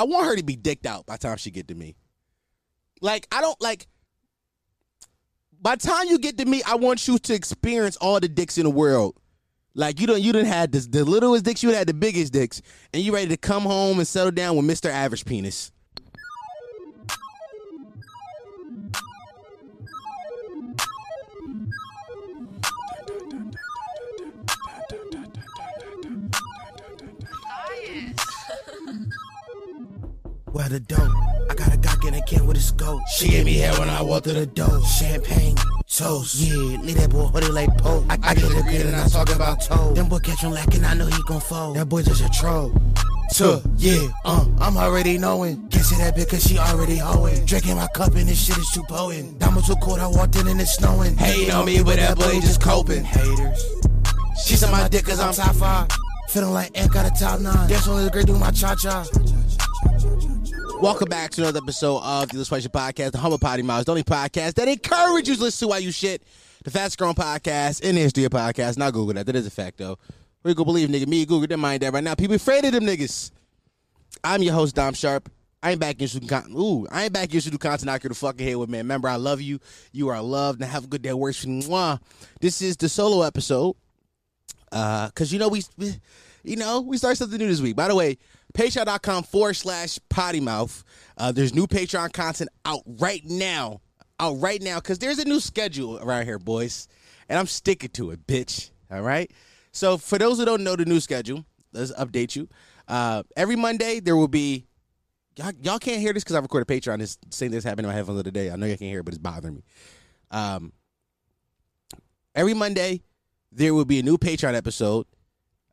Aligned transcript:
I 0.00 0.04
want 0.04 0.24
her 0.24 0.34
to 0.34 0.42
be 0.42 0.56
dicked 0.56 0.86
out 0.86 1.04
by 1.04 1.18
time 1.18 1.36
she 1.36 1.50
get 1.50 1.68
to 1.68 1.74
me. 1.74 1.94
Like 3.02 3.28
I 3.30 3.42
don't 3.42 3.60
like. 3.60 3.86
By 5.60 5.76
time 5.76 6.06
you 6.08 6.18
get 6.18 6.38
to 6.38 6.46
me, 6.46 6.62
I 6.66 6.76
want 6.76 7.06
you 7.06 7.18
to 7.18 7.34
experience 7.34 7.98
all 7.98 8.18
the 8.18 8.28
dicks 8.28 8.56
in 8.56 8.64
the 8.64 8.70
world. 8.70 9.14
Like 9.74 10.00
you 10.00 10.06
don't, 10.06 10.22
you 10.22 10.32
didn't 10.32 10.48
had 10.48 10.72
the, 10.72 10.78
the 10.80 11.04
littlest 11.04 11.44
dicks, 11.44 11.62
you 11.62 11.74
had 11.74 11.86
the 11.86 11.92
biggest 11.92 12.32
dicks, 12.32 12.62
and 12.94 13.02
you 13.02 13.12
ready 13.12 13.28
to 13.28 13.36
come 13.36 13.64
home 13.64 13.98
and 13.98 14.08
settle 14.08 14.30
down 14.30 14.56
with 14.56 14.64
Mister 14.64 14.88
Average 14.88 15.26
Penis. 15.26 15.70
Where 30.52 30.68
the 30.68 30.80
dope? 30.80 30.98
I 31.48 31.54
got 31.54 31.72
a 31.72 31.78
Glock 31.78 32.06
in 32.08 32.14
a 32.14 32.22
can 32.22 32.44
with 32.46 32.56
a 32.56 32.60
scope. 32.60 33.02
She 33.16 33.28
gave 33.28 33.44
me 33.44 33.54
head 33.58 33.78
when 33.78 33.88
I 33.88 34.02
walked 34.02 34.24
through 34.24 34.34
the 34.34 34.46
door. 34.46 34.82
Champagne, 34.84 35.54
toast. 35.88 36.34
Yeah, 36.40 36.54
leave 36.80 36.96
that 36.96 37.10
boy 37.10 37.26
hoodie 37.26 37.52
like 37.52 37.76
Pope. 37.78 38.04
I, 38.08 38.18
I 38.22 38.34
get 38.34 38.50
a 38.50 38.62
grid 38.62 38.86
and 38.86 38.96
I 38.96 39.06
talk 39.06 39.32
about 39.34 39.60
toe. 39.62 39.94
Them 39.94 40.08
boy 40.08 40.18
catch 40.18 40.42
him 40.42 40.50
lacking, 40.50 40.84
I 40.84 40.94
know 40.94 41.06
he 41.06 41.22
gon' 41.22 41.40
fold. 41.40 41.76
That 41.76 41.88
boy 41.88 42.02
just 42.02 42.24
a 42.24 42.28
troll. 42.30 42.72
Tuh, 43.32 43.62
yeah, 43.76 44.08
uh, 44.24 44.44
I'm 44.60 44.76
already 44.76 45.18
knowing. 45.18 45.68
Can't 45.68 45.84
say 45.84 45.98
that 45.98 46.16
bitch 46.16 46.30
cause 46.30 46.42
she 46.42 46.58
already 46.58 46.96
hoeing. 46.96 47.44
Drinking 47.46 47.76
my 47.76 47.86
cup 47.94 48.16
and 48.16 48.28
this 48.28 48.44
shit 48.44 48.58
is 48.58 48.68
too 48.70 48.82
potent. 48.88 49.38
Diamonds 49.38 49.68
too 49.68 49.76
cold, 49.80 50.00
I 50.00 50.08
walked 50.08 50.34
in 50.34 50.48
and 50.48 50.60
it's 50.60 50.74
snowing. 50.74 51.16
Hate 51.16 51.52
on 51.52 51.64
me, 51.64 51.80
but 51.80 51.96
that 51.96 52.18
boy 52.18 52.40
just 52.40 52.60
coping. 52.60 53.04
Haters. 53.04 53.64
She 54.44 54.56
suck 54.56 54.72
my 54.72 54.88
dick 54.88 55.04
cause 55.04 55.20
I'm 55.20 55.32
top 55.32 55.54
five. 55.54 55.88
Feeling 56.28 56.52
like 56.52 56.76
Ant 56.76 56.92
got 56.92 57.06
a 57.06 57.10
top 57.16 57.38
nine. 57.40 57.68
That's 57.68 57.86
only 57.86 58.04
the 58.04 58.10
great 58.10 58.26
do 58.26 58.36
my 58.36 58.50
cha 58.50 58.74
cha. 58.74 59.06
Welcome 60.80 61.10
back 61.10 61.30
to 61.32 61.42
another 61.42 61.58
episode 61.58 61.98
of 61.98 62.30
the 62.30 62.38
Let's 62.38 62.48
Question 62.48 62.70
Podcast, 62.70 63.12
the 63.12 63.18
Humble 63.18 63.38
Potty 63.38 63.60
Miles, 63.60 63.84
the 63.84 63.90
only 63.90 64.02
podcast 64.02 64.54
that 64.54 64.66
encourages 64.66 65.28
you 65.28 65.36
to 65.36 65.42
listen 65.42 65.66
to 65.66 65.70
why 65.70 65.76
you 65.76 65.92
shit. 65.92 66.22
The 66.64 66.70
fastest 66.70 66.96
growing 66.96 67.14
podcast 67.14 67.82
in 67.82 67.96
the 67.96 68.00
history 68.00 68.24
of 68.24 68.32
podcasts. 68.32 68.78
Not 68.78 68.94
Google 68.94 69.12
that. 69.12 69.26
That 69.26 69.36
is 69.36 69.46
a 69.46 69.50
fact, 69.50 69.76
though. 69.76 69.98
We 70.42 70.54
go 70.54 70.64
believe, 70.64 70.88
nigga. 70.88 71.06
Me, 71.06 71.26
Google, 71.26 71.46
them 71.48 71.60
mind 71.60 71.82
that 71.82 71.92
right 71.92 72.02
now. 72.02 72.14
People 72.14 72.36
afraid 72.36 72.64
of 72.64 72.72
them 72.72 72.84
niggas. 72.84 73.30
I'm 74.24 74.42
your 74.42 74.54
host, 74.54 74.74
Dom 74.74 74.94
Sharp. 74.94 75.30
I 75.62 75.72
ain't 75.72 75.80
back 75.80 76.00
in 76.00 76.08
do 76.08 76.20
content. 76.20 76.56
Ooh, 76.56 76.86
I 76.90 77.04
ain't 77.04 77.12
back 77.12 77.28
to 77.28 77.38
do 77.38 77.58
content 77.58 77.84
knock 77.84 78.02
your 78.02 78.14
fucking 78.14 78.46
head 78.46 78.56
with, 78.56 78.70
man. 78.70 78.78
Remember, 78.78 79.08
I 79.08 79.16
love 79.16 79.42
you. 79.42 79.60
You 79.92 80.08
are 80.08 80.22
loved. 80.22 80.60
Now 80.60 80.66
have 80.66 80.84
a 80.84 80.88
good 80.88 81.02
day. 81.02 81.12
Works 81.12 81.44
Mwah. 81.44 82.00
This 82.40 82.62
is 82.62 82.78
the 82.78 82.88
solo 82.88 83.20
episode. 83.20 83.76
Uh, 84.72 85.10
cause 85.10 85.30
you 85.30 85.38
know 85.38 85.48
we, 85.48 85.62
we 85.76 85.92
you 86.42 86.56
know, 86.56 86.80
we 86.80 86.96
start 86.96 87.16
something 87.16 87.38
new 87.38 87.48
this 87.48 87.60
week. 87.60 87.76
By 87.76 87.88
the 87.88 87.94
way, 87.94 88.18
patreon.com 88.52 89.24
forward 89.24 89.54
slash 89.54 89.98
potty 90.08 90.40
mouth. 90.40 90.84
Uh, 91.16 91.32
there's 91.32 91.54
new 91.54 91.66
Patreon 91.66 92.12
content 92.12 92.50
out 92.64 92.82
right 92.86 93.22
now. 93.24 93.80
Out 94.18 94.34
right 94.40 94.60
now, 94.60 94.76
because 94.76 94.98
there's 94.98 95.18
a 95.18 95.24
new 95.24 95.40
schedule 95.40 95.98
around 95.98 96.26
here, 96.26 96.38
boys. 96.38 96.88
And 97.28 97.38
I'm 97.38 97.46
sticking 97.46 97.88
to 97.90 98.10
it, 98.10 98.26
bitch. 98.26 98.70
All 98.90 99.00
right. 99.00 99.30
So 99.72 99.96
for 99.96 100.18
those 100.18 100.38
who 100.38 100.44
don't 100.44 100.62
know 100.62 100.76
the 100.76 100.84
new 100.84 101.00
schedule, 101.00 101.44
let's 101.72 101.92
update 101.92 102.36
you. 102.36 102.48
Uh, 102.86 103.22
every 103.36 103.56
Monday 103.56 104.00
there 104.00 104.16
will 104.16 104.28
be 104.28 104.66
y'all, 105.36 105.52
y'all 105.62 105.78
can't 105.78 106.00
hear 106.00 106.12
this 106.12 106.24
because 106.24 106.36
I 106.36 106.40
recorded 106.40 106.66
Patreon. 106.66 106.98
This 106.98 107.18
saying 107.30 107.52
this 107.52 107.64
happened 107.64 107.86
in 107.86 107.88
my 107.88 107.94
headphones 107.94 108.16
the 108.16 108.20
other 108.20 108.30
day. 108.30 108.50
I 108.50 108.56
know 108.56 108.66
y'all 108.66 108.76
can't 108.76 108.90
hear 108.90 109.00
it, 109.00 109.04
but 109.04 109.14
it's 109.14 109.22
bothering 109.22 109.54
me. 109.54 109.64
Um, 110.30 110.72
every 112.34 112.54
Monday 112.54 113.02
there 113.52 113.74
will 113.74 113.84
be 113.84 114.00
a 114.00 114.02
new 114.02 114.18
Patreon 114.18 114.54
episode. 114.54 115.06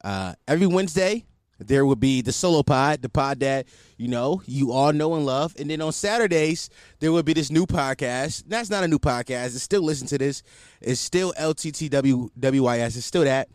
Uh, 0.03 0.33
every 0.48 0.67
Wednesday, 0.67 1.25
there 1.60 1.86
will 1.86 1.96
be 1.96 2.22
the 2.22 2.32
solo 2.32 2.64
pod, 2.64 3.02
the 3.02 3.10
pod 3.10 3.40
that 3.40 3.68
you 3.98 4.08
know 4.08 4.42
you 4.46 4.72
all 4.72 4.94
know 4.94 5.16
and 5.16 5.26
love. 5.26 5.56
And 5.60 5.70
then 5.70 5.82
on 5.82 5.92
Saturdays, 5.92 6.70
there 7.00 7.12
will 7.12 7.24
be 7.24 7.34
this 7.34 7.50
new 7.50 7.66
podcast. 7.66 8.44
That's 8.48 8.70
not 8.70 8.84
a 8.84 8.88
new 8.88 9.00
podcast. 9.00 9.48
It's 9.48 9.64
still 9.64 9.82
listen 9.82 10.08
to 10.08 10.18
this. 10.18 10.44
It's 10.82 11.00
still 11.00 11.34
LTTWWYS. 11.40 12.98
It's 12.98 13.06
still 13.06 13.23
that. 13.23 13.50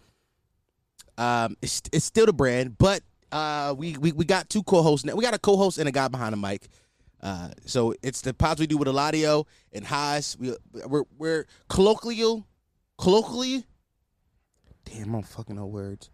Um, 1.19 1.57
it's 1.63 1.83
it's 1.93 2.05
still 2.05 2.27
the 2.27 2.33
brand, 2.33 2.77
but 2.79 3.03
uh, 3.31 3.75
we 3.77 3.97
we 3.99 4.13
we 4.13 4.25
got 4.25 4.49
two 4.49 4.63
co-hosts. 4.63 5.05
now. 5.05 5.15
We 5.15 5.23
got 5.23 5.35
a 5.35 5.39
co-host 5.39 5.79
and 5.79 5.89
a 5.89 5.93
guy 5.93 6.09
behind 6.09 6.33
the 6.33 6.39
mic. 6.39 6.69
Uh, 7.21 7.51
so 7.67 7.95
it's 8.03 8.21
the 8.23 8.35
pods 8.35 8.59
we 8.59 8.67
do 8.67 8.77
with 8.77 8.89
Eladio 8.89 9.47
and 9.73 9.87
Haas. 9.87 10.37
We 10.41 10.55
we're 10.87 11.05
we're 11.17 11.47
colloquial, 11.69 12.47
colloquially. 12.99 13.65
Damn, 14.85 15.11
I 15.11 15.13
don't 15.13 15.23
fucking 15.29 15.55
know 15.55 15.67
words 15.67 16.11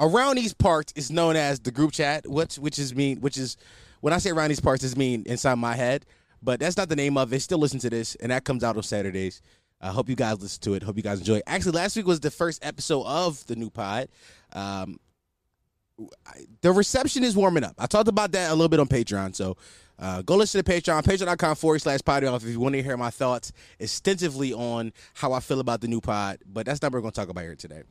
around 0.00 0.36
these 0.36 0.54
parts 0.54 0.92
is 0.96 1.10
known 1.10 1.36
as 1.36 1.60
the 1.60 1.70
group 1.70 1.92
chat, 1.92 2.26
which 2.28 2.56
which 2.56 2.78
is 2.78 2.94
mean 2.94 3.20
which 3.20 3.36
is 3.36 3.56
when 4.00 4.12
I 4.12 4.18
say 4.18 4.30
around 4.30 4.50
these 4.50 4.60
parts 4.60 4.84
is 4.84 4.96
mean 4.96 5.22
inside 5.26 5.54
my 5.56 5.74
head, 5.74 6.04
but 6.42 6.60
that's 6.60 6.76
not 6.76 6.88
the 6.88 6.96
name 6.96 7.16
of 7.16 7.32
it. 7.32 7.40
Still 7.40 7.58
listen 7.58 7.78
to 7.80 7.90
this, 7.90 8.14
and 8.16 8.30
that 8.30 8.44
comes 8.44 8.64
out 8.64 8.76
on 8.76 8.82
Saturdays. 8.82 9.40
I 9.80 9.88
hope 9.88 10.08
you 10.08 10.16
guys 10.16 10.40
listen 10.40 10.62
to 10.62 10.74
it. 10.74 10.82
Hope 10.82 10.96
you 10.96 11.02
guys 11.02 11.18
enjoy. 11.18 11.40
Actually, 11.46 11.72
last 11.72 11.96
week 11.96 12.06
was 12.06 12.20
the 12.20 12.30
first 12.30 12.64
episode 12.64 13.04
of 13.04 13.44
the 13.46 13.56
new 13.56 13.70
pod. 13.70 14.08
Um, 14.52 14.98
I- 16.26 16.46
the 16.62 16.72
reception 16.72 17.22
is 17.22 17.36
warming 17.36 17.64
up. 17.64 17.74
I 17.78 17.86
talked 17.86 18.08
about 18.08 18.32
that 18.32 18.50
a 18.50 18.54
little 18.54 18.68
bit 18.68 18.80
on 18.80 18.86
Patreon, 18.88 19.34
so 19.34 19.56
uh, 19.98 20.22
go 20.22 20.36
listen 20.36 20.62
to 20.62 20.70
Patreon, 20.72 21.02
patreon.com 21.02 21.56
forward 21.56 21.80
slash 21.82 22.00
potty 22.04 22.26
off 22.26 22.42
if 22.42 22.48
you 22.50 22.60
want 22.60 22.74
to 22.74 22.82
hear 22.82 22.96
my 22.96 23.10
thoughts 23.10 23.52
extensively 23.78 24.52
on 24.52 24.92
how 25.14 25.32
I 25.32 25.40
feel 25.40 25.60
about 25.60 25.80
the 25.82 25.88
new 25.88 26.00
pod. 26.00 26.38
But 26.46 26.66
that's 26.66 26.82
not 26.82 26.88
what 26.88 26.94
we're 26.98 27.02
going 27.02 27.12
to 27.12 27.20
talk 27.20 27.28
about 27.28 27.42
here 27.42 27.54
today 27.54 27.82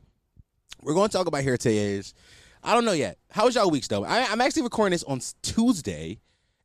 we're 0.82 0.94
going 0.94 1.08
to 1.08 1.16
talk 1.16 1.26
about 1.26 1.42
here 1.42 1.56
today 1.56 1.94
is 1.94 2.14
I 2.62 2.74
don't 2.74 2.84
know 2.84 2.92
yet. 2.92 3.18
How 3.30 3.44
was 3.44 3.54
y'all 3.54 3.70
weeks 3.70 3.88
though? 3.88 4.04
I, 4.04 4.24
I'm 4.30 4.40
actually 4.40 4.62
recording 4.62 4.92
this 4.92 5.04
on 5.04 5.20
Tuesday 5.42 6.20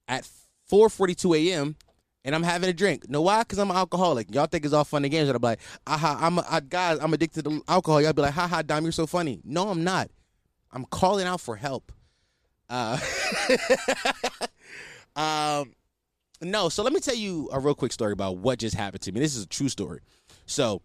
at 0.08 0.28
4:42 0.72 1.52
a.m. 1.52 1.76
and 2.24 2.34
I'm 2.34 2.44
having 2.44 2.70
a 2.70 2.74
drink. 2.74 3.10
Know 3.10 3.22
why? 3.22 3.40
Because 3.42 3.60
I'm 3.60 3.70
an 3.70 3.78
alcoholic. 3.78 4.34
Y'all 4.34 4.46
think 4.46 4.66
it's 4.66 4.74
all 4.74 4.86
fun 4.86 5.04
and 5.04 5.12
games. 5.12 5.28
But 5.28 5.36
I'm 5.36 5.42
like, 5.42 5.60
aha, 5.88 6.18
I'm 6.22 6.38
a, 6.40 6.46
I, 6.50 6.60
guys, 6.62 7.00
I'm 7.02 7.14
addicted 7.14 7.46
to 7.46 7.64
alcohol. 7.68 8.02
Y'all 8.02 8.14
be 8.14 8.22
like, 8.22 8.34
haha, 8.34 8.62
Dom, 8.62 8.84
you're 8.84 8.92
so 8.92 9.08
funny. 9.08 9.42
No, 9.44 9.70
I'm 9.70 9.84
not. 9.84 10.10
I'm 10.72 10.86
calling 10.86 11.26
out 11.26 11.42
for 11.42 11.56
help. 11.56 11.92
Uh, 12.70 13.00
um, 15.16 15.74
no. 16.42 16.70
So 16.70 16.84
let 16.84 16.94
me 16.94 17.00
tell 17.00 17.16
you 17.16 17.50
a 17.52 17.60
real 17.60 17.76
quick 17.76 17.92
story 17.92 18.14
about 18.14 18.38
what 18.38 18.60
just 18.60 18.76
happened 18.76 19.02
to 19.02 19.12
me. 19.12 19.20
This 19.20 19.36
is 19.36 19.44
a 19.44 19.48
true 19.48 19.70
story. 19.70 20.02
So 20.46 20.82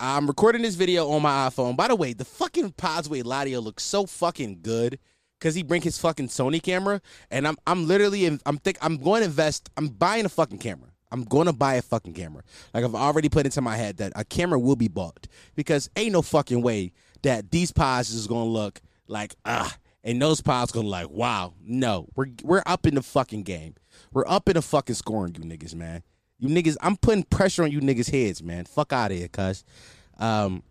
I'm 0.00 0.28
recording 0.28 0.62
this 0.62 0.76
video 0.76 1.10
on 1.10 1.22
my 1.22 1.48
iPhone. 1.48 1.76
By 1.76 1.88
the 1.88 1.96
way, 1.96 2.12
the 2.12 2.24
fucking 2.24 2.72
pods 2.72 3.08
Ladio 3.08 3.60
looks 3.60 3.82
so 3.82 4.06
fucking 4.06 4.60
good 4.62 5.00
because 5.38 5.56
he 5.56 5.64
bring 5.64 5.82
his 5.82 5.98
fucking 5.98 6.28
Sony 6.28 6.62
camera, 6.62 7.00
and 7.32 7.48
I'm 7.48 7.56
I'm 7.66 7.88
literally 7.88 8.24
in, 8.24 8.40
I'm 8.46 8.58
think 8.58 8.78
I'm 8.80 8.98
going 8.98 9.22
to 9.22 9.26
invest. 9.26 9.70
I'm 9.76 9.88
buying 9.88 10.24
a 10.24 10.28
fucking 10.28 10.58
camera. 10.58 10.90
I'm 11.10 11.24
going 11.24 11.46
to 11.46 11.52
buy 11.52 11.74
a 11.74 11.82
fucking 11.82 12.14
camera. 12.14 12.44
Like 12.72 12.84
I've 12.84 12.94
already 12.94 13.28
put 13.28 13.46
into 13.46 13.60
my 13.60 13.76
head 13.76 13.96
that 13.96 14.12
a 14.14 14.24
camera 14.24 14.58
will 14.58 14.76
be 14.76 14.86
bought 14.86 15.26
because 15.56 15.90
ain't 15.96 16.12
no 16.12 16.22
fucking 16.22 16.62
way 16.62 16.92
that 17.22 17.50
these 17.50 17.72
pods 17.72 18.10
is 18.10 18.28
gonna 18.28 18.44
look 18.44 18.80
like 19.08 19.34
ah, 19.44 19.74
and 20.04 20.22
those 20.22 20.40
pods 20.40 20.70
gonna 20.70 20.86
like 20.86 21.10
wow. 21.10 21.54
No, 21.60 22.08
we're 22.14 22.26
we're 22.44 22.62
up 22.66 22.86
in 22.86 22.94
the 22.94 23.02
fucking 23.02 23.42
game. 23.42 23.74
We're 24.12 24.28
up 24.28 24.48
in 24.48 24.54
the 24.54 24.62
fucking 24.62 24.94
scoring, 24.94 25.34
you 25.34 25.42
niggas, 25.42 25.74
man. 25.74 26.04
You 26.38 26.48
niggas, 26.48 26.76
I'm 26.80 26.96
putting 26.96 27.24
pressure 27.24 27.64
on 27.64 27.72
you 27.72 27.80
niggas' 27.80 28.10
heads, 28.10 28.42
man. 28.42 28.64
Fuck 28.64 28.92
out 28.92 29.10
of 29.10 29.16
here, 29.16 29.28
cuz. 29.28 29.64
Um, 30.18 30.62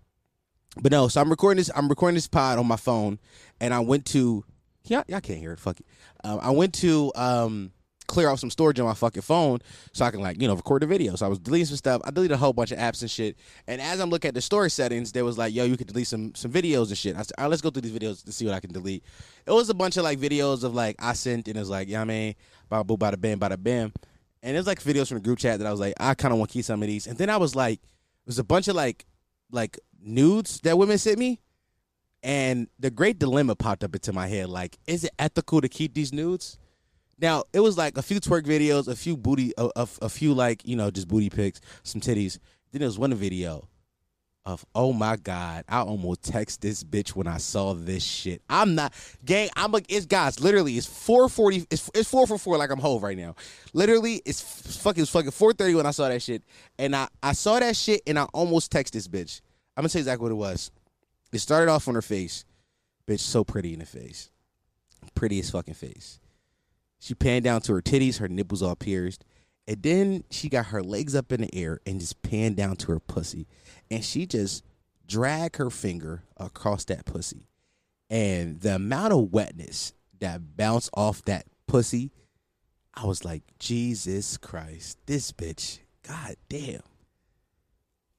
but 0.82 0.92
no, 0.92 1.08
so 1.08 1.20
I'm 1.22 1.30
recording 1.30 1.58
this. 1.58 1.72
I'm 1.76 1.90
recording 1.90 2.16
this 2.16 2.28
pod 2.28 2.60
on 2.60 2.68
my 2.68 2.76
phone, 2.76 3.20
and 3.60 3.74
I 3.74 3.80
went 3.80 4.06
to. 4.08 4.44
Y'all, 4.86 5.04
y'all 5.08 5.20
can't 5.20 5.40
hear 5.40 5.52
it. 5.52 5.60
Fuck 5.60 5.82
it. 5.82 5.86
Um, 6.24 6.40
I 6.42 6.52
went 6.52 6.74
to 6.76 7.12
um, 7.16 7.72
clear 8.08 8.30
off 8.30 8.40
some 8.40 8.50
storage 8.50 8.80
on 8.80 8.86
my 8.86 8.94
fucking 8.94 9.22
phone 9.22 9.60
so 9.92 10.06
I 10.06 10.12
can 10.12 10.22
like 10.22 10.42
you 10.42 10.48
know 10.48 10.56
record 10.56 10.82
the 10.82 10.88
video. 10.88 11.16
So 11.16 11.26
I 11.26 11.30
was 11.30 11.40
deleting 11.40 11.66
some 11.66 11.78
stuff. 11.78 12.02
I 12.06 12.12
deleted 12.12 12.36
a 12.36 12.38
whole 12.38 12.54
bunch 12.54 12.72
of 12.72 12.80
apps 12.80 13.02
and 13.02 13.12
shit. 13.12 13.38
And 13.68 13.82
as 13.82 14.00
I'm 14.00 14.10
looking 14.10 14.30
at 14.30 14.36
the 14.36 14.42
storage 14.42 14.72
settings, 14.72 15.12
there 15.12 15.26
was 15.26 15.38
like, 15.38 15.54
yo, 15.54 15.66
you 15.66 15.78
could 15.78 15.88
delete 15.88 16.08
some 16.08 16.34
some 16.36 16.52
videos 16.52 16.88
and 16.88 16.98
shit. 16.98 17.16
I 17.16 17.20
said, 17.20 17.34
all 17.38 17.46
right, 17.46 17.50
let's 17.50 17.62
go 17.62 17.70
through 17.70 17.84
these 17.84 17.92
videos 17.92 18.24
to 18.24 18.32
see 18.32 18.46
what 18.46 18.54
I 18.54 18.60
can 18.60 18.72
delete. 18.72 19.04
It 19.46 19.52
was 19.52 19.70
a 19.70 19.74
bunch 19.74 19.98
of 19.98 20.04
like 20.04 20.20
videos 20.20 20.64
of 20.64 20.74
like 20.74 20.96
I 21.00 21.14
sent, 21.14 21.48
and 21.48 21.58
it 21.58 21.60
was 21.60 21.70
like, 21.70 21.90
yeah, 21.90 22.02
I 22.02 22.06
mean, 22.06 22.36
bada 22.72 22.88
boo, 22.88 22.98
bada 22.98 23.20
bam, 23.20 23.40
bada 23.40 23.62
bam. 23.62 23.92
And 24.44 24.56
it 24.56 24.60
was 24.60 24.68
like 24.68 24.81
videos 24.81 25.07
from 25.07 25.18
the 25.18 25.24
group 25.24 25.39
chat 25.39 25.60
that 25.60 25.68
I 25.68 25.72
was 25.72 25.80
like, 25.80 25.94
I 26.00 26.13
kind 26.13 26.31
of 26.31 26.39
want 26.39 26.51
to 26.51 26.54
keep 26.54 26.66
some 26.66 26.81
of 26.81 26.88
these. 26.88 27.07
And 27.07 27.18
then 27.18 27.30
I 27.30 27.38
was 27.38 27.56
like, 27.56 27.80
it 27.80 28.28
was 28.28 28.39
a 28.39 28.44
bunch 28.44 28.68
of 28.68 28.75
like 28.75 29.06
like 29.51 29.80
nudes 30.00 30.60
that 30.62 30.78
women 30.78 30.98
sent 30.98 31.19
me. 31.19 31.39
And 32.24 32.68
the 32.80 32.89
great 32.89 33.19
dilemma 33.19 33.56
popped 33.56 33.84
up 33.84 33.94
into 33.94 34.12
my 34.12 34.28
head. 34.28 34.50
Like, 34.50 34.78
is 34.88 35.04
it 35.04 35.12
ethical 35.19 35.62
to 35.62 35.69
keep 35.69 35.94
these 35.94 36.12
nudes? 36.12 36.57
Now 37.19 37.44
it 37.54 37.62
was 37.62 37.78
like 37.78 37.98
a 37.98 38.01
few 38.01 38.19
twerk 38.19 38.44
videos, 38.44 38.88
a 38.88 38.95
few 38.95 39.18
booty, 39.18 39.54
a, 39.57 39.69
a, 39.75 39.88
a 40.04 40.10
few 40.10 40.34
like 40.34 40.66
you 40.66 40.75
know 40.75 40.92
just 40.92 41.07
booty 41.07 41.30
pics, 41.30 41.62
some 41.84 42.01
titties. 42.01 42.39
Then 42.72 42.80
there 42.80 42.88
was 42.88 43.00
one 43.00 43.13
video 43.13 43.68
of 44.48 44.66
oh 44.74 44.94
my 44.94 45.18
god, 45.18 45.66
I 45.68 45.82
almost 45.82 46.24
text 46.24 46.62
this 46.62 46.82
bitch 46.82 47.10
when 47.10 47.28
I 47.28 47.38
saw 47.38 47.74
this 47.74 48.02
shit. 48.02 48.42
I'm 48.50 48.76
not 48.76 48.94
gang. 49.26 49.50
I'm 49.58 49.74
like 49.74 49.86
it's 49.90 50.06
guys. 50.06 50.40
Literally, 50.40 50.78
it's 50.78 50.88
four 50.88 51.28
forty. 51.28 51.68
It's 51.70 51.92
it's 51.94 52.10
four 52.10 52.26
for 52.26 52.38
four. 52.38 52.58
Like 52.58 52.72
I'm 52.72 52.80
hove 52.80 53.04
right 53.04 53.18
now. 53.18 53.36
Literally, 53.74 54.22
it's 54.26 54.42
fucking 54.82 55.04
it's 55.04 55.12
fucking 55.12 55.32
four 55.32 55.52
thirty 55.52 55.76
when 55.76 55.86
I 55.86 55.92
saw 55.92 56.08
that 56.08 56.22
shit, 56.22 56.44
and 56.80 56.96
I 56.96 57.10
I 57.22 57.34
saw 57.34 57.60
that 57.60 57.76
shit 57.76 58.02
and 58.08 58.18
I 58.18 58.24
almost 58.34 58.72
text 58.72 58.94
this 58.94 59.08
bitch. 59.10 59.42
I'm 59.76 59.82
gonna 59.82 59.90
tell 59.90 60.00
you 60.00 60.04
exactly 60.04 60.24
what 60.24 60.32
it 60.32 60.36
was. 60.36 60.72
It 61.34 61.40
started 61.40 61.70
off 61.70 61.90
on 61.90 61.96
her 61.96 62.02
face, 62.02 62.46
bitch, 63.06 63.20
so 63.20 63.44
pretty 63.44 63.74
in 63.74 63.80
the 63.80 63.86
face, 63.86 64.32
prettiest 65.14 65.52
fucking 65.52 65.74
face. 65.74 66.22
She 67.00 67.14
panned 67.14 67.44
down 67.44 67.62
to 67.62 67.74
her 67.74 67.82
titties, 67.82 68.20
her 68.20 68.30
nipples 68.30 68.64
all 68.64 68.78
pierced. 68.78 69.26
And 69.68 69.84
then 69.84 70.24
she 70.32 70.48
got 70.48 70.68
her 70.68 70.82
legs 70.82 71.14
up 71.14 71.34
in 71.34 71.42
the 71.42 71.54
air 71.54 71.82
and 71.86 72.00
just 72.00 72.22
panned 72.22 72.56
down 72.56 72.78
to 72.78 72.94
her 72.94 73.00
pussy. 73.02 73.48
And 73.89 74.04
she 74.04 74.25
just 74.25 74.63
dragged 75.07 75.57
her 75.57 75.69
finger 75.69 76.24
across 76.38 76.86
that 76.86 77.06
pussy. 77.06 77.48
And 78.10 78.60
the 78.62 78.75
amount 78.75 79.13
of 79.13 79.31
wetness 79.31 79.94
that 80.19 80.57
bounced 80.57 80.89
off 80.94 81.22
that 81.24 81.45
pussy, 81.68 82.12
I 82.94 83.06
was 83.06 83.24
like, 83.25 83.44
Jesus 83.60 84.38
Christ, 84.38 84.98
this 85.06 85.31
bitch, 85.31 85.80
god 86.07 86.36
damn. 86.50 86.81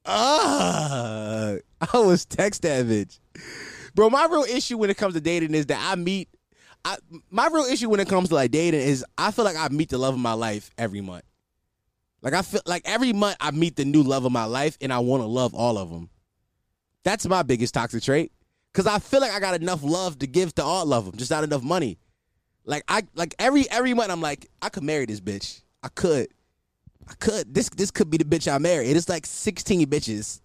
Ah, 0.07 1.57
I 1.93 1.99
was 1.99 2.25
text 2.25 2.63
that 2.63 2.87
bitch. 2.87 3.19
Bro, 3.95 4.11
my 4.11 4.27
real 4.31 4.45
issue 4.45 4.79
when 4.79 4.91
it 4.91 4.97
comes 4.97 5.15
to 5.15 5.21
dating 5.21 5.55
is 5.55 5.67
that 5.67 5.81
I 5.81 5.97
meet 5.97 6.29
I, 6.85 6.97
my 7.31 7.49
real 7.49 7.65
issue 7.65 7.91
when 7.91 8.01
it 8.01 8.09
comes 8.09 8.29
to 8.29 8.35
like 8.35 8.51
dating 8.51 8.81
is 8.81 9.05
I 9.17 9.31
feel 9.31 9.45
like 9.45 9.57
I 9.57 9.69
meet 9.69 9.91
the 9.91 9.99
love 9.99 10.15
of 10.15 10.21
my 10.21 10.33
life 10.33 10.71
every 10.79 11.01
month. 11.01 11.25
Like 12.23 12.35
I 12.35 12.43
feel 12.43 12.61
like 12.67 12.83
every 12.85 13.13
month 13.13 13.37
I 13.41 13.51
meet 13.51 13.77
the 13.77 13.85
new 13.85 14.03
love 14.03 14.25
of 14.25 14.33
my 14.33 14.45
life 14.45 14.77
and 14.81 14.93
I 14.93 14.99
want 14.99 15.23
to 15.23 15.27
love 15.27 15.55
all 15.55 15.79
of 15.79 15.91
them. 15.91 16.11
That's 17.05 17.27
my 17.27 17.43
biggest 17.43 17.75
toxic 17.75 18.03
trait 18.03 18.33
cuz 18.75 18.87
I 18.87 18.99
feel 18.99 19.21
like 19.21 19.33
I 19.33 19.41
got 19.41 19.61
enough 19.61 19.83
love 19.83 20.19
to 20.19 20.27
give 20.27 20.55
to 20.57 20.65
all 20.65 20.93
of 20.93 21.07
them, 21.07 21.17
just 21.17 21.31
not 21.31 21.45
enough 21.45 21.63
money. 21.63 21.99
Like 22.65 22.85
I 22.89 23.03
like 23.15 23.35
every 23.39 23.69
every 23.71 23.95
month 23.95 24.11
I'm 24.11 24.21
like 24.21 24.51
I 24.61 24.69
could 24.69 24.83
marry 24.83 25.07
this 25.07 25.21
bitch. 25.21 25.63
I 25.83 25.89
could. 25.89 26.29
I 27.09 27.15
could. 27.15 27.55
This 27.55 27.69
this 27.71 27.91
could 27.91 28.11
be 28.11 28.19
the 28.19 28.25
bitch 28.25 28.53
I 28.53 28.59
marry. 28.59 28.89
It 28.89 28.97
is 28.97 29.09
like 29.09 29.25
16 29.25 29.87
bitches 29.87 30.41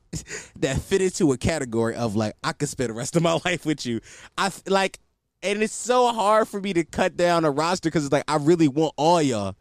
that 0.60 0.80
fit 0.80 1.02
into 1.02 1.31
a 1.34 1.38
category 1.38 1.96
of 1.96 2.16
like 2.16 2.36
I 2.44 2.54
could 2.54 2.70
spend 2.70 2.92
the 2.92 2.94
rest 2.94 3.16
of 3.16 3.24
my 3.24 3.40
life 3.46 3.66
with 3.66 3.86
you. 3.86 4.00
I 4.38 4.52
like 4.68 5.00
and 5.42 5.62
it's 5.62 5.74
so 5.74 6.12
hard 6.14 6.48
for 6.48 6.62
me 6.62 6.72
to 6.74 6.86
cut 6.86 7.18
down 7.18 7.44
a 7.44 7.52
roster 7.52 7.90
because 7.90 8.06
it's 8.06 8.14
like 8.14 8.24
I 8.28 8.38
really 8.38 8.68
want 8.68 8.94
all 8.96 9.22
y'all. 9.22 9.56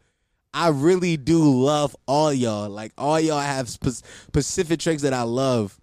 I 0.55 0.69
really 0.69 1.17
do 1.17 1.39
love 1.39 1.97
all 2.07 2.33
y'all. 2.33 2.69
Like 2.69 2.93
all 2.99 3.19
y'all 3.19 3.41
have 3.41 3.69
specific 3.69 4.81
tricks 4.81 5.03
that 5.03 5.13
I 5.13 5.23
love. 5.23 5.79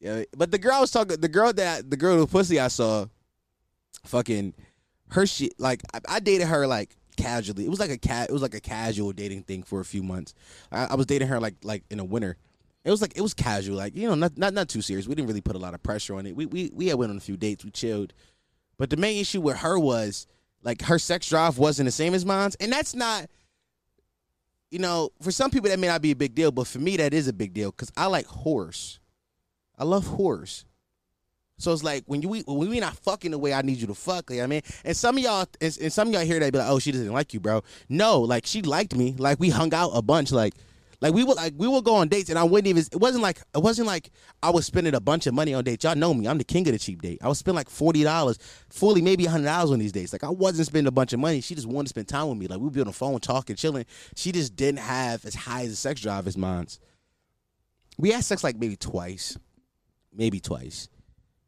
Yeah, 0.00 0.24
but 0.36 0.50
the 0.50 0.58
girl 0.58 0.72
I 0.72 0.80
was 0.80 0.90
talking, 0.90 1.20
the 1.20 1.28
girl 1.28 1.52
that 1.52 1.90
the 1.90 1.96
girl 1.96 2.18
with 2.18 2.30
pussy 2.30 2.58
I 2.58 2.68
saw, 2.68 3.06
fucking 4.04 4.54
her 5.10 5.26
shit. 5.26 5.52
Like 5.58 5.82
I, 5.92 6.00
I 6.08 6.20
dated 6.20 6.48
her 6.48 6.66
like 6.66 6.96
casually. 7.16 7.66
It 7.66 7.70
was 7.70 7.80
like 7.80 7.90
a 7.90 7.98
cat. 7.98 8.30
It 8.30 8.32
was 8.32 8.42
like 8.42 8.54
a 8.54 8.60
casual 8.60 9.12
dating 9.12 9.42
thing 9.42 9.62
for 9.62 9.80
a 9.80 9.84
few 9.84 10.02
months. 10.02 10.34
I, 10.72 10.86
I 10.86 10.94
was 10.94 11.06
dating 11.06 11.28
her 11.28 11.38
like 11.38 11.56
like 11.62 11.84
in 11.90 12.00
a 12.00 12.04
winter. 12.04 12.36
It 12.82 12.90
was 12.90 13.02
like 13.02 13.12
it 13.14 13.20
was 13.20 13.34
casual, 13.34 13.76
like 13.76 13.94
you 13.94 14.08
know, 14.08 14.14
not 14.14 14.38
not 14.38 14.54
not 14.54 14.68
too 14.68 14.80
serious. 14.80 15.06
We 15.06 15.14
didn't 15.14 15.28
really 15.28 15.42
put 15.42 15.54
a 15.54 15.58
lot 15.58 15.74
of 15.74 15.82
pressure 15.82 16.14
on 16.14 16.26
it. 16.26 16.34
We 16.34 16.46
we 16.46 16.70
we 16.74 16.86
had 16.88 16.98
went 16.98 17.10
on 17.10 17.18
a 17.18 17.20
few 17.20 17.36
dates, 17.36 17.64
we 17.64 17.70
chilled, 17.70 18.14
but 18.78 18.88
the 18.88 18.96
main 18.96 19.20
issue 19.20 19.42
with 19.42 19.58
her 19.58 19.78
was 19.78 20.26
like 20.62 20.82
her 20.82 20.98
sex 20.98 21.28
drive 21.28 21.58
wasn't 21.58 21.86
the 21.86 21.92
same 21.92 22.14
as 22.14 22.24
mine's, 22.24 22.54
and 22.56 22.72
that's 22.72 22.94
not. 22.94 23.26
You 24.70 24.78
know, 24.78 25.10
for 25.20 25.32
some 25.32 25.50
people 25.50 25.68
that 25.68 25.80
may 25.80 25.88
not 25.88 26.00
be 26.00 26.12
a 26.12 26.16
big 26.16 26.32
deal, 26.32 26.52
but 26.52 26.64
for 26.68 26.78
me 26.78 26.96
that 26.98 27.12
is 27.12 27.26
a 27.26 27.32
big 27.32 27.52
deal 27.52 27.72
because 27.72 27.90
I 27.96 28.06
like 28.06 28.26
horse. 28.26 29.00
I 29.76 29.82
love 29.82 30.06
horse. 30.06 30.64
So 31.60 31.72
it's 31.72 31.82
like 31.82 32.04
when 32.06 32.22
you 32.22 32.28
when 32.28 32.70
we 32.70 32.80
not 32.80 32.96
fucking 32.96 33.32
the 33.32 33.38
way 33.38 33.52
I 33.52 33.62
need 33.62 33.78
you 33.78 33.86
to 33.88 33.94
fuck, 33.94 34.30
you 34.30 34.36
know 34.36 34.42
what 34.42 34.44
I 34.44 34.48
mean? 34.48 34.62
And 34.84 34.96
some 34.96 35.18
of 35.18 35.22
y'all 35.22 35.46
and, 35.60 35.78
and 35.80 35.92
some 35.92 36.08
of 36.08 36.14
y'all 36.14 36.24
hear 36.24 36.40
that 36.40 36.52
be 36.52 36.58
like, 36.58 36.70
oh, 36.70 36.78
she 36.78 36.90
doesn't 36.90 37.12
like 37.12 37.34
you, 37.34 37.40
bro. 37.40 37.62
No, 37.88 38.20
like 38.20 38.46
she 38.46 38.62
liked 38.62 38.96
me. 38.96 39.14
Like 39.18 39.38
we 39.38 39.50
hung 39.50 39.74
out 39.74 39.90
a 39.92 40.00
bunch. 40.00 40.32
Like 40.32 40.54
like 41.00 41.14
we 41.14 41.24
would 41.24 41.36
like 41.36 41.54
we 41.56 41.66
would 41.66 41.84
go 41.84 41.94
on 41.94 42.08
dates 42.08 42.28
and 42.28 42.38
I 42.38 42.44
wouldn't 42.44 42.66
even 42.66 42.82
it 42.92 43.00
wasn't 43.00 43.22
like 43.22 43.40
it 43.54 43.62
wasn't 43.62 43.86
like 43.86 44.10
I 44.42 44.50
was 44.50 44.66
spending 44.66 44.94
a 44.94 45.00
bunch 45.00 45.26
of 45.26 45.32
money 45.32 45.54
on 45.54 45.64
dates. 45.64 45.84
Y'all 45.84 45.96
know 45.96 46.12
me. 46.12 46.28
I'm 46.28 46.36
the 46.36 46.44
king 46.44 46.66
of 46.68 46.72
the 46.72 46.78
cheap 46.78 47.00
date. 47.00 47.18
I 47.22 47.28
was 47.28 47.38
spending 47.38 47.56
like 47.56 47.70
forty 47.70 48.02
dollars, 48.02 48.38
fully 48.68 49.00
maybe 49.00 49.24
hundred 49.24 49.46
dollars 49.46 49.70
on 49.70 49.78
these 49.78 49.92
dates. 49.92 50.12
Like 50.12 50.24
I 50.24 50.30
wasn't 50.30 50.66
spending 50.66 50.88
a 50.88 50.92
bunch 50.92 51.12
of 51.14 51.20
money. 51.20 51.40
She 51.40 51.54
just 51.54 51.66
wanted 51.66 51.86
to 51.86 51.88
spend 51.90 52.08
time 52.08 52.28
with 52.28 52.38
me. 52.38 52.48
Like 52.48 52.60
we'd 52.60 52.72
be 52.72 52.80
on 52.80 52.86
the 52.86 52.92
phone 52.92 53.18
talking, 53.20 53.56
chilling. 53.56 53.86
She 54.14 54.30
just 54.30 54.56
didn't 54.56 54.80
have 54.80 55.24
as 55.24 55.34
high 55.34 55.62
as 55.62 55.72
a 55.72 55.76
sex 55.76 56.02
drive 56.02 56.26
as 56.26 56.36
mine's. 56.36 56.78
We 57.98 58.10
had 58.10 58.24
sex 58.24 58.44
like 58.44 58.56
maybe 58.56 58.76
twice. 58.76 59.38
Maybe 60.12 60.38
twice. 60.38 60.88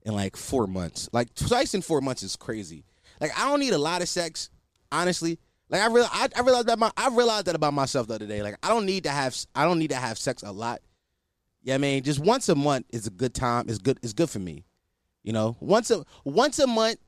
In 0.05 0.15
like 0.15 0.37
four 0.37 0.67
months. 0.67 1.11
Like 1.13 1.35
twice 1.35 1.75
in 1.75 1.83
four 1.83 2.01
months 2.01 2.23
is 2.23 2.37
crazy. 2.37 2.85
Like 3.21 3.39
I 3.39 3.51
don't 3.51 3.61
need 3.61 3.75
a 3.75 3.79
lot 3.79 4.01
of 4.01 4.09
sex, 4.09 4.49
honestly. 4.91 5.39
Like 5.73 5.81
I 5.81 5.87
real 5.87 6.07
I, 6.13 6.29
I 6.37 6.43
realized 6.43 6.67
that 6.69 6.79
my 6.79 6.93
I 6.99 7.09
realized 7.09 7.47
that 7.47 7.55
about 7.57 7.73
myself 7.73 8.07
the 8.07 8.15
other 8.15 8.27
day. 8.27 8.43
Like 8.43 8.57
I 8.63 8.69
don't 8.69 8.85
need 8.85 9.05
to 9.05 9.11
have 9.11 9.35
I 9.55 9.65
don't 9.65 9.79
need 9.79 9.91
to 9.91 9.97
have 9.97 10.19
sex 10.19 10.43
a 10.43 10.53
lot. 10.53 10.83
Yeah, 11.63 11.77
I 11.77 11.79
mean, 11.79 12.03
just 12.03 12.21
once 12.21 12.51
a 12.51 12.55
month 12.55 12.87
is 12.91 13.07
a 13.07 13.11
good 13.11 13.33
time. 13.33 13.71
Is 13.71 13.79
good 13.79 13.99
is 14.03 14.13
good 14.13 14.29
for 14.29 14.39
me. 14.39 14.65
You 15.23 15.33
know, 15.33 15.57
once 15.61 15.91
a 15.91 16.05
once 16.25 16.59
a 16.59 16.67
month, 16.67 16.99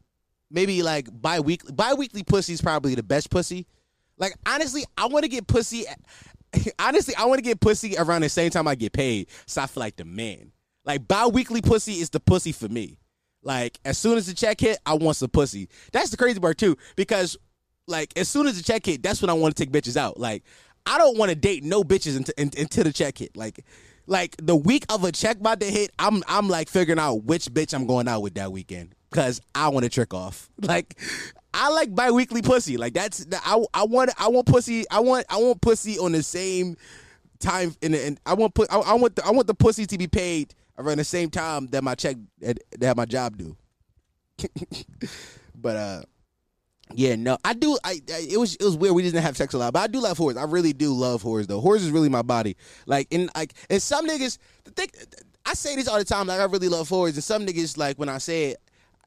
maybe 0.51 0.83
like 0.83 1.09
bi-weekly 1.13 1.73
bi-weekly 1.73 2.23
pussy 2.23 2.55
is 2.55 2.63
probably 2.63 2.95
the 2.95 3.03
best 3.03 3.29
pussy. 3.29 3.67
Like 4.17 4.35
honestly, 4.47 4.85
I 4.97 5.07
want 5.07 5.25
to 5.25 5.29
get 5.29 5.47
pussy. 5.47 5.85
honestly, 6.79 7.15
I 7.17 7.27
want 7.27 7.39
to 7.39 7.45
get 7.45 7.61
pussy 7.61 7.97
around 7.99 8.23
the 8.23 8.31
same 8.31 8.51
time 8.51 8.67
I 8.67 8.77
get 8.77 8.95
paid, 8.95 9.29
so 9.45 9.61
I 9.61 9.67
feel 9.67 9.83
like 9.83 9.97
the 9.97 10.07
man. 10.07 10.53
Like 10.87 11.07
bi-weekly 11.07 11.61
pussy 11.61 11.95
is 11.95 12.09
the 12.09 12.21
pussy 12.21 12.53
for 12.53 12.69
me. 12.71 12.97
Like 13.43 13.79
as 13.85 13.99
soon 13.99 14.17
as 14.17 14.27
the 14.27 14.33
check 14.33 14.59
hit, 14.59 14.79
I 14.87 14.95
want 14.95 15.19
some 15.19 15.29
pussy. 15.29 15.69
That's 15.93 16.09
the 16.09 16.17
crazy 16.17 16.41
part 16.41 16.57
too, 16.57 16.79
because 16.97 17.37
like 17.87 18.13
as 18.17 18.29
soon 18.29 18.47
as 18.47 18.57
the 18.57 18.63
check 18.63 18.87
hit, 18.87 19.03
that's 19.03 19.21
when 19.21 19.31
I 19.31 19.35
want 19.35 19.57
to 19.57 19.65
take 19.65 19.73
bitches 19.73 19.97
out. 19.97 20.19
Like 20.19 20.43
I 20.87 20.99
don't 20.99 21.17
want 21.19 21.31
to 21.31 21.35
date 21.35 21.65
no 21.65 21.83
bitches 21.83 22.17
until, 22.17 22.35
until 22.39 22.85
the 22.85 22.93
check 22.93 23.19
hit. 23.19 23.37
Like 23.37 23.65
like 24.07 24.37
the 24.39 24.57
week 24.57 24.85
of 24.89 25.05
a 25.05 25.13
check 25.13 25.39
about 25.39 25.61
to 25.61 25.67
hit, 25.67 25.91
I'm 25.99 26.23
I'm 26.29 26.49
like 26.49 26.69
figuring 26.69 26.99
out 26.99 27.25
which 27.25 27.47
bitch 27.47 27.75
I'm 27.75 27.87
going 27.87 28.09
out 28.09 28.21
with 28.21 28.35
that 28.35 28.53
weekend 28.53 28.95
because 29.11 29.41
I 29.55 29.69
want 29.69 29.85
to 29.85 29.91
trick 29.91 30.15
off. 30.15 30.51
Like 30.61 30.99
I 31.57 31.69
like 31.71 31.95
biweekly 31.95 32.43
pussy. 32.43 32.77
Like 32.77 32.95
that's 32.95 33.27
I 33.33 33.65
I 33.73 33.85
want 33.85 34.11
I 34.19 34.29
want 34.29 34.47
pussy. 34.47 34.85
I 34.91 35.01
want 35.01 35.27
I 35.31 35.37
want 35.37 35.61
pussy 35.61 35.99
on 35.99 36.13
the 36.13 36.23
same 36.23 36.77
time. 37.39 37.75
In 37.81 37.95
and 37.95 38.21
I 38.27 38.35
want 38.35 38.55
put 38.55 38.73
I, 38.73 38.79
I 38.79 38.95
want 38.95 39.17
the, 39.17 39.25
I 39.25 39.31
want 39.31 39.47
the 39.47 39.55
pussy 39.55 39.87
to 39.87 39.99
be 39.99 40.09
paid 40.09 40.55
around 40.79 40.99
the 40.99 41.05
same 41.05 41.31
time 41.31 41.67
that 41.69 41.85
my 41.85 41.95
check 41.95 42.17
that 42.41 42.97
my 42.97 43.05
job 43.05 43.37
do. 43.37 43.57
but 45.55 45.77
uh 45.77 46.03
yeah, 46.93 47.17
no, 47.17 47.39
I 47.45 47.55
do. 47.55 47.79
I, 47.83 48.01
I, 48.13 48.27
it 48.31 48.39
was 48.39 48.57
it 48.57 48.65
was 48.65 48.77
weird. 48.77 48.95
We 48.95 49.03
didn't 49.03 49.23
have 49.23 49.37
sex 49.37 49.55
a 49.55 49.59
lot, 49.59 49.73
but 49.73 49.81
I 49.81 49.87
do 49.87 50.01
love 50.01 50.19
horse. 50.19 50.37
I 50.37 50.45
really 50.45 50.73
do 50.73 50.93
love 50.93 51.23
horse 51.23 51.47
though. 51.47 51.61
Horse 51.61 51.83
is 51.83 51.91
really 51.91 52.11
my 52.11 52.23
body. 52.23 52.57
Like 52.87 53.09
and 53.11 53.31
like 53.35 53.55
and 53.71 53.81
some 53.81 54.07
niggas, 54.07 54.39
the 54.65 54.71
thing, 54.71 54.89
I 55.47 55.55
say 55.55 55.77
this 55.77 55.89
all 55.89 55.99
the 55.99 56.05
time. 56.05 56.27
Like 56.27 56.41
I 56.41 56.45
really 56.45 56.69
love 56.69 56.89
horse, 56.89 57.15
and 57.15 57.25
some 57.25 57.47
niggas 57.47 57.79
like 57.79 57.99
when 57.99 58.09
I 58.09 58.19
say 58.19 58.51
it, 58.51 58.59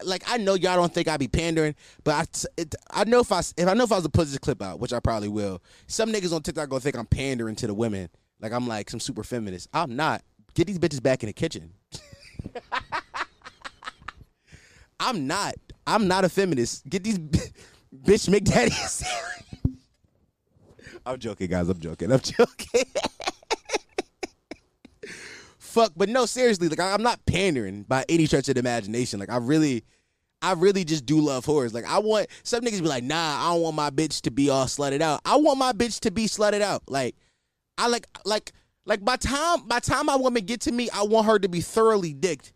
like 0.03 0.23
I 0.27 0.37
know 0.37 0.55
y'all 0.55 0.75
don't 0.75 0.93
think 0.93 1.07
I 1.07 1.17
be 1.17 1.27
pandering, 1.27 1.75
but 2.03 2.15
I 2.15 2.25
it, 2.57 2.73
I 2.89 3.03
know 3.03 3.19
if 3.19 3.31
I 3.31 3.39
if 3.39 3.67
I 3.67 3.73
know 3.73 3.83
if 3.83 3.91
I 3.91 3.95
was 3.95 4.03
to 4.05 4.09
put 4.09 4.27
this 4.27 4.37
clip 4.39 4.61
out, 4.61 4.79
which 4.79 4.91
I 4.93 4.99
probably 4.99 5.29
will. 5.29 5.61
Some 5.85 6.11
niggas 6.11 6.33
on 6.33 6.41
TikTok 6.41 6.69
gonna 6.69 6.79
think 6.79 6.97
I'm 6.97 7.05
pandering 7.05 7.55
to 7.57 7.67
the 7.67 7.73
women. 7.75 8.09
Like 8.41 8.51
I'm 8.53 8.67
like 8.67 8.89
some 8.89 8.99
super 8.99 9.23
feminist. 9.23 9.69
I'm 9.73 9.95
not. 9.95 10.23
Get 10.55 10.65
these 10.65 10.79
bitches 10.79 11.01
back 11.01 11.21
in 11.21 11.27
the 11.27 11.33
kitchen. 11.33 11.73
I'm 14.99 15.27
not. 15.27 15.55
I'm 15.87 16.07
not 16.07 16.25
a 16.25 16.29
feminist. 16.29 16.87
Get 16.87 17.03
these 17.03 17.17
bitch 17.17 18.29
McDaddy. 18.29 19.03
I'm 21.05 21.17
joking, 21.17 21.49
guys. 21.49 21.69
I'm 21.69 21.79
joking. 21.79 22.11
I'm 22.11 22.19
joking. 22.19 22.83
Fuck, 25.57 25.93
but 25.95 26.09
no, 26.09 26.25
seriously. 26.25 26.67
Like 26.67 26.81
I'm 26.81 27.01
not 27.01 27.25
pandering 27.25 27.83
by 27.83 28.03
any 28.09 28.25
stretch 28.25 28.49
of 28.49 28.55
the 28.55 28.59
imagination. 28.59 29.19
Like 29.19 29.29
I 29.29 29.37
really, 29.37 29.85
I 30.41 30.53
really 30.53 30.83
just 30.83 31.05
do 31.05 31.21
love 31.21 31.45
horrors. 31.45 31.73
Like 31.73 31.85
I 31.85 31.99
want 31.99 32.27
some 32.43 32.61
niggas 32.61 32.81
be 32.81 32.87
like, 32.87 33.05
nah, 33.05 33.47
I 33.47 33.53
don't 33.53 33.61
want 33.61 33.77
my 33.77 33.89
bitch 33.89 34.21
to 34.23 34.31
be 34.31 34.49
all 34.49 34.65
slutted 34.65 34.99
out. 34.99 35.21
I 35.23 35.37
want 35.37 35.57
my 35.57 35.71
bitch 35.71 36.01
to 36.01 36.11
be 36.11 36.25
slutted 36.25 36.61
out. 36.61 36.83
Like 36.89 37.15
I 37.77 37.87
like 37.87 38.07
like 38.25 38.51
like 38.85 39.05
by 39.05 39.15
time 39.15 39.65
by 39.67 39.79
time 39.79 40.07
my 40.07 40.17
woman 40.17 40.43
get 40.43 40.59
to 40.61 40.73
me, 40.73 40.89
I 40.89 41.03
want 41.03 41.27
her 41.27 41.39
to 41.39 41.47
be 41.47 41.61
thoroughly 41.61 42.13
dicked. 42.13 42.51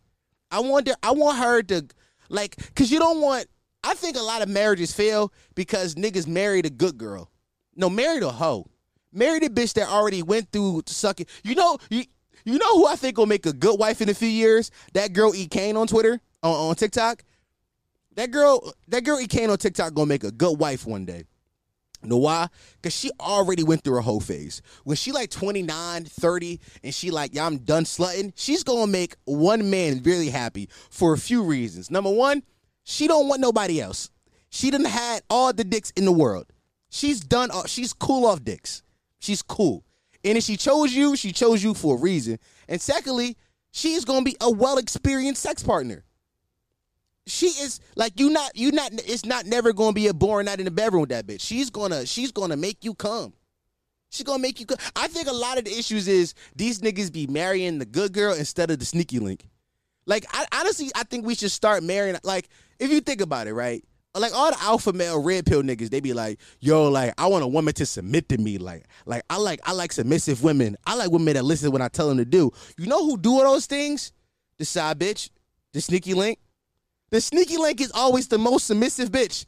I 0.50 0.60
want 0.60 0.90
her, 0.90 0.96
I 1.02 1.12
want 1.12 1.38
her 1.38 1.62
to 1.64 1.86
like, 2.32 2.56
cause 2.76 2.92
you 2.92 3.00
don't 3.00 3.22
want. 3.22 3.48
I 3.84 3.94
think 3.96 4.16
a 4.16 4.22
lot 4.22 4.42
of 4.42 4.50
marriages 4.50 4.94
fail 4.94 5.34
because 5.56 5.96
niggas 5.96 6.28
married 6.28 6.66
a 6.66 6.70
good 6.70 6.98
girl. 6.98 7.32
No, 7.76 7.90
married 7.90 8.24
a 8.24 8.30
hoe. 8.30 8.68
Married 9.12 9.44
a 9.44 9.50
bitch 9.50 9.74
that 9.74 9.90
already 9.90 10.22
went 10.22 10.52
through 10.52 10.84
sucking. 10.86 11.26
You 11.44 11.56
know, 11.56 11.78
you 11.90 12.06
you 12.46 12.58
know 12.58 12.78
who 12.78 12.88
I 12.88 12.96
think 12.96 13.18
will 13.18 13.26
make 13.26 13.46
a 13.46 13.54
good 13.54 13.80
wife 13.80 14.02
in 14.02 14.10
a 14.10 14.14
few 14.14 14.28
years? 14.28 14.72
That 14.94 15.14
girl 15.14 15.36
E 15.36 15.48
Kane 15.48 15.78
on 15.78 15.88
Twitter, 15.88 16.20
on, 16.44 16.70
on 16.70 16.76
TikTok. 16.76 17.24
That 18.16 18.32
girl, 18.32 18.74
that 18.88 19.04
girl 19.04 19.20
E 19.20 19.28
Kane 19.28 19.50
on 19.50 19.58
TikTok 19.58 19.94
gonna 19.94 20.08
make 20.08 20.24
a 20.24 20.32
good 20.32 20.60
wife 20.60 20.86
one 20.86 21.06
day. 21.06 21.26
Know 22.04 22.18
why? 22.18 22.48
Because 22.82 22.96
she 22.96 23.12
already 23.20 23.64
went 23.64 23.84
through 23.84 24.00
a 24.00 24.02
whole 24.02 24.20
phase. 24.20 24.62
When 24.84 24.98
she 24.98 25.12
like 25.12 25.30
29, 25.30 26.06
30, 26.06 26.60
and 26.84 26.94
she 26.94 27.12
like, 27.12 27.36
yeah, 27.36 27.46
I'm 27.46 27.60
done 27.60 27.84
slutting, 27.84 28.34
she's 28.36 28.64
gonna 28.64 28.88
make 28.88 29.16
one 29.26 29.70
man 29.70 30.02
really 30.04 30.30
happy 30.30 30.70
for 30.90 31.14
a 31.14 31.18
few 31.18 31.44
reasons. 31.44 31.92
Number 31.92 32.12
one, 32.12 32.44
she 32.84 33.08
don't 33.08 33.28
want 33.28 33.42
nobody 33.42 33.80
else. 33.80 34.10
She 34.50 34.72
done 34.72 34.86
had 34.86 35.22
all 35.30 35.54
the 35.54 35.64
dicks 35.64 35.92
in 35.92 36.06
the 36.06 36.12
world. 36.12 36.48
She's 36.90 37.20
done, 37.20 37.52
all, 37.52 37.66
she's 37.66 37.94
cool 37.94 38.26
off 38.26 38.44
dicks. 38.44 38.84
She's 39.20 39.42
cool. 39.42 39.86
And 40.24 40.38
if 40.38 40.44
she 40.44 40.58
chose 40.58 40.94
you, 40.94 41.16
she 41.16 41.32
chose 41.32 41.64
you 41.64 41.74
for 41.74 41.96
a 41.96 42.00
reason. 42.00 42.40
And 42.68 42.82
secondly, 42.82 43.38
she's 43.72 44.06
gonna 44.06 44.26
be 44.26 44.36
a 44.42 44.50
well 44.50 44.78
experienced 44.78 45.42
sex 45.42 45.64
partner. 45.64 46.04
She 47.32 47.48
is 47.48 47.80
like 47.96 48.20
you 48.20 48.30
not 48.30 48.56
you 48.56 48.72
not 48.72 48.92
it's 48.94 49.26
not 49.26 49.46
never 49.46 49.72
gonna 49.72 49.94
be 49.94 50.08
a 50.08 50.14
boring 50.14 50.46
night 50.46 50.60
in 50.60 50.66
the 50.66 50.72
bedroom 50.72 51.02
with 51.02 51.10
that 51.12 51.26
bitch. 51.26 51.42
She's 51.42 51.70
gonna 51.70 52.06
she's 52.06 52.32
gonna 52.32 52.58
make 52.58 52.84
you 52.84 52.94
come. 52.94 53.34
She's 54.10 54.26
gonna 54.26 54.42
make 54.42 54.60
you 54.60 54.66
come. 54.66 54.78
I 54.96 55.08
think 55.08 55.28
a 55.30 55.34
lot 55.34 55.58
of 55.58 55.64
the 55.64 55.72
issues 55.72 56.08
is 56.08 56.34
these 56.56 56.82
niggas 56.82 57.12
be 57.12 57.28
marrying 57.28 57.80
the 57.80 57.86
good 57.86 58.12
girl 58.12 58.34
instead 58.34 58.70
of 58.70 58.80
the 58.80 58.86
sneaky 58.86 59.20
link. 59.20 59.48
Like 60.06 60.26
I 60.32 60.46
honestly 60.54 60.92
I 60.94 61.04
think 61.04 61.26
we 61.26 61.36
should 61.36 61.52
start 61.52 61.84
marrying 61.84 62.18
like 62.24 62.50
if 62.80 62.92
you 62.92 63.00
think 63.00 63.22
about 63.22 63.48
it, 63.48 63.54
right? 63.54 63.84
Like 64.14 64.34
all 64.36 64.52
the 64.52 64.62
alpha 64.62 64.92
male 64.92 65.24
red 65.24 65.46
pill 65.46 65.64
niggas, 65.64 65.90
they 65.90 66.02
be 66.02 66.12
like, 66.12 66.38
yo, 66.60 66.90
like 66.90 67.14
I 67.18 67.28
want 67.28 67.46
a 67.46 67.48
woman 67.48 67.74
to 67.76 67.86
submit 67.86 68.28
to 68.30 68.38
me. 68.38 68.58
Like, 68.58 68.86
like 69.06 69.24
I 69.30 69.38
like 69.38 69.62
I 69.64 69.72
like 69.72 69.94
submissive 69.94 70.44
women. 70.44 70.76
I 70.86 70.96
like 70.96 71.12
women 71.12 71.36
that 71.36 71.46
listen 71.46 71.72
when 71.72 71.82
I 71.82 71.88
tell 71.88 72.10
them 72.10 72.18
to 72.18 72.26
do. 72.26 72.52
You 72.78 72.88
know 72.88 73.06
who 73.06 73.18
do 73.18 73.36
all 73.36 73.54
those 73.54 73.68
things? 73.68 74.12
The 74.58 74.66
side 74.66 75.00
bitch, 75.00 75.30
the 75.72 75.80
sneaky 75.80 76.14
link. 76.14 76.40
The 77.12 77.22
sneaky 77.22 77.58
link 77.58 77.82
is 77.82 77.92
always 77.94 78.28
the 78.28 78.38
most 78.38 78.68
submissive 78.68 79.12
bitch. 79.12 79.46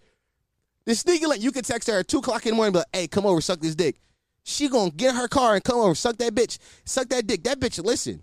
The 0.85 0.95
sneaky 0.95 1.25
link, 1.25 1.41
you 1.41 1.51
can 1.51 1.63
text 1.63 1.89
her 1.89 1.99
at 1.99 2.07
two 2.07 2.19
o'clock 2.19 2.45
in 2.45 2.51
the 2.51 2.55
morning, 2.57 2.73
but 2.73 2.87
hey, 2.93 3.07
come 3.07 3.25
over, 3.25 3.39
suck 3.41 3.59
this 3.59 3.75
dick. 3.75 3.95
She 4.43 4.67
gonna 4.67 4.91
get 4.91 5.15
her 5.15 5.29
car 5.29 5.55
and 5.55 5.63
come 5.63 5.79
over, 5.79 5.95
suck 5.95 6.17
that 6.17 6.35
bitch, 6.35 6.59
suck 6.83 7.07
that 7.09 7.25
dick. 7.25 7.43
That 7.43 7.59
bitch, 7.59 7.83
listen. 7.83 8.21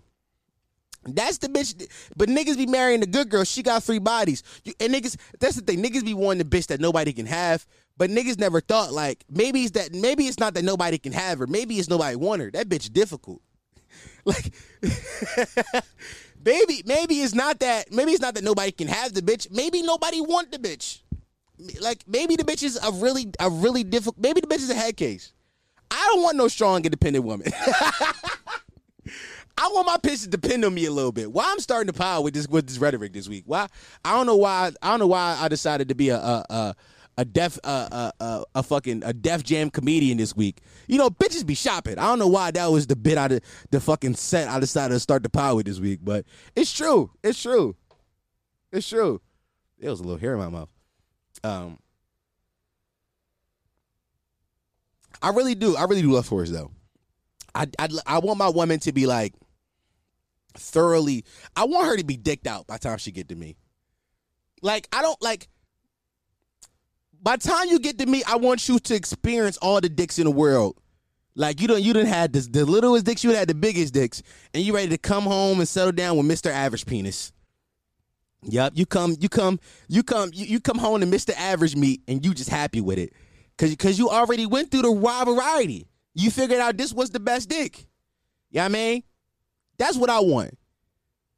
That's 1.03 1.39
the 1.39 1.47
bitch. 1.47 1.89
But 2.15 2.29
niggas 2.29 2.57
be 2.57 2.67
marrying 2.67 2.99
the 2.99 3.07
good 3.07 3.29
girl. 3.29 3.43
She 3.43 3.63
got 3.63 3.81
three 3.81 3.97
bodies. 3.97 4.43
You, 4.63 4.73
and 4.79 4.93
niggas, 4.93 5.17
that's 5.39 5.55
the 5.55 5.61
thing. 5.63 5.83
Niggas 5.83 6.05
be 6.05 6.13
wanting 6.13 6.47
the 6.47 6.57
bitch 6.57 6.67
that 6.67 6.79
nobody 6.79 7.11
can 7.11 7.25
have. 7.25 7.65
But 7.97 8.11
niggas 8.11 8.39
never 8.39 8.61
thought 8.61 8.93
like 8.93 9.25
maybe 9.29 9.63
it's 9.63 9.71
that 9.71 9.93
maybe 9.93 10.25
it's 10.25 10.39
not 10.39 10.53
that 10.53 10.63
nobody 10.63 10.99
can 10.99 11.13
have 11.13 11.39
her. 11.39 11.47
Maybe 11.47 11.75
it's 11.79 11.89
nobody 11.89 12.15
want 12.15 12.41
her. 12.41 12.51
That 12.51 12.69
bitch 12.69 12.91
difficult. 12.93 13.41
Like 14.23 14.53
maybe 16.43 16.83
maybe 16.85 17.15
it's 17.21 17.33
not 17.33 17.59
that 17.59 17.91
maybe 17.91 18.11
it's 18.11 18.21
not 18.21 18.35
that 18.35 18.43
nobody 18.43 18.71
can 18.71 18.87
have 18.87 19.13
the 19.13 19.21
bitch. 19.21 19.51
Maybe 19.51 19.81
nobody 19.81 20.21
want 20.21 20.51
the 20.51 20.57
bitch. 20.57 20.99
Like 21.79 22.03
maybe 22.07 22.35
the 22.35 22.43
bitch 22.43 22.63
is 22.63 22.79
a 22.81 22.91
really 22.91 23.31
a 23.39 23.49
really 23.49 23.83
difficult. 23.83 24.17
Maybe 24.17 24.41
the 24.41 24.47
bitch 24.47 24.59
is 24.59 24.69
a 24.69 24.75
head 24.75 24.97
case. 24.97 25.33
I 25.89 26.09
don't 26.11 26.23
want 26.23 26.37
no 26.37 26.47
strong 26.47 26.85
independent 26.85 27.25
woman. 27.25 27.51
I 29.57 29.67
want 29.67 29.85
my 29.85 29.97
pitch 29.97 30.21
to 30.21 30.29
depend 30.29 30.63
on 30.65 30.73
me 30.73 30.85
a 30.85 30.91
little 30.91 31.11
bit. 31.11 31.31
Why 31.31 31.43
I'm 31.51 31.59
starting 31.59 31.91
to 31.91 31.97
pile 31.97 32.23
with 32.23 32.33
this 32.33 32.47
with 32.47 32.67
this 32.67 32.77
rhetoric 32.77 33.13
this 33.13 33.27
week? 33.29 33.43
Why 33.45 33.67
I 34.03 34.15
don't 34.15 34.25
know 34.25 34.37
why 34.37 34.71
I 34.81 34.89
don't 34.89 34.99
know 34.99 35.07
why 35.07 35.37
I 35.39 35.47
decided 35.49 35.89
to 35.89 35.95
be 35.95 36.09
a 36.09 36.17
a 36.17 36.45
a, 36.49 36.75
a 37.17 37.25
def 37.25 37.59
a, 37.63 38.11
a 38.19 38.43
a 38.55 38.63
fucking 38.63 39.03
a 39.05 39.13
def 39.13 39.43
jam 39.43 39.69
comedian 39.69 40.17
this 40.17 40.35
week. 40.35 40.61
You 40.87 40.97
know, 40.97 41.09
bitches 41.09 41.45
be 41.45 41.55
shopping. 41.55 41.99
I 41.99 42.07
don't 42.07 42.19
know 42.19 42.27
why 42.27 42.51
that 42.51 42.67
was 42.67 42.87
the 42.87 42.95
bit 42.95 43.17
out 43.17 43.31
of 43.31 43.41
the 43.69 43.79
fucking 43.79 44.15
set 44.15 44.47
I 44.47 44.59
decided 44.59 44.93
to 44.93 44.99
start 44.99 45.23
the 45.23 45.29
pile 45.29 45.55
with 45.55 45.65
this 45.65 45.79
week, 45.79 45.99
but 46.01 46.25
it's 46.55 46.71
true. 46.71 47.11
It's 47.23 47.41
true. 47.41 47.75
It's 48.71 48.87
true. 48.87 49.21
It 49.79 49.89
was 49.89 49.99
a 49.99 50.03
little 50.03 50.19
hair 50.19 50.33
in 50.33 50.39
my 50.39 50.49
mouth. 50.49 50.69
Um, 51.43 51.79
I 55.21 55.29
really 55.29 55.55
do. 55.55 55.75
I 55.75 55.83
really 55.83 56.01
do 56.01 56.11
love 56.11 56.27
horse 56.27 56.49
though. 56.49 56.71
I, 57.53 57.67
I 57.77 57.89
I 58.05 58.19
want 58.19 58.37
my 58.37 58.49
woman 58.49 58.79
to 58.81 58.91
be 58.91 59.05
like 59.05 59.33
thoroughly. 60.55 61.25
I 61.55 61.65
want 61.65 61.87
her 61.87 61.97
to 61.97 62.03
be 62.03 62.17
dicked 62.17 62.47
out 62.47 62.67
by 62.67 62.75
the 62.75 62.79
time 62.79 62.97
she 62.97 63.11
get 63.11 63.29
to 63.29 63.35
me. 63.35 63.57
Like 64.61 64.87
I 64.93 65.01
don't 65.01 65.21
like. 65.21 65.47
By 67.21 67.35
the 67.37 67.47
time 67.47 67.67
you 67.67 67.79
get 67.79 67.99
to 67.99 68.05
me, 68.05 68.23
I 68.25 68.35
want 68.37 68.67
you 68.67 68.79
to 68.79 68.95
experience 68.95 69.57
all 69.57 69.79
the 69.79 69.89
dicks 69.89 70.17
in 70.17 70.25
the 70.25 70.31
world. 70.31 70.75
Like 71.35 71.61
you 71.61 71.67
don't 71.67 71.81
you 71.81 71.93
didn't 71.93 72.09
had 72.09 72.33
the, 72.33 72.41
the 72.41 72.65
littlest 72.65 73.05
dicks, 73.05 73.23
you 73.23 73.31
had 73.31 73.47
the 73.47 73.55
biggest 73.55 73.93
dicks, 73.93 74.21
and 74.53 74.63
you 74.63 74.75
ready 74.75 74.89
to 74.89 74.97
come 74.97 75.23
home 75.23 75.59
and 75.59 75.67
settle 75.67 75.93
down 75.93 76.17
with 76.17 76.25
Mr. 76.25 76.51
Average 76.51 76.85
Penis. 76.85 77.31
Yep, 78.43 78.73
you 78.75 78.85
come, 78.85 79.15
you 79.19 79.29
come, 79.29 79.59
you 79.87 80.03
come, 80.03 80.31
you, 80.33 80.45
you 80.45 80.59
come 80.59 80.77
home 80.77 80.99
to 80.99 81.05
Mr. 81.05 81.33
Average 81.37 81.75
Meat, 81.75 82.01
and 82.07 82.25
you 82.25 82.33
just 82.33 82.49
happy 82.49 82.81
with 82.81 82.97
it, 82.97 83.13
cause 83.57 83.73
cause 83.77 83.97
you 83.97 84.09
already 84.09 84.45
went 84.45 84.71
through 84.71 84.81
the 84.81 84.91
wide 84.91 85.27
variety. 85.27 85.87
You 86.15 86.31
figured 86.31 86.59
out 86.59 86.75
this 86.75 86.91
was 86.91 87.11
the 87.11 87.19
best 87.19 87.47
dick. 87.47 87.85
You 88.49 88.59
know 88.59 88.65
I 88.65 88.67
mean? 88.67 89.03
That's 89.77 89.95
what 89.95 90.09
I 90.09 90.19
want. 90.19 90.57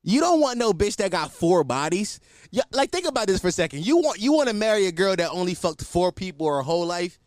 You 0.04 0.20
don't 0.20 0.42
want 0.42 0.58
no 0.58 0.74
bitch 0.74 0.98
that 0.98 1.12
got 1.12 1.32
four 1.32 1.64
bodies. 1.64 2.20
Yeah, 2.52 2.64
like 2.72 2.92
think 2.92 3.08
about 3.08 3.28
this 3.28 3.40
for 3.40 3.48
a 3.48 3.52
second. 3.52 3.86
You 3.86 3.98
want 3.98 4.20
you 4.20 4.34
want 4.34 4.50
to 4.50 4.56
marry 4.56 4.86
a 4.88 4.92
girl 4.92 5.16
that 5.16 5.30
only 5.32 5.54
fucked 5.54 5.84
four 5.84 6.12
people 6.12 6.48
her 6.48 6.62
whole 6.62 6.86
life? 6.86 7.20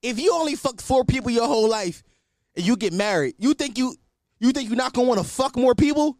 If 0.00 0.20
you 0.20 0.32
only 0.32 0.54
fucked 0.54 0.80
four 0.80 1.04
people 1.04 1.30
your 1.32 1.48
whole 1.48 1.68
life 1.68 2.04
and 2.54 2.64
you 2.64 2.76
get 2.76 2.92
married, 2.92 3.34
you 3.38 3.54
think 3.54 3.76
you 3.76 3.96
you 4.38 4.52
think 4.52 4.68
you're 4.68 4.76
not 4.76 4.92
gonna 4.92 5.08
want 5.08 5.20
to 5.20 5.26
fuck 5.26 5.56
more 5.56 5.74
people? 5.74 6.16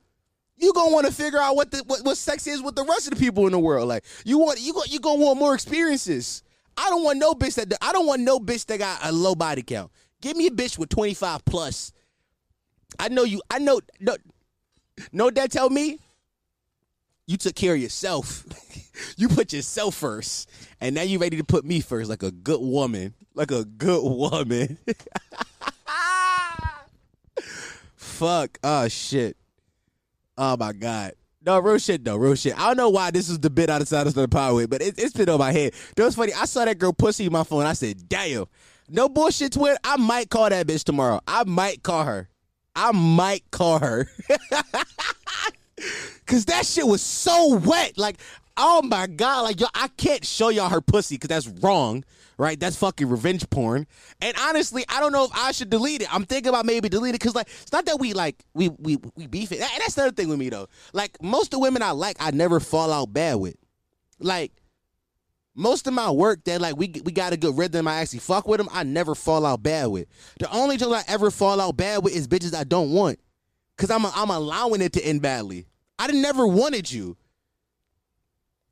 You 0.57 0.73
gonna 0.73 0.93
want 0.93 1.07
to 1.07 1.13
figure 1.13 1.39
out 1.39 1.55
what 1.55 1.71
the 1.71 1.85
what, 1.87 2.05
what 2.05 2.17
sex 2.17 2.49
is 2.49 2.61
with 2.61 2.75
the 2.75 2.83
rest 2.85 3.07
of 3.07 3.15
the 3.15 3.21
people 3.25 3.47
in 3.47 3.53
the 3.53 3.61
world. 3.61 3.89
Like 3.89 4.05
you 4.25 4.39
want 4.39 4.61
you 4.61 4.75
you 4.89 4.99
gonna 4.99 5.23
want 5.23 5.39
more 5.39 5.55
experiences. 5.55 6.43
I 6.77 6.91
don't 6.91 7.05
want 7.05 7.19
no 7.19 7.35
bitch 7.35 7.55
that 7.55 7.73
I 7.81 7.93
don't 7.93 8.07
want 8.07 8.23
no 8.23 8.41
bitch 8.41 8.67
that 8.67 8.79
got 8.79 9.05
a 9.05 9.13
low 9.13 9.37
body 9.37 9.63
count. 9.63 9.93
Give 10.21 10.37
me 10.37 10.49
a 10.49 10.51
bitch 10.51 10.79
with 10.79 10.89
25 10.89 11.45
plus. 11.45 11.93
I 12.99 13.09
know 13.09 13.25
you. 13.25 13.41
I 13.51 13.59
know. 13.59 13.81
No, 14.01 14.17
what 15.13 15.35
that 15.37 15.51
tell 15.51 15.71
me? 15.71 15.99
You 17.27 17.37
took 17.37 17.55
care 17.55 17.75
of 17.75 17.81
yourself. 17.81 18.45
you 19.17 19.29
put 19.29 19.53
yourself 19.53 19.95
first, 19.95 20.51
and 20.81 20.95
now 20.95 21.03
you 21.03 21.19
ready 21.19 21.37
to 21.37 21.45
put 21.45 21.65
me 21.65 21.81
first, 21.81 22.09
like 22.09 22.23
a 22.23 22.31
good 22.31 22.61
woman, 22.61 23.15
like 23.35 23.51
a 23.51 23.65
good 23.65 24.03
woman. 24.03 24.79
Fuck. 27.97 28.59
Oh 28.65 28.89
shit. 28.89 29.37
Oh 30.37 30.57
my 30.57 30.73
god. 30.73 31.13
No, 31.45 31.59
real 31.61 31.79
shit 31.79 32.05
though, 32.05 32.17
real 32.17 32.35
shit. 32.35 32.59
I 32.59 32.67
don't 32.67 32.77
know 32.77 32.91
why 32.91 33.11
this 33.11 33.29
is 33.29 33.39
the 33.39 33.51
bit 33.51 33.71
out 33.71 33.81
of 33.81 34.15
the 34.15 34.29
power 34.29 34.55
with, 34.55 34.71
but 34.71 34.83
it, 34.83 34.99
it's 34.99 35.15
been 35.15 35.29
on 35.29 35.39
my 35.39 35.53
head. 35.53 35.73
That 35.97 36.05
was 36.05 36.15
funny. 36.15 36.33
I 36.33 36.45
saw 36.45 36.65
that 36.65 36.79
girl 36.79 36.93
pussy 36.93 37.27
in 37.27 37.33
my 37.33 37.45
phone. 37.45 37.65
I 37.65 37.75
said, 37.75 38.09
damn. 38.09 38.47
No 38.89 39.09
bullshit, 39.09 39.53
twin. 39.53 39.77
I 39.85 39.97
might 39.97 40.31
call 40.31 40.49
that 40.49 40.67
bitch 40.67 40.85
tomorrow. 40.85 41.21
I 41.29 41.45
might 41.45 41.83
call 41.83 42.05
her. 42.05 42.29
I 42.79 42.93
might 42.93 43.51
call 43.51 43.81
her. 43.81 44.07
Cause 46.27 46.45
that 46.45 46.65
shit 46.65 46.87
was 46.87 47.03
so 47.03 47.57
wet. 47.57 47.99
Like, 47.99 48.19
oh 48.57 48.83
my 48.83 49.09
god, 49.09 49.43
like 49.43 49.61
yo, 49.61 49.67
I 49.75 49.89
can't 49.97 50.25
show 50.25 50.49
y'all 50.49 50.69
her 50.69 50.81
pussy 50.81 51.17
because 51.17 51.29
that's 51.29 51.49
wrong, 51.61 52.05
right? 52.37 52.59
That's 52.59 52.77
fucking 52.77 53.09
revenge 53.09 53.51
porn. 53.51 53.89
And 54.21 54.37
honestly, 54.39 54.85
I 54.89 55.01
don't 55.01 55.11
know 55.11 55.25
if 55.25 55.31
I 55.35 55.51
should 55.51 55.71
delete 55.71 56.03
it. 56.03 56.15
I'm 56.15 56.25
thinking 56.25 56.51
about 56.51 56.67
maybe 56.67 56.89
delete 56.89 57.17
it 57.17 57.21
because 57.21 57.35
like 57.35 57.49
it's 57.49 57.73
not 57.73 57.85
that 57.87 57.99
we 57.99 58.13
like 58.13 58.45
we 58.55 58.69
we 58.69 58.97
we 59.17 59.27
beef 59.27 59.51
it. 59.51 59.61
And 59.61 59.71
that's 59.81 59.95
the 59.95 60.03
other 60.03 60.13
thing 60.13 60.29
with 60.29 60.39
me 60.39 60.49
though. 60.49 60.69
Like 60.93 61.21
most 61.21 61.47
of 61.47 61.51
the 61.51 61.59
women 61.59 61.83
I 61.83 61.91
like, 61.91 62.17
I 62.21 62.31
never 62.31 62.61
fall 62.61 62.93
out 62.93 63.13
bad 63.13 63.37
with. 63.37 63.57
Like 64.21 64.53
most 65.59 65.87
of 65.87 65.93
my 65.93 66.11
work 66.11 66.45
that 66.45 66.61
like 66.61 66.77
we 66.77 66.95
we 67.05 67.13
got 67.13 67.33
a 67.33 67.37
good 67.37 67.59
rhythm, 67.59 67.89
I 67.89 67.97
actually 67.97 68.21
fuck 68.21 68.47
with 68.47 68.59
them. 68.59 68.69
I 68.73 68.85
never 68.85 69.15
fall 69.15 69.45
out 69.45 69.63
bad 69.63 69.87
with. 69.89 70.07
The 70.39 70.51
only 70.53 70.77
time 70.77 70.93
I 70.93 71.03
ever 71.09 71.31
fall 71.31 71.61
out 71.61 71.77
bad 71.77 72.05
with 72.05 72.15
is 72.15 72.29
bitches 72.29 72.55
I 72.55 72.65
don't 72.65 72.93
want, 72.93 73.19
cause 73.77 73.91
I'm 73.91 74.05
a, 74.05 74.13
I'm 74.15 74.31
allowing 74.31 74.81
it 74.81 74.93
to 74.95 75.05
end 75.05 75.21
badly. 75.21 75.67
I 75.99 76.07
never 76.13 76.47
wanted 76.47 76.91
you. 76.91 77.17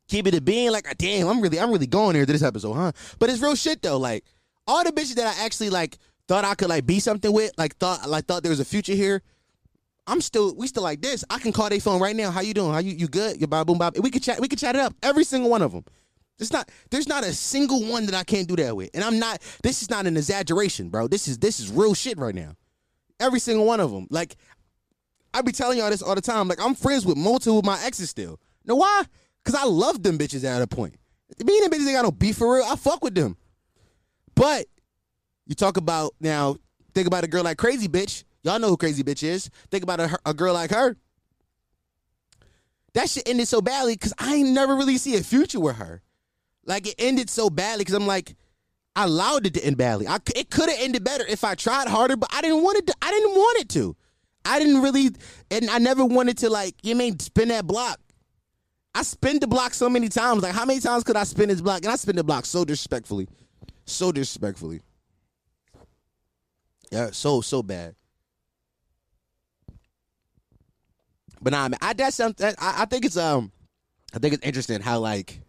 Keep 0.09 0.29
it 0.29 0.35
a 0.35 0.41
being 0.41 0.71
like, 0.71 0.87
damn, 0.99 1.27
I'm 1.27 1.41
really 1.41 1.59
I'm 1.59 1.73
really 1.73 1.89
going 1.89 2.15
here 2.15 2.25
to 2.25 2.33
this 2.33 2.43
episode, 2.43 2.75
huh? 2.75 2.93
But 3.19 3.31
it's 3.31 3.43
real 3.43 3.57
shit 3.57 3.83
though. 3.83 3.99
Like 3.99 4.25
all 4.67 4.85
the 4.85 4.93
bitches 4.93 5.17
that 5.17 5.27
I 5.27 5.45
actually 5.45 5.71
like 5.71 5.99
thought 6.29 6.45
I 6.45 6.55
could 6.55 6.69
like 6.69 6.87
be 6.87 7.01
something 7.01 7.33
with, 7.33 7.53
like 7.59 7.77
thought 7.79 8.09
like 8.09 8.27
thought 8.27 8.45
there 8.45 8.51
was 8.51 8.61
a 8.61 8.65
future 8.65 8.95
here. 8.95 9.23
I'm 10.07 10.21
still 10.21 10.55
we 10.55 10.69
still 10.69 10.85
like 10.85 11.03
this. 11.03 11.25
I 11.29 11.41
can 11.41 11.53
call 11.53 11.69
their 11.69 11.81
phone 11.81 12.01
right 12.01 12.15
now. 12.15 12.31
How 12.31 12.43
you 12.43 12.55
doing? 12.55 12.73
How 12.73 12.79
you 12.79 12.93
you 12.93 13.09
good? 13.09 13.41
You 13.41 13.49
bob 13.49 13.67
boom 13.67 13.79
bob. 13.79 13.99
We 13.99 14.11
could 14.11 14.23
chat. 14.23 14.41
We 14.41 14.47
could 14.47 14.61
chat 14.61 14.77
it 14.77 14.81
up. 14.81 14.95
Every 15.03 15.25
single 15.25 15.51
one 15.51 15.63
of 15.63 15.73
them. 15.73 15.85
There's 16.39 16.53
not 16.53 16.71
there's 16.91 17.09
not 17.09 17.25
a 17.25 17.33
single 17.33 17.83
one 17.85 18.07
that 18.07 18.15
I 18.15 18.25
can't 18.25 18.47
do 18.47 18.57
that 18.57 18.77
with. 18.77 18.91
And 18.95 19.03
I'm 19.03 19.19
not 19.19 19.41
this 19.63 19.83
is 19.83 19.91
not 19.91 20.07
an 20.07 20.17
exaggeration, 20.17 20.91
bro. 20.91 21.09
This 21.09 21.29
is 21.29 21.39
this 21.39 21.61
is 21.61 21.71
real 21.71 21.95
shit 21.95 22.19
right 22.19 22.35
now. 22.35 22.55
Every 23.19 23.41
single 23.41 23.67
one 23.67 23.81
of 23.81 23.91
them. 23.91 24.07
Like 24.11 24.37
I 25.33 25.43
be 25.43 25.53
telling 25.53 25.79
y'all 25.79 25.91
this 25.91 26.03
all 26.03 26.15
the 26.15 26.21
time. 26.21 26.49
Like 26.49 26.61
I'm 26.61 26.75
friends 26.75 27.07
with 27.07 27.17
multiple 27.17 27.61
of 27.61 27.65
my 27.65 27.83
exes 27.83 28.11
still. 28.11 28.39
Know 28.65 28.77
why? 28.77 29.05
Cause 29.45 29.55
I 29.55 29.65
love 29.65 30.03
them 30.03 30.19
bitches 30.19 30.45
at 30.45 30.61
a 30.61 30.67
point. 30.67 30.97
Me 31.45 31.59
and 31.59 31.71
them 31.71 31.79
bitches 31.79 31.87
ain't 31.87 31.97
got 31.97 32.03
no 32.03 32.11
beef 32.11 32.37
for 32.37 32.57
real. 32.57 32.65
I 32.65 32.77
fuck 32.77 33.03
with 33.03 33.15
them. 33.15 33.37
But 34.35 34.67
you 35.47 35.55
talk 35.55 35.77
about 35.77 36.15
now, 36.21 36.57
think 36.95 37.07
about 37.07 37.25
a 37.25 37.29
girl 37.29 37.45
like 37.45 37.57
crazy 37.57 37.89
bitch. 37.89 38.25
Y'all 38.43 38.59
know 38.59 38.69
who 38.69 38.77
crazy 38.77 39.03
bitch 39.03 39.23
is. 39.23 39.49
Think 39.71 39.83
about 39.83 40.01
a, 40.01 40.19
a 40.27 40.35
girl 40.35 40.53
like 40.53 40.71
her. 40.71 40.97
That 42.95 43.09
shit 43.09 43.29
ended 43.29 43.49
so 43.49 43.61
badly 43.61 43.95
because 43.95 44.15
I 44.19 44.37
ain't 44.37 44.51
never 44.51 44.75
really 44.75 44.99
see 44.99 45.17
a 45.17 45.23
future 45.23 45.61
with 45.61 45.77
her. 45.77 46.03
Like 46.67 46.87
it 46.87 46.97
ended 46.99 47.31
so 47.31 47.49
badly 47.49 47.85
because 47.85 47.95
I'm 47.95 48.07
like, 48.07 48.35
I 48.95 49.05
allowed 49.05 49.47
it 49.47 49.55
to 49.55 49.65
end 49.65 49.77
badly. 49.77 50.09
I, 50.09 50.19
it 50.35 50.51
could 50.51 50.69
have 50.69 50.79
ended 50.81 51.05
better 51.05 51.25
if 51.27 51.45
I 51.45 51.55
tried 51.55 51.87
harder, 51.89 52.17
but 52.17 52.29
I 52.33 52.43
didn't 52.43 52.63
want 52.63 52.79
it. 52.79 52.87
To, 52.89 52.95
I 53.01 53.11
didn't 53.11 53.31
want 53.33 53.59
it 53.61 53.69
to. 53.71 53.97
I 54.45 54.59
didn't 54.59 54.83
really, 54.83 55.11
and 55.51 55.71
I 55.71 55.79
never 55.79 56.05
wanted 56.05 56.39
to 56.39 56.51
like. 56.51 56.75
You 56.83 56.97
mean 56.97 57.19
spin 57.19 57.49
that 57.49 57.67
block? 57.67 58.01
I 58.95 59.03
spin 59.03 59.39
the 59.39 59.47
block 59.47 59.75
so 59.75 59.91
many 59.91 60.09
times. 60.09 60.43
Like 60.43 60.55
how 60.55 60.65
many 60.65 60.81
times 60.81 61.05
could 61.05 61.17
I 61.17 61.25
spin 61.25 61.49
this 61.49 61.61
block? 61.61 61.83
And 61.85 61.93
I 61.93 61.97
spin 61.97 62.17
the 62.17 62.25
block 62.25 62.47
so 62.47 62.65
disrespectfully, 62.65 63.29
so 63.85 64.11
disrespectfully. 64.11 64.81
Yeah, 66.91 67.11
so 67.13 67.41
so 67.43 67.63
bad. 67.63 67.95
But 71.43 71.53
nah, 71.53 71.69
man, 71.69 71.79
I 71.83 71.93
that's 71.93 72.17
something. 72.17 72.55
I, 72.59 72.83
I 72.83 72.85
think 72.87 73.05
it's 73.05 73.17
um 73.17 73.53
I 74.15 74.19
think 74.19 74.35
it's 74.35 74.47
interesting 74.47 74.81
how 74.81 75.01
like 75.01 75.41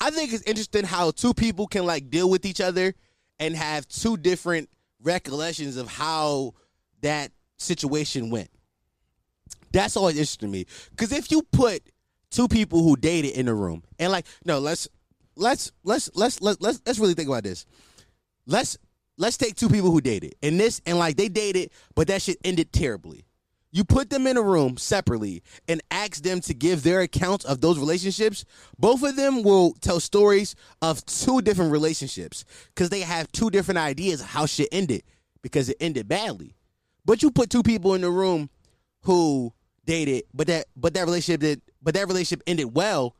I 0.00 0.10
think 0.10 0.32
it's 0.32 0.42
interesting 0.44 0.84
how 0.84 1.10
two 1.10 1.34
people 1.34 1.66
can 1.66 1.84
like 1.84 2.08
deal 2.10 2.30
with 2.30 2.46
each 2.46 2.60
other 2.60 2.94
and 3.38 3.54
have 3.54 3.86
two 3.86 4.16
different 4.16 4.70
recollections 5.02 5.76
of 5.76 5.88
how 5.88 6.54
that 7.02 7.32
situation 7.58 8.30
went. 8.30 8.50
That's 9.72 9.96
always 9.96 10.16
interesting 10.16 10.48
to 10.48 10.52
me. 10.52 10.66
Cause 10.96 11.12
if 11.12 11.30
you 11.30 11.42
put 11.42 11.82
two 12.30 12.48
people 12.48 12.82
who 12.82 12.96
dated 12.96 13.32
in 13.32 13.48
a 13.48 13.54
room 13.54 13.82
and 13.98 14.10
like 14.10 14.26
no, 14.44 14.58
let's 14.58 14.88
let's 15.36 15.70
let's 15.84 16.10
let's 16.14 16.40
let's 16.40 16.60
let's, 16.60 16.80
let's 16.86 16.98
really 16.98 17.14
think 17.14 17.28
about 17.28 17.44
this. 17.44 17.66
Let's 18.46 18.78
let's 19.18 19.36
take 19.36 19.54
two 19.54 19.68
people 19.68 19.90
who 19.90 20.00
dated 20.00 20.34
and 20.42 20.58
this 20.58 20.80
and 20.86 20.98
like 20.98 21.16
they 21.16 21.28
dated, 21.28 21.70
but 21.94 22.08
that 22.08 22.22
shit 22.22 22.38
ended 22.42 22.72
terribly. 22.72 23.26
You 23.72 23.84
put 23.84 24.10
them 24.10 24.26
in 24.26 24.36
a 24.36 24.42
room 24.42 24.76
separately 24.76 25.42
and 25.68 25.80
ask 25.90 26.22
them 26.22 26.40
to 26.42 26.54
give 26.54 26.82
their 26.82 27.02
accounts 27.02 27.44
of 27.44 27.60
those 27.60 27.78
relationships. 27.78 28.44
Both 28.78 29.04
of 29.04 29.14
them 29.14 29.44
will 29.44 29.74
tell 29.74 30.00
stories 30.00 30.56
of 30.82 31.04
two 31.06 31.40
different 31.40 31.70
relationships 31.70 32.44
because 32.74 32.90
they 32.90 33.00
have 33.00 33.30
two 33.30 33.48
different 33.48 33.78
ideas 33.78 34.20
of 34.20 34.26
how 34.26 34.46
shit 34.46 34.68
ended 34.72 35.02
because 35.42 35.68
it 35.68 35.76
ended 35.78 36.08
badly. 36.08 36.56
But 37.04 37.22
you 37.22 37.30
put 37.30 37.48
two 37.48 37.62
people 37.62 37.94
in 37.94 38.00
the 38.00 38.10
room 38.10 38.50
who 39.02 39.52
dated, 39.84 40.24
but 40.34 40.48
that 40.48 40.66
but 40.76 40.94
that 40.94 41.04
relationship 41.04 41.40
did 41.40 41.62
but 41.80 41.94
that 41.94 42.08
relationship 42.08 42.42
ended 42.46 42.74
well. 42.74 43.14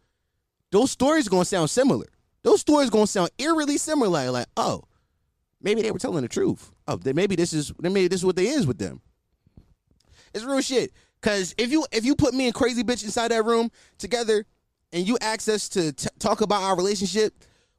Those 0.73 0.91
stories 0.91 1.29
gonna 1.29 1.45
sound 1.45 1.71
similar. 1.71 2.07
Those 2.43 2.61
stories 2.61 2.91
gonna 2.91 3.07
sound 3.07 3.31
eerily 3.39 3.79
similar. 3.79 4.31
Like, 4.31 4.47
oh, 4.57 4.83
maybe 5.61 5.83
they 5.83 5.93
were 5.93 5.99
telling 5.99 6.23
the 6.23 6.29
truth. 6.29 6.73
Oh, 6.89 6.99
maybe 7.05 7.37
this 7.37 7.53
is 7.53 7.73
maybe 7.81 8.09
this 8.09 8.21
is 8.21 8.27
what 8.27 8.37
they 8.37 8.49
is 8.49 8.67
with 8.67 8.79
them. 8.79 9.01
It's 10.35 10.45
real 10.45 10.61
shit. 10.61 10.93
Cause 11.23 11.55
if 11.59 11.71
you 11.71 11.85
if 11.93 12.05
you 12.05 12.15
put 12.15 12.33
me 12.33 12.47
and 12.47 12.55
crazy 12.55 12.83
bitch 12.83 13.05
inside 13.05 13.31
that 13.31 13.45
room 13.45 13.71
together, 13.99 14.47
and 14.93 15.07
you 15.07 15.19
ask 15.21 15.49
us 15.49 15.69
to 15.71 15.93
t- 15.93 16.09
talk 16.19 16.41
about 16.41 16.63
our 16.63 16.77
relationship, 16.77 17.35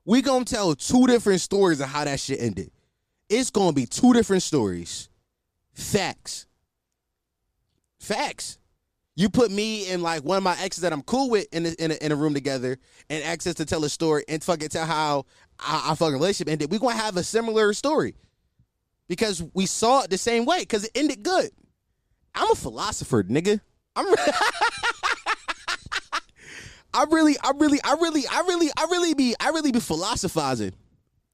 we 0.05 0.21
gonna 0.21 0.45
tell 0.45 0.75
two 0.75 1.07
different 1.07 1.41
stories 1.41 1.79
of 1.79 1.87
how 1.89 2.03
that 2.03 2.19
shit 2.19 2.39
ended. 2.39 2.71
It's 3.29 3.49
gonna 3.49 3.73
be 3.73 3.85
two 3.85 4.13
different 4.13 4.43
stories. 4.43 5.09
Facts. 5.73 6.45
Facts. 7.99 8.57
You 9.15 9.29
put 9.29 9.51
me 9.51 9.89
and 9.91 10.01
like 10.01 10.23
one 10.23 10.37
of 10.37 10.43
my 10.43 10.57
exes 10.61 10.81
that 10.81 10.93
I'm 10.93 11.03
cool 11.03 11.29
with 11.29 11.47
in 11.51 11.65
a, 11.65 11.69
in 11.79 11.91
a, 11.91 12.05
in 12.05 12.11
a 12.11 12.15
room 12.15 12.33
together 12.33 12.77
and 13.09 13.23
access 13.23 13.55
to 13.55 13.65
tell 13.65 13.83
a 13.83 13.89
story 13.89 14.23
and 14.27 14.43
fucking 14.43 14.69
tell 14.69 14.85
how 14.85 15.25
our, 15.59 15.81
our 15.89 15.95
fucking 15.95 16.13
relationship 16.13 16.51
ended. 16.51 16.71
We're 16.71 16.79
gonna 16.79 16.95
have 16.95 17.17
a 17.17 17.23
similar 17.23 17.73
story 17.73 18.15
because 19.07 19.43
we 19.53 19.65
saw 19.65 20.03
it 20.03 20.09
the 20.09 20.17
same 20.17 20.45
way 20.45 20.59
because 20.59 20.85
it 20.85 20.91
ended 20.95 21.23
good. 21.23 21.51
I'm 22.35 22.51
a 22.51 22.55
philosopher, 22.55 23.23
nigga. 23.23 23.61
I'm. 23.95 24.05
I 26.93 27.05
really, 27.09 27.37
I 27.41 27.51
really, 27.55 27.79
I 27.83 27.93
really, 27.93 28.23
I 28.27 28.41
really, 28.41 28.69
I 28.77 28.83
really 28.91 29.13
be, 29.13 29.33
I 29.39 29.49
really 29.49 29.71
be 29.71 29.79
philosophizing. 29.79 30.73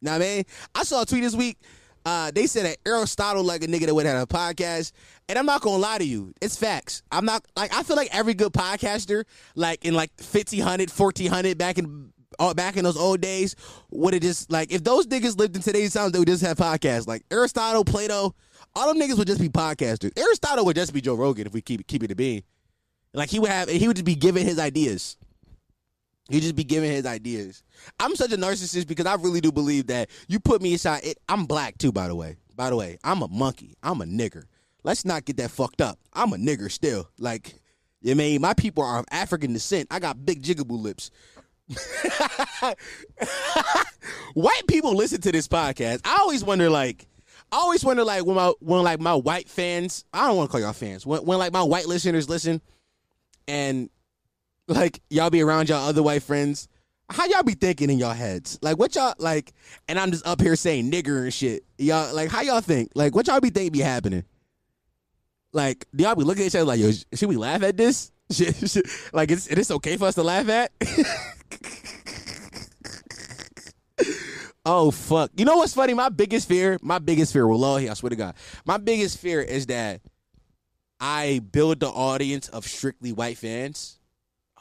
Now, 0.02 0.16
I 0.16 0.20
mean, 0.20 0.44
I 0.76 0.84
saw 0.84 1.02
a 1.02 1.06
tweet 1.06 1.24
this 1.24 1.36
week. 1.36 1.58
Uh, 2.06 2.32
they 2.32 2.48
said 2.48 2.66
that 2.66 2.78
Aristotle 2.86 3.44
like 3.44 3.64
a 3.64 3.68
nigga 3.68 3.86
that 3.88 3.94
would 3.94 4.06
have 4.06 4.22
a 4.22 4.28
podcast, 4.28 4.94
and 5.28 5.38
I'm 5.38 5.46
not 5.46 5.62
gonna 5.62 5.78
lie 5.78 5.98
to 5.98 6.06
you, 6.06 6.34
it's 6.42 6.56
facts. 6.56 7.04
I'm 7.12 7.26
not 7.26 7.44
like 7.58 7.74
I 7.74 7.84
feel 7.84 7.98
like 7.98 8.16
every 8.16 8.34
good 8.34 8.54
podcaster, 8.54 9.26
like 9.56 9.84
in 9.84 9.94
like 9.94 10.12
1500, 10.20 10.90
1400 10.90 11.58
back 11.58 11.78
in 11.78 12.14
uh, 12.40 12.54
back 12.54 12.78
in 12.78 12.86
those 12.86 12.96
old 12.96 13.20
days, 13.20 13.56
would 13.90 14.14
have 14.14 14.22
just 14.22 14.50
like 14.50 14.72
if 14.72 14.84
those 14.86 15.08
niggas 15.08 15.38
lived 15.38 15.58
in 15.58 15.62
today's 15.62 15.94
time, 15.94 16.12
they 16.12 16.20
would 16.20 16.30
just 16.30 16.44
have 16.44 16.58
podcasts. 16.58 17.08
Like 17.08 17.24
Aristotle, 17.30 17.84
Plato, 17.84 18.36
all 18.76 18.94
them 18.94 19.02
niggas 19.02 19.18
would 19.18 19.28
just 19.28 19.42
be 19.42 19.50
podcasters. 19.50 20.18
Aristotle 20.18 20.66
would 20.66 20.76
just 20.76 20.94
be 20.94 21.02
Joe 21.02 21.16
Rogan 21.16 21.48
if 21.48 21.54
we 21.54 21.62
keep 21.62 21.86
keep 21.88 22.04
it 22.04 22.08
to 22.08 22.16
be. 22.16 22.44
Like 23.14 23.30
he 23.30 23.40
would 23.40 23.50
have, 23.50 23.70
he 23.70 23.88
would 23.88 23.98
just 23.98 24.06
be 24.06 24.16
giving 24.16 24.46
his 24.46 24.60
ideas. 24.60 25.18
He'd 26.30 26.42
just 26.42 26.56
be 26.56 26.64
giving 26.64 26.92
his 26.92 27.06
ideas. 27.06 27.64
I'm 28.00 28.16
such 28.16 28.34
a 28.34 28.38
narcissist 28.38 28.88
because 28.88 29.06
I 29.06 29.16
really 29.16 29.40
do 29.40 29.52
believe 29.52 29.88
that 29.88 30.10
you 30.28 30.40
put 30.40 30.62
me 30.62 30.74
inside. 30.74 31.06
It, 31.06 31.18
I'm 31.30 31.46
black 31.46 31.78
too, 31.78 31.92
by 31.92 32.08
the 32.08 32.16
way. 32.16 32.36
By 32.56 32.70
the 32.70 32.76
way, 32.76 32.98
I'm 33.04 33.22
a 33.22 33.28
monkey. 33.28 33.76
I'm 33.82 34.02
a 34.02 34.06
nigger. 34.06 34.44
Let's 34.84 35.06
not 35.06 35.26
get 35.26 35.38
that 35.38 35.52
fucked 35.52 35.82
up. 35.82 36.00
I'm 36.14 36.34
a 36.34 36.38
nigger 36.38 36.72
still. 36.72 37.10
Like, 37.18 37.56
you 38.02 38.16
mean 38.16 38.42
my 38.42 38.54
people 38.54 38.84
are 38.84 39.00
of 39.00 39.06
African 39.12 39.54
descent. 39.54 39.88
I 39.92 40.00
got 40.00 40.26
big 40.26 40.44
jigaboo 40.44 40.82
lips. 40.82 41.12
white 44.34 44.68
people 44.68 44.96
listen 44.96 45.22
to 45.22 45.32
this 45.32 45.48
podcast. 45.48 46.02
I 46.04 46.18
always 46.22 46.44
wonder, 46.44 46.70
like, 46.70 47.08
I 47.52 47.58
always 47.58 47.84
wonder, 47.84 48.04
like, 48.04 48.26
when 48.26 48.36
my 48.36 48.54
when 48.60 48.84
like 48.84 49.00
my 49.00 49.16
white 49.16 49.50
fans, 49.50 50.04
I 50.14 50.28
don't 50.28 50.38
want 50.38 50.50
to 50.50 50.52
call 50.52 50.62
y'all 50.62 50.74
fans, 50.74 51.06
when 51.06 51.26
when 51.26 51.38
like 51.38 51.54
my 51.54 51.64
white 51.64 51.88
listeners 51.88 52.28
listen, 52.30 52.62
and 53.48 53.90
like 54.68 55.02
y'all 55.10 55.30
be 55.30 55.42
around 55.42 55.70
y'all 55.70 55.88
other 55.88 56.04
white 56.04 56.24
friends. 56.24 56.68
How 57.10 57.26
y'all 57.28 57.44
be 57.44 57.54
thinking 57.54 57.90
in 57.90 58.00
y'all 58.00 58.14
heads? 58.14 58.60
Like 58.62 58.78
what 58.78 58.96
y'all 58.96 59.14
like? 59.18 59.54
And 59.88 59.98
I'm 59.98 60.12
just 60.12 60.28
up 60.28 60.42
here 60.42 60.58
saying 60.58 60.92
nigger 60.92 61.24
and 61.24 61.34
shit. 61.34 61.64
Y'all 61.78 62.14
like 62.14 62.30
how 62.30 62.42
y'all 62.42 62.60
think? 62.60 62.92
Like 62.96 63.16
what 63.16 63.28
y'all 63.28 63.40
be 63.40 63.50
think 63.50 63.72
be 63.72 63.80
happening? 63.80 64.26
Like 65.54 65.86
do 65.96 66.04
y'all 66.04 66.16
be 66.16 66.26
looking 66.26 66.44
at 66.44 66.48
each 66.48 66.56
other 66.56 66.66
like 66.66 66.82
yo? 66.82 66.92
Should 67.14 67.30
we 67.30 67.38
laugh 67.38 67.64
at 67.64 67.78
this? 67.78 68.12
Like 69.14 69.32
it's 69.32 69.48
it's 69.48 69.72
okay 69.72 69.96
for 69.96 70.06
us 70.06 70.16
to 70.16 70.24
laugh 70.24 70.50
at? 70.50 70.72
oh 74.68 74.92
fuck! 74.92 75.32
You 75.36 75.46
know 75.46 75.58
what's 75.58 75.74
funny? 75.74 75.94
My 75.94 76.10
biggest 76.10 76.48
fear, 76.48 76.78
my 76.82 77.00
biggest 77.00 77.34
fear, 77.34 77.48
wallahi, 77.48 77.90
I 77.90 77.94
swear 77.94 78.12
to 78.12 78.16
God, 78.16 78.36
my 78.66 78.78
biggest 78.78 79.18
fear 79.18 79.42
is 79.42 79.68
that 79.68 80.02
I 81.00 81.42
build 81.52 81.80
the 81.80 81.88
audience 81.88 82.50
of 82.50 82.68
strictly 82.68 83.14
white 83.14 83.38
fans. 83.38 83.98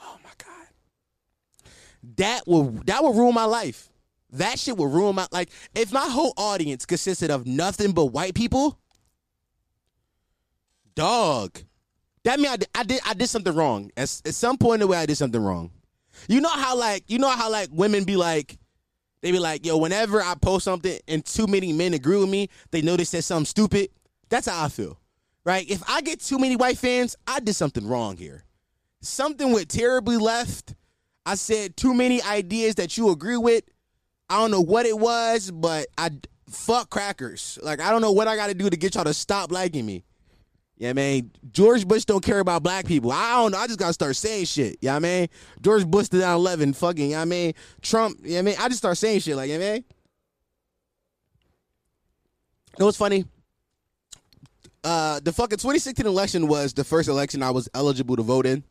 Oh 0.00 0.16
my 0.22 0.30
god, 0.38 1.72
that 2.16 2.46
will 2.46 2.70
that 2.86 3.02
will 3.02 3.14
ruin 3.14 3.34
my 3.34 3.44
life. 3.44 3.88
That 4.30 4.58
shit 4.58 4.76
will 4.76 4.88
ruin 4.88 5.16
my 5.16 5.26
like. 5.32 5.50
If 5.74 5.92
my 5.92 6.06
whole 6.08 6.32
audience 6.36 6.86
consisted 6.86 7.30
of 7.30 7.46
nothing 7.46 7.92
but 7.92 8.06
white 8.06 8.34
people, 8.34 8.78
dog, 10.94 11.58
that 12.24 12.38
mean 12.38 12.50
I 12.50 12.56
did 12.56 12.68
I 12.74 12.82
did, 12.84 13.00
I 13.06 13.14
did 13.14 13.28
something 13.28 13.54
wrong. 13.54 13.90
At, 13.96 14.20
at 14.24 14.34
some 14.34 14.56
point 14.56 14.74
in 14.74 14.80
the 14.80 14.86
way, 14.88 14.98
I 14.98 15.06
did 15.06 15.16
something 15.16 15.40
wrong. 15.42 15.70
You 16.28 16.40
know 16.40 16.50
how 16.50 16.76
like 16.76 17.04
you 17.08 17.18
know 17.18 17.30
how 17.30 17.50
like 17.50 17.68
women 17.72 18.04
be 18.04 18.16
like. 18.16 18.58
They 19.26 19.32
be 19.32 19.38
like, 19.40 19.66
yo, 19.66 19.76
whenever 19.76 20.22
I 20.22 20.34
post 20.40 20.64
something 20.64 20.98
and 21.08 21.24
too 21.24 21.46
many 21.46 21.72
men 21.72 21.94
agree 21.94 22.16
with 22.16 22.28
me, 22.28 22.48
they 22.70 22.80
they 22.80 23.04
said 23.04 23.24
something 23.24 23.46
stupid. 23.46 23.90
That's 24.28 24.46
how 24.46 24.64
I 24.64 24.68
feel 24.68 24.98
right? 25.46 25.70
If 25.70 25.82
I 25.88 26.02
get 26.02 26.20
too 26.20 26.38
many 26.38 26.56
white 26.56 26.76
fans, 26.76 27.16
I 27.26 27.40
did 27.40 27.54
something 27.54 27.86
wrong 27.86 28.18
here. 28.18 28.44
Something 29.00 29.52
went 29.52 29.70
terribly 29.70 30.18
left. 30.18 30.74
I 31.24 31.36
said 31.36 31.76
too 31.76 31.94
many 31.94 32.20
ideas 32.22 32.74
that 32.74 32.98
you 32.98 33.10
agree 33.10 33.36
with. 33.36 33.62
I 34.28 34.38
don't 34.38 34.50
know 34.50 34.60
what 34.60 34.86
it 34.86 34.98
was, 34.98 35.50
but 35.52 35.86
I 35.96 36.10
fuck 36.50 36.90
crackers. 36.90 37.58
Like 37.62 37.80
I 37.80 37.90
don't 37.90 38.02
know 38.02 38.12
what 38.12 38.28
I 38.28 38.36
got 38.36 38.48
to 38.48 38.54
do 38.54 38.68
to 38.68 38.76
get 38.76 38.96
y'all 38.96 39.04
to 39.04 39.14
stop 39.14 39.52
liking 39.52 39.86
me. 39.86 40.04
Yeah, 40.78 40.92
man. 40.92 41.30
George 41.52 41.88
Bush 41.88 42.04
don't 42.04 42.22
care 42.22 42.38
about 42.38 42.62
black 42.62 42.86
people. 42.86 43.10
I 43.10 43.42
don't 43.42 43.52
know. 43.52 43.58
I 43.58 43.66
just 43.66 43.78
gotta 43.78 43.94
start 43.94 44.14
saying 44.16 44.44
shit. 44.44 44.76
Yeah, 44.80 44.96
I 44.96 44.98
mean. 44.98 45.28
George 45.62 45.86
Bush 45.86 46.08
did 46.08 46.22
11 46.22 46.74
fucking, 46.74 47.12
yeah, 47.12 47.22
I 47.22 47.24
mean. 47.24 47.54
Trump, 47.80 48.18
yeah, 48.22 48.40
I 48.40 48.42
mean. 48.42 48.56
I 48.58 48.68
just 48.68 48.78
start 48.78 48.98
saying 48.98 49.20
shit 49.20 49.36
like, 49.36 49.48
yeah, 49.48 49.58
man. 49.58 49.76
You 49.76 49.84
know 52.80 52.86
what's 52.86 52.98
funny? 52.98 53.24
uh, 54.86 55.18
the 55.20 55.32
fucking 55.32 55.58
2016 55.58 56.06
election 56.06 56.46
was 56.46 56.72
the 56.72 56.84
first 56.84 57.08
election 57.08 57.42
I 57.42 57.50
was 57.50 57.68
eligible 57.74 58.14
to 58.16 58.22
vote 58.22 58.46
in. 58.46 58.62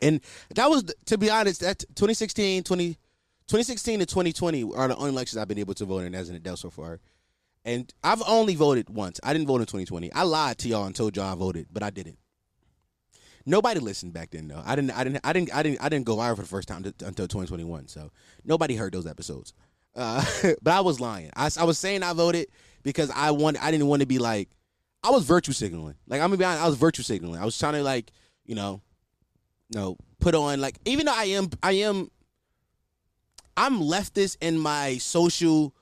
And 0.00 0.20
that 0.54 0.70
was, 0.70 0.84
to 1.06 1.18
be 1.18 1.28
honest, 1.28 1.60
that 1.62 1.80
2016, 1.80 2.62
20, 2.62 2.94
2016 2.94 3.98
to 3.98 4.06
2020 4.06 4.70
are 4.76 4.86
the 4.86 4.96
only 4.96 5.10
elections 5.10 5.36
I've 5.36 5.48
been 5.48 5.58
able 5.58 5.74
to 5.74 5.84
vote 5.84 6.04
in 6.04 6.14
as 6.14 6.28
an 6.28 6.36
adult 6.36 6.60
so 6.60 6.70
far. 6.70 7.00
And 7.68 7.92
I've 8.02 8.22
only 8.26 8.54
voted 8.54 8.88
once. 8.88 9.20
I 9.22 9.34
didn't 9.34 9.46
vote 9.46 9.60
in 9.60 9.66
2020. 9.66 10.10
I 10.14 10.22
lied 10.22 10.56
to 10.58 10.68
y'all 10.68 10.86
and 10.86 10.96
told 10.96 11.14
y'all 11.16 11.30
I 11.30 11.34
voted, 11.34 11.66
but 11.70 11.82
I 11.82 11.90
didn't. 11.90 12.18
Nobody 13.44 13.78
listened 13.78 14.14
back 14.14 14.30
then 14.30 14.48
though. 14.48 14.62
I 14.64 14.74
didn't. 14.74 14.92
I 14.92 15.04
didn't. 15.04 15.20
I 15.22 15.32
didn't. 15.34 15.54
I 15.54 15.62
didn't. 15.62 15.82
I 15.82 15.88
didn't 15.90 16.06
go 16.06 16.16
viral 16.16 16.36
for 16.36 16.42
the 16.42 16.48
first 16.48 16.66
time 16.66 16.84
until 16.84 17.28
2021. 17.28 17.88
So 17.88 18.10
nobody 18.42 18.74
heard 18.74 18.94
those 18.94 19.06
episodes. 19.06 19.52
Uh, 19.94 20.24
but 20.62 20.72
I 20.72 20.80
was 20.80 20.98
lying. 20.98 21.30
I, 21.36 21.50
I 21.58 21.64
was 21.64 21.78
saying 21.78 22.02
I 22.02 22.14
voted 22.14 22.48
because 22.82 23.10
I 23.14 23.32
want. 23.32 23.62
I 23.62 23.70
didn't 23.70 23.86
want 23.86 24.00
to 24.00 24.06
be 24.06 24.18
like 24.18 24.48
I 25.04 25.10
was 25.10 25.24
virtue 25.24 25.52
signaling. 25.52 25.96
Like 26.06 26.22
I'm 26.22 26.28
gonna 26.28 26.38
be 26.38 26.44
honest, 26.44 26.62
I 26.62 26.68
was 26.68 26.76
virtue 26.76 27.02
signaling. 27.02 27.38
I 27.38 27.44
was 27.44 27.58
trying 27.58 27.74
to 27.74 27.82
like, 27.82 28.12
you 28.46 28.54
know, 28.54 28.80
you 29.68 29.78
know, 29.78 29.98
put 30.20 30.34
on 30.34 30.58
like 30.60 30.78
even 30.86 31.04
though 31.04 31.14
I 31.14 31.24
am 31.24 31.50
I 31.62 31.72
am 31.72 32.10
I'm 33.58 33.80
leftist 33.80 34.38
in 34.40 34.58
my 34.58 34.98
social 34.98 35.74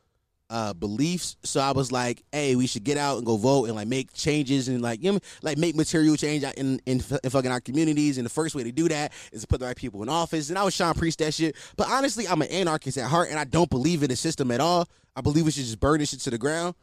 uh 0.48 0.72
beliefs. 0.72 1.36
So 1.42 1.60
I 1.60 1.72
was 1.72 1.90
like, 1.90 2.22
hey, 2.32 2.56
we 2.56 2.66
should 2.66 2.84
get 2.84 2.96
out 2.96 3.16
and 3.16 3.26
go 3.26 3.36
vote 3.36 3.66
and 3.66 3.74
like 3.74 3.88
make 3.88 4.12
changes 4.12 4.68
and 4.68 4.80
like 4.80 5.02
you 5.02 5.12
know 5.12 5.18
like 5.42 5.58
make 5.58 5.74
material 5.74 6.16
change 6.16 6.44
in, 6.56 6.80
in 6.86 7.02
in 7.24 7.30
fucking 7.30 7.50
our 7.50 7.60
communities. 7.60 8.18
And 8.18 8.24
the 8.24 8.30
first 8.30 8.54
way 8.54 8.64
to 8.64 8.72
do 8.72 8.88
that 8.88 9.12
is 9.32 9.42
to 9.42 9.46
put 9.46 9.60
the 9.60 9.66
right 9.66 9.76
people 9.76 10.02
in 10.02 10.08
office. 10.08 10.48
And 10.48 10.58
I 10.58 10.64
was 10.64 10.76
trying 10.76 10.94
Priest 10.94 11.18
that 11.18 11.34
shit. 11.34 11.56
But 11.76 11.88
honestly, 11.88 12.26
I'm 12.28 12.42
an 12.42 12.48
anarchist 12.48 12.98
at 12.98 13.08
heart 13.08 13.30
and 13.30 13.38
I 13.38 13.44
don't 13.44 13.70
believe 13.70 14.02
in 14.02 14.08
the 14.08 14.16
system 14.16 14.50
at 14.50 14.60
all. 14.60 14.88
I 15.14 15.20
believe 15.20 15.44
we 15.44 15.50
should 15.50 15.64
just 15.64 15.80
burn 15.80 15.98
this 15.98 16.10
shit 16.10 16.20
to 16.20 16.30
the 16.30 16.38
ground. 16.38 16.74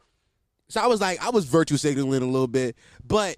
So 0.68 0.80
I 0.80 0.86
was 0.86 1.00
like, 1.00 1.24
I 1.24 1.30
was 1.30 1.44
virtue 1.44 1.76
signaling 1.76 2.22
a 2.22 2.26
little 2.26 2.48
bit, 2.48 2.76
but 3.06 3.36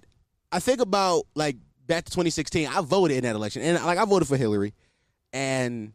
I 0.51 0.59
think 0.59 0.79
about 0.79 1.23
like 1.35 1.57
back 1.85 2.05
to 2.05 2.11
2016, 2.11 2.67
I 2.67 2.81
voted 2.81 3.17
in 3.17 3.23
that 3.23 3.35
election, 3.35 3.61
and 3.61 3.83
like 3.83 3.97
I 3.97 4.05
voted 4.05 4.27
for 4.27 4.37
Hillary, 4.37 4.73
and 5.33 5.93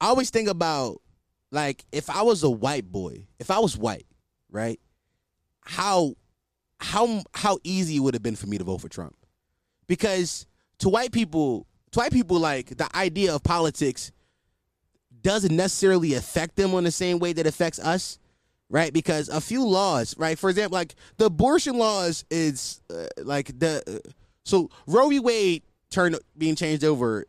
I 0.00 0.08
always 0.08 0.30
think 0.30 0.48
about 0.48 1.01
like 1.52 1.84
if 1.92 2.10
I 2.10 2.22
was 2.22 2.42
a 2.42 2.50
white 2.50 2.90
boy, 2.90 3.26
if 3.38 3.50
I 3.52 3.60
was 3.60 3.78
white, 3.78 4.06
right? 4.50 4.80
How 5.60 6.16
how 6.80 7.22
how 7.32 7.58
easy 7.62 7.96
it 7.96 8.00
would 8.00 8.14
have 8.14 8.22
been 8.22 8.34
for 8.34 8.48
me 8.48 8.58
to 8.58 8.64
vote 8.64 8.78
for 8.78 8.88
Trump, 8.88 9.14
because 9.86 10.46
to 10.78 10.88
white 10.88 11.12
people, 11.12 11.68
to 11.92 12.00
white 12.00 12.12
people, 12.12 12.40
like 12.40 12.76
the 12.76 12.88
idea 12.96 13.32
of 13.32 13.44
politics 13.44 14.10
doesn't 15.20 15.54
necessarily 15.54 16.14
affect 16.14 16.56
them 16.56 16.74
on 16.74 16.82
the 16.82 16.90
same 16.90 17.20
way 17.20 17.32
that 17.32 17.46
affects 17.46 17.78
us 17.78 18.18
right? 18.72 18.92
Because 18.92 19.28
a 19.28 19.40
few 19.40 19.64
laws, 19.68 20.16
right? 20.16 20.38
For 20.38 20.48
example, 20.48 20.76
like 20.76 20.94
the 21.18 21.26
abortion 21.26 21.76
laws 21.76 22.24
is 22.30 22.80
uh, 22.90 23.04
like 23.18 23.56
the 23.58 23.82
uh, 23.86 24.10
so 24.44 24.70
Roe 24.86 25.10
v. 25.10 25.20
Wade 25.20 25.62
turned 25.90 26.18
being 26.36 26.56
changed 26.56 26.82
over. 26.82 27.26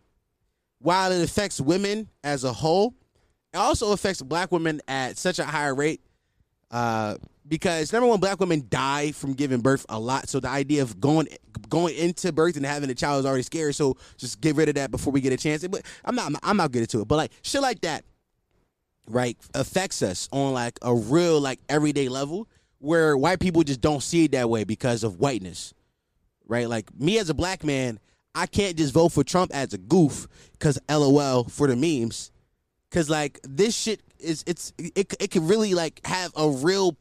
While 0.79 1.11
it 1.11 1.23
affects 1.23 1.61
women 1.61 2.09
as 2.23 2.43
a 2.43 2.51
whole, 2.51 2.93
it 3.53 3.57
also 3.57 3.91
affects 3.91 4.21
black 4.21 4.51
women 4.51 4.81
at 4.87 5.17
such 5.17 5.39
a 5.39 5.45
higher 5.45 5.75
rate. 5.75 6.01
Uh, 6.71 7.17
because 7.47 7.93
number 7.93 8.07
one, 8.07 8.19
black 8.19 8.39
women 8.39 8.65
die 8.69 9.11
from 9.11 9.33
giving 9.33 9.59
birth 9.59 9.85
a 9.89 9.99
lot. 9.99 10.29
So 10.29 10.39
the 10.39 10.49
idea 10.49 10.81
of 10.81 10.99
going 10.99 11.27
going 11.69 11.95
into 11.95 12.31
birth 12.31 12.55
and 12.55 12.65
having 12.65 12.89
a 12.89 12.95
child 12.95 13.19
is 13.19 13.25
already 13.25 13.43
scary. 13.43 13.73
So 13.73 13.97
just 14.17 14.41
get 14.41 14.55
rid 14.55 14.69
of 14.69 14.75
that 14.75 14.91
before 14.91 15.11
we 15.11 15.21
get 15.21 15.33
a 15.33 15.37
chance. 15.37 15.67
But 15.67 15.83
I'm 16.05 16.15
not 16.15 16.31
I'm 16.41 16.57
not 16.57 16.71
getting 16.71 16.87
to 16.87 17.01
it. 17.01 17.07
But 17.07 17.17
like 17.17 17.31
shit 17.41 17.61
like 17.61 17.81
that 17.81 18.05
right 19.07 19.37
affects 19.53 20.01
us 20.01 20.29
on 20.31 20.53
like 20.53 20.79
a 20.81 20.93
real 20.93 21.39
like 21.39 21.59
everyday 21.69 22.09
level 22.09 22.47
where 22.79 23.17
white 23.17 23.39
people 23.39 23.63
just 23.63 23.81
don't 23.81 24.01
see 24.01 24.25
it 24.25 24.31
that 24.31 24.49
way 24.49 24.63
because 24.63 25.03
of 25.03 25.19
whiteness 25.19 25.73
right 26.47 26.69
like 26.69 26.93
me 26.99 27.17
as 27.17 27.29
a 27.29 27.33
black 27.33 27.63
man 27.63 27.99
i 28.33 28.45
can't 28.45 28.77
just 28.77 28.93
vote 28.93 29.09
for 29.09 29.23
trump 29.23 29.51
as 29.53 29.73
a 29.73 29.77
goof 29.77 30.27
because 30.53 30.79
lol 30.89 31.43
for 31.45 31.67
the 31.67 31.75
memes 31.75 32.31
because 32.93 33.09
like 33.09 33.39
this 33.43 33.75
shit 33.75 34.01
is 34.19 34.43
it's 34.45 34.71
it, 34.77 35.15
it 35.19 35.31
could 35.31 35.43
really 35.43 35.73
like 35.73 35.99
have 36.05 36.31
a 36.37 36.49
real 36.49 36.95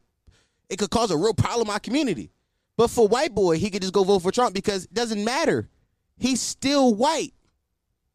it 0.69 0.79
could 0.79 0.89
cause 0.89 1.11
a 1.11 1.17
real 1.17 1.33
problem 1.33 1.67
in 1.67 1.67
my 1.67 1.79
community 1.79 2.31
but 2.75 2.89
for 2.89 3.07
white 3.07 3.35
boy 3.35 3.57
he 3.57 3.69
could 3.69 3.81
just 3.81 3.93
go 3.93 4.03
vote 4.03 4.19
for 4.19 4.31
trump 4.31 4.53
because 4.55 4.85
it 4.85 4.93
doesn't 4.93 5.23
matter 5.23 5.69
he's 6.17 6.41
still 6.41 6.95
white 6.95 7.33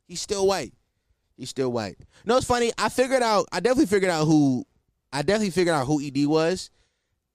he's 0.08 0.20
still 0.20 0.46
white 0.46 0.74
He's 1.38 1.50
still 1.50 1.70
white. 1.70 1.96
No, 2.26 2.36
it's 2.36 2.46
funny. 2.46 2.72
I 2.76 2.88
figured 2.88 3.22
out. 3.22 3.46
I 3.52 3.60
definitely 3.60 3.86
figured 3.86 4.10
out 4.10 4.24
who. 4.24 4.66
I 5.12 5.22
definitely 5.22 5.50
figured 5.50 5.74
out 5.74 5.86
who 5.86 6.02
Ed 6.02 6.18
was, 6.26 6.68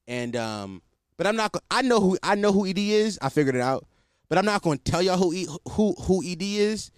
and 0.07 0.35
um. 0.35 0.81
But 1.15 1.25
I'm 1.25 1.37
not. 1.37 1.55
I 1.71 1.83
know 1.83 2.01
who. 2.01 2.17
I 2.21 2.35
know 2.35 2.51
who 2.51 2.67
Ed 2.67 2.77
is. 2.77 3.17
I 3.21 3.29
figured 3.29 3.55
it 3.55 3.61
out. 3.61 3.87
But 4.27 4.37
I'm 4.37 4.45
not 4.45 4.61
going 4.61 4.77
to 4.77 4.91
tell 4.91 5.01
y'all 5.01 5.17
who 5.17 5.31
who 5.69 5.93
who 5.93 6.21
Ed 6.21 6.41
is, 6.41 6.91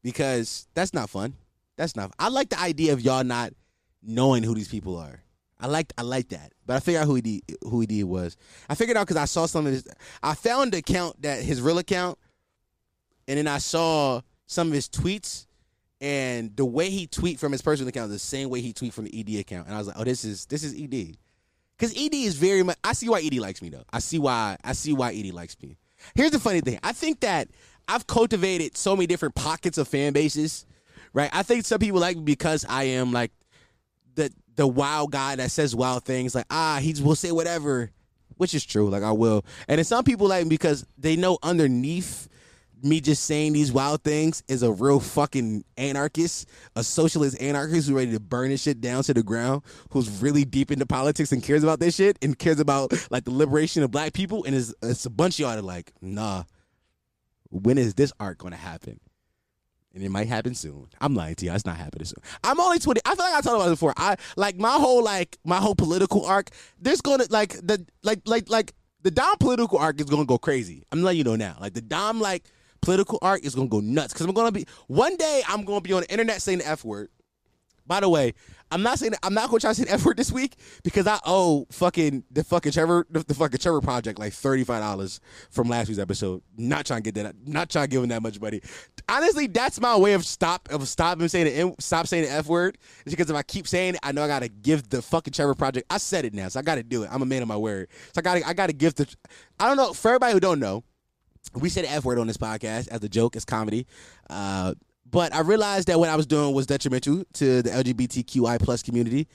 because 0.00 0.68
that's 0.74 0.94
not 0.94 1.10
fun. 1.10 1.34
That's 1.78 1.96
not. 1.96 2.12
I 2.18 2.28
like 2.28 2.50
the 2.50 2.60
idea 2.60 2.92
of 2.92 3.00
y'all 3.00 3.24
not 3.24 3.54
knowing 4.02 4.42
who 4.42 4.54
these 4.54 4.68
people 4.68 4.98
are. 4.98 5.22
I 5.58 5.66
like 5.66 5.92
I 5.96 6.02
like 6.02 6.28
that. 6.28 6.52
But 6.66 6.76
I 6.76 6.80
figured 6.80 7.02
out 7.02 7.06
who 7.06 7.14
he 7.14 7.42
who 7.62 7.86
he 7.88 8.04
was. 8.04 8.36
I 8.68 8.74
figured 8.74 8.98
out 8.98 9.06
because 9.06 9.16
I 9.16 9.24
saw 9.24 9.46
some 9.46 9.66
of 9.66 9.72
his. 9.72 9.88
I 10.22 10.34
found 10.34 10.72
the 10.72 10.78
account 10.78 11.22
that 11.22 11.42
his 11.42 11.62
real 11.62 11.78
account, 11.78 12.18
and 13.26 13.38
then 13.38 13.48
I 13.48 13.58
saw 13.58 14.20
some 14.46 14.68
of 14.68 14.74
his 14.74 14.88
tweets 14.88 15.46
and 16.00 16.56
the 16.56 16.64
way 16.64 16.90
he 16.90 17.06
tweet 17.06 17.38
from 17.38 17.52
his 17.52 17.62
personal 17.62 17.88
account 17.88 18.06
is 18.06 18.16
the 18.16 18.18
same 18.18 18.50
way 18.50 18.60
he 18.60 18.72
tweet 18.72 18.94
from 18.94 19.04
the 19.04 19.20
ED 19.20 19.40
account. 19.40 19.66
And 19.66 19.74
I 19.74 19.78
was 19.78 19.88
like, 19.88 19.96
oh, 19.98 20.04
this 20.04 20.24
is 20.24 20.46
this 20.46 20.62
is 20.62 20.72
ED, 20.74 21.16
because 21.76 21.92
ED 21.96 22.14
is 22.14 22.36
very 22.36 22.62
much. 22.62 22.78
I 22.84 22.92
see 22.92 23.08
why 23.08 23.20
ED 23.20 23.34
likes 23.34 23.62
me 23.62 23.70
though. 23.70 23.84
I 23.92 23.98
see 23.98 24.18
why 24.18 24.56
I 24.62 24.72
see 24.72 24.92
why 24.92 25.12
ED 25.12 25.32
likes 25.32 25.56
me. 25.60 25.76
Here's 26.14 26.30
the 26.30 26.38
funny 26.38 26.60
thing. 26.60 26.78
I 26.82 26.92
think 26.92 27.20
that 27.20 27.48
I've 27.88 28.06
cultivated 28.06 28.76
so 28.76 28.94
many 28.94 29.06
different 29.06 29.34
pockets 29.34 29.78
of 29.78 29.88
fan 29.88 30.12
bases. 30.12 30.66
Right. 31.12 31.30
I 31.32 31.42
think 31.42 31.64
some 31.64 31.78
people 31.78 32.00
like 32.00 32.16
me 32.16 32.22
because 32.22 32.64
I 32.68 32.84
am 32.84 33.12
like 33.12 33.32
the 34.14 34.30
the 34.56 34.66
wild 34.66 35.12
guy 35.12 35.36
that 35.36 35.50
says 35.50 35.74
wild 35.74 36.04
things. 36.04 36.34
Like 36.34 36.46
ah, 36.50 36.78
he 36.80 36.94
will 37.02 37.16
say 37.16 37.32
whatever, 37.32 37.90
which 38.36 38.54
is 38.54 38.64
true. 38.64 38.88
Like 38.90 39.02
I 39.02 39.12
will. 39.12 39.44
And 39.68 39.78
then 39.78 39.84
some 39.84 40.04
people 40.04 40.28
like 40.28 40.44
me 40.44 40.50
because 40.50 40.86
they 40.96 41.16
know 41.16 41.38
underneath 41.42 42.28
me 42.82 43.00
just 43.00 43.24
saying 43.24 43.52
these 43.52 43.72
wild 43.72 44.02
things 44.02 44.42
is 44.48 44.62
a 44.62 44.70
real 44.70 45.00
fucking 45.00 45.64
anarchist, 45.76 46.48
a 46.76 46.84
socialist 46.84 47.40
anarchist 47.40 47.88
who's 47.88 47.92
ready 47.92 48.12
to 48.12 48.20
burn 48.20 48.50
this 48.50 48.62
shit 48.62 48.80
down 48.80 49.02
to 49.04 49.14
the 49.14 49.22
ground, 49.22 49.62
who's 49.90 50.22
really 50.22 50.44
deep 50.44 50.70
into 50.70 50.86
politics 50.86 51.32
and 51.32 51.42
cares 51.42 51.62
about 51.62 51.80
this 51.80 51.96
shit 51.96 52.18
and 52.22 52.38
cares 52.38 52.60
about 52.60 52.92
like 53.10 53.24
the 53.24 53.30
liberation 53.30 53.82
of 53.82 53.90
black 53.90 54.12
people. 54.12 54.44
And 54.44 54.54
it's, 54.54 54.74
it's 54.82 55.06
a 55.06 55.10
bunch 55.10 55.36
of 55.36 55.40
y'all 55.40 55.56
that 55.56 55.64
like, 55.64 55.92
nah, 56.00 56.44
when 57.50 57.78
is 57.78 57.94
this 57.94 58.12
art 58.20 58.38
gonna 58.38 58.56
happen? 58.56 59.00
And 59.94 60.02
it 60.04 60.10
might 60.10 60.28
happen 60.28 60.54
soon. 60.54 60.86
I'm 61.00 61.14
lying 61.14 61.34
to 61.36 61.46
you. 61.46 61.52
It's 61.52 61.64
not 61.64 61.76
happening 61.76 62.04
soon. 62.04 62.22
I'm 62.44 62.60
only 62.60 62.78
20. 62.78 63.00
I 63.04 63.14
feel 63.14 63.24
like 63.24 63.34
I 63.34 63.40
talked 63.40 63.56
about 63.56 63.66
it 63.68 63.70
before. 63.70 63.94
I 63.96 64.16
like 64.36 64.56
my 64.56 64.72
whole 64.72 65.02
like 65.02 65.38
my 65.44 65.56
whole 65.56 65.74
political 65.74 66.24
arc. 66.26 66.50
There's 66.78 67.00
gonna 67.00 67.24
like 67.30 67.54
the 67.54 67.86
like 68.02 68.20
like 68.26 68.50
like 68.50 68.74
the 69.02 69.10
Dom 69.10 69.36
political 69.40 69.78
arc 69.78 70.00
is 70.00 70.06
gonna 70.06 70.26
go 70.26 70.38
crazy. 70.38 70.84
I'm 70.92 71.02
letting 71.02 71.18
you 71.18 71.24
know 71.24 71.36
now. 71.36 71.56
Like 71.60 71.72
the 71.72 71.80
Dom 71.80 72.20
like 72.20 72.44
political 72.82 73.18
art 73.22 73.44
is 73.44 73.54
gonna 73.54 73.68
go 73.68 73.80
nuts 73.80 74.12
because 74.12 74.26
I'm 74.26 74.32
gonna 74.34 74.52
be 74.52 74.66
one 74.86 75.16
day 75.16 75.42
I'm 75.48 75.64
gonna 75.64 75.80
be 75.80 75.92
on 75.92 76.02
the 76.02 76.10
internet 76.10 76.42
saying 76.42 76.58
the 76.58 76.68
f 76.68 76.84
word. 76.84 77.08
By 77.88 78.00
the 78.00 78.08
way, 78.08 78.34
I'm 78.70 78.82
not 78.82 78.98
saying 78.98 79.14
I'm 79.22 79.34
not 79.34 79.48
gonna 79.48 79.60
try 79.60 79.70
to 79.70 79.74
say 79.74 79.84
the 79.84 79.92
f 79.94 80.04
word 80.04 80.18
this 80.18 80.30
week 80.30 80.56
because 80.82 81.06
I 81.06 81.18
owe 81.24 81.66
fucking 81.72 82.24
the 82.30 82.44
fucking 82.44 82.72
Trevor 82.72 83.06
the, 83.10 83.20
the 83.24 83.34
fucking 83.34 83.58
Trevor 83.58 83.80
project 83.80 84.18
like 84.18 84.32
thirty 84.34 84.62
five 84.62 84.82
dollars 84.82 85.20
from 85.50 85.68
last 85.68 85.88
week's 85.88 85.98
episode. 85.98 86.42
Not 86.56 86.86
trying 86.86 87.02
to 87.02 87.10
get 87.10 87.22
that. 87.22 87.34
Not 87.46 87.70
trying 87.70 87.84
to 87.84 87.88
give 87.88 88.02
him 88.02 88.10
that 88.10 88.22
much 88.22 88.40
money. 88.40 88.60
Honestly, 89.08 89.46
that's 89.46 89.80
my 89.80 89.96
way 89.96 90.12
of 90.12 90.24
stop 90.26 90.68
of 90.70 90.86
stopping 90.86 91.26
saying 91.28 91.46
the 91.46 91.74
stop 91.80 92.06
saying 92.06 92.24
the 92.24 92.30
f 92.30 92.46
word. 92.46 92.76
Is 93.06 93.14
because 93.14 93.30
if 93.30 93.36
I 93.36 93.42
keep 93.42 93.66
saying 93.66 93.94
it, 93.94 94.00
I 94.02 94.12
know 94.12 94.22
I 94.22 94.28
gotta 94.28 94.48
give 94.48 94.88
the 94.90 95.00
fucking 95.00 95.32
Trevor 95.32 95.54
project. 95.54 95.86
I 95.90 95.96
said 95.96 96.26
it 96.26 96.34
now, 96.34 96.48
so 96.48 96.60
I 96.60 96.62
gotta 96.62 96.82
do 96.82 97.04
it. 97.04 97.08
I'm 97.10 97.22
a 97.22 97.26
man 97.26 97.42
of 97.42 97.48
my 97.48 97.56
word. 97.56 97.88
So 98.14 98.18
I 98.18 98.22
gotta 98.22 98.46
I 98.46 98.52
gotta 98.52 98.74
give 98.74 98.94
the. 98.94 99.08
I 99.58 99.66
don't 99.66 99.78
know 99.78 99.94
for 99.94 100.08
everybody 100.08 100.34
who 100.34 100.40
don't 100.40 100.60
know 100.60 100.84
we 101.54 101.68
said 101.68 101.84
F 101.86 102.04
word 102.04 102.18
on 102.18 102.26
this 102.26 102.36
podcast 102.36 102.88
as 102.88 103.02
a 103.02 103.08
joke, 103.08 103.36
as 103.36 103.44
comedy. 103.44 103.86
Uh, 104.28 104.74
but 105.10 105.34
I 105.34 105.40
realized 105.40 105.88
that 105.88 105.98
what 105.98 106.08
I 106.08 106.16
was 106.16 106.26
doing 106.26 106.54
was 106.54 106.66
detrimental 106.66 107.24
to 107.34 107.62
the 107.62 107.70
LGBTQI 107.70 108.60
plus 108.60 108.82
community, 108.82 109.28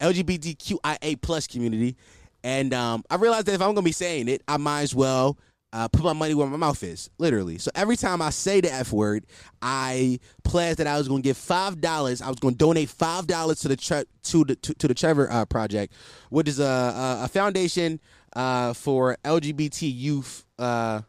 LGBTQIA 0.00 1.20
plus 1.20 1.46
community, 1.46 1.96
and 2.44 2.72
um, 2.74 3.04
I 3.10 3.16
realized 3.16 3.46
that 3.46 3.54
if 3.54 3.62
I'm 3.62 3.74
gonna 3.74 3.82
be 3.82 3.92
saying 3.92 4.28
it, 4.28 4.42
I 4.46 4.56
might 4.56 4.82
as 4.82 4.94
well 4.94 5.38
uh, 5.72 5.88
put 5.88 6.04
my 6.04 6.12
money 6.12 6.34
where 6.34 6.46
my 6.46 6.56
mouth 6.56 6.82
is, 6.82 7.10
literally. 7.18 7.58
So 7.58 7.70
every 7.74 7.96
time 7.96 8.22
I 8.22 8.30
say 8.30 8.60
the 8.60 8.72
F 8.72 8.92
word, 8.92 9.26
I 9.60 10.20
pledged 10.44 10.78
that 10.78 10.86
I 10.86 10.96
was 10.96 11.08
gonna 11.08 11.22
give 11.22 11.36
five 11.36 11.80
dollars. 11.80 12.22
I 12.22 12.28
was 12.28 12.38
gonna 12.38 12.54
donate 12.54 12.88
five 12.88 13.26
dollars 13.26 13.60
to 13.60 13.68
the 13.68 13.76
tre- 13.76 14.04
to 14.24 14.44
the 14.44 14.56
to, 14.56 14.74
to 14.74 14.88
the 14.88 14.94
Trevor 14.94 15.30
uh, 15.30 15.44
Project, 15.44 15.92
which 16.30 16.48
is 16.48 16.60
a 16.60 16.64
a, 16.64 17.24
a 17.24 17.28
foundation 17.28 18.00
uh, 18.34 18.72
for 18.74 19.16
LGBT 19.24 19.92
youth 19.94 20.44
uh, 20.58 21.00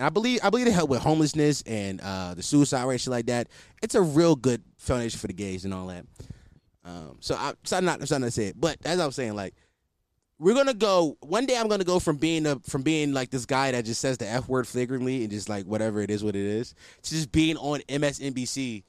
and 0.00 0.06
I 0.06 0.08
believe 0.08 0.40
I 0.42 0.48
believe 0.48 0.64
they 0.64 0.72
help 0.72 0.88
with 0.88 1.02
homelessness 1.02 1.60
and 1.66 2.00
uh, 2.00 2.32
the 2.32 2.42
suicide 2.42 2.84
rate, 2.84 3.02
shit 3.02 3.10
like 3.10 3.26
that. 3.26 3.48
It's 3.82 3.94
a 3.94 4.00
real 4.00 4.34
good 4.34 4.62
foundation 4.78 5.20
for 5.20 5.26
the 5.26 5.34
gays 5.34 5.66
and 5.66 5.74
all 5.74 5.88
that. 5.88 6.06
Um, 6.86 7.18
so 7.20 7.34
I, 7.34 7.52
I'm 7.70 7.84
not, 7.84 8.00
I'm 8.00 8.22
to 8.22 8.30
say 8.30 8.46
it, 8.46 8.58
but 8.58 8.78
as 8.86 8.98
I 8.98 9.04
was 9.04 9.14
saying, 9.14 9.34
like 9.34 9.54
we're 10.38 10.54
gonna 10.54 10.72
go 10.72 11.18
one 11.20 11.44
day. 11.44 11.54
I'm 11.54 11.68
gonna 11.68 11.84
go 11.84 11.98
from 11.98 12.16
being 12.16 12.46
a 12.46 12.58
from 12.60 12.80
being 12.80 13.12
like 13.12 13.28
this 13.28 13.44
guy 13.44 13.72
that 13.72 13.84
just 13.84 14.00
says 14.00 14.16
the 14.16 14.26
f 14.26 14.48
word 14.48 14.66
flagrantly 14.66 15.20
and 15.20 15.30
just 15.30 15.50
like 15.50 15.66
whatever 15.66 16.00
it 16.00 16.10
is, 16.10 16.24
what 16.24 16.34
it 16.34 16.46
is, 16.46 16.74
to 17.02 17.10
just 17.10 17.30
being 17.30 17.58
on 17.58 17.80
MSNBC 17.80 18.84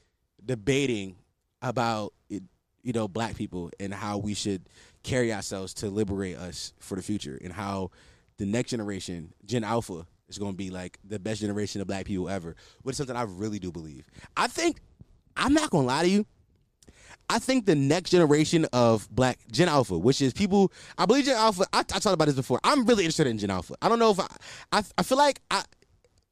debating 0.46 1.18
about 1.62 2.14
you 2.30 2.94
know 2.94 3.10
black 3.10 3.36
people 3.36 3.70
and 3.82 3.94
how 3.94 4.18
we 4.18 4.34
should 4.34 4.70
carry 5.04 5.34
ourselves 5.34 5.74
to 5.74 5.90
liberate 5.90 6.38
us 6.38 6.72
for 6.80 6.96
the 6.96 7.02
future 7.02 7.38
and 7.44 7.52
how 7.52 7.92
the 8.38 8.46
next 8.46 8.72
generation, 8.72 9.34
Gen 9.46 9.66
Alpha, 9.66 10.08
is 10.32 10.40
going 10.40 10.54
to 10.54 10.58
be 10.58 10.70
like 10.70 10.98
the 11.04 11.20
best 11.20 11.42
generation 11.42 11.82
of 11.82 11.88
black 11.88 12.06
people 12.06 12.30
ever, 12.30 12.56
which 12.84 12.94
is 12.94 12.98
something 12.98 13.16
I 13.16 13.24
really 13.24 13.60
do 13.60 13.72
believe. 13.72 14.08
I 14.36 14.48
think, 14.48 14.80
I'm 15.38 15.54
not 15.54 15.70
going 15.70 15.84
to 15.84 15.88
lie 15.88 16.04
to 16.04 16.10
you. 16.10 16.26
I 17.30 17.40
think 17.40 17.66
the 17.66 17.76
next 17.76 18.10
generation 18.10 18.66
of 18.74 19.08
black 19.10 19.40
Gen 19.52 19.70
Alpha, 19.70 19.98
which 19.98 20.22
is 20.22 20.34
people, 20.34 20.72
I 20.98 21.06
believe 21.06 21.26
Gen 21.26 21.38
Alpha. 21.38 21.64
I, 21.72 21.80
I 21.80 21.84
talked 21.84 22.08
about 22.08 22.26
this 22.26 22.36
before. 22.36 22.60
I'm 22.64 22.86
really 22.86 23.06
interested 23.06 23.28
in 23.28 23.38
Gen 23.38 23.50
Alpha. 23.50 23.76
I 23.82 23.88
don't 23.88 24.00
know 24.00 24.12
if 24.12 24.20
I, 24.20 24.28
I, 24.74 24.84
I 24.98 25.04
feel 25.04 25.18
like 25.18 25.40
I. 25.50 25.64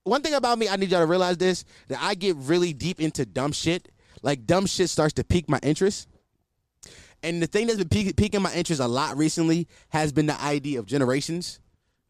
One 0.04 0.22
thing 0.22 0.34
about 0.34 0.58
me, 0.58 0.68
I 0.68 0.76
need 0.76 0.92
y'all 0.92 1.00
to 1.00 1.06
realize 1.06 1.38
this: 1.38 1.64
that 1.88 2.00
I 2.02 2.16
get 2.16 2.36
really 2.36 2.74
deep 2.74 3.00
into 3.00 3.26
dumb 3.26 3.54
shit. 3.54 3.90
Like 4.24 4.46
dumb 4.46 4.66
shit 4.66 4.90
starts 4.90 5.14
to 5.14 5.24
pique 5.24 5.48
my 5.48 5.60
interest. 5.64 6.10
And 7.24 7.42
the 7.42 7.48
thing 7.48 7.68
that's 7.68 7.82
been 7.82 8.14
piquing 8.14 8.42
my 8.42 8.54
interest 8.54 8.82
a 8.82 8.88
lot 8.88 9.18
recently 9.18 9.68
has 9.90 10.12
been 10.12 10.26
the 10.26 10.42
idea 10.42 10.80
of 10.80 10.86
generations 10.86 11.60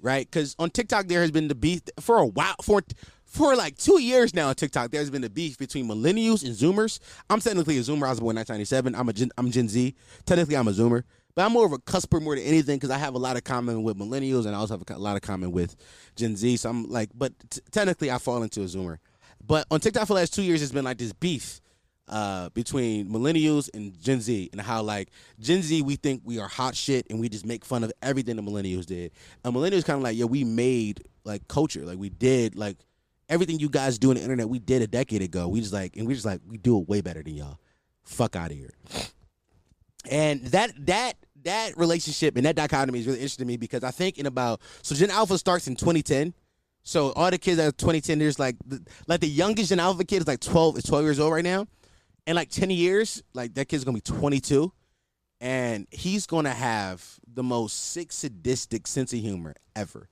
right? 0.02 0.26
Because 0.30 0.56
on 0.60 0.70
TikTok 0.70 1.08
there 1.08 1.22
has 1.22 1.32
been 1.32 1.48
the 1.48 1.56
beef 1.56 1.82
for 2.00 2.18
a 2.18 2.26
while 2.26 2.56
for 2.62 2.82
for 3.26 3.56
like 3.56 3.78
two 3.78 4.02
years 4.02 4.34
now 4.34 4.48
on 4.50 4.56
TikTok, 4.56 4.90
there's 4.90 5.10
been 5.12 5.24
a 5.24 5.30
beef 5.30 5.58
between 5.58 5.88
millennials 5.88 6.44
and 6.44 6.56
Zoomers. 6.56 7.00
I'm 7.30 7.40
technically 7.40 7.78
a 7.78 7.82
Zoomer. 7.82 8.08
I 8.08 8.10
was 8.10 8.20
born 8.20 8.36
in 8.36 8.42
1997. 8.42 8.96
I'm 8.96 9.08
a 9.08 9.14
Gen, 9.14 9.30
I'm 9.38 9.52
Gen 9.52 9.70
Z. 9.70 9.96
Technically, 10.26 10.58
I'm 10.58 10.68
a 10.68 10.72
Zoomer, 10.72 11.04
but 11.36 11.46
I'm 11.46 11.52
more 11.52 11.66
of 11.66 11.72
a 11.72 11.78
cusper 11.78 12.20
more 12.20 12.36
than 12.36 12.44
anything 12.44 12.78
because 12.78 12.90
I 12.90 12.98
have 12.98 13.14
a 13.14 13.20
lot 13.20 13.38
of 13.38 13.44
common 13.44 13.84
with 13.84 13.98
millennials 13.98 14.46
and 14.46 14.56
I 14.56 14.60
also 14.60 14.80
have 14.80 14.84
a 14.90 15.00
lot 15.00 15.16
of 15.16 15.22
common 15.22 15.52
with 15.52 15.76
Gen 16.16 16.36
Z. 16.36 16.58
So 16.58 16.70
I'm 16.72 16.90
like, 16.90 17.10
but 17.14 17.34
t- 17.52 17.62
technically, 17.72 18.10
I 18.10 18.18
fall 18.18 18.42
into 18.42 18.62
a 18.62 18.66
Zoomer. 18.66 18.98
But 19.46 19.68
on 19.70 19.80
TikTok 19.80 20.08
for 20.08 20.14
the 20.14 20.22
last 20.22 20.34
two 20.34 20.44
years, 20.44 20.62
it's 20.62 20.72
been 20.72 20.86
like 20.86 20.98
this 20.98 21.14
beef 21.14 21.62
uh, 22.10 22.50
between 22.50 23.08
millennials 23.10 23.70
and 23.74 23.98
Gen 24.02 24.20
Z, 24.20 24.50
and 24.52 24.60
how 24.60 24.82
like 24.82 25.10
Gen 25.40 25.62
Z, 25.62 25.82
we 25.84 25.96
think 25.96 26.22
we 26.26 26.40
are 26.40 26.48
hot 26.48 26.76
shit, 26.76 27.08
and 27.10 27.20
we 27.20 27.30
just 27.30 27.46
make 27.46 27.64
fun 27.64 27.84
of 27.84 27.94
everything 28.02 28.36
the 28.36 28.42
millennials 28.42 28.86
did. 28.86 29.12
And 29.44 29.54
millennials 29.54 29.86
kind 29.86 29.98
of 29.98 30.04
like, 30.04 30.18
yeah, 30.18 30.26
we 30.26 30.44
made 30.44 31.04
like 31.24 31.48
culture, 31.48 31.86
like 31.86 31.98
we 32.00 32.10
did 32.10 32.56
like 32.56 32.78
everything 33.30 33.60
you 33.60 33.70
guys 33.70 33.98
do 34.00 34.10
on 34.10 34.16
the 34.16 34.22
internet, 34.22 34.50
we 34.50 34.60
did 34.60 34.82
a 34.82 34.88
decade 34.88 35.22
ago. 35.22 35.48
We 35.48 35.62
just 35.62 35.74
like, 35.74 35.96
and 35.96 36.08
we 36.08 36.16
just 36.16 36.26
like, 36.26 36.42
we 36.48 36.58
do 36.58 36.80
it 36.80 36.90
way 36.90 37.02
better 37.02 37.22
than 37.22 37.36
y'all. 37.36 37.60
Fuck 38.04 38.36
out 38.36 38.52
of 38.52 38.58
here. 38.58 38.74
And 40.10 40.44
that 40.48 40.72
that 40.88 41.14
that 41.44 41.78
relationship 41.78 42.36
and 42.36 42.46
that 42.46 42.56
dichotomy 42.56 43.00
is 43.00 43.06
really 43.06 43.20
interesting 43.20 43.46
to 43.46 43.48
me 43.48 43.58
because 43.58 43.84
I 43.84 43.92
think 43.92 44.18
in 44.18 44.26
about 44.26 44.62
so 44.82 44.96
Gen 44.96 45.12
Alpha 45.12 45.38
starts 45.38 45.68
in 45.68 45.76
2010. 45.76 46.34
So 46.84 47.12
all 47.12 47.30
the 47.30 47.38
kids 47.38 47.58
that 47.58 47.68
are 47.68 47.72
2010, 47.72 48.18
there's 48.18 48.40
like 48.40 48.56
the, 48.66 48.82
like 49.08 49.20
the 49.20 49.28
youngest 49.28 49.70
Gen 49.70 49.80
Alpha 49.80 50.04
kid 50.04 50.22
is 50.22 50.28
like 50.28 50.40
12 50.40 50.80
is 50.80 50.84
12 50.86 51.04
years 51.04 51.20
old 51.20 51.34
right 51.34 51.44
now. 51.44 51.68
In 52.30 52.36
like 52.36 52.52
10 52.52 52.70
years, 52.70 53.24
like 53.34 53.56
that 53.56 53.70
kid's 53.70 53.84
gonna 53.84 53.98
be 53.98 54.02
22, 54.02 54.72
and 55.42 55.88
he's 55.90 56.28
gonna 56.28 56.54
have 56.54 57.04
the 57.26 57.42
most 57.42 57.92
sick 57.92 58.12
sadistic 58.12 58.86
sense 58.86 59.12
of 59.14 59.20
humor 59.20 59.56
ever, 59.76 60.10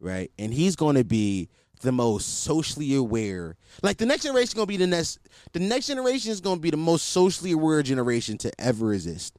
right? 0.00 0.32
And 0.40 0.52
he's 0.52 0.74
gonna 0.74 1.04
be 1.04 1.50
the 1.80 1.92
most 1.92 2.42
socially 2.42 2.96
aware. 2.96 3.54
Like 3.80 3.98
the 3.98 4.06
next 4.06 4.24
generation 4.24 4.56
gonna 4.56 4.66
be 4.66 4.76
the 4.76 4.88
next. 4.88 5.20
The 5.52 5.60
next 5.60 5.86
generation 5.86 6.32
is 6.32 6.40
gonna 6.40 6.58
be 6.58 6.70
the 6.70 6.76
most 6.76 7.10
socially 7.10 7.52
aware 7.52 7.80
generation 7.84 8.38
to 8.38 8.50
ever 8.60 8.92
exist, 8.92 9.38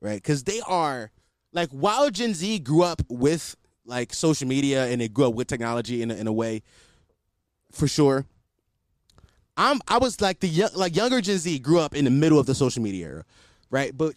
right? 0.00 0.20
Because 0.20 0.42
they 0.42 0.60
are 0.66 1.12
like 1.52 1.70
while 1.70 2.10
Gen 2.10 2.34
Z 2.34 2.58
grew 2.58 2.82
up 2.82 3.02
with 3.08 3.54
like 3.86 4.12
social 4.12 4.48
media 4.48 4.86
and 4.86 5.00
they 5.00 5.06
grew 5.06 5.28
up 5.28 5.34
with 5.34 5.46
technology 5.46 6.02
in 6.02 6.10
a, 6.10 6.14
in 6.14 6.26
a 6.26 6.32
way, 6.32 6.64
for 7.70 7.86
sure. 7.86 8.26
I'm 9.56 9.80
I 9.88 9.98
was 9.98 10.20
like 10.20 10.40
the 10.40 10.48
young, 10.48 10.70
like 10.74 10.96
younger 10.96 11.20
Gen 11.20 11.38
Z 11.38 11.58
grew 11.60 11.78
up 11.78 11.94
in 11.94 12.04
the 12.04 12.10
middle 12.10 12.38
of 12.38 12.46
the 12.46 12.54
social 12.54 12.82
media 12.82 13.06
era, 13.06 13.24
right? 13.70 13.96
But 13.96 14.14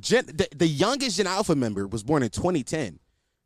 Gen, 0.00 0.26
the, 0.26 0.48
the 0.56 0.66
youngest 0.66 1.16
Gen 1.16 1.26
Alpha 1.26 1.54
member 1.54 1.86
was 1.86 2.02
born 2.02 2.22
in 2.22 2.30
2010, 2.30 2.98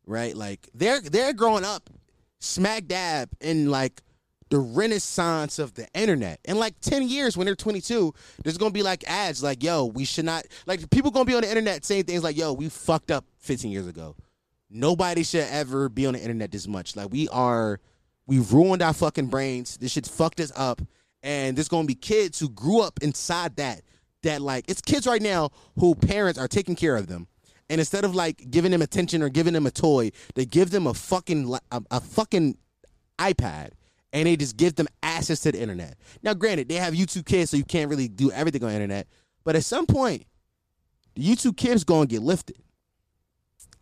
right? 0.07 0.37
Like 0.37 0.69
they're 0.75 1.01
they're 1.01 1.33
growing 1.33 1.65
up 1.65 1.91
smack 2.39 2.87
dab 2.87 3.31
in 3.41 3.71
like 3.71 4.03
the 4.53 4.59
renaissance 4.59 5.59
of 5.59 5.73
the 5.73 5.89
internet. 5.95 6.39
In 6.45 6.59
like 6.59 6.79
10 6.81 7.09
years 7.09 7.39
when 7.39 7.47
they're 7.47 7.57
22, 7.57 8.13
there's 8.45 8.59
going 8.59 8.71
to 8.71 8.75
be 8.75 8.83
like 8.83 9.03
ads 9.09 9.43
like, 9.43 9.63
yo, 9.63 9.87
we 9.87 10.05
should 10.05 10.27
not, 10.27 10.45
like 10.67 10.91
people 10.91 11.11
going 11.11 11.25
to 11.25 11.31
be 11.31 11.35
on 11.35 11.41
the 11.41 11.49
internet 11.49 11.87
saying 11.87 12.05
things 12.05 12.23
like, 12.23 12.37
yo, 12.37 12.53
we 12.53 12.69
fucked 12.69 13.11
up 13.11 13.25
15 13.39 13.71
years 13.71 13.87
ago. 13.87 14.15
Nobody 14.69 15.23
should 15.23 15.47
ever 15.49 15.89
be 15.89 16.05
on 16.05 16.13
the 16.13 16.21
internet 16.21 16.51
this 16.53 16.69
much. 16.69 16.97
Like 16.97 17.11
we 17.11 17.31
are, 17.31 17.81
we've 18.27 18.53
ruined 18.53 18.83
our 18.83 18.93
fucking 18.93 19.27
brains. 19.27 19.77
This 19.77 19.93
shit's 19.93 20.09
fucked 20.09 20.41
us 20.41 20.53
up. 20.57 20.81
And 21.23 21.57
there's 21.57 21.69
to 21.69 21.85
be 21.85 21.95
kids 21.95 22.41
who 22.41 22.49
grew 22.49 22.81
up 22.81 22.99
inside 23.01 23.57
that, 23.57 23.83
that 24.23 24.43
like, 24.43 24.65
it's 24.69 24.81
kids 24.81 25.07
right 25.07 25.23
now 25.23 25.51
who 25.79 25.95
parents 25.95 26.39
are 26.39 26.49
taking 26.49 26.75
care 26.75 26.97
of 26.97 27.07
them 27.07 27.29
and 27.73 27.81
instead 27.81 28.05
of 28.05 28.15
like 28.15 28.51
giving 28.51 28.71
them 28.71 28.83
attention 28.83 29.23
or 29.23 29.31
giving 29.31 29.55
them 29.55 29.67
a 29.67 29.71
toy, 29.71 30.11
they 30.35 30.45
give 30.45 30.71
them 30.71 30.87
a 30.87 30.93
fucking 30.93 31.57
a, 31.71 31.83
a, 31.91 32.01
fucking 32.03 32.59
iPad 33.19 33.71
and 34.13 34.27
they 34.27 34.37
just 34.37 34.59
give 34.59 34.75
them 34.75 34.89
access 35.03 35.41
to 35.41 35.53
the 35.53 35.59
internet. 35.59 35.97
Now, 36.23 36.35
granted, 36.35 36.69
they 36.69 36.75
have 36.75 36.93
YouTube 36.93 37.25
Kids, 37.25 37.51
so 37.51 37.57
you 37.57 37.65
can't 37.65 37.89
really 37.89 38.09
do 38.09 38.31
everything 38.31 38.63
on 38.63 38.69
the 38.69 38.75
internet. 38.75 39.07
But 39.43 39.57
at 39.57 39.65
some 39.65 39.87
point, 39.87 40.27
the 41.15 41.23
YouTube 41.23 41.57
Kids 41.57 41.83
gonna 41.83 42.05
get 42.05 42.21
lifted, 42.21 42.59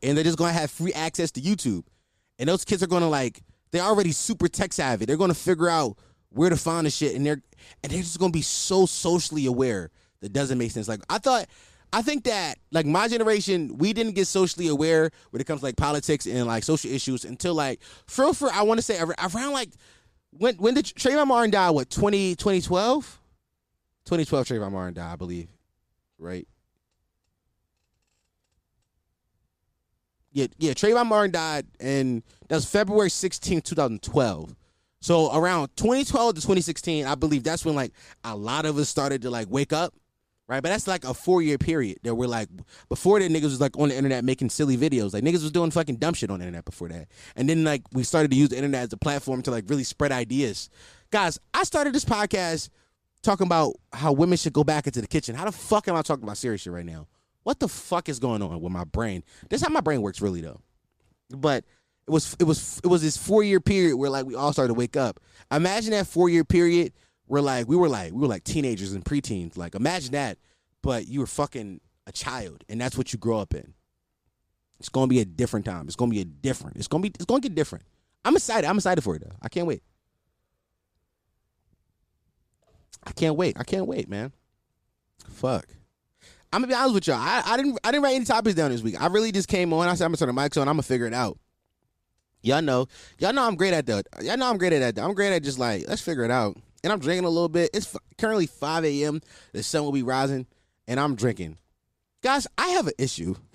and 0.05 0.17
they're 0.17 0.23
just 0.23 0.39
gonna 0.39 0.53
have 0.53 0.71
free 0.71 0.93
access 0.93 1.33
to 1.33 1.41
YouTube, 1.41 1.83
and 2.39 2.49
those 2.49 2.65
kids 2.65 2.85
are 2.85 2.87
gonna 2.87 3.09
like 3.09 3.43
they're 3.73 3.83
already 3.83 4.13
super 4.13 4.49
tech 4.49 4.73
savvy. 4.73 5.05
They're 5.05 5.17
gonna 5.17 5.35
figure 5.35 5.69
out 5.69 5.97
where 6.31 6.51
to 6.51 6.57
find 6.57 6.87
the 6.87 6.91
shit, 6.91 7.15
and 7.15 7.25
they're 7.25 7.43
and 7.83 7.93
they're 7.93 8.03
just 8.03 8.19
gonna 8.19 8.33
be 8.33 8.43
so 8.43 8.87
socially 8.87 9.47
aware 9.47 9.91
that 10.21 10.33
doesn't 10.33 10.59
make 10.59 10.71
sense. 10.71 10.89
Like 10.89 11.01
I 11.09 11.19
thought 11.19 11.47
I 11.93 12.03
think 12.03 12.25
that 12.25 12.59
like 12.71 12.87
my 12.87 13.09
generation, 13.09 13.77
we 13.79 13.93
didn't 13.93 14.15
get 14.15 14.27
socially 14.27 14.69
aware 14.69 15.11
when 15.31 15.41
it 15.41 15.47
comes 15.47 15.61
to 15.61 15.67
like 15.67 15.77
politics 15.77 16.27
and 16.27 16.47
like 16.47 16.63
social 16.63 16.91
issues 16.91 17.25
until 17.25 17.55
like 17.55 17.81
for 18.07 18.33
for 18.33 18.51
I 18.53 18.63
want 18.63 18.79
to 18.79 18.83
say 18.83 19.01
around 19.01 19.53
like 19.53 19.71
when 20.31 20.57
when 20.57 20.75
did 20.75 20.85
Trayvon 20.85 21.27
Martin 21.27 21.51
die? 21.51 21.71
What 21.71 21.91
20, 21.91 22.37
2012? 22.37 23.21
2012 24.05 24.47
Trayvon 24.47 24.73
Martin 24.73 24.95
died, 24.95 25.13
I 25.13 25.17
believe, 25.17 25.49
right? 26.19 26.47
Yeah, 30.33 30.47
yeah. 30.59 30.73
Trayvon 30.73 31.07
Martin 31.07 31.33
died, 31.33 31.67
and 31.81 32.23
that 32.49 32.55
was 32.57 32.65
February 32.65 33.11
16, 33.11 33.63
2012. 33.63 34.55
So 35.01 35.35
around 35.35 35.71
2012 35.77 36.35
to 36.35 36.41
2016, 36.41 37.07
I 37.07 37.15
believe 37.15 37.43
that's 37.43 37.65
when 37.65 37.75
like 37.75 37.93
a 38.23 38.37
lot 38.37 38.67
of 38.67 38.77
us 38.79 38.89
started 38.89 39.23
to 39.23 39.31
like 39.31 39.49
wake 39.51 39.73
up 39.73 39.95
right? 40.51 40.63
But 40.63 40.71
that's 40.71 40.89
like 40.89 41.05
a 41.05 41.15
four 41.15 41.41
year 41.41 41.57
period 41.57 41.99
that 42.03 42.15
we're 42.15 42.27
like 42.27 42.49
before 42.89 43.21
that 43.21 43.31
niggas 43.31 43.45
was 43.45 43.61
like 43.61 43.79
on 43.79 43.89
the 43.89 43.97
internet 43.97 44.25
making 44.25 44.51
silly 44.51 44.77
videos. 44.77 45.15
Like 45.15 45.23
niggas 45.23 45.43
was 45.43 45.53
doing 45.53 45.71
fucking 45.71 45.97
dumb 45.97 46.13
shit 46.13 46.29
on 46.31 46.41
the 46.41 46.45
internet 46.45 46.65
before 46.65 46.89
that. 46.89 47.07
And 47.37 47.49
then 47.49 47.63
like 47.63 47.83
we 47.93 48.03
started 48.03 48.33
to 48.33 48.37
use 48.37 48.49
the 48.49 48.57
internet 48.57 48.83
as 48.83 48.93
a 48.93 48.97
platform 48.97 49.43
to 49.43 49.51
like 49.53 49.65
really 49.69 49.85
spread 49.85 50.11
ideas. 50.11 50.69
Guys, 51.13 51.39
I 51.55 51.63
started 51.63 51.95
this 51.95 52.05
podcast 52.05 52.69
talking 53.23 53.47
about 53.47 53.75
how 53.93 54.13
women 54.13 54.37
should 54.37 54.53
go 54.53 54.65
back 54.65 54.89
into 54.89 55.01
the 55.01 55.07
kitchen. 55.07 55.37
How 55.37 55.45
the 55.45 55.53
fuck 55.53 55.87
am 55.87 55.95
I 55.95 56.03
talking 56.03 56.25
about 56.25 56.37
serious 56.37 56.63
shit 56.63 56.73
right 56.73 56.85
now? 56.85 57.07
What 57.43 57.59
the 57.59 57.69
fuck 57.69 58.09
is 58.09 58.19
going 58.19 58.43
on 58.43 58.61
with 58.61 58.73
my 58.73 58.85
brain? 58.85 59.25
This 59.49 59.61
is 59.61 59.67
how 59.67 59.73
my 59.73 59.81
brain 59.81 60.03
works 60.03 60.21
really 60.21 60.41
though. 60.41 60.61
But 61.31 61.65
it 62.07 62.11
was 62.11 62.37
it 62.39 62.45
was 62.45 62.81
it 62.85 62.89
was 62.89 63.03
this 63.03 63.17
four 63.17 63.43
year 63.43 63.61
period 63.61 63.97
where 63.97 64.11
like 64.11 64.27
we 64.27 64.35
all 64.35 64.53
started 64.53 64.69
to 64.69 64.75
wake 64.75 64.97
up. 64.97 65.21
Imagine 65.51 65.93
that 65.93 66.07
four 66.07 66.29
year 66.29 66.45
period 66.45 66.93
we're 67.31 67.41
like 67.41 67.69
we 67.69 67.77
were 67.77 67.89
like 67.89 68.13
we 68.13 68.19
were 68.19 68.27
like 68.27 68.45
teenagers 68.45 68.93
and 68.93 69.05
preteens. 69.05 69.57
Like 69.57 69.75
imagine 69.75 70.13
that, 70.13 70.39
but 70.83 71.07
you 71.07 71.21
were 71.21 71.27
fucking 71.27 71.81
a 72.07 72.13
child, 72.13 72.65
and 72.69 72.81
that's 72.81 72.99
what 72.99 73.13
you 73.13 73.19
grow 73.19 73.39
up 73.39 73.55
in. 73.55 73.73
It's 74.81 74.89
gonna 74.89 75.07
be 75.07 75.21
a 75.21 75.25
different 75.25 75.65
time. 75.65 75.87
It's 75.87 75.97
gonna 75.97 76.11
be 76.11 76.21
a 76.21 76.25
different. 76.25 76.77
It's 76.77 76.89
gonna 76.89 77.03
be. 77.03 77.11
It's 77.11 77.25
gonna 77.25 77.41
get 77.41 77.55
different. 77.55 77.85
I'm 78.25 78.35
excited. 78.35 78.67
I'm 78.67 78.77
excited 78.77 79.03
for 79.03 79.15
it 79.15 79.23
though. 79.23 79.37
I 79.41 79.49
can't 79.49 79.67
wait. 79.67 79.83
I 83.05 83.13
can't 83.13 83.37
wait. 83.37 83.57
I 83.59 83.63
can't 83.63 83.87
wait, 83.87 84.09
man. 84.09 84.33
Fuck. 85.29 85.67
I'm 86.53 86.63
gonna 86.63 86.69
be 86.73 86.75
honest 86.75 86.95
with 86.95 87.07
y'all. 87.07 87.17
I, 87.17 87.43
I 87.45 87.57
didn't 87.57 87.79
I 87.85 87.91
didn't 87.93 88.03
write 88.03 88.17
any 88.17 88.25
topics 88.25 88.55
down 88.57 88.71
this 88.71 88.83
week. 88.83 89.01
I 89.01 89.07
really 89.07 89.33
just 89.33 89.49
came 89.49 89.73
on. 89.73 89.89
I 89.89 89.95
said 89.95 90.05
I'm 90.05 90.11
gonna 90.11 90.17
turn 90.19 90.35
the 90.35 90.41
mics 90.41 90.61
on. 90.61 90.69
I'm 90.69 90.75
gonna 90.75 90.83
figure 90.83 91.07
it 91.07 91.15
out. 91.15 91.39
Y'all 92.43 92.63
know. 92.63 92.87
Y'all 93.19 93.33
know 93.33 93.47
I'm 93.47 93.55
great 93.55 93.75
at 93.75 93.87
that. 93.87 94.07
Y'all 94.23 94.37
know 94.37 94.51
I'm 94.51 94.59
great 94.59 94.73
at 94.73 94.95
that. 94.95 95.03
I'm 95.05 95.15
great 95.15 95.33
at 95.33 95.43
just 95.43 95.59
like 95.59 95.85
let's 95.87 96.03
figure 96.03 96.25
it 96.25 96.31
out 96.31 96.57
and 96.83 96.93
I'm 96.93 96.99
drinking 96.99 97.25
a 97.25 97.31
little 97.31 97.49
bit. 97.49 97.71
It's 97.75 97.95
f- 97.95 98.01
currently 98.19 98.47
5 98.47 98.85
a.m. 98.85 99.21
The 99.53 99.63
sun 99.63 99.85
will 99.85 99.93
be 99.93 100.03
rising, 100.03 100.47
and 100.87 100.99
I'm 100.99 101.15
drinking. 101.15 101.59
Guys, 102.23 102.47
I 102.59 102.69
have 102.69 102.87
an 102.87 102.93
issue. 102.99 103.35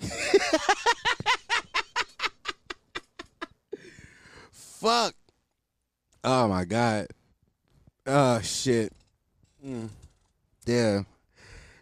Fuck. 4.50 5.14
Oh 6.24 6.48
my 6.48 6.64
god. 6.64 7.06
Oh 8.06 8.40
shit. 8.40 8.92
Mm. 9.64 9.88
Yeah. 10.66 11.02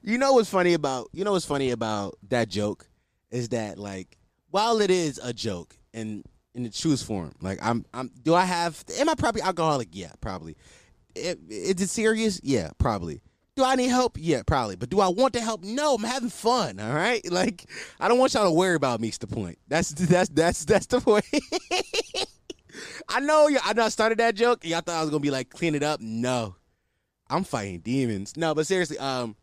You 0.07 0.19
know 0.19 0.35
what's 0.35 0.51
funny 0.51 0.75
about 0.75 1.09
you 1.13 1.25
know 1.25 1.33
what's 1.33 1.47
funny 1.47 1.71
about 1.71 2.17
that 2.29 2.51
joke 2.51 2.87
is 3.31 3.49
that 3.49 3.79
like 3.79 4.19
while 4.51 4.83
it 4.83 4.91
is 4.91 5.19
a 5.23 5.33
joke 5.33 5.75
in 5.95 6.23
in 6.55 6.65
the 6.65 6.69
truest 6.69 7.07
form, 7.07 7.33
like 7.41 7.59
I'm 7.63 7.87
I'm 7.95 8.11
do 8.23 8.35
I 8.35 8.45
have 8.45 8.85
am 8.99 9.09
I 9.09 9.15
probably 9.15 9.41
alcoholic? 9.41 9.89
Yeah, 9.93 10.13
probably 10.21 10.57
is 11.17 11.81
it 11.81 11.89
serious? 11.89 12.39
Yeah, 12.43 12.71
probably. 12.77 13.23
Do 13.57 13.65
I 13.65 13.77
need 13.77 13.89
help? 13.89 14.19
Yeah, 14.21 14.43
probably. 14.45 14.77
But 14.77 14.91
do 14.91 15.01
I 15.01 15.09
want 15.09 15.33
to 15.35 15.41
help? 15.41 15.63
No, 15.65 15.95
I'm 15.95 16.03
having 16.03 16.29
fun. 16.29 16.81
All 16.81 16.93
right, 16.93 17.25
like 17.33 17.65
I 17.99 18.09
don't 18.09 18.19
want 18.19 18.35
y'all 18.35 18.45
to 18.45 18.51
worry 18.51 18.75
about 18.75 19.01
me. 19.01 19.09
It's 19.09 19.19
the 19.19 19.27
point. 19.27 19.59
That's 19.69 19.89
that's 19.93 20.29
that's 20.29 20.67
that's 20.67 20.87
the 20.87 21.01
point. 21.01 21.25
I 23.09 23.21
know. 23.21 23.49
I 23.63 23.73
know. 23.73 23.85
I 23.85 23.89
started 23.89 24.19
that 24.19 24.35
joke. 24.35 24.67
Y'all 24.67 24.83
thought 24.83 24.97
I 24.97 25.01
was 25.01 25.09
gonna 25.09 25.21
be 25.21 25.31
like 25.31 25.49
clean 25.49 25.75
it 25.75 25.83
up. 25.83 26.01
No, 26.01 26.57
I'm 27.31 27.45
fighting 27.45 27.81
demons. 27.81 28.37
No, 28.37 28.55
but 28.55 28.67
seriously, 28.67 28.99
um, 28.99 29.37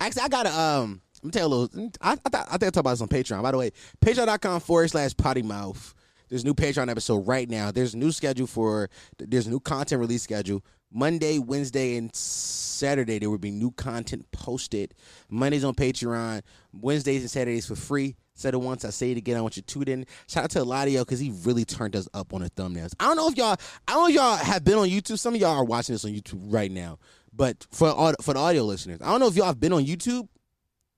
actually, 0.00 0.22
I 0.22 0.28
gotta 0.28 0.58
um, 0.58 1.00
let 1.22 1.26
me 1.26 1.30
tell 1.30 1.48
you 1.48 1.54
a 1.54 1.56
little. 1.56 1.90
I 2.00 2.12
I, 2.12 2.16
thought, 2.16 2.46
I 2.48 2.58
think 2.58 2.64
I 2.64 2.70
talk 2.70 2.80
about 2.80 2.90
this 2.90 3.00
on 3.00 3.08
Patreon. 3.08 3.42
By 3.42 3.52
the 3.52 3.58
way, 3.58 3.70
Patreon.com 4.00 4.60
forward 4.60 4.88
slash 4.88 5.16
potty 5.16 5.42
mouth. 5.42 5.94
There's 6.28 6.42
a 6.42 6.46
new 6.46 6.54
Patreon 6.54 6.90
episode 6.90 7.26
right 7.26 7.48
now. 7.48 7.70
There's 7.70 7.94
a 7.94 7.98
new 7.98 8.10
schedule 8.10 8.46
for 8.46 8.88
there's 9.18 9.46
a 9.46 9.50
new 9.50 9.60
content 9.60 10.00
release 10.00 10.22
schedule. 10.22 10.64
Monday, 10.90 11.38
Wednesday, 11.38 11.96
and 11.96 12.14
Saturday 12.14 13.18
there 13.18 13.30
will 13.30 13.38
be 13.38 13.50
new 13.50 13.70
content 13.70 14.26
posted. 14.32 14.94
Mondays 15.28 15.64
on 15.64 15.74
Patreon, 15.74 16.42
Wednesdays 16.72 17.22
and 17.22 17.30
Saturdays 17.30 17.66
for 17.66 17.76
free. 17.76 18.16
Said 18.34 18.54
it 18.54 18.60
once, 18.60 18.84
I 18.84 18.90
say 18.90 19.10
it 19.10 19.18
again. 19.18 19.36
I 19.36 19.42
want 19.42 19.56
you 19.56 19.62
to 19.62 19.74
tune 19.74 19.88
in. 19.88 20.06
Shout 20.26 20.44
out 20.44 20.50
to 20.50 20.60
Eladio 20.60 21.00
because 21.00 21.20
he 21.20 21.32
really 21.44 21.64
turned 21.64 21.94
us 21.94 22.08
up 22.14 22.32
on 22.32 22.40
the 22.40 22.50
thumbnails. 22.50 22.94
I 22.98 23.04
don't 23.04 23.16
know 23.16 23.28
if 23.28 23.36
y'all, 23.36 23.56
I 23.86 23.92
don't 23.92 24.02
know 24.02 24.08
if 24.08 24.14
y'all 24.14 24.36
have 24.36 24.64
been 24.64 24.78
on 24.78 24.88
YouTube. 24.88 25.18
Some 25.18 25.34
of 25.34 25.40
y'all 25.40 25.50
are 25.50 25.64
watching 25.64 25.94
this 25.94 26.04
on 26.04 26.12
YouTube 26.12 26.40
right 26.52 26.70
now, 26.70 26.98
but 27.32 27.66
for 27.70 28.14
for 28.22 28.34
the 28.34 28.40
audio 28.40 28.64
listeners, 28.64 29.00
I 29.02 29.10
don't 29.10 29.20
know 29.20 29.28
if 29.28 29.36
y'all 29.36 29.46
have 29.46 29.60
been 29.60 29.72
on 29.72 29.84
YouTube. 29.84 30.28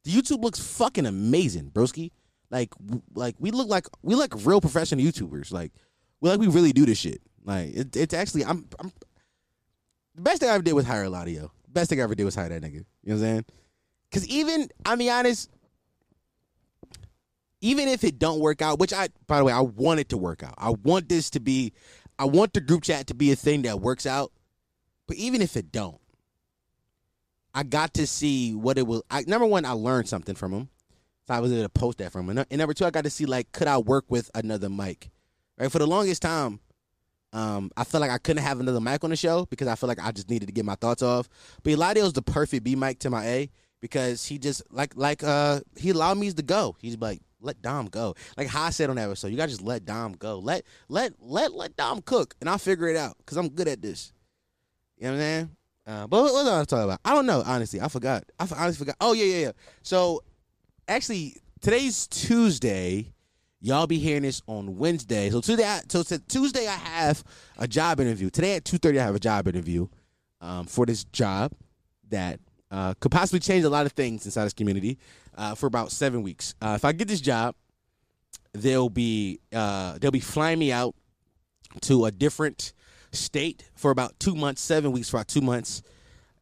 The 0.04 0.12
YouTube 0.12 0.42
looks 0.42 0.60
fucking 0.60 1.06
amazing, 1.06 1.70
broski. 1.70 2.12
Like, 2.50 2.72
like 3.14 3.34
we 3.40 3.50
look 3.50 3.68
like 3.68 3.88
we 4.02 4.14
look 4.14 4.34
real 4.44 4.60
professional 4.60 5.04
YouTubers. 5.04 5.52
Like, 5.52 5.72
we 6.20 6.30
like 6.30 6.38
we 6.38 6.46
really 6.46 6.72
do 6.72 6.86
this 6.86 6.98
shit. 6.98 7.20
Like, 7.44 7.74
it, 7.74 7.96
it's 7.96 8.14
actually 8.14 8.44
I'm, 8.44 8.68
I'm 8.78 8.92
the 10.14 10.22
best 10.22 10.40
thing 10.40 10.50
I 10.50 10.54
ever 10.54 10.62
did 10.62 10.74
was 10.74 10.86
hire 10.86 11.04
Eladio. 11.04 11.50
Best 11.68 11.90
thing 11.90 12.00
I 12.00 12.04
ever 12.04 12.14
did 12.14 12.24
was 12.24 12.36
hire 12.36 12.48
that 12.48 12.62
nigga. 12.62 12.74
You 12.74 12.78
know 12.78 12.84
what 13.04 13.12
I'm 13.14 13.20
saying? 13.20 13.44
Because 14.08 14.28
even 14.28 14.68
I 14.86 14.94
mean 14.94 15.10
honest, 15.10 15.50
even 17.64 17.88
if 17.88 18.05
it 18.05 18.18
don't 18.18 18.40
work 18.40 18.61
out, 18.61 18.79
which 18.79 18.92
I 18.92 19.09
by 19.27 19.38
the 19.38 19.44
way 19.44 19.53
I 19.53 19.62
want 19.62 19.98
it 19.98 20.11
to 20.11 20.18
work 20.18 20.42
out. 20.42 20.55
I 20.59 20.70
want 20.70 21.09
this 21.09 21.31
to 21.31 21.40
be, 21.40 21.72
I 22.18 22.27
want 22.27 22.53
the 22.53 22.61
group 22.61 22.83
chat 22.83 23.07
to 23.07 23.14
be 23.14 23.33
a 23.33 23.37
thing 23.37 23.62
that 23.62 23.81
works 23.81 24.05
out. 24.05 24.33
But 25.09 25.16
even 25.16 25.40
if 25.40 25.57
it 25.57 25.72
don't, 25.72 25.98
I 27.55 27.62
got 27.62 27.94
to 27.94 28.07
see 28.07 28.55
what 28.55 28.77
it 28.77 28.87
was. 28.87 29.03
I, 29.11 29.22
number 29.27 29.46
one, 29.46 29.64
I 29.64 29.72
learned 29.72 30.11
something 30.11 30.35
from 30.35 30.53
him. 30.53 30.68
So 31.27 31.33
I 31.33 31.40
was 31.40 31.53
able 31.53 31.62
to 31.62 31.70
post 31.70 31.98
that 31.98 32.12
from 32.12 32.29
him. 32.29 32.44
And 32.50 32.59
number 32.59 32.74
two, 32.74 32.85
I 32.85 32.90
got 32.90 33.05
to 33.05 33.11
see 33.11 33.24
like, 33.24 33.50
could 33.53 33.66
I 33.66 33.79
work 33.79 34.05
with 34.09 34.31
another 34.35 34.68
mic? 34.68 35.11
Right. 35.57 35.72
For 35.72 35.79
the 35.79 35.87
longest 35.87 36.20
time, 36.20 36.61
um, 37.33 37.70
I 37.79 37.85
felt 37.85 38.03
like 38.03 38.11
I 38.11 38.18
couldn't 38.18 38.42
have 38.42 38.61
another 38.61 38.81
mic 38.81 39.03
on 39.05 39.11
the 39.11 39.16
show 39.16 39.46
because 39.46 39.68
I 39.68 39.74
felt 39.74 39.88
like 39.88 40.05
I 40.05 40.12
just 40.12 40.29
needed 40.29 40.46
to 40.46 40.53
get 40.53 40.66
my 40.66 40.74
thoughts 40.74 41.03
off. 41.03 41.31
But 41.62 41.72
Eladio's 41.72 42.12
the 42.12 42.22
perfect 42.22 42.62
B 42.62 42.77
mic 42.77 42.98
to 43.00 43.11
my 43.11 43.24
A 43.24 43.50
because 43.81 44.27
he 44.27 44.38
just 44.38 44.62
like 44.70 44.92
like 44.96 45.22
uh 45.22 45.61
he 45.77 45.90
allowed 45.90 46.18
me 46.18 46.31
to 46.31 46.42
go. 46.42 46.77
He's 46.79 46.98
like, 46.98 47.22
let 47.44 47.62
Dom 47.62 47.87
go. 47.87 48.14
Like 48.37 48.48
how 48.48 48.64
I 48.64 48.70
said 48.70 48.90
on 48.90 48.96
that 48.96 49.04
episode, 49.04 49.28
you 49.28 49.37
gotta 49.37 49.50
just 49.50 49.62
let 49.62 49.85
Dom 49.85 50.12
go. 50.12 50.38
Let 50.38 50.64
let 50.88 51.12
let 51.20 51.52
let 51.52 51.76
Dom 51.76 52.02
cook, 52.02 52.35
and 52.40 52.48
I'll 52.48 52.59
figure 52.59 52.88
it 52.88 52.96
out 52.96 53.16
because 53.18 53.37
I'm 53.37 53.48
good 53.48 53.68
at 53.68 53.83
this. 53.83 54.12
You 54.96 55.04
know 55.04 55.11
what 55.11 55.14
I'm 55.16 55.20
saying? 55.20 55.50
Uh, 55.87 56.07
but 56.07 56.22
what, 56.22 56.33
what 56.33 56.44
was 56.44 56.52
I 56.52 56.64
talking 56.64 56.85
about? 56.85 57.00
I 57.04 57.14
don't 57.14 57.26
know. 57.26 57.42
Honestly, 57.44 57.80
I 57.80 57.88
forgot. 57.88 58.24
I 58.38 58.48
honestly 58.57 58.85
forgot. 58.85 58.96
Oh 59.00 59.12
yeah, 59.12 59.24
yeah, 59.24 59.38
yeah. 59.46 59.52
So 59.83 60.22
actually, 60.88 61.37
today's 61.61 62.07
Tuesday. 62.07 63.12
Y'all 63.61 63.87
be 63.87 63.98
hearing 63.98 64.22
this 64.22 64.42
on 64.46 64.76
Wednesday. 64.76 65.30
So 65.30 65.40
today, 65.40 65.80
so 65.88 66.02
Tuesday, 66.02 66.66
I 66.66 66.74
have 66.74 67.24
a 67.57 67.66
job 67.66 67.98
interview. 67.98 68.28
Today 68.28 68.57
at 68.57 68.64
two 68.64 68.78
thirty, 68.78 68.98
I 68.98 69.04
have 69.04 69.14
a 69.14 69.20
job 69.20 69.48
interview 69.48 69.88
um, 70.40 70.66
for 70.66 70.85
this 70.85 71.04
job 71.04 71.52
that 72.11 72.40
uh, 72.74 72.92
could 72.98 73.12
possibly 73.12 73.38
change 73.38 73.64
a 73.64 73.70
lot 73.70 73.87
of 73.87 73.92
things 73.92 74.24
inside 74.24 74.44
this 74.44 74.52
community 74.52 74.98
uh, 75.37 75.54
for 75.54 75.66
about 75.66 75.92
seven 75.92 76.24
weeks. 76.24 76.56
Uh, 76.60 76.72
if 76.74 76.84
I 76.84 76.90
get 76.90 77.06
this 77.06 77.20
job, 77.20 77.54
they'll 78.52 78.88
be 78.88 79.38
uh, 79.52 79.96
they'll 80.00 80.10
be 80.10 80.18
flying 80.18 80.58
me 80.58 80.72
out 80.72 80.96
to 81.82 82.06
a 82.06 82.10
different 82.10 82.72
state 83.12 83.70
for 83.76 83.92
about 83.92 84.18
two 84.18 84.34
months, 84.34 84.60
seven 84.60 84.90
weeks 84.90 85.08
for 85.08 85.18
about 85.18 85.28
two 85.28 85.40
months, 85.40 85.82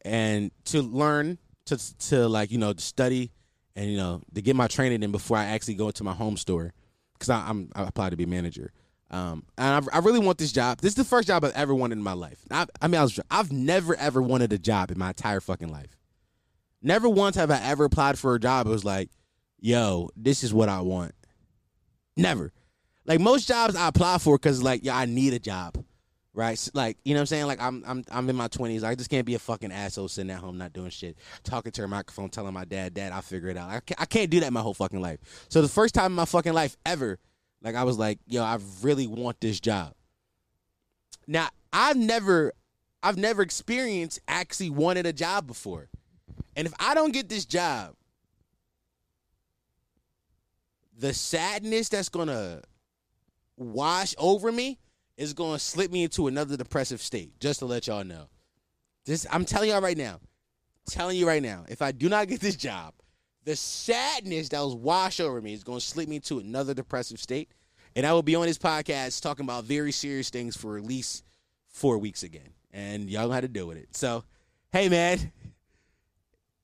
and 0.01 0.49
to 0.65 0.81
learn 0.81 1.37
to 1.65 1.77
to 2.07 2.27
like 2.27 2.51
you 2.51 2.57
know 2.57 2.73
to 2.73 2.81
study 2.81 3.31
and 3.75 3.91
you 3.91 3.97
know 3.97 4.21
to 4.33 4.41
get 4.41 4.55
my 4.55 4.67
training 4.67 5.03
in 5.03 5.11
before 5.11 5.37
I 5.37 5.45
actually 5.45 5.75
go 5.75 5.87
into 5.87 6.03
my 6.03 6.13
home 6.13 6.37
store 6.37 6.73
because 7.13 7.29
I'm 7.29 7.69
I 7.75 7.83
applied 7.83 8.09
to 8.09 8.17
be 8.17 8.25
manager. 8.25 8.71
Um, 9.11 9.43
and 9.59 9.87
I, 9.91 9.97
I, 9.97 9.99
really 9.99 10.17
want 10.17 10.39
this 10.39 10.51
job. 10.51 10.81
This 10.81 10.93
is 10.93 10.95
the 10.95 11.03
first 11.03 11.27
job 11.27 11.45
I've 11.45 11.53
ever 11.53 11.75
wanted 11.75 11.99
in 11.99 12.03
my 12.03 12.13
life. 12.13 12.39
I, 12.49 12.65
I 12.81 12.87
mean, 12.87 12.99
I 12.99 13.03
was 13.03 13.19
I've 13.29 13.51
never 13.51 13.95
ever 13.95 14.23
wanted 14.23 14.51
a 14.53 14.57
job 14.57 14.89
in 14.89 14.97
my 14.97 15.09
entire 15.09 15.39
fucking 15.39 15.69
life. 15.69 15.95
Never 16.83 17.07
once 17.07 17.37
have 17.37 17.49
I 17.49 17.61
ever 17.61 17.85
applied 17.85 18.19
for 18.19 18.35
a 18.35 18.39
job. 18.39 18.67
It 18.67 18.69
was 18.69 18.85
like, 18.85 19.09
yo, 19.59 20.09
this 20.15 20.43
is 20.43 20.53
what 20.53 20.69
I 20.69 20.81
want. 20.81 21.13
Never. 22.17 22.51
Like 23.05 23.19
most 23.19 23.47
jobs 23.47 23.75
I 23.75 23.87
apply 23.87 24.17
for 24.17 24.37
because 24.37 24.61
like, 24.61 24.81
yeah, 24.83 24.97
I 24.97 25.05
need 25.05 25.33
a 25.33 25.39
job. 25.39 25.83
Right? 26.35 26.59
Like, 26.73 26.97
you 27.05 27.13
know 27.13 27.19
what 27.19 27.21
I'm 27.21 27.25
saying? 27.27 27.45
Like 27.45 27.61
I'm 27.61 27.83
I'm 27.85 28.03
I'm 28.11 28.29
in 28.29 28.35
my 28.35 28.47
twenties. 28.47 28.83
I 28.83 28.95
just 28.95 29.09
can't 29.09 29.25
be 29.25 29.35
a 29.35 29.39
fucking 29.39 29.71
asshole 29.71 30.07
sitting 30.07 30.31
at 30.31 30.39
home 30.39 30.57
not 30.57 30.73
doing 30.73 30.89
shit. 30.89 31.17
Talking 31.43 31.71
to 31.73 31.83
a 31.83 31.87
microphone, 31.87 32.29
telling 32.29 32.53
my 32.53 32.65
dad, 32.65 32.95
Dad, 32.95 33.11
I'll 33.13 33.21
figure 33.21 33.49
it 33.49 33.57
out. 33.57 33.69
I 33.69 33.79
can't, 33.79 34.01
I 34.01 34.05
can't 34.05 34.29
do 34.29 34.39
that 34.39 34.51
my 34.51 34.61
whole 34.61 34.73
fucking 34.73 34.99
life. 34.99 35.19
So 35.49 35.61
the 35.61 35.67
first 35.67 35.93
time 35.93 36.07
in 36.07 36.13
my 36.13 36.25
fucking 36.25 36.53
life 36.53 36.75
ever, 36.85 37.19
like 37.61 37.75
I 37.75 37.83
was 37.83 37.99
like, 37.99 38.19
yo, 38.25 38.43
I 38.43 38.57
really 38.81 39.05
want 39.05 39.41
this 39.41 39.59
job. 39.59 39.93
Now, 41.27 41.49
I've 41.71 41.97
never 41.97 42.53
I've 43.01 43.17
never 43.17 43.41
experienced 43.41 44.19
actually 44.27 44.69
wanted 44.69 45.05
a 45.05 45.13
job 45.13 45.45
before. 45.45 45.89
And 46.55 46.67
if 46.67 46.73
I 46.79 46.93
don't 46.93 47.13
get 47.13 47.29
this 47.29 47.45
job, 47.45 47.95
the 50.97 51.13
sadness 51.13 51.89
that's 51.89 52.09
gonna 52.09 52.61
wash 53.57 54.15
over 54.17 54.51
me 54.51 54.79
is 55.17 55.33
gonna 55.33 55.59
slip 55.59 55.91
me 55.91 56.03
into 56.03 56.27
another 56.27 56.57
depressive 56.57 57.01
state. 57.01 57.39
Just 57.39 57.59
to 57.59 57.65
let 57.65 57.87
y'all 57.87 58.03
know. 58.03 58.27
This 59.05 59.25
I'm 59.31 59.45
telling 59.45 59.69
y'all 59.69 59.81
right 59.81 59.97
now. 59.97 60.19
telling 60.89 61.17
you 61.17 61.25
right 61.27 61.41
now, 61.41 61.65
if 61.69 61.81
I 61.81 61.91
do 61.91 62.09
not 62.09 62.27
get 62.27 62.41
this 62.41 62.55
job, 62.55 62.93
the 63.45 63.55
sadness 63.55 64.49
that 64.49 64.59
was 64.61 64.75
wash 64.75 65.19
over 65.19 65.41
me 65.41 65.53
is 65.53 65.63
gonna 65.63 65.79
slip 65.79 66.07
me 66.07 66.17
into 66.17 66.39
another 66.39 66.73
depressive 66.73 67.19
state. 67.19 67.49
And 67.95 68.05
I 68.05 68.13
will 68.13 68.23
be 68.23 68.35
on 68.35 68.47
this 68.47 68.57
podcast 68.57 69.21
talking 69.21 69.45
about 69.45 69.65
very 69.65 69.91
serious 69.91 70.29
things 70.29 70.57
for 70.57 70.77
at 70.77 70.83
least 70.83 71.23
four 71.69 71.97
weeks 71.97 72.23
again. 72.23 72.49
And 72.71 73.09
y'all 73.09 73.29
how 73.29 73.41
to 73.41 73.47
deal 73.47 73.67
with 73.67 73.77
it. 73.77 73.95
So, 73.95 74.23
hey 74.71 74.89
man, 74.89 75.31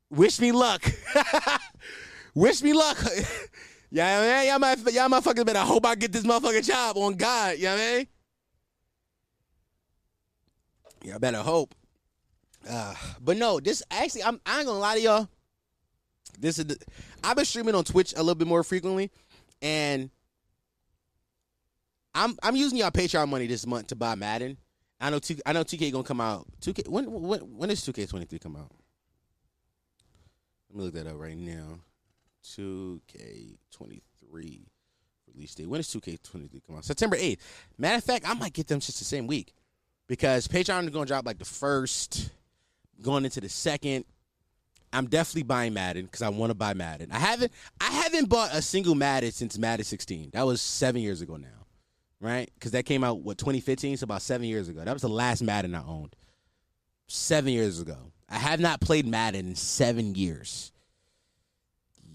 wish 0.09 0.39
me 0.39 0.51
luck. 0.51 0.83
wish 2.35 2.61
me 2.61 2.73
luck. 2.73 2.97
yeah, 3.91 4.19
man, 4.21 4.47
y'all, 4.47 4.59
my, 4.59 4.75
y'all 4.91 5.09
motherfuckers 5.09 5.45
better 5.45 5.59
hope 5.59 5.85
I 5.85 5.95
get 5.95 6.11
this 6.11 6.23
motherfucking 6.23 6.65
job 6.65 6.97
on 6.97 7.15
God. 7.15 7.57
You 7.57 7.65
know 7.65 7.75
what 7.75 7.81
I 7.81 7.97
mean? 7.97 8.07
Y'all 11.03 11.19
better 11.19 11.39
hope. 11.39 11.73
Uh, 12.69 12.93
but 13.21 13.37
no, 13.37 13.59
this 13.59 13.81
actually, 13.89 14.23
I'm, 14.23 14.39
I 14.45 14.57
ain't 14.57 14.67
gonna 14.67 14.79
lie 14.79 14.95
to 14.95 15.01
y'all. 15.01 15.29
This 16.37 16.59
is 16.59 16.65
the, 16.65 16.77
I've 17.23 17.35
been 17.35 17.45
streaming 17.45 17.75
on 17.75 17.83
Twitch 17.83 18.13
a 18.13 18.19
little 18.19 18.35
bit 18.35 18.47
more 18.47 18.63
frequently, 18.63 19.11
and 19.61 20.09
I'm 22.13 22.37
I'm 22.43 22.55
using 22.55 22.77
y'all 22.77 22.91
Patreon 22.91 23.29
money 23.29 23.47
this 23.47 23.65
month 23.65 23.87
to 23.87 23.95
buy 23.95 24.15
Madden. 24.15 24.57
I 25.01 25.09
know 25.09 25.19
two, 25.19 25.37
I 25.45 25.53
know 25.53 25.63
2K 25.63 25.91
gonna 25.91 26.03
come 26.03 26.21
out. 26.21 26.47
2K 26.61 26.87
when 26.87 27.09
when 27.09 27.39
when 27.39 27.69
does 27.69 27.85
2K23 27.85 28.41
come 28.41 28.55
out? 28.55 28.71
Let 30.69 30.77
me 30.77 30.83
look 30.83 30.93
that 30.93 31.07
up 31.07 31.17
right 31.17 31.37
now. 31.37 31.79
2K23 32.43 34.01
release 35.33 35.55
date. 35.55 35.67
When 35.67 35.79
does 35.79 35.87
2K23 35.87 36.61
come 36.65 36.77
out? 36.77 36.85
September 36.85 37.17
8th. 37.17 37.39
Matter 37.77 37.97
of 37.97 38.03
fact, 38.03 38.29
I 38.29 38.33
might 38.33 38.53
get 38.53 38.67
them 38.67 38.79
just 38.79 38.99
the 38.99 39.05
same 39.05 39.27
week 39.27 39.53
because 40.07 40.47
Patreon 40.47 40.83
is 40.83 40.89
going 40.89 41.05
to 41.05 41.09
drop 41.09 41.25
like 41.25 41.39
the 41.39 41.45
first, 41.45 42.29
going 43.01 43.25
into 43.25 43.41
the 43.41 43.49
second. 43.49 44.05
I'm 44.91 45.05
definitely 45.05 45.43
buying 45.43 45.73
Madden 45.73 46.05
because 46.05 46.23
I 46.23 46.29
want 46.29 46.49
to 46.49 46.55
buy 46.55 46.73
Madden. 46.73 47.11
I 47.11 47.19
haven't 47.19 47.51
I 47.79 47.91
haven't 47.91 48.27
bought 48.27 48.53
a 48.53 48.61
single 48.61 48.95
Madden 48.95 49.31
since 49.31 49.57
Madden 49.57 49.85
16. 49.85 50.31
That 50.33 50.45
was 50.47 50.61
seven 50.61 51.01
years 51.01 51.21
ago 51.21 51.37
now, 51.37 51.47
right? 52.19 52.49
Because 52.55 52.71
that 52.71 52.85
came 52.85 53.03
out 53.03 53.19
what 53.19 53.37
2015, 53.37 53.97
so 53.97 54.05
about 54.05 54.23
seven 54.23 54.47
years 54.47 54.67
ago. 54.67 54.83
That 54.83 54.93
was 54.93 55.03
the 55.03 55.09
last 55.09 55.43
Madden 55.43 55.75
I 55.75 55.83
owned. 55.83 56.15
Seven 57.07 57.53
years 57.53 57.79
ago. 57.79 57.97
I 58.29 58.37
have 58.37 58.59
not 58.59 58.79
played 58.81 59.07
Madden 59.07 59.47
in 59.47 59.55
seven 59.55 60.15
years. 60.15 60.71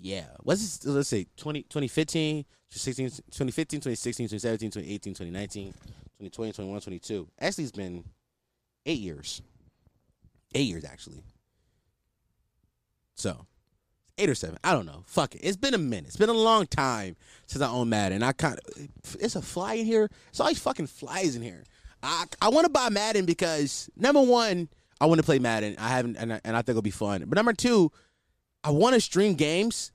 Yeah. 0.00 0.27
What's 0.42 0.61
this? 0.61 0.87
Let's 0.87 1.09
say 1.09 1.27
20, 1.37 1.62
2015, 1.62 2.44
2016, 2.70 3.07
2015, 3.07 3.81
2016, 3.81 4.27
2017, 4.29 4.70
2018, 4.70 5.14
2019, 5.14 5.72
2020, 5.72 6.53
21, 6.53 6.81
22. 6.81 7.29
Actually, 7.40 7.64
it's 7.64 7.72
been 7.72 8.05
eight 8.87 9.00
years. 9.00 9.42
Eight 10.55 10.68
years, 10.68 10.85
actually. 10.85 11.24
So, 13.16 13.46
eight 14.18 14.29
or 14.29 14.35
seven. 14.35 14.59
I 14.62 14.72
don't 14.72 14.87
know. 14.87 15.03
Fuck 15.07 15.35
it. 15.35 15.40
It's 15.42 15.57
been 15.57 15.74
a 15.74 15.79
minute. 15.79 16.07
It's 16.07 16.16
been 16.16 16.29
a 16.29 16.33
long 16.33 16.66
time 16.66 17.16
since 17.46 17.62
I 17.62 17.68
own 17.68 17.88
Madden. 17.88 18.22
I 18.22 18.33
kind 18.33 18.59
of, 18.59 18.88
it's 19.20 19.37
a 19.37 19.42
fly 19.42 19.74
in 19.74 19.87
here. 19.87 20.09
It's 20.29 20.40
always 20.40 20.59
fucking 20.59 20.87
flies 20.87 21.35
in 21.35 21.42
here. 21.42 21.64
I, 22.03 22.27
I 22.42 22.50
want 22.50 22.66
to 22.66 22.70
buy 22.70 22.90
Madden 22.90 23.24
because, 23.24 23.88
number 23.96 24.20
one, 24.20 24.68
I 25.05 25.07
want 25.07 25.19
to 25.19 25.23
play 25.23 25.38
Madden. 25.38 25.77
I 25.79 25.88
haven't, 25.88 26.17
and 26.17 26.33
I, 26.33 26.40
and 26.47 26.57
I 26.57 26.61
think 26.61 26.71
it'll 26.71 26.81
be 26.83 26.90
fun. 26.90 27.25
But 27.27 27.37
number 27.37 27.53
two, 27.53 27.93
I 28.64 28.71
want 28.71 28.95
to 28.95 29.01
stream 29.03 29.35
games. 29.35 29.93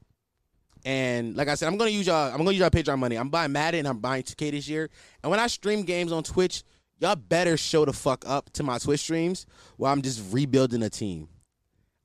And 0.86 1.36
like 1.36 1.48
I 1.48 1.56
said, 1.56 1.66
I'm 1.66 1.78
gonna 1.78 1.90
use 1.90 2.06
y'all. 2.06 2.32
I'm 2.32 2.38
gonna 2.38 2.52
use 2.52 2.60
y'all 2.60 2.70
Patreon 2.70 3.00
money. 3.00 3.16
I'm 3.16 3.30
buying 3.30 3.52
Madden. 3.52 3.88
I'm 3.88 3.98
buying 3.98 4.22
2K 4.22 4.52
this 4.52 4.70
year. 4.70 4.88
And 5.24 5.32
when 5.32 5.40
I 5.40 5.48
stream 5.48 5.82
games 5.82 6.12
on 6.12 6.22
Twitch, 6.22 6.62
y'all 7.00 7.16
better 7.16 7.58
show 7.58 7.86
the 7.86 7.92
fuck 7.92 8.24
up 8.28 8.54
to 8.54 8.62
my 8.62 8.78
Twitch 8.78 9.00
streams 9.00 9.48
while 9.78 9.92
I'm 9.92 10.04
just 10.04 10.32
rebuilding 10.32 10.84
a 10.84 10.92
team. 10.92 11.28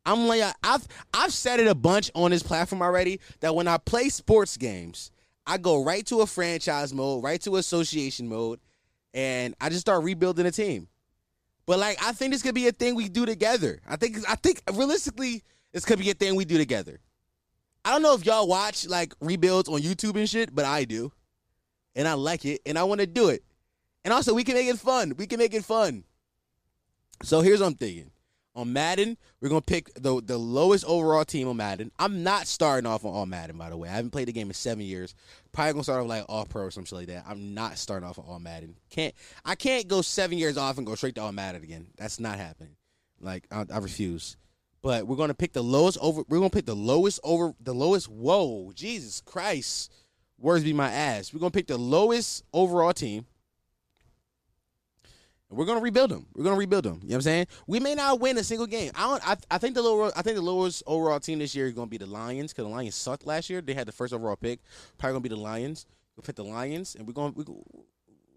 I'm 0.07 0.27
like, 0.27 0.43
I've 0.63 0.89
I've 1.13 1.33
said 1.35 1.61
it 1.61 1.67
a 1.67 1.75
bunch 1.75 2.11
on 2.15 2.31
this 2.31 2.43
platform 2.43 2.81
already 2.81 3.21
that 3.41 3.55
when 3.55 3.69
I 3.69 3.77
play 3.77 4.09
sports 4.09 4.57
games, 4.57 5.11
I 5.47 5.59
go 5.59 5.85
right 5.85 6.07
to 6.07 6.23
a 6.23 6.27
franchise 6.27 6.95
mode, 6.95 7.23
right 7.23 7.41
to 7.43 7.57
association 7.57 8.31
mode, 8.31 8.61
and 9.13 9.55
I 9.61 9.69
just 9.69 9.83
start 9.83 10.05
rebuilding 10.05 10.47
a 10.47 10.51
team. 10.51 10.89
But 11.67 11.79
like, 11.79 12.03
I 12.03 12.13
think 12.13 12.33
this 12.33 12.43
could 12.43 12.55
be 12.55 12.69
a 12.69 12.73
thing 12.73 12.95
we 12.95 13.09
do 13.09 13.25
together. 13.25 13.81
I 13.87 13.97
think 13.97 14.19
I 14.29 14.35
think 14.35 14.63
realistically, 14.73 15.43
this 15.73 15.85
could 15.85 15.99
be 15.99 16.11
a 16.11 16.15
thing 16.15 16.35
we 16.35 16.45
do 16.45 16.59
together. 16.59 17.01
I 17.85 17.91
don't 17.91 18.03
know 18.03 18.15
if 18.15 18.25
y'all 18.25 18.47
watch 18.47 18.87
like 18.87 19.15
rebuilds 19.21 19.69
on 19.69 19.81
YouTube 19.81 20.17
and 20.17 20.29
shit, 20.29 20.55
but 20.55 20.65
I 20.65 20.85
do, 20.85 21.13
and 21.95 22.07
I 22.07 22.15
like 22.15 22.45
it, 22.45 22.61
and 22.67 22.79
I 22.79 22.85
want 22.85 23.01
to 23.01 23.07
do 23.07 23.29
it. 23.29 23.45
And 24.05 24.13
also, 24.13 24.35
we 24.35 24.45
can 24.45 24.55
make 24.55 24.69
it 24.69 24.79
fun. 24.79 25.15
We 25.17 25.27
can 25.27 25.39
make 25.39 25.55
it 25.55 25.65
fun. 25.65 26.05
So 27.23 27.41
here's 27.41 27.61
what 27.61 27.69
I'm 27.69 27.75
thinking. 27.75 28.11
On 28.57 28.73
Madden, 28.73 29.17
we're 29.41 29.49
gonna 29.49 29.61
pick 29.61 29.93
the 29.95 30.23
the 30.23 30.39
lowest 30.39 30.85
overall 30.85 31.25
team 31.25 31.49
on 31.49 31.57
Madden. 31.57 31.91
I'm 31.99 32.23
not 32.23 32.47
starting 32.47 32.87
off 32.87 33.05
on 33.05 33.13
all 33.13 33.27
Madden, 33.27 33.59
by 33.59 33.69
the 33.69 33.77
way. 33.77 33.89
I 33.89 33.93
haven't 33.93 34.11
played 34.11 34.29
the 34.29 34.33
game 34.33 34.47
in 34.47 34.55
seven 34.55 34.85
years. 34.85 35.15
Probably 35.53 35.73
gonna 35.73 35.83
start 35.83 36.03
off 36.03 36.09
like 36.09 36.25
all 36.29 36.45
pro 36.45 36.65
or 36.65 36.71
some 36.71 36.85
shit 36.85 36.99
like 36.99 37.07
that. 37.09 37.25
I'm 37.27 37.53
not 37.55 37.79
starting 37.79 38.09
off 38.09 38.19
on 38.19 38.27
all 38.29 38.39
Madden. 38.39 38.77
Can't 38.91 39.13
I 39.45 39.57
can't 39.57 39.89
go 39.89 40.03
seven 40.03 40.39
years 40.39 40.57
off 40.57 40.79
and 40.79 40.87
go 40.87 40.95
straight 40.95 41.17
to 41.17 41.23
all 41.23 41.33
Madden 41.33 41.65
again. 41.65 41.89
That's 41.97 42.21
not 42.21 42.39
happening. 42.39 42.77
Like 43.21 43.47
I, 43.51 43.65
I 43.73 43.79
refuse. 43.79 44.37
But 44.83 45.09
we're 45.09 45.17
gonna 45.17 45.35
pick 45.35 45.53
the 45.53 45.65
lowest 45.65 45.99
over. 46.01 46.23
We're 46.29 46.39
gonna 46.39 46.51
pick 46.51 46.67
the 46.67 46.77
lowest 46.77 47.19
over 47.25 47.55
the 47.61 47.75
lowest. 47.75 48.09
Whoa, 48.09 48.71
Jesus 48.75 49.21
Christ! 49.21 49.91
Words 50.39 50.63
be 50.63 50.73
my 50.73 50.93
ass. 50.93 51.33
We're 51.33 51.41
gonna 51.41 51.51
pick 51.51 51.67
the 51.67 51.79
lowest 51.79 52.45
overall 52.53 52.93
team. 52.93 53.27
We're 55.55 55.65
gonna 55.65 55.81
rebuild 55.81 56.11
them. 56.11 56.27
We're 56.35 56.45
gonna 56.45 56.57
rebuild 56.57 56.85
them. 56.85 57.01
You 57.03 57.09
know 57.09 57.13
what 57.13 57.17
I'm 57.17 57.23
saying? 57.23 57.47
We 57.67 57.81
may 57.81 57.95
not 57.95 58.21
win 58.21 58.37
a 58.39 58.45
single 58.45 58.67
game. 58.67 58.93
I 58.95 59.09
don't. 59.09 59.29
I, 59.29 59.37
I 59.51 59.59
think 59.59 59.75
the 59.75 59.83
lower. 59.83 60.13
I 60.17 60.23
think 60.23 60.37
the 60.37 60.43
lowest 60.43 60.83
overall 60.87 61.21
team 61.21 61.39
this 61.39 61.55
year 61.55 61.67
is 61.67 61.75
gonna 61.75 61.87
be 61.87 61.99
the 61.99 62.07
Lions 62.07 62.53
because 62.53 62.65
the 62.65 62.71
Lions 62.71 62.95
sucked 62.95 63.27
last 63.27 63.49
year. 63.49 63.61
They 63.61 63.75
had 63.75 63.87
the 63.87 63.93
first 63.93 64.13
overall 64.13 64.37
pick. 64.37 64.61
Probably 64.99 65.15
gonna 65.15 65.21
be 65.23 65.29
the 65.31 65.37
Lions. 65.37 65.87
We'll 66.17 66.23
pick 66.23 66.37
the 66.37 66.45
Lions, 66.45 66.95
and 66.95 67.07
we're 67.07 67.13
gonna 67.13 67.33
we, 67.37 67.45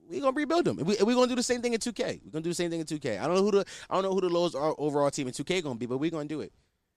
we 0.09 0.19
gonna 0.19 0.31
rebuild 0.31 0.65
them. 0.65 0.77
We, 0.77 0.95
we're 1.01 1.15
gonna 1.15 1.27
do 1.27 1.35
the 1.35 1.43
same 1.43 1.61
thing 1.61 1.73
in 1.73 1.79
2K. 1.79 2.21
We're 2.25 2.31
gonna 2.31 2.43
do 2.43 2.49
the 2.49 2.55
same 2.55 2.69
thing 2.69 2.79
in 2.79 2.85
2K. 2.85 3.19
I 3.19 3.27
don't 3.27 3.35
know 3.35 3.43
who 3.43 3.51
the 3.51 3.65
I 3.89 3.95
don't 3.95 4.03
know 4.03 4.13
who 4.13 4.21
the 4.21 4.29
lowest 4.29 4.55
overall 4.55 5.11
team 5.11 5.27
in 5.27 5.33
2K 5.33 5.63
gonna 5.63 5.75
be, 5.75 5.85
but 5.85 5.97
we're 5.97 6.11
gonna 6.11 6.25
do 6.25 6.41
it, 6.41 6.51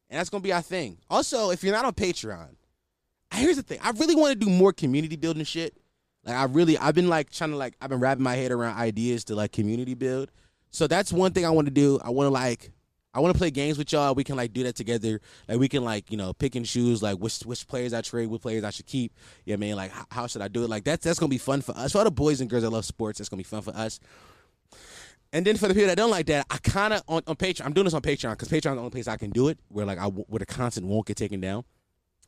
and 0.09 0.19
that's 0.19 0.31
gonna 0.31 0.43
be 0.43 0.53
our 0.53 0.63
thing. 0.63 0.99
Also, 1.09 1.51
if 1.51 1.63
you're 1.63 1.75
not 1.75 1.85
on 1.85 1.93
Patreon, 1.93 2.57
here's 3.35 3.57
the 3.57 3.63
thing. 3.63 3.79
I 3.83 3.91
really 3.91 4.15
want 4.15 4.39
to 4.39 4.47
do 4.47 4.51
more 4.51 4.73
community 4.73 5.17
building 5.17 5.45
shit. 5.45 5.80
Like 6.31 6.39
I 6.39 6.45
really, 6.45 6.79
I've 6.79 6.95
been 6.95 7.09
like 7.09 7.31
trying 7.31 7.51
to 7.51 7.57
like, 7.57 7.75
I've 7.81 7.91
been 7.91 7.99
wrapping 7.99 8.23
my 8.23 8.37
head 8.37 8.53
around 8.53 8.79
ideas 8.79 9.25
to 9.25 9.35
like 9.35 9.51
community 9.51 9.95
build. 9.95 10.31
So 10.71 10.87
that's 10.87 11.13
one 11.13 11.33
thing 11.33 11.45
I 11.45 11.51
want 11.51 11.67
to 11.67 11.73
do. 11.73 11.99
I 12.05 12.11
want 12.11 12.27
to 12.27 12.31
like 12.31 12.71
I 13.13 13.19
want 13.19 13.35
to 13.35 13.39
play 13.39 13.51
games 13.51 13.77
with 13.77 13.91
y'all. 13.93 14.15
We 14.15 14.23
can 14.23 14.37
like 14.37 14.53
do 14.53 14.63
that 14.63 14.77
together. 14.77 15.21
Like 15.49 15.59
we 15.59 15.69
can 15.69 15.83
like 15.83 16.13
you 16.13 16.17
know 16.17 16.33
pick 16.33 16.55
and 16.55 16.65
choose 16.65 17.03
like 17.03 17.19
which 17.19 17.41
which 17.41 17.67
players 17.67 17.93
I 17.93 18.03
trade, 18.03 18.29
what 18.29 18.43
players 18.43 18.63
I 18.63 18.71
should 18.71 18.87
keep. 18.87 19.13
Yeah, 19.45 19.57
man. 19.57 19.75
Like 19.75 19.91
how, 19.91 20.05
how 20.11 20.27
should 20.29 20.43
I 20.43 20.47
do 20.47 20.63
it? 20.63 20.71
Like 20.71 20.85
that's 20.85 21.05
that's 21.05 21.19
gonna 21.19 21.31
be 21.31 21.39
fun 21.39 21.63
for 21.63 21.77
us. 21.77 21.91
For 21.91 21.99
all 21.99 22.05
the 22.05 22.13
boys 22.13 22.41
and 22.41 22.49
girls 22.49 22.63
that 22.63 22.71
love 22.71 22.85
sports, 22.85 23.19
that's 23.19 23.29
gonna 23.29 23.39
be 23.41 23.45
fun 23.45 23.63
for 23.63 23.75
us. 23.75 23.99
And 25.33 25.45
then 25.45 25.57
for 25.57 25.67
the 25.67 25.75
people 25.75 25.89
that 25.89 25.97
don't 25.97 26.11
like 26.11 26.27
that, 26.27 26.47
I 26.51 26.59
kind 26.59 26.95
of 26.95 27.03
on, 27.09 27.23
on 27.27 27.35
Patreon. 27.35 27.65
I'm 27.65 27.73
doing 27.73 27.85
this 27.85 27.95
on 27.95 28.03
Patreon 28.03 28.33
because 28.33 28.49
Patreon's 28.49 28.77
the 28.77 28.79
only 28.79 28.91
place 28.91 29.09
I 29.09 29.17
can 29.17 29.31
do 29.31 29.49
it 29.49 29.59
where 29.69 29.85
like 29.85 29.99
I 29.99 30.07
where 30.07 30.39
the 30.39 30.47
content 30.47 30.87
won't 30.87 31.07
get 31.07 31.17
taken 31.17 31.41
down. 31.41 31.65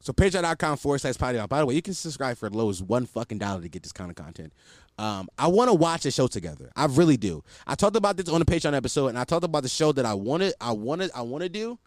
So 0.02 0.12
patreon.com 0.12 0.78
forward 0.78 0.98
slash 0.98 1.16
potty 1.16 1.38
By 1.48 1.60
the 1.60 1.66
way, 1.66 1.76
you 1.76 1.80
can 1.80 1.94
subscribe 1.94 2.36
for 2.36 2.46
as 2.46 2.52
low 2.52 2.68
as 2.68 2.82
one 2.82 3.06
fucking 3.06 3.38
dollar 3.38 3.62
to 3.62 3.68
get 3.68 3.84
this 3.84 3.92
kind 3.92 4.10
of 4.10 4.16
content. 4.16 4.52
Um, 4.98 5.28
I 5.38 5.46
want 5.46 5.70
to 5.70 5.74
watch 5.74 6.02
the 6.02 6.10
show 6.10 6.26
together. 6.26 6.72
I 6.74 6.86
really 6.86 7.16
do. 7.16 7.44
I 7.68 7.76
talked 7.76 7.94
about 7.94 8.16
this 8.16 8.28
on 8.28 8.40
the 8.40 8.44
Patreon 8.44 8.74
episode, 8.74 9.08
and 9.08 9.18
I 9.18 9.22
talked 9.22 9.44
about 9.44 9.62
the 9.62 9.68
show 9.68 9.92
that 9.92 10.04
I 10.04 10.14
wanted. 10.14 10.54
I 10.60 10.72
wanted. 10.72 11.12
I 11.14 11.22
want 11.22 11.44
to 11.44 11.48
do. 11.48 11.78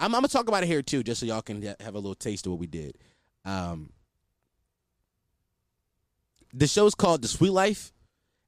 I'm, 0.00 0.06
I'm, 0.06 0.22
gonna 0.22 0.28
talk 0.28 0.48
about 0.48 0.64
it 0.64 0.66
here 0.66 0.82
too, 0.82 1.04
just 1.04 1.20
so 1.20 1.26
y'all 1.26 1.40
can 1.40 1.62
have 1.62 1.94
a 1.94 1.98
little 1.98 2.16
taste 2.16 2.46
of 2.46 2.52
what 2.52 2.58
we 2.58 2.66
did. 2.66 2.98
Um, 3.44 3.92
the 6.52 6.66
show's 6.66 6.96
called 6.96 7.22
The 7.22 7.28
Sweet 7.28 7.50
Life, 7.50 7.92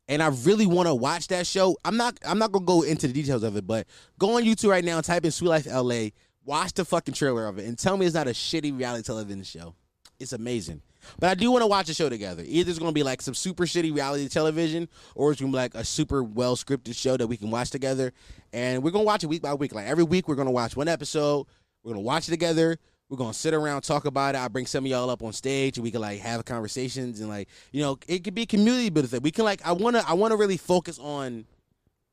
and 0.08 0.24
I 0.24 0.28
really 0.42 0.66
want 0.66 0.88
to 0.88 0.94
watch 0.94 1.28
that 1.28 1.46
show. 1.46 1.76
I'm 1.84 1.96
not. 1.96 2.18
I'm 2.26 2.40
not 2.40 2.50
gonna 2.50 2.64
go 2.64 2.82
into 2.82 3.06
the 3.06 3.12
details 3.12 3.44
of 3.44 3.56
it, 3.56 3.64
but 3.64 3.86
go 4.18 4.36
on 4.36 4.42
YouTube 4.42 4.70
right 4.70 4.84
now 4.84 4.96
and 4.96 5.04
type 5.04 5.24
in 5.24 5.30
Sweet 5.30 5.50
Life 5.50 5.66
LA. 5.66 6.08
Watch 6.44 6.74
the 6.74 6.84
fucking 6.84 7.14
trailer 7.14 7.46
of 7.46 7.58
it, 7.58 7.66
and 7.66 7.78
tell 7.78 7.96
me 7.96 8.04
it's 8.04 8.14
not 8.14 8.26
a 8.26 8.32
shitty 8.32 8.76
reality 8.76 9.02
television 9.02 9.42
show. 9.44 9.74
It's 10.20 10.32
amazing. 10.32 10.82
But 11.18 11.30
I 11.30 11.34
do 11.34 11.50
want 11.50 11.62
to 11.62 11.66
watch 11.66 11.88
a 11.88 11.94
show 11.94 12.08
together. 12.08 12.42
Either 12.46 12.70
it's 12.70 12.78
going 12.78 12.90
to 12.90 12.94
be 12.94 13.02
like 13.02 13.22
some 13.22 13.34
super 13.34 13.64
shitty 13.64 13.94
reality 13.94 14.28
television, 14.28 14.88
or 15.14 15.32
it's 15.32 15.40
going 15.40 15.52
to 15.52 15.56
be 15.56 15.60
like 15.60 15.74
a 15.74 15.84
super 15.84 16.22
well 16.22 16.56
scripted 16.56 16.96
show 16.96 17.16
that 17.16 17.26
we 17.26 17.36
can 17.36 17.50
watch 17.50 17.70
together. 17.70 18.12
And 18.52 18.82
we're 18.82 18.90
going 18.90 19.04
to 19.04 19.06
watch 19.06 19.24
it 19.24 19.26
week 19.28 19.42
by 19.42 19.54
week. 19.54 19.74
Like 19.74 19.86
every 19.86 20.04
week, 20.04 20.28
we're 20.28 20.34
going 20.34 20.46
to 20.46 20.52
watch 20.52 20.76
one 20.76 20.88
episode. 20.88 21.46
We're 21.82 21.92
going 21.92 22.02
to 22.02 22.06
watch 22.06 22.28
it 22.28 22.32
together. 22.32 22.78
We're 23.08 23.18
going 23.18 23.32
to 23.32 23.38
sit 23.38 23.52
around, 23.52 23.82
talk 23.82 24.06
about 24.06 24.34
it. 24.34 24.38
I 24.38 24.48
bring 24.48 24.66
some 24.66 24.84
of 24.84 24.90
y'all 24.90 25.10
up 25.10 25.22
on 25.22 25.32
stage, 25.32 25.76
and 25.76 25.84
we 25.84 25.90
can 25.90 26.00
like 26.00 26.20
have 26.20 26.44
conversations 26.44 27.20
and 27.20 27.28
like 27.28 27.48
you 27.72 27.82
know 27.82 27.98
it 28.08 28.24
could 28.24 28.34
be 28.34 28.46
community 28.46 28.90
building. 28.90 29.20
We 29.22 29.30
can 29.30 29.44
like 29.44 29.64
I 29.66 29.72
want 29.72 29.96
to 29.96 30.08
I 30.08 30.14
want 30.14 30.32
to 30.32 30.36
really 30.36 30.56
focus 30.56 30.98
on 30.98 31.44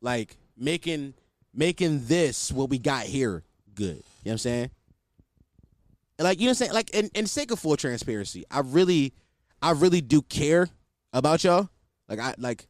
like 0.01 0.37
making 0.57 1.13
making 1.53 2.05
this 2.05 2.51
what 2.51 2.69
we 2.69 2.77
got 2.77 3.05
here 3.05 3.43
good. 3.75 3.87
You 3.87 3.93
know 3.95 4.01
what 4.23 4.31
I'm 4.31 4.37
saying? 4.39 4.71
like 6.23 6.39
you 6.39 6.45
know 6.45 6.49
what 6.49 6.51
I'm 6.51 6.55
saying? 6.55 6.73
Like 6.73 6.89
in, 6.91 7.09
in 7.13 7.25
sake 7.25 7.51
of 7.51 7.59
full 7.59 7.77
transparency, 7.77 8.45
I 8.51 8.59
really 8.59 9.13
I 9.61 9.71
really 9.71 10.01
do 10.01 10.21
care 10.21 10.69
about 11.13 11.43
y'all. 11.43 11.69
Like 12.07 12.19
I 12.19 12.35
like 12.37 12.67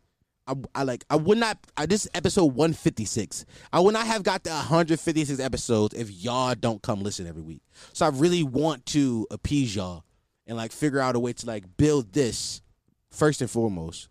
I, 0.47 0.55
I 0.73 0.83
like 0.83 1.05
I 1.09 1.15
would 1.15 1.37
not 1.37 1.57
I, 1.77 1.85
this 1.85 2.07
episode 2.13 2.45
156. 2.55 3.45
I 3.71 3.79
would 3.79 3.93
not 3.93 4.07
have 4.07 4.23
got 4.23 4.43
the 4.43 4.51
156 4.51 5.39
episodes 5.39 5.93
if 5.93 6.11
y'all 6.11 6.55
don't 6.55 6.81
come 6.81 7.01
listen 7.01 7.27
every 7.27 7.41
week. 7.41 7.61
So 7.93 8.05
I 8.05 8.09
really 8.09 8.43
want 8.43 8.85
to 8.87 9.27
appease 9.31 9.75
y'all 9.75 10.03
and 10.47 10.57
like 10.57 10.71
figure 10.71 10.99
out 10.99 11.15
a 11.15 11.19
way 11.19 11.33
to 11.33 11.45
like 11.45 11.65
build 11.77 12.13
this 12.13 12.61
first 13.09 13.41
and 13.41 13.49
foremost. 13.49 14.07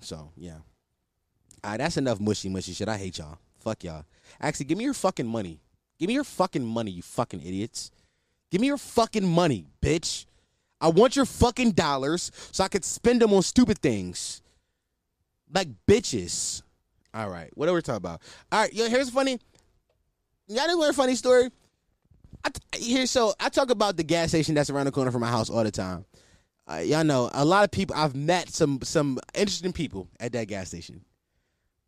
So 0.00 0.32
yeah. 0.36 0.58
Alright, 1.64 1.78
that's 1.78 1.96
enough 1.96 2.20
mushy 2.20 2.48
mushy 2.48 2.72
shit. 2.72 2.88
I 2.88 2.98
hate 2.98 3.18
y'all. 3.18 3.38
Fuck 3.58 3.84
y'all. 3.84 4.04
Actually, 4.40 4.66
give 4.66 4.78
me 4.78 4.84
your 4.84 4.94
fucking 4.94 5.26
money. 5.26 5.60
Give 5.98 6.08
me 6.08 6.14
your 6.14 6.24
fucking 6.24 6.64
money, 6.64 6.90
you 6.90 7.02
fucking 7.02 7.40
idiots. 7.40 7.90
Give 8.50 8.60
me 8.60 8.66
your 8.66 8.78
fucking 8.78 9.26
money, 9.26 9.66
bitch. 9.82 10.26
I 10.80 10.88
want 10.88 11.16
your 11.16 11.24
fucking 11.24 11.72
dollars 11.72 12.30
so 12.52 12.62
I 12.64 12.68
could 12.68 12.84
spend 12.84 13.22
them 13.22 13.32
on 13.32 13.42
stupid 13.42 13.78
things. 13.78 14.42
Like 15.52 15.68
bitches. 15.86 16.62
All 17.12 17.30
right, 17.30 17.50
what 17.54 17.68
are 17.68 17.74
we 17.74 17.80
talking 17.80 17.96
about? 17.96 18.22
All 18.50 18.60
right, 18.60 18.72
yo, 18.72 18.88
here's 18.88 19.10
funny. 19.10 19.38
Y'all 20.48 20.66
didn't 20.66 20.80
learn 20.80 20.90
a 20.90 20.94
funny 20.94 21.14
story? 21.14 21.48
I 22.44 22.50
t- 22.50 22.84
here, 22.84 23.06
so 23.06 23.32
I 23.40 23.48
talk 23.48 23.70
about 23.70 23.96
the 23.96 24.02
gas 24.02 24.28
station 24.28 24.54
that's 24.54 24.68
around 24.68 24.86
the 24.86 24.92
corner 24.92 25.10
from 25.10 25.22
my 25.22 25.30
house 25.30 25.48
all 25.48 25.64
the 25.64 25.70
time. 25.70 26.04
Uh, 26.70 26.76
y'all 26.76 27.04
know 27.04 27.30
a 27.32 27.44
lot 27.44 27.64
of 27.64 27.70
people. 27.70 27.94
I've 27.96 28.14
met 28.14 28.50
some 28.50 28.80
some 28.82 29.18
interesting 29.34 29.72
people 29.72 30.08
at 30.18 30.32
that 30.32 30.48
gas 30.48 30.68
station. 30.68 31.02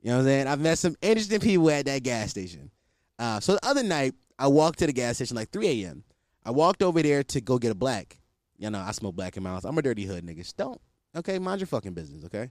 You 0.03 0.11
know 0.11 0.17
what 0.17 0.21
I'm 0.21 0.27
saying? 0.27 0.47
I've 0.47 0.61
met 0.61 0.79
some 0.79 0.97
interesting 1.03 1.41
people 1.41 1.71
at 1.71 1.87
that 1.87 2.03
gas 2.03 2.31
station. 2.31 2.71
Uh, 3.19 3.41
so 3.41 3.55
the 3.55 3.67
other 3.67 3.83
night, 3.83 4.15
I 4.39 4.49
walked 4.49 4.79
to 4.81 4.87
the 4.87 4.93
gas 4.93 5.17
station 5.17 5.37
like 5.37 5.51
3 5.51 5.85
a.m. 5.85 6.05
I 6.45 6.51
walked 6.51 6.83
over 6.83 7.03
there 7.03 7.25
to 7.25 7.41
go 7.41 7.59
get 7.59 7.73
a 7.73 7.75
black. 7.75 8.19
You 8.59 8.71
know, 8.71 8.79
I 8.79 8.93
smoke 8.93 9.17
black 9.17 9.37
in 9.37 9.43
my 9.43 9.51
house. 9.51 9.65
I'm 9.65 9.77
a 9.77 9.83
dirty 9.83 10.05
hood 10.05 10.25
nigga. 10.25 10.55
Don't. 10.57 10.81
Okay, 11.17 11.39
mind 11.39 11.61
your 11.61 11.67
fucking 11.67 11.95
business, 11.95 12.25
okay? 12.25 12.51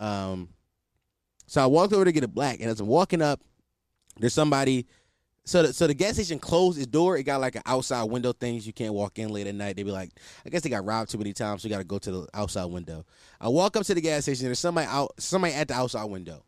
Um, 0.00 0.48
so 1.46 1.62
I 1.62 1.66
walked 1.66 1.92
over 1.92 2.04
to 2.04 2.12
get 2.12 2.24
a 2.24 2.28
black, 2.28 2.60
and 2.60 2.70
as 2.70 2.80
I'm 2.80 2.86
walking 2.86 3.22
up, 3.22 3.40
there's 4.18 4.34
somebody. 4.34 4.86
So 5.44 5.64
the, 5.64 5.72
so 5.72 5.86
the 5.86 5.94
gas 5.94 6.14
station 6.14 6.38
closed 6.38 6.78
its 6.78 6.86
door. 6.86 7.16
It 7.16 7.24
got 7.24 7.40
like 7.40 7.56
an 7.56 7.62
outside 7.66 8.04
window 8.04 8.32
things 8.32 8.66
you 8.66 8.72
can't 8.72 8.94
walk 8.94 9.18
in 9.18 9.28
late 9.28 9.46
at 9.46 9.54
night. 9.54 9.76
They'd 9.76 9.82
be 9.82 9.90
like, 9.90 10.10
I 10.46 10.50
guess 10.50 10.62
they 10.62 10.70
got 10.70 10.84
robbed 10.84 11.10
too 11.10 11.18
many 11.18 11.32
times, 11.32 11.62
so 11.62 11.68
you 11.68 11.74
got 11.74 11.78
to 11.78 11.84
go 11.84 11.98
to 11.98 12.10
the 12.10 12.28
outside 12.32 12.66
window. 12.66 13.04
I 13.40 13.48
walk 13.48 13.76
up 13.76 13.84
to 13.84 13.94
the 13.94 14.00
gas 14.00 14.22
station. 14.22 14.46
There's 14.46 14.58
somebody 14.58 14.86
out, 14.86 15.12
somebody 15.18 15.54
at 15.54 15.68
the 15.68 15.74
outside 15.74 16.04
window. 16.04 16.44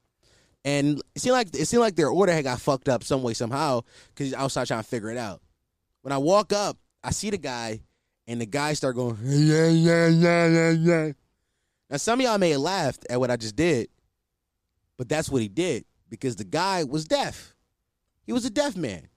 And 0.64 1.02
it 1.14 1.20
seemed 1.20 1.34
like 1.34 1.54
it 1.54 1.66
seemed 1.66 1.82
like 1.82 1.94
their 1.94 2.08
order 2.08 2.32
had 2.32 2.44
got 2.44 2.60
fucked 2.60 2.88
up 2.88 3.04
some 3.04 3.22
way 3.22 3.34
somehow 3.34 3.82
because 4.08 4.28
he's 4.28 4.34
outside 4.34 4.66
trying 4.66 4.82
to 4.82 4.88
figure 4.88 5.10
it 5.10 5.18
out. 5.18 5.42
When 6.02 6.12
I 6.12 6.18
walk 6.18 6.52
up, 6.52 6.78
I 7.02 7.10
see 7.10 7.30
the 7.30 7.38
guy, 7.38 7.80
and 8.26 8.40
the 8.40 8.46
guy 8.46 8.72
start 8.72 8.96
going 8.96 9.18
yeah 9.22 9.68
yeah 9.68 10.08
yeah 10.08 10.46
yeah 10.48 10.70
yeah. 10.70 11.12
Now 11.90 11.98
some 11.98 12.20
of 12.20 12.24
y'all 12.24 12.38
may 12.38 12.50
have 12.50 12.60
laughed 12.60 13.06
at 13.10 13.20
what 13.20 13.30
I 13.30 13.36
just 13.36 13.56
did, 13.56 13.88
but 14.96 15.08
that's 15.08 15.28
what 15.28 15.42
he 15.42 15.48
did 15.48 15.84
because 16.08 16.36
the 16.36 16.44
guy 16.44 16.84
was 16.84 17.04
deaf. 17.04 17.54
He 18.22 18.32
was 18.32 18.46
a 18.46 18.50
deaf 18.50 18.74
man, 18.74 19.08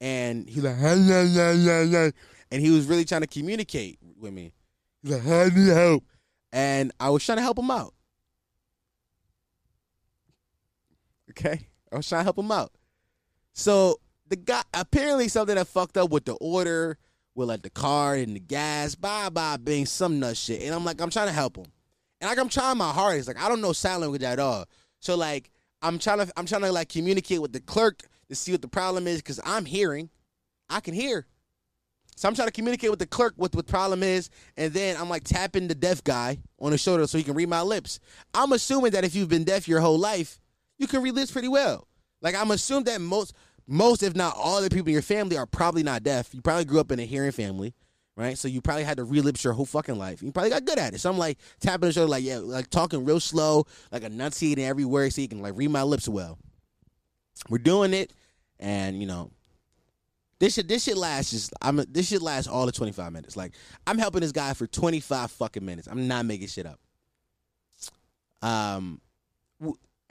and 0.00 0.48
he 0.48 0.60
like 0.60 0.76
yeah 0.80 1.22
yeah 1.22 1.52
yeah 1.52 1.82
yeah, 1.82 2.10
and 2.50 2.60
he 2.60 2.70
was 2.70 2.86
really 2.86 3.04
trying 3.04 3.20
to 3.20 3.28
communicate 3.28 3.98
with 4.18 4.32
me. 4.32 4.52
He's 5.02 5.12
like, 5.12 5.26
"I 5.26 5.54
need 5.54 5.68
help," 5.68 6.04
and 6.52 6.90
I 6.98 7.10
was 7.10 7.24
trying 7.24 7.38
to 7.38 7.42
help 7.42 7.58
him 7.58 7.70
out. 7.70 7.94
Okay, 11.36 11.68
I 11.92 11.96
was 11.96 12.08
trying 12.08 12.20
to 12.20 12.24
help 12.24 12.38
him 12.38 12.52
out. 12.52 12.72
So 13.52 14.00
the 14.28 14.36
guy 14.36 14.62
apparently 14.72 15.28
something 15.28 15.56
that 15.56 15.66
fucked 15.66 15.96
up 15.96 16.10
with 16.10 16.24
the 16.24 16.34
order, 16.34 16.98
with 17.34 17.48
like 17.48 17.62
the 17.62 17.70
car 17.70 18.14
and 18.14 18.36
the 18.36 18.40
gas, 18.40 18.94
bye 18.94 19.28
bye, 19.30 19.56
being 19.56 19.86
some 19.86 20.20
nut 20.20 20.36
shit. 20.36 20.62
And 20.62 20.74
I'm 20.74 20.84
like, 20.84 21.00
I'm 21.00 21.10
trying 21.10 21.26
to 21.26 21.32
help 21.32 21.56
him, 21.56 21.66
and 22.20 22.28
like 22.28 22.38
I'm 22.38 22.48
trying 22.48 22.78
my 22.78 22.92
hardest. 22.92 23.28
Like 23.28 23.42
I 23.42 23.48
don't 23.48 23.60
know 23.60 23.72
sign 23.72 24.00
language 24.00 24.22
at 24.22 24.38
all, 24.38 24.66
so 25.00 25.16
like 25.16 25.50
I'm 25.82 25.98
trying 25.98 26.18
to 26.18 26.32
I'm 26.36 26.46
trying 26.46 26.62
to 26.62 26.72
like 26.72 26.88
communicate 26.88 27.42
with 27.42 27.52
the 27.52 27.60
clerk 27.60 28.02
to 28.28 28.34
see 28.34 28.52
what 28.52 28.62
the 28.62 28.68
problem 28.68 29.06
is 29.06 29.18
because 29.18 29.40
I'm 29.44 29.64
hearing, 29.64 30.10
I 30.70 30.80
can 30.80 30.94
hear. 30.94 31.26
So 32.16 32.28
I'm 32.28 32.34
trying 32.34 32.48
to 32.48 32.52
communicate 32.52 32.90
with 32.90 33.00
the 33.00 33.06
clerk 33.06 33.34
what 33.36 33.50
the 33.50 33.62
problem 33.64 34.02
is, 34.04 34.30
and 34.56 34.72
then 34.72 34.96
I'm 34.96 35.08
like 35.08 35.24
tapping 35.24 35.66
the 35.66 35.74
deaf 35.74 36.04
guy 36.04 36.38
on 36.60 36.70
the 36.70 36.78
shoulder 36.78 37.06
so 37.08 37.18
he 37.18 37.24
can 37.24 37.34
read 37.34 37.48
my 37.48 37.62
lips. 37.62 37.98
I'm 38.32 38.52
assuming 38.52 38.92
that 38.92 39.04
if 39.04 39.16
you've 39.16 39.28
been 39.28 39.44
deaf 39.44 39.66
your 39.66 39.80
whole 39.80 39.98
life, 39.98 40.40
you 40.78 40.86
can 40.86 41.02
relive 41.02 41.30
pretty 41.30 41.48
well. 41.48 41.86
Like 42.20 42.34
I'm 42.34 42.50
assuming 42.50 42.84
that 42.84 43.00
most, 43.00 43.34
most 43.66 44.02
if 44.02 44.14
not 44.14 44.34
all 44.36 44.62
the 44.62 44.70
people 44.70 44.88
in 44.88 44.94
your 44.94 45.02
family 45.02 45.36
are 45.36 45.46
probably 45.46 45.82
not 45.82 46.02
deaf. 46.02 46.34
You 46.34 46.40
probably 46.40 46.64
grew 46.64 46.80
up 46.80 46.90
in 46.90 46.98
a 46.98 47.04
hearing 47.04 47.32
family, 47.32 47.74
right? 48.16 48.36
So 48.36 48.48
you 48.48 48.60
probably 48.60 48.84
had 48.84 48.96
to 48.96 49.04
relive 49.04 49.42
your 49.44 49.52
whole 49.52 49.66
fucking 49.66 49.96
life. 49.96 50.22
You 50.22 50.32
probably 50.32 50.50
got 50.50 50.64
good 50.64 50.78
at 50.78 50.94
it. 50.94 51.00
So 51.00 51.10
I'm 51.10 51.18
like 51.18 51.38
tapping 51.60 51.88
the 51.88 51.92
shoulder, 51.92 52.10
like 52.10 52.24
yeah, 52.24 52.38
like 52.38 52.70
talking 52.70 53.04
real 53.04 53.20
slow, 53.20 53.66
like 53.92 54.02
enunciating 54.02 54.64
every 54.64 54.84
word 54.84 55.12
so 55.12 55.20
you 55.20 55.28
can 55.28 55.42
like 55.42 55.54
read 55.56 55.70
my 55.70 55.82
lips 55.82 56.08
well. 56.08 56.38
We're 57.48 57.58
doing 57.58 57.92
it, 57.92 58.12
and 58.58 59.00
you 59.00 59.06
know, 59.06 59.30
this 60.38 60.54
shit 60.54 60.68
this 60.68 60.84
shit 60.84 60.96
lasts 60.96 61.32
just 61.32 61.52
I'm 61.60 61.76
this 61.88 62.08
shit 62.08 62.22
lasts 62.22 62.48
all 62.48 62.66
the 62.66 62.72
25 62.72 63.12
minutes. 63.12 63.36
Like 63.36 63.52
I'm 63.86 63.98
helping 63.98 64.20
this 64.20 64.32
guy 64.32 64.54
for 64.54 64.66
25 64.66 65.30
fucking 65.30 65.64
minutes. 65.64 65.88
I'm 65.88 66.08
not 66.08 66.24
making 66.26 66.48
shit 66.48 66.66
up. 66.66 66.80
Um, 68.40 69.00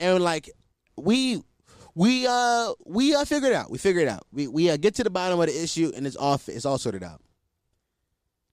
and 0.04 0.22
like 0.22 0.50
we 0.96 1.42
we 1.94 2.26
uh 2.26 2.72
we 2.84 3.14
uh 3.14 3.24
figure 3.24 3.48
it 3.48 3.54
out. 3.54 3.70
We 3.70 3.78
figure 3.78 4.02
it 4.02 4.08
out. 4.08 4.26
We 4.32 4.48
we 4.48 4.70
uh, 4.70 4.76
get 4.76 4.94
to 4.96 5.04
the 5.04 5.10
bottom 5.10 5.40
of 5.40 5.46
the 5.46 5.62
issue 5.62 5.92
and 5.96 6.06
it's 6.06 6.16
all 6.16 6.40
it's 6.46 6.64
all 6.64 6.78
sorted 6.78 7.02
out. 7.02 7.20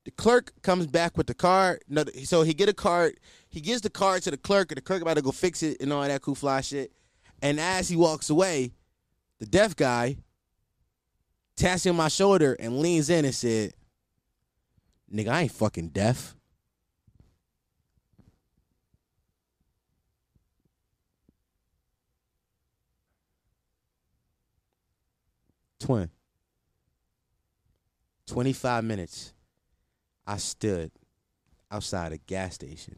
The 0.05 0.11
clerk 0.11 0.53
comes 0.63 0.87
back 0.87 1.15
with 1.17 1.27
the 1.27 1.35
card. 1.35 1.83
No, 1.87 2.03
so 2.23 2.41
he 2.41 2.53
get 2.53 2.69
a 2.69 2.73
card. 2.73 3.19
He 3.49 3.61
gives 3.61 3.81
the 3.81 3.89
card 3.89 4.23
to 4.23 4.31
the 4.31 4.37
clerk, 4.37 4.71
and 4.71 4.77
the 4.77 4.81
clerk 4.81 5.01
about 5.01 5.17
to 5.17 5.21
go 5.21 5.31
fix 5.31 5.61
it 5.61 5.79
and 5.79 5.93
all 5.93 6.01
that 6.01 6.21
cool 6.21 6.33
fly 6.33 6.61
shit. 6.61 6.91
And 7.43 7.59
as 7.59 7.87
he 7.87 7.95
walks 7.95 8.29
away, 8.29 8.71
the 9.39 9.45
deaf 9.45 9.75
guy 9.75 10.17
taps 11.55 11.85
him 11.85 11.91
on 11.91 11.97
my 11.97 12.07
shoulder 12.07 12.55
and 12.59 12.79
leans 12.79 13.11
in 13.11 13.25
and 13.25 13.35
said, 13.35 13.73
"Nigga, 15.13 15.27
I 15.27 15.41
ain't 15.43 15.51
fucking 15.51 15.89
deaf." 15.89 16.35
Twin. 25.81 26.09
25 28.27 28.83
minutes. 28.83 29.33
I 30.27 30.37
stood 30.37 30.91
outside 31.71 32.13
a 32.13 32.17
gas 32.17 32.53
station 32.53 32.97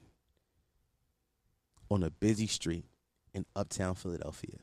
on 1.89 2.03
a 2.03 2.09
busy 2.09 2.47
street 2.47 2.86
in 3.34 3.45
uptown 3.55 3.95
Philadelphia 3.95 4.57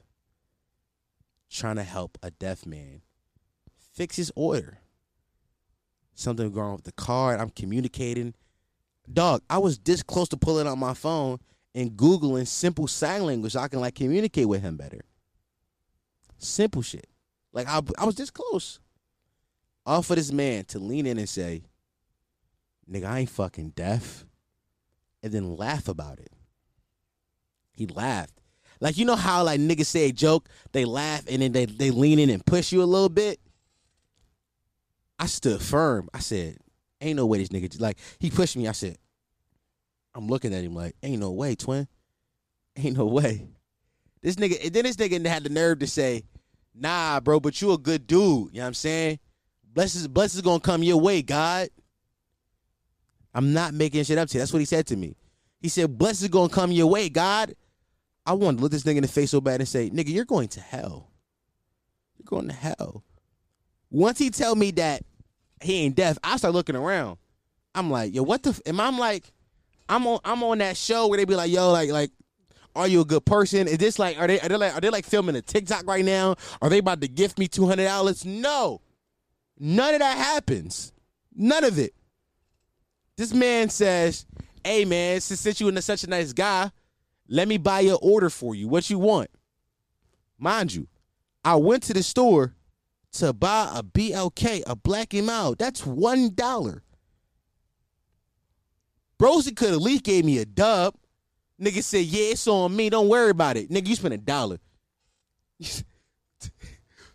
trying 1.51 1.77
to 1.77 1.83
help 1.83 2.19
a 2.23 2.31
deaf 2.31 2.65
man 2.67 3.01
fix 3.95 4.17
his 4.17 4.31
order. 4.37 4.79
Something 6.15 6.53
wrong 6.53 6.75
with 6.75 6.85
the 6.85 6.93
card. 6.93 7.41
I'm 7.41 7.51
communicating. 7.51 8.35
Dog, 9.11 9.43
I 9.49 9.59
was 9.59 9.79
this 9.79 10.03
close 10.03 10.29
to 10.29 10.37
pulling 10.37 10.69
out 10.69 10.79
my 10.79 10.95
phone 10.95 11.39
and 11.75 11.93
Googling 11.93 12.47
simple 12.47 12.87
sign 12.87 13.25
language 13.25 13.55
so 13.55 13.61
I 13.61 13.69
can 13.69 13.81
like 13.81 13.95
communicate 13.95 14.47
with 14.47 14.61
him 14.61 14.77
better. 14.77 15.01
Simple 16.39 16.83
shit. 16.83 17.10
Like 17.53 17.69
I, 17.69 17.81
I 17.99 18.05
was 18.05 18.15
this 18.15 18.31
close. 18.31 18.81
All 19.87 20.03
for 20.03 20.15
this 20.15 20.33
man 20.33 20.65
to 20.67 20.79
lean 20.79 21.07
in 21.07 21.19
and 21.19 21.29
say, 21.29 21.65
nigga, 22.91 23.05
I 23.07 23.21
ain't 23.21 23.31
fucking 23.31 23.71
deaf. 23.71 24.25
And 25.23 25.33
then 25.33 25.57
laugh 25.57 25.89
about 25.89 26.19
it. 26.19 26.33
He 27.73 27.87
laughed. 27.87 28.41
Like 28.81 28.97
you 28.97 29.05
know 29.05 29.17
how 29.17 29.45
like 29.45 29.61
niggas 29.61 29.87
say 29.87 30.09
a 30.09 30.13
joke, 30.13 30.49
they 30.73 30.85
laugh 30.85 31.25
and 31.31 31.43
then 31.43 31.53
they, 31.53 31.67
they 31.67 31.91
lean 31.91 32.19
in 32.19 32.31
and 32.31 32.45
push 32.45 32.73
you 32.73 32.83
a 32.83 32.85
little 32.85 33.09
bit. 33.09 33.39
I 35.19 35.27
stood 35.27 35.61
firm. 35.61 36.09
I 36.15 36.21
said, 36.21 36.57
ain't 37.01 37.17
no 37.17 37.27
way 37.27 37.39
this 37.39 37.49
nigga 37.49 37.79
like 37.81 37.99
he 38.19 38.31
pushed 38.31 38.57
me. 38.57 38.69
I 38.69 38.73
said, 38.73 38.97
I'm 40.15 40.29
looking 40.29 40.55
at 40.55 40.65
him 40.65 40.75
like, 40.75 40.97
ain't 41.03 41.21
no 41.21 41.31
way, 41.31 41.55
twin. 41.55 41.87
Ain't 42.77 42.97
no 42.97 43.05
way. 43.05 43.49
This 44.23 44.37
nigga 44.37 44.65
and 44.65 44.73
then 44.73 44.85
this 44.85 44.97
nigga 44.97 45.25
had 45.27 45.45
the 45.45 45.51
nerve 45.51 45.81
to 45.81 45.87
say, 45.87 46.25
nah, 46.81 47.21
bro, 47.21 47.41
but 47.41 47.61
you 47.61 47.73
a 47.73 47.79
good 47.79 48.07
dude. 48.07 48.21
You 48.21 48.59
know 48.59 48.61
what 48.63 48.67
I'm 48.67 48.75
saying? 48.75 49.19
Blessings, 49.73 50.09
blessings 50.09 50.43
gonna 50.43 50.61
come 50.61 50.83
your 50.83 51.01
way, 51.01 51.23
God. 51.23 51.69
I'm 53.33 53.53
not 53.53 53.75
making 53.75 54.03
shit 54.05 54.19
up 54.19 54.29
to 54.29 54.35
you. 54.35 54.41
That's 54.41 54.53
what 54.53 54.59
he 54.59 54.65
said 54.65 54.87
to 54.89 54.97
me. 54.97 55.17
He 55.61 55.69
said, 55.69 55.97
blessings 55.97 56.31
gonna 56.31 56.49
come 56.49 56.73
your 56.73 56.89
way, 56.89 57.09
God. 57.09 57.55
I 58.27 58.33
wanted 58.33 58.59
to 58.59 58.63
look 58.63 58.73
this 58.73 58.83
nigga 58.85 58.97
in 58.97 59.03
the 59.03 59.09
face 59.09 59.31
so 59.31 59.41
bad 59.41 59.61
and 59.61 59.69
say, 59.69 59.91
nigga, 59.91 60.09
you're 60.09 60.25
going 60.25 60.49
to 60.49 60.61
hell. 60.61 61.11
You're 62.17 62.27
going 62.27 62.49
to 62.49 62.55
hell. 62.55 63.03
Once 63.91 64.19
he 64.19 64.31
tell 64.31 64.55
me 64.55 64.71
that 64.73 65.03
he 65.63 65.85
ain't 65.85 65.97
deaf, 65.97 66.19
I 66.23 66.37
start 66.37 66.55
looking 66.55 66.77
around. 66.77 67.19
I'm 67.75 67.91
like, 67.91 68.15
yo, 68.15 68.23
what 68.23 68.43
the? 68.43 68.51
F-? 68.51 68.61
Am 68.67 68.81
I'm 68.81 68.99
like, 68.99 69.33
I'm 69.89 70.07
on, 70.07 70.21
I'm 70.25 70.43
on 70.43 70.59
that 70.59 70.77
show 70.77 71.09
where 71.09 71.17
they 71.17 71.25
be 71.25 71.35
like, 71.35 71.51
yo, 71.51 71.73
like, 71.73 71.91
like, 71.91 72.11
are 72.75 72.89
you 72.89 73.01
a 73.01 73.05
good 73.05 73.25
person? 73.25 73.67
Is 73.67 73.79
this 73.79 73.99
like, 73.99 74.19
are 74.19 74.27
they, 74.27 74.41
are 74.41 74.49
they 74.49 74.57
like, 74.57 74.75
are 74.75 74.81
they 74.81 74.91
like 74.91 75.05
filming 75.05 75.37
a 75.37 75.43
TikTok 75.43 75.87
right 75.87 76.05
now? 76.05 76.37
Are 76.63 76.69
they 76.69 76.79
about 76.79 77.01
to 77.01 77.09
gift 77.09 77.39
me 77.39 77.49
two 77.49 77.67
hundred 77.67 77.85
dollars? 77.85 78.25
No, 78.25 78.81
none 79.59 79.95
of 79.95 80.01
that 80.01 80.17
happens. 80.17 80.93
None 81.35 81.65
of 81.65 81.79
it. 81.79 81.95
This 83.17 83.33
man 83.35 83.69
says, 83.69 84.27
"Hey 84.65 84.85
man, 84.85 85.21
since 85.21 85.61
you 85.61 85.69
are 85.69 85.81
such 85.81 86.05
a 86.05 86.11
nice 86.11 86.33
guy, 86.33 86.71
let 87.29 87.49
me 87.49 87.59
buy 87.59 87.81
your 87.81 87.99
order 88.01 88.31
for 88.31 88.55
you. 88.55 88.69
What 88.69 88.89
you 88.91 88.99
want?" 88.99 89.31
Mind 90.39 90.73
you, 90.73 90.89
I 91.45 91.57
went 91.57 91.83
to 91.85 91.93
the 91.93 92.03
store 92.03 92.55
to 93.13 93.33
buy 93.33 93.71
a 93.75 93.83
BLK, 93.83 94.63
a 94.67 94.77
Black 94.77 95.15
and. 95.15 95.29
That's 95.59 95.85
one 95.85 96.35
dollar. 96.35 96.83
Brosi 99.19 99.55
could 99.55 99.73
at 99.73 99.81
least 99.81 100.05
gave 100.05 100.25
me 100.25 100.39
a 100.39 100.47
dub. 100.47 100.95
Nigga 101.61 101.83
said, 101.83 102.05
yeah, 102.05 102.33
it's 102.33 102.47
on 102.49 102.75
me. 102.75 102.89
Don't 102.89 103.09
worry 103.09 103.31
about 103.31 103.57
it. 103.57 103.71
Nigga, 103.71 103.89
you 103.89 103.97
spent 103.97 104.15
a 104.15 104.19
dollar. 104.19 104.59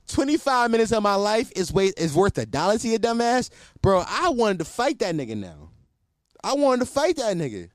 25 0.07 0.71
minutes 0.71 0.91
of 0.91 1.01
my 1.01 1.15
life 1.15 1.51
is 1.55 1.73
wait 1.73 1.93
is 1.97 2.13
worth 2.13 2.37
a 2.37 2.45
dollar 2.45 2.77
to 2.77 2.87
your 2.87 2.99
dumbass? 2.99 3.49
Bro, 3.81 4.03
I 4.07 4.29
wanted 4.29 4.59
to 4.59 4.65
fight 4.65 4.99
that 4.99 5.15
nigga 5.15 5.35
now. 5.35 5.71
I 6.43 6.53
wanted 6.53 6.85
to 6.85 6.91
fight 6.91 7.15
that 7.17 7.35
nigga. 7.35 7.69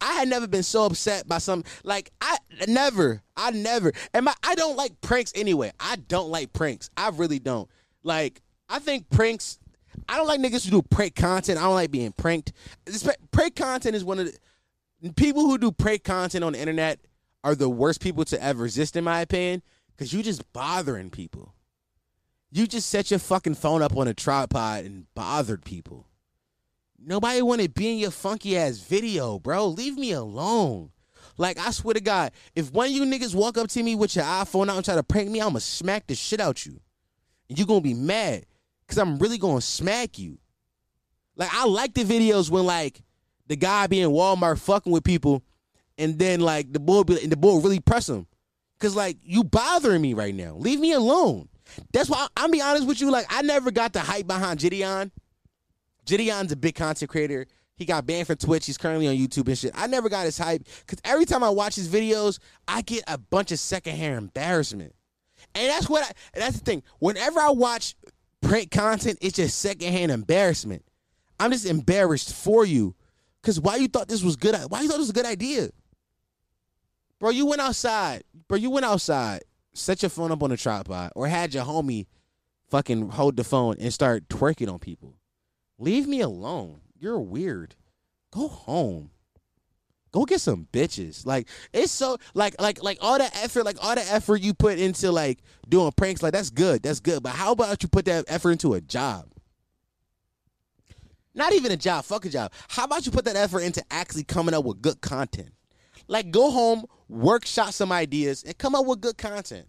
I 0.00 0.12
had 0.14 0.28
never 0.28 0.46
been 0.46 0.62
so 0.62 0.84
upset 0.84 1.26
by 1.26 1.38
some 1.38 1.64
like 1.84 2.10
I 2.20 2.38
never, 2.66 3.22
I 3.36 3.50
never. 3.52 3.92
And 4.12 4.24
my 4.24 4.34
I 4.42 4.54
don't 4.54 4.76
like 4.76 5.00
pranks 5.00 5.32
anyway. 5.34 5.72
I 5.78 5.96
don't 5.96 6.28
like 6.28 6.52
pranks. 6.52 6.90
I 6.96 7.10
really 7.10 7.38
don't. 7.38 7.68
Like 8.02 8.42
I 8.68 8.78
think 8.78 9.08
pranks. 9.10 9.58
I 10.08 10.16
don't 10.16 10.26
like 10.26 10.40
niggas 10.40 10.64
who 10.64 10.70
do 10.70 10.82
prank 10.82 11.14
content. 11.14 11.58
I 11.58 11.62
don't 11.62 11.74
like 11.74 11.90
being 11.90 12.12
pranked. 12.12 12.52
Prank 13.30 13.56
content 13.56 13.96
is 13.96 14.04
one 14.04 14.18
of 14.18 14.26
the 14.26 14.38
people 15.16 15.42
who 15.42 15.58
do 15.58 15.72
prank 15.72 16.04
content 16.04 16.44
on 16.44 16.52
the 16.54 16.60
internet 16.60 17.00
are 17.44 17.54
the 17.54 17.68
worst 17.68 18.00
people 18.00 18.24
to 18.26 18.42
ever 18.42 18.64
exist, 18.64 18.96
in 18.96 19.04
my 19.04 19.20
opinion, 19.20 19.62
because 19.94 20.12
you 20.12 20.22
just 20.22 20.52
bothering 20.52 21.10
people. 21.10 21.54
You 22.50 22.66
just 22.66 22.88
set 22.88 23.10
your 23.10 23.20
fucking 23.20 23.54
phone 23.56 23.82
up 23.82 23.96
on 23.96 24.08
a 24.08 24.14
tripod 24.14 24.84
and 24.84 25.06
bothered 25.14 25.64
people. 25.64 26.06
Nobody 26.98 27.42
want 27.42 27.60
to 27.60 27.68
be 27.68 27.92
in 27.92 27.98
your 27.98 28.10
funky 28.10 28.56
ass 28.56 28.78
video, 28.78 29.38
bro. 29.38 29.66
Leave 29.66 29.98
me 29.98 30.12
alone. 30.12 30.90
Like, 31.38 31.58
I 31.58 31.70
swear 31.70 31.94
to 31.94 32.00
God, 32.00 32.32
if 32.54 32.72
one 32.72 32.86
of 32.86 32.92
you 32.92 33.04
niggas 33.04 33.34
walk 33.34 33.58
up 33.58 33.68
to 33.68 33.82
me 33.82 33.94
with 33.94 34.16
your 34.16 34.24
iPhone 34.24 34.70
out 34.70 34.76
and 34.76 34.84
try 34.84 34.94
to 34.94 35.02
prank 35.02 35.28
me, 35.28 35.40
I'm 35.40 35.48
going 35.48 35.56
to 35.56 35.60
smack 35.60 36.06
the 36.06 36.14
shit 36.14 36.40
out 36.40 36.64
you. 36.64 36.80
And 37.48 37.58
you're 37.58 37.66
going 37.66 37.80
to 37.80 37.88
be 37.88 37.94
mad 37.94 38.46
because 38.80 38.98
I'm 38.98 39.18
really 39.18 39.38
to 39.38 39.60
smack 39.60 40.18
you. 40.18 40.38
Like, 41.36 41.52
I 41.52 41.66
like 41.66 41.92
the 41.92 42.04
videos 42.04 42.50
when, 42.50 42.64
like, 42.64 43.02
the 43.48 43.56
guy 43.56 43.86
be 43.86 44.00
in 44.00 44.10
Walmart 44.10 44.58
fucking 44.58 44.92
with 44.92 45.04
people, 45.04 45.42
and 45.98 46.18
then 46.18 46.40
like 46.40 46.72
the 46.72 46.80
boy 46.80 47.02
be, 47.02 47.22
and 47.22 47.30
the 47.30 47.36
boy 47.36 47.58
really 47.58 47.80
press 47.80 48.08
him, 48.08 48.26
cause 48.78 48.96
like 48.96 49.18
you 49.22 49.44
bothering 49.44 50.02
me 50.02 50.14
right 50.14 50.34
now. 50.34 50.56
Leave 50.56 50.80
me 50.80 50.92
alone. 50.92 51.48
That's 51.92 52.08
why 52.08 52.26
I, 52.36 52.44
will 52.44 52.52
be 52.52 52.60
honest 52.60 52.86
with 52.86 53.00
you. 53.00 53.10
Like 53.10 53.26
I 53.28 53.42
never 53.42 53.70
got 53.70 53.92
the 53.92 54.00
hype 54.00 54.26
behind 54.26 54.60
JiDion. 54.60 55.10
JiDion's 56.06 56.52
a 56.52 56.56
big 56.56 56.74
content 56.74 57.10
creator. 57.10 57.46
He 57.76 57.84
got 57.84 58.06
banned 58.06 58.26
from 58.26 58.36
Twitch. 58.36 58.64
He's 58.64 58.78
currently 58.78 59.06
on 59.06 59.14
YouTube 59.14 59.48
and 59.48 59.58
shit. 59.58 59.72
I 59.74 59.86
never 59.86 60.08
got 60.08 60.24
his 60.24 60.38
hype 60.38 60.66
because 60.80 60.98
every 61.04 61.26
time 61.26 61.44
I 61.44 61.50
watch 61.50 61.74
his 61.74 61.88
videos, 61.88 62.38
I 62.66 62.80
get 62.82 63.04
a 63.06 63.18
bunch 63.18 63.52
of 63.52 63.58
secondhand 63.58 64.16
embarrassment. 64.16 64.94
And 65.54 65.68
that's 65.68 65.88
what 65.88 66.04
I, 66.04 66.38
that's 66.38 66.58
the 66.58 66.64
thing. 66.64 66.82
Whenever 67.00 67.38
I 67.38 67.50
watch 67.50 67.94
print 68.40 68.70
content, 68.70 69.18
it's 69.20 69.36
just 69.36 69.58
secondhand 69.58 70.10
embarrassment. 70.10 70.84
I'm 71.38 71.52
just 71.52 71.66
embarrassed 71.66 72.34
for 72.34 72.64
you 72.64 72.94
Cause 73.46 73.60
why 73.60 73.76
you 73.76 73.86
thought 73.86 74.08
this 74.08 74.24
was 74.24 74.34
good? 74.34 74.56
Why 74.68 74.80
you 74.80 74.88
thought 74.88 74.94
this 74.94 75.06
was 75.06 75.10
a 75.10 75.12
good 75.12 75.24
idea, 75.24 75.70
bro? 77.20 77.30
You 77.30 77.46
went 77.46 77.60
outside, 77.60 78.24
bro. 78.48 78.58
You 78.58 78.70
went 78.70 78.84
outside, 78.84 79.42
set 79.72 80.02
your 80.02 80.10
phone 80.10 80.32
up 80.32 80.42
on 80.42 80.50
a 80.50 80.56
tripod, 80.56 81.12
or 81.14 81.28
had 81.28 81.54
your 81.54 81.64
homie 81.64 82.06
fucking 82.70 83.10
hold 83.10 83.36
the 83.36 83.44
phone 83.44 83.76
and 83.78 83.94
start 83.94 84.28
twerking 84.28 84.68
on 84.68 84.80
people. 84.80 85.14
Leave 85.78 86.08
me 86.08 86.22
alone. 86.22 86.80
You're 86.98 87.20
weird. 87.20 87.76
Go 88.32 88.48
home. 88.48 89.10
Go 90.10 90.24
get 90.24 90.40
some 90.40 90.66
bitches. 90.72 91.24
Like 91.24 91.46
it's 91.72 91.92
so 91.92 92.16
like 92.34 92.60
like 92.60 92.82
like 92.82 92.98
all 93.00 93.18
the 93.18 93.30
effort, 93.36 93.64
like 93.64 93.76
all 93.80 93.94
the 93.94 94.12
effort 94.12 94.40
you 94.40 94.54
put 94.54 94.80
into 94.80 95.12
like 95.12 95.38
doing 95.68 95.92
pranks, 95.92 96.20
like 96.20 96.32
that's 96.32 96.50
good. 96.50 96.82
That's 96.82 96.98
good. 96.98 97.22
But 97.22 97.34
how 97.34 97.52
about 97.52 97.80
you 97.84 97.88
put 97.88 98.06
that 98.06 98.24
effort 98.26 98.50
into 98.50 98.74
a 98.74 98.80
job? 98.80 99.26
Not 101.36 101.52
even 101.52 101.70
a 101.70 101.76
job. 101.76 102.04
Fuck 102.04 102.24
a 102.24 102.30
job. 102.30 102.50
How 102.68 102.84
about 102.84 103.04
you 103.04 103.12
put 103.12 103.26
that 103.26 103.36
effort 103.36 103.60
into 103.60 103.84
actually 103.90 104.24
coming 104.24 104.54
up 104.54 104.64
with 104.64 104.80
good 104.80 105.00
content? 105.02 105.52
Like 106.08 106.30
go 106.30 106.50
home, 106.50 106.86
workshop 107.08 107.72
some 107.72 107.92
ideas, 107.92 108.42
and 108.42 108.56
come 108.56 108.74
up 108.74 108.86
with 108.86 109.02
good 109.02 109.18
content. 109.18 109.66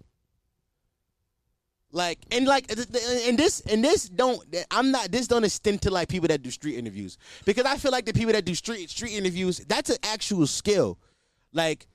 Like 1.91 2.19
and 2.31 2.45
like 2.45 2.71
and 2.71 3.37
this 3.37 3.61
and 3.61 3.83
this 3.83 4.07
don't 4.07 4.43
I'm 4.71 4.91
not 4.91 5.11
this 5.11 5.27
don't 5.27 5.43
extend 5.43 5.81
to 5.83 5.91
like 5.91 6.09
people 6.09 6.27
that 6.27 6.41
do 6.41 6.51
street 6.51 6.77
interviews 6.77 7.17
because 7.45 7.65
I 7.65 7.77
feel 7.77 7.91
like 7.91 8.05
the 8.05 8.13
people 8.13 8.33
that 8.33 8.45
do 8.45 8.55
street 8.55 8.89
street 8.89 9.13
interviews 9.13 9.59
that's 9.67 9.89
an 9.89 9.97
actual 10.03 10.47
skill. 10.47 10.99
Like 11.53 11.87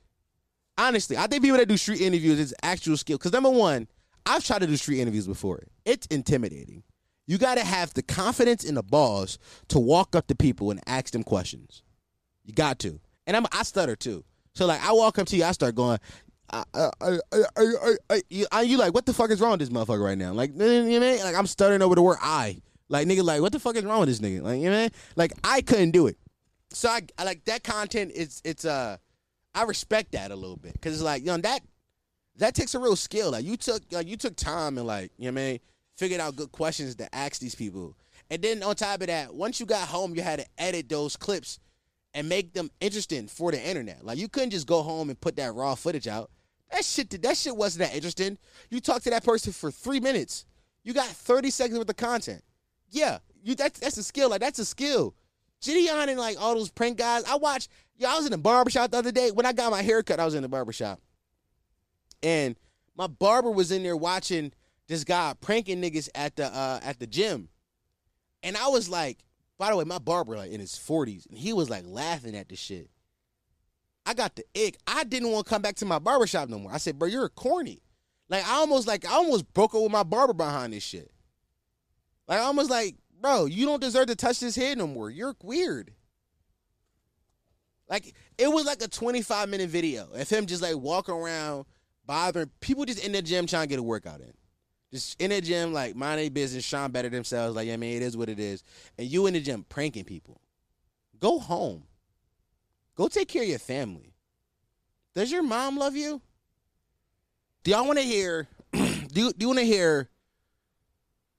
honestly, 0.77 1.17
I 1.17 1.27
think 1.27 1.43
people 1.43 1.57
that 1.57 1.67
do 1.67 1.77
street 1.77 2.01
interviews 2.01 2.39
is 2.39 2.55
actual 2.63 2.97
skill 2.97 3.17
because 3.17 3.33
number 3.33 3.51
one, 3.51 3.87
I've 4.25 4.43
tried 4.43 4.59
to 4.59 4.67
do 4.67 4.77
street 4.77 4.99
interviews 4.99 5.27
before. 5.27 5.63
It's 5.85 6.05
intimidating. 6.07 6.83
You 7.25 7.37
got 7.37 7.57
to 7.57 7.63
have 7.63 7.93
the 7.93 8.03
confidence 8.03 8.63
in 8.63 8.75
the 8.75 8.83
balls 8.83 9.39
to 9.69 9.79
walk 9.79 10.15
up 10.15 10.27
to 10.27 10.35
people 10.35 10.71
and 10.71 10.81
ask 10.87 11.13
them 11.13 11.23
questions. 11.23 11.83
You 12.43 12.53
got 12.53 12.79
to. 12.79 12.99
And 13.25 13.37
I'm 13.37 13.45
I 13.51 13.63
stutter 13.63 13.95
too. 13.95 14.25
So 14.55 14.65
like 14.65 14.83
I 14.83 14.91
walk 14.91 15.17
up 15.17 15.27
to 15.27 15.37
you, 15.37 15.45
I 15.45 15.51
start 15.53 15.75
going, 15.75 15.99
I, 16.51 16.63
I, 16.73 17.19
I, 18.09 18.21
you, 18.29 18.45
you 18.63 18.77
like, 18.77 18.93
what 18.93 19.05
the 19.05 19.13
fuck 19.13 19.31
is 19.31 19.41
wrong 19.41 19.51
with 19.51 19.61
this 19.61 19.69
motherfucker 19.69 20.03
right 20.03 20.17
now? 20.17 20.33
Like, 20.33 20.51
you 20.51 20.59
know 20.59 20.83
what 20.83 20.95
I 20.95 20.99
mean? 20.99 21.23
Like, 21.23 21.35
I'm 21.35 21.47
stuttering 21.47 21.81
over 21.81 21.95
the 21.95 22.01
word 22.01 22.17
I. 22.21 22.61
Like, 22.89 23.07
nigga, 23.07 23.23
like, 23.23 23.41
what 23.41 23.51
the 23.51 23.59
fuck 23.59 23.75
is 23.75 23.83
wrong 23.83 24.01
with 24.01 24.09
this 24.09 24.19
nigga? 24.19 24.43
Like, 24.43 24.59
you 24.59 24.65
know 24.65 24.71
what 24.71 24.77
I 24.77 24.81
mean? 24.81 24.91
Like, 25.15 25.33
I 25.43 25.61
couldn't 25.61 25.91
do 25.91 26.05
it. 26.07 26.17
So 26.71 26.89
I, 26.89 27.01
I 27.17 27.23
like 27.23 27.45
that 27.45 27.63
content. 27.63 28.11
It's, 28.13 28.41
it's, 28.45 28.65
uh, 28.65 28.97
I 29.55 29.63
respect 29.63 30.11
that 30.11 30.29
a 30.31 30.35
little 30.35 30.57
bit 30.57 30.73
because 30.73 30.93
it's 30.93 31.01
like, 31.01 31.21
you 31.21 31.27
know, 31.27 31.37
that, 31.37 31.61
that 32.37 32.53
takes 32.53 32.75
a 32.75 32.79
real 32.79 32.95
skill. 32.95 33.31
Like, 33.31 33.45
you 33.45 33.57
took, 33.57 33.81
like, 33.91 34.07
you 34.07 34.17
took 34.17 34.35
time 34.35 34.77
and 34.77 34.85
like, 34.85 35.11
you 35.17 35.31
know 35.31 35.35
what 35.35 35.41
I 35.41 35.51
mean? 35.51 35.59
Figured 35.97 36.21
out 36.21 36.35
good 36.35 36.51
questions 36.51 36.95
to 36.95 37.13
ask 37.15 37.39
these 37.39 37.55
people. 37.55 37.95
And 38.29 38.41
then 38.41 38.63
on 38.63 38.75
top 38.75 39.01
of 39.01 39.07
that, 39.07 39.33
once 39.33 39.59
you 39.59 39.65
got 39.65 39.87
home, 39.87 40.15
you 40.15 40.21
had 40.21 40.39
to 40.39 40.45
edit 40.57 40.89
those 40.89 41.15
clips 41.15 41.59
and 42.13 42.29
make 42.29 42.53
them 42.53 42.69
interesting 42.79 43.27
for 43.27 43.51
the 43.51 43.61
internet. 43.61 44.03
Like 44.05 44.17
you 44.17 44.27
couldn't 44.27 44.51
just 44.51 44.67
go 44.67 44.81
home 44.81 45.09
and 45.09 45.19
put 45.19 45.35
that 45.37 45.53
raw 45.53 45.75
footage 45.75 46.07
out. 46.07 46.31
That 46.71 46.83
shit 46.83 47.09
that 47.21 47.37
shit 47.37 47.55
wasn't 47.55 47.87
that 47.87 47.95
interesting. 47.95 48.37
You 48.69 48.79
talked 48.79 49.03
to 49.03 49.11
that 49.11 49.23
person 49.23 49.53
for 49.53 49.71
three 49.71 49.99
minutes. 49.99 50.45
You 50.83 50.93
got 50.93 51.07
30 51.07 51.49
seconds 51.49 51.77
worth 51.77 51.89
of 51.89 51.95
content. 51.95 52.43
Yeah, 52.89 53.19
you 53.43 53.55
that's 53.55 53.79
that's 53.79 53.97
a 53.97 54.03
skill. 54.03 54.29
Like 54.29 54.41
that's 54.41 54.59
a 54.59 54.65
skill. 54.65 55.15
JiDion 55.61 56.09
and 56.09 56.19
like 56.19 56.39
all 56.41 56.55
those 56.55 56.69
prank 56.69 56.97
guys. 56.97 57.23
I 57.23 57.35
watched, 57.35 57.69
yeah, 57.95 58.11
I 58.11 58.17
was 58.17 58.25
in 58.25 58.31
the 58.31 58.37
barbershop 58.37 58.91
the 58.91 58.97
other 58.97 59.11
day. 59.11 59.31
When 59.31 59.45
I 59.45 59.53
got 59.53 59.71
my 59.71 59.81
haircut, 59.81 60.19
I 60.19 60.25
was 60.25 60.35
in 60.35 60.41
the 60.41 60.49
barbershop. 60.49 60.99
And 62.21 62.55
my 62.97 63.07
barber 63.07 63.49
was 63.49 63.71
in 63.71 63.81
there 63.81 63.95
watching 63.95 64.51
this 64.93 65.03
guy 65.03 65.33
pranking 65.41 65.81
niggas 65.81 66.09
at 66.15 66.35
the 66.35 66.45
uh 66.45 66.79
at 66.83 66.99
the 66.99 67.07
gym. 67.07 67.49
And 68.41 68.57
I 68.57 68.67
was 68.67 68.89
like, 68.89 69.19
by 69.57 69.69
the 69.69 69.77
way, 69.77 69.85
my 69.85 69.99
barber 69.99 70.37
like 70.37 70.51
in 70.51 70.59
his 70.59 70.73
40s, 70.73 71.27
and 71.29 71.37
he 71.37 71.53
was 71.53 71.69
like 71.69 71.83
laughing 71.85 72.35
at 72.35 72.49
the 72.49 72.55
shit. 72.55 72.89
I 74.05 74.13
got 74.13 74.35
the 74.35 74.43
ick. 74.55 74.77
I 74.85 75.03
didn't 75.05 75.31
want 75.31 75.45
to 75.45 75.49
come 75.49 75.61
back 75.61 75.75
to 75.75 75.85
my 75.85 75.99
barbershop 75.99 76.49
no 76.49 76.59
more. 76.59 76.73
I 76.73 76.77
said, 76.77 76.99
bro, 76.99 77.07
you're 77.07 77.25
a 77.25 77.29
corny. 77.29 77.81
Like 78.29 78.45
I 78.47 78.55
almost 78.55 78.87
like 78.87 79.05
I 79.05 79.13
almost 79.13 79.51
broke 79.53 79.75
up 79.75 79.81
with 79.81 79.91
my 79.91 80.03
barber 80.03 80.33
behind 80.33 80.73
this 80.73 80.83
shit. 80.83 81.11
Like 82.27 82.39
I 82.39 82.43
almost 82.43 82.69
like, 82.69 82.95
bro, 83.21 83.45
you 83.45 83.65
don't 83.65 83.81
deserve 83.81 84.07
to 84.07 84.15
touch 84.15 84.39
this 84.39 84.55
head 84.55 84.77
no 84.77 84.87
more. 84.87 85.09
You're 85.09 85.35
weird. 85.41 85.93
Like 87.89 88.13
it 88.37 88.47
was 88.47 88.65
like 88.65 88.81
a 88.81 88.87
25 88.87 89.49
minute 89.49 89.69
video 89.69 90.07
of 90.13 90.29
him 90.29 90.45
just 90.45 90.61
like 90.61 90.75
walking 90.75 91.15
around 91.15 91.65
bothering 92.05 92.49
people 92.59 92.85
just 92.85 93.05
in 93.05 93.11
the 93.11 93.21
gym 93.21 93.45
trying 93.45 93.63
to 93.63 93.69
get 93.69 93.79
a 93.79 93.83
workout 93.83 94.21
in. 94.21 94.33
Just 94.93 95.19
in 95.19 95.31
the 95.31 95.41
gym, 95.41 95.73
like 95.73 95.95
mind 95.95 96.19
their 96.19 96.29
business, 96.29 96.69
trying 96.69 96.91
better 96.91 97.09
themselves. 97.09 97.55
Like, 97.55 97.67
I 97.67 97.77
mean, 97.77 97.97
it 97.97 98.03
is 98.03 98.15
what 98.15 98.29
it 98.29 98.39
is. 98.39 98.63
And 98.97 99.07
you 99.07 99.25
in 99.25 99.33
the 99.33 99.39
gym 99.39 99.65
pranking 99.67 100.03
people. 100.03 100.39
Go 101.19 101.39
home. 101.39 101.83
Go 102.95 103.07
take 103.07 103.27
care 103.27 103.41
of 103.41 103.49
your 103.49 103.57
family. 103.57 104.13
Does 105.15 105.31
your 105.31 105.41
mom 105.41 105.77
love 105.77 105.95
you? 105.95 106.21
Do 107.63 107.71
y'all 107.71 107.87
want 107.87 107.97
to 107.97 108.05
hear? 108.05 108.47
do 108.71 108.77
do 109.13 109.33
you 109.39 109.47
want 109.47 109.59
to 109.59 109.65
hear 109.65 110.09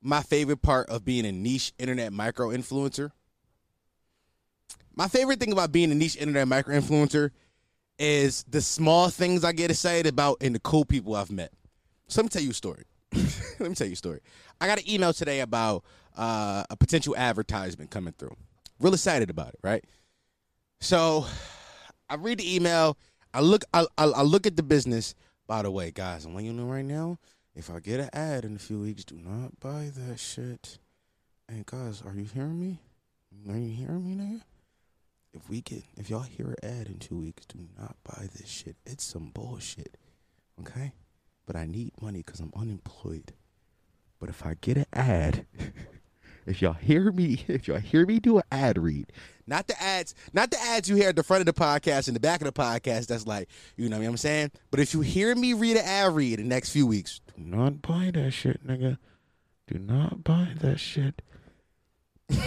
my 0.03 0.21
favorite 0.23 0.61
part 0.61 0.89
of 0.89 1.05
being 1.05 1.25
a 1.25 1.33
niche 1.33 1.73
internet 1.79 2.13
micro 2.13 2.49
influencer? 2.49 3.13
My 4.97 5.07
favorite 5.07 5.39
thing 5.39 5.53
about 5.53 5.71
being 5.71 5.93
a 5.93 5.95
niche 5.95 6.17
internet 6.17 6.49
micro 6.49 6.75
influencer 6.79 7.31
is 8.01 8.45
the 8.49 8.61
small 8.61 9.11
things 9.11 9.45
I 9.45 9.53
get 9.53 9.71
excited 9.71 10.07
about 10.07 10.39
and 10.41 10.57
the 10.57 10.61
cool 10.61 10.85
people 10.85 11.15
I've 11.15 11.31
met. 11.31 11.53
So 12.09 12.21
let 12.21 12.25
me 12.25 12.29
tell 12.31 12.43
you 12.43 12.51
a 12.51 12.55
story. 12.55 12.85
let 13.61 13.69
me 13.69 13.75
tell 13.75 13.87
you 13.87 13.93
a 13.93 13.97
story. 13.97 14.21
I 14.61 14.67
got 14.67 14.79
an 14.79 14.91
email 14.91 15.13
today 15.13 15.41
about 15.41 15.85
uh, 16.17 16.65
a 16.71 16.77
potential 16.77 17.17
advertisement 17.17 17.91
coming 17.91 18.15
through. 18.17 18.37
Real 18.81 18.95
excited 18.95 19.31
about 19.31 19.51
it, 19.51 19.61
right? 19.63 19.85
So 20.81 21.27
I 22.09 22.17
read 22.17 22.39
the 22.39 22.55
email. 22.55 22.99
I 23.33 23.41
look. 23.41 23.65
I, 23.73 23.87
I, 23.99 24.05
I 24.05 24.23
look 24.23 24.47
at 24.47 24.57
the 24.57 24.63
business. 24.63 25.15
By 25.47 25.63
the 25.63 25.71
way, 25.71 25.91
guys, 25.91 26.25
I'm 26.25 26.35
letting 26.35 26.47
you 26.47 26.53
know 26.55 26.65
right 26.65 26.85
now. 26.85 27.19
If 27.55 27.71
I 27.71 27.79
get 27.79 28.01
an 28.01 28.11
ad 28.13 28.45
in 28.45 28.57
a 28.57 28.59
few 28.59 28.81
weeks, 28.81 29.05
do 29.05 29.17
not 29.17 29.61
buy 29.61 29.91
that 29.95 30.19
shit. 30.19 30.79
And 31.49 31.65
guys, 31.67 32.03
are 32.05 32.15
you 32.15 32.25
hearing 32.25 32.59
me? 32.59 32.81
Are 33.49 33.59
you 33.59 33.71
hearing 33.71 34.05
me, 34.05 34.17
nigga? 34.17 34.41
If 35.33 35.49
we 35.51 35.61
get, 35.61 35.83
if 35.97 36.11
y'all 36.11 36.23
hear 36.23 36.57
an 36.63 36.81
ad 36.81 36.87
in 36.89 36.99
two 36.99 37.17
weeks, 37.17 37.45
do 37.47 37.59
not 37.79 37.97
buy 38.03 38.29
this 38.35 38.49
shit. 38.49 38.77
It's 38.87 39.05
some 39.05 39.31
bullshit. 39.31 39.97
Okay 40.61 40.93
but 41.47 41.57
I 41.57 41.67
need 41.67 41.93
money 42.01 42.23
because 42.25 42.41
I'm 42.41 42.53
unemployed. 42.57 43.33
But 44.19 44.29
if 44.29 44.45
I 44.47 44.55
get 44.61 44.77
an 44.77 44.87
ad, 44.93 45.47
if 46.47 46.63
y'all 46.63 46.73
hear 46.73 47.13
me, 47.13 47.45
if 47.49 47.69
y'all 47.69 47.79
hear 47.79 48.07
me 48.07 48.21
do 48.21 48.39
an 48.39 48.45
ad 48.51 48.79
read, 48.79 49.13
not 49.47 49.67
the 49.67 49.81
ads, 49.83 50.15
not 50.33 50.51
the 50.51 50.59
ads 50.59 50.89
you 50.89 50.97
hear 50.97 51.11
at 51.11 51.17
the 51.17 51.23
front 51.23 51.41
of 51.41 51.47
the 51.47 51.53
podcast 51.53 52.07
and 52.09 52.17
the 52.17 52.21
back 52.21 52.41
of 52.41 52.47
the 52.47 52.53
podcast, 52.53 53.07
that's 53.09 53.27
like, 53.27 53.49
you 53.77 53.89
know 53.89 53.99
what 53.99 54.07
I'm 54.07 54.17
saying? 54.17 54.53
But 54.71 54.81
if 54.81 54.95
you 54.95 55.03
hear 55.03 55.35
me 55.35 55.53
read 55.53 55.77
an 55.77 55.85
ad 55.85 56.15
read 56.15 56.39
in 56.41 56.49
the 56.49 56.55
next 56.55 56.71
few 56.71 56.87
weeks, 56.87 57.21
do 57.37 57.43
not 57.43 57.83
buy 57.83 58.11
that 58.15 58.31
shit, 58.31 58.67
nigga. 58.67 58.99
Do 59.67 59.79
not 59.79 60.25
buy 60.25 60.49
that 60.61 60.79
shit. 60.79 61.23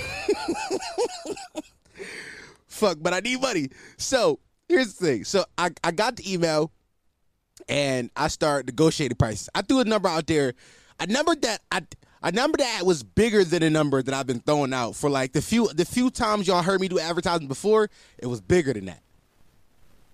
Fuck, 2.67 2.97
but 3.01 3.13
I 3.13 3.19
need 3.21 3.41
money. 3.41 3.69
So 3.97 4.39
here's 4.69 4.93
the 4.95 5.05
thing. 5.05 5.23
So 5.23 5.45
I, 5.57 5.71
I 5.83 5.91
got 5.91 6.15
the 6.15 6.31
email 6.31 6.71
and 7.67 8.09
I 8.15 8.27
start 8.27 8.65
negotiating 8.65 9.17
prices. 9.17 9.49
I 9.53 9.61
threw 9.61 9.79
a 9.79 9.85
number 9.85 10.09
out 10.09 10.27
there, 10.27 10.53
a 10.99 11.07
number 11.07 11.35
that 11.35 11.61
I 11.71 11.83
a 12.23 12.31
number 12.31 12.57
that 12.57 12.83
was 12.83 13.03
bigger 13.03 13.43
than 13.43 13.63
a 13.63 13.69
number 13.69 14.01
that 14.01 14.13
I've 14.13 14.27
been 14.27 14.39
throwing 14.39 14.73
out 14.73 14.95
for 14.95 15.09
like 15.09 15.33
the 15.33 15.41
few 15.41 15.67
the 15.73 15.85
few 15.85 16.09
times 16.09 16.47
y'all 16.47 16.63
heard 16.63 16.81
me 16.81 16.87
do 16.87 16.99
advertising 16.99 17.47
before. 17.47 17.89
It 18.17 18.27
was 18.27 18.41
bigger 18.41 18.73
than 18.73 18.85
that. 18.85 19.01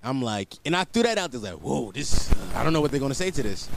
I'm 0.03 0.21
like, 0.21 0.53
and 0.65 0.75
I 0.75 0.83
threw 0.83 1.03
that 1.03 1.17
out 1.17 1.31
there 1.31 1.39
like, 1.39 1.61
whoa, 1.61 1.91
this 1.91 2.31
I 2.55 2.63
don't 2.63 2.73
know 2.73 2.81
what 2.81 2.91
they're 2.91 2.99
gonna 2.99 3.13
say 3.13 3.31
to 3.31 3.43
this. 3.43 3.69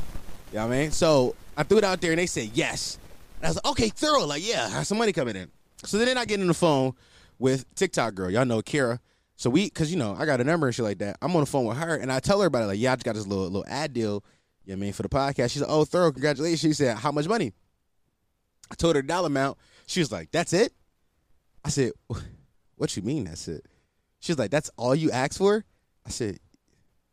You 0.52 0.58
know 0.58 0.66
what 0.66 0.74
I 0.74 0.78
mean? 0.78 0.90
So 0.90 1.34
I 1.56 1.62
threw 1.62 1.78
it 1.78 1.84
out 1.84 2.00
there 2.00 2.12
and 2.12 2.18
they 2.18 2.26
said 2.26 2.50
yes. 2.54 2.98
And 3.38 3.46
I 3.46 3.48
was 3.50 3.56
like, 3.56 3.66
okay, 3.72 3.88
thorough, 3.88 4.24
like 4.26 4.46
yeah, 4.46 4.66
I 4.66 4.70
have 4.70 4.86
some 4.86 4.98
money 4.98 5.12
coming 5.12 5.36
in. 5.36 5.50
So 5.84 5.98
then 5.98 6.18
I 6.18 6.24
get 6.24 6.40
on 6.40 6.46
the 6.46 6.54
phone 6.54 6.94
with 7.38 7.72
TikTok 7.74 8.14
girl, 8.14 8.30
y'all 8.30 8.44
know 8.44 8.60
Kira. 8.60 8.98
So 9.36 9.50
we, 9.50 9.68
cause 9.68 9.90
you 9.90 9.98
know, 9.98 10.16
I 10.18 10.24
got 10.24 10.40
a 10.40 10.44
number 10.44 10.66
and 10.66 10.74
shit 10.74 10.84
like 10.84 10.98
that. 10.98 11.18
I'm 11.20 11.34
on 11.36 11.40
the 11.40 11.46
phone 11.46 11.66
with 11.66 11.76
her 11.76 11.96
and 11.96 12.10
I 12.10 12.20
tell 12.20 12.40
her 12.40 12.46
about 12.46 12.62
it. 12.64 12.66
Like, 12.66 12.78
yeah, 12.78 12.92
I 12.92 12.96
just 12.96 13.04
got 13.04 13.14
this 13.14 13.26
little 13.26 13.44
little 13.44 13.66
ad 13.68 13.92
deal. 13.92 14.24
You 14.64 14.72
know 14.72 14.78
what 14.78 14.82
I 14.82 14.86
mean, 14.86 14.92
for 14.94 15.02
the 15.02 15.08
podcast. 15.08 15.52
She's 15.52 15.62
like, 15.62 15.70
oh, 15.70 15.84
thorough, 15.84 16.10
congratulations. 16.10 16.60
She 16.60 16.72
said, 16.72 16.96
how 16.96 17.12
much 17.12 17.28
money? 17.28 17.52
I 18.70 18.74
told 18.74 18.96
her 18.96 19.02
dollar 19.02 19.28
amount. 19.28 19.58
She 19.86 20.00
was 20.00 20.10
like, 20.10 20.30
that's 20.32 20.52
it. 20.52 20.72
I 21.64 21.68
said, 21.68 21.92
what 22.76 22.96
you 22.96 23.02
mean 23.02 23.24
that's 23.24 23.46
it? 23.48 23.66
She's 24.20 24.38
like, 24.38 24.50
that's 24.50 24.70
all 24.76 24.94
you 24.94 25.10
asked 25.10 25.38
for. 25.38 25.64
I 26.04 26.10
said, 26.10 26.38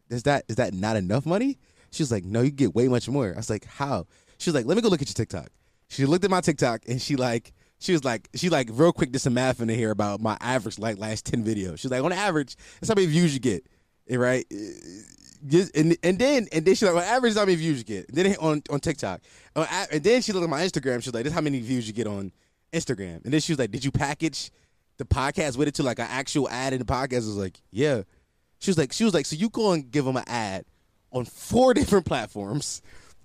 is 0.10 0.24
that 0.24 0.46
is 0.48 0.56
that 0.58 0.74
not 0.74 0.96
enough 0.96 1.26
money? 1.26 1.60
She 1.92 2.02
was 2.02 2.12
like, 2.12 2.24
no, 2.24 2.42
you 2.42 2.52
get 2.52 2.74
way 2.74 2.88
much 2.88 3.08
more. 3.08 3.34
I 3.34 3.38
was 3.38 3.50
like, 3.50 3.66
how? 3.66 4.08
She 4.38 4.50
was 4.50 4.56
like, 4.56 4.66
let 4.66 4.76
me 4.76 4.82
go 4.82 4.90
look 4.90 5.02
at 5.02 5.08
your 5.08 5.14
TikTok. 5.14 5.50
She 5.90 6.06
looked 6.06 6.26
at 6.26 6.32
my 6.32 6.42
TikTok 6.42 6.84
and 6.88 7.02
she 7.02 7.16
like 7.16 7.54
she 7.84 7.92
was 7.92 8.04
like, 8.04 8.30
she 8.34 8.50
like 8.50 8.70
real 8.72 8.94
quick 8.94 9.12
did 9.12 9.20
some 9.20 9.34
math 9.34 9.62
in 9.62 9.68
here 9.68 9.92
about 9.92 10.22
my 10.22 10.38
average 10.40 10.80
like 10.80 10.98
last 10.98 11.26
ten 11.26 11.44
videos. 11.44 11.80
She's 11.80 11.92
like, 11.92 12.04
on 12.04 12.14
average, 12.14 12.56
that's 12.80 12.88
how 12.88 12.96
many 12.96 13.08
views 13.08 13.34
you 13.34 13.40
get, 13.40 13.66
eh, 14.10 14.16
right? 14.16 14.46
Eh, 14.52 15.66
and, 15.76 15.98
and 16.02 16.18
then 16.18 16.48
and 16.54 16.66
then 16.66 16.76
she's 16.76 16.84
like, 16.84 16.96
on 16.96 17.04
average, 17.04 17.36
how 17.36 17.42
many 17.42 17.56
views 17.56 17.80
you 17.80 17.84
get. 17.84 18.14
Then 18.14 18.36
on 18.40 18.64
on 18.70 18.80
TikTok, 18.80 19.22
and 19.56 20.04
then 20.04 20.22
she 20.22 20.32
looked 20.32 20.46
at 20.46 20.50
my 20.50 20.62
Instagram. 20.62 21.04
She's 21.04 21.14
like, 21.14 21.24
this 21.24 21.32
is 21.32 21.36
how 21.36 21.42
many 21.42 21.60
views 21.60 21.86
you 21.86 21.94
get 21.94 22.08
on 22.08 22.32
Instagram. 22.72 23.24
And 23.26 23.34
then 23.34 23.42
she 23.42 23.52
was 23.52 23.60
like, 23.60 23.72
did 23.72 23.84
you 23.84 23.92
package 23.92 24.52
the 24.98 25.06
podcast 25.06 25.58
with 25.58 25.68
it 25.68 25.76
to 25.76 25.84
like 25.84 26.00
an 26.00 26.08
actual 26.10 26.50
ad 26.50 26.72
in 26.72 26.80
the 26.80 26.86
podcast? 26.86 27.14
I 27.14 27.28
was 27.28 27.38
like, 27.38 27.62
yeah. 27.72 28.04
She 28.60 28.70
was 28.70 28.78
like, 28.78 28.94
she 28.94 29.04
was 29.04 29.14
like, 29.14 29.26
so 29.26 29.36
you 29.36 29.50
go 29.50 29.74
and 29.74 29.92
give 29.92 30.06
them 30.06 30.16
an 30.16 30.24
ad 30.26 30.66
on 31.12 31.26
four 31.26 31.74
different 31.76 32.06
platforms 32.06 32.82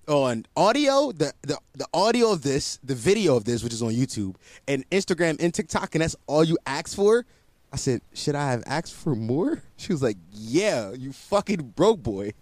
on 0.08 0.46
audio, 0.56 1.12
the, 1.12 1.32
the 1.42 1.58
the 1.74 1.86
audio 1.92 2.32
of 2.32 2.42
this, 2.42 2.78
the 2.82 2.94
video 2.94 3.36
of 3.36 3.44
this, 3.44 3.62
which 3.62 3.72
is 3.72 3.82
on 3.82 3.92
YouTube, 3.92 4.34
and 4.66 4.88
Instagram 4.90 5.40
and 5.42 5.52
TikTok, 5.52 5.94
and 5.94 6.02
that's 6.02 6.16
all 6.26 6.44
you 6.44 6.58
asked 6.66 6.96
for. 6.96 7.26
I 7.72 7.76
said, 7.76 8.00
should 8.14 8.34
I 8.34 8.50
have 8.50 8.62
asked 8.66 8.94
for 8.94 9.14
more? 9.14 9.62
She 9.80 9.92
was 9.92 10.02
like, 10.02 10.16
yeah, 10.32 10.90
you 10.90 11.12
fucking 11.12 11.74
broke 11.76 12.02
boy. 12.02 12.32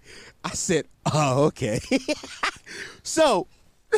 I 0.42 0.50
said, 0.50 0.86
oh, 1.12 1.44
okay. 1.48 1.80
so 3.02 3.46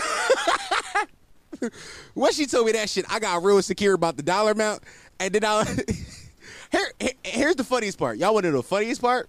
when 2.15 2.33
she 2.33 2.47
told 2.47 2.67
me 2.67 2.73
that 2.73 2.91
shit, 2.91 3.05
I 3.09 3.21
got 3.21 3.45
real 3.45 3.63
secure 3.63 3.95
about 3.95 4.17
the 4.17 4.25
dollar 4.25 4.51
amount. 4.51 4.83
And 5.21 5.33
then 5.33 5.45
I 5.45 5.65
here, 6.73 6.93
here's 7.23 7.55
the 7.55 7.63
funniest 7.63 7.97
part. 7.97 8.19
Y'all 8.19 8.35
want 8.35 8.45
to 8.45 8.51
know 8.51 8.57
the 8.57 8.63
funniest 8.65 9.01
part? 9.01 9.29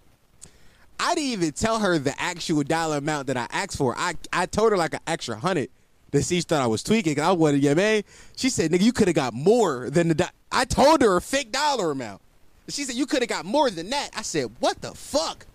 I 0.99 1.15
didn't 1.15 1.31
even 1.31 1.51
tell 1.53 1.79
her 1.79 1.97
the 1.97 2.13
actual 2.21 2.63
dollar 2.63 2.97
amount 2.97 3.27
that 3.27 3.37
I 3.37 3.47
asked 3.51 3.77
for. 3.77 3.95
I 3.97 4.15
I 4.33 4.45
told 4.45 4.71
her 4.71 4.77
like 4.77 4.93
an 4.93 4.99
extra 5.07 5.37
hundred. 5.37 5.69
That 6.11 6.25
she 6.25 6.41
thought 6.41 6.61
I 6.61 6.67
was 6.67 6.81
tweaking. 6.81 7.19
I 7.19 7.31
wanted, 7.33 7.61
yeah, 7.61 7.75
man. 7.75 8.03
She 8.35 8.49
said, 8.49 8.71
"Nigga, 8.71 8.81
you 8.81 8.91
could 8.91 9.07
have 9.07 9.15
got 9.15 9.33
more 9.33 9.89
than 9.91 10.07
the." 10.07 10.15
Do-. 10.15 10.25
I 10.51 10.65
told 10.65 11.01
her 11.03 11.17
a 11.17 11.21
fake 11.21 11.51
dollar 11.51 11.91
amount. 11.91 12.21
She 12.67 12.83
said, 12.83 12.95
"You 12.95 13.05
could 13.05 13.21
have 13.21 13.29
got 13.29 13.45
more 13.45 13.69
than 13.69 13.91
that." 13.91 14.09
I 14.15 14.23
said, 14.23 14.49
"What 14.59 14.81
the 14.81 14.93
fuck?" 14.95 15.45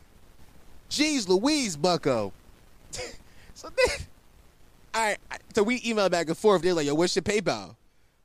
Jeez, 0.89 1.29
Louise, 1.29 1.77
Bucko. 1.77 2.33
so 3.55 3.69
then, 3.69 4.07
all 4.95 5.03
right. 5.03 5.19
So 5.57 5.65
we 5.65 5.81
emailed 5.81 6.13
back 6.13 6.29
and 6.29 6.39
forth. 6.39 6.63
They're 6.63 6.73
like, 6.73 6.87
"Yo, 6.87 6.95
what's 6.95 7.17
your 7.17 7.25
PayPal?" 7.25 7.75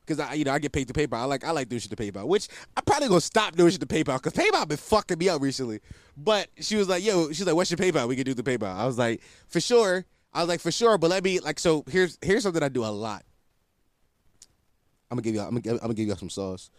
Because 0.09 0.27
I, 0.27 0.33
you 0.33 0.43
know, 0.43 0.51
I 0.51 0.57
get 0.57 0.71
paid 0.71 0.87
to 0.87 0.93
PayPal. 0.93 1.19
I 1.19 1.25
like, 1.25 1.43
I 1.43 1.51
like 1.51 1.69
doing 1.69 1.79
shit 1.79 1.91
to 1.91 1.95
PayPal. 1.95 2.25
Which 2.25 2.47
I 2.75 2.81
probably 2.81 3.09
gonna 3.09 3.21
stop 3.21 3.55
doing 3.55 3.69
shit 3.69 3.79
to 3.81 3.85
PayPal 3.85 4.21
because 4.21 4.33
PayPal 4.33 4.67
been 4.67 4.77
fucking 4.77 5.19
me 5.19 5.29
up 5.29 5.39
recently. 5.39 5.81
But 6.17 6.47
she 6.59 6.75
was 6.77 6.89
like, 6.89 7.03
"Yo," 7.03 7.27
she's 7.27 7.45
like, 7.45 7.55
"What's 7.55 7.69
your 7.69 7.77
PayPal? 7.77 8.07
We 8.07 8.15
can 8.15 8.25
do 8.25 8.33
the 8.33 8.41
PayPal." 8.41 8.75
I 8.75 8.87
was 8.87 8.97
like, 8.97 9.21
"For 9.47 9.61
sure." 9.61 10.03
I 10.33 10.39
was 10.39 10.49
like, 10.49 10.61
"For 10.61 10.71
sure," 10.71 10.97
but 10.97 11.11
let 11.11 11.23
me 11.23 11.39
like. 11.39 11.59
So 11.59 11.83
here's 11.87 12.17
here's 12.23 12.41
something 12.41 12.63
I 12.63 12.69
do 12.69 12.83
a 12.83 12.87
lot. 12.87 13.23
I'm 15.11 15.17
gonna 15.17 15.21
give 15.21 15.35
you. 15.35 15.41
I'm 15.41 15.59
gonna, 15.59 15.75
I'm 15.75 15.81
gonna 15.81 15.93
give 15.93 16.07
you 16.07 16.15
some 16.15 16.31
sauce. 16.31 16.71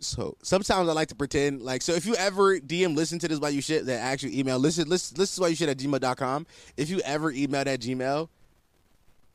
So 0.00 0.36
sometimes 0.42 0.88
I 0.88 0.92
like 0.92 1.08
to 1.08 1.14
pretend 1.14 1.62
like 1.62 1.80
so 1.80 1.92
if 1.92 2.04
you 2.04 2.16
ever 2.16 2.58
DM 2.58 2.96
listen 2.96 3.20
to 3.20 3.28
this 3.28 3.38
while 3.38 3.50
you 3.50 3.62
shit 3.62 3.86
that 3.86 4.00
actual 4.00 4.30
email 4.30 4.58
listen 4.58 4.88
listen 4.88 5.16
listen 5.16 5.40
while 5.40 5.50
you 5.50 5.56
shit 5.56 5.68
at 5.68 5.78
gmail.com. 5.78 6.46
If 6.76 6.90
you 6.90 7.00
ever 7.04 7.30
email 7.30 7.64
that 7.64 7.80
Gmail, 7.80 8.28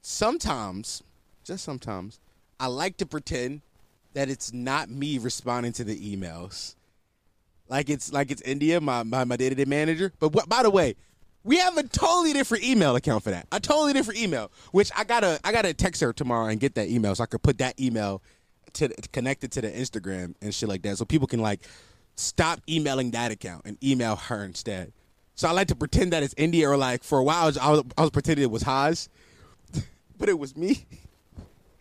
sometimes, 0.02 1.02
just 1.44 1.64
sometimes, 1.64 2.20
I 2.60 2.68
like 2.68 2.98
to 2.98 3.06
pretend 3.06 3.62
that 4.14 4.30
it's 4.30 4.52
not 4.52 4.90
me 4.90 5.18
responding 5.18 5.72
to 5.74 5.84
the 5.84 6.16
emails. 6.16 6.76
Like 7.68 7.90
it's 7.90 8.12
like 8.12 8.32
it's 8.32 8.42
India, 8.42 8.82
my 8.82 9.04
my, 9.04 9.24
my 9.24 9.38
day-to-day 9.38 9.66
manager. 9.66 10.12
But 10.20 10.34
what, 10.34 10.50
by 10.50 10.64
the 10.64 10.72
way, 10.72 10.96
we 11.44 11.58
have 11.58 11.78
a 11.78 11.84
totally 11.84 12.34
different 12.34 12.64
email 12.64 12.96
account 12.96 13.24
for 13.24 13.32
that. 13.32 13.48
A 13.52 13.60
totally 13.60 13.94
different 13.94 14.20
email, 14.20 14.52
which 14.72 14.92
I 14.98 15.04
gotta 15.04 15.40
I 15.44 15.52
gotta 15.52 15.74
text 15.74 16.02
her 16.02 16.12
tomorrow 16.12 16.48
and 16.48 16.60
get 16.60 16.76
that 16.76 16.90
email 16.90 17.16
so 17.16 17.24
I 17.24 17.28
could 17.28 17.44
put 17.44 17.60
that 17.60 17.80
email 17.80 18.22
to 18.74 18.90
connected 19.14 19.52
to 19.54 19.62
the 19.62 19.70
Instagram 19.70 20.36
and 20.42 20.54
shit 20.54 20.68
like 20.68 20.82
that, 20.82 20.98
so 20.98 21.06
people 21.06 21.28
can 21.28 21.42
like 21.42 21.62
stop 22.16 22.60
emailing 22.68 23.12
that 23.12 23.32
account 23.32 23.62
and 23.66 23.82
email 23.84 24.16
her 24.16 24.44
instead. 24.44 24.92
So 25.36 25.48
I 25.48 25.52
like 25.52 25.68
to 25.70 25.76
pretend 25.76 26.12
that 26.12 26.22
it's 26.22 26.34
India 26.36 26.68
or 26.70 26.76
like 26.76 27.04
for 27.04 27.20
a 27.20 27.24
while 27.24 27.44
I 27.44 27.46
was, 27.46 27.58
I 27.58 28.02
was, 28.02 28.10
pretending 28.10 28.44
it 28.44 28.52
was 28.52 28.64
Haas, 28.64 29.08
but 30.18 30.28
it 30.28 30.38
was 30.38 30.58
me. 30.58 30.86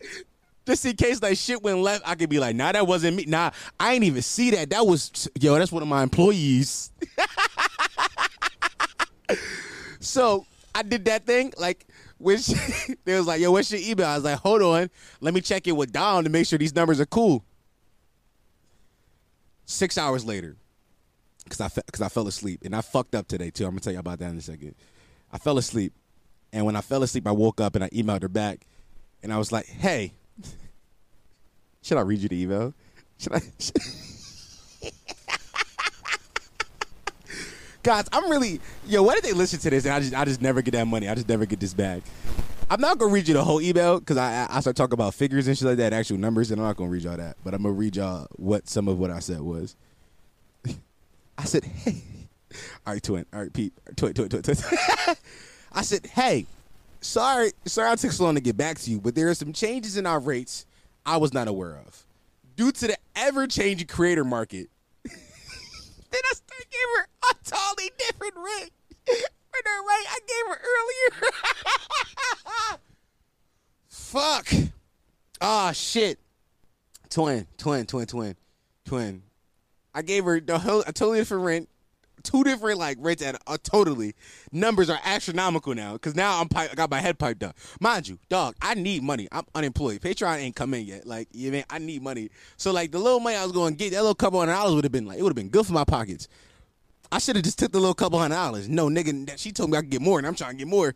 Just 0.69 0.85
in 0.85 0.95
case 0.95 1.19
like 1.19 1.35
shit 1.35 1.63
went 1.63 1.79
left, 1.79 2.07
I 2.07 2.13
could 2.13 2.29
be 2.29 2.37
like, 2.37 2.55
nah, 2.55 2.71
that 2.71 2.85
wasn't 2.85 3.17
me. 3.17 3.25
Nah, 3.25 3.49
I 3.79 3.93
ain't 3.93 4.03
even 4.03 4.21
see 4.21 4.51
that. 4.51 4.69
That 4.69 4.85
was 4.85 5.27
yo, 5.41 5.57
that's 5.57 5.71
one 5.71 5.81
of 5.81 5.89
my 5.89 6.03
employees. 6.03 6.91
so 9.99 10.45
I 10.75 10.83
did 10.83 11.05
that 11.05 11.25
thing 11.25 11.53
like 11.57 11.87
which 12.19 12.45
they 13.03 13.17
was 13.17 13.25
like, 13.25 13.41
yo, 13.41 13.51
what's 13.51 13.71
your 13.71 13.81
email? 13.81 14.05
I 14.05 14.13
was 14.13 14.23
like, 14.23 14.37
hold 14.37 14.61
on, 14.61 14.91
let 15.21 15.33
me 15.33 15.41
check 15.41 15.65
it 15.65 15.71
with 15.71 15.91
Dom 15.91 16.25
to 16.25 16.29
make 16.29 16.45
sure 16.45 16.59
these 16.59 16.75
numbers 16.75 16.99
are 16.99 17.07
cool. 17.07 17.43
Six 19.65 19.97
hours 19.97 20.23
later, 20.23 20.55
because 21.45 21.61
I 21.61 21.81
because 21.83 22.01
I 22.01 22.09
fell 22.09 22.27
asleep 22.27 22.61
and 22.63 22.75
I 22.75 22.81
fucked 22.81 23.15
up 23.15 23.27
today 23.27 23.49
too. 23.49 23.65
I'm 23.65 23.71
gonna 23.71 23.79
tell 23.79 23.93
you 23.93 23.99
about 23.99 24.19
that 24.19 24.29
in 24.29 24.37
a 24.37 24.41
second. 24.41 24.75
I 25.33 25.39
fell 25.39 25.57
asleep, 25.57 25.93
and 26.53 26.63
when 26.63 26.75
I 26.75 26.81
fell 26.81 27.01
asleep, 27.01 27.25
I 27.25 27.31
woke 27.31 27.59
up 27.59 27.73
and 27.73 27.83
I 27.83 27.89
emailed 27.89 28.21
her 28.21 28.29
back, 28.29 28.67
and 29.23 29.33
I 29.33 29.39
was 29.39 29.51
like, 29.51 29.65
hey, 29.65 30.13
should 31.81 31.97
I 31.97 32.01
read 32.01 32.19
you 32.19 32.29
the 32.29 32.41
email? 32.41 32.73
Should 33.17 33.33
I? 33.33 33.41
Guys, 37.81 38.05
I'm 38.11 38.29
really 38.29 38.59
yo. 38.87 39.03
Why 39.03 39.15
did 39.15 39.23
they 39.23 39.31
listen 39.31 39.59
to 39.59 39.69
this 39.69 39.85
and 39.85 39.93
I 39.93 39.99
just 39.99 40.13
I 40.13 40.25
just 40.25 40.41
never 40.41 40.61
get 40.61 40.71
that 40.71 40.85
money? 40.85 41.07
I 41.07 41.15
just 41.15 41.29
never 41.29 41.45
get 41.45 41.59
this 41.59 41.73
back. 41.73 42.03
I'm 42.69 42.81
not 42.81 42.97
gonna 42.97 43.11
read 43.11 43.27
you 43.27 43.33
the 43.33 43.43
whole 43.43 43.61
email 43.61 43.99
because 43.99 44.17
I 44.17 44.47
I 44.49 44.59
start 44.59 44.75
talking 44.75 44.93
about 44.93 45.13
figures 45.13 45.47
and 45.47 45.57
shit 45.57 45.67
like 45.67 45.77
that, 45.77 45.93
actual 45.93 46.17
numbers, 46.17 46.51
and 46.51 46.59
I'm 46.61 46.67
not 46.67 46.75
gonna 46.75 46.89
read 46.89 47.03
y'all 47.03 47.17
that. 47.17 47.37
But 47.43 47.53
I'm 47.53 47.63
gonna 47.63 47.73
read 47.73 47.95
y'all 47.95 48.27
what 48.35 48.67
some 48.67 48.87
of 48.87 48.99
what 48.99 49.11
I 49.11 49.19
said 49.19 49.41
was. 49.41 49.75
I 51.37 51.45
said, 51.45 51.63
hey, 51.63 52.03
all 52.85 52.93
right, 52.93 53.01
twin, 53.01 53.25
all 53.33 53.41
right, 53.41 53.53
Pete, 53.53 53.73
twin, 53.95 54.13
twin, 54.13 54.29
twin, 54.29 54.41
twin. 54.43 54.57
I 55.71 55.81
said, 55.81 56.05
hey, 56.07 56.45
sorry, 56.99 57.53
sorry, 57.65 57.91
I 57.91 57.95
took 57.95 58.11
so 58.11 58.25
long 58.25 58.35
to 58.35 58.41
get 58.41 58.57
back 58.57 58.77
to 58.79 58.91
you, 58.91 58.99
but 58.99 59.15
there 59.15 59.29
are 59.29 59.35
some 59.35 59.53
changes 59.53 59.95
in 59.95 60.05
our 60.05 60.19
rates 60.19 60.65
I 61.05 61.17
was 61.17 61.33
not 61.33 61.47
aware 61.47 61.77
of 61.77 62.05
due 62.55 62.71
to 62.71 62.87
the 62.87 62.97
ever-changing 63.15 63.87
creator 63.87 64.25
market. 64.25 64.69
then 65.03 65.13
I 65.15 66.33
started 66.33 66.67
giving 66.69 66.95
her 66.97 67.07
a 67.31 67.35
totally 67.43 67.91
different 67.97 68.35
rate 68.35 68.71
for 69.05 69.61
the 69.63 69.69
rate 69.87 70.07
I 70.09 70.19
gave 70.27 70.45
her 70.47 70.61
earlier. 71.21 71.31
Fuck. 73.89 74.53
Ah, 75.41 75.69
oh, 75.69 75.73
shit. 75.73 76.19
Twin, 77.09 77.47
twin, 77.57 77.85
twin, 77.85 78.05
twin, 78.05 78.35
twin. 78.85 79.23
I 79.93 80.01
gave 80.01 80.25
her 80.25 80.39
the 80.39 80.59
whole, 80.59 80.81
a 80.81 80.91
totally 80.93 81.19
different 81.19 81.43
rent 81.43 81.69
two 82.23 82.43
different 82.43 82.79
like 82.79 82.97
rates 82.99 83.21
at 83.21 83.35
a 83.35 83.39
uh, 83.47 83.57
totally 83.61 84.15
numbers 84.51 84.89
are 84.89 84.99
astronomical 85.03 85.75
now 85.75 85.93
because 85.93 86.15
now 86.15 86.41
I'm 86.41 86.47
I 86.55 86.73
got 86.75 86.89
my 86.89 86.99
head 86.99 87.19
piped 87.19 87.43
up. 87.43 87.55
Mind 87.79 88.07
you, 88.07 88.19
dog, 88.29 88.55
I 88.61 88.73
need 88.73 89.03
money. 89.03 89.27
I'm 89.31 89.45
unemployed. 89.55 90.01
Patreon 90.01 90.37
ain't 90.37 90.55
come 90.55 90.73
in 90.73 90.85
yet. 90.85 91.05
Like 91.05 91.27
you 91.31 91.51
mean 91.51 91.63
I 91.69 91.79
need 91.79 92.01
money. 92.01 92.29
So 92.57 92.71
like 92.71 92.91
the 92.91 92.99
little 92.99 93.19
money 93.19 93.35
I 93.35 93.43
was 93.43 93.51
going 93.51 93.73
to 93.73 93.77
get, 93.77 93.91
that 93.91 94.01
little 94.01 94.15
couple 94.15 94.39
hundred 94.39 94.53
dollars 94.53 94.75
would 94.75 94.85
have 94.85 94.91
been 94.91 95.05
like 95.05 95.19
it 95.19 95.23
would 95.23 95.31
have 95.31 95.35
been 95.35 95.49
good 95.49 95.65
for 95.65 95.73
my 95.73 95.85
pockets. 95.85 96.27
I 97.11 97.17
should 97.17 97.35
have 97.35 97.45
just 97.45 97.57
took 97.57 97.71
the 97.71 97.79
little 97.79 97.95
couple 97.95 98.19
hundred 98.19 98.35
dollars. 98.35 98.69
No 98.69 98.87
nigga, 98.87 99.37
she 99.37 99.51
told 99.51 99.71
me 99.71 99.77
I 99.77 99.81
could 99.81 99.89
get 99.89 100.01
more, 100.01 100.19
and 100.19 100.27
I'm 100.27 100.35
trying 100.35 100.51
to 100.51 100.57
get 100.57 100.67
more. 100.67 100.93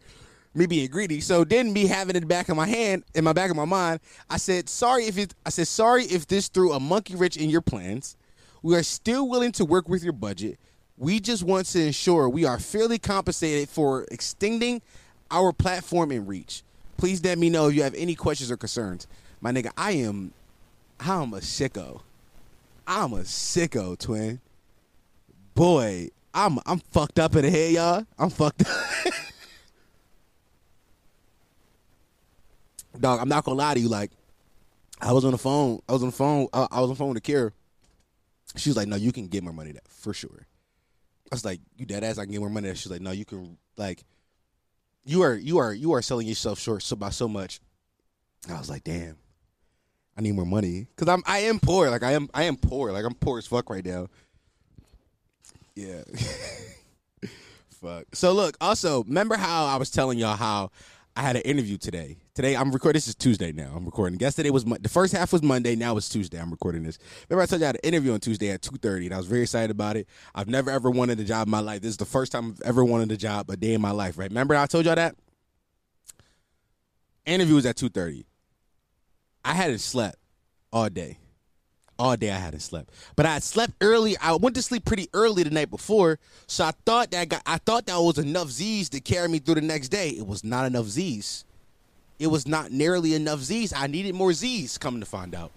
Me 0.55 0.67
being 0.67 0.87
greedy. 0.87 1.19
So 1.19 1.43
then 1.43 1.73
me 1.73 1.87
having 1.87 2.15
it 2.15 2.21
in 2.21 2.27
back 2.27 2.47
of 2.47 2.55
my 2.55 2.67
hand, 2.67 3.03
in 3.15 3.23
my 3.23 3.33
back 3.33 3.49
of 3.49 3.57
my 3.57 3.65
mind, 3.65 4.01
I 4.29 4.37
said, 4.37 4.69
sorry 4.69 5.05
if 5.05 5.17
it 5.17 5.33
I 5.43 5.49
said 5.49 5.67
sorry 5.67 6.03
if 6.03 6.27
this 6.27 6.47
threw 6.47 6.73
a 6.73 6.79
monkey 6.79 7.15
wrench 7.15 7.37
in 7.37 7.49
your 7.49 7.61
plans. 7.61 8.15
We 8.61 8.75
are 8.75 8.83
still 8.83 9.27
willing 9.27 9.51
to 9.53 9.65
work 9.65 9.89
with 9.89 10.03
your 10.03 10.13
budget. 10.13 10.59
We 11.03 11.19
just 11.19 11.43
want 11.43 11.65
to 11.65 11.85
ensure 11.85 12.29
we 12.29 12.45
are 12.45 12.57
fairly 12.57 12.97
compensated 12.97 13.67
for 13.67 14.05
extending 14.09 14.81
our 15.29 15.51
platform 15.51 16.11
and 16.11 16.25
reach. 16.25 16.63
Please 16.95 17.21
let 17.25 17.37
me 17.37 17.49
know 17.49 17.67
if 17.67 17.75
you 17.75 17.83
have 17.83 17.93
any 17.95 18.15
questions 18.15 18.49
or 18.49 18.55
concerns. 18.55 19.05
My 19.41 19.51
nigga, 19.51 19.71
I 19.75 19.91
am 19.91 20.31
I'm 21.01 21.33
a 21.33 21.39
sicko. 21.39 21.99
I'm 22.87 23.11
a 23.11 23.23
sicko, 23.23 23.99
twin. 23.99 24.39
Boy, 25.53 26.07
I'm 26.33 26.57
I'm 26.65 26.79
fucked 26.79 27.19
up 27.19 27.35
in 27.35 27.41
the 27.41 27.49
head, 27.49 27.73
y'all. 27.73 28.05
I'm 28.17 28.29
fucked 28.29 28.61
up. 28.61 29.13
Dog, 33.01 33.19
I'm 33.19 33.27
not 33.27 33.43
gonna 33.43 33.57
lie 33.57 33.73
to 33.73 33.79
you. 33.81 33.89
Like, 33.89 34.11
I 35.01 35.11
was 35.11 35.25
on 35.25 35.31
the 35.31 35.37
phone. 35.37 35.81
I 35.89 35.91
was 35.91 36.01
on 36.01 36.11
the 36.11 36.15
phone. 36.15 36.47
Uh, 36.53 36.69
I 36.71 36.79
was 36.79 36.85
on 36.91 36.93
the 36.93 36.99
phone 36.99 37.13
with 37.13 37.23
Kira. 37.23 37.51
She 38.55 38.69
was 38.69 38.77
like, 38.77 38.87
"No, 38.87 38.95
you 38.95 39.11
can 39.11 39.27
get 39.27 39.43
more 39.43 39.51
money 39.51 39.73
that 39.73 39.85
for 39.89 40.13
sure." 40.13 40.47
I 41.33 41.35
was 41.35 41.43
like, 41.43 41.61
"You 41.75 41.87
dead 41.87 42.03
ass? 42.03 42.19
I 42.19 42.25
can 42.25 42.31
get 42.31 42.41
more 42.41 42.49
money." 42.51 42.69
She's 42.75 42.91
like, 42.91 43.01
"No, 43.01 43.09
you 43.09 43.25
can 43.25 43.57
like, 43.75 44.03
you 45.03 45.23
are 45.23 45.33
you 45.33 45.57
are 45.57 45.73
you 45.73 45.93
are 45.93 46.01
selling 46.03 46.27
yourself 46.27 46.59
short 46.59 46.83
so 46.83 46.95
by 46.95 47.09
so 47.09 47.27
much." 47.27 47.59
I 48.47 48.59
was 48.59 48.69
like, 48.69 48.83
"Damn, 48.83 49.17
I 50.15 50.21
need 50.21 50.35
more 50.35 50.45
money 50.45 50.85
because 50.95 51.11
I'm 51.11 51.23
I 51.25 51.39
am 51.39 51.59
poor. 51.59 51.89
Like 51.89 52.03
I 52.03 52.11
am 52.11 52.29
I 52.35 52.43
am 52.43 52.55
poor. 52.55 52.91
Like 52.91 53.03
I'm 53.03 53.15
poor 53.15 53.39
as 53.39 53.47
fuck 53.47 53.71
right 53.71 53.83
now." 53.83 54.09
Yeah. 55.73 56.03
fuck. 57.81 58.05
So 58.13 58.33
look, 58.33 58.55
also 58.61 59.03
remember 59.05 59.35
how 59.35 59.65
I 59.65 59.77
was 59.77 59.89
telling 59.89 60.19
y'all 60.19 60.37
how 60.37 60.69
I 61.15 61.21
had 61.21 61.35
an 61.35 61.43
interview 61.43 61.77
today. 61.77 62.17
Today 62.33 62.55
I'm 62.55 62.71
recording. 62.71 62.97
This 62.97 63.07
is 63.07 63.13
Tuesday 63.13 63.51
now. 63.51 63.71
I'm 63.75 63.85
recording. 63.85 64.19
Yesterday 64.19 64.49
was 64.49 64.65
the 64.65 64.89
first 64.89 65.13
half 65.13 65.31
was 65.31 65.43
Monday. 65.43 65.75
Now 65.75 65.95
it's 65.95 66.09
Tuesday. 66.09 66.39
I'm 66.39 66.49
recording 66.49 66.83
this. 66.83 66.97
Remember 67.29 67.43
I 67.43 67.45
told 67.45 67.61
you 67.61 67.65
I 67.65 67.67
had 67.67 67.75
an 67.75 67.81
interview 67.83 68.13
on 68.13 68.19
Tuesday 68.19 68.49
at 68.49 68.63
2:30, 68.63 69.05
and 69.05 69.13
I 69.13 69.17
was 69.17 69.27
very 69.27 69.43
excited 69.43 69.69
about 69.69 69.95
it. 69.95 70.07
I've 70.33 70.47
never 70.47 70.71
ever 70.71 70.89
wanted 70.89 71.19
a 71.19 71.23
job 71.23 71.47
in 71.47 71.51
my 71.51 71.59
life. 71.59 71.81
This 71.81 71.91
is 71.91 71.97
the 71.97 72.05
first 72.05 72.31
time 72.31 72.51
I've 72.51 72.61
ever 72.61 72.83
wanted 72.83 73.11
a 73.11 73.17
job 73.17 73.49
a 73.51 73.55
day 73.55 73.75
in 73.75 73.81
my 73.81 73.91
life. 73.91 74.17
Right? 74.17 74.29
Remember 74.29 74.55
I 74.55 74.65
told 74.65 74.85
y'all 74.85 74.95
that. 74.95 75.15
Interview 77.27 77.55
was 77.55 77.67
at 77.67 77.77
2:30. 77.77 78.25
I 79.45 79.53
hadn't 79.53 79.79
slept 79.79 80.17
all 80.71 80.89
day. 80.89 81.19
All 81.99 82.17
day 82.17 82.31
I 82.31 82.37
hadn't 82.37 82.61
slept, 82.61 82.89
but 83.15 83.25
I 83.25 83.33
had 83.33 83.43
slept 83.43 83.73
early. 83.79 84.17
I 84.17 84.33
went 84.35 84.55
to 84.55 84.63
sleep 84.63 84.83
pretty 84.83 85.09
early 85.13 85.43
the 85.43 85.51
night 85.51 85.69
before, 85.69 86.19
so 86.47 86.65
I 86.65 86.71
thought 86.85 87.11
that 87.11 87.29
got, 87.29 87.43
I 87.45 87.57
thought 87.57 87.85
that 87.85 87.97
was 87.97 88.17
enough 88.17 88.49
Z's 88.49 88.89
to 88.89 88.99
carry 88.99 89.29
me 89.29 89.39
through 89.39 89.55
the 89.55 89.61
next 89.61 89.89
day. 89.89 90.09
It 90.09 90.25
was 90.25 90.43
not 90.43 90.65
enough 90.65 90.87
Z's. 90.87 91.45
It 92.17 92.27
was 92.27 92.47
not 92.47 92.71
nearly 92.71 93.13
enough 93.13 93.39
Z's. 93.41 93.73
I 93.73 93.87
needed 93.87 94.15
more 94.15 94.33
Z's. 94.33 94.77
Coming 94.77 95.01
to 95.01 95.05
find 95.05 95.35
out, 95.35 95.51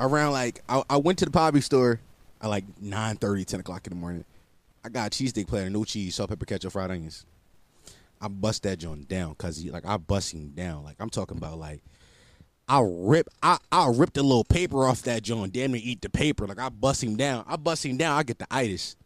around 0.00 0.32
like 0.32 0.62
I, 0.68 0.82
I 0.88 0.96
went 0.96 1.18
to 1.18 1.26
the 1.26 1.30
Poppy 1.30 1.60
store 1.60 2.00
at 2.40 2.48
like 2.48 2.64
9 2.80 3.16
30, 3.16 3.44
10 3.44 3.60
o'clock 3.60 3.86
in 3.86 3.90
the 3.92 3.98
morning. 3.98 4.24
I 4.84 4.88
got 4.88 5.08
a 5.08 5.10
cheesesteak 5.10 5.46
platter, 5.46 5.70
no 5.70 5.84
cheese, 5.84 6.14
salt, 6.14 6.30
pepper, 6.30 6.44
ketchup, 6.44 6.72
fried 6.72 6.90
onions. 6.90 7.24
I 8.20 8.28
bust 8.28 8.62
that 8.64 8.78
joint 8.78 9.08
down 9.08 9.30
because 9.30 9.58
he, 9.58 9.70
like 9.70 9.86
I 9.86 9.96
bust 9.96 10.32
him 10.32 10.50
down. 10.50 10.84
Like 10.84 10.96
I'm 10.98 11.10
talking 11.10 11.36
about 11.36 11.58
like 11.58 11.82
I'll 12.68 13.04
rip 13.04 13.28
I 13.42 13.58
I'll 13.70 13.94
rip 13.94 14.12
the 14.12 14.22
little 14.22 14.44
paper 14.44 14.86
off 14.86 15.02
that 15.02 15.22
joint, 15.22 15.52
damn 15.52 15.72
near 15.72 15.80
eat 15.82 16.00
the 16.00 16.08
paper. 16.08 16.46
Like 16.46 16.58
I 16.58 16.68
bust 16.68 17.02
him 17.02 17.16
down. 17.16 17.44
I 17.46 17.56
bust 17.56 17.84
him 17.84 17.96
down, 17.96 18.16
I 18.16 18.22
get 18.22 18.38
the 18.38 18.46
itis. 18.50 18.96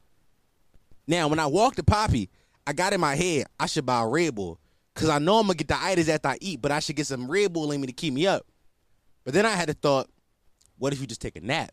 Now, 1.09 1.29
when 1.29 1.39
I 1.39 1.47
walk 1.47 1.77
to 1.77 1.85
Poppy, 1.85 2.31
I 2.67 2.73
got 2.73 2.93
in 2.93 3.01
my 3.01 3.15
head 3.15 3.47
I 3.59 3.67
should 3.67 3.87
buy 3.87 4.03
a 4.03 4.09
Red 4.09 4.35
Bull 4.35 4.59
because 4.95 5.09
I 5.09 5.19
know 5.19 5.39
I'm 5.39 5.47
gonna 5.47 5.55
get 5.55 5.69
the 5.69 5.81
itis 5.81 6.09
after 6.09 6.29
I 6.29 6.39
eat, 6.41 6.61
but 6.61 6.73
I 6.73 6.81
should 6.81 6.97
get 6.97 7.07
some 7.07 7.31
Red 7.31 7.53
Bull 7.53 7.71
in 7.73 7.81
me 7.81 7.87
to 7.87 7.93
keep 7.93 8.13
me 8.13 8.27
up. 8.27 8.47
But 9.25 9.35
then 9.35 9.47
I 9.47 9.51
had 9.51 9.71
a 9.71 9.75
thought, 9.75 10.09
what 10.79 10.93
if 10.93 11.01
you 11.01 11.07
just 11.07 11.21
take 11.21 11.37
a 11.37 11.41
nap? 11.41 11.73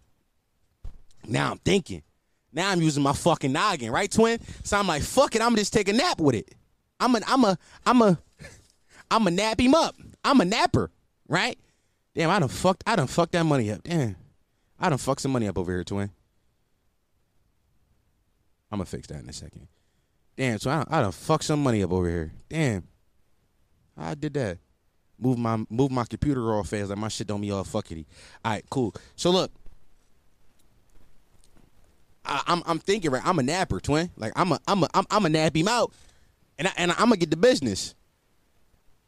Now 1.28 1.52
I'm 1.52 1.58
thinking. 1.60 2.04
Now 2.52 2.70
I'm 2.70 2.82
using 2.82 3.04
my 3.04 3.14
fucking 3.14 3.52
noggin, 3.52 3.92
right, 3.92 4.12
twin? 4.12 4.40
So 4.64 4.78
I'm 4.78 4.88
like, 4.88 5.02
fuck 5.02 5.36
it, 5.36 5.42
I'm 5.42 5.56
just 5.56 5.74
take 5.74 5.90
a 5.90 5.94
nap 5.94 6.20
with 6.20 6.36
it. 6.36 6.54
I'm 7.00 7.16
a, 7.16 7.22
I'm 7.28 7.44
a, 7.44 7.58
I'm 7.86 8.02
a, 8.02 8.20
I'm 9.10 9.28
a 9.28 9.32
nap 9.32 9.60
him 9.60 9.74
up. 9.76 9.96
I'm 10.24 10.40
a 10.40 10.46
napper, 10.46 10.92
right? 11.28 11.58
Damn, 12.16 12.30
I 12.30 12.40
done 12.40 12.50
fucked, 12.50 12.84
I 12.86 12.96
done 12.96 13.08
fucked 13.08 13.32
that 13.32 13.44
money 13.44 13.72
up. 13.72 13.84
Damn, 13.84 14.16
I 14.80 14.90
done 14.90 14.98
fucked 14.98 15.22
some 15.22 15.32
money 15.32 15.48
up 15.48 15.58
over 15.58 15.72
here, 15.72 15.84
twin. 15.84 16.12
I'm 18.72 18.78
gonna 18.78 18.86
fix 18.86 19.08
that 19.08 19.22
in 19.22 19.30
a 19.30 19.34
second. 19.34 19.68
Damn, 20.36 20.60
so 20.60 20.70
I 20.70 20.86
I 20.90 21.02
done 21.02 21.12
fucked 21.12 21.44
some 21.44 21.64
money 21.64 21.84
up 21.84 21.92
over 21.92 22.10
here. 22.10 22.34
Damn, 22.50 22.88
I 23.98 24.16
did 24.16 24.34
that. 24.36 24.60
Move 25.20 25.38
my 25.38 25.64
move 25.70 25.92
my 25.92 26.06
computer 26.06 26.54
all 26.54 26.64
fast, 26.64 26.90
like 26.90 26.98
my 26.98 27.08
shit 27.08 27.28
don't 27.28 27.42
be 27.42 27.52
all 27.52 27.64
fuckity. 27.64 28.06
All 28.44 28.52
right, 28.52 28.66
cool. 28.70 28.94
So 29.16 29.32
look, 29.32 29.52
I, 32.26 32.42
I'm 32.48 32.64
I'm 32.66 32.80
thinking 32.80 33.12
right. 33.12 33.26
I'm 33.26 33.40
a 33.40 33.44
napper, 33.44 33.80
twin. 33.80 34.12
Like 34.18 34.34
I'm 34.36 34.52
a 34.52 34.60
I'm 34.68 34.84
a 34.84 34.90
I'm, 34.94 35.06
I'm 35.10 35.26
a 35.26 35.30
nap 35.30 35.56
him 35.56 35.68
out, 35.68 35.94
and 36.58 36.68
I, 36.68 36.72
and 36.78 36.92
I'm 36.92 36.98
gonna 36.98 37.18
get 37.18 37.32
the 37.32 37.38
business. 37.38 37.96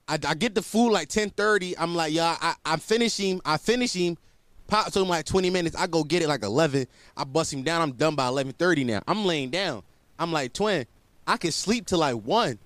I, 0.08 0.20
I 0.28 0.34
get 0.36 0.54
the 0.54 0.62
food 0.62 0.92
like 0.92 1.10
10:30. 1.10 1.76
I'm 1.78 1.96
like, 1.96 2.14
yeah, 2.14 2.38
I 2.40 2.56
I 2.66 2.78
finish 2.78 3.18
him. 3.18 3.42
I 3.44 3.58
finish 3.58 3.94
him. 3.94 4.18
Pop 4.68 4.94
him 4.94 5.08
like 5.08 5.26
20 5.26 5.50
minutes. 5.52 5.76
I 5.76 5.86
go 5.86 6.04
get 6.04 6.24
it 6.24 6.28
like 6.28 6.44
11. 6.44 6.88
I 7.16 7.24
bust 7.24 7.54
him 7.54 7.62
down. 7.64 7.82
I'm 7.82 7.92
done 7.92 8.16
by 8.16 8.28
11:30 8.28 8.86
now. 8.86 9.02
I'm 9.08 9.26
laying 9.26 9.50
down. 9.50 9.84
I'm 10.18 10.32
like, 10.32 10.54
twin, 10.54 10.86
I 11.28 11.38
can 11.38 11.52
sleep 11.52 11.86
till 11.88 12.00
like 12.00 12.16
one. 12.16 12.58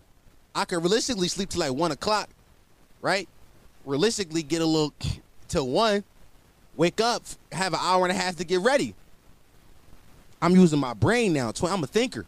I 0.53 0.65
can 0.65 0.79
realistically 0.79 1.27
sleep 1.27 1.49
till 1.49 1.61
like 1.61 1.73
one 1.73 1.91
o'clock, 1.91 2.29
right? 3.01 3.27
Realistically, 3.85 4.43
get 4.43 4.61
a 4.61 4.65
little 4.65 4.93
till 5.47 5.67
one. 5.67 6.03
Wake 6.75 7.01
up, 7.01 7.23
have 7.51 7.73
an 7.73 7.79
hour 7.81 8.05
and 8.05 8.11
a 8.11 8.19
half 8.19 8.35
to 8.37 8.43
get 8.45 8.61
ready. 8.61 8.95
I'm 10.41 10.55
using 10.55 10.79
my 10.79 10.93
brain 10.93 11.33
now. 11.33 11.51
Twin, 11.51 11.71
I'm 11.71 11.83
a 11.83 11.87
thinker. 11.87 12.25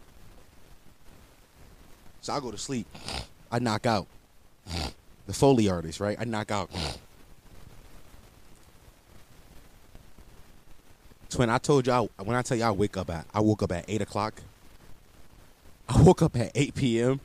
So 2.20 2.32
I 2.32 2.40
go 2.40 2.50
to 2.50 2.58
sleep. 2.58 2.86
I 3.50 3.58
knock 3.58 3.86
out. 3.86 4.06
The 5.32 5.38
Foley 5.38 5.66
artist, 5.70 5.98
right? 5.98 6.18
I 6.20 6.24
knock 6.24 6.50
out. 6.50 6.70
Twin, 11.30 11.48
I 11.48 11.56
told 11.56 11.86
y'all 11.86 12.10
when 12.22 12.36
I 12.36 12.42
tell 12.42 12.58
you 12.58 12.64
I 12.64 12.70
wake 12.70 12.98
up 12.98 13.08
at 13.08 13.24
I 13.32 13.40
woke 13.40 13.62
up 13.62 13.72
at 13.72 13.86
eight 13.88 14.02
o'clock. 14.02 14.42
I 15.88 16.02
woke 16.02 16.20
up 16.20 16.36
at 16.36 16.52
8 16.54 16.74
p.m. 16.74 17.20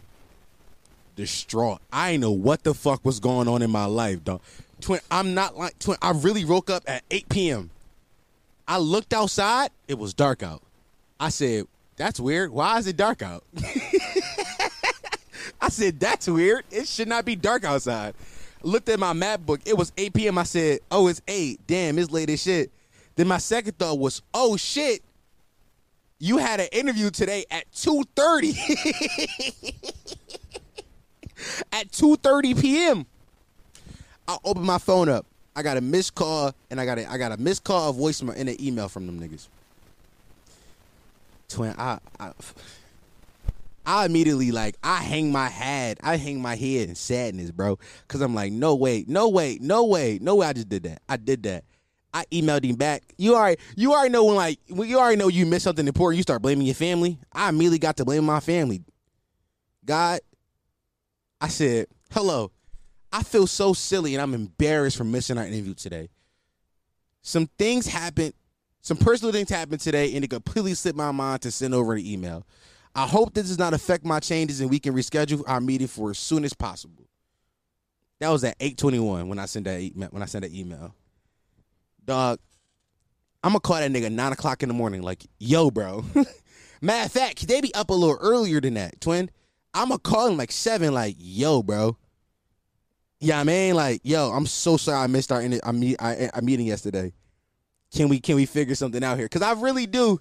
Distraught. 1.17 1.81
I 1.91 2.15
know 2.15 2.31
what 2.31 2.63
the 2.63 2.73
fuck 2.73 3.03
was 3.03 3.19
going 3.19 3.49
on 3.49 3.61
in 3.61 3.71
my 3.71 3.85
life, 3.85 4.23
dog. 4.23 4.39
Twin, 4.79 5.01
I'm 5.11 5.33
not 5.33 5.57
like 5.57 5.77
twin. 5.77 5.97
I 6.01 6.11
really 6.11 6.45
woke 6.45 6.69
up 6.69 6.83
at 6.87 7.03
8 7.11 7.27
p.m. 7.27 7.71
I 8.69 8.77
looked 8.77 9.13
outside, 9.13 9.71
it 9.89 9.99
was 9.99 10.13
dark 10.13 10.43
out. 10.43 10.61
I 11.19 11.27
said, 11.27 11.67
That's 11.97 12.21
weird. 12.21 12.51
Why 12.51 12.77
is 12.77 12.87
it 12.87 12.95
dark 12.95 13.21
out? 13.21 13.43
I 15.61 15.69
said, 15.69 15.99
That's 15.99 16.27
weird. 16.27 16.65
It 16.71 16.87
should 16.87 17.07
not 17.07 17.25
be 17.25 17.35
dark 17.35 17.63
outside. 17.63 18.13
Looked 18.63 18.89
at 18.89 18.99
my 18.99 19.13
MacBook. 19.13 19.61
It 19.65 19.77
was 19.77 19.91
8 19.97 20.13
p.m. 20.13 20.37
I 20.37 20.43
said, 20.43 20.79
Oh, 20.91 21.07
it's 21.07 21.21
8. 21.27 21.59
Damn, 21.67 21.99
it's 21.99 22.11
late 22.11 22.29
as 22.29 22.41
shit. 22.41 22.71
Then 23.15 23.27
my 23.27 23.37
second 23.37 23.77
thought 23.77 23.99
was, 23.99 24.21
Oh 24.33 24.57
shit. 24.57 25.03
You 26.19 26.37
had 26.37 26.59
an 26.59 26.67
interview 26.71 27.11
today 27.11 27.45
at 27.51 27.71
2:30. 27.71 28.55
at 31.71 31.91
2:30 31.91 32.59
p.m. 32.59 33.05
I 34.27 34.37
opened 34.43 34.65
my 34.65 34.79
phone 34.79 35.09
up. 35.09 35.27
I 35.55 35.61
got 35.63 35.77
a 35.77 35.81
missed 35.81 36.15
call 36.15 36.53
and 36.69 36.81
I 36.81 36.85
got 36.85 36.97
a 36.97 37.09
I 37.09 37.17
got 37.17 37.31
a 37.31 37.37
missed 37.37 37.63
call, 37.63 37.89
a 37.89 37.93
voicemail, 37.93 38.35
and 38.35 38.49
an 38.49 38.61
email 38.61 38.89
from 38.89 39.05
them 39.05 39.19
niggas. 39.19 39.47
Twin, 41.49 41.73
I, 41.77 41.99
I 42.19 42.31
I 43.87 44.05
immediately 44.05 44.51
like 44.51 44.75
I 44.83 44.97
hang 44.97 45.31
my 45.31 45.47
head, 45.47 45.97
I 46.03 46.17
hang 46.17 46.41
my 46.41 46.55
head 46.55 46.89
in 46.89 46.95
sadness, 46.95 47.51
bro. 47.51 47.79
Cause 48.09 48.19
I'm 48.19 48.35
like, 48.35 48.51
no 48.51 48.75
way, 48.75 49.05
no 49.07 49.29
way, 49.29 49.57
no 49.61 49.85
way, 49.85 50.19
no 50.21 50.35
way. 50.35 50.47
I 50.47 50.53
just 50.53 50.67
did 50.67 50.83
that. 50.83 51.01
I 51.07 51.15
did 51.15 51.43
that. 51.43 51.63
I 52.13 52.25
emailed 52.25 52.65
him 52.65 52.75
back. 52.75 53.03
You 53.17 53.35
already, 53.35 53.61
you 53.77 53.93
already 53.93 54.09
know 54.09 54.25
when 54.25 54.35
like 54.35 54.59
when 54.67 54.89
you 54.89 54.99
already 54.99 55.15
know 55.15 55.29
you 55.29 55.45
missed 55.45 55.63
something 55.63 55.87
important. 55.87 56.17
You 56.17 56.23
start 56.23 56.41
blaming 56.41 56.65
your 56.67 56.75
family. 56.75 57.17
I 57.31 57.47
immediately 57.47 57.79
got 57.79 57.95
to 57.97 58.05
blame 58.05 58.25
my 58.25 58.41
family. 58.41 58.83
God, 59.85 60.19
I 61.39 61.47
said, 61.47 61.87
hello. 62.11 62.51
I 63.13 63.23
feel 63.23 63.47
so 63.47 63.71
silly 63.71 64.15
and 64.15 64.21
I'm 64.21 64.33
embarrassed 64.33 64.97
for 64.97 65.05
missing 65.05 65.37
our 65.37 65.47
interview 65.47 65.73
today. 65.73 66.09
Some 67.21 67.47
things 67.57 67.87
happened, 67.87 68.33
some 68.81 68.97
personal 68.97 69.31
things 69.31 69.49
happened 69.49 69.79
today, 69.79 70.13
and 70.13 70.25
it 70.25 70.29
completely 70.29 70.73
slipped 70.73 70.97
my 70.97 71.11
mind 71.11 71.43
to 71.43 71.51
send 71.51 71.73
over 71.73 71.93
an 71.93 72.05
email. 72.05 72.45
I 72.97 73.05
hope 73.05 73.35
this 73.35 73.47
does 73.47 73.59
not 73.59 73.75
affect 73.75 74.03
my 74.03 74.19
changes 74.19 74.59
and 74.59 74.71
we 74.71 74.79
can 74.79 74.95
reschedule 74.95 75.43
our 75.45 75.61
meeting 75.61 75.85
for 75.85 76.09
as 76.09 76.17
soon 76.17 76.43
as 76.43 76.53
possible. 76.55 77.07
That 78.19 78.29
was 78.29 78.43
at 78.43 78.55
821 78.59 79.27
when 79.27 79.37
I 79.37 79.45
sent 79.45 79.65
that 79.65 79.79
email 79.79 80.09
when 80.09 80.23
I 80.23 80.25
sent 80.25 80.43
that 80.43 80.51
email. 80.51 80.95
Dog, 82.03 82.39
I'm 83.43 83.51
gonna 83.51 83.59
call 83.59 83.75
that 83.75 83.91
nigga 83.91 84.11
nine 84.11 84.33
o'clock 84.33 84.63
in 84.63 84.69
the 84.69 84.73
morning, 84.73 85.03
like, 85.03 85.23
yo, 85.37 85.69
bro. 85.69 86.05
Matter 86.81 87.05
of 87.05 87.11
fact, 87.11 87.47
they 87.47 87.61
be 87.61 87.71
up 87.75 87.91
a 87.91 87.93
little 87.93 88.17
earlier 88.19 88.59
than 88.59 88.73
that, 88.73 88.99
twin. 88.99 89.29
I'm 89.75 89.89
gonna 89.89 89.99
call 89.99 90.27
him 90.27 90.37
like 90.37 90.51
seven, 90.51 90.91
like, 90.95 91.17
yo, 91.19 91.61
bro. 91.61 91.97
Yeah, 93.19 93.39
I 93.39 93.43
mean, 93.43 93.75
like, 93.75 94.01
yo, 94.03 94.31
I'm 94.31 94.47
so 94.47 94.75
sorry 94.75 95.03
I 95.03 95.07
missed 95.07 95.31
our 95.31 95.41
I 95.41 95.71
meet, 95.71 95.97
I, 95.99 96.31
our 96.33 96.41
meeting 96.41 96.65
yesterday. 96.65 97.13
Can 97.93 98.09
we 98.09 98.19
can 98.19 98.35
we 98.35 98.47
figure 98.47 98.73
something 98.73 99.03
out 99.03 99.19
here? 99.19 99.29
Cause 99.29 99.43
I 99.43 99.51
really 99.53 99.85
do. 99.85 100.19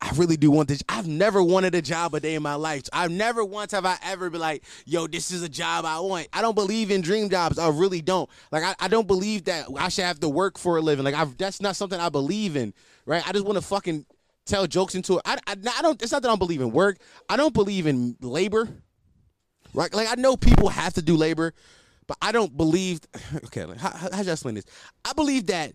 I 0.00 0.10
really 0.16 0.36
do 0.36 0.50
want 0.50 0.68
this. 0.68 0.82
I've 0.88 1.06
never 1.06 1.42
wanted 1.42 1.74
a 1.74 1.80
job 1.80 2.14
a 2.14 2.20
day 2.20 2.34
in 2.34 2.42
my 2.42 2.54
life. 2.54 2.82
I've 2.92 3.10
never 3.10 3.44
once 3.44 3.72
have 3.72 3.86
I 3.86 3.96
ever 4.04 4.28
been 4.28 4.40
like, 4.40 4.64
yo, 4.84 5.06
this 5.06 5.30
is 5.30 5.42
a 5.42 5.48
job 5.48 5.84
I 5.86 5.98
want. 6.00 6.28
I 6.32 6.42
don't 6.42 6.54
believe 6.54 6.90
in 6.90 7.00
dream 7.00 7.30
jobs. 7.30 7.58
I 7.58 7.68
really 7.68 8.02
don't. 8.02 8.28
Like, 8.52 8.64
I, 8.64 8.74
I 8.80 8.88
don't 8.88 9.06
believe 9.06 9.44
that 9.44 9.66
I 9.78 9.88
should 9.88 10.04
have 10.04 10.20
to 10.20 10.28
work 10.28 10.58
for 10.58 10.76
a 10.76 10.80
living. 10.80 11.04
Like, 11.04 11.14
I, 11.14 11.24
that's 11.24 11.62
not 11.62 11.76
something 11.76 11.98
I 11.98 12.10
believe 12.10 12.54
in, 12.56 12.74
right? 13.06 13.26
I 13.26 13.32
just 13.32 13.46
want 13.46 13.56
to 13.56 13.62
fucking 13.62 14.04
tell 14.44 14.66
jokes 14.66 14.94
into 14.94 15.16
it. 15.16 15.22
I, 15.24 15.38
I, 15.46 15.56
I 15.78 15.82
don't, 15.82 16.00
it's 16.02 16.12
not 16.12 16.22
that 16.22 16.28
I 16.28 16.32
don't 16.32 16.38
believe 16.38 16.60
in 16.60 16.70
work. 16.70 16.98
I 17.28 17.36
don't 17.36 17.54
believe 17.54 17.86
in 17.86 18.16
labor, 18.20 18.68
right? 19.72 19.92
Like, 19.94 20.08
I 20.10 20.20
know 20.20 20.36
people 20.36 20.68
have 20.68 20.94
to 20.94 21.02
do 21.02 21.16
labor, 21.16 21.54
but 22.06 22.18
I 22.20 22.32
don't 22.32 22.54
believe, 22.56 23.00
okay, 23.46 23.66
how, 23.78 23.90
how, 23.90 24.10
how 24.10 24.18
should 24.18 24.28
I 24.28 24.32
explain 24.32 24.56
this? 24.56 24.66
I 25.04 25.12
believe 25.14 25.46
that 25.46 25.72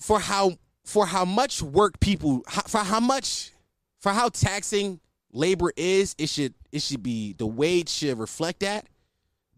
for 0.00 0.18
how 0.18 0.52
for 0.88 1.04
how 1.04 1.22
much 1.22 1.60
work 1.60 2.00
people 2.00 2.42
for 2.66 2.78
how 2.78 2.98
much 2.98 3.52
for 4.00 4.10
how 4.10 4.30
taxing 4.30 4.98
labor 5.34 5.70
is 5.76 6.14
it 6.16 6.30
should 6.30 6.54
it 6.72 6.80
should 6.80 7.02
be 7.02 7.34
the 7.34 7.46
wage 7.46 7.90
should 7.90 8.18
reflect 8.18 8.60
that 8.60 8.86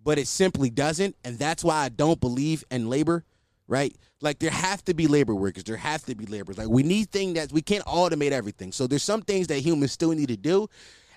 but 0.03 0.18
it 0.18 0.26
simply 0.26 0.70
doesn't 0.70 1.14
and 1.24 1.39
that's 1.39 1.62
why 1.62 1.85
i 1.85 1.89
don't 1.89 2.20
believe 2.20 2.64
in 2.72 2.91
labor 2.91 3.24
right 3.68 3.95
like 4.20 4.41
there 4.41 4.51
have 4.51 4.85
to 4.85 4.93
be 4.93 5.07
labor 5.07 5.33
workers 5.33 5.62
there 5.62 5.76
have 5.76 6.05
to 6.05 6.16
be 6.16 6.26
laborers 6.26 6.59
like 6.59 6.68
we 6.68 6.83
need 6.83 7.09
things 7.12 7.35
that 7.35 7.53
we 7.53 7.62
can't 7.62 7.85
automate 7.85 8.33
everything 8.33 8.72
so 8.72 8.89
there's 8.89 9.05
some 9.05 9.22
things 9.22 9.47
that 9.47 9.61
humans 9.61 9.93
still 9.93 10.11
need 10.11 10.28
to 10.28 10.37
do 10.37 10.68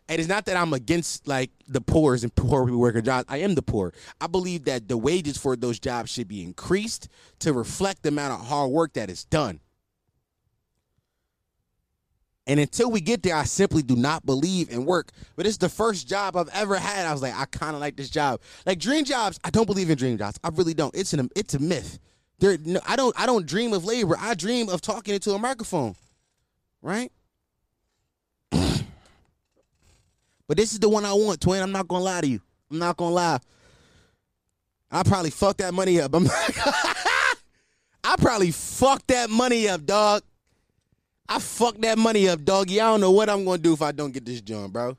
and 0.09 0.19
it's 0.19 0.27
not 0.27 0.45
that 0.47 0.57
I'm 0.57 0.73
against 0.73 1.29
like 1.29 1.49
the 1.67 1.79
poor's 1.79 2.23
and 2.23 2.35
poor 2.35 2.65
people 2.65 2.81
working 2.81 3.03
jobs. 3.03 3.25
I 3.29 3.37
am 3.37 3.55
the 3.55 3.61
poor. 3.61 3.93
I 4.19 4.27
believe 4.27 4.65
that 4.65 4.89
the 4.89 4.97
wages 4.97 5.37
for 5.37 5.55
those 5.55 5.79
jobs 5.79 6.11
should 6.11 6.27
be 6.27 6.43
increased 6.43 7.07
to 7.39 7.53
reflect 7.53 8.03
the 8.03 8.09
amount 8.09 8.33
of 8.33 8.45
hard 8.45 8.69
work 8.69 8.91
that 8.93 9.09
is 9.09 9.23
done. 9.23 9.61
And 12.45 12.59
until 12.59 12.91
we 12.91 12.99
get 12.99 13.23
there, 13.23 13.35
I 13.35 13.45
simply 13.45 13.81
do 13.83 13.95
not 13.95 14.25
believe 14.25 14.69
in 14.69 14.85
work. 14.85 15.11
But 15.35 15.47
it's 15.47 15.57
the 15.57 15.69
first 15.69 16.07
job 16.07 16.35
I've 16.35 16.49
ever 16.49 16.75
had. 16.75 17.05
I 17.05 17.13
was 17.13 17.21
like, 17.21 17.33
I 17.33 17.45
kind 17.45 17.73
of 17.73 17.79
like 17.79 17.95
this 17.95 18.09
job. 18.09 18.41
Like 18.65 18.79
dream 18.79 19.05
jobs, 19.05 19.39
I 19.43 19.49
don't 19.49 19.65
believe 19.65 19.89
in 19.89 19.97
dream 19.97 20.17
jobs. 20.17 20.39
I 20.43 20.49
really 20.49 20.73
don't. 20.73 20.93
It's 20.93 21.13
an 21.13 21.29
it's 21.35 21.53
a 21.53 21.59
myth. 21.59 21.99
There, 22.39 22.57
no, 22.65 22.81
I 22.85 22.97
don't 22.97 23.17
I 23.17 23.25
don't 23.25 23.45
dream 23.45 23.71
of 23.71 23.85
labor. 23.85 24.17
I 24.19 24.33
dream 24.33 24.67
of 24.67 24.81
talking 24.81 25.13
into 25.13 25.31
a 25.33 25.39
microphone, 25.39 25.95
right? 26.81 27.11
but 28.51 28.83
this 30.49 30.73
is 30.73 30.79
the 30.79 30.89
one 30.89 31.05
I 31.05 31.13
want, 31.13 31.39
twin. 31.39 31.63
I'm 31.63 31.71
not 31.71 31.87
gonna 31.87 32.03
lie 32.03 32.21
to 32.21 32.27
you. 32.27 32.41
I'm 32.69 32.79
not 32.79 32.97
gonna 32.97 33.15
lie. 33.15 33.39
I 34.91 35.03
probably 35.03 35.31
fucked 35.31 35.59
that 35.59 35.73
money 35.73 36.01
up. 36.01 36.11
I 38.03 38.15
probably 38.17 38.51
fucked 38.51 39.07
that 39.07 39.29
money 39.29 39.69
up, 39.69 39.85
dog. 39.85 40.23
I 41.27 41.39
fucked 41.39 41.81
that 41.81 41.97
money 41.97 42.27
up, 42.27 42.43
doggy. 42.43 42.81
I 42.81 42.89
don't 42.91 43.01
know 43.01 43.11
what 43.11 43.29
I'm 43.29 43.45
gonna 43.45 43.57
do 43.57 43.73
if 43.73 43.81
I 43.81 43.91
don't 43.91 44.11
get 44.11 44.25
this 44.25 44.41
joint, 44.41 44.73
bro. 44.73 44.97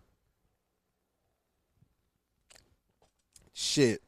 Shit. 3.53 4.01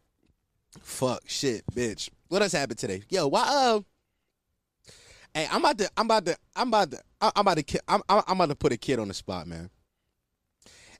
Fuck 0.81 1.23
shit, 1.27 1.65
bitch. 1.73 2.11
What 2.29 2.43
else 2.43 2.53
happened 2.53 2.79
today? 2.79 3.03
Yo, 3.09 3.29
why 3.29 3.43
uh 3.47 3.81
Hey, 5.35 5.47
I'm 5.51 5.61
about 5.61 5.79
to 5.79 5.91
I'm 5.97 6.07
about 6.07 6.25
to 6.27 6.37
I'm 6.55 6.69
about 6.69 6.91
to 6.91 6.99
I'm 7.21 7.31
about 7.37 7.59
to 7.59 7.81
I'm 7.89 8.03
I'm 8.09 8.23
about 8.41 8.49
to 8.49 8.55
put 8.57 8.73
a 8.73 8.77
kid 8.77 8.99
on 8.99 9.09
the 9.09 9.15
spot, 9.15 9.47
man. 9.47 9.71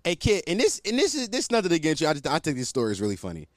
Hey 0.05 0.15
kid, 0.15 0.45
and 0.47 0.61
this 0.61 0.81
and 0.85 0.99
this 0.99 1.15
is 1.15 1.29
this 1.29 1.51
nothing 1.51 1.73
against 1.73 2.01
you. 2.01 2.09
I 2.09 2.13
just 2.13 2.27
I 2.27 2.39
think 2.39 2.59
this 2.59 2.69
story 2.69 2.93
is 2.93 3.01
really 3.01 3.17
funny. 3.17 3.49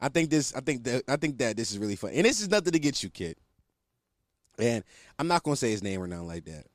I 0.00 0.08
think 0.08 0.30
this 0.30 0.54
I 0.54 0.60
think 0.60 0.84
that 0.84 1.04
I 1.08 1.16
think 1.16 1.38
that 1.38 1.56
this 1.56 1.70
is 1.70 1.78
really 1.78 1.96
funny. 1.96 2.16
And 2.16 2.26
this 2.26 2.40
is 2.40 2.48
nothing 2.48 2.72
to 2.72 2.78
get 2.78 3.02
you, 3.02 3.10
kid. 3.10 3.36
And 4.58 4.84
I'm 5.18 5.28
not 5.28 5.42
gonna 5.42 5.56
say 5.56 5.70
his 5.70 5.82
name 5.82 6.02
or 6.02 6.06
nothing 6.06 6.26
like 6.26 6.44
that. 6.44 6.66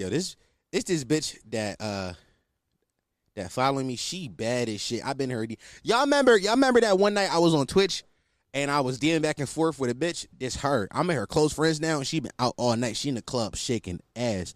Yo, 0.00 0.08
this 0.08 0.34
it's 0.72 0.84
this 0.84 1.04
bitch 1.04 1.36
that 1.50 1.76
uh 1.78 2.14
that 3.36 3.52
following 3.52 3.86
me. 3.86 3.96
She 3.96 4.28
bad 4.28 4.70
as 4.70 4.80
shit. 4.80 5.04
I've 5.04 5.18
been 5.18 5.28
heard. 5.28 5.54
Y'all 5.82 6.00
remember? 6.00 6.38
Y'all 6.38 6.54
remember 6.54 6.80
that 6.80 6.98
one 6.98 7.12
night 7.12 7.30
I 7.30 7.38
was 7.38 7.52
on 7.52 7.66
Twitch 7.66 8.02
and 8.54 8.70
I 8.70 8.80
was 8.80 8.98
dealing 8.98 9.20
back 9.20 9.40
and 9.40 9.48
forth 9.48 9.78
with 9.78 9.90
a 9.90 9.94
bitch. 9.94 10.26
It's 10.40 10.56
her. 10.56 10.88
I'm 10.90 11.10
at 11.10 11.16
her 11.16 11.26
close 11.26 11.52
friends 11.52 11.82
now, 11.82 11.98
and 11.98 12.06
she 12.06 12.18
been 12.18 12.32
out 12.38 12.54
all 12.56 12.74
night. 12.76 12.96
She 12.96 13.10
in 13.10 13.14
the 13.14 13.20
club 13.20 13.56
shaking 13.56 14.00
ass. 14.16 14.54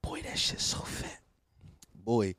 Boy, 0.00 0.22
that 0.22 0.38
shit's 0.38 0.64
so 0.64 0.78
fat. 0.78 1.20
Boy, 1.94 2.34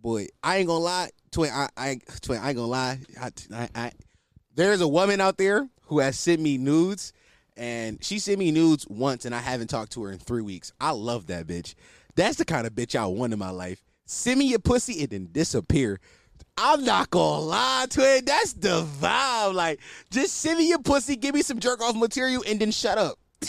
boy, 0.00 0.28
I 0.44 0.58
ain't 0.58 0.68
gonna 0.68 0.78
lie, 0.78 1.10
twin. 1.32 1.50
I, 1.52 1.68
I, 1.76 1.98
twin, 2.22 2.38
I 2.38 2.50
ain't 2.50 2.56
gonna 2.56 2.68
lie. 2.68 3.00
I, 3.20 3.30
I, 3.52 3.68
I, 3.74 3.92
there's 4.54 4.80
a 4.80 4.86
woman 4.86 5.20
out 5.20 5.38
there 5.38 5.68
who 5.86 5.98
has 5.98 6.16
sent 6.16 6.40
me 6.40 6.56
nudes, 6.56 7.12
and 7.56 8.02
she 8.04 8.18
sent 8.18 8.38
me 8.38 8.50
nudes 8.50 8.86
once, 8.88 9.24
and 9.24 9.34
I 9.34 9.40
haven't 9.40 9.68
talked 9.68 9.92
to 9.92 10.04
her 10.04 10.12
in 10.12 10.18
three 10.18 10.42
weeks. 10.42 10.72
I 10.80 10.90
love 10.90 11.26
that 11.28 11.46
bitch. 11.46 11.74
That's 12.14 12.36
the 12.36 12.44
kind 12.44 12.66
of 12.66 12.74
bitch 12.74 12.94
I 12.98 13.06
want 13.06 13.32
in 13.32 13.38
my 13.38 13.50
life. 13.50 13.82
Send 14.06 14.38
me 14.38 14.46
your 14.46 14.58
pussy 14.58 15.00
and 15.00 15.10
then 15.10 15.28
disappear. 15.32 16.00
I'm 16.56 16.84
not 16.84 17.10
gonna 17.10 17.44
lie 17.44 17.86
to 17.90 18.00
it. 18.00 18.26
That's 18.26 18.54
the 18.54 18.82
vibe. 18.82 19.54
Like, 19.54 19.80
just 20.10 20.36
send 20.38 20.58
me 20.58 20.68
your 20.68 20.78
pussy, 20.78 21.16
give 21.16 21.34
me 21.34 21.42
some 21.42 21.58
jerk 21.60 21.82
off 21.82 21.96
material, 21.96 22.42
and 22.46 22.60
then 22.60 22.70
shut 22.70 22.98
up. 22.98 23.18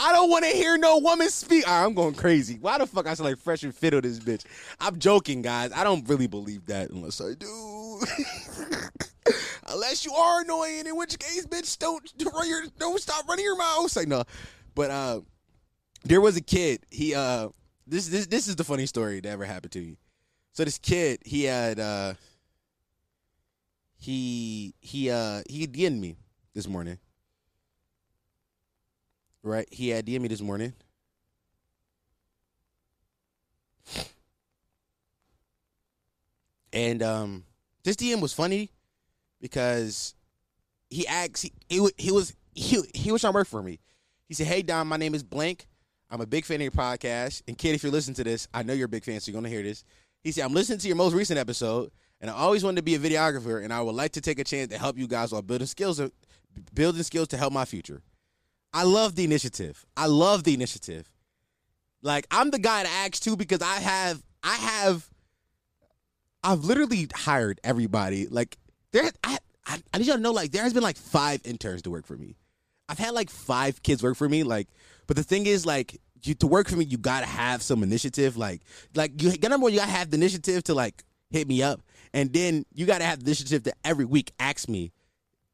I 0.00 0.12
don't 0.12 0.30
want 0.30 0.44
to 0.44 0.50
hear 0.50 0.78
no 0.78 0.98
woman 0.98 1.28
speak. 1.28 1.66
Right, 1.66 1.84
I'm 1.84 1.92
going 1.92 2.14
crazy. 2.14 2.56
Why 2.60 2.78
the 2.78 2.86
fuck 2.86 3.08
I 3.08 3.14
sound 3.14 3.30
like 3.30 3.38
fresh 3.38 3.64
and 3.64 3.74
on 3.74 4.00
this 4.02 4.20
bitch? 4.20 4.44
I'm 4.80 4.98
joking, 4.98 5.42
guys. 5.42 5.72
I 5.74 5.82
don't 5.82 6.08
really 6.08 6.28
believe 6.28 6.66
that 6.66 6.90
unless 6.90 7.20
I 7.20 7.34
do. 7.34 8.00
unless 9.66 10.04
you 10.04 10.12
are 10.12 10.42
annoying, 10.42 10.86
in 10.86 10.96
which 10.96 11.18
case, 11.18 11.46
bitch, 11.46 11.78
don't 11.78 12.12
run 12.32 12.48
your, 12.48 12.62
don't 12.78 13.00
stop 13.00 13.28
running 13.28 13.44
your 13.44 13.56
mouth. 13.56 13.90
Say 13.90 14.04
no, 14.04 14.22
but 14.76 14.90
uh, 14.92 15.20
there 16.04 16.20
was 16.20 16.36
a 16.36 16.42
kid. 16.42 16.86
He 16.90 17.16
uh, 17.16 17.48
this 17.84 18.06
this 18.06 18.28
this 18.28 18.46
is 18.46 18.54
the 18.54 18.64
funny 18.64 18.86
story 18.86 19.20
that 19.20 19.28
ever 19.28 19.44
happened 19.44 19.72
to 19.72 19.80
me. 19.80 19.96
So 20.52 20.64
this 20.64 20.78
kid, 20.78 21.18
he 21.24 21.44
had 21.44 21.80
uh, 21.80 22.14
he 23.96 24.74
he 24.80 25.10
uh 25.10 25.42
he 25.48 25.66
DM'd 25.66 26.00
me 26.00 26.16
this 26.54 26.68
morning 26.68 26.98
right? 29.48 29.68
He 29.70 29.88
had 29.88 30.06
DM 30.06 30.20
me 30.20 30.28
this 30.28 30.40
morning. 30.40 30.72
And 36.72 37.02
um, 37.02 37.44
this 37.82 37.96
DM 37.96 38.20
was 38.20 38.32
funny 38.32 38.70
because 39.40 40.14
he 40.90 41.06
asked 41.06 41.42
he, 41.42 41.52
he, 41.68 41.88
he 41.96 42.12
was 42.12 42.34
he, 42.54 42.78
he 42.94 43.12
was 43.12 43.20
trying 43.20 43.32
to 43.32 43.38
work 43.38 43.48
for 43.48 43.62
me. 43.62 43.78
He 44.26 44.34
said, 44.34 44.46
"Hey 44.46 44.62
Don, 44.62 44.86
my 44.86 44.96
name 44.96 45.14
is 45.14 45.22
Blank. 45.22 45.66
I'm 46.10 46.20
a 46.20 46.26
big 46.26 46.44
fan 46.44 46.56
of 46.56 46.62
your 46.62 46.70
podcast. 46.70 47.42
And 47.48 47.56
kid, 47.56 47.74
if 47.74 47.82
you're 47.82 47.92
listening 47.92 48.16
to 48.16 48.24
this, 48.24 48.48
I 48.52 48.62
know 48.62 48.72
you're 48.72 48.86
a 48.86 48.88
big 48.88 49.04
fan, 49.04 49.20
so 49.20 49.30
you're 49.30 49.40
gonna 49.40 49.48
hear 49.48 49.62
this." 49.62 49.84
He 50.22 50.32
said, 50.32 50.44
"I'm 50.44 50.52
listening 50.52 50.78
to 50.78 50.86
your 50.86 50.96
most 50.96 51.14
recent 51.14 51.38
episode, 51.38 51.90
and 52.20 52.30
I 52.30 52.34
always 52.34 52.64
wanted 52.64 52.76
to 52.76 52.82
be 52.82 52.94
a 52.94 52.98
videographer, 52.98 53.64
and 53.64 53.72
I 53.72 53.80
would 53.80 53.94
like 53.94 54.12
to 54.12 54.20
take 54.20 54.38
a 54.38 54.44
chance 54.44 54.70
to 54.70 54.78
help 54.78 54.98
you 54.98 55.06
guys 55.06 55.32
while 55.32 55.42
building 55.42 55.66
skills, 55.66 56.00
building 56.74 57.02
skills 57.02 57.28
to 57.28 57.36
help 57.36 57.52
my 57.52 57.64
future." 57.64 58.02
I 58.72 58.84
love 58.84 59.14
the 59.14 59.24
initiative. 59.24 59.84
I 59.96 60.06
love 60.06 60.44
the 60.44 60.54
initiative. 60.54 61.10
Like 62.02 62.26
I'm 62.30 62.50
the 62.50 62.58
guy 62.58 62.82
to 62.82 62.88
ask 62.88 63.22
too 63.22 63.36
because 63.36 63.62
I 63.62 63.76
have 63.76 64.22
I 64.42 64.54
have 64.54 65.08
I've 66.44 66.64
literally 66.64 67.08
hired 67.14 67.60
everybody. 67.64 68.26
Like 68.26 68.56
there 68.92 69.10
I 69.24 69.38
I, 69.66 69.82
I 69.92 69.98
need 69.98 70.06
y'all 70.06 70.16
to 70.16 70.22
know 70.22 70.32
like 70.32 70.52
there 70.52 70.62
has 70.62 70.72
been 70.72 70.82
like 70.82 70.96
five 70.96 71.40
interns 71.44 71.82
to 71.82 71.90
work 71.90 72.06
for 72.06 72.16
me. 72.16 72.36
I've 72.88 72.98
had 72.98 73.12
like 73.12 73.30
five 73.30 73.82
kids 73.82 74.02
work 74.02 74.16
for 74.16 74.28
me. 74.28 74.42
Like, 74.42 74.68
but 75.06 75.16
the 75.16 75.22
thing 75.22 75.46
is 75.46 75.66
like 75.66 76.00
you 76.22 76.34
to 76.34 76.46
work 76.46 76.68
for 76.68 76.76
me, 76.76 76.84
you 76.84 76.98
gotta 76.98 77.26
have 77.26 77.62
some 77.62 77.82
initiative. 77.82 78.36
Like 78.36 78.62
like 78.94 79.20
you 79.22 79.32
number 79.48 79.64
one, 79.64 79.72
you 79.72 79.78
gotta 79.78 79.90
have 79.90 80.10
the 80.10 80.16
initiative 80.16 80.64
to 80.64 80.74
like 80.74 81.02
hit 81.30 81.48
me 81.48 81.62
up. 81.62 81.82
And 82.14 82.32
then 82.32 82.64
you 82.72 82.86
gotta 82.86 83.04
have 83.04 83.20
the 83.20 83.26
initiative 83.26 83.64
to 83.64 83.72
every 83.84 84.04
week 84.04 84.32
ask 84.38 84.68
me, 84.68 84.92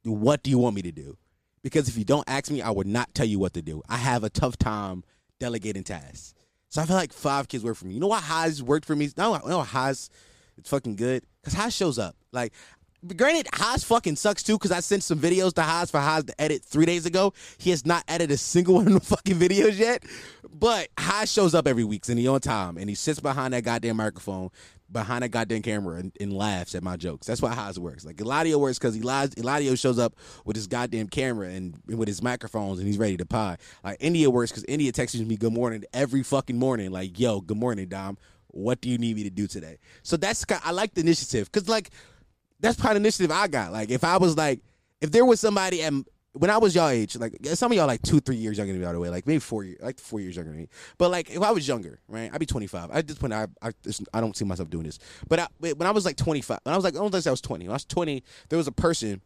what 0.05 0.43
do 0.43 0.51
you 0.51 0.59
want 0.59 0.77
me 0.77 0.83
to 0.83 0.93
do? 0.93 1.17
Because 1.65 1.89
if 1.89 1.99
you 1.99 2.05
don't 2.05 2.29
ask 2.29 2.53
me, 2.53 2.63
I 2.63 2.71
would 2.71 2.87
not 2.87 3.13
tell 3.15 3.27
you 3.27 3.41
what 3.41 3.55
to 3.55 3.63
do. 3.63 3.83
I 3.89 3.97
have 3.97 4.23
a 4.23 4.31
tough 4.31 4.57
time 4.57 5.03
delegating 5.41 5.83
tasks. 5.83 6.35
So 6.69 6.83
I 6.83 6.87
feel 6.87 6.97
like 6.97 7.13
five 7.13 7.49
kids 7.49 7.65
work 7.65 7.77
for 7.77 7.87
me. 7.87 7.95
You 7.95 8.01
know 8.01 8.09
why 8.09 8.21
Haas 8.21 8.63
worked 8.63 8.85
for 8.85 8.95
me? 8.95 9.09
No, 9.17 9.37
know 9.39 9.63
Haas 9.63 10.11
it's 10.59 10.71
fucking 10.71 10.97
good? 10.97 11.25
Because 11.41 11.55
Haas 11.55 11.75
shows 11.75 11.99
up. 11.99 12.17
Like, 12.33 12.53
granted, 13.17 13.49
Haas 13.53 13.83
fucking 13.85 14.17
sucks 14.17 14.43
too 14.43 14.55
because 14.55 14.73
I 14.73 14.81
sent 14.81 15.03
some 15.03 15.19
videos 15.19 15.53
to 15.55 15.63
Haas 15.63 15.91
for 15.91 16.01
Haas 16.01 16.25
to 16.25 16.41
edit 16.41 16.65
three 16.65 16.87
days 16.87 17.07
ago. 17.07 17.33
He 17.59 17.71
has 17.71 17.85
not 17.85 18.05
edited 18.09 18.35
a 18.35 18.39
single 18.39 18.75
one 18.77 18.87
of 18.87 18.93
the 18.95 19.01
fucking 19.01 19.39
videos 19.39 19.79
yet. 19.79 20.05
But 20.53 20.89
Haas 20.99 21.31
shows 21.31 21.55
up 21.55 21.67
every 21.67 21.85
week 21.85 22.09
and 22.09 22.19
he 22.19 22.29
on 22.29 22.41
time 22.41 22.77
and 22.77 22.89
he 22.89 22.95
sits 22.95 23.21
behind 23.21 23.55
that 23.55 23.65
goddamn 23.65 23.97
microphone 23.97 24.51
behind 24.91 25.25
a 25.25 25.29
goddamn 25.29 25.63
camera 25.63 25.99
and, 25.99 26.13
and, 26.21 26.33
laughs 26.33 26.75
at 26.75 26.83
my 26.83 26.97
jokes. 26.97 27.27
That's 27.27 27.41
why 27.41 27.55
Haas 27.55 27.79
works. 27.79 28.05
Like 28.05 28.17
Eladio 28.17 28.57
works 28.57 28.79
because 28.79 28.97
Eladio 28.99 29.79
shows 29.79 29.99
up 29.99 30.15
with 30.45 30.57
his 30.57 30.67
goddamn 30.67 31.09
camera 31.09 31.49
and, 31.49 31.81
and, 31.89 31.99
with 31.99 32.09
his 32.09 32.23
microphones 32.23 32.79
and 32.79 32.87
he's 32.87 32.99
ready 32.99 33.17
to 33.17 33.27
pie. 33.27 33.57
like 33.83 33.97
India 34.01 34.31
works 34.31 34.51
because 34.51 34.65
India 34.65 34.93
texts 34.93 35.19
me 35.19 35.37
good 35.37 35.53
morning 35.53 35.85
every 35.93 36.23
fucking 36.23 36.59
morning. 36.59 36.91
Like, 36.91 37.19
yo, 37.19 37.41
good 37.41 37.57
morning, 37.57 37.89
Dom. 37.89 38.19
What 38.49 38.81
do 38.81 38.89
you 38.89 38.99
need 38.99 39.17
me 39.17 39.25
to 39.25 39.31
do 39.31 39.47
today? 39.47 39.79
So 40.03 40.17
that's 40.17 40.45
I 40.63 40.71
like 40.71 40.95
the 40.95 41.01
initiative 41.01 41.51
because 41.51 41.69
like 41.69 41.91
that's 42.61 42.79
part 42.79 42.97
of 42.97 43.03
the 43.03 43.07
initiative 43.07 43.33
I 43.33 43.49
got. 43.49 43.73
Like 43.73 43.91
if 43.91 44.05
I 44.05 44.17
was 44.17 44.37
like 44.37 44.61
if 45.01 45.11
there 45.11 45.25
was 45.25 45.41
somebody 45.41 45.83
at 45.83 45.93
when 46.35 46.51
I 46.51 46.59
was 46.59 46.75
y'all 46.75 46.89
age, 46.89 47.17
like 47.17 47.35
some 47.55 47.71
of 47.71 47.79
y'all 47.79 47.87
like 47.87 48.03
two, 48.03 48.19
three 48.19 48.37
years 48.37 48.59
younger 48.59 48.73
than 48.73 48.81
me, 48.81 48.87
by 48.87 48.93
the 48.93 48.99
way, 48.99 49.09
like 49.09 49.27
maybe 49.27 49.39
four 49.39 49.63
years, 49.63 49.79
like 49.81 50.01
four 50.01 50.21
years 50.21 50.35
younger 50.35 50.51
than 50.51 50.61
me. 50.61 50.69
But 50.99 51.11
like 51.11 51.31
if 51.31 51.41
I 51.41 51.53
was 51.53 51.67
younger, 51.67 52.01
right, 52.09 52.29
I'd 52.33 52.41
be 52.41 52.47
25. 52.47 52.91
At 52.91 53.07
this 53.07 53.19
point, 53.19 53.33
I 53.33 53.47
I, 53.63 53.71
I 54.13 54.21
don't 54.21 54.37
see 54.37 54.45
myself 54.45 54.69
doing 54.69 54.85
this. 54.85 54.99
But 55.29 55.39
I, 55.39 55.47
when 55.61 55.83
I 55.83 55.93
was 55.93 56.05
like 56.05 56.17
25, 56.17 56.59
when 56.65 56.73
I 56.73 56.77
was 56.77 56.85
like, 56.85 56.95
I 56.95 56.99
don't 56.99 57.11
think 57.11 57.27
I 57.27 57.31
was 57.31 57.41
20. 57.41 57.65
When 57.65 57.71
I 57.71 57.75
was 57.75 57.85
20, 57.85 58.23
there 58.49 58.57
was 58.57 58.67
a 58.67 58.73
person 58.73 59.21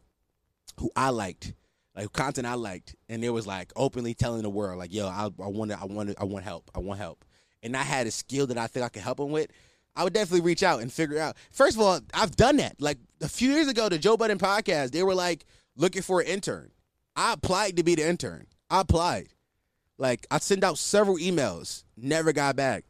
who 0.77 0.91
I 0.95 1.09
liked, 1.09 1.53
like 1.95 2.13
content 2.13 2.45
I 2.45 2.53
liked, 2.53 2.95
and 3.09 3.23
it 3.23 3.31
was 3.31 3.47
like 3.47 3.73
openly 3.75 4.13
telling 4.13 4.43
the 4.43 4.49
world, 4.49 4.77
like, 4.77 4.93
yo, 4.93 5.07
I, 5.07 5.25
I 5.25 5.47
want, 5.47 5.71
I 5.71 5.85
want, 5.85 6.13
I 6.19 6.25
want 6.25 6.45
help, 6.45 6.69
I 6.75 6.79
want 6.79 6.99
help, 6.99 7.25
and 7.63 7.75
I 7.75 7.81
had 7.81 8.05
a 8.05 8.11
skill 8.11 8.45
that 8.47 8.57
I 8.57 8.67
think 8.67 8.85
I 8.85 8.89
could 8.89 9.01
help 9.01 9.19
him 9.19 9.31
with. 9.31 9.47
I 9.95 10.03
would 10.03 10.13
definitely 10.13 10.45
reach 10.45 10.61
out 10.61 10.81
and 10.81 10.93
figure 10.93 11.19
out. 11.19 11.35
First 11.51 11.75
of 11.75 11.81
all, 11.81 11.99
I've 12.13 12.35
done 12.35 12.57
that. 12.57 12.79
Like 12.79 12.99
a 13.21 13.27
few 13.27 13.49
years 13.51 13.67
ago, 13.67 13.89
the 13.89 13.97
Joe 13.97 14.15
Budden 14.15 14.37
podcast, 14.37 14.91
they 14.91 15.01
were 15.01 15.15
like 15.15 15.45
looking 15.75 16.03
for 16.03 16.21
an 16.21 16.27
intern 16.27 16.71
I 17.19 17.33
applied 17.33 17.75
to 17.75 17.83
be 17.83 17.95
the 17.95 18.07
intern. 18.07 18.47
I 18.69 18.79
applied. 18.79 19.27
Like 19.97 20.25
I 20.31 20.39
sent 20.39 20.63
out 20.63 20.77
several 20.77 21.17
emails, 21.17 21.83
never 21.97 22.31
got 22.31 22.55
back. 22.55 22.85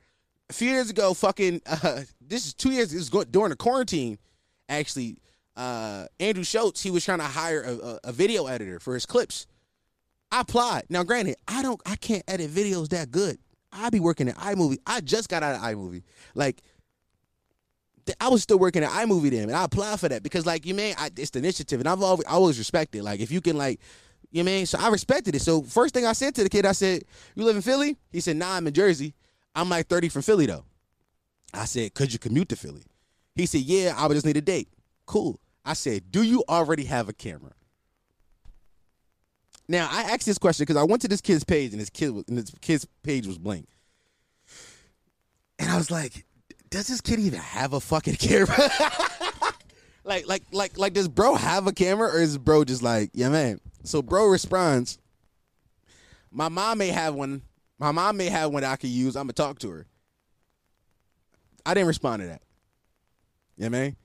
A 0.52 0.54
few 0.54 0.70
years 0.70 0.92
ago, 0.92 1.16
fucking 1.16 1.62
uh, 1.66 2.04
this 2.22 2.46
is 2.46 2.54
two 2.54 2.70
years. 2.70 2.92
This 2.92 3.02
is 3.02 3.10
going, 3.10 3.26
during 3.32 3.50
the 3.50 3.56
quarantine. 3.56 4.20
Actually, 4.70 5.18
uh, 5.56 6.06
Andrew 6.20 6.44
Schulz 6.44 6.84
he 6.84 6.92
was 6.92 7.04
trying 7.04 7.18
to 7.18 7.26
hire 7.26 7.64
a, 7.64 7.74
a, 7.74 8.00
a 8.06 8.12
video 8.12 8.46
editor 8.46 8.80
for 8.80 8.94
his 8.94 9.08
clips. 9.08 9.48
I 10.32 10.42
applied. 10.42 10.84
Now, 10.90 11.02
granted, 11.02 11.38
I 11.48 11.64
don't, 11.64 11.82
I 11.88 11.96
can't 11.96 12.24
edit 12.28 12.52
videos 12.52 12.90
that 12.90 13.10
good. 13.10 13.40
I 13.72 13.90
be 13.90 14.00
working 14.00 14.30
at 14.30 14.36
iMovie. 14.36 14.78
I 14.86 15.02
just 15.02 15.28
got 15.28 15.42
out 15.42 15.56
of 15.56 15.62
iMovie. 15.62 16.04
Like, 16.36 16.62
I 18.22 18.28
was 18.28 18.44
still 18.44 18.60
working 18.60 18.84
at 18.84 18.92
iMovie 18.92 19.32
then, 19.32 19.50
and 19.50 19.56
I 19.56 19.64
applied 19.64 20.00
for 20.00 20.08
that 20.08 20.22
because, 20.22 20.46
like, 20.46 20.68
you 20.68 20.76
mean, 20.76 20.94
I, 21.00 21.10
it's 21.18 21.32
the 21.32 21.40
initiative, 21.40 21.80
and 21.80 21.90
I've 21.90 22.04
always, 22.04 22.26
always 22.28 22.60
respected. 22.60 23.02
Like, 23.02 23.22
if 23.22 23.32
you 23.32 23.42
can, 23.42 23.58
like, 23.58 23.80
you 24.32 24.44
know 24.44 24.52
I 24.52 24.56
mean? 24.56 24.66
So 24.66 24.80
I 24.80 24.90
respected 24.90 25.36
it. 25.36 25.42
So 25.42 25.62
first 25.62 25.94
thing 25.94 26.06
I 26.06 26.14
said 26.14 26.36
to 26.36 26.44
the 26.44 26.50
kid, 26.50 26.66
I 26.66 26.72
said, 26.74 27.04
You 27.36 27.46
live 27.46 27.56
in 27.56 27.62
Philly? 27.62 27.98
He 28.12 28.20
said, 28.20 28.36
Nah, 28.36 28.56
I'm 28.56 28.68
in 28.68 28.74
Jersey. 28.74 29.14
I'm 29.56 29.70
like 29.70 29.88
30 29.88 30.10
from 30.10 30.22
Philly 30.22 30.46
though. 30.46 30.66
I 31.54 31.66
said, 31.66 31.94
Could 31.94 32.14
you 32.14 32.20
commute 32.20 32.50
to 32.50 32.56
Philly? 32.56 32.84
He 33.36 33.46
said, 33.46 33.62
Yeah, 33.62 33.94
I 33.98 34.08
would 34.08 34.14
just 34.14 34.26
need 34.26 34.38
a 34.38 34.42
date. 34.42 34.70
Cool. 35.06 35.40
I 35.66 35.74
said, 35.74 36.12
Do 36.12 36.24
you 36.24 36.44
already 36.48 36.86
have 36.86 37.10
a 37.10 37.14
camera? 37.14 37.52
Now 39.68 39.88
I 39.92 40.02
asked 40.02 40.26
this 40.26 40.40
question 40.40 40.64
because 40.64 40.78
I 40.78 40.84
went 40.84 41.02
to 41.04 41.08
this 41.08 41.22
kid's 41.22 41.44
page 41.44 41.72
and 41.72 41.80
his 41.80 41.90
kid 41.90 42.12
and 42.28 42.38
his 42.38 42.52
kid's 42.62 42.86
page 43.04 43.28
was 43.28 43.38
blank. 43.38 43.68
And 45.60 45.70
I 45.70 45.78
was 45.78 45.92
like, 45.92 46.26
does 46.70 46.88
this 46.88 47.02
kid 47.02 47.20
even 47.20 47.40
have 47.40 47.74
a 47.74 47.80
fucking 47.80 48.16
camera? 48.20 48.70
Like, 50.04 50.28
like, 50.28 50.44
like, 50.52 50.78
like, 50.78 50.94
does 50.94 51.08
bro 51.08 51.36
have 51.36 51.68
a 51.68 51.72
camera 51.72 52.10
or 52.10 52.22
is 52.22 52.38
bro 52.38 52.64
just 52.64 52.82
like, 52.82 53.12
yeah, 53.14 53.30
man? 53.30 53.60
So 53.84 54.02
bro 54.02 54.28
responds, 54.28 55.00
My 56.32 56.50
mom 56.50 56.78
may 56.78 56.90
have 56.90 57.16
one. 57.16 57.42
My 57.78 57.92
mom 57.92 58.18
may 58.18 58.28
have 58.28 58.52
one 58.52 58.64
I 58.64 58.76
could 58.76 58.90
use. 58.90 59.16
I'm 59.16 59.24
gonna 59.24 59.34
talk 59.34 59.60
to 59.60 59.70
her. 59.70 59.86
I 61.66 61.74
didn't 61.74 61.88
respond 61.88 62.22
to 62.22 62.28
that. 62.28 62.42
yeah 63.58 63.70
man 63.70 63.72
what 63.72 63.78
I 63.80 63.84
mean? 63.84 63.96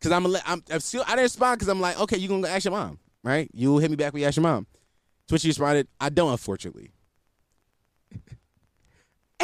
Cause 0.00 0.12
I'm, 0.12 0.26
I'm, 0.46 0.62
I'm 0.70 0.80
still 0.80 1.02
I 1.06 1.10
didn't 1.10 1.22
respond 1.22 1.58
because 1.58 1.68
I'm 1.68 1.80
like, 1.80 1.98
okay, 1.98 2.18
you 2.18 2.28
gonna 2.28 2.48
ask 2.48 2.64
your 2.64 2.72
mom, 2.72 2.98
right? 3.22 3.48
You 3.54 3.78
hit 3.78 3.90
me 3.90 3.96
back 3.96 4.12
when 4.12 4.20
you 4.20 4.28
ask 4.28 4.36
your 4.36 4.42
mom. 4.42 4.66
To 5.28 5.34
which 5.34 5.42
she 5.42 5.48
responded, 5.48 5.88
I 5.98 6.10
don't, 6.10 6.30
unfortunately. 6.30 6.92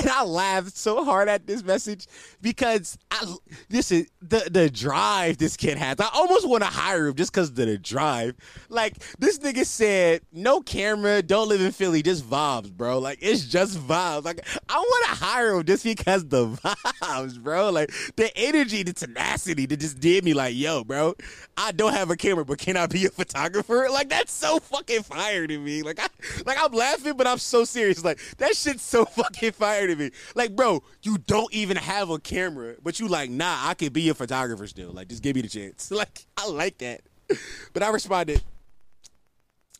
And 0.00 0.08
I 0.08 0.24
laughed 0.24 0.76
so 0.76 1.04
hard 1.04 1.28
at 1.28 1.46
this 1.46 1.62
message 1.62 2.06
because 2.40 2.96
I 3.10 3.34
this 3.68 3.92
is 3.92 4.08
the 4.22 4.48
the 4.50 4.70
drive 4.70 5.36
this 5.36 5.56
kid 5.56 5.76
has. 5.76 5.96
I 6.00 6.08
almost 6.14 6.48
want 6.48 6.62
to 6.62 6.70
hire 6.70 7.08
him 7.08 7.14
just 7.14 7.32
because 7.32 7.50
of 7.50 7.54
the 7.56 7.76
drive. 7.76 8.34
Like 8.70 8.94
this 9.18 9.38
nigga 9.38 9.66
said, 9.66 10.22
no 10.32 10.60
camera, 10.60 11.22
don't 11.22 11.48
live 11.48 11.60
in 11.60 11.72
Philly, 11.72 12.02
just 12.02 12.24
vibes, 12.24 12.72
bro. 12.72 12.98
Like 12.98 13.18
it's 13.20 13.44
just 13.44 13.78
vibes. 13.78 14.24
Like 14.24 14.46
I 14.68 14.78
want 14.78 15.04
to 15.10 15.24
hire 15.24 15.54
him 15.54 15.64
just 15.64 15.84
because 15.84 16.26
the 16.26 16.46
vibes, 17.02 17.38
bro. 17.38 17.70
Like 17.70 17.92
the 18.16 18.30
energy, 18.36 18.82
the 18.82 18.94
tenacity 18.94 19.66
that 19.66 19.80
just 19.80 20.00
did 20.00 20.24
me 20.24 20.32
like, 20.32 20.54
yo, 20.56 20.82
bro, 20.82 21.14
I 21.56 21.72
don't 21.72 21.92
have 21.92 22.10
a 22.10 22.16
camera, 22.16 22.44
but 22.44 22.58
can 22.58 22.76
I 22.76 22.86
be 22.86 23.04
a 23.04 23.10
photographer? 23.10 23.88
Like 23.90 24.08
that's 24.08 24.32
so 24.32 24.60
fucking 24.60 25.02
fire 25.02 25.46
to 25.46 25.58
me. 25.58 25.82
Like 25.82 26.00
I 26.00 26.06
like 26.46 26.56
I'm 26.58 26.72
laughing, 26.72 27.14
but 27.16 27.26
I'm 27.26 27.38
so 27.38 27.64
serious. 27.64 28.02
Like 28.02 28.18
that 28.38 28.56
shit's 28.56 28.82
so 28.82 29.04
fucking 29.20 29.52
fire 29.52 29.86
to 29.90 29.96
me. 29.96 30.10
Like, 30.34 30.56
bro, 30.56 30.82
you 31.02 31.18
don't 31.18 31.52
even 31.52 31.76
have 31.76 32.10
a 32.10 32.18
camera, 32.18 32.76
but 32.82 33.00
you 33.00 33.08
like, 33.08 33.30
nah, 33.30 33.68
I 33.68 33.74
could 33.74 33.92
be 33.92 34.08
a 34.08 34.14
photographer 34.14 34.66
still. 34.66 34.92
Like, 34.92 35.08
just 35.08 35.22
give 35.22 35.36
me 35.36 35.42
the 35.42 35.48
chance. 35.48 35.90
Like, 36.00 36.26
I 36.36 36.48
like 36.48 36.78
that. 36.78 37.02
But 37.72 37.82
I 37.82 37.90
responded, 37.90 38.42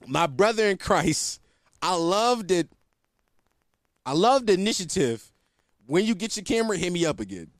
my 0.06 0.26
brother 0.26 0.66
in 0.66 0.76
Christ, 0.76 1.40
I 1.82 1.96
love 1.96 2.50
it. 2.50 2.68
I 4.04 4.12
love 4.12 4.46
the 4.46 4.52
initiative. 4.52 5.30
When 5.86 6.04
you 6.04 6.14
get 6.14 6.36
your 6.36 6.44
camera, 6.44 6.76
hit 6.76 6.92
me 6.92 7.04
up 7.06 7.20
again. 7.20 7.50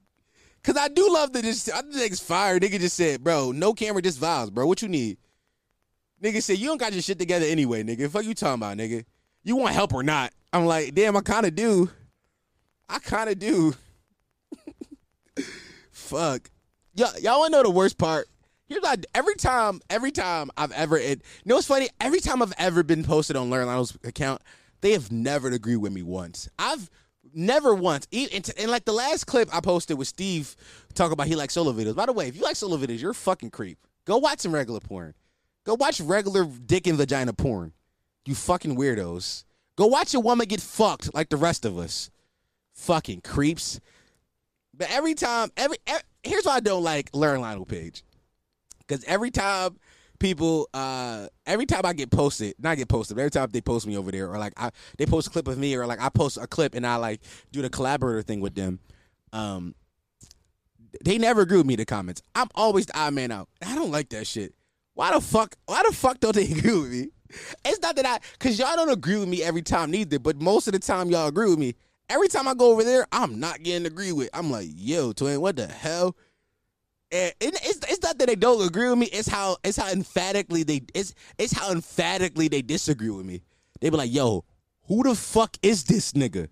Cause 0.62 0.76
I 0.76 0.88
do 0.88 1.10
love 1.10 1.32
the 1.32 1.40
this. 1.40 1.70
I 1.70 1.80
think 1.80 2.12
it's 2.12 2.20
fire. 2.20 2.60
Nigga 2.60 2.78
just 2.78 2.96
said, 2.96 3.24
bro, 3.24 3.50
no 3.50 3.72
camera, 3.72 4.02
just 4.02 4.20
vibes, 4.20 4.52
bro. 4.52 4.66
What 4.66 4.82
you 4.82 4.88
need? 4.88 5.16
Nigga 6.22 6.42
said, 6.42 6.58
you 6.58 6.66
don't 6.66 6.78
got 6.78 6.92
your 6.92 7.00
shit 7.00 7.18
together 7.18 7.46
anyway, 7.46 7.82
nigga. 7.82 8.10
Fuck 8.10 8.24
you 8.24 8.34
talking 8.34 8.62
about, 8.62 8.76
nigga. 8.76 9.04
You 9.42 9.56
want 9.56 9.74
help 9.74 9.94
or 9.94 10.02
not? 10.02 10.32
I'm 10.52 10.66
like, 10.66 10.94
damn, 10.94 11.16
I 11.16 11.22
kind 11.22 11.46
of 11.46 11.54
do. 11.54 11.90
I 12.90 12.98
kind 12.98 13.30
of 13.30 13.38
do. 13.38 13.74
Fuck. 15.92 16.50
Y'all, 16.94 17.18
y'all 17.20 17.38
want 17.38 17.52
to 17.52 17.58
know 17.58 17.62
the 17.62 17.70
worst 17.70 17.98
part? 17.98 18.26
Here's 18.66 18.82
like 18.82 19.06
every 19.14 19.36
time, 19.36 19.80
every 19.88 20.10
time 20.10 20.50
I've 20.56 20.72
ever, 20.72 20.96
it, 20.96 21.22
you 21.44 21.48
know 21.48 21.56
what's 21.56 21.66
funny? 21.66 21.88
Every 22.00 22.20
time 22.20 22.42
I've 22.42 22.52
ever 22.58 22.82
been 22.82 23.04
posted 23.04 23.36
on 23.36 23.50
Learn 23.50 23.66
Lionel's 23.66 23.96
account, 24.04 24.42
they 24.80 24.92
have 24.92 25.10
never 25.12 25.48
agreed 25.48 25.76
with 25.76 25.92
me 25.92 26.02
once. 26.02 26.48
I've 26.58 26.90
never 27.32 27.74
once. 27.74 28.06
And, 28.12 28.50
and 28.58 28.70
like 28.70 28.84
the 28.84 28.92
last 28.92 29.26
clip 29.26 29.54
I 29.54 29.60
posted 29.60 29.98
with 29.98 30.08
Steve 30.08 30.56
talking 30.94 31.12
about 31.12 31.26
he 31.26 31.36
likes 31.36 31.54
solo 31.54 31.72
videos. 31.72 31.94
By 31.94 32.06
the 32.06 32.12
way, 32.12 32.28
if 32.28 32.36
you 32.36 32.42
like 32.42 32.56
solo 32.56 32.76
videos, 32.76 33.00
you're 33.00 33.12
a 33.12 33.14
fucking 33.14 33.50
creep. 33.50 33.78
Go 34.04 34.18
watch 34.18 34.40
some 34.40 34.52
regular 34.52 34.80
porn. 34.80 35.14
Go 35.64 35.74
watch 35.74 36.00
regular 36.00 36.44
dick 36.44 36.86
and 36.86 36.96
vagina 36.96 37.32
porn. 37.32 37.72
You 38.24 38.34
fucking 38.34 38.76
weirdos. 38.76 39.44
Go 39.76 39.86
watch 39.86 40.14
a 40.14 40.20
woman 40.20 40.46
get 40.46 40.60
fucked 40.60 41.14
like 41.14 41.28
the 41.28 41.36
rest 41.36 41.64
of 41.64 41.78
us. 41.78 42.10
Fucking 42.80 43.20
creeps. 43.20 43.78
But 44.74 44.90
every 44.90 45.14
time, 45.14 45.50
every, 45.56 45.76
every 45.86 46.02
here's 46.22 46.44
why 46.44 46.54
I 46.54 46.60
don't 46.60 46.82
like 46.82 47.10
Learn 47.12 47.40
Lionel 47.40 47.66
page. 47.66 48.02
Because 48.78 49.04
every 49.04 49.30
time 49.30 49.76
people, 50.18 50.68
uh, 50.72 51.26
every 51.44 51.66
time 51.66 51.82
I 51.84 51.92
get 51.92 52.10
posted, 52.10 52.54
not 52.58 52.78
get 52.78 52.88
posted, 52.88 53.18
every 53.18 53.30
time 53.30 53.50
they 53.52 53.60
post 53.60 53.86
me 53.86 53.98
over 53.98 54.10
there, 54.10 54.32
or 54.32 54.38
like 54.38 54.54
I, 54.56 54.70
they 54.96 55.04
post 55.04 55.26
a 55.26 55.30
clip 55.30 55.46
of 55.46 55.58
me, 55.58 55.74
or 55.74 55.86
like 55.86 56.00
I 56.00 56.08
post 56.08 56.38
a 56.38 56.46
clip 56.46 56.74
and 56.74 56.86
I 56.86 56.96
like 56.96 57.20
do 57.52 57.60
the 57.60 57.68
collaborator 57.68 58.22
thing 58.22 58.40
with 58.40 58.54
them. 58.54 58.80
Um, 59.34 59.74
they 61.04 61.18
never 61.18 61.42
agree 61.42 61.58
with 61.58 61.66
me 61.66 61.76
the 61.76 61.84
comments. 61.84 62.22
I'm 62.34 62.48
always 62.54 62.86
the 62.86 62.98
odd 62.98 63.12
man 63.12 63.30
out. 63.30 63.50
I 63.64 63.74
don't 63.74 63.90
like 63.90 64.08
that 64.10 64.26
shit. 64.26 64.54
Why 64.94 65.12
the 65.12 65.20
fuck? 65.20 65.54
Why 65.66 65.82
the 65.86 65.94
fuck 65.94 66.18
don't 66.20 66.34
they 66.34 66.44
agree 66.50 66.80
with 66.80 66.90
me? 66.90 67.08
It's 67.64 67.80
not 67.80 67.94
that 67.96 68.06
I, 68.06 68.18
cause 68.38 68.58
y'all 68.58 68.74
don't 68.74 68.90
agree 68.90 69.18
with 69.18 69.28
me 69.28 69.42
every 69.42 69.62
time 69.62 69.90
neither. 69.90 70.18
But 70.18 70.40
most 70.40 70.66
of 70.66 70.72
the 70.72 70.78
time 70.78 71.10
y'all 71.10 71.28
agree 71.28 71.50
with 71.50 71.58
me. 71.58 71.74
Every 72.10 72.26
time 72.26 72.48
I 72.48 72.54
go 72.54 72.72
over 72.72 72.82
there, 72.82 73.06
I'm 73.12 73.38
not 73.38 73.62
getting 73.62 73.86
agree 73.86 74.10
with. 74.10 74.30
I'm 74.34 74.50
like, 74.50 74.68
yo, 74.74 75.12
twin, 75.12 75.40
what 75.40 75.54
the 75.54 75.68
hell? 75.68 76.16
And 77.12 77.32
it's, 77.40 77.80
it's 77.88 78.02
not 78.02 78.18
that 78.18 78.26
they 78.26 78.34
don't 78.34 78.66
agree 78.66 78.88
with 78.88 78.98
me. 78.98 79.06
It's 79.06 79.28
how 79.28 79.56
it's 79.64 79.76
how 79.76 79.90
emphatically 79.90 80.64
they 80.64 80.82
it's 80.92 81.14
it's 81.38 81.52
how 81.52 81.72
emphatically 81.72 82.48
they 82.48 82.62
disagree 82.62 83.10
with 83.10 83.26
me. 83.26 83.42
They 83.80 83.90
be 83.90 83.96
like, 83.96 84.12
yo, 84.12 84.44
who 84.86 85.04
the 85.04 85.14
fuck 85.14 85.56
is 85.62 85.84
this 85.84 86.12
nigga? 86.12 86.48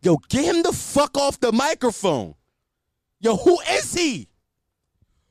Yo, 0.00 0.16
get 0.28 0.44
him 0.44 0.62
the 0.62 0.72
fuck 0.72 1.16
off 1.18 1.40
the 1.40 1.52
microphone. 1.52 2.34
Yo, 3.20 3.36
who 3.36 3.58
is 3.70 3.94
he? 3.94 4.28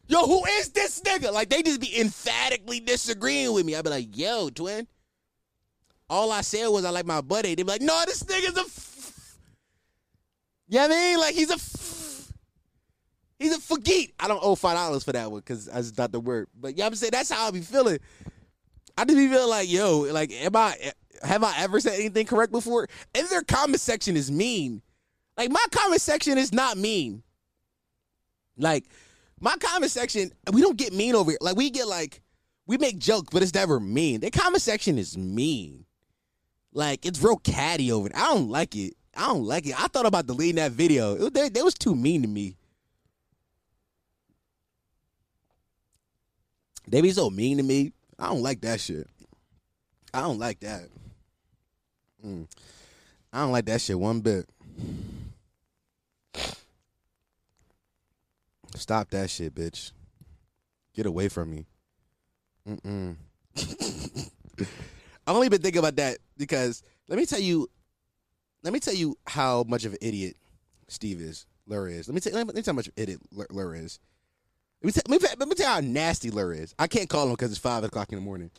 Yo, 0.08 0.26
who 0.26 0.44
is 0.46 0.70
this 0.70 1.02
nigga? 1.02 1.32
Like 1.32 1.50
they 1.50 1.62
just 1.62 1.80
be 1.80 2.00
emphatically 2.00 2.82
disagreeing 2.82 3.54
with 3.54 3.66
me. 3.66 3.76
I 3.76 3.82
be 3.82 3.90
like, 3.90 4.18
yo, 4.18 4.50
twin. 4.50 4.88
All 6.10 6.32
I 6.32 6.42
said 6.42 6.68
was 6.68 6.84
I 6.86 6.90
like 6.90 7.06
my 7.06 7.22
buddy. 7.22 7.56
They 7.56 7.64
be 7.64 7.70
like, 7.70 7.82
no, 7.82 8.04
this 8.06 8.24
nigga's 8.24 8.58
a. 8.58 8.93
You 10.68 10.78
know 10.80 10.88
what 10.88 10.92
I 10.92 10.96
mean? 10.96 11.20
Like 11.20 11.36
he's 11.36 11.50
a. 11.50 11.56
F- 11.56 12.34
he's 13.40 13.56
a 13.56 13.60
forget. 13.60 14.10
I 14.20 14.28
don't 14.28 14.40
owe 14.42 14.56
five 14.56 14.76
dollars 14.76 15.04
for 15.04 15.12
that 15.12 15.30
one 15.32 15.42
because 15.42 15.66
that's 15.66 15.98
not 15.98 16.12
the 16.12 16.20
word. 16.20 16.48
But 16.60 16.74
you 16.74 16.80
know 16.80 16.88
I'm 16.88 16.96
saying? 16.96 17.12
That's 17.12 17.32
how 17.32 17.48
I 17.48 17.52
be 17.52 17.62
feeling. 17.62 18.00
I 18.98 19.06
just 19.06 19.18
be 19.18 19.28
feeling 19.28 19.50
like, 19.50 19.70
yo, 19.70 20.00
like, 20.12 20.32
am 20.32 20.56
I 20.56 20.76
have 21.24 21.44
I 21.44 21.54
ever 21.60 21.80
said 21.80 21.94
anything 21.94 22.26
correct 22.26 22.52
before? 22.52 22.88
And 23.14 23.28
their 23.30 23.44
comment 23.44 23.80
section 23.80 24.16
is 24.18 24.32
mean. 24.32 24.82
Like 25.38 25.52
my 25.52 25.64
comment 25.72 26.02
section 26.02 26.38
is 26.38 26.54
not 26.54 26.78
mean. 26.78 27.24
Like 28.58 28.86
my 29.40 29.56
comment 29.58 29.92
section, 29.92 30.32
we 30.52 30.62
don't 30.62 30.78
get 30.78 30.94
mean 30.94 31.16
over 31.16 31.32
here. 31.32 31.40
Like 31.42 31.56
we 31.56 31.70
get 31.70 31.88
like 31.88 32.22
we 32.68 32.78
make 32.78 32.98
jokes, 33.00 33.30
but 33.32 33.42
it's 33.42 33.54
never 33.54 33.80
mean. 33.80 34.22
The 34.22 34.32
comment 34.32 34.62
section 34.62 34.98
is 34.98 35.18
mean. 35.18 35.86
Like 36.72 37.06
it's 37.06 37.22
real 37.22 37.38
catty 37.38 37.92
over 37.92 38.10
there. 38.10 38.18
I 38.20 38.34
don't 38.34 38.50
like 38.50 38.76
it. 38.76 38.94
I 39.16 39.28
don't 39.28 39.46
like 39.46 39.68
it. 39.68 39.80
I 39.82 39.88
thought 39.88 40.06
about 40.06 40.28
deleting 40.28 40.56
that 40.56 40.72
video. 40.72 41.28
It, 41.28 41.34
they, 41.34 41.50
they 41.50 41.62
was 41.62 41.76
too 41.76 41.96
mean 41.96 42.24
to 42.24 42.28
me. 42.28 42.56
They 46.88 47.02
be 47.02 47.12
so 47.12 47.30
mean 47.30 47.58
to 47.58 47.64
me. 47.64 47.94
I 48.18 48.28
don't 48.28 48.42
like 48.42 48.62
that 48.62 48.80
shit. 48.80 49.08
I 50.14 50.22
don't 50.22 50.40
like 50.40 50.60
that. 50.62 50.84
Mm. 52.26 52.48
I 53.32 53.42
don't 53.42 53.52
like 53.52 53.66
that 53.66 53.82
shit 53.82 54.00
one 54.00 54.22
bit. 54.22 54.48
Stop 58.76 59.10
that 59.12 59.30
shit, 59.30 59.54
bitch. 59.54 59.92
Get 60.96 61.06
away 61.06 61.30
from 61.30 61.52
me. 61.52 61.66
Mm-mm. 62.68 63.16
I've 65.26 65.36
only 65.36 65.50
been 65.50 65.62
thinking 65.62 65.80
about 65.80 65.96
that 65.98 66.18
because 66.38 66.84
let 67.08 67.18
me 67.18 67.26
tell 67.26 67.40
you, 67.40 67.70
let 68.64 68.74
me 68.74 68.80
tell 68.80 68.94
you 68.94 69.18
how 69.28 69.64
much 69.68 69.86
of 69.86 69.94
an 69.94 70.00
idiot 70.02 70.38
Steve 70.88 71.22
is, 71.22 71.46
Lur 71.68 71.90
is. 71.90 72.08
Let 72.08 72.16
me 72.16 72.22
tell, 72.22 72.34
let 72.34 72.48
me 72.48 72.62
tell 72.62 72.74
how 72.74 72.76
much 72.78 72.88
of 72.88 72.94
an 72.98 73.04
idiot 73.04 73.22
Lur 73.32 73.76
is. 73.76 74.00
Let 74.82 74.88
me, 74.88 74.92
tell, 74.92 75.04
let, 75.08 75.22
me, 75.22 75.28
let 75.38 75.48
me 75.48 75.56
tell 75.56 75.68
you 75.68 75.74
how 75.74 75.92
nasty 75.92 76.30
Lur 76.32 76.54
is. 76.54 76.74
I 76.80 76.88
can't 76.88 77.10
call 77.10 77.26
him 77.26 77.34
because 77.34 77.52
it's 77.52 77.60
five 77.60 77.84
o'clock 77.84 78.12
in 78.12 78.18
the 78.18 78.26
morning. 78.26 78.52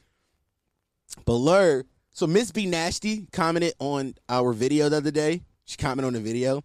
But 1.24 1.34
Lur, 1.34 1.84
so 2.10 2.26
Miss 2.26 2.50
B 2.50 2.66
Nasty 2.66 3.26
commented 3.32 3.74
on 3.78 4.14
our 4.28 4.52
video 4.52 4.88
the 4.88 4.98
other 4.98 5.10
day. 5.10 5.42
She 5.64 5.76
commented 5.76 6.06
on 6.06 6.12
the 6.14 6.20
video. 6.20 6.62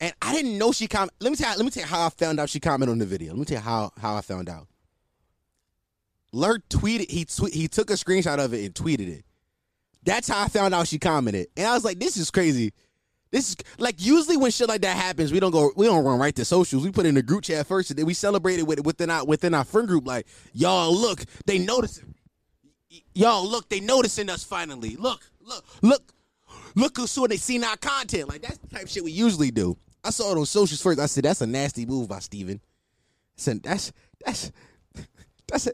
And 0.00 0.14
I 0.22 0.34
didn't 0.34 0.56
know 0.56 0.72
she 0.72 0.86
comment. 0.86 1.12
Let 1.20 1.30
me 1.30 1.36
tell 1.36 1.50
you, 1.50 1.56
let 1.58 1.64
me 1.64 1.70
tell 1.70 1.82
you 1.82 1.88
how 1.88 2.06
I 2.06 2.08
found 2.10 2.40
out 2.40 2.48
she 2.48 2.60
commented 2.60 2.92
on 2.92 2.98
the 2.98 3.06
video. 3.06 3.32
Let 3.32 3.38
me 3.38 3.44
tell 3.44 3.58
you 3.58 3.62
how, 3.62 3.90
how 3.98 4.16
I 4.16 4.22
found 4.22 4.48
out. 4.48 4.66
Lur 6.32 6.58
tweeted 6.70 7.10
he 7.10 7.24
tweet, 7.24 7.52
he 7.52 7.68
took 7.68 7.90
a 7.90 7.94
screenshot 7.94 8.42
of 8.42 8.54
it 8.54 8.64
and 8.64 8.74
tweeted 8.74 9.08
it. 9.08 9.24
That's 10.04 10.28
how 10.28 10.42
I 10.42 10.48
found 10.48 10.74
out 10.74 10.88
she 10.88 10.98
commented. 10.98 11.48
And 11.56 11.66
I 11.66 11.74
was 11.74 11.84
like, 11.84 11.98
this 11.98 12.16
is 12.16 12.30
crazy. 12.30 12.72
This 13.30 13.50
is 13.50 13.56
like 13.78 13.96
usually 13.98 14.36
when 14.36 14.50
shit 14.50 14.68
like 14.68 14.80
that 14.80 14.96
happens, 14.96 15.30
we 15.32 15.38
don't 15.38 15.52
go 15.52 15.70
we 15.76 15.86
don't 15.86 16.04
run 16.04 16.18
right 16.18 16.34
to 16.34 16.44
socials. 16.44 16.84
We 16.84 16.90
put 16.90 17.06
in 17.06 17.14
the 17.14 17.22
group 17.22 17.44
chat 17.44 17.66
first 17.66 17.90
and 17.90 17.98
then 17.98 18.06
we 18.06 18.14
celebrate 18.14 18.58
it 18.58 18.66
with 18.66 18.84
within 18.84 19.08
our 19.08 19.24
within 19.24 19.54
our 19.54 19.64
friend 19.64 19.86
group 19.86 20.06
like, 20.06 20.26
y'all 20.52 20.92
look, 20.92 21.24
they 21.46 21.58
notice 21.58 22.02
Y'all 23.14 23.48
look, 23.48 23.68
they 23.68 23.80
noticing 23.80 24.28
us 24.28 24.42
finally. 24.42 24.96
Look, 24.96 25.20
look, 25.40 25.64
look, 25.82 26.12
look 26.74 26.96
who 26.96 27.06
saw 27.06 27.26
they 27.26 27.36
seen 27.36 27.62
our 27.62 27.76
content. 27.76 28.28
Like 28.28 28.42
that's 28.42 28.58
the 28.58 28.68
type 28.68 28.84
of 28.84 28.90
shit 28.90 29.04
we 29.04 29.12
usually 29.12 29.50
do. 29.50 29.76
I 30.02 30.10
saw 30.10 30.32
it 30.32 30.38
on 30.38 30.46
socials 30.46 30.82
first. 30.82 30.98
I 30.98 31.06
said, 31.06 31.24
that's 31.24 31.40
a 31.40 31.46
nasty 31.46 31.86
move 31.86 32.08
by 32.08 32.18
Steven. 32.18 32.56
I 32.56 33.40
said, 33.40 33.62
that's 33.62 33.92
that's 34.24 34.52
that's 35.46 35.66
a 35.68 35.72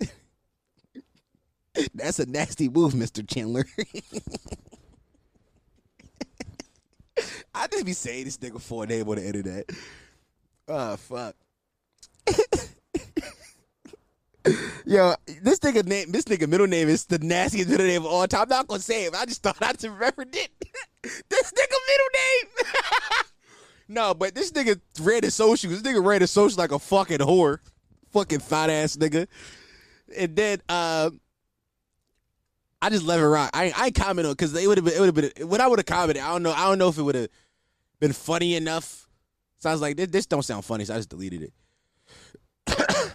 that's 1.95 2.19
a 2.19 2.27
nasty 2.27 2.69
move, 2.69 2.93
Mr. 2.95 3.27
Chandler. 3.29 3.65
I 7.55 7.67
just 7.69 7.87
be 7.87 7.95
saying 7.95 8.27
this 8.27 8.37
nigga 8.37 8.61
for 8.61 8.85
a 8.85 8.87
name 8.87 9.09
on 9.09 9.17
the 9.17 9.27
internet. 9.27 9.71
Oh 10.69 10.97
fuck. 10.97 11.35
Yo, 14.85 15.15
this 15.43 15.59
nigga 15.61 15.85
name, 15.85 16.13
this 16.13 16.25
nigga 16.27 16.49
middle 16.49 16.67
name 16.67 16.89
is 16.89 17.07
the 17.07 17.19
nastiest 17.19 17.69
middle 17.69 17.87
name 17.87 18.03
of 18.03 18.13
all 18.13 18.27
time. 18.29 18.43
I'm 18.43 18.49
not 18.49 18.69
gonna 18.69 18.81
say 18.81 19.07
it. 19.07 19.15
I 19.15 19.25
just 19.25 19.43
thought 19.43 19.57
I 19.61 19.73
just 19.73 19.85
remembered 19.89 20.35
it. 20.35 20.51
this 21.03 21.53
nigga 21.53 21.77
middle 21.89 22.13
name. 22.15 22.47
no, 23.89 24.15
but 24.15 24.35
this 24.35 24.53
nigga 24.53 24.81
read 25.01 25.25
his 25.25 25.35
social. 25.35 25.71
This 25.71 25.83
nigga 25.83 26.05
read 26.05 26.21
his 26.21 26.31
social 26.31 26.59
like 26.59 26.73
a 26.73 26.79
fucking 26.79 27.19
whore, 27.19 27.59
fucking 28.13 28.41
fat 28.41 28.71
ass 28.71 28.97
nigga. 28.97 29.27
And 30.17 30.37
then, 30.37 30.63
uh, 30.69 31.11
I 32.83 32.91
just 32.91 33.05
let 33.05 33.19
it 33.19 33.27
rock. 33.27 33.51
I 33.55 33.73
I 33.77 33.91
comment 33.91 34.27
on 34.27 34.33
because 34.33 34.55
it 34.55 34.67
would 34.67 34.79
have 34.79 34.85
been 34.85 34.95
it 34.95 35.01
would 35.01 35.17
have 35.17 35.35
been 35.35 35.49
what 35.49 35.61
I 35.61 35.67
would 35.67 35.79
have 35.79 35.87
commented. 35.87 36.23
I 36.23 36.33
don't 36.33 36.43
know. 36.43 36.53
I 36.53 36.69
don't 36.69 36.79
know 36.79 36.89
if 36.89 36.99
it 36.99 37.03
would 37.03 37.15
have 37.15 37.29
been 38.01 38.13
funny 38.13 38.55
enough. 38.55 39.09
So 39.59 39.71
I 39.71 39.73
was 39.73 39.81
like, 39.81 39.97
this, 39.97 40.09
this 40.09 40.27
don't 40.27 40.43
sound 40.43 40.65
funny. 40.65 40.85
So 40.85 40.95
I 40.95 40.99
just 40.99 41.09
deleted 41.09 41.43
it. 41.43 41.53
but 42.67 43.15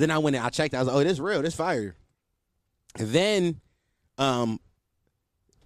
then 0.00 0.10
I 0.10 0.18
went 0.18 0.36
and 0.36 0.44
I 0.44 0.50
checked. 0.50 0.74
I 0.74 0.78
was 0.78 0.88
like, 0.88 0.96
oh, 0.96 1.04
this 1.04 1.18
real. 1.18 1.42
This 1.42 1.54
fire. 1.54 1.94
And 2.98 3.08
then, 3.08 3.60
um, 4.18 4.60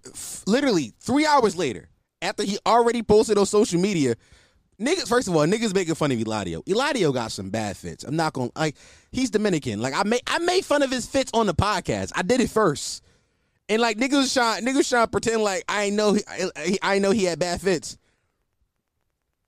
f- 0.06 0.44
literally 0.46 0.92
three 1.00 1.26
hours 1.26 1.56
later, 1.56 1.88
after 2.22 2.42
he 2.44 2.58
already 2.66 3.02
posted 3.02 3.38
on 3.38 3.46
social 3.46 3.80
media, 3.80 4.14
niggas. 4.81 5.09
First 5.09 5.28
of 5.28 5.36
all, 5.36 5.47
niggas 5.47 5.74
making 5.74 5.94
fun 5.94 6.12
of 6.12 6.19
Eladio. 6.19 6.65
Eladio 6.65 7.12
got 7.12 7.32
some 7.32 7.51
bad 7.51 7.77
fits. 7.77 8.05
I'm 8.05 8.16
not 8.16 8.32
gonna 8.32 8.51
like. 8.57 8.77
He's 9.12 9.31
Dominican. 9.31 9.81
Like 9.81 9.94
I 9.94 10.02
made 10.05 10.23
I 10.27 10.39
made 10.39 10.65
fun 10.65 10.82
of 10.82 10.90
his 10.90 11.07
fits 11.07 11.31
on 11.35 11.47
the 11.47 11.55
podcast. 11.55 12.12
I 12.15 12.23
did 12.23 12.40
it 12.40 12.51
first, 12.51 13.02
and 13.69 13.81
like 13.81 13.98
niggas 13.98 14.32
trying 14.32 14.65
niggas 14.65 14.89
trying 14.89 15.07
to 15.07 15.11
pretend 15.11 15.43
like 15.43 15.65
I 15.69 15.90
know 15.90 16.15
he, 16.15 16.23
I, 16.27 16.78
I 16.82 16.98
know 16.98 17.11
he 17.11 17.24
had 17.24 17.39
bad 17.39 17.61
fits. 17.61 17.98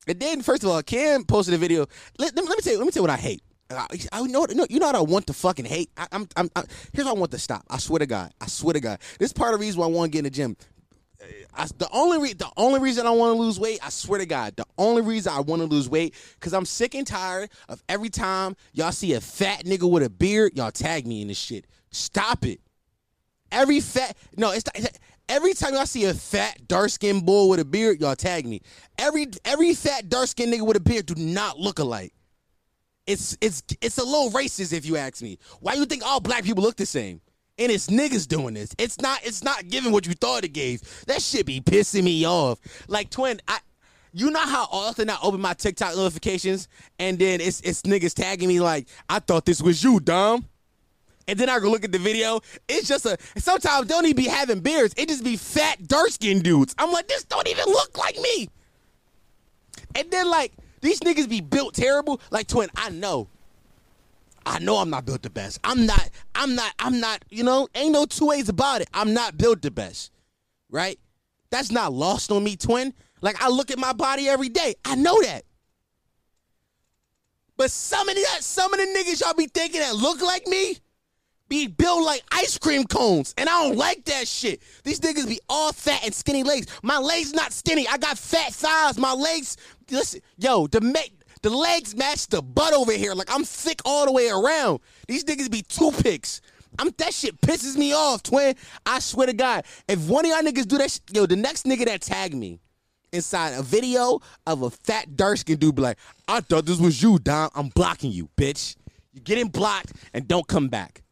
And 0.07 0.19
then, 0.19 0.43
first 0.43 0.65
of 0.65 0.71
all, 0.71 0.83
Cam 0.83 1.25
posted 1.25 1.55
a 1.55 1.59
video. 1.59 1.87
Let, 2.19 2.35
let, 2.35 2.45
me, 2.45 2.49
let 2.49 2.59
me 2.59 2.63
tell 2.63 2.73
you. 2.73 2.79
Let 2.79 2.87
me 2.87 2.91
tell 2.93 3.03
you 3.03 3.09
what 3.09 3.11
I 3.11 3.21
hate. 3.21 3.43
I, 3.71 3.87
I 4.13 4.23
know, 4.23 4.47
no, 4.53 4.67
you 4.69 4.79
know 4.79 4.87
what 4.87 4.97
I 4.97 5.01
want 5.01 5.27
to 5.29 5.33
fucking 5.33 5.65
hate. 5.65 5.91
I, 5.97 6.07
I'm, 6.13 6.29
I'm, 6.37 6.51
I, 6.57 6.65
here's 6.93 7.07
what 7.07 7.17
I 7.17 7.19
want 7.19 7.31
to 7.33 7.39
stop. 7.39 7.65
I 7.71 7.79
swear 7.79 8.01
to 8.01 8.07
God. 8.07 8.33
I 8.41 8.47
swear 8.47 8.75
to 8.75 8.81
God. 8.81 8.99
This 9.19 9.29
is 9.29 9.33
part 9.33 9.55
of 9.55 9.61
the 9.61 9.67
reason 9.67 9.81
why 9.81 9.87
I 9.87 9.91
want 9.91 10.11
to 10.11 10.17
get 10.17 10.19
in 10.21 10.25
the 10.25 10.31
gym. 10.31 10.57
I, 11.55 11.67
the 11.79 11.89
only 11.93 12.19
re- 12.19 12.33
the 12.33 12.51
only 12.57 12.81
reason 12.81 13.07
I 13.07 13.11
want 13.11 13.37
to 13.37 13.41
lose 13.41 13.61
weight, 13.61 13.79
I 13.83 13.91
swear 13.91 14.19
to 14.19 14.27
God, 14.27 14.57
the 14.57 14.67
only 14.79 15.03
reason 15.03 15.33
I 15.33 15.41
want 15.41 15.61
to 15.61 15.67
lose 15.67 15.89
weight, 15.89 16.15
cause 16.41 16.53
I'm 16.55 16.65
sick 16.65 16.95
and 16.95 17.07
tired 17.07 17.51
of 17.69 17.83
every 17.89 18.09
time 18.09 18.57
y'all 18.73 18.93
see 18.93 19.13
a 19.15 19.21
fat 19.21 19.65
nigga 19.65 19.89
with 19.89 20.03
a 20.03 20.11
beard, 20.11 20.53
y'all 20.57 20.71
tag 20.71 21.07
me 21.07 21.23
in 21.23 21.29
this 21.29 21.39
shit. 21.39 21.67
Stop 21.91 22.45
it. 22.45 22.61
Every 23.51 23.81
fat 23.81 24.17
no, 24.37 24.53
it's 24.53 24.65
not, 24.67 24.91
every 25.29 25.55
time 25.55 25.75
y'all 25.75 25.87
see 25.87 26.07
a 26.07 26.15
fat 26.15 26.67
dark 26.67 26.91
skinned 26.91 27.27
boy 27.27 27.47
with 27.47 27.61
a 27.61 27.65
beard, 27.65 28.01
y'all 28.01 28.17
tag 28.17 28.47
me. 28.47 28.61
Every 28.99 29.27
every 29.45 29.75
fat 29.75 30.09
dark 30.09 30.29
skinned 30.29 30.53
nigga 30.53 30.67
with 30.67 30.77
a 30.77 30.81
beard 30.81 31.07
do 31.07 31.15
not 31.15 31.59
look 31.59 31.79
alike. 31.79 32.15
It's 33.07 33.37
it's 33.41 33.63
it's 33.81 33.99
a 33.99 34.05
little 34.05 34.31
racist 34.31 34.73
if 34.73 34.87
you 34.87 34.97
ask 34.97 35.23
me. 35.23 35.39
Why 35.61 35.75
do 35.75 35.81
you 35.81 35.87
think 35.87 36.05
all 36.05 36.21
black 36.21 36.45
people 36.45 36.63
look 36.63 36.77
the 36.77 36.87
same? 36.87 37.21
And 37.59 37.71
it's 37.71 37.89
niggas 37.89 38.27
doing 38.27 38.55
this. 38.55 38.75
It's 38.79 39.01
not 39.01 39.21
it's 39.25 39.45
not 39.45 39.69
giving 39.69 39.93
what 39.93 40.07
you 40.07 40.15
thought 40.15 40.45
it 40.45 40.53
gave. 40.53 40.83
That 41.07 41.23
shit 41.23 41.47
be 41.47 41.61
pissing 41.61 42.05
me 42.05 42.27
off. 42.27 42.59
Like 42.89 43.11
twin, 43.11 43.41
I 43.47 43.59
you 44.13 44.31
know 44.31 44.41
how 44.41 44.69
often 44.71 45.11
I 45.11 45.17
open 45.23 45.41
my 45.41 45.55
TikTok 45.55 45.97
notifications 45.97 46.69
and 46.99 47.19
then 47.19 47.41
it's 47.41 47.61
it's 47.61 47.83
niggas 47.83 48.15
tagging 48.15 48.49
me 48.49 48.61
like, 48.61 48.89
I 49.09 49.19
thought 49.19 49.45
this 49.45 49.63
was 49.63 49.83
you, 49.83 50.01
Dom. 50.01 50.47
And 51.29 51.39
then 51.39 51.49
I 51.49 51.61
go 51.61 51.71
look 51.71 51.85
at 51.85 51.93
the 51.93 51.99
video. 51.99 52.41
It's 52.69 52.89
just 52.89 53.07
a 53.07 53.17
sometimes 53.37 53.87
don't 53.87 54.05
even 54.07 54.17
be 54.17 54.29
having 54.29 54.61
beards. 54.61 54.95
It 54.97 55.09
just 55.09 55.25
be 55.25 55.37
fat, 55.37 55.87
dark 55.87 56.11
skinned 56.11 56.43
dudes. 56.43 56.75
I'm 56.79 56.91
like, 56.91 57.07
this 57.07 57.25
don't 57.25 57.49
even 57.49 57.67
look 57.67 57.97
like 57.97 58.19
me. 58.19 58.49
And 59.95 60.11
then 60.11 60.29
like 60.29 60.53
these 60.81 61.01
niggas 61.01 61.29
be 61.29 61.41
built 61.41 61.75
terrible. 61.75 62.21
Like 62.31 62.49
twin, 62.49 62.71
I 62.77 62.91
know. 62.91 63.29
I 64.47 64.59
know 64.59 64.77
I'm 64.77 64.91
not 64.91 65.05
built 65.05 65.23
the 65.23 65.31
best. 65.31 65.59
I'm 65.65 65.87
not, 65.87 66.11
I'm 66.35 66.55
not, 66.55 66.73
I'm 66.79 67.01
not, 67.01 67.25
you 67.31 67.45
know, 67.45 67.69
ain't 67.75 67.93
no 67.93 68.07
two 68.07 68.27
ways 68.27 68.49
about 68.49 68.81
it. 68.81 68.89
I'm 68.93 69.15
not 69.15 69.39
built 69.39 69.63
the 69.63 69.71
best. 69.71 70.11
Right? 70.71 70.99
That's 71.51 71.71
not 71.71 71.93
lost 71.93 72.31
on 72.33 72.43
me, 72.43 72.57
twin. 72.57 72.95
Like 73.21 73.41
I 73.43 73.49
look 73.49 73.71
at 73.71 73.79
my 73.79 73.93
body 73.93 74.29
every 74.29 74.49
day. 74.49 74.75
I 74.85 74.97
know 74.97 75.21
that. 75.23 75.45
But 77.57 77.71
some 77.71 78.09
of 78.09 78.15
the 78.15 78.25
some 78.41 78.73
of 78.73 78.81
the 78.81 78.87
niggas 78.87 79.21
y'all 79.21 79.35
be 79.35 79.47
thinking 79.47 79.81
that 79.81 79.95
look 79.95 80.21
like 80.21 80.47
me 80.47 80.77
be 81.53 81.67
built 81.67 82.03
like 82.03 82.23
ice 82.33 82.57
cream 82.57 82.85
cones. 82.85 83.35
And 83.37 83.47
I 83.47 83.63
don't 83.63 83.77
like 83.77 84.07
that 84.07 84.27
shit. 84.27 84.63
These 84.85 85.01
niggas 85.01 85.29
be 85.29 85.39
all 85.51 85.73
fat 85.75 86.03
and 86.03 86.15
skinny 86.15 86.43
legs. 86.43 86.67
My 86.83 86.97
legs 86.97 87.35
not 87.35 87.53
skinny. 87.53 87.87
I 87.87 87.99
got 87.99 88.17
fat 88.17 88.55
thighs. 88.55 88.97
My 88.97 89.13
legs, 89.13 89.59
listen, 89.91 90.23
yo, 90.39 90.67
the 90.67 90.81
make 90.81 91.13
the 91.43 91.51
legs 91.51 91.95
match 91.95 92.29
the 92.29 92.41
butt 92.43 92.73
over 92.73 92.93
here. 92.93 93.15
Like 93.15 93.29
I'm 93.33 93.45
thick 93.45 93.81
all 93.85 94.07
the 94.07 94.13
way 94.13 94.29
around. 94.29 94.81
These 95.09 95.25
niggas 95.25 95.51
be 95.51 95.63
toothpicks. 95.63 96.41
I'm 96.79 96.91
that 96.99 97.13
shit 97.13 97.41
pisses 97.41 97.77
me 97.77 97.93
off, 97.93 98.23
twin. 98.23 98.55
I 98.87 99.01
swear 99.01 99.27
to 99.27 99.33
God, 99.35 99.65
if 99.89 100.09
one 100.09 100.25
of 100.25 100.31
y'all 100.31 100.41
niggas 100.41 100.67
do 100.67 100.79
that, 100.79 100.91
sh- 100.91 101.01
yo, 101.13 101.27
the 101.27 101.37
next 101.37 101.67
nigga 101.67 101.85
that 101.85 102.01
tag 102.01 102.35
me 102.35 102.61
inside 103.13 103.51
a 103.51 103.63
video 103.63 104.21
of 104.47 104.63
a 104.63 104.71
fat 104.71 105.17
dark 105.17 105.37
skin 105.37 105.59
dude 105.59 105.75
be 105.75 105.83
like, 105.83 105.99
I 106.27 106.41
thought 106.41 106.65
this 106.65 106.81
was 106.81 107.03
you, 107.03 107.19
Dom. 107.19 107.51
I'm 107.55 107.69
blocking 107.69 108.11
you, 108.11 108.29
bitch. 108.37 108.77
You 109.13 109.21
getting 109.21 109.49
blocked 109.49 109.93
and 110.15 110.27
don't 110.27 110.49
come 110.49 110.69
back. 110.69 111.03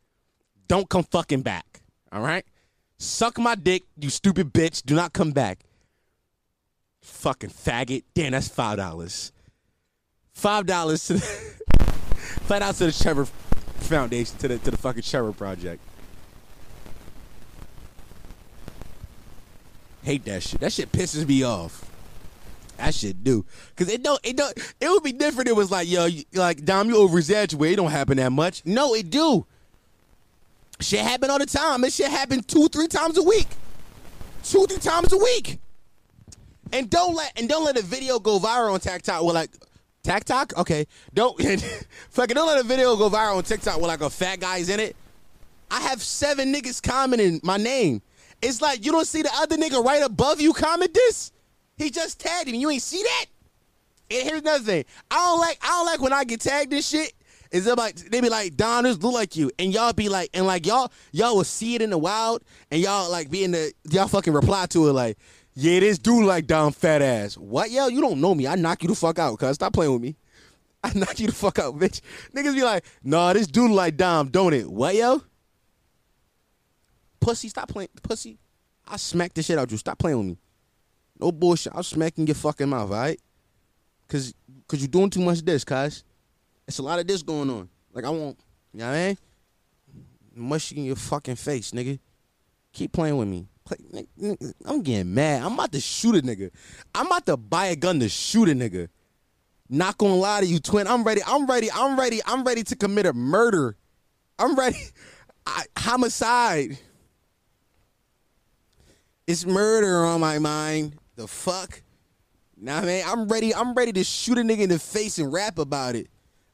Don't 0.66 0.88
come 0.88 1.04
fucking 1.04 1.42
back. 1.42 1.82
All 2.10 2.22
right? 2.22 2.44
Suck 2.98 3.38
my 3.38 3.54
dick, 3.54 3.82
you 3.98 4.08
stupid 4.08 4.52
bitch. 4.52 4.82
Do 4.84 4.94
not 4.94 5.12
come 5.12 5.32
back. 5.32 5.60
Fucking 7.02 7.50
faggot. 7.50 8.04
Damn, 8.14 8.32
that's 8.32 8.48
five 8.48 8.76
dollars. 8.76 9.32
Five 10.40 10.64
dollars 10.64 11.06
to 11.08 11.12
the 11.12 11.20
five 12.48 12.60
dollars 12.60 12.78
to 12.78 12.86
the 12.86 12.92
Trevor 12.92 13.26
Foundation, 13.26 14.38
to 14.38 14.48
the 14.48 14.56
to 14.56 14.70
the 14.70 14.78
fucking 14.78 15.02
Trevor 15.02 15.32
Project. 15.32 15.82
Hate 20.02 20.24
that 20.24 20.42
shit. 20.42 20.60
That 20.60 20.72
shit 20.72 20.90
pisses 20.92 21.28
me 21.28 21.42
off. 21.42 21.84
That 22.78 22.94
shit 22.94 23.22
do. 23.22 23.44
Cause 23.76 23.90
it 23.90 24.02
don't 24.02 24.18
it 24.22 24.34
don't 24.34 24.56
it 24.80 24.88
would 24.88 25.02
be 25.02 25.12
different. 25.12 25.50
It 25.50 25.56
was 25.56 25.70
like, 25.70 25.86
yo, 25.86 26.08
like 26.32 26.64
Dom, 26.64 26.88
you 26.88 26.96
over 26.96 27.18
exaggerate. 27.18 27.74
It 27.74 27.76
don't 27.76 27.90
happen 27.90 28.16
that 28.16 28.32
much. 28.32 28.64
No, 28.64 28.94
it 28.94 29.10
do. 29.10 29.44
Shit 30.80 31.00
happen 31.00 31.28
all 31.28 31.38
the 31.38 31.44
time. 31.44 31.82
This 31.82 31.96
shit 31.96 32.10
happen 32.10 32.42
two, 32.42 32.68
three 32.68 32.88
times 32.88 33.18
a 33.18 33.22
week. 33.22 33.48
Two, 34.42 34.64
three 34.66 34.78
times 34.78 35.12
a 35.12 35.18
week. 35.18 35.60
And 36.72 36.88
don't 36.88 37.14
let 37.14 37.38
and 37.38 37.46
don't 37.46 37.66
let 37.66 37.78
a 37.78 37.82
video 37.82 38.18
go 38.18 38.38
viral 38.38 38.72
on 38.72 38.80
TikTok 38.80 39.22
with 39.22 39.34
like 39.34 39.50
TikTok? 40.02 40.56
Okay. 40.56 40.86
Don't 41.14 41.40
fucking 42.10 42.34
don't 42.34 42.46
let 42.46 42.60
a 42.60 42.66
video 42.66 42.96
go 42.96 43.10
viral 43.10 43.36
on 43.36 43.42
TikTok 43.42 43.76
with 43.76 43.86
like 43.86 44.00
a 44.00 44.10
fat 44.10 44.40
guy's 44.40 44.68
in 44.68 44.80
it. 44.80 44.96
I 45.70 45.80
have 45.80 46.02
seven 46.02 46.52
niggas 46.52 46.82
commenting 46.82 47.40
my 47.42 47.56
name. 47.56 48.02
It's 48.42 48.60
like 48.60 48.84
you 48.84 48.92
don't 48.92 49.06
see 49.06 49.22
the 49.22 49.30
other 49.36 49.56
nigga 49.56 49.84
right 49.84 50.02
above 50.02 50.40
you 50.40 50.52
comment 50.52 50.94
this. 50.94 51.32
He 51.76 51.90
just 51.90 52.20
tagged 52.20 52.48
him. 52.48 52.56
You 52.56 52.70
ain't 52.70 52.82
see 52.82 53.02
that? 53.02 53.26
And 54.10 54.28
here's 54.28 54.40
another 54.40 54.64
thing. 54.64 54.84
I 55.10 55.16
don't 55.16 55.40
like 55.40 55.58
I 55.62 55.68
don't 55.68 55.86
like 55.86 56.00
when 56.00 56.12
I 56.12 56.24
get 56.24 56.40
tagged 56.40 56.72
and 56.72 56.84
shit. 56.84 57.12
Is 57.52 57.66
it 57.66 57.76
like 57.76 57.96
they 57.96 58.20
be 58.20 58.28
like 58.28 58.56
Don, 58.56 58.84
this 58.84 58.98
look 58.98 59.12
like 59.12 59.34
you, 59.34 59.50
and 59.58 59.72
y'all 59.72 59.92
be 59.92 60.08
like, 60.08 60.30
and 60.34 60.46
like 60.46 60.66
y'all 60.66 60.92
y'all 61.10 61.36
will 61.36 61.44
see 61.44 61.74
it 61.74 61.82
in 61.82 61.90
the 61.90 61.98
wild, 61.98 62.42
and 62.70 62.80
y'all 62.80 63.10
like 63.10 63.28
be 63.28 63.42
in 63.42 63.50
the 63.50 63.72
y'all 63.90 64.06
fucking 64.08 64.32
reply 64.32 64.66
to 64.66 64.88
it 64.88 64.92
like, 64.92 65.18
yeah, 65.54 65.80
this 65.80 65.98
dude 65.98 66.24
like 66.24 66.46
Don 66.46 66.72
fat 66.72 67.02
ass. 67.02 67.36
What 67.36 67.70
yo? 67.70 67.88
You 67.88 68.00
don't 68.00 68.20
know 68.20 68.34
me. 68.34 68.46
I 68.46 68.54
knock 68.54 68.82
you 68.82 68.88
the 68.88 68.94
fuck 68.94 69.18
out, 69.18 69.38
cuz 69.38 69.54
stop 69.54 69.72
playing 69.72 69.92
with 69.92 70.02
me. 70.02 70.16
I 70.84 70.92
knock 70.94 71.18
you 71.20 71.26
the 71.26 71.32
fuck 71.32 71.58
out, 71.58 71.78
bitch. 71.78 72.00
Niggas 72.34 72.54
be 72.54 72.62
like, 72.62 72.84
nah, 73.02 73.32
this 73.32 73.46
dude 73.46 73.70
like 73.70 73.96
Dom, 73.96 74.28
don't 74.28 74.54
it? 74.54 74.70
What 74.70 74.94
yo? 74.94 75.22
Pussy, 77.20 77.48
stop 77.48 77.68
playing. 77.68 77.90
Pussy, 78.02 78.38
I 78.88 78.96
smack 78.96 79.34
the 79.34 79.42
shit 79.42 79.58
out 79.58 79.64
of 79.64 79.72
you. 79.72 79.78
Stop 79.78 79.98
playing 79.98 80.18
with 80.18 80.26
me. 80.26 80.38
No 81.18 81.30
bullshit. 81.30 81.74
I'll 81.74 81.82
smack 81.82 82.16
in 82.16 82.26
your 82.26 82.34
fucking 82.34 82.68
mouth, 82.68 82.90
all 82.90 82.96
right? 82.96 83.20
Cause, 84.08 84.34
cause 84.66 84.80
you're 84.80 84.88
doing 84.88 85.10
too 85.10 85.20
much 85.20 85.42
this, 85.42 85.64
cuz. 85.64 86.02
It's 86.66 86.78
a 86.78 86.82
lot 86.82 86.98
of 86.98 87.06
this 87.06 87.22
going 87.22 87.50
on. 87.50 87.68
Like 87.92 88.04
I 88.04 88.10
won't, 88.10 88.38
you 88.72 88.80
know 88.80 88.86
what 88.88 88.96
I 88.96 89.06
mean? 89.08 89.18
Mush 90.34 90.72
in 90.72 90.84
your 90.84 90.96
fucking 90.96 91.36
face, 91.36 91.72
nigga. 91.72 91.98
Keep 92.72 92.92
playing 92.92 93.16
with 93.16 93.28
me. 93.28 93.48
Nigga, 93.78 94.06
nigga, 94.20 94.54
I'm 94.64 94.82
getting 94.82 95.14
mad. 95.14 95.42
I'm 95.42 95.54
about 95.54 95.72
to 95.72 95.80
shoot 95.80 96.16
a 96.16 96.22
nigga. 96.22 96.50
I'm 96.94 97.06
about 97.06 97.26
to 97.26 97.36
buy 97.36 97.66
a 97.66 97.76
gun 97.76 98.00
to 98.00 98.08
shoot 98.08 98.48
a 98.48 98.52
nigga. 98.52 98.88
Not 99.68 99.98
gonna 99.98 100.16
lie 100.16 100.40
to 100.40 100.46
you, 100.46 100.58
twin. 100.58 100.86
I'm 100.86 101.04
ready. 101.04 101.20
I'm 101.24 101.46
ready. 101.46 101.70
I'm 101.72 101.98
ready. 101.98 102.20
I'm 102.26 102.42
ready 102.44 102.64
to 102.64 102.76
commit 102.76 103.06
a 103.06 103.12
murder. 103.12 103.76
I'm 104.38 104.56
ready. 104.56 104.78
I, 105.46 105.64
homicide. 105.78 106.78
It's 109.26 109.46
murder 109.46 110.04
on 110.04 110.20
my 110.20 110.38
mind. 110.40 110.96
The 111.14 111.28
fuck? 111.28 111.82
Nah, 112.56 112.80
man. 112.82 113.04
I'm 113.06 113.28
ready. 113.28 113.54
I'm 113.54 113.74
ready 113.74 113.92
to 113.92 114.04
shoot 114.04 114.38
a 114.38 114.42
nigga 114.42 114.60
in 114.60 114.70
the 114.70 114.78
face 114.78 115.18
and 115.18 115.32
rap 115.32 115.58
about 115.58 115.94
it. 115.94 116.08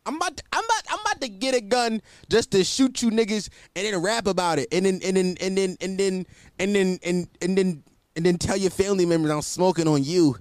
I'm 0.06 0.16
about, 0.16 0.36
to, 0.36 0.44
I'm 0.52 0.64
about, 0.64 0.82
I'm 0.88 1.00
about 1.00 1.20
to 1.20 1.28
get 1.28 1.54
a 1.54 1.60
gun 1.60 2.00
just 2.30 2.52
to 2.52 2.62
shoot 2.62 3.02
you 3.02 3.10
niggas 3.10 3.48
and 3.74 3.86
then 3.86 4.00
rap 4.00 4.26
about 4.26 4.58
it, 4.58 4.68
and 4.72 4.86
then, 4.86 5.00
and 5.04 5.16
then, 5.16 5.36
and 5.40 5.58
then, 5.58 5.76
and 5.80 5.98
then, 5.98 6.26
and 6.58 6.74
then, 6.74 6.98
and 7.02 7.28
and 7.42 7.58
then, 7.58 7.82
and 8.14 8.24
then 8.24 8.38
tell 8.38 8.56
your 8.56 8.70
family 8.70 9.04
members 9.04 9.30
I'm 9.30 9.42
smoking 9.42 9.88
on 9.88 10.04
you. 10.04 10.36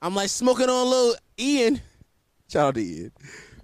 I'm 0.00 0.14
like 0.14 0.28
smoking 0.30 0.70
on 0.70 0.88
little 0.88 1.14
Ian. 1.38 1.80
Shout 2.48 2.68
out 2.68 2.74
to 2.76 2.80
Ian. 2.82 3.12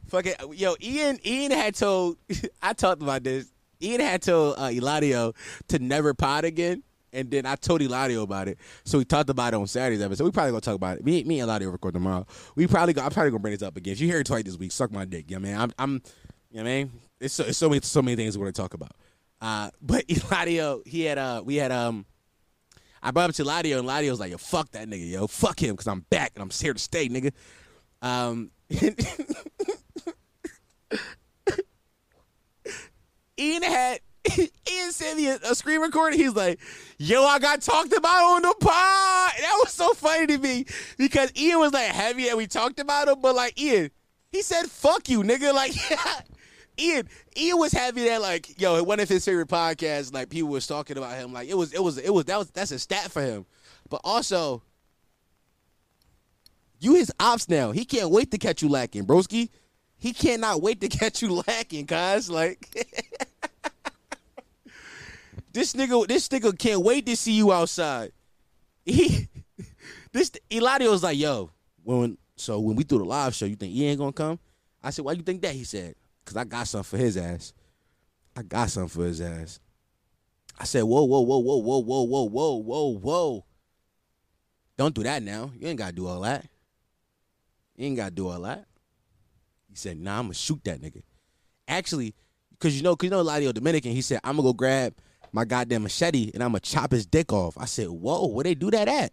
Fuck 0.09 0.27
it, 0.27 0.37
yo, 0.55 0.75
Ian. 0.83 1.19
Ian 1.25 1.53
had 1.53 1.75
told. 1.75 2.19
I 2.63 2.73
talked 2.73 3.03
about 3.03 3.25
this. 3.25 3.47
Ian 3.81 4.01
had 4.01 4.23
told 4.23 4.57
uh, 4.59 4.69
Eladio 4.69 5.35
to 5.69 5.79
never 5.79 6.13
pod 6.15 6.45
again. 6.45 6.83
And 7.13 7.31
then 7.31 7.47
I 7.47 7.55
told 7.57 7.81
Eladio 7.81 8.23
about 8.23 8.49
it. 8.49 8.59
So 8.85 8.99
we 8.99 9.05
talked 9.05 9.31
about 9.31 9.55
it 9.55 9.57
on 9.57 9.67
Saturday's 9.67 10.03
episode. 10.03 10.25
We 10.25 10.31
probably 10.31 10.53
gonna 10.53 10.61
talk 10.61 10.75
about 10.75 10.99
it. 10.99 11.05
Me, 11.05 11.25
me 11.25 11.41
and 11.41 11.51
Eladio 11.51 11.73
record 11.73 11.95
tomorrow. 11.95 12.27
We 12.55 12.67
probably 12.67 12.93
go, 12.93 13.03
I'm 13.03 13.11
probably 13.11 13.31
gonna 13.31 13.41
bring 13.41 13.55
this 13.55 13.63
up 13.63 13.77
again. 13.77 13.93
If 13.93 14.01
you 14.01 14.09
hear 14.09 14.21
it 14.21 14.27
twice 14.27 14.45
this 14.45 14.57
week, 14.57 14.73
suck 14.73 14.91
my 14.93 15.05
dick. 15.05 15.27
Yeah, 15.29 15.39
man. 15.39 15.61
I'm, 15.61 15.73
I'm 15.79 16.03
you 16.51 16.59
know 16.59 16.65
what 16.65 16.71
I 16.71 16.85
mean? 16.85 16.93
It's 17.21 17.35
so, 17.35 17.45
it's 17.45 17.59
so 17.59 17.69
many 17.69 17.81
so 17.83 18.03
many 18.03 18.17
things 18.17 18.37
we're 18.37 18.47
gonna 18.47 18.53
talk 18.53 18.75
about. 18.75 18.93
Uh, 19.41 19.71
but 19.83 20.07
Eladio, 20.09 20.87
he 20.87 21.03
had 21.03 21.19
uh, 21.19 21.43
we 21.45 21.57
had 21.57 21.73
um, 21.73 22.07
I 23.03 23.11
brought 23.11 23.31
up 23.31 23.37
to 23.37 23.45
Eladio, 23.45 23.79
and 23.79 23.89
Eladio 23.89 24.11
was 24.11 24.21
like, 24.21 24.31
"Yo, 24.31 24.39
fuck 24.39 24.71
that 24.73 24.89
nigga, 24.89 25.11
yo, 25.11 25.27
fuck 25.27 25.61
him, 25.61 25.77
cause 25.77 25.87
I'm 25.87 26.01
back 26.11 26.33
and 26.35 26.43
I'm 26.43 26.51
here 26.51 26.75
to 26.75 26.79
stay, 26.79 27.09
nigga." 27.09 27.33
Um, 28.03 28.51
Ian 33.39 33.63
had 33.63 34.01
Ian 34.71 34.93
sent 34.93 35.17
me 35.17 35.29
a, 35.29 35.55
screen 35.55 35.81
recording. 35.81 36.19
He's 36.19 36.35
like, 36.35 36.61
"Yo, 36.99 37.23
I 37.23 37.39
got 37.39 37.63
talked 37.63 37.93
about 37.93 38.37
on 38.37 38.43
the 38.43 38.55
pod." 38.61 39.33
That 39.39 39.61
was 39.63 39.73
so 39.73 39.93
funny 39.93 40.27
to 40.29 40.39
me 40.39 40.67
because 40.97 41.31
Ian 41.37 41.61
was 41.61 41.73
like 41.73 41.89
heavy 41.89 42.29
and 42.29 42.39
we 42.39 42.47
talked 42.47 42.81
about 42.81 43.09
him, 43.09 43.21
but 43.21 43.35
like 43.35 43.61
Ian, 43.61 43.91
he 44.31 44.43
said, 44.43 44.67
"Fuck 44.67 45.09
you, 45.09 45.23
nigga." 45.23 45.53
Like, 45.55 45.73
Ian, 46.79 47.09
Ian 47.37 47.59
was 47.59 47.73
happy 47.73 48.05
that 48.05 48.21
like, 48.21 48.61
yo, 48.61 48.83
one 48.83 49.01
of 49.01 49.09
his 49.09 49.25
favorite 49.25 49.49
podcasts, 49.49 50.13
like 50.13 50.29
people 50.29 50.51
was 50.51 50.67
talking 50.67 50.99
about 50.99 51.17
him. 51.17 51.33
Like, 51.33 51.49
it 51.49 51.57
was, 51.57 51.73
it 51.73 51.83
was, 51.83 51.97
it 51.99 52.13
was 52.13 52.27
that 52.27 52.39
was 52.39 52.51
that's 52.51 52.71
a 52.71 52.79
stat 52.79 53.11
for 53.11 53.23
him. 53.23 53.47
But 53.89 54.01
also, 54.05 54.63
you 56.81 56.95
his 56.95 57.13
ops 57.19 57.49
now. 57.49 57.73
He 57.73 57.85
can't 57.85 58.11
wait 58.11 58.31
to 58.33 58.39
catch 58.39 58.63
you 58.63 58.69
lacking, 58.69 59.07
broski. 59.07 59.51
He 59.99 60.13
cannot 60.13 60.61
wait 60.61 60.81
to 60.83 60.89
catch 60.89 61.23
you 61.23 61.43
lacking, 61.47 61.87
guys. 61.87 62.29
Like. 62.29 62.87
This 65.57 65.73
nigga, 65.73 66.07
this 66.07 66.29
nigga 66.29 66.59
can't 66.59 66.83
wait 66.83 67.07
to 67.07 67.17
see 67.17 67.33
you 67.33 67.51
outside. 67.51 68.13
He, 68.85 69.27
this 70.13 70.31
Eladio 70.51 70.91
was 70.91 71.03
like, 71.03 71.17
yo, 71.17 71.51
when 71.83 72.19
so 72.37 72.61
when 72.61 72.77
we 72.77 72.85
do 72.85 72.99
the 72.99 73.05
live 73.05 73.35
show, 73.35 73.47
you 73.47 73.57
think 73.57 73.73
he 73.73 73.87
ain't 73.87 73.99
gonna 73.99 74.13
come? 74.13 74.39
I 74.83 74.91
said, 74.91 75.07
why 75.07 75.13
you 75.13 75.23
think 75.23 75.41
that? 75.41 75.55
He 75.55 75.65
said, 75.65 75.95
cause 76.27 76.37
I 76.37 76.45
got 76.45 76.69
something 76.69 76.85
for 76.85 77.03
his 77.03 77.17
ass. 77.17 77.55
I 78.37 78.43
got 78.43 78.69
something 78.69 78.91
for 78.91 79.07
his 79.07 79.23
ass. 79.23 79.59
I 80.61 80.65
said, 80.65 80.83
whoa, 80.83 81.05
whoa, 81.05 81.21
whoa, 81.21 81.39
whoa, 81.39 81.57
whoa, 81.57 81.79
whoa, 81.81 82.03
whoa, 82.03 82.25
whoa, 82.25 82.57
whoa, 82.57 82.99
whoa. 82.99 83.45
Don't 84.77 84.95
do 84.95 85.05
that 85.05 85.23
now. 85.23 85.53
You 85.59 85.69
ain't 85.69 85.79
gotta 85.79 85.95
do 85.95 86.07
all 86.07 86.21
that. 86.21 86.47
You 87.77 87.87
ain't 87.87 87.97
gotta 87.97 88.11
do 88.11 88.29
all 88.29 88.43
that. 88.43 88.67
He 89.71 89.75
said, 89.77 89.99
nah, 89.99 90.19
I'm 90.19 90.27
gonna 90.27 90.35
shoot 90.35 90.63
that 90.65 90.83
nigga. 90.83 91.01
Actually, 91.67 92.15
cause 92.61 92.75
you 92.75 92.83
know, 92.83 92.95
cause 92.95 93.07
you 93.07 93.11
know 93.11 93.25
Eladio 93.25 93.55
Dominican, 93.55 93.93
he 93.93 94.03
said, 94.03 94.21
I'm 94.23 94.37
gonna 94.37 94.49
go 94.49 94.53
grab 94.53 94.95
my 95.37 95.45
goddamn 95.45 95.83
machete 95.83 96.31
and 96.33 96.43
I'm 96.43 96.49
gonna 96.49 96.61
chop 96.61 96.91
his 96.91 97.05
dick 97.05 97.31
off. 97.31 97.59
I 97.59 97.67
said, 97.67 97.89
whoa, 97.89 98.27
where 98.27 98.43
they 98.43 98.55
do 98.55 98.71
that 98.71 98.89
at? 98.89 99.13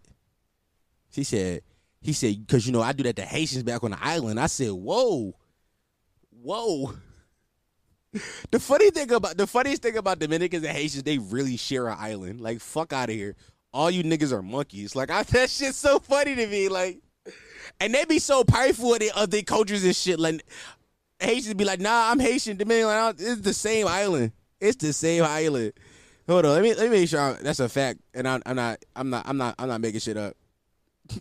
She 1.11 1.25
said, 1.25 1.63
he 2.01 2.13
said, 2.13 2.47
because 2.47 2.65
you 2.65 2.71
know 2.71 2.81
I 2.81 2.93
do 2.93 3.03
that 3.03 3.17
to 3.17 3.23
Haitians 3.23 3.63
back 3.63 3.83
on 3.83 3.91
the 3.91 3.97
island. 4.01 4.39
I 4.39 4.47
said, 4.47 4.71
whoa, 4.71 5.35
whoa. 6.41 6.93
The 8.51 8.59
funny 8.59 8.91
thing 8.91 9.11
about 9.11 9.37
the 9.37 9.47
funniest 9.47 9.81
thing 9.81 9.97
about 9.97 10.19
Dominicans 10.19 10.63
and 10.63 10.77
Haitians, 10.77 11.01
they 11.01 11.17
really 11.17 11.57
share 11.57 11.87
an 11.87 11.97
island. 11.99 12.41
Like 12.41 12.61
fuck 12.61 12.93
out 12.93 13.09
of 13.09 13.15
here. 13.15 13.35
All 13.73 13.89
you 13.89 14.03
niggas 14.03 14.31
are 14.31 14.43
monkeys. 14.43 14.95
Like 14.95 15.09
I, 15.09 15.23
that 15.33 15.49
shit's 15.49 15.77
so 15.77 15.97
funny 15.97 16.35
to 16.35 16.45
me. 16.45 16.69
Like, 16.69 16.99
and 17.79 17.91
they 17.91 18.05
be 18.05 18.19
so 18.19 18.43
prideful 18.43 18.93
of 18.93 18.99
their, 18.99 19.13
of 19.15 19.31
their 19.31 19.41
cultures 19.41 19.83
and 19.83 19.95
shit. 19.95 20.19
Like 20.19 20.45
Haitians 21.19 21.55
be 21.55 21.65
like, 21.65 21.79
nah, 21.79 22.11
I'm 22.11 22.19
Haitian. 22.19 22.55
Dominican, 22.55 23.15
it's 23.17 23.41
the 23.41 23.53
same 23.53 23.87
island. 23.87 24.31
It's 24.61 24.77
the 24.77 24.93
same 24.93 25.23
island. 25.23 25.73
Hold 26.27 26.45
on, 26.45 26.53
let 26.53 26.61
me 26.61 26.73
let 26.73 26.89
me 26.89 26.99
make 26.99 27.09
sure 27.09 27.19
I, 27.19 27.33
that's 27.33 27.59
a 27.59 27.67
fact, 27.67 27.99
and 28.13 28.25
I'm, 28.27 28.41
I'm 28.45 28.55
not 28.55 28.79
I'm 28.95 29.09
not 29.09 29.27
I'm 29.27 29.35
not 29.37 29.55
I'm 29.59 29.67
not 29.67 29.81
making 29.81 29.99
shit 29.99 30.15
up. 30.15 30.37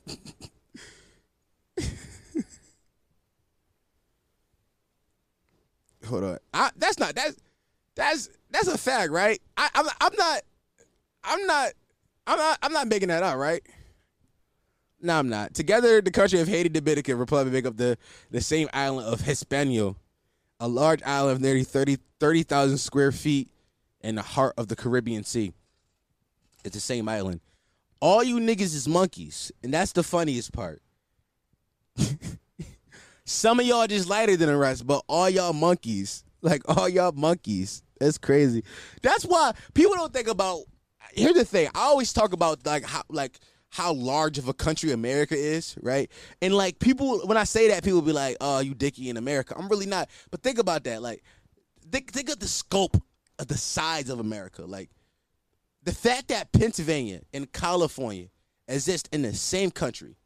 Hold 6.07 6.25
on, 6.25 6.39
I, 6.55 6.71
that's 6.77 7.01
not 7.01 7.17
that's 7.17 7.37
that's 7.97 8.29
that's 8.51 8.69
a 8.69 8.79
fact, 8.79 9.11
right? 9.11 9.41
I, 9.57 9.71
I'm 9.75 9.87
I'm 10.01 10.15
not 10.17 10.43
I'm 11.25 11.47
not 11.47 11.73
I'm 12.29 12.39
not 12.39 12.59
I'm 12.63 12.73
not 12.73 12.87
making 12.87 13.09
that 13.09 13.25
up, 13.25 13.37
right? 13.37 13.63
No, 15.01 15.19
I'm 15.19 15.29
not. 15.29 15.53
Together, 15.53 16.01
the 16.01 16.13
country 16.13 16.41
of 16.41 16.47
Haiti, 16.47 16.69
Dominican 16.69 17.19
Republic 17.19 17.53
make 17.53 17.67
up 17.67 17.77
the 17.77 17.99
the 18.31 18.41
same 18.41 18.69
island 18.73 19.09
of 19.09 19.23
Hispaniola, 19.23 19.97
a 20.61 20.69
large 20.69 21.03
island 21.03 21.37
of 21.37 21.43
nearly 21.43 21.65
30 21.65 21.99
30,000 22.21 22.79
square 22.79 23.11
feet 23.11 23.49
in 24.03 24.17
the 24.17 24.23
heart 24.23 24.55
of 24.57 24.69
the 24.69 24.77
Caribbean 24.77 25.25
Sea. 25.25 25.53
It's 26.65 26.75
the 26.75 26.81
same 26.81 27.09
island. 27.09 27.41
All 28.01 28.23
you 28.23 28.39
niggas 28.39 28.75
is 28.75 28.89
monkeys, 28.89 29.53
and 29.63 29.73
that's 29.73 29.93
the 29.93 30.03
funniest 30.03 30.53
part. 30.53 30.83
Some 33.25 33.61
of 33.61 33.67
y'all 33.67 33.87
just 33.87 34.09
lighter 34.09 34.37
than 34.37 34.49
the 34.49 34.57
rest, 34.57 34.87
but 34.87 35.05
all 35.09 35.31
y'all 35.31 35.53
monkeys, 35.53 36.25
like 36.43 36.63
all 36.69 36.89
y'all 36.89 37.13
monkeys. 37.13 37.83
That's 38.01 38.19
crazy. 38.19 38.65
That's 39.03 39.25
why 39.25 39.53
people 39.75 39.95
don't 39.95 40.13
think 40.13 40.29
about. 40.29 40.63
Here's 41.13 41.35
the 41.35 41.45
thing. 41.45 41.69
I 41.75 41.83
always 41.83 42.13
talk 42.13 42.33
about 42.33 42.67
like 42.67 42.85
how 42.85 43.03
like 43.09 43.39
how 43.71 43.93
large 43.93 44.39
of 44.39 44.49
a 44.49 44.53
country 44.55 44.91
America 44.91 45.37
is, 45.37 45.77
right? 45.81 46.11
And 46.41 46.55
like 46.55 46.79
people, 46.79 47.21
when 47.21 47.37
I 47.37 47.45
say 47.45 47.69
that, 47.69 47.85
people 47.85 48.03
be 48.03 48.13
like, 48.13 48.37
"Oh, 48.41 48.59
you 48.59 48.75
dicky 48.75 49.09
in 49.09 49.17
America." 49.17 49.55
I'm 49.57 49.69
really 49.69 49.87
not. 49.87 50.11
But 50.31 50.43
think 50.43 50.59
about 50.59 50.85
that. 50.85 51.01
Like, 51.01 51.23
think 51.91 52.11
think 52.13 52.29
of 52.29 52.41
the 52.41 52.49
scope 52.49 52.97
the 53.49 53.59
size 53.59 54.09
of 54.09 54.21
America. 54.21 54.63
Like 54.65 54.91
the 55.83 55.95
fact 55.95 56.29
that 56.29 56.53
Pennsylvania 56.53 57.21
and 57.33 57.51
California 57.53 58.29
exist 58.69 59.09
in 59.13 59.23
the 59.23 59.35
same 59.35 59.71
country, 59.71 60.17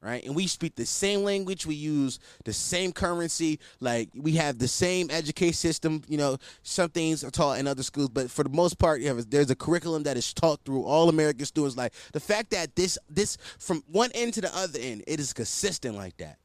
right? 0.00 0.24
And 0.24 0.34
we 0.34 0.46
speak 0.46 0.74
the 0.74 0.86
same 0.86 1.22
language, 1.22 1.66
we 1.66 1.74
use 1.74 2.18
the 2.44 2.52
same 2.52 2.92
currency, 2.92 3.60
like 3.80 4.10
we 4.14 4.32
have 4.32 4.58
the 4.58 4.68
same 4.68 5.10
education 5.10 5.54
system. 5.54 6.02
You 6.08 6.18
know, 6.18 6.36
some 6.62 6.90
things 6.90 7.24
are 7.24 7.30
taught 7.30 7.58
in 7.58 7.66
other 7.66 7.82
schools, 7.82 8.10
but 8.10 8.30
for 8.30 8.42
the 8.42 8.50
most 8.50 8.78
part, 8.78 9.00
you 9.00 9.08
have 9.08 9.30
there's 9.30 9.50
a 9.50 9.56
curriculum 9.56 10.02
that 10.02 10.16
is 10.16 10.34
taught 10.34 10.60
through 10.64 10.84
all 10.84 11.08
American 11.08 11.46
students. 11.46 11.76
Like 11.76 11.92
the 12.12 12.20
fact 12.20 12.50
that 12.50 12.76
this 12.76 12.98
this 13.08 13.38
from 13.58 13.82
one 13.86 14.10
end 14.14 14.34
to 14.34 14.40
the 14.40 14.54
other 14.56 14.78
end, 14.80 15.04
it 15.06 15.20
is 15.20 15.32
consistent 15.32 15.96
like 15.96 16.16
that. 16.18 16.38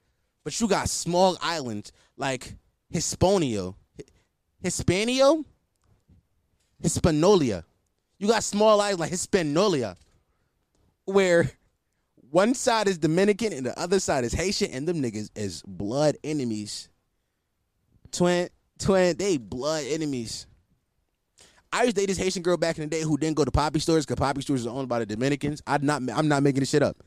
But 0.44 0.60
you 0.60 0.68
got 0.68 0.90
small 0.90 1.38
islands 1.42 1.92
like 2.18 2.56
Hispanio, 2.94 3.76
Hispanio, 4.64 5.44
Hispaniola. 6.82 7.64
You 8.18 8.28
got 8.28 8.44
small 8.44 8.82
islands 8.82 9.00
like 9.00 9.12
Hispaniola, 9.12 9.96
where 11.06 11.52
one 12.32 12.54
side 12.54 12.88
is 12.88 12.98
Dominican 12.98 13.54
and 13.54 13.66
the 13.66 13.80
other 13.80 14.00
side 14.00 14.24
is 14.24 14.34
Haitian, 14.34 14.72
and 14.72 14.88
them 14.88 15.02
niggas 15.02 15.30
is 15.36 15.64
blood 15.66 16.18
enemies. 16.24 16.90
Twin, 18.12 18.50
twin, 18.78 19.18
they 19.18 19.38
blood 19.38 19.86
enemies. 19.88 20.48
I 21.72 21.84
used 21.84 21.96
to 21.96 22.02
date 22.02 22.08
this 22.08 22.18
Haitian 22.18 22.42
girl 22.42 22.58
back 22.58 22.78
in 22.78 22.84
the 22.84 22.90
day 22.90 23.02
who 23.02 23.18
didn't 23.18 23.38
go 23.38 23.46
to 23.46 23.52
poppy 23.52 23.80
stores 23.80 24.06
because 24.06 24.20
poppy 24.20 24.42
stores 24.42 24.66
are 24.66 24.76
owned 24.76 24.90
by 24.90 25.00
the 25.00 25.06
Dominicans. 25.06 25.62
I'm 25.68 25.86
not, 25.86 26.02
I'm 26.14 26.28
not 26.28 26.42
making 26.42 26.62
this 26.62 26.70
shit 26.70 26.82
up. 26.82 26.98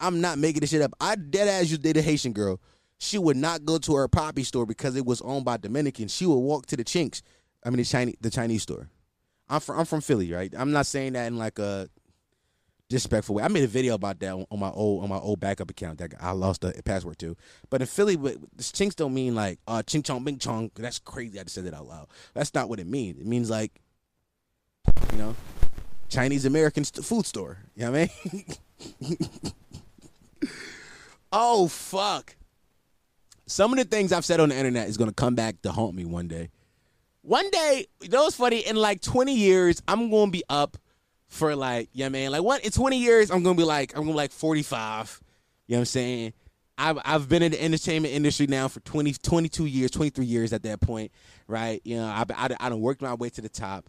I'm 0.00 0.20
not 0.20 0.38
making 0.38 0.60
this 0.60 0.70
shit 0.70 0.82
up. 0.82 0.92
I 1.00 1.14
dead 1.14 1.48
ass 1.48 1.70
used 1.70 1.82
to 1.82 1.92
date 1.92 1.98
a 1.98 2.02
Haitian 2.02 2.32
girl. 2.32 2.60
She 2.98 3.18
would 3.18 3.36
not 3.36 3.64
go 3.64 3.78
to 3.78 3.94
her 3.96 4.08
poppy 4.08 4.44
store 4.44 4.64
because 4.64 4.96
it 4.96 5.04
was 5.04 5.20
owned 5.22 5.44
by 5.44 5.58
Dominicans. 5.58 6.14
She 6.14 6.24
would 6.24 6.36
walk 6.36 6.66
to 6.66 6.76
the 6.76 6.84
Chinks. 6.84 7.22
I 7.64 7.70
mean 7.70 7.78
the 7.78 7.84
Chinese, 7.84 8.16
the 8.20 8.30
Chinese 8.30 8.62
store. 8.62 8.88
I'm 9.48 9.60
from 9.60 9.78
I'm 9.78 9.84
from 9.84 10.00
Philly, 10.00 10.32
right? 10.32 10.52
I'm 10.56 10.72
not 10.72 10.86
saying 10.86 11.12
that 11.12 11.26
in 11.26 11.36
like 11.36 11.58
a 11.58 11.88
disrespectful 12.88 13.36
way. 13.36 13.42
I 13.42 13.48
made 13.48 13.64
a 13.64 13.68
video 13.68 13.94
about 13.94 14.20
that 14.20 14.32
on, 14.32 14.58
my 14.58 14.70
old 14.70 15.02
on 15.02 15.08
my 15.08 15.18
old 15.18 15.40
backup 15.40 15.70
account 15.70 15.98
that 15.98 16.14
I 16.20 16.32
lost 16.32 16.60
the 16.60 16.72
password 16.84 17.18
to. 17.20 17.36
But 17.70 17.80
in 17.80 17.86
Philly, 17.86 18.18
chinks 18.72 18.94
don't 18.94 19.14
mean 19.14 19.34
like 19.34 19.58
uh 19.66 19.82
ching 19.82 20.02
chong 20.02 20.24
bing 20.24 20.38
chong. 20.38 20.70
That's 20.74 20.98
crazy. 20.98 21.38
I 21.38 21.42
just 21.42 21.54
said 21.54 21.66
it 21.66 21.74
out 21.74 21.86
loud. 21.86 22.08
That's 22.34 22.54
not 22.54 22.68
what 22.68 22.80
it 22.80 22.86
means. 22.86 23.18
It 23.18 23.26
means 23.26 23.50
like 23.50 23.72
you 25.12 25.18
know 25.18 25.34
Chinese 26.08 26.44
American 26.44 26.84
food 26.84 27.26
store. 27.26 27.58
You 27.74 27.86
know 27.86 27.92
what 27.92 28.10
I 28.10 28.30
mean? 28.32 29.36
oh 31.32 31.68
fuck. 31.68 32.36
Some 33.46 33.72
of 33.72 33.78
the 33.78 33.84
things 33.84 34.12
I've 34.12 34.24
said 34.24 34.40
on 34.40 34.48
the 34.48 34.56
internet 34.56 34.88
is 34.88 34.96
gonna 34.96 35.12
come 35.12 35.34
back 35.34 35.60
to 35.62 35.72
haunt 35.72 35.94
me 35.94 36.04
one 36.04 36.28
day 36.28 36.50
one 37.22 37.48
day, 37.50 37.86
you 38.00 38.08
know 38.08 38.24
what's 38.24 38.36
funny? 38.36 38.66
In 38.66 38.76
like 38.76 39.00
20 39.00 39.34
years, 39.34 39.82
I'm 39.88 40.10
gonna 40.10 40.30
be 40.30 40.42
up 40.48 40.76
for 41.28 41.56
like, 41.56 41.88
yeah, 41.92 42.08
man. 42.08 42.32
Like 42.32 42.42
what 42.42 42.64
in 42.64 42.70
20 42.70 42.98
years, 42.98 43.30
I'm 43.30 43.42
gonna 43.42 43.56
be 43.56 43.64
like, 43.64 43.92
I'm 43.96 44.02
gonna 44.02 44.12
be 44.12 44.16
like 44.16 44.32
45. 44.32 45.20
You 45.66 45.74
know 45.74 45.78
what 45.78 45.80
I'm 45.80 45.84
saying? 45.86 46.32
I've 46.76 46.98
I've 47.04 47.28
been 47.28 47.42
in 47.42 47.52
the 47.52 47.62
entertainment 47.62 48.12
industry 48.12 48.46
now 48.46 48.68
for 48.68 48.80
20, 48.80 49.14
22 49.14 49.66
years, 49.66 49.90
23 49.90 50.24
years 50.24 50.52
at 50.52 50.62
that 50.64 50.80
point, 50.80 51.12
right? 51.46 51.80
You 51.84 51.96
know, 51.96 52.06
I 52.06 52.24
I, 52.34 52.48
I 52.58 52.68
done 52.68 52.80
worked 52.80 53.02
my 53.02 53.14
way 53.14 53.30
to 53.30 53.40
the 53.40 53.48
top, 53.48 53.88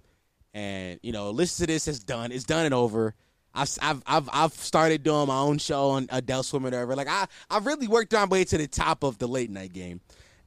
and 0.54 1.00
you 1.02 1.12
know, 1.12 1.32
listen 1.32 1.66
to 1.66 1.74
this, 1.74 1.88
it's 1.88 2.00
done, 2.00 2.32
it's 2.32 2.44
done 2.44 2.66
and 2.66 2.74
over. 2.74 3.16
I've 3.56 3.78
I've 3.82 4.04
I've, 4.06 4.30
I've 4.32 4.54
started 4.54 5.04
doing 5.04 5.28
my 5.28 5.38
own 5.38 5.58
show 5.58 5.92
on 5.92 6.08
Adult 6.12 6.46
Swim 6.46 6.64
or 6.64 6.68
whatever. 6.68 6.96
Like 6.96 7.08
I 7.08 7.28
I've 7.50 7.66
really 7.66 7.88
worked 7.88 8.14
my 8.14 8.26
way 8.26 8.44
to 8.46 8.58
the 8.58 8.68
top 8.68 9.04
of 9.04 9.18
the 9.18 9.28
late 9.28 9.50
night 9.50 9.74
game 9.74 10.02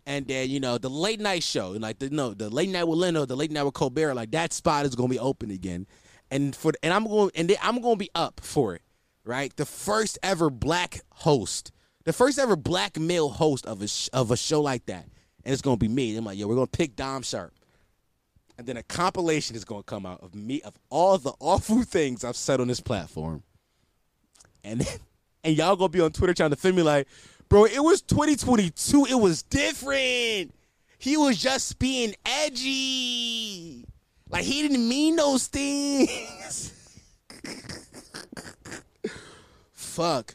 and 0.07 0.27
then 0.27 0.49
you 0.49 0.61
know 0.61 0.79
the 0.79 0.91
late 0.91 1.21
night 1.21 1.43
show, 1.43 1.71
like 1.71 1.99
the 1.99 2.11
no 2.11 2.33
the 2.35 2.49
late 2.49 2.71
night 2.71 2.85
with 2.85 2.99
Leno, 2.99 3.25
the 3.27 3.37
late 3.37 3.51
night 3.51 3.65
with 3.65 3.75
Colbert, 3.75 4.15
like 4.15 4.31
that 4.31 4.53
spot 4.53 4.87
is 4.87 4.95
gonna 4.95 5.09
be 5.09 5.19
open 5.19 5.51
again, 5.51 5.87
and 6.31 6.55
for 6.55 6.73
and 6.83 6.95
I'm 6.95 7.05
going 7.05 7.31
and 7.35 7.51
then 7.51 7.57
I'm 7.63 7.81
gonna 7.81 7.97
be 7.97 8.11
up 8.15 8.41
for 8.43 8.75
it, 8.75 8.83
right? 9.25 9.55
The 9.57 9.67
first 9.67 10.19
ever 10.23 10.51
black 10.51 11.01
host, 11.11 11.73
the 12.05 12.13
first 12.13 12.39
ever 12.39 12.57
black 12.57 12.99
male 12.99 13.29
host 13.29 13.67
of 13.67 13.83
a 13.83 13.89
of 14.13 14.31
a 14.31 14.37
show 14.37 14.63
like 14.63 14.87
that, 14.87 15.05
and 15.45 15.53
it's 15.53 15.63
gonna 15.63 15.77
be 15.77 15.89
me. 15.89 16.17
I'm 16.17 16.25
like, 16.25 16.39
yo, 16.39 16.47
we're 16.47 16.55
gonna 16.55 16.67
pick 16.69 16.97
Dom 16.97 17.23
Sharp. 17.23 17.53
and 18.59 18.67
then 18.67 18.77
a 18.77 18.83
compilation 18.83 19.57
is 19.57 19.65
gonna 19.65 19.83
come 19.83 20.07
out 20.07 20.23
of 20.23 20.35
me 20.35 20.63
of 20.63 20.75
all 20.91 21.19
the 21.19 21.33
awful 21.41 21.83
things 21.85 22.25
I've 22.25 22.37
said 22.37 22.61
on 22.61 22.69
this 22.69 22.81
platform. 22.81 23.43
And 24.65 24.81
then, 24.81 24.99
and 25.45 25.57
y'all 25.57 25.77
gonna 25.77 25.89
be 25.89 26.01
on 26.01 26.13
Twitter 26.13 26.35
trying 26.35 26.51
to 26.51 26.57
defend 26.57 26.77
me 26.77 26.83
like, 26.83 27.07
bro, 27.49 27.65
it 27.65 27.83
was 27.83 28.03
2022. 28.03 29.07
It 29.11 29.15
was 29.15 29.43
different. 29.43 30.55
He 30.99 31.17
was 31.17 31.39
just 31.39 31.79
being 31.79 32.15
edgy. 32.25 33.85
Like 34.29 34.45
he 34.45 34.63
didn't 34.63 34.89
mean 34.89 35.17
those 35.17 35.47
things. 35.47 36.73
fuck. 39.73 40.35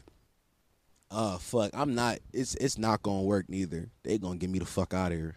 Oh 1.10 1.36
fuck. 1.38 1.70
I'm 1.74 1.94
not 1.94 2.18
it's 2.32 2.54
it's 2.54 2.78
not 2.78 3.02
gonna 3.02 3.22
work 3.22 3.48
neither. 3.48 3.90
They 4.02 4.18
gonna 4.18 4.36
get 4.36 4.50
me 4.50 4.58
the 4.58 4.64
fuck 4.64 4.94
out 4.94 5.12
of 5.12 5.18
here. 5.18 5.36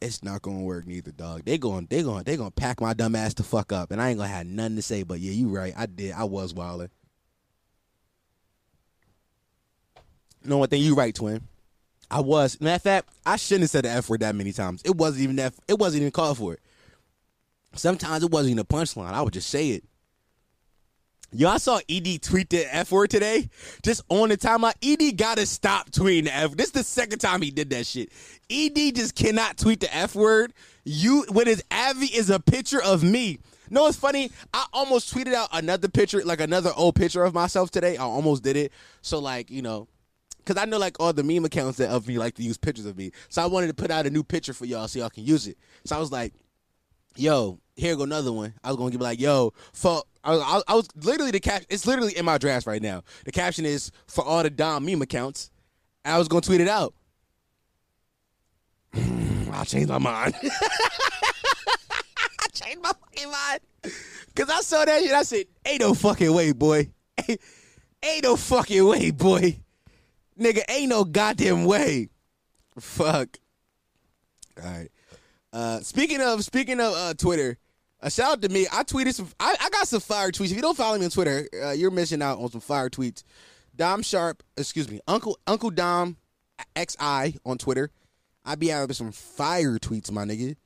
It's 0.00 0.22
not 0.22 0.42
gonna 0.42 0.62
work 0.62 0.86
neither, 0.86 1.12
dog. 1.12 1.44
They 1.44 1.58
going 1.58 1.86
they 1.88 2.02
gonna 2.02 2.24
they 2.24 2.36
gonna 2.36 2.50
pack 2.50 2.80
my 2.80 2.92
dumb 2.94 3.14
ass 3.14 3.34
to 3.34 3.42
fuck 3.44 3.72
up, 3.72 3.92
and 3.92 4.00
I 4.00 4.10
ain't 4.10 4.18
gonna 4.18 4.28
have 4.28 4.46
nothing 4.46 4.76
to 4.76 4.82
say. 4.82 5.04
But 5.04 5.20
yeah, 5.20 5.32
you 5.32 5.48
right. 5.48 5.74
I 5.76 5.86
did. 5.86 6.12
I 6.12 6.24
was 6.24 6.54
wilding. 6.54 6.90
Know 10.44 10.58
one 10.58 10.68
thing? 10.68 10.82
You 10.82 10.94
right, 10.94 11.14
twin. 11.14 11.42
I 12.10 12.20
was. 12.20 12.60
Matter 12.60 12.76
of 12.76 12.82
fact, 12.82 13.08
I 13.26 13.36
shouldn't 13.36 13.62
have 13.62 13.70
said 13.70 13.84
the 13.84 13.90
F 13.90 14.08
word 14.08 14.20
that 14.20 14.34
many 14.34 14.52
times. 14.52 14.82
It 14.84 14.96
wasn't 14.96 15.24
even 15.24 15.36
that. 15.36 15.54
It 15.66 15.78
wasn't 15.78 16.02
even 16.02 16.12
called 16.12 16.38
for 16.38 16.54
it. 16.54 16.60
Sometimes 17.74 18.24
it 18.24 18.30
wasn't 18.30 18.52
even 18.52 18.60
a 18.60 18.64
punchline. 18.64 19.12
I 19.12 19.22
would 19.22 19.34
just 19.34 19.50
say 19.50 19.70
it. 19.70 19.84
Y'all 21.30 21.58
saw 21.58 21.78
ED 21.90 22.22
tweet 22.22 22.48
the 22.48 22.74
F 22.74 22.90
word 22.90 23.10
today? 23.10 23.50
Just 23.82 24.02
on 24.08 24.30
the 24.30 24.38
timeline. 24.38 24.72
ED 24.82 25.18
gotta 25.18 25.44
stop 25.44 25.90
tweeting 25.90 26.24
the 26.24 26.34
F. 26.34 26.56
This 26.56 26.68
is 26.68 26.72
the 26.72 26.82
second 26.82 27.18
time 27.18 27.42
he 27.42 27.50
did 27.50 27.68
that 27.70 27.84
shit. 27.84 28.10
ED 28.48 28.94
just 28.94 29.14
cannot 29.14 29.58
tweet 29.58 29.80
the 29.80 29.94
F 29.94 30.14
word. 30.14 30.54
You 30.84 31.26
when 31.30 31.46
his 31.46 31.62
Avi 31.70 32.06
is 32.06 32.30
a 32.30 32.40
picture 32.40 32.82
of 32.82 33.02
me. 33.02 33.40
No, 33.68 33.86
it's 33.86 33.98
funny. 33.98 34.30
I 34.54 34.64
almost 34.72 35.14
tweeted 35.14 35.34
out 35.34 35.50
another 35.52 35.88
picture, 35.88 36.24
like 36.24 36.40
another 36.40 36.70
old 36.74 36.94
picture 36.94 37.22
of 37.22 37.34
myself 37.34 37.70
today. 37.70 37.98
I 37.98 38.04
almost 38.04 38.42
did 38.42 38.56
it. 38.56 38.72
So 39.02 39.18
like, 39.18 39.50
you 39.50 39.60
know, 39.60 39.86
because 40.48 40.62
I 40.62 40.64
know 40.64 40.78
like 40.78 40.96
all 40.98 41.12
the 41.12 41.22
meme 41.22 41.44
accounts 41.44 41.76
that 41.76 41.90
of 41.90 42.08
me 42.08 42.18
like 42.18 42.34
to 42.36 42.42
use 42.42 42.56
pictures 42.56 42.86
of 42.86 42.96
me. 42.96 43.10
So 43.28 43.42
I 43.42 43.46
wanted 43.46 43.66
to 43.66 43.74
put 43.74 43.90
out 43.90 44.06
a 44.06 44.10
new 44.10 44.22
picture 44.22 44.54
for 44.54 44.64
y'all 44.64 44.88
so 44.88 44.98
y'all 44.98 45.10
can 45.10 45.26
use 45.26 45.46
it. 45.46 45.58
So 45.84 45.94
I 45.94 45.98
was 45.98 46.10
like, 46.10 46.32
yo, 47.16 47.60
here 47.76 47.94
go 47.96 48.04
another 48.04 48.32
one. 48.32 48.54
I 48.64 48.68
was 48.68 48.78
gonna 48.78 48.90
give 48.90 49.02
like, 49.02 49.20
yo, 49.20 49.52
for 49.74 50.02
I 50.24 50.30
was, 50.30 50.64
I 50.66 50.74
was 50.74 50.88
literally 50.96 51.32
the 51.32 51.40
cap. 51.40 51.64
It's 51.68 51.86
literally 51.86 52.16
in 52.16 52.24
my 52.24 52.38
drafts 52.38 52.66
right 52.66 52.80
now. 52.80 53.02
The 53.26 53.32
caption 53.32 53.66
is 53.66 53.92
for 54.06 54.24
all 54.24 54.42
the 54.42 54.48
Dom 54.48 54.86
meme 54.86 55.02
accounts. 55.02 55.50
I 56.02 56.16
was 56.16 56.28
gonna 56.28 56.40
tweet 56.40 56.62
it 56.62 56.68
out. 56.68 56.94
I 58.94 59.64
changed 59.64 59.90
my 59.90 59.98
mind. 59.98 60.34
I 60.42 60.48
changed 62.54 62.82
my 62.82 62.92
fucking 62.92 63.30
mind 63.30 63.60
because 64.28 64.48
I 64.48 64.62
saw 64.62 64.86
that 64.86 65.02
shit. 65.02 65.12
I 65.12 65.24
said, 65.24 65.44
"Ain't 65.66 65.80
no 65.80 65.92
fucking 65.92 66.32
way, 66.32 66.52
boy. 66.52 66.88
Ain't, 67.28 67.38
ain't 68.02 68.24
no 68.24 68.36
fucking 68.36 68.86
way, 68.86 69.10
boy. 69.10 69.58
Nigga, 70.38 70.62
ain't 70.68 70.90
no 70.90 71.04
goddamn 71.04 71.64
way. 71.64 72.08
Fuck. 72.78 73.38
All 74.62 74.70
right. 74.70 74.88
Uh, 75.52 75.80
speaking 75.80 76.20
of 76.20 76.44
speaking 76.44 76.80
of 76.80 76.92
uh, 76.94 77.14
Twitter, 77.14 77.56
a 78.00 78.10
shout 78.10 78.32
out 78.32 78.42
to 78.42 78.48
me. 78.48 78.66
I 78.70 78.82
tweeted 78.84 79.14
some. 79.14 79.28
I, 79.40 79.56
I 79.60 79.70
got 79.70 79.88
some 79.88 80.00
fire 80.00 80.30
tweets. 80.30 80.50
If 80.50 80.56
you 80.56 80.62
don't 80.62 80.76
follow 80.76 80.98
me 80.98 81.04
on 81.04 81.10
Twitter, 81.10 81.48
uh, 81.62 81.70
you're 81.70 81.90
missing 81.90 82.22
out 82.22 82.38
on 82.38 82.50
some 82.50 82.60
fire 82.60 82.90
tweets. 82.90 83.22
Dom 83.74 84.02
Sharp, 84.02 84.42
excuse 84.56 84.90
me, 84.90 85.00
Uncle 85.08 85.38
Uncle 85.46 85.70
Dom 85.70 86.16
XI 86.76 87.38
on 87.44 87.58
Twitter. 87.58 87.90
I 88.44 88.54
be 88.54 88.72
out 88.72 88.88
with 88.88 88.96
some 88.96 89.12
fire 89.12 89.78
tweets, 89.78 90.10
my 90.10 90.24
nigga. 90.24 90.56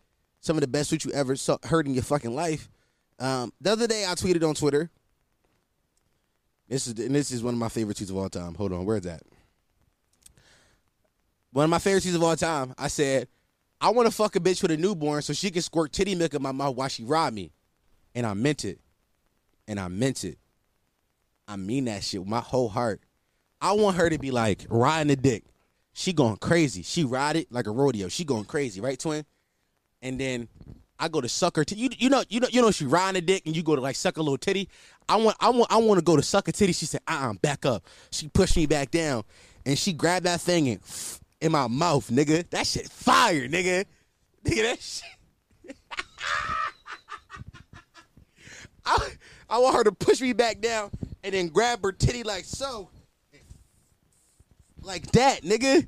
Some 0.41 0.57
of 0.57 0.61
the 0.61 0.69
best 0.69 0.93
tweets 0.93 1.05
you 1.05 1.13
ever 1.13 1.37
saw, 1.37 1.59
heard 1.65 1.87
in 1.87 1.95
your 1.95 2.03
fucking 2.03 2.35
life. 2.35 2.69
Um, 3.19 3.53
the 3.61 3.73
other 3.73 3.87
day, 3.87 4.05
I 4.05 4.15
tweeted 4.15 4.47
on 4.47 4.55
Twitter. 4.55 4.91
This 6.69 6.87
is 6.87 6.99
and 6.99 7.15
this 7.15 7.31
is 7.31 7.43
one 7.43 7.55
of 7.55 7.61
my 7.61 7.69
favorite 7.69 7.97
tweets 7.97 8.11
of 8.11 8.17
all 8.17 8.29
time. 8.29 8.55
Hold 8.55 8.73
on, 8.73 8.85
where's 8.85 9.03
that? 9.03 9.23
One 11.53 11.65
of 11.65 11.71
my 11.71 11.79
favorite 11.79 12.05
tweets 12.05 12.15
of 12.15 12.23
all 12.23 12.37
time. 12.37 12.75
I 12.79 12.89
said, 12.89 13.29
I 13.81 13.91
want 13.91 14.07
to 14.07 14.15
fuck 14.15 14.37
a 14.37 14.41
bitch 14.41 14.63
with 14.63 14.71
a 14.71 14.77
newborn 14.77 15.23
so 15.23 15.33
she 15.33 15.51
can 15.51 15.63
squirt 15.63 15.93
titty 15.93 16.15
milk 16.15 16.35
in 16.35 16.43
my 16.43 16.53
mouth 16.53 16.77
while 16.77 16.89
she 16.89 17.05
rob 17.05 17.33
me. 17.33 17.53
And 18.15 18.27
I 18.27 18.35
meant 18.35 18.65
it. 18.65 18.81
And 19.69 19.79
I 19.79 19.89
meant 19.89 20.25
it. 20.25 20.39
I 21.47 21.57
mean 21.57 21.85
that 21.87 22.05
shit 22.05 22.21
with 22.21 22.29
my 22.29 22.41
whole 22.41 22.69
heart. 22.69 23.01
I 23.61 23.73
want 23.73 23.97
her 23.97 24.09
to 24.09 24.19
be 24.19 24.31
like 24.31 24.67
riding 24.69 25.09
the 25.09 25.17
dick. 25.17 25.45
She 25.93 26.13
going 26.13 26.37
crazy. 26.37 26.83
She 26.83 27.05
ride 27.05 27.37
it 27.37 27.53
like 27.53 27.67
a 27.67 27.71
rodeo. 27.71 28.09
She 28.09 28.25
going 28.25 28.45
crazy, 28.45 28.81
right, 28.81 28.99
twin? 28.99 29.25
And 30.01 30.19
then 30.19 30.49
I 30.99 31.09
go 31.09 31.21
to 31.21 31.29
suck 31.29 31.57
her. 31.57 31.65
T- 31.65 31.77
you 31.77 31.91
you 31.99 32.09
know 32.09 32.25
you 32.29 32.41
know 32.41 32.49
you 32.51 32.63
know 32.63 32.71
she 32.71 32.87
riding 32.87 33.15
the 33.15 33.21
dick 33.21 33.43
and 33.45 33.55
you 33.55 33.63
go 33.63 33.77
to 33.77 33.83
like 33.83 33.97
suck 33.97 34.17
a 34.17 34.23
little 34.23 34.39
titty. 34.39 34.69
I 35.09 35.17
want 35.17 35.37
I 35.41 35.51
want 35.51 35.71
I 35.71 35.77
want 35.77 35.99
to 35.99 36.05
go 36.05 36.17
to 36.17 36.23
suck 36.23 36.49
a 36.49 36.53
titty. 36.53 36.73
She 36.73 36.87
said, 36.87 37.03
"Uh, 37.07 37.31
uh 37.31 37.33
back 37.35 37.67
up." 37.67 37.85
She 38.11 38.29
pushed 38.29 38.57
me 38.57 38.67
back 38.67 38.91
down, 38.91 39.25
and 39.67 39.79
she 39.79 39.93
grabbed 39.93 40.27
that 40.27 40.41
thing 40.41 40.69
and 40.69 40.81
in 41.43 41.53
my 41.53 41.67
mouth, 41.67 42.09
nigga. 42.09 42.49
That 42.51 42.67
shit 42.67 42.89
fire, 42.89 43.49
nigga. 43.49 43.85
Nigga, 44.45 44.63
that 44.63 44.81
shit. 44.81 45.11
I, 48.87 49.09
I 49.51 49.59
want 49.59 49.77
her 49.77 49.85
to 49.85 49.93
push 49.93 50.21
me 50.21 50.33
back 50.33 50.61
down 50.61 50.91
and 51.23 51.35
then 51.35 51.49
grab 51.49 51.83
her 51.83 51.93
titty 51.93 52.23
like 52.23 52.45
so. 52.45 52.91
Like 54.81 55.11
that, 55.13 55.43
nigga. 55.43 55.87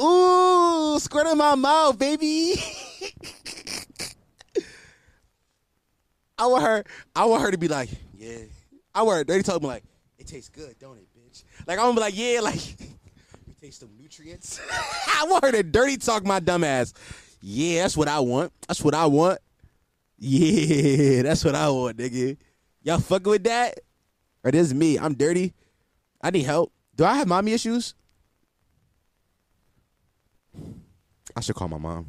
Ooh, 0.00 0.98
squirt 0.98 1.26
in 1.26 1.38
my 1.38 1.54
mouth, 1.54 1.98
baby. 1.98 2.54
I 6.38 6.46
want 6.46 6.64
her, 6.64 6.84
I 7.14 7.26
want 7.26 7.42
her 7.42 7.50
to 7.50 7.58
be 7.58 7.68
like, 7.68 7.90
yeah. 8.16 8.38
I 8.94 9.02
want 9.02 9.18
her, 9.18 9.24
they 9.24 9.42
told 9.42 9.62
me 9.62 9.68
like, 9.68 9.84
it 10.18 10.26
tastes 10.26 10.48
good, 10.48 10.76
don't 10.80 10.98
it, 10.98 11.06
bitch? 11.16 11.44
Like 11.66 11.78
I'm 11.78 11.84
gonna 11.86 11.94
be 11.94 12.00
like, 12.00 12.16
yeah, 12.16 12.40
like 12.40 12.76
taste 13.62 13.78
some 13.78 13.90
nutrients. 13.96 14.60
I 15.06 15.24
want 15.28 15.44
her 15.44 15.52
to 15.52 15.62
dirty 15.62 15.96
talk 15.96 16.26
my 16.26 16.40
dumb 16.40 16.64
ass. 16.64 16.92
Yeah, 17.40 17.82
that's 17.82 17.96
what 17.96 18.08
I 18.08 18.18
want. 18.18 18.52
That's 18.66 18.82
what 18.82 18.92
I 18.92 19.06
want. 19.06 19.38
Yeah, 20.18 21.22
that's 21.22 21.44
what 21.44 21.54
I 21.54 21.68
want, 21.70 21.96
nigga. 21.96 22.36
Y'all 22.82 22.98
fucking 22.98 23.30
with 23.30 23.44
that? 23.44 23.78
Or 24.42 24.50
this 24.50 24.66
is 24.66 24.74
me. 24.74 24.98
I'm 24.98 25.14
dirty. 25.14 25.54
I 26.20 26.30
need 26.30 26.42
help. 26.42 26.72
Do 26.96 27.04
I 27.04 27.14
have 27.14 27.28
mommy 27.28 27.52
issues? 27.52 27.94
I 31.36 31.40
should 31.40 31.54
call 31.54 31.68
my 31.68 31.78
mom. 31.78 32.06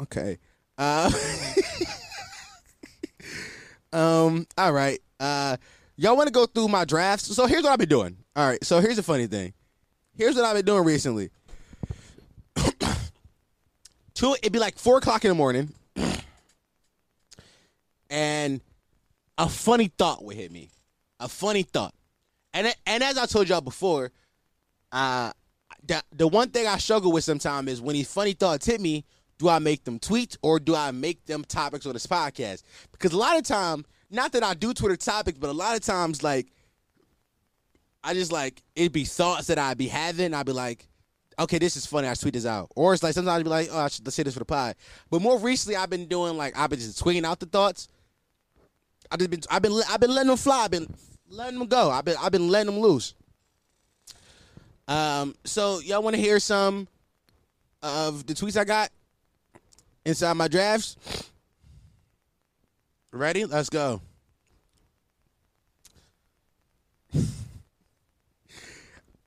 Okay. 0.00 0.38
Uh 0.78 1.10
Um, 3.92 4.46
all 4.56 4.72
right. 4.72 5.00
Uh 5.20 5.58
y'all 5.96 6.16
want 6.16 6.28
to 6.28 6.32
go 6.32 6.46
through 6.46 6.68
my 6.68 6.84
drafts? 6.84 7.34
So 7.34 7.46
here's 7.46 7.62
what 7.62 7.72
I've 7.72 7.78
been 7.78 7.88
doing. 7.88 8.16
All 8.34 8.48
right. 8.48 8.62
So 8.64 8.80
here's 8.80 8.96
the 8.96 9.02
funny 9.02 9.26
thing. 9.26 9.52
Here's 10.16 10.34
what 10.34 10.44
I've 10.44 10.56
been 10.56 10.64
doing 10.64 10.84
recently. 10.84 11.30
Two, 14.14 14.34
it'd 14.34 14.52
be 14.52 14.58
like 14.58 14.78
four 14.78 14.98
o'clock 14.98 15.24
in 15.24 15.28
the 15.28 15.34
morning, 15.34 15.72
and 18.10 18.60
a 19.36 19.48
funny 19.48 19.88
thought 19.88 20.24
would 20.24 20.36
hit 20.36 20.50
me. 20.50 20.70
A 21.20 21.28
funny 21.28 21.62
thought, 21.62 21.94
and 22.54 22.74
and 22.86 23.02
as 23.02 23.18
I 23.18 23.26
told 23.26 23.48
y'all 23.48 23.60
before, 23.60 24.10
uh, 24.92 25.32
the 25.86 26.02
the 26.14 26.28
one 26.28 26.48
thing 26.48 26.66
I 26.66 26.78
struggle 26.78 27.12
with 27.12 27.24
sometimes 27.24 27.70
is 27.70 27.80
when 27.80 27.94
these 27.94 28.10
funny 28.10 28.32
thoughts 28.32 28.64
hit 28.66 28.80
me. 28.80 29.04
Do 29.38 29.50
I 29.50 29.58
make 29.58 29.84
them 29.84 29.98
tweets 29.98 30.38
or 30.40 30.58
do 30.58 30.74
I 30.74 30.92
make 30.92 31.26
them 31.26 31.44
topics 31.44 31.84
on 31.84 31.92
this 31.92 32.06
podcast? 32.06 32.62
Because 32.90 33.12
a 33.12 33.18
lot 33.18 33.36
of 33.36 33.44
time, 33.44 33.84
not 34.10 34.32
that 34.32 34.42
I 34.42 34.54
do 34.54 34.72
Twitter 34.72 34.96
topics, 34.96 35.38
but 35.38 35.50
a 35.50 35.52
lot 35.52 35.76
of 35.76 35.82
times, 35.82 36.22
like 36.22 36.46
I 38.02 38.14
just 38.14 38.32
like 38.32 38.62
it'd 38.74 38.92
be 38.92 39.04
thoughts 39.04 39.48
that 39.48 39.58
I'd 39.58 39.78
be 39.78 39.88
having. 39.88 40.34
I'd 40.34 40.46
be 40.46 40.52
like, 40.52 40.86
okay, 41.38 41.58
this 41.58 41.76
is 41.76 41.86
funny. 41.86 42.08
I 42.08 42.14
tweet 42.14 42.34
this 42.34 42.46
out. 42.46 42.70
Or 42.76 42.94
it's 42.94 43.02
like 43.02 43.14
sometimes 43.14 43.40
I'd 43.40 43.44
be 43.44 43.50
like, 43.50 43.68
oh, 43.70 43.78
I 43.78 43.88
should 43.88 44.10
say 44.12 44.22
this 44.22 44.34
for 44.34 44.40
the 44.40 44.44
pod. 44.44 44.76
But 45.10 45.22
more 45.22 45.38
recently, 45.38 45.76
I've 45.76 45.90
been 45.90 46.06
doing 46.06 46.36
like 46.36 46.56
I've 46.56 46.70
been 46.70 46.78
just 46.78 47.02
tweeting 47.02 47.24
out 47.24 47.40
the 47.40 47.46
thoughts. 47.46 47.88
I 49.10 49.16
just 49.16 49.30
been 49.30 49.40
I've 49.50 49.62
been 49.62 49.80
I've 49.88 50.00
been 50.00 50.14
letting 50.14 50.28
them 50.28 50.36
fly. 50.36 50.64
I've 50.64 50.70
been 50.70 50.92
letting 51.28 51.58
them 51.58 51.68
go. 51.68 51.90
I've 51.90 52.04
been 52.04 52.16
I've 52.20 52.32
been 52.32 52.48
letting 52.48 52.72
them 52.72 52.80
loose. 52.80 53.14
Um. 54.88 55.34
So 55.44 55.80
y'all 55.80 56.02
want 56.02 56.14
to 56.14 56.22
hear 56.22 56.38
some 56.38 56.88
of 57.82 58.26
the 58.26 58.34
tweets 58.34 58.56
I 58.56 58.64
got 58.64 58.90
inside 60.04 60.34
my 60.34 60.48
drafts? 60.48 60.96
Ready? 63.16 63.44
Let's 63.44 63.70
go. 63.70 64.00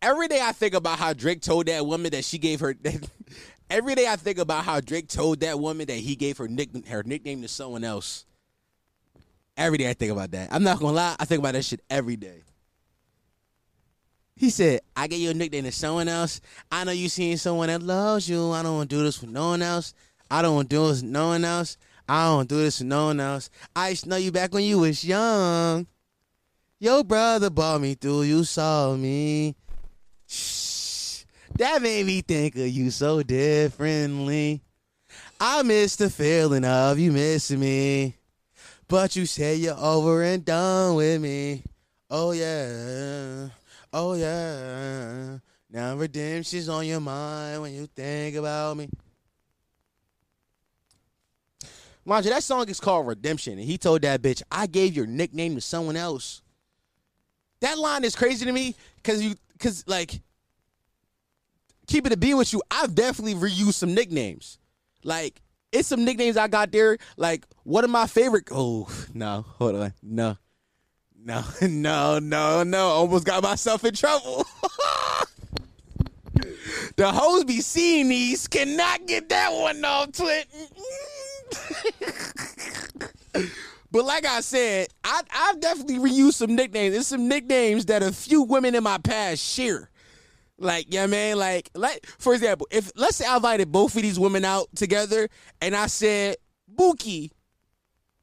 every 0.01 0.27
day 0.27 0.41
I 0.41 0.51
think 0.51 0.73
about 0.73 0.99
how 0.99 1.13
Drake 1.13 1.41
told 1.41 1.67
that 1.67 1.85
woman 1.85 2.11
that 2.11 2.23
she 2.23 2.37
gave 2.37 2.59
her. 2.59 2.75
every 3.69 3.95
day 3.95 4.07
I 4.07 4.15
think 4.15 4.37
about 4.37 4.63
how 4.63 4.79
Drake 4.79 5.07
told 5.07 5.39
that 5.41 5.59
woman 5.59 5.87
that 5.87 5.97
he 5.97 6.15
gave 6.15 6.37
her 6.37 6.47
nick, 6.47 6.69
her 6.87 7.03
nickname 7.03 7.41
to 7.41 7.47
someone 7.47 7.83
else. 7.83 8.25
Every 9.57 9.77
day 9.77 9.89
I 9.89 9.93
think 9.93 10.11
about 10.11 10.31
that. 10.31 10.49
I'm 10.51 10.63
not 10.63 10.79
gonna 10.79 10.93
lie, 10.93 11.15
I 11.19 11.25
think 11.25 11.39
about 11.39 11.53
that 11.53 11.65
shit 11.65 11.81
every 11.89 12.15
day. 12.15 12.43
He 14.35 14.49
said, 14.49 14.79
I 14.95 15.07
get 15.07 15.19
you 15.19 15.31
a 15.31 15.33
nickname 15.33 15.65
to 15.65 15.71
someone 15.71 16.07
else. 16.07 16.39
I 16.71 16.85
know 16.85 16.93
you 16.93 17.09
seen 17.09 17.35
someone 17.37 17.67
that 17.67 17.81
loves 17.81 18.29
you. 18.29 18.51
I 18.51 18.63
don't 18.63 18.77
want 18.77 18.89
to 18.89 18.95
do 18.95 19.03
this 19.03 19.19
with 19.19 19.31
no 19.31 19.49
one 19.49 19.61
else. 19.61 19.93
I 20.31 20.41
don't 20.41 20.55
want 20.55 20.69
to 20.69 20.75
do 20.77 20.87
this 20.87 21.01
with 21.01 21.11
no 21.11 21.27
one 21.27 21.43
else. 21.43 21.77
I 22.09 22.25
don't 22.25 22.49
do 22.49 22.57
this 22.57 22.79
to 22.79 22.85
no 22.85 23.05
one 23.05 23.19
else. 23.19 23.51
I 23.75 23.89
used 23.89 24.05
to 24.05 24.09
know 24.09 24.15
you 24.15 24.31
back 24.31 24.51
when 24.51 24.63
you 24.63 24.79
was 24.79 25.05
young. 25.05 25.85
Your 26.79 27.03
brother 27.03 27.51
brought 27.51 27.81
me 27.81 27.93
through. 27.93 28.23
You 28.23 28.43
saw 28.45 28.95
me. 28.95 29.55
Shh. 30.25 31.23
That 31.59 31.83
made 31.83 32.07
me 32.07 32.21
think 32.21 32.55
of 32.55 32.67
you 32.67 32.89
so 32.89 33.21
differently. 33.21 34.63
I 35.39 35.61
miss 35.61 35.97
the 35.97 36.09
feeling 36.09 36.65
of 36.65 36.97
you 36.97 37.11
missing 37.11 37.59
me. 37.59 38.15
But 38.87 39.15
you 39.15 39.27
said 39.27 39.59
you're 39.59 39.77
over 39.77 40.23
and 40.23 40.43
done 40.43 40.95
with 40.95 41.21
me. 41.21 41.61
Oh 42.09 42.31
yeah. 42.31 43.49
Oh 43.93 44.15
yeah. 44.15 45.37
Now 45.69 45.95
redemption's 45.95 46.69
on 46.69 46.87
your 46.87 47.01
mind 47.01 47.61
when 47.61 47.73
you 47.75 47.85
think 47.85 48.35
about 48.35 48.77
me. 48.77 48.89
Mind 52.09 52.25
you, 52.25 52.31
that 52.31 52.43
song 52.43 52.67
is 52.69 52.79
called 52.79 53.05
Redemption, 53.05 53.53
and 53.53 53.61
he 53.61 53.77
told 53.77 54.01
that 54.01 54.23
bitch, 54.23 54.41
"I 54.51 54.65
gave 54.65 54.95
your 54.95 55.05
nickname 55.05 55.53
to 55.53 55.61
someone 55.61 55.95
else." 55.95 56.41
That 57.59 57.77
line 57.77 58.03
is 58.03 58.15
crazy 58.15 58.45
to 58.45 58.51
me 58.51 58.75
because 58.95 59.21
you, 59.21 59.35
because 59.53 59.87
like, 59.87 60.19
keep 61.85 62.07
it 62.07 62.11
a 62.11 62.17
be 62.17 62.33
with 62.33 62.51
you. 62.51 62.63
I've 62.71 62.95
definitely 62.95 63.35
reused 63.35 63.75
some 63.75 63.93
nicknames. 63.93 64.57
Like, 65.03 65.43
it's 65.71 65.87
some 65.87 66.03
nicknames 66.03 66.35
I 66.35 66.47
got 66.47 66.71
there. 66.71 66.97
Like, 67.15 67.45
one 67.61 67.83
of 67.83 67.91
my 67.91 68.07
favorite. 68.07 68.47
Oh 68.49 68.89
no, 69.13 69.45
hold 69.59 69.75
on, 69.75 69.93
no, 70.01 70.35
no, 71.23 71.43
no, 71.61 72.17
no, 72.17 72.63
no. 72.63 72.87
Almost 72.87 73.25
got 73.25 73.43
myself 73.43 73.85
in 73.85 73.93
trouble. 73.93 74.47
the 76.95 77.11
hoes 77.11 77.43
be 77.43 77.61
seeing 77.61 78.09
these 78.09 78.47
cannot 78.47 79.05
get 79.05 79.29
that 79.29 79.53
one 79.53 79.85
off 79.85 80.11
Twit. 80.13 80.47
But 83.91 84.05
like 84.05 84.25
I 84.25 84.41
said, 84.41 84.87
I 85.03 85.21
I've 85.33 85.59
definitely 85.59 85.97
reused 85.99 86.33
some 86.33 86.55
nicknames. 86.55 86.93
There's 86.93 87.07
some 87.07 87.27
nicknames 87.27 87.85
that 87.85 88.03
a 88.03 88.11
few 88.11 88.43
women 88.43 88.75
in 88.75 88.83
my 88.83 88.97
past 88.97 89.41
share. 89.41 89.89
Like, 90.57 90.87
yeah, 90.89 91.05
man, 91.07 91.37
like, 91.37 91.69
like 91.73 92.05
for 92.17 92.33
example, 92.33 92.67
if 92.69 92.91
let's 92.95 93.15
say 93.15 93.25
I 93.25 93.37
invited 93.37 93.71
both 93.71 93.95
of 93.95 94.01
these 94.01 94.19
women 94.19 94.43
out 94.43 94.67
together 94.75 95.29
and 95.61 95.75
I 95.75 95.87
said 95.87 96.35
Buki, 96.73 97.31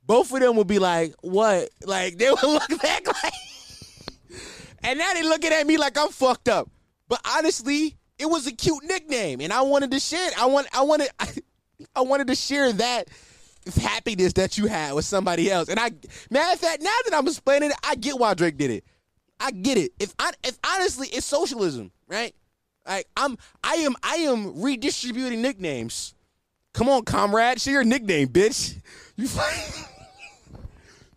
both 0.05 0.32
of 0.32 0.40
them 0.40 0.57
would 0.57 0.66
be 0.66 0.78
like, 0.78 1.15
what? 1.23 1.70
Like 1.85 2.19
they 2.19 2.31
would 2.31 2.43
look 2.43 2.82
back 2.82 3.07
like 3.07 3.32
And 4.82 4.98
now 4.98 5.12
they're 5.15 5.24
looking 5.24 5.53
at 5.53 5.66
me 5.66 5.78
like 5.78 5.98
I'm 5.98 6.11
fucked 6.11 6.48
up. 6.48 6.70
But 7.09 7.20
honestly, 7.36 7.97
it 8.19 8.27
was 8.27 8.47
a 8.47 8.53
cute 8.53 8.85
nickname 8.85 9.40
and 9.40 9.53
I 9.53 9.62
wanted 9.62 9.90
to 9.90 10.01
share 10.01 10.28
it. 10.28 10.40
I 10.40 10.47
want 10.47 10.69
I 10.73 10.82
wanted 10.82 11.09
I, 11.19 11.28
I 11.94 12.01
wanted 12.03 12.28
to 12.28 12.35
share 12.35 12.73
that 12.74 13.09
happiness 13.74 14.32
that 14.35 14.57
you 14.57 14.66
had 14.66 14.94
with 14.94 15.05
somebody 15.05 15.51
else. 15.51 15.69
And 15.69 15.78
I 15.78 15.90
matter 16.31 16.53
of 16.53 16.61
fact, 16.61 16.82
now 16.82 16.97
that 17.05 17.15
I'm 17.15 17.27
explaining 17.27 17.70
it, 17.70 17.77
I 17.85 17.94
get 17.97 18.19
why 18.19 18.35
Drake 18.35 18.57
did 18.57 18.70
it. 18.70 18.85
I 19.40 19.51
get 19.51 19.78
it. 19.78 19.93
If 19.98 20.15
I 20.19 20.32
if 20.44 20.59
honestly 20.65 21.09
it's 21.09 21.27
socialism, 21.27 21.90
right? 22.07 22.35
Like 22.86 23.09
I'm 23.16 23.36
I 23.65 23.74
am 23.77 23.94
I 24.03 24.16
am 24.16 24.62
redistributing 24.62 25.43
nicknames. 25.43 26.15
Come 26.73 26.89
on, 26.89 27.05
comrade, 27.05 27.61
share 27.61 27.74
your 27.74 27.85
nickname, 27.85 28.28
bitch. 28.28 28.77
You 29.19 29.27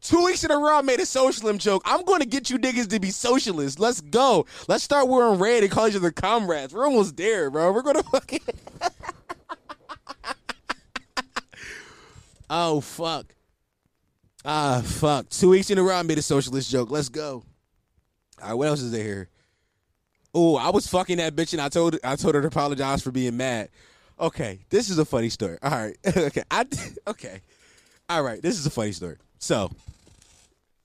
Two 0.01 0.23
weeks 0.23 0.45
in 0.45 0.51
a 0.51 0.57
row, 0.57 0.77
I 0.77 0.81
made 0.81 1.01
a 1.01 1.05
socialism 1.05 1.57
joke. 1.57 1.81
I'm 1.83 2.05
going 2.05 2.21
to 2.21 2.25
get 2.25 2.49
you 2.49 2.57
niggas 2.57 2.89
to 2.91 2.99
be 3.01 3.11
socialists. 3.11 3.77
Let's 3.77 3.99
go. 3.99 4.45
Let's 4.69 4.85
start 4.85 5.09
wearing 5.09 5.37
red 5.37 5.63
and 5.63 5.71
call 5.71 5.89
each 5.89 5.97
other 5.97 6.11
comrades. 6.11 6.73
We're 6.73 6.85
almost 6.85 7.17
there, 7.17 7.51
bro. 7.51 7.73
We're 7.73 7.81
going 7.81 7.97
to 8.01 8.03
fucking. 8.03 8.39
Oh, 12.49 12.81
fuck. 12.81 13.35
Ah, 14.45 14.81
fuck. 14.85 15.29
Two 15.29 15.49
weeks 15.49 15.69
in 15.69 15.77
a 15.77 15.83
row, 15.83 15.95
I 15.95 16.03
made 16.03 16.17
a 16.17 16.21
socialist 16.21 16.71
joke. 16.71 16.89
Let's 16.89 17.09
go. 17.09 17.43
All 18.41 18.49
right, 18.49 18.53
what 18.53 18.67
else 18.67 18.81
is 18.81 18.91
there 18.91 19.03
here? 19.03 19.29
Oh, 20.33 20.55
I 20.55 20.69
was 20.69 20.87
fucking 20.87 21.17
that 21.17 21.35
bitch 21.35 21.53
and 21.53 21.61
I 21.61 21.69
told 21.69 21.97
I 22.03 22.15
told 22.15 22.35
her 22.35 22.41
to 22.41 22.47
apologize 22.47 23.01
for 23.01 23.11
being 23.11 23.35
mad. 23.35 23.69
Okay, 24.19 24.59
this 24.69 24.89
is 24.89 24.97
a 24.99 25.05
funny 25.05 25.29
story. 25.29 25.57
All 25.61 25.71
right, 25.71 25.97
okay, 26.17 26.43
I 26.51 26.65
okay, 27.07 27.41
all 28.07 28.23
right. 28.23 28.41
This 28.41 28.59
is 28.59 28.65
a 28.65 28.69
funny 28.69 28.91
story. 28.91 29.17
So, 29.39 29.71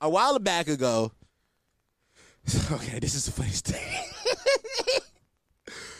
a 0.01 0.09
while 0.09 0.37
back 0.39 0.67
ago, 0.67 1.11
okay, 2.71 2.99
this 2.99 3.13
is 3.13 3.27
a 3.27 3.31
funny 3.31 3.49
story. 3.49 3.79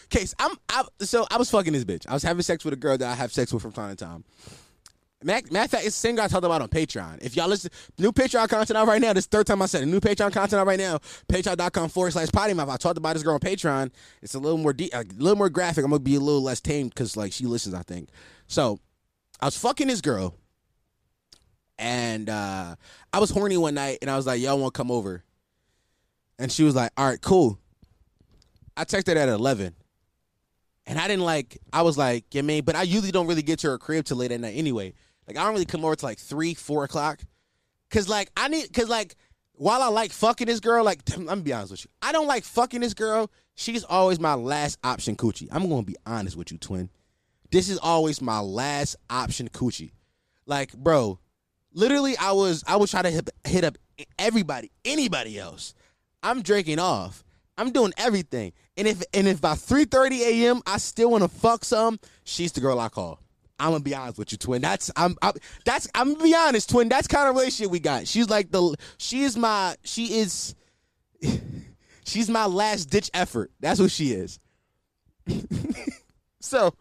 Case, 0.10 0.34
I'm 0.40 0.56
I, 0.70 0.84
so 1.02 1.28
I 1.30 1.38
was 1.38 1.50
fucking 1.50 1.74
this 1.74 1.84
bitch. 1.84 2.08
I 2.08 2.14
was 2.14 2.24
having 2.24 2.42
sex 2.42 2.64
with 2.66 2.74
a 2.74 2.78
girl 2.78 2.98
that 2.98 3.10
I 3.10 3.16
have 3.16 3.32
sex 3.32 3.54
with 3.54 3.62
from 3.62 3.74
time 3.74 3.96
to 3.96 4.06
time. 4.06 4.24
Matter, 5.26 5.48
matter 5.52 5.66
of 5.66 5.72
fact, 5.72 5.86
it's 5.88 5.96
the 5.96 6.08
same 6.08 6.16
guy 6.16 6.26
I 6.26 6.28
talked 6.28 6.46
about 6.46 6.62
on 6.62 6.68
Patreon. 6.68 7.18
If 7.24 7.36
y'all 7.36 7.48
listen, 7.48 7.72
new 7.98 8.12
Patreon 8.12 8.48
content 8.48 8.78
out 8.78 8.88
right 8.88 9.02
now. 9.02 9.12
This 9.12 9.26
third 9.26 9.48
time 9.48 9.60
I 9.60 9.66
said 9.66 9.82
it. 9.82 9.88
New 9.88 10.00
Patreon 10.00 10.32
content 10.32 10.54
out 10.54 10.68
right 10.68 10.78
now. 10.78 11.00
Patreon.com 11.28 11.90
forward 11.90 12.12
slash 12.12 12.30
potty 12.32 12.54
mouth. 12.54 12.70
I 12.70 12.78
talked 12.78 13.00
about 13.00 13.14
this 13.14 13.24
girl 13.24 13.34
on 13.34 13.40
Patreon. 13.40 13.92
It's 14.22 14.36
a 14.36 14.40
little 14.40 14.60
more 14.60 14.72
deep, 14.72 14.94
a 14.94 15.04
little 15.18 15.36
more 15.36 15.50
graphic. 15.50 15.84
I'm 15.84 15.90
gonna 15.90 16.02
be 16.02 16.14
a 16.14 16.20
little 16.20 16.44
less 16.44 16.62
tame 16.62 16.90
because 16.90 17.18
like 17.18 17.34
she 17.34 17.48
listens, 17.48 17.74
I 17.74 17.82
think. 17.82 18.10
So 18.46 18.80
I 19.40 19.46
was 19.46 19.58
fucking 19.58 19.88
this 19.88 20.02
girl, 20.02 20.36
and 21.80 22.30
uh 22.30 22.76
I 23.12 23.20
was 23.20 23.32
horny 23.32 23.58
one 23.58 23.74
night, 23.74 23.98
and 24.04 24.12
I 24.12 24.18
was 24.18 24.28
like, 24.28 24.40
"Y'all 24.40 24.60
want 24.60 24.76
to 24.76 24.78
come 24.78 24.92
over?" 24.92 25.24
And 26.38 26.52
she 26.52 26.64
was 26.64 26.76
like, 26.76 26.92
"All 26.98 27.10
right, 27.10 27.20
cool." 27.20 27.58
I 28.78 28.86
texted 28.86 29.16
her 29.16 29.22
at 29.22 29.30
eleven. 29.30 29.74
And 30.88 31.00
I 31.00 31.08
didn't 31.08 31.24
like. 31.24 31.58
I 31.74 31.82
was 31.82 31.98
like, 31.98 32.26
yeah, 32.32 32.44
man. 32.44 32.62
But 32.64 32.76
I 32.76 32.84
usually 32.84 33.12
don't 33.12 33.26
really 33.26 33.42
get 33.42 33.58
to 33.60 33.70
her 33.70 33.80
crib 33.80 34.06
till 34.06 34.18
late 34.18 34.32
at 34.32 34.40
night 34.40 34.54
anyway. 34.56 34.94
Like 35.28 35.38
I 35.38 35.44
don't 35.44 35.54
really 35.54 35.66
come 35.66 35.84
over 35.84 35.96
to 35.96 36.06
like 36.06 36.20
three, 36.20 36.54
four 36.54 36.84
o'clock. 36.84 37.20
Cause 37.90 38.10
like 38.10 38.30
I 38.36 38.48
need, 38.48 38.72
cause 38.74 38.90
like 38.90 39.16
while 39.54 39.82
I 39.82 39.88
like 39.88 40.12
fucking 40.12 40.48
this 40.48 40.60
girl, 40.60 40.84
like 40.84 41.02
let 41.18 41.38
me 41.38 41.44
be 41.44 41.54
honest 41.54 41.72
with 41.72 41.86
you, 41.86 41.92
I 42.02 42.12
don't 42.12 42.28
like 42.28 42.44
fucking 42.44 42.82
this 42.82 42.94
girl. 42.94 43.32
She's 43.56 43.84
always 43.84 44.20
my 44.20 44.34
last 44.34 44.78
option 44.84 45.16
coochie. 45.16 45.48
I'm 45.52 45.70
gonna 45.70 45.84
be 45.84 45.96
honest 46.06 46.36
with 46.36 46.52
you, 46.52 46.58
twin. 46.58 46.90
This 47.52 47.70
is 47.70 47.78
always 47.78 48.22
my 48.22 48.40
last 48.40 48.98
option 49.10 49.50
coochie. 49.50 49.92
Like, 50.46 50.74
bro, 50.74 51.20
literally, 51.74 52.18
I 52.18 52.34
was 52.34 52.64
I 52.68 52.76
was 52.76 52.92
trying 52.92 53.04
to 53.04 53.12
hit, 53.12 53.30
hit 53.46 53.64
up 53.64 53.78
everybody, 54.20 54.72
anybody 54.84 55.40
else. 55.40 55.74
I'm 56.22 56.42
drinking 56.42 56.80
off. 56.80 57.24
I'm 57.58 57.72
doing 57.72 57.94
everything. 57.98 58.52
And 58.76 58.88
if 58.88 59.04
and 59.14 59.28
if 59.28 59.40
by 59.40 59.54
3:30 59.54 60.20
a.m. 60.20 60.62
I 60.66 60.78
still 60.78 61.12
want 61.12 61.24
to 61.24 61.30
fuck 61.30 61.64
some, 61.64 62.00
she's 62.24 62.52
the 62.52 62.62
girl 62.62 62.80
I 62.80 62.90
call. 62.90 63.20
I'm 63.60 63.72
gonna 63.72 63.84
be 63.84 63.96
honest 63.96 64.18
with 64.18 64.32
you, 64.32 64.38
twin. 64.38 64.62
That's 64.62 64.92
I'm, 64.96 65.16
I'm 65.22 65.34
that's 65.64 65.88
I'm 65.96 66.14
gonna 66.14 66.24
be 66.24 66.36
honest, 66.36 66.70
twin. 66.70 66.90
That's 66.90 67.08
kind 67.08 67.30
of 67.30 67.36
relationship 67.36 67.72
we 67.72 67.80
got. 67.80 68.08
She's 68.08 68.30
like 68.30 68.52
the 68.52 68.76
she 68.98 69.24
is 69.24 69.38
my 69.38 69.76
she 69.84 70.20
is 70.20 70.56
she's 72.06 72.30
my 72.30 72.46
last 72.46 72.86
ditch 72.86 73.10
effort. 73.14 73.52
That's 73.60 73.80
what 73.80 73.92
she 73.92 74.12
is. 74.12 74.40
so 76.42 76.74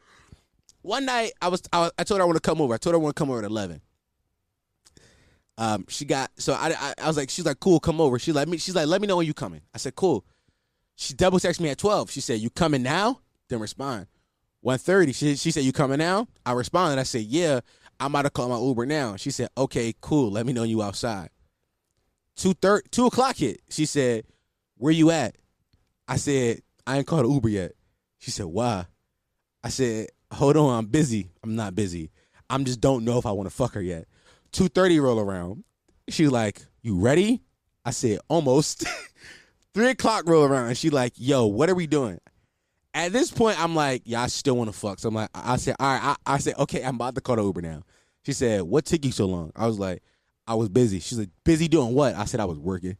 one 0.82 1.04
night 1.06 1.32
I 1.40 1.48
was 1.48 1.62
I, 1.72 1.90
I 1.98 2.04
told 2.04 2.18
her 2.18 2.22
I 2.22 2.26
want 2.26 2.36
to 2.36 2.48
come 2.48 2.60
over. 2.60 2.74
I 2.74 2.78
told 2.78 2.94
her 2.94 3.00
I 3.00 3.02
want 3.02 3.14
to 3.14 3.20
come 3.20 3.30
over 3.30 3.38
at 3.38 3.44
eleven. 3.44 3.80
Um, 5.56 5.84
she 5.88 6.04
got 6.04 6.32
so 6.36 6.54
I, 6.54 6.74
I 6.76 6.94
I 7.02 7.06
was 7.06 7.16
like 7.16 7.30
she's 7.30 7.46
like 7.46 7.60
cool, 7.60 7.78
come 7.78 8.00
over. 8.00 8.18
She's 8.18 8.34
like 8.34 8.48
me. 8.48 8.58
She's 8.58 8.74
like 8.74 8.88
let 8.88 9.00
me 9.00 9.06
know 9.06 9.16
when 9.16 9.26
you 9.26 9.34
coming. 9.34 9.60
I 9.72 9.78
said 9.78 9.94
cool. 9.94 10.24
She 10.96 11.14
double 11.14 11.38
texted 11.38 11.60
me 11.60 11.68
at 11.70 11.78
twelve. 11.78 12.10
She 12.10 12.20
said 12.20 12.40
you 12.40 12.50
coming 12.50 12.82
now? 12.82 13.20
Then 13.48 13.60
respond. 13.60 14.06
1.30, 14.64 15.14
she, 15.14 15.36
she 15.36 15.50
said, 15.50 15.64
you 15.64 15.72
coming 15.72 15.98
now? 15.98 16.26
I 16.46 16.52
responded. 16.52 16.98
I 16.98 17.04
said, 17.04 17.22
yeah, 17.22 17.60
I'm 18.00 18.12
about 18.12 18.22
to 18.22 18.30
call 18.30 18.48
my 18.48 18.58
Uber 18.58 18.86
now. 18.86 19.16
She 19.16 19.30
said, 19.30 19.48
okay, 19.56 19.94
cool. 20.00 20.30
Let 20.30 20.46
me 20.46 20.52
know 20.52 20.62
you 20.62 20.82
outside. 20.82 21.28
2, 22.36 22.54
2 22.90 23.06
o'clock 23.06 23.36
hit. 23.36 23.60
She 23.68 23.84
said, 23.86 24.24
where 24.78 24.92
you 24.92 25.10
at? 25.10 25.36
I 26.08 26.16
said, 26.16 26.60
I 26.86 26.98
ain't 26.98 27.06
called 27.06 27.30
Uber 27.30 27.48
yet. 27.48 27.72
She 28.18 28.30
said, 28.30 28.46
why? 28.46 28.86
I 29.62 29.68
said, 29.68 30.08
hold 30.32 30.56
on, 30.56 30.78
I'm 30.78 30.86
busy. 30.86 31.30
I'm 31.42 31.56
not 31.56 31.74
busy. 31.74 32.10
I'm 32.48 32.64
just 32.64 32.80
don't 32.80 33.04
know 33.04 33.18
if 33.18 33.26
I 33.26 33.32
want 33.32 33.48
to 33.48 33.54
fuck 33.54 33.74
her 33.74 33.82
yet. 33.82 34.06
2.30 34.52 35.02
roll 35.02 35.20
around. 35.20 35.64
She 36.08 36.28
like, 36.28 36.62
you 36.82 36.98
ready? 36.98 37.42
I 37.84 37.90
said, 37.90 38.18
almost. 38.28 38.86
3 39.74 39.90
o'clock 39.90 40.24
roll 40.26 40.44
around. 40.44 40.68
And 40.68 40.78
she 40.78 40.90
like, 40.90 41.12
yo, 41.16 41.46
what 41.46 41.68
are 41.68 41.74
we 41.74 41.86
doing? 41.86 42.20
At 42.94 43.12
this 43.12 43.30
point, 43.30 43.62
I'm 43.62 43.74
like, 43.74 44.02
yeah, 44.06 44.22
I 44.22 44.28
still 44.28 44.56
want 44.56 44.72
to 44.72 44.78
fuck. 44.78 45.00
So 45.00 45.08
I'm 45.08 45.14
like, 45.14 45.30
I 45.34 45.56
said, 45.56 45.76
all 45.80 45.92
right. 45.92 46.16
I, 46.26 46.34
I 46.34 46.38
said, 46.38 46.54
okay, 46.60 46.82
I'm 46.82 46.94
about 46.94 47.16
to 47.16 47.20
call 47.20 47.36
the 47.36 47.44
Uber 47.44 47.62
now. 47.62 47.82
She 48.24 48.32
said, 48.32 48.62
what 48.62 48.84
took 48.86 49.04
you 49.04 49.12
so 49.12 49.26
long? 49.26 49.52
I 49.56 49.66
was 49.66 49.78
like, 49.78 50.02
I 50.46 50.54
was 50.54 50.68
busy. 50.68 51.00
She's 51.00 51.18
like, 51.18 51.30
busy 51.44 51.68
doing 51.68 51.94
what? 51.94 52.14
I 52.14 52.24
said, 52.24 52.40
I 52.40 52.44
was 52.44 52.58
working. 52.58 52.96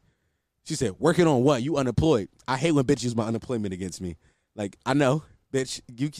She 0.64 0.74
said, 0.74 0.92
working 0.98 1.26
on 1.26 1.44
what? 1.44 1.62
You 1.62 1.76
unemployed. 1.76 2.28
I 2.48 2.56
hate 2.56 2.72
when 2.72 2.84
bitches 2.84 3.04
use 3.04 3.16
my 3.16 3.24
unemployment 3.26 3.72
against 3.74 4.00
me. 4.00 4.16
Like, 4.56 4.76
I 4.84 4.94
know, 4.94 5.22
bitch, 5.52 5.80
you, 5.96 6.10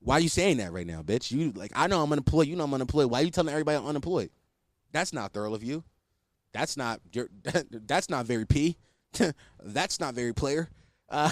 why 0.00 0.16
are 0.16 0.20
you 0.20 0.28
saying 0.28 0.58
that 0.58 0.72
right 0.72 0.86
now, 0.86 1.02
bitch? 1.02 1.30
You 1.32 1.52
like, 1.52 1.72
I 1.74 1.86
know 1.86 2.02
I'm 2.02 2.12
unemployed. 2.12 2.48
You 2.48 2.56
know 2.56 2.64
I'm 2.64 2.74
unemployed. 2.74 3.10
Why 3.10 3.20
are 3.20 3.24
you 3.24 3.30
telling 3.30 3.52
everybody 3.52 3.78
I'm 3.78 3.86
unemployed? 3.86 4.30
That's 4.92 5.12
not 5.12 5.32
thorough 5.32 5.54
of 5.54 5.64
you. 5.64 5.84
that's 6.52 6.76
not 6.76 7.00
you're, 7.12 7.28
that's 7.86 8.08
not 8.08 8.26
very 8.26 8.46
P. 8.46 8.78
that's 9.62 10.00
not 10.00 10.14
very 10.14 10.32
player. 10.32 10.68
Uh, 11.08 11.30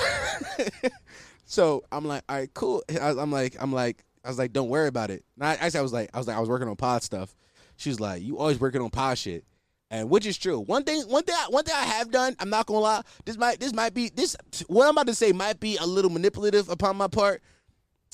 so 1.45 1.85
I'm 1.91 2.05
like, 2.05 2.23
all 2.29 2.37
right, 2.37 2.55
cool. 2.55 2.83
I, 2.91 3.11
I'm 3.11 3.33
like, 3.33 3.57
I'm 3.59 3.73
like, 3.73 4.05
I 4.25 4.29
was 4.29 4.39
like, 4.39 4.53
don't 4.53 4.69
worry 4.69 4.89
about 4.89 5.11
it. 5.11 5.25
And 5.37 5.47
I, 5.47 5.55
actually, 5.55 5.81
I 5.81 5.83
was 5.83 5.93
like, 5.93 6.11
I 6.15 6.19
was 6.19 6.27
like, 6.27 6.37
I 6.37 6.41
was 6.41 6.49
working 6.49 6.69
on 6.69 6.77
pod 6.77 7.03
stuff. 7.03 7.35
She 7.77 7.89
was 7.89 8.01
like, 8.01 8.23
you 8.23 8.39
always 8.39 8.61
working 8.61 8.81
on 8.81 8.91
pod 8.91 9.19
shit, 9.19 9.45
and 9.91 10.09
which 10.09 10.27
is 10.27 10.39
true. 10.39 10.61
One 10.61 10.85
thing, 10.85 11.03
one 11.03 11.25
thing, 11.25 11.35
one 11.49 11.65
thing 11.65 11.75
I 11.77 11.85
have 11.85 12.11
done. 12.11 12.37
I'm 12.39 12.51
not 12.51 12.67
gonna 12.67 12.81
lie. 12.81 13.03
This 13.25 13.37
might, 13.37 13.59
this 13.59 13.73
might 13.73 13.95
be 13.95 14.09
this. 14.09 14.37
What 14.69 14.85
I'm 14.85 14.93
about 14.93 15.09
to 15.09 15.15
say 15.15 15.33
might 15.33 15.59
be 15.59 15.77
a 15.79 15.87
little 15.87 16.11
manipulative 16.11 16.69
upon 16.69 16.97
my 16.97 17.09
part, 17.09 17.43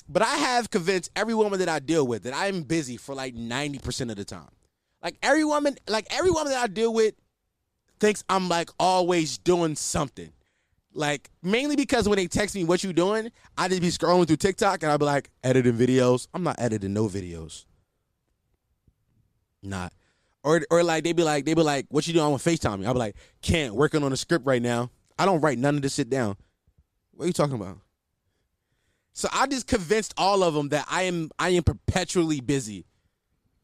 but 0.09 0.23
I 0.23 0.37
have 0.37 0.71
convinced 0.71 1.11
every 1.15 1.35
woman 1.35 1.59
that 1.59 1.69
I 1.69 1.81
deal 1.81 2.07
with 2.07 2.23
that 2.23 2.35
I'm 2.35 2.63
busy 2.63 2.97
for 2.97 3.15
like 3.15 3.35
90 3.35 3.81
percent 3.81 4.11
of 4.11 4.17
the 4.17 4.25
time. 4.25 4.49
Like 5.03 5.19
every 5.23 5.45
woman, 5.45 5.77
like 5.87 6.07
every 6.11 6.31
woman 6.31 6.53
that 6.53 6.63
I 6.63 6.67
deal 6.67 6.95
with 6.95 7.15
thinks 7.99 8.25
I'm 8.29 8.49
like 8.49 8.71
always 8.79 9.39
doing 9.39 9.77
something. 9.77 10.33
Like 10.93 11.31
mainly 11.43 11.77
because 11.77 12.09
when 12.09 12.17
they 12.17 12.27
text 12.27 12.55
me 12.55 12.65
what 12.65 12.83
you 12.83 12.93
doing, 12.93 13.31
I 13.57 13.69
just 13.69 13.81
be 13.81 13.89
scrolling 13.89 14.27
through 14.27 14.37
TikTok 14.37 14.83
and 14.83 14.91
I'll 14.91 14.99
be 14.99 15.05
like 15.05 15.31
editing 15.45 15.75
videos. 15.75 16.27
I'm 16.35 16.43
not 16.43 16.57
editing 16.61 16.93
no 16.93 17.09
videos. 17.09 17.67
Not. 19.63 19.93
Or 20.43 20.63
or 20.71 20.83
like 20.83 21.05
they 21.05 21.13
be 21.13 21.23
like 21.23 21.45
they 21.45 21.55
be 21.55 21.63
like, 21.63 21.87
what 21.91 22.07
you 22.07 22.15
doing 22.15 22.25
on 22.25 22.39
FaceTime? 22.39 22.81
Me. 22.81 22.87
I'll 22.87 22.95
be 22.95 23.01
like, 23.01 23.17
can't 23.43 23.75
working 23.75 24.03
on 24.03 24.13
a 24.13 24.17
script 24.17 24.47
right 24.47 24.63
now. 24.63 24.91
I 25.19 25.27
don't 25.27 25.41
write 25.41 25.59
none 25.59 25.77
of 25.77 25.83
this 25.83 25.95
shit 25.95 26.09
down. 26.09 26.37
What 27.13 27.25
are 27.25 27.27
you 27.27 27.33
talking 27.33 27.57
about? 27.57 27.79
So 29.13 29.29
I 29.33 29.49
just 29.49 29.67
convinced 29.67 30.15
all 30.17 30.45
of 30.45 30.55
them 30.55 30.69
that 30.69 30.87
I 30.89 31.03
am 31.03 31.31
I 31.39 31.51
am 31.51 31.65
perpetually 31.65 32.41
busy, 32.41 32.87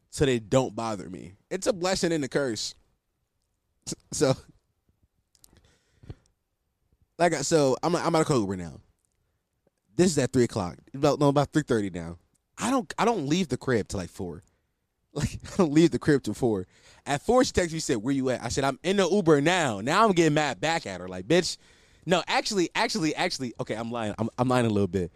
so 0.09 0.25
they 0.25 0.37
don't 0.39 0.75
bother 0.75 1.09
me. 1.09 1.35
It's 1.49 1.65
a 1.65 1.73
blessing 1.73 2.11
and 2.11 2.23
a 2.25 2.27
curse. 2.27 2.75
So, 4.11 4.33
like, 7.19 7.33
so 7.35 7.77
I'm 7.83 7.95
I'm 7.95 8.15
at 8.15 8.29
a 8.29 8.33
Uber 8.33 8.55
now. 8.55 8.79
This 9.95 10.11
is 10.11 10.17
at 10.17 10.33
three 10.33 10.43
o'clock. 10.43 10.77
About 10.93 11.19
no, 11.19 11.27
about 11.29 11.53
three 11.53 11.63
thirty 11.63 11.89
now. 11.89 12.17
I 12.57 12.71
don't 12.71 12.91
I 12.97 13.05
don't 13.05 13.27
leave 13.27 13.49
the 13.49 13.57
crib 13.57 13.87
till 13.87 13.99
like 13.99 14.09
four. 14.09 14.43
Like 15.15 15.39
I 15.53 15.55
don't 15.55 15.71
leave 15.71 15.91
the 15.91 15.99
crib 15.99 16.23
till 16.23 16.33
four. 16.33 16.67
At 17.05 17.21
four, 17.21 17.45
she 17.45 17.53
texted 17.53 17.71
me. 17.71 17.79
Said, 17.79 18.03
"Where 18.03 18.13
you 18.13 18.31
at?" 18.31 18.43
I 18.43 18.49
said, 18.49 18.65
"I'm 18.65 18.77
in 18.83 18.97
the 18.97 19.07
Uber 19.07 19.39
now." 19.39 19.79
Now 19.79 20.03
I'm 20.03 20.11
getting 20.11 20.33
mad 20.33 20.59
back 20.59 20.85
at 20.85 20.99
her. 20.99 21.07
Like, 21.07 21.25
bitch. 21.25 21.55
No, 22.05 22.21
actually, 22.27 22.69
actually, 22.75 23.15
actually. 23.15 23.53
Okay, 23.61 23.75
I'm 23.75 23.91
lying. 23.91 24.13
I'm, 24.17 24.29
I'm 24.37 24.49
lying 24.49 24.65
a 24.65 24.69
little 24.69 24.89
bit. 24.89 25.13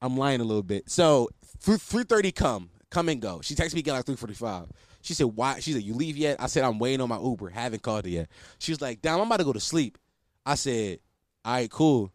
I'm 0.00 0.16
lying 0.16 0.40
a 0.40 0.44
little 0.44 0.62
bit. 0.62 0.88
So 0.88 1.28
three 1.58 2.04
thirty 2.04 2.32
come, 2.32 2.70
come 2.90 3.10
and 3.10 3.20
go. 3.20 3.42
She 3.42 3.54
texted 3.54 3.74
me 3.74 3.80
again 3.80 3.94
like 3.94 4.06
three 4.06 4.16
forty 4.16 4.32
five. 4.32 4.68
She 5.06 5.14
said, 5.14 5.26
"Why?" 5.26 5.60
She 5.60 5.72
said, 5.72 5.84
"You 5.84 5.94
leave 5.94 6.16
yet?" 6.16 6.36
I 6.40 6.48
said, 6.48 6.64
"I'm 6.64 6.80
waiting 6.80 7.00
on 7.00 7.08
my 7.08 7.20
Uber. 7.20 7.50
Haven't 7.50 7.80
called 7.80 8.06
it 8.06 8.10
yet." 8.10 8.28
She 8.58 8.72
was 8.72 8.80
like, 8.80 9.00
"Damn, 9.02 9.20
I'm 9.20 9.28
about 9.28 9.36
to 9.36 9.44
go 9.44 9.52
to 9.52 9.60
sleep." 9.60 9.98
I 10.44 10.56
said, 10.56 10.98
"All 11.44 11.52
right, 11.52 11.70
cool." 11.70 12.10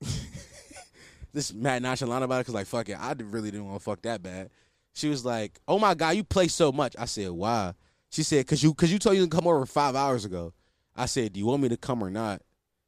this 1.32 1.52
mad 1.52 1.82
nonchalant 1.82 2.22
about 2.22 2.36
it 2.36 2.40
because 2.42 2.54
like 2.54 2.68
fuck 2.68 2.88
it, 2.88 2.92
I 2.92 3.12
really 3.18 3.50
didn't 3.50 3.66
want 3.66 3.80
to 3.80 3.84
fuck 3.84 4.02
that 4.02 4.22
bad. 4.22 4.50
She 4.92 5.08
was 5.08 5.24
like, 5.24 5.58
"Oh 5.66 5.80
my 5.80 5.94
god, 5.94 6.10
you 6.10 6.22
play 6.22 6.46
so 6.46 6.70
much." 6.70 6.94
I 6.96 7.06
said, 7.06 7.30
"Why?" 7.32 7.74
She 8.10 8.22
said, 8.22 8.46
"Cause 8.46 8.62
you, 8.62 8.72
cause 8.72 8.92
you 8.92 9.00
told 9.00 9.16
you 9.16 9.24
to 9.24 9.28
come 9.28 9.48
over 9.48 9.66
five 9.66 9.96
hours 9.96 10.24
ago." 10.24 10.52
I 10.94 11.06
said, 11.06 11.32
"Do 11.32 11.40
you 11.40 11.46
want 11.46 11.60
me 11.60 11.70
to 11.70 11.76
come 11.76 12.04
or 12.04 12.10
not?" 12.10 12.40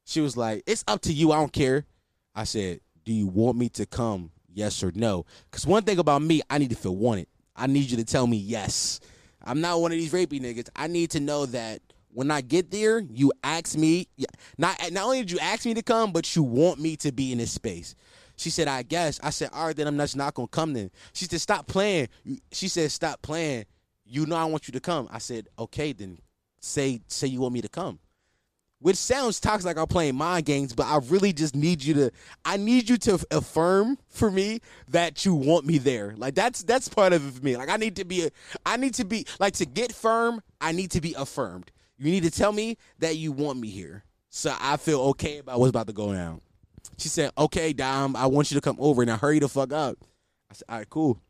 She 0.04 0.20
was 0.20 0.36
like, 0.36 0.62
"It's 0.64 0.84
up 0.86 1.00
to 1.02 1.12
you. 1.12 1.32
I 1.32 1.40
don't 1.40 1.52
care." 1.52 1.86
I 2.36 2.44
said, 2.44 2.82
"Do 3.04 3.12
you 3.12 3.26
want 3.26 3.58
me 3.58 3.68
to 3.70 3.84
come? 3.84 4.30
Yes 4.48 4.80
or 4.84 4.92
no?" 4.94 5.26
Cause 5.50 5.66
one 5.66 5.82
thing 5.82 5.98
about 5.98 6.22
me, 6.22 6.40
I 6.48 6.58
need 6.58 6.70
to 6.70 6.76
feel 6.76 6.94
wanted. 6.94 7.26
I 7.56 7.66
need 7.66 7.90
you 7.90 7.96
to 7.96 8.04
tell 8.04 8.26
me 8.26 8.36
yes. 8.36 9.00
I'm 9.42 9.60
not 9.60 9.80
one 9.80 9.92
of 9.92 9.98
these 9.98 10.12
rapey 10.12 10.40
niggas. 10.40 10.68
I 10.74 10.88
need 10.88 11.10
to 11.12 11.20
know 11.20 11.46
that 11.46 11.80
when 12.12 12.30
I 12.30 12.40
get 12.40 12.70
there, 12.70 12.98
you 12.98 13.32
ask 13.44 13.76
me. 13.76 14.08
Not 14.58 14.78
not 14.90 15.04
only 15.04 15.18
did 15.18 15.30
you 15.30 15.38
ask 15.38 15.64
me 15.64 15.74
to 15.74 15.82
come, 15.82 16.12
but 16.12 16.34
you 16.34 16.42
want 16.42 16.80
me 16.80 16.96
to 16.96 17.12
be 17.12 17.32
in 17.32 17.38
this 17.38 17.52
space. 17.52 17.94
She 18.36 18.50
said, 18.50 18.68
I 18.68 18.82
guess. 18.82 19.18
I 19.22 19.30
said, 19.30 19.50
all 19.52 19.66
right, 19.66 19.76
then 19.76 19.86
I'm 19.86 19.96
just 19.96 20.16
not 20.16 20.34
gonna 20.34 20.48
come 20.48 20.72
then. 20.72 20.90
She 21.12 21.24
said, 21.24 21.40
stop 21.40 21.66
playing. 21.66 22.08
She 22.52 22.68
said, 22.68 22.90
stop 22.92 23.22
playing. 23.22 23.64
You 24.04 24.26
know 24.26 24.36
I 24.36 24.44
want 24.44 24.68
you 24.68 24.72
to 24.72 24.80
come. 24.80 25.08
I 25.10 25.18
said, 25.18 25.48
okay, 25.58 25.92
then 25.92 26.18
say 26.60 27.00
say 27.06 27.26
you 27.26 27.40
want 27.40 27.54
me 27.54 27.62
to 27.62 27.68
come. 27.68 27.98
Which 28.78 28.96
sounds 28.96 29.40
toxic 29.40 29.64
like 29.66 29.78
I'm 29.78 29.86
playing 29.86 30.16
mind 30.16 30.44
games, 30.44 30.74
but 30.74 30.84
I 30.84 30.98
really 31.08 31.32
just 31.32 31.56
need 31.56 31.82
you 31.82 31.94
to 31.94 32.10
I 32.44 32.58
need 32.58 32.90
you 32.90 32.98
to 32.98 33.24
affirm 33.30 33.98
for 34.08 34.30
me 34.30 34.60
that 34.88 35.24
you 35.24 35.34
want 35.34 35.64
me 35.64 35.78
there. 35.78 36.14
Like 36.16 36.34
that's 36.34 36.62
that's 36.62 36.88
part 36.88 37.12
of 37.14 37.26
it 37.26 37.38
for 37.38 37.44
me. 37.44 37.56
Like 37.56 37.70
I 37.70 37.76
need 37.76 37.96
to 37.96 38.04
be 38.04 38.28
I 38.66 38.76
need 38.76 38.94
to 38.94 39.04
be 39.04 39.26
like 39.40 39.54
to 39.54 39.64
get 39.64 39.92
firm, 39.92 40.42
I 40.60 40.72
need 40.72 40.90
to 40.90 41.00
be 41.00 41.14
affirmed. 41.16 41.72
You 41.98 42.10
need 42.10 42.24
to 42.24 42.30
tell 42.30 42.52
me 42.52 42.76
that 42.98 43.16
you 43.16 43.32
want 43.32 43.58
me 43.58 43.68
here. 43.68 44.04
So 44.28 44.54
I 44.60 44.76
feel 44.76 45.00
okay 45.00 45.38
about 45.38 45.58
what's 45.58 45.70
about 45.70 45.86
to 45.86 45.94
go 45.94 46.12
down. 46.12 46.42
She 46.98 47.08
said, 47.08 47.32
"Okay, 47.38 47.72
Dom, 47.72 48.14
I 48.14 48.26
want 48.26 48.50
you 48.50 48.56
to 48.56 48.60
come 48.60 48.76
over 48.78 49.04
now. 49.06 49.16
Hurry 49.16 49.38
the 49.38 49.48
fuck 49.48 49.72
up." 49.72 49.96
I 50.50 50.54
said, 50.54 50.64
"All 50.68 50.78
right, 50.78 50.90
cool." 50.90 51.20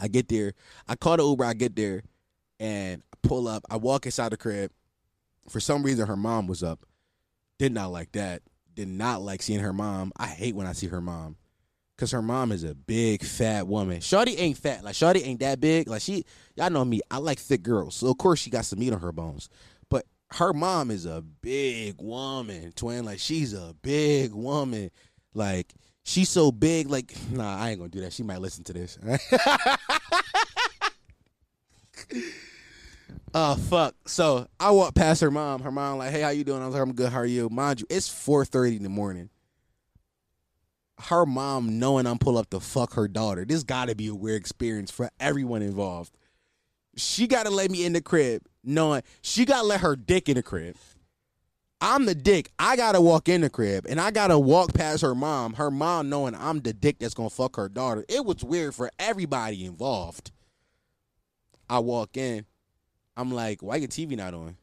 I 0.00 0.08
get 0.08 0.28
there. 0.28 0.54
I 0.88 0.94
call 0.94 1.16
the 1.16 1.24
Uber. 1.24 1.44
I 1.44 1.54
get 1.54 1.76
there, 1.76 2.02
and 2.60 3.02
I 3.12 3.16
pull 3.26 3.48
up. 3.48 3.64
I 3.68 3.76
walk 3.76 4.06
inside 4.06 4.30
the 4.30 4.36
crib. 4.36 4.70
For 5.48 5.60
some 5.60 5.82
reason, 5.82 6.06
her 6.06 6.16
mom 6.16 6.46
was 6.46 6.62
up. 6.62 6.84
Did 7.58 7.72
not 7.72 7.92
like 7.92 8.12
that. 8.12 8.42
Did 8.74 8.88
not 8.88 9.22
like 9.22 9.42
seeing 9.42 9.60
her 9.60 9.72
mom. 9.72 10.12
I 10.16 10.26
hate 10.26 10.54
when 10.54 10.66
I 10.66 10.72
see 10.72 10.86
her 10.88 11.00
mom, 11.00 11.36
cause 11.98 12.10
her 12.12 12.22
mom 12.22 12.52
is 12.52 12.64
a 12.64 12.74
big 12.74 13.22
fat 13.22 13.66
woman. 13.66 13.98
Shawty 13.98 14.34
ain't 14.38 14.56
fat. 14.56 14.82
Like 14.82 14.94
Shawty 14.94 15.26
ain't 15.26 15.40
that 15.40 15.60
big. 15.60 15.88
Like 15.88 16.02
she, 16.02 16.24
y'all 16.56 16.70
know 16.70 16.84
me. 16.84 17.00
I 17.10 17.18
like 17.18 17.38
thick 17.38 17.62
girls, 17.62 17.96
so 17.96 18.08
of 18.08 18.18
course 18.18 18.40
she 18.40 18.50
got 18.50 18.64
some 18.64 18.78
meat 18.78 18.92
on 18.92 19.00
her 19.00 19.12
bones 19.12 19.48
But 19.90 20.06
her 20.32 20.52
mom 20.52 20.90
is 20.90 21.04
a 21.04 21.22
big 21.42 22.00
woman, 22.00 22.72
twin. 22.72 23.04
Like 23.04 23.18
she's 23.18 23.52
a 23.52 23.74
big 23.82 24.32
woman. 24.32 24.90
Like 25.34 25.74
she's 26.02 26.30
so 26.30 26.50
big. 26.50 26.88
Like 26.88 27.12
nah, 27.30 27.58
I 27.58 27.70
ain't 27.70 27.78
gonna 27.78 27.90
do 27.90 28.00
that. 28.00 28.14
She 28.14 28.22
might 28.22 28.40
listen 28.40 28.64
to 28.64 28.72
this. 28.72 28.98
Oh 33.34 33.54
fuck! 33.54 33.94
So 34.06 34.46
I 34.60 34.70
walk 34.70 34.94
past 34.94 35.20
her 35.20 35.30
mom. 35.30 35.62
Her 35.62 35.70
mom 35.70 35.98
like, 35.98 36.10
"Hey, 36.10 36.20
how 36.20 36.30
you 36.30 36.44
doing?" 36.44 36.62
I 36.62 36.66
was 36.66 36.74
like, 36.74 36.82
"I'm 36.82 36.94
good. 36.94 37.10
How 37.12 37.20
are 37.20 37.26
you?" 37.26 37.48
Mind 37.48 37.80
you, 37.80 37.86
it's 37.88 38.08
4:30 38.08 38.76
in 38.76 38.82
the 38.82 38.88
morning. 38.88 39.30
Her 40.98 41.26
mom 41.26 41.78
knowing 41.78 42.06
I'm 42.06 42.18
pull 42.18 42.38
up 42.38 42.50
to 42.50 42.60
fuck 42.60 42.94
her 42.94 43.08
daughter. 43.08 43.44
This 43.44 43.62
got 43.62 43.88
to 43.88 43.94
be 43.94 44.08
a 44.08 44.14
weird 44.14 44.40
experience 44.40 44.90
for 44.90 45.10
everyone 45.18 45.62
involved. 45.62 46.16
She 46.96 47.26
got 47.26 47.44
to 47.44 47.50
let 47.50 47.70
me 47.70 47.84
in 47.84 47.94
the 47.94 48.02
crib 48.02 48.42
knowing 48.62 49.02
she 49.22 49.44
got 49.44 49.62
to 49.62 49.66
let 49.66 49.80
her 49.80 49.96
dick 49.96 50.28
in 50.28 50.36
the 50.36 50.42
crib. 50.42 50.76
I'm 51.80 52.06
the 52.06 52.14
dick. 52.14 52.48
I 52.60 52.76
got 52.76 52.92
to 52.92 53.00
walk 53.00 53.28
in 53.28 53.40
the 53.40 53.50
crib 53.50 53.86
and 53.88 54.00
I 54.00 54.12
got 54.12 54.28
to 54.28 54.38
walk 54.38 54.72
past 54.72 55.02
her 55.02 55.16
mom. 55.16 55.54
Her 55.54 55.70
mom 55.70 56.08
knowing 56.08 56.34
I'm 56.36 56.60
the 56.60 56.72
dick 56.72 56.98
that's 57.00 57.14
to 57.14 57.28
fuck 57.28 57.56
her 57.56 57.68
daughter. 57.68 58.04
It 58.08 58.24
was 58.24 58.44
weird 58.44 58.74
for 58.74 58.90
everybody 59.00 59.64
involved. 59.64 60.30
I 61.68 61.80
walk 61.80 62.16
in. 62.16 62.46
I'm 63.16 63.32
like, 63.32 63.62
why 63.62 63.76
your 63.76 63.88
TV 63.88 64.16
not 64.16 64.34
on? 64.34 64.56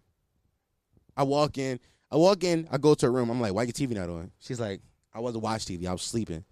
I 1.15 1.23
walk 1.23 1.57
in. 1.57 1.79
I 2.11 2.15
walk 2.15 2.43
in. 2.43 2.67
I 2.71 2.77
go 2.77 2.93
to 2.93 3.05
her 3.05 3.11
room. 3.11 3.29
I'm 3.29 3.41
like, 3.41 3.53
why 3.53 3.63
your 3.63 3.73
TV 3.73 3.91
not 3.91 4.09
on? 4.09 4.31
She's 4.39 4.59
like, 4.59 4.81
I 5.13 5.19
wasn't 5.19 5.43
watch 5.43 5.65
TV. 5.65 5.85
I 5.87 5.91
was 5.91 6.01
sleeping. 6.01 6.43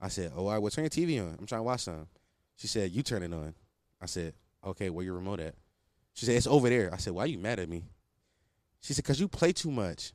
I 0.00 0.08
said, 0.08 0.32
oh, 0.34 0.46
all 0.46 0.52
right, 0.52 0.58
well, 0.58 0.70
turn 0.70 0.84
your 0.84 0.90
TV 0.90 1.20
on. 1.20 1.36
I'm 1.38 1.46
trying 1.46 1.60
to 1.60 1.64
watch 1.64 1.80
something. 1.80 2.06
She 2.56 2.66
said, 2.66 2.90
you 2.92 3.02
turn 3.02 3.22
it 3.22 3.32
on. 3.32 3.54
I 4.00 4.06
said, 4.06 4.34
okay, 4.64 4.90
where 4.90 5.04
your 5.04 5.14
remote 5.14 5.40
at? 5.40 5.54
She 6.14 6.26
said, 6.26 6.36
it's 6.36 6.46
over 6.46 6.68
there. 6.68 6.92
I 6.92 6.96
said, 6.96 7.12
why 7.12 7.24
are 7.24 7.28
you 7.28 7.38
mad 7.38 7.58
at 7.58 7.68
me? 7.68 7.84
She 8.80 8.92
said, 8.92 9.04
because 9.04 9.20
you 9.20 9.28
play 9.28 9.52
too 9.52 9.70
much. 9.70 10.12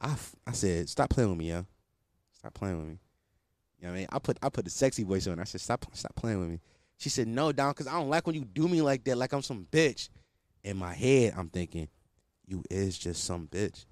I, 0.00 0.14
I 0.46 0.52
said, 0.52 0.88
stop 0.88 1.10
playing 1.10 1.30
with 1.30 1.38
me, 1.38 1.50
yo. 1.50 1.66
Stop 2.32 2.54
playing 2.54 2.78
with 2.78 2.88
me. 2.88 2.98
You 3.78 3.86
know 3.86 3.92
what 3.92 3.96
I 3.96 3.98
mean? 4.00 4.08
I 4.12 4.18
put 4.18 4.38
I 4.42 4.48
put 4.48 4.64
the 4.64 4.70
sexy 4.70 5.02
voice 5.02 5.26
on. 5.26 5.38
I 5.38 5.44
said, 5.44 5.60
stop 5.60 5.84
stop 5.92 6.14
playing 6.14 6.40
with 6.40 6.48
me. 6.48 6.60
She 6.98 7.08
said, 7.08 7.28
no, 7.28 7.52
down, 7.52 7.72
because 7.72 7.86
I 7.86 7.92
don't 7.92 8.08
like 8.08 8.26
when 8.26 8.36
you 8.36 8.44
do 8.44 8.68
me 8.68 8.80
like 8.82 9.04
that, 9.04 9.18
like 9.18 9.32
I'm 9.32 9.42
some 9.42 9.66
bitch. 9.70 10.08
In 10.62 10.78
my 10.78 10.94
head, 10.94 11.34
I'm 11.36 11.50
thinking, 11.50 11.88
you 12.46 12.64
is 12.70 12.98
just 12.98 13.24
some 13.24 13.46
bitch. 13.46 13.84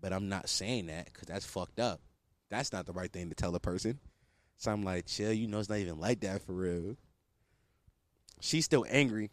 But 0.00 0.12
I'm 0.12 0.28
not 0.28 0.48
saying 0.48 0.86
that 0.86 1.06
because 1.06 1.28
that's 1.28 1.44
fucked 1.44 1.80
up. 1.80 2.00
That's 2.50 2.72
not 2.72 2.86
the 2.86 2.92
right 2.92 3.12
thing 3.12 3.28
to 3.28 3.34
tell 3.34 3.54
a 3.54 3.60
person. 3.60 3.98
So 4.56 4.72
I'm 4.72 4.82
like, 4.82 5.06
chill, 5.06 5.32
you 5.32 5.46
know 5.46 5.58
it's 5.58 5.68
not 5.68 5.78
even 5.78 6.00
like 6.00 6.20
that 6.20 6.42
for 6.42 6.52
real. 6.52 6.96
She's 8.40 8.64
still 8.64 8.86
angry. 8.88 9.30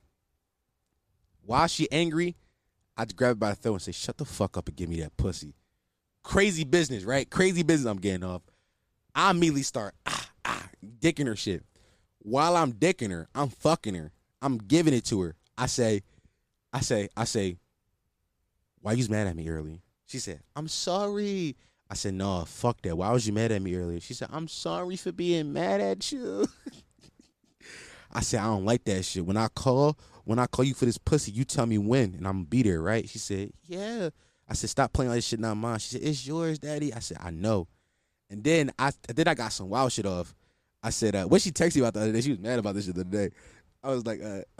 While 1.46 1.68
she 1.68 1.90
angry, 1.92 2.36
I 2.98 3.06
just 3.06 3.16
grab 3.16 3.30
her 3.30 3.36
by 3.36 3.50
the 3.52 3.56
throat 3.56 3.74
and 3.74 3.82
say, 3.82 3.92
"Shut 3.92 4.18
the 4.18 4.26
fuck 4.26 4.58
up 4.58 4.68
and 4.68 4.76
give 4.76 4.90
me 4.90 5.02
that 5.02 5.16
pussy." 5.18 5.54
Crazy 6.24 6.64
business, 6.64 7.04
right? 7.04 7.30
Crazy 7.30 7.62
business. 7.62 7.90
I'm 7.90 8.00
getting 8.00 8.24
off. 8.24 8.42
I 9.14 9.32
immediately 9.32 9.64
start 9.64 9.94
ah 10.06 10.30
ah 10.44 10.70
dicking 11.00 11.28
her 11.28 11.36
shit. 11.36 11.64
While 12.26 12.58
I'm 12.58 12.74
dicking 12.74 13.12
her, 13.12 13.28
I'm 13.36 13.50
fucking 13.50 13.94
her. 13.94 14.12
I'm 14.42 14.58
giving 14.58 14.96
it 14.96 15.06
to 15.06 15.22
her. 15.22 15.36
I 15.56 15.68
say, 15.68 16.02
I 16.74 16.80
say, 16.80 17.08
I 17.16 17.24
say, 17.26 17.58
why 18.82 18.94
you 18.94 19.08
mad 19.10 19.28
at 19.28 19.36
me 19.36 19.48
earlier? 19.48 19.78
She 20.08 20.18
said, 20.18 20.42
I'm 20.56 20.68
sorry. 20.68 21.56
I 21.88 21.94
said, 21.94 22.16
no, 22.16 22.44
fuck 22.46 22.82
that. 22.82 22.98
Why 22.98 23.12
was 23.12 23.28
you 23.28 23.34
mad 23.34 23.52
at 23.52 23.62
me 23.62 23.76
earlier? 23.76 24.00
She 24.00 24.16
said, 24.16 24.30
I'm 24.32 24.48
sorry 24.48 24.96
for 24.96 25.12
being 25.12 25.54
mad 25.54 25.82
at 25.82 26.12
you. 26.12 26.48
I 28.12 28.22
said, 28.22 28.40
I 28.40 28.46
don't 28.46 28.66
like 28.66 28.86
that 28.86 29.06
shit. 29.06 29.24
When 29.24 29.38
I 29.38 29.48
call, 29.50 29.96
when 30.24 30.40
I 30.40 30.48
call 30.48 30.66
you 30.66 30.74
for 30.74 30.86
this 30.86 30.98
pussy, 30.98 31.32
you 31.32 31.44
tell 31.44 31.68
me 31.68 31.78
when, 31.78 32.16
and 32.16 32.28
I'm 32.28 32.38
gonna 32.38 32.46
be 32.46 32.64
there, 32.64 32.82
right? 32.82 33.08
She 33.08 33.20
said, 33.20 33.52
Yeah. 33.68 34.10
I 34.50 34.56
said, 34.56 34.72
Stop 34.72 34.94
playing 34.94 35.10
like 35.10 35.18
this 35.18 35.28
shit, 35.28 35.40
not 35.40 35.58
mine. 35.58 35.78
She 35.78 35.90
said, 35.90 36.02
It's 36.04 36.26
yours, 36.26 36.58
daddy. 36.58 36.92
I 36.92 37.00
said, 37.00 37.18
I 37.22 37.30
know. 37.30 37.68
And 38.32 38.44
then 38.44 38.72
I 38.80 38.94
then 39.14 39.28
I 39.28 39.36
got 39.36 39.54
some 39.54 39.70
wild 39.70 39.92
shit 39.92 40.08
off. 40.08 40.34
I 40.86 40.92
said, 40.92 41.16
uh, 41.16 41.26
what 41.26 41.42
she 41.42 41.50
texted 41.52 41.78
me 41.78 41.82
about 41.82 41.96
the 41.96 42.02
other 42.02 42.12
day, 42.12 42.22
she 42.22 42.30
was 42.30 42.40
mad 42.40 42.60
about 42.60 42.76
this 42.76 42.86
shit 42.86 42.94
the 42.94 43.02
other 43.02 43.10
day. 43.10 43.36
I 43.84 43.90
was 43.90 44.06
like, 44.06 44.22
uh, 44.24 44.42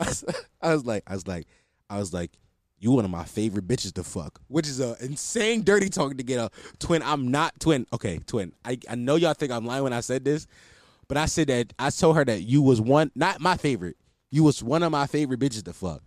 I 0.60 0.74
was 0.74 0.84
like, 0.84 1.04
I 1.06 1.14
was 1.14 1.28
like, 1.28 1.46
I 1.88 1.98
was 1.98 2.12
like, 2.12 2.32
you 2.80 2.90
one 2.90 3.04
of 3.04 3.12
my 3.12 3.22
favorite 3.22 3.68
bitches 3.68 3.92
to 3.94 4.02
fuck, 4.02 4.40
which 4.48 4.66
is 4.66 4.80
a 4.80 4.96
insane 5.00 5.62
dirty 5.62 5.88
talk 5.88 6.16
to 6.16 6.24
get 6.24 6.40
a 6.40 6.50
twin. 6.80 7.02
I'm 7.02 7.30
not 7.30 7.58
twin. 7.60 7.86
Okay, 7.92 8.18
twin. 8.26 8.52
I, 8.64 8.76
I 8.90 8.96
know 8.96 9.14
y'all 9.14 9.34
think 9.34 9.52
I'm 9.52 9.64
lying 9.64 9.84
when 9.84 9.92
I 9.92 10.00
said 10.00 10.24
this, 10.24 10.48
but 11.06 11.16
I 11.16 11.26
said 11.26 11.46
that 11.46 11.72
I 11.78 11.90
told 11.90 12.16
her 12.16 12.24
that 12.24 12.42
you 12.42 12.60
was 12.60 12.80
one, 12.80 13.12
not 13.14 13.40
my 13.40 13.56
favorite. 13.56 13.96
You 14.32 14.42
was 14.42 14.64
one 14.64 14.82
of 14.82 14.90
my 14.90 15.06
favorite 15.06 15.38
bitches 15.38 15.62
to 15.64 15.72
fuck. 15.72 16.02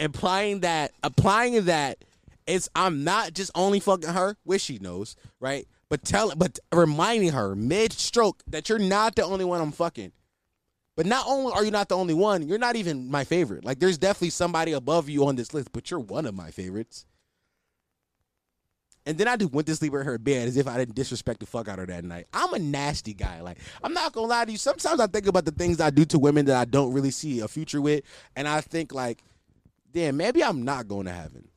Implying 0.00 0.60
that, 0.60 0.92
applying 1.02 1.66
that, 1.66 2.02
it's 2.46 2.70
I'm 2.74 3.04
not 3.04 3.34
just 3.34 3.50
only 3.54 3.78
fucking 3.78 4.08
her, 4.08 4.38
which 4.44 4.62
she 4.62 4.78
knows, 4.78 5.16
right? 5.38 5.68
But 5.90 6.04
tell, 6.04 6.34
but 6.36 6.58
reminding 6.72 7.32
her 7.32 7.54
mid 7.54 7.92
stroke 7.92 8.42
that 8.46 8.68
you're 8.68 8.78
not 8.78 9.14
the 9.14 9.24
only 9.24 9.44
one 9.44 9.60
I'm 9.60 9.72
fucking. 9.72 10.12
But 10.96 11.06
not 11.06 11.26
only 11.26 11.52
are 11.52 11.64
you 11.64 11.70
not 11.70 11.88
the 11.88 11.96
only 11.96 12.14
one, 12.14 12.46
you're 12.46 12.58
not 12.58 12.76
even 12.76 13.10
my 13.10 13.24
favorite. 13.24 13.64
Like 13.64 13.78
there's 13.78 13.98
definitely 13.98 14.30
somebody 14.30 14.72
above 14.72 15.08
you 15.08 15.26
on 15.26 15.36
this 15.36 15.54
list, 15.54 15.70
but 15.72 15.90
you're 15.90 16.00
one 16.00 16.26
of 16.26 16.34
my 16.34 16.50
favorites. 16.50 17.06
And 19.06 19.16
then 19.16 19.26
I 19.26 19.36
just 19.36 19.52
went 19.52 19.66
to 19.68 19.76
sleep 19.76 19.94
in 19.94 20.00
her 20.04 20.18
bed 20.18 20.48
as 20.48 20.58
if 20.58 20.68
I 20.68 20.76
didn't 20.76 20.94
disrespect 20.94 21.40
the 21.40 21.46
fuck 21.46 21.66
out 21.66 21.78
of 21.78 21.88
her 21.88 21.94
that 21.94 22.04
night. 22.04 22.26
I'm 22.34 22.52
a 22.52 22.58
nasty 22.58 23.14
guy. 23.14 23.40
Like, 23.40 23.56
I'm 23.82 23.94
not 23.94 24.12
gonna 24.12 24.26
lie 24.26 24.44
to 24.44 24.52
you. 24.52 24.58
Sometimes 24.58 25.00
I 25.00 25.06
think 25.06 25.26
about 25.26 25.46
the 25.46 25.50
things 25.50 25.80
I 25.80 25.88
do 25.88 26.04
to 26.06 26.18
women 26.18 26.44
that 26.46 26.56
I 26.56 26.66
don't 26.66 26.92
really 26.92 27.10
see 27.10 27.40
a 27.40 27.48
future 27.48 27.80
with, 27.80 28.04
and 28.36 28.46
I 28.46 28.60
think 28.60 28.92
like, 28.92 29.22
damn, 29.92 30.18
maybe 30.18 30.44
I'm 30.44 30.62
not 30.62 30.88
going 30.88 31.06
to 31.06 31.12
heaven. 31.12 31.48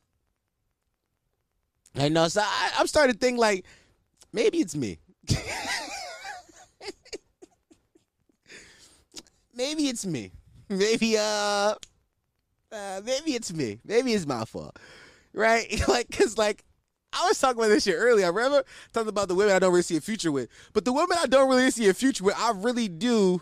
I 1.96 2.08
know, 2.08 2.28
so 2.30 2.42
I, 2.42 2.72
I'm 2.78 2.88
starting 2.88 3.14
to 3.14 3.20
think 3.20 3.38
like, 3.38 3.66
maybe 4.34 4.60
it's 4.60 4.76
me. 4.76 5.00
maybe 9.56 9.88
it's 9.88 10.06
me. 10.06 10.32
Maybe 10.70 11.18
uh, 11.18 11.76
uh, 12.72 13.02
maybe 13.04 13.34
it's 13.34 13.54
me. 13.54 13.80
Maybe 13.86 14.14
it's 14.14 14.26
my 14.26 14.46
fault, 14.46 14.78
right? 15.34 15.68
like, 15.88 16.10
cause 16.12 16.38
like 16.38 16.64
I 17.14 17.28
was 17.28 17.38
talking 17.40 17.60
about 17.60 17.70
this 17.70 17.84
shit 17.84 17.96
earlier. 17.98 18.26
I 18.26 18.30
remember 18.30 18.64
talking 18.94 19.10
about 19.10 19.28
the 19.28 19.36
women 19.36 19.54
I 19.54 19.60
don't 19.60 19.72
really 19.72 19.82
see 19.82 19.98
a 19.98 20.02
future 20.02 20.32
with, 20.32 20.50
but 20.74 20.86
the 20.86 20.94
women 20.94 21.18
I 21.20 21.26
don't 21.26 21.50
really 21.50 21.70
see 21.72 21.90
a 21.90 21.94
future 21.94 22.24
with, 22.24 22.36
I 22.38 22.54
really 22.56 22.88
do. 22.88 23.42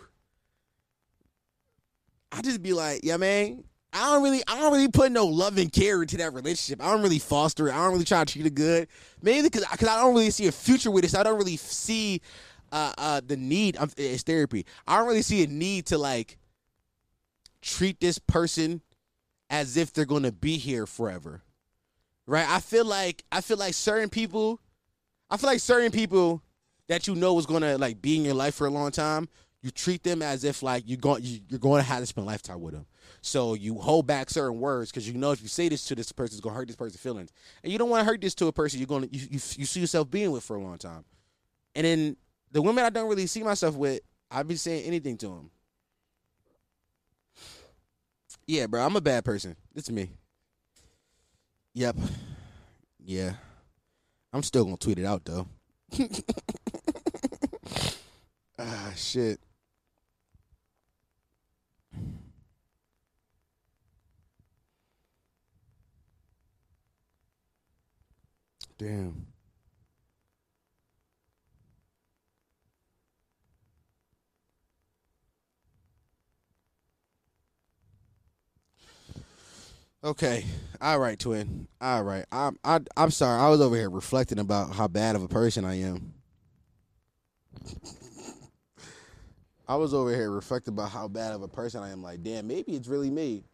I 2.32 2.42
just 2.42 2.62
be 2.62 2.72
like, 2.72 3.00
yeah, 3.04 3.16
man. 3.16 3.64
I 3.92 4.12
don't 4.12 4.22
really, 4.22 4.42
I 4.46 4.58
don't 4.58 4.72
really 4.72 4.88
put 4.88 5.10
no 5.10 5.26
love 5.26 5.58
and 5.58 5.72
care 5.72 6.00
into 6.02 6.16
that 6.18 6.32
relationship. 6.32 6.82
I 6.84 6.90
don't 6.90 7.02
really 7.02 7.18
foster 7.18 7.68
it. 7.68 7.72
I 7.72 7.78
don't 7.82 7.92
really 7.92 8.04
try 8.04 8.24
to 8.24 8.32
treat 8.32 8.46
it 8.46 8.54
good. 8.54 8.88
Maybe 9.22 9.42
because 9.42 9.64
because 9.70 9.88
I 9.88 10.00
don't 10.00 10.14
really 10.14 10.30
see 10.30 10.46
a 10.46 10.52
future 10.52 10.90
with 10.90 11.04
it. 11.04 11.10
So 11.10 11.20
I 11.20 11.22
don't 11.24 11.38
really 11.38 11.56
see 11.56 12.20
uh, 12.70 12.92
uh, 12.96 13.20
the 13.26 13.36
need. 13.36 13.76
Um, 13.76 13.90
it's 13.96 14.22
therapy. 14.22 14.64
I 14.86 14.98
don't 14.98 15.08
really 15.08 15.22
see 15.22 15.42
a 15.42 15.46
need 15.46 15.86
to 15.86 15.98
like 15.98 16.38
treat 17.62 18.00
this 18.00 18.18
person 18.18 18.80
as 19.50 19.76
if 19.76 19.92
they're 19.92 20.06
to 20.22 20.32
be 20.32 20.56
here 20.56 20.86
forever. 20.86 21.42
Right? 22.26 22.48
I 22.48 22.60
feel 22.60 22.84
like 22.84 23.24
I 23.32 23.40
feel 23.40 23.56
like 23.56 23.74
certain 23.74 24.08
people 24.08 24.60
I 25.30 25.36
feel 25.36 25.48
like 25.48 25.60
certain 25.60 25.92
people 25.92 26.42
that 26.88 27.06
you 27.06 27.14
know 27.14 27.38
is 27.38 27.46
to 27.62 27.78
like 27.78 28.02
be 28.02 28.16
in 28.16 28.24
your 28.24 28.34
life 28.34 28.56
for 28.56 28.66
a 28.66 28.70
long 28.70 28.90
time, 28.90 29.28
you 29.62 29.70
treat 29.70 30.02
them 30.02 30.22
as 30.22 30.42
if 30.44 30.62
like 30.62 30.84
you're 30.86 30.98
going 30.98 31.22
you're 31.48 31.60
going 31.60 31.80
to 31.80 31.88
have 31.88 32.00
to 32.00 32.06
spend 32.06 32.26
a 32.26 32.30
lifetime 32.30 32.60
with 32.60 32.74
them. 32.74 32.86
So 33.22 33.54
you 33.54 33.76
hold 33.76 34.06
back 34.06 34.30
certain 34.30 34.60
words 34.60 34.90
because 34.90 35.08
you 35.08 35.14
know 35.14 35.32
if 35.32 35.42
you 35.42 35.48
say 35.48 35.68
this 35.68 35.84
to 35.86 35.94
this 35.94 36.12
person, 36.12 36.34
it's 36.34 36.40
gonna 36.40 36.54
hurt 36.54 36.68
this 36.68 36.76
person's 36.76 37.00
feelings, 37.00 37.30
and 37.62 37.72
you 37.72 37.78
don't 37.78 37.90
want 37.90 38.00
to 38.00 38.04
hurt 38.04 38.20
this 38.20 38.34
to 38.36 38.46
a 38.46 38.52
person 38.52 38.78
you're 38.78 38.86
gonna 38.86 39.08
you, 39.10 39.20
you, 39.20 39.40
you 39.56 39.66
see 39.66 39.80
yourself 39.80 40.10
being 40.10 40.30
with 40.30 40.44
for 40.44 40.56
a 40.56 40.60
long 40.60 40.78
time. 40.78 41.04
And 41.74 41.84
then 41.84 42.16
the 42.50 42.62
women 42.62 42.84
I 42.84 42.90
don't 42.90 43.08
really 43.08 43.26
see 43.26 43.42
myself 43.42 43.76
with, 43.76 44.00
I've 44.30 44.48
been 44.48 44.56
saying 44.56 44.84
anything 44.84 45.16
to 45.18 45.28
them. 45.28 45.50
Yeah, 48.46 48.66
bro, 48.66 48.84
I'm 48.84 48.96
a 48.96 49.00
bad 49.00 49.24
person. 49.24 49.56
It's 49.74 49.90
me. 49.90 50.10
Yep. 51.74 51.96
Yeah. 52.98 53.34
I'm 54.32 54.42
still 54.42 54.64
gonna 54.64 54.76
tweet 54.76 54.98
it 54.98 55.04
out 55.04 55.24
though. 55.24 55.46
ah, 58.58 58.92
shit. 58.96 59.40
Damn. 68.80 69.26
Okay. 80.02 80.46
All 80.80 80.98
right, 80.98 81.18
twin. 81.18 81.68
All 81.78 82.02
right. 82.04 82.24
I'm 82.32 82.58
I, 82.64 82.80
I'm 82.96 83.10
sorry. 83.10 83.38
I 83.38 83.50
was 83.50 83.60
over 83.60 83.76
here 83.76 83.90
reflecting 83.90 84.38
about 84.38 84.72
how 84.74 84.88
bad 84.88 85.14
of 85.14 85.22
a 85.22 85.28
person 85.28 85.66
I 85.66 85.82
am. 85.82 86.14
I 89.68 89.76
was 89.76 89.92
over 89.92 90.10
here 90.14 90.30
reflecting 90.30 90.72
about 90.72 90.90
how 90.90 91.06
bad 91.06 91.34
of 91.34 91.42
a 91.42 91.48
person 91.48 91.82
I 91.82 91.90
am. 91.90 92.02
Like, 92.02 92.22
damn, 92.22 92.46
maybe 92.46 92.72
it's 92.72 92.88
really 92.88 93.10
me. 93.10 93.44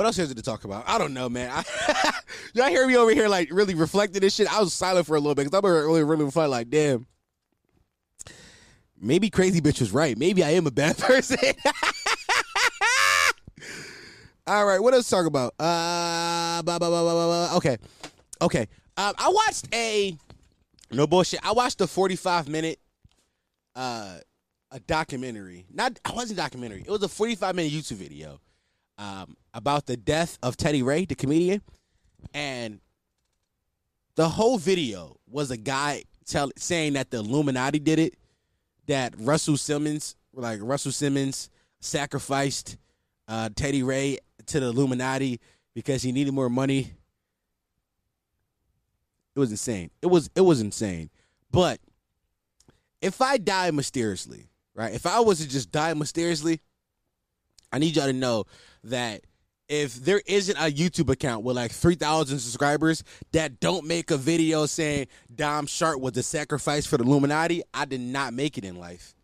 What 0.00 0.06
else 0.06 0.18
is 0.18 0.28
there 0.28 0.34
to 0.34 0.42
talk 0.42 0.64
about? 0.64 0.88
I 0.88 0.96
don't 0.96 1.12
know, 1.12 1.28
man. 1.28 1.50
I, 1.52 1.62
y'all 2.54 2.68
hear 2.68 2.86
me 2.86 2.96
over 2.96 3.10
here 3.10 3.28
like 3.28 3.50
really 3.52 3.74
reflecting 3.74 4.22
this 4.22 4.34
shit? 4.34 4.50
I 4.50 4.58
was 4.58 4.72
silent 4.72 5.06
for 5.06 5.14
a 5.14 5.20
little 5.20 5.34
bit 5.34 5.44
because 5.44 5.58
I'm 5.58 5.70
really, 5.70 6.02
really 6.02 6.24
reflecting 6.24 6.50
like, 6.52 6.70
damn. 6.70 7.06
Maybe 8.98 9.28
crazy 9.28 9.60
bitch 9.60 9.78
was 9.78 9.92
right. 9.92 10.16
Maybe 10.16 10.42
I 10.42 10.52
am 10.52 10.66
a 10.66 10.70
bad 10.70 10.96
person. 11.00 11.36
All 14.46 14.64
right, 14.64 14.80
what 14.80 14.94
else 14.94 15.04
to 15.04 15.10
talk 15.16 15.26
about? 15.26 15.52
Uh, 15.60 16.62
blah, 16.62 16.78
blah, 16.78 16.88
blah, 16.88 17.02
blah, 17.02 17.26
blah. 17.26 17.56
okay, 17.58 17.76
okay. 18.40 18.68
Um, 18.96 19.12
I 19.18 19.28
watched 19.28 19.68
a 19.74 20.16
no 20.90 21.06
bullshit. 21.06 21.40
I 21.42 21.52
watched 21.52 21.78
a 21.82 21.86
45 21.86 22.48
minute 22.48 22.80
uh 23.76 24.16
a 24.70 24.80
documentary. 24.80 25.66
Not, 25.70 25.92
it 25.92 26.14
wasn't 26.14 26.38
documentary. 26.38 26.84
It 26.86 26.90
was 26.90 27.02
a 27.02 27.08
45 27.08 27.54
minute 27.54 27.70
YouTube 27.70 27.96
video 27.96 28.40
um, 29.00 29.34
about 29.54 29.86
the 29.86 29.96
death 29.96 30.38
of 30.42 30.56
Teddy 30.56 30.82
Ray, 30.82 31.06
the 31.06 31.14
comedian, 31.14 31.62
and 32.34 32.80
the 34.14 34.28
whole 34.28 34.58
video 34.58 35.16
was 35.26 35.50
a 35.50 35.56
guy 35.56 36.04
tell 36.26 36.50
saying 36.56 36.92
that 36.92 37.10
the 37.10 37.16
Illuminati 37.16 37.78
did 37.78 37.98
it, 37.98 38.14
that 38.86 39.14
Russell 39.18 39.56
Simmons, 39.56 40.16
like 40.34 40.60
Russell 40.62 40.92
Simmons, 40.92 41.48
sacrificed 41.80 42.76
uh, 43.26 43.48
Teddy 43.56 43.82
Ray 43.82 44.18
to 44.46 44.60
the 44.60 44.66
Illuminati 44.66 45.40
because 45.72 46.02
he 46.02 46.12
needed 46.12 46.34
more 46.34 46.50
money. 46.50 46.92
It 49.34 49.38
was 49.38 49.50
insane. 49.50 49.90
It 50.02 50.08
was 50.08 50.28
it 50.34 50.42
was 50.42 50.60
insane. 50.60 51.08
But 51.50 51.80
if 53.00 53.22
I 53.22 53.38
die 53.38 53.70
mysteriously, 53.70 54.50
right? 54.74 54.92
If 54.92 55.06
I 55.06 55.20
was 55.20 55.38
to 55.38 55.48
just 55.48 55.72
die 55.72 55.94
mysteriously, 55.94 56.60
I 57.72 57.78
need 57.78 57.96
y'all 57.96 58.06
to 58.06 58.12
know 58.12 58.44
that 58.84 59.22
if 59.68 59.94
there 59.94 60.20
isn't 60.26 60.56
a 60.56 60.70
YouTube 60.72 61.10
account 61.10 61.44
with 61.44 61.54
like 61.54 61.70
3,000 61.70 62.40
subscribers 62.40 63.04
that 63.30 63.60
don't 63.60 63.86
make 63.86 64.10
a 64.10 64.16
video 64.16 64.66
saying 64.66 65.06
Dom 65.32 65.66
Sharp 65.66 66.00
was 66.00 66.16
a 66.16 66.24
sacrifice 66.24 66.86
for 66.86 66.96
the 66.96 67.04
Illuminati, 67.04 67.62
I 67.72 67.84
did 67.84 68.00
not 68.00 68.34
make 68.34 68.58
it 68.58 68.64
in 68.64 68.76
life. 68.76 69.14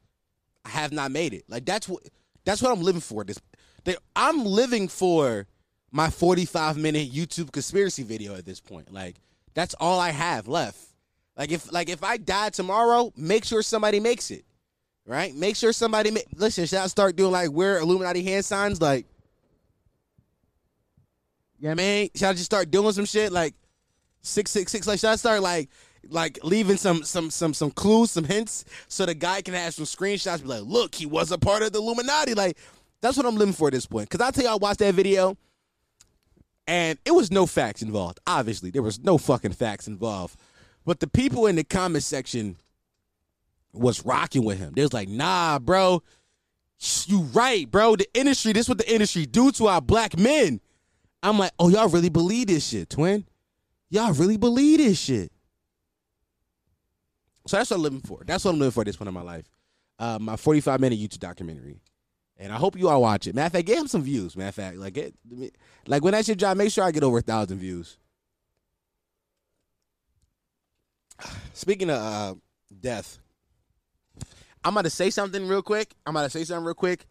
I 0.64 0.68
have 0.68 0.92
not 0.92 1.10
made 1.10 1.34
it. 1.34 1.44
Like 1.48 1.64
that's 1.64 1.88
what 1.88 2.02
that's 2.44 2.62
what 2.62 2.72
I'm 2.72 2.82
living 2.82 3.00
for. 3.00 3.24
This 3.24 3.40
they, 3.84 3.96
I'm 4.14 4.44
living 4.44 4.88
for 4.88 5.46
my 5.90 6.10
45 6.10 6.76
minute 6.76 7.12
YouTube 7.12 7.50
conspiracy 7.50 8.04
video 8.04 8.36
at 8.36 8.44
this 8.44 8.60
point. 8.60 8.92
Like 8.92 9.16
that's 9.54 9.74
all 9.80 9.98
I 9.98 10.10
have 10.10 10.46
left. 10.46 10.78
Like 11.36 11.50
if 11.50 11.72
like 11.72 11.88
if 11.88 12.04
I 12.04 12.18
die 12.18 12.50
tomorrow, 12.50 13.12
make 13.16 13.44
sure 13.44 13.62
somebody 13.62 13.98
makes 13.98 14.30
it. 14.30 14.44
Right? 15.06 15.34
Make 15.34 15.56
sure 15.56 15.72
somebody 15.72 16.10
ma- 16.10 16.20
listen, 16.34 16.66
should 16.66 16.78
I 16.78 16.86
start 16.88 17.16
doing 17.16 17.32
like 17.32 17.50
weird 17.50 17.82
Illuminati 17.82 18.22
hand 18.22 18.44
signs 18.44 18.80
like 18.80 19.06
yeah, 21.58 21.74
man. 21.74 22.08
Should 22.14 22.28
I 22.28 22.32
just 22.32 22.44
start 22.46 22.70
doing 22.70 22.92
some 22.92 23.04
shit 23.06 23.32
like 23.32 23.54
six 24.22 24.50
six 24.50 24.72
six? 24.72 24.86
Like 24.86 24.98
should 25.00 25.10
I 25.10 25.16
start 25.16 25.42
like 25.42 25.70
like 26.08 26.38
leaving 26.44 26.76
some 26.76 27.02
some 27.04 27.30
some 27.30 27.54
some 27.54 27.70
clues, 27.70 28.10
some 28.12 28.24
hints, 28.24 28.64
so 28.88 29.06
the 29.06 29.14
guy 29.14 29.42
can 29.42 29.54
have 29.54 29.74
some 29.74 29.84
screenshots. 29.86 30.42
Be 30.42 30.48
like, 30.48 30.62
look, 30.64 30.94
he 30.94 31.06
was 31.06 31.32
a 31.32 31.38
part 31.38 31.62
of 31.62 31.72
the 31.72 31.78
Illuminati. 31.78 32.34
Like 32.34 32.58
that's 33.00 33.16
what 33.16 33.26
I'm 33.26 33.36
living 33.36 33.54
for 33.54 33.68
at 33.68 33.74
this 33.74 33.86
point. 33.86 34.08
Cause 34.10 34.20
I 34.20 34.30
tell 34.30 34.44
you, 34.44 34.50
I 34.50 34.56
watched 34.56 34.80
that 34.80 34.94
video. 34.94 35.36
and 36.66 36.98
it 37.04 37.12
was 37.12 37.30
no 37.30 37.46
facts 37.46 37.82
involved. 37.82 38.18
Obviously, 38.26 38.70
there 38.70 38.82
was 38.82 38.98
no 39.02 39.18
fucking 39.18 39.52
facts 39.52 39.86
involved. 39.86 40.38
But 40.84 41.00
the 41.00 41.06
people 41.06 41.46
in 41.46 41.56
the 41.56 41.64
comment 41.64 42.04
section 42.04 42.56
was 43.72 44.04
rocking 44.04 44.44
with 44.44 44.58
him. 44.58 44.72
They 44.74 44.82
was 44.82 44.92
like, 44.92 45.08
"Nah, 45.08 45.58
bro, 45.58 46.02
you 47.06 47.20
right, 47.32 47.70
bro. 47.70 47.96
The 47.96 48.08
industry, 48.14 48.52
this 48.52 48.68
what 48.68 48.78
the 48.78 48.92
industry 48.92 49.26
do 49.26 49.52
to 49.52 49.68
our 49.68 49.80
black 49.80 50.18
men." 50.18 50.60
I'm 51.26 51.38
like, 51.38 51.52
"Oh, 51.58 51.68
y'all 51.68 51.88
really 51.88 52.08
believe 52.08 52.46
this 52.46 52.66
shit, 52.66 52.88
twin? 52.88 53.24
Y'all 53.90 54.12
really 54.12 54.36
believe 54.36 54.78
this 54.78 54.98
shit?" 54.98 55.32
So 57.46 57.56
that's 57.56 57.70
what 57.70 57.76
I'm 57.76 57.82
living 57.82 58.00
for. 58.00 58.22
That's 58.24 58.44
what 58.44 58.52
I'm 58.52 58.58
living 58.58 58.72
for 58.72 58.80
at 58.80 58.86
this 58.86 58.96
point 58.96 59.08
in 59.08 59.14
my 59.14 59.22
life. 59.22 59.48
Uh, 59.98 60.18
my 60.20 60.36
45 60.36 60.80
minute 60.80 60.98
YouTube 60.98 61.20
documentary. 61.20 61.80
And 62.38 62.52
I 62.52 62.56
hope 62.56 62.76
you 62.78 62.88
all 62.88 63.00
watch 63.00 63.26
it. 63.26 63.34
Matter 63.34 63.46
of 63.46 63.52
fact, 63.52 63.66
get 63.66 63.78
him 63.78 63.86
some 63.86 64.02
views. 64.02 64.36
Matter 64.36 64.48
of 64.48 64.54
fact, 64.54 64.76
like 64.76 64.92
get 64.92 65.14
like 65.86 66.04
when 66.04 66.12
that 66.12 66.26
shit 66.26 66.38
drop, 66.38 66.56
make 66.56 66.70
sure 66.70 66.84
I 66.84 66.90
get 66.90 67.02
over 67.02 67.18
a 67.18 67.22
thousand 67.22 67.58
views. 67.58 67.96
Speaking 71.54 71.88
of 71.88 71.96
uh, 71.96 72.34
death, 72.78 73.18
I'm 74.62 74.74
about 74.74 74.82
to 74.82 74.90
say 74.90 75.08
something 75.08 75.48
real 75.48 75.62
quick. 75.62 75.94
I'm 76.04 76.14
about 76.14 76.24
to 76.24 76.30
say 76.30 76.44
something 76.44 76.66
real 76.66 76.74
quick, 76.74 77.06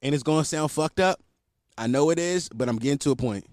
and 0.00 0.14
it's 0.14 0.22
gonna 0.24 0.44
sound 0.44 0.70
fucked 0.70 1.00
up. 1.00 1.20
I 1.76 1.86
know 1.86 2.08
it 2.10 2.18
is, 2.18 2.48
but 2.48 2.68
I'm 2.68 2.78
getting 2.78 2.98
to 2.98 3.10
a 3.10 3.16
point. 3.16 3.44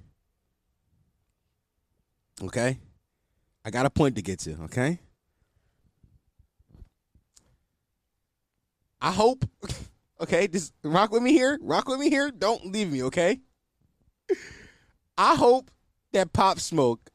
Okay, 2.44 2.80
I 3.66 3.70
got 3.70 3.86
a 3.86 3.90
point 3.90 4.16
to 4.16 4.22
get 4.22 4.40
to. 4.40 4.56
Okay, 4.64 5.00
I 9.02 9.12
hope. 9.12 9.46
Okay, 10.22 10.50
just 10.50 10.74
rock 10.84 11.14
with 11.14 11.24
me 11.24 11.32
here. 11.32 11.58
Rock 11.62 11.88
with 11.88 11.98
me 11.98 12.10
here. 12.10 12.30
Don't 12.30 12.74
leave 12.74 12.92
me. 12.92 13.04
Okay. 13.04 13.40
I 15.18 15.36
hope 15.36 15.72
that 16.12 16.34
Pop 16.34 16.60
Smoke 16.60 17.10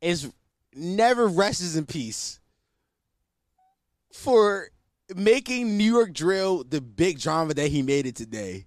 is 0.00 0.30
never 0.74 1.26
rests 1.26 1.74
in 1.74 1.86
peace 1.86 2.38
for 4.12 4.68
making 5.14 5.76
New 5.76 5.92
York 5.92 6.12
drill 6.12 6.64
the 6.64 6.80
big 6.80 7.18
drama 7.18 7.54
that 7.54 7.68
he 7.68 7.82
made 7.82 8.06
it 8.06 8.16
today. 8.16 8.66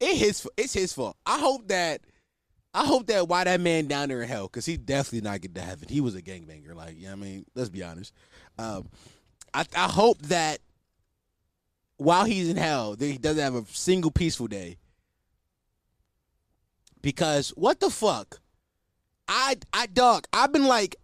It 0.00 0.16
his 0.16 0.46
it's 0.56 0.74
his 0.74 0.92
fault. 0.92 1.16
I 1.24 1.38
hope 1.38 1.68
that 1.68 2.02
I 2.74 2.84
hope 2.84 3.06
that 3.06 3.28
why 3.28 3.44
that 3.44 3.60
man 3.60 3.86
down 3.86 4.08
there 4.08 4.20
in 4.20 4.28
hell 4.28 4.48
because 4.48 4.66
he 4.66 4.76
definitely 4.76 5.20
not 5.20 5.40
get 5.40 5.54
to 5.54 5.60
heaven. 5.60 5.88
He 5.88 6.00
was 6.00 6.16
a 6.16 6.22
gangbanger. 6.22 6.74
Like 6.74 6.98
you 6.98 7.06
know 7.06 7.12
I 7.12 7.14
mean, 7.14 7.46
let's 7.54 7.68
be 7.70 7.84
honest. 7.84 8.12
Um, 8.58 8.88
I 9.54 9.64
I 9.76 9.88
hope 9.88 10.20
that 10.22 10.58
while 11.96 12.24
he's 12.24 12.48
in 12.48 12.56
hell, 12.56 12.96
that 12.96 13.06
he 13.06 13.16
doesn't 13.16 13.42
have 13.42 13.54
a 13.54 13.64
single 13.68 14.10
peaceful 14.10 14.48
day. 14.48 14.78
Because 17.00 17.50
what 17.50 17.78
the 17.80 17.90
fuck? 17.90 18.40
I 19.28 19.56
I 19.72 19.86
dog. 19.86 20.26
I've 20.32 20.52
been 20.52 20.66
like, 20.66 20.96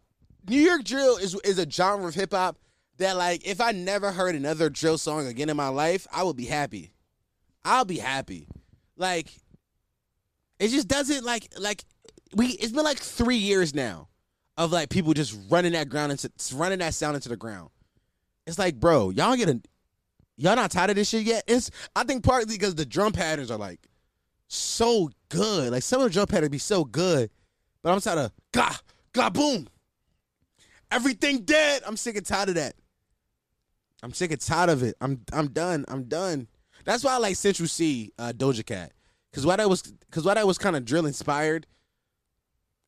New 0.49 0.61
York 0.61 0.83
drill 0.83 1.19
is 1.19 1.39
is 1.45 1.59
a 1.59 1.71
genre 1.71 2.09
of 2.09 2.15
hip 2.15 2.33
hop 2.33 2.57
that 2.99 3.17
like 3.17 3.47
if 3.47 3.61
I 3.61 3.73
never 3.73 4.11
heard 4.11 4.35
another 4.35 4.71
drill 4.71 4.99
song 4.99 5.27
again 5.27 5.49
in 5.49 5.57
my 5.57 5.69
life, 5.69 6.07
I 6.13 6.25
would 6.25 6.37
be 6.37 6.47
happy. 6.47 6.93
I'll 7.65 7.85
be 7.85 7.99
happy. 7.99 8.49
Like 8.97 9.29
it 10.61 10.69
just 10.69 10.87
doesn't 10.87 11.25
like 11.25 11.49
like 11.59 11.85
we 12.37 12.49
it's 12.49 12.71
been 12.71 12.85
like 12.85 12.99
3 12.99 13.37
years 13.37 13.75
now 13.75 14.09
of 14.57 14.71
like 14.71 14.91
people 14.91 15.15
just 15.15 15.37
running 15.51 15.73
that 15.73 15.89
ground 15.89 16.13
into 16.13 16.31
running 16.55 16.79
that 16.79 16.95
sound 16.95 17.17
into 17.17 17.29
the 17.31 17.37
ground. 17.37 17.71
It's 18.47 18.59
like, 18.59 18.77
bro, 18.79 19.11
y'all 19.11 19.35
get 19.37 19.49
a 19.49 19.61
y'all 20.37 20.57
not 20.57 20.71
tired 20.71 20.91
of 20.91 20.97
this 20.97 21.09
shit 21.09 21.23
yet? 21.23 21.45
It's 21.47 21.71
I 21.97 22.05
think 22.05 22.23
partly 22.23 22.55
because 22.55 22.75
the 22.75 22.87
drum 22.87 23.13
patterns 23.13 23.51
are 23.51 23.59
like 23.59 23.81
so 24.49 25.11
good. 25.31 25.73
Like 25.73 25.83
some 25.83 26.01
of 26.01 26.09
the 26.09 26.13
drum 26.13 26.27
patterns 26.27 26.51
be 26.51 26.59
so 26.59 26.85
good, 26.85 27.31
but 27.83 27.93
I'm 27.93 28.01
tired 28.01 28.19
of 28.19 28.33
ga 28.53 28.71
ga 29.13 29.31
boom. 29.31 29.67
Everything 30.91 31.43
dead. 31.43 31.83
I'm 31.87 31.97
sick 31.97 32.17
and 32.17 32.27
tired 32.27 32.51
of 32.51 32.57
that. 32.57 32.75
I'm 34.03 34.13
sick 34.13 34.33
and 34.33 34.41
tired 34.41 34.71
of 34.71 34.83
it. 34.83 34.95
I'm 35.01 35.23
I'm 35.33 35.49
done. 35.49 35.85
I'm 35.89 36.05
done. 36.05 36.49
That's 36.85 37.05
why 37.05 37.15
I 37.15 37.19
like 37.19 37.37
Central 37.37 37.69
Cee 37.69 38.13
uh, 38.19 38.33
Doja 38.37 38.65
Cat. 38.65 38.93
Cause 39.33 39.47
what 39.47 39.61
I 39.61 39.67
was 39.67 39.93
cause 40.11 40.25
why 40.25 40.35
that 40.35 40.47
was 40.47 40.59
kind 40.59 40.77
of 40.77 40.85
drill 40.85 41.07
inspired. 41.07 41.67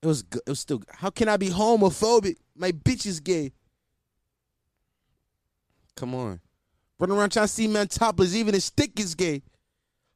It 0.03 0.07
was 0.07 0.25
it 0.35 0.49
was 0.49 0.61
still. 0.61 0.83
How 0.91 1.11
can 1.11 1.29
I 1.29 1.37
be 1.37 1.49
homophobic? 1.49 2.37
My 2.57 2.73
bitch 2.73 3.07
is 3.07 3.21
gay. 3.21 3.53
Come 5.97 6.15
on. 6.15 6.41
Running 6.99 7.17
around 7.17 7.31
trying 7.31 7.47
to 7.47 7.53
see 7.53 7.69
man 7.69 7.87
topless, 7.89 8.35
even 8.35 8.55
his 8.55 8.65
stick 8.65 8.99
is 8.99 9.15
gay. 9.15 9.43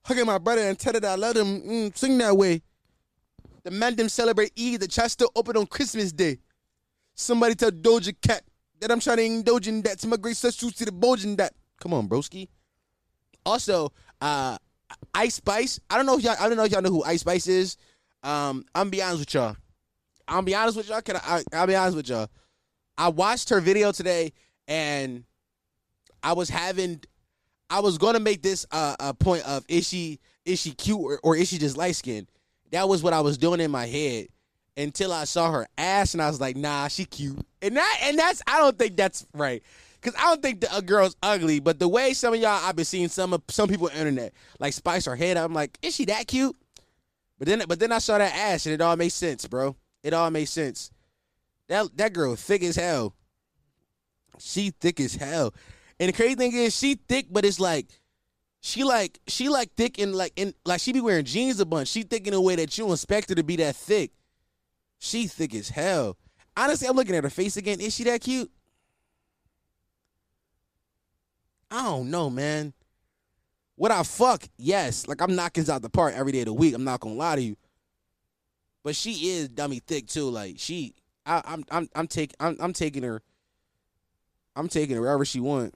Hugging 0.05 0.27
my 0.27 0.39
brother 0.39 0.63
and 0.63 0.79
tell 0.79 0.93
that 0.93 1.05
I 1.05 1.15
love 1.15 1.37
him, 1.37 1.61
mm, 1.63 1.97
sing 1.97 2.19
that 2.19 2.37
way. 2.37 2.63
The 3.65 3.73
man 3.73 3.97
them 3.97 4.09
celebrate 4.09 4.53
Eid, 4.59 4.81
the 4.81 4.89
church 4.89 5.13
still 5.13 5.31
open 5.35 5.57
on 5.57 5.67
Christmas 5.67 6.13
Day. 6.13 6.39
Somebody 7.15 7.57
tell 7.57 7.73
Doja 7.73 8.15
Cat 8.21 8.45
that 8.81 8.91
I'm 8.91 9.01
trying 9.01 9.17
to 9.17 9.25
indulge 9.25 9.67
in 9.67 9.83
that 9.83 9.99
to 10.01 10.07
my 10.07 10.17
great 10.17 10.37
sisters 10.37 10.75
to 10.75 10.85
the 10.85 10.93
bulging 10.93 11.37
that. 11.37 11.53
Come 11.81 11.93
on, 11.93 12.09
broski. 12.09 12.49
Also, 13.45 13.93
uh, 14.21 14.59
Ice 15.15 15.35
Spice. 15.35 15.81
I 15.91 15.97
don't 15.97 16.07
know 16.07 16.17
if 16.17 16.23
y'all. 16.25 16.37
I 16.39 16.49
don't 16.49 16.57
know 16.57 16.65
if 16.65 16.73
y'all 16.73 16.83
know 16.83 16.91
who 16.91 17.05
Ice 17.05 17.21
Spice 17.21 17.47
is. 17.47 17.77
Um, 18.23 18.65
I'm 18.75 18.91
be 18.91 19.03
honest 19.03 19.21
with 19.21 19.35
y'all. 19.35 19.57
I'm 20.29 20.45
be 20.45 20.55
honest 20.55 20.77
with 20.77 20.89
y'all. 20.89 21.03
Can 21.03 21.17
I? 21.17 21.21
I 21.27 21.43
I'll 21.53 21.67
be 21.67 21.77
honest 21.77 21.97
with 21.97 22.09
y'all. 22.09 22.29
I 22.99 23.09
watched 23.09 23.51
her 23.51 23.61
video 23.61 23.93
today, 23.93 24.33
and 24.69 25.25
I 26.23 26.33
was 26.33 26.49
having, 26.49 27.01
I 27.69 27.81
was 27.81 27.99
gonna 27.99 28.21
make 28.21 28.43
this 28.43 28.67
a 28.71 29.15
point 29.15 29.47
of 29.47 29.65
is 29.69 29.87
she 29.87 30.19
is 30.45 30.61
she 30.61 30.73
cute 30.73 30.99
or, 30.99 31.21
or 31.23 31.37
is 31.37 31.49
she 31.49 31.59
just 31.59 31.77
light 31.77 31.97
skinned? 31.97 32.29
That 32.73 32.89
was 32.89 33.03
what 33.03 33.13
I 33.13 33.21
was 33.21 33.39
doing 33.39 33.61
in 33.61 33.71
my 33.71 33.87
head 33.87 34.27
until 34.77 35.13
I 35.13 35.25
saw 35.25 35.51
her 35.53 35.67
ass, 35.79 36.15
and 36.15 36.23
I 36.23 36.29
was 36.29 36.41
like, 36.41 36.57
nah, 36.57 36.89
she 36.89 37.05
cute, 37.05 37.39
and 37.63 37.77
that 37.77 37.99
and 38.03 38.19
that's 38.19 38.43
I 38.47 38.59
don't 38.59 38.79
think 38.79 38.97
that's 38.97 39.27
right. 39.35 39.63
Cause 40.07 40.15
I 40.17 40.27
don't 40.27 40.41
think 40.41 40.61
the, 40.61 40.83
girl's 40.83 41.17
ugly, 41.21 41.59
but 41.59 41.81
the 41.81 41.89
way 41.89 42.15
some 42.15 42.33
of 42.33 42.39
y'all 42.39 42.61
I've 42.63 42.77
been 42.77 42.85
seeing 42.85 43.09
some 43.09 43.33
of 43.35 43.43
some 43.49 43.69
people 43.69 43.89
on 43.89 43.95
the 43.95 43.99
internet 43.99 44.35
like 44.61 44.73
spice 44.73 45.05
her 45.07 45.17
head, 45.17 45.37
I'm 45.37 45.53
like, 45.53 45.77
is 45.83 45.97
she 45.97 46.05
that 46.05 46.29
cute? 46.29 46.55
But 47.41 47.49
then 47.49 47.65
but 47.67 47.81
then 47.81 47.91
I 47.91 47.99
saw 47.99 48.17
that 48.17 48.33
ass 48.33 48.67
and 48.67 48.73
it 48.73 48.81
all 48.81 48.95
made 48.95 49.09
sense, 49.09 49.49
bro. 49.49 49.75
It 50.05 50.15
all 50.15 50.31
made 50.31 50.45
sense. 50.45 50.93
That 51.69 51.89
that 51.97 52.13
girl 52.13 52.37
thick 52.37 52.63
as 52.63 52.77
hell. 52.77 53.17
She 54.39 54.71
thick 54.71 55.01
as 55.01 55.17
hell. 55.17 55.53
And 55.99 56.11
the 56.11 56.13
crazy 56.13 56.37
thing 56.37 56.53
is 56.53 56.79
she 56.79 56.95
thick, 56.95 57.27
but 57.29 57.45
it's 57.45 57.59
like 57.59 57.89
she 58.61 58.85
like 58.85 59.19
she 59.27 59.49
like 59.49 59.73
thick 59.75 59.99
and 59.99 60.15
like 60.15 60.35
in 60.37 60.55
like 60.65 60.81
she 60.81 60.93
be 60.93 61.01
wearing 61.01 61.25
jeans 61.25 61.59
a 61.59 61.67
bunch. 61.67 61.89
She 61.89 62.05
thick 62.05 62.29
in 62.29 62.33
a 62.33 62.41
way 62.41 62.55
that 62.55 62.79
you 62.79 62.93
expect 62.93 63.31
her 63.31 63.35
to 63.35 63.43
be 63.43 63.57
that 63.57 63.75
thick. 63.75 64.13
She 65.01 65.27
thick 65.27 65.53
as 65.53 65.71
hell. 65.71 66.17
Honestly, 66.57 66.87
I'm 66.87 66.95
looking 66.95 67.17
at 67.17 67.25
her 67.25 67.31
face 67.31 67.57
again. 67.57 67.81
Is 67.81 67.93
she 67.93 68.05
that 68.05 68.21
cute? 68.21 68.53
I 71.77 71.83
don't 71.83 72.11
know, 72.11 72.31
man. 72.31 72.73
Would 73.77 73.93
I 73.93 74.03
fuck? 74.03 74.45
Yes. 74.57 75.07
Like 75.07 75.21
I'm 75.21 75.37
knocking 75.37 75.69
out 75.69 75.83
the 75.83 75.91
part 75.91 76.15
every 76.15 76.33
day 76.33 76.41
of 76.41 76.47
the 76.47 76.55
week. 76.55 76.75
I'm 76.75 76.85
not 76.85 77.01
gonna 77.01 77.17
lie 77.17 77.37
to 77.37 77.43
you. 77.43 77.57
But 78.83 78.97
she 78.97 79.29
is 79.29 79.51
dummy 79.51 79.81
thick 79.81 80.07
too. 80.07 80.31
Like 80.31 80.55
she, 80.57 80.95
I, 81.27 81.43
I'm, 81.45 81.65
I'm, 81.71 81.89
I'm 81.95 82.07
taking, 82.07 82.35
I'm, 82.41 82.57
I'm 82.61 82.73
taking 82.73 83.03
her. 83.03 83.21
I'm 84.55 84.69
taking 84.69 84.97
her 84.97 85.03
wherever 85.03 85.27
she 85.27 85.39
want. 85.39 85.75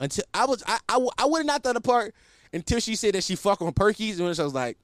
Until 0.00 0.24
I 0.32 0.46
was, 0.46 0.62
I, 0.66 0.78
I, 0.88 1.06
I 1.18 1.26
would 1.26 1.40
have 1.40 1.46
not 1.46 1.62
done 1.62 1.74
the 1.74 1.82
part 1.82 2.14
until 2.54 2.80
she 2.80 2.96
said 2.96 3.14
that 3.16 3.24
she 3.24 3.36
fuck 3.36 3.60
on 3.60 3.72
perkies, 3.72 4.12
and 4.12 4.20
when 4.20 4.34
I 4.38 4.44
was 4.44 4.54
like, 4.54 4.78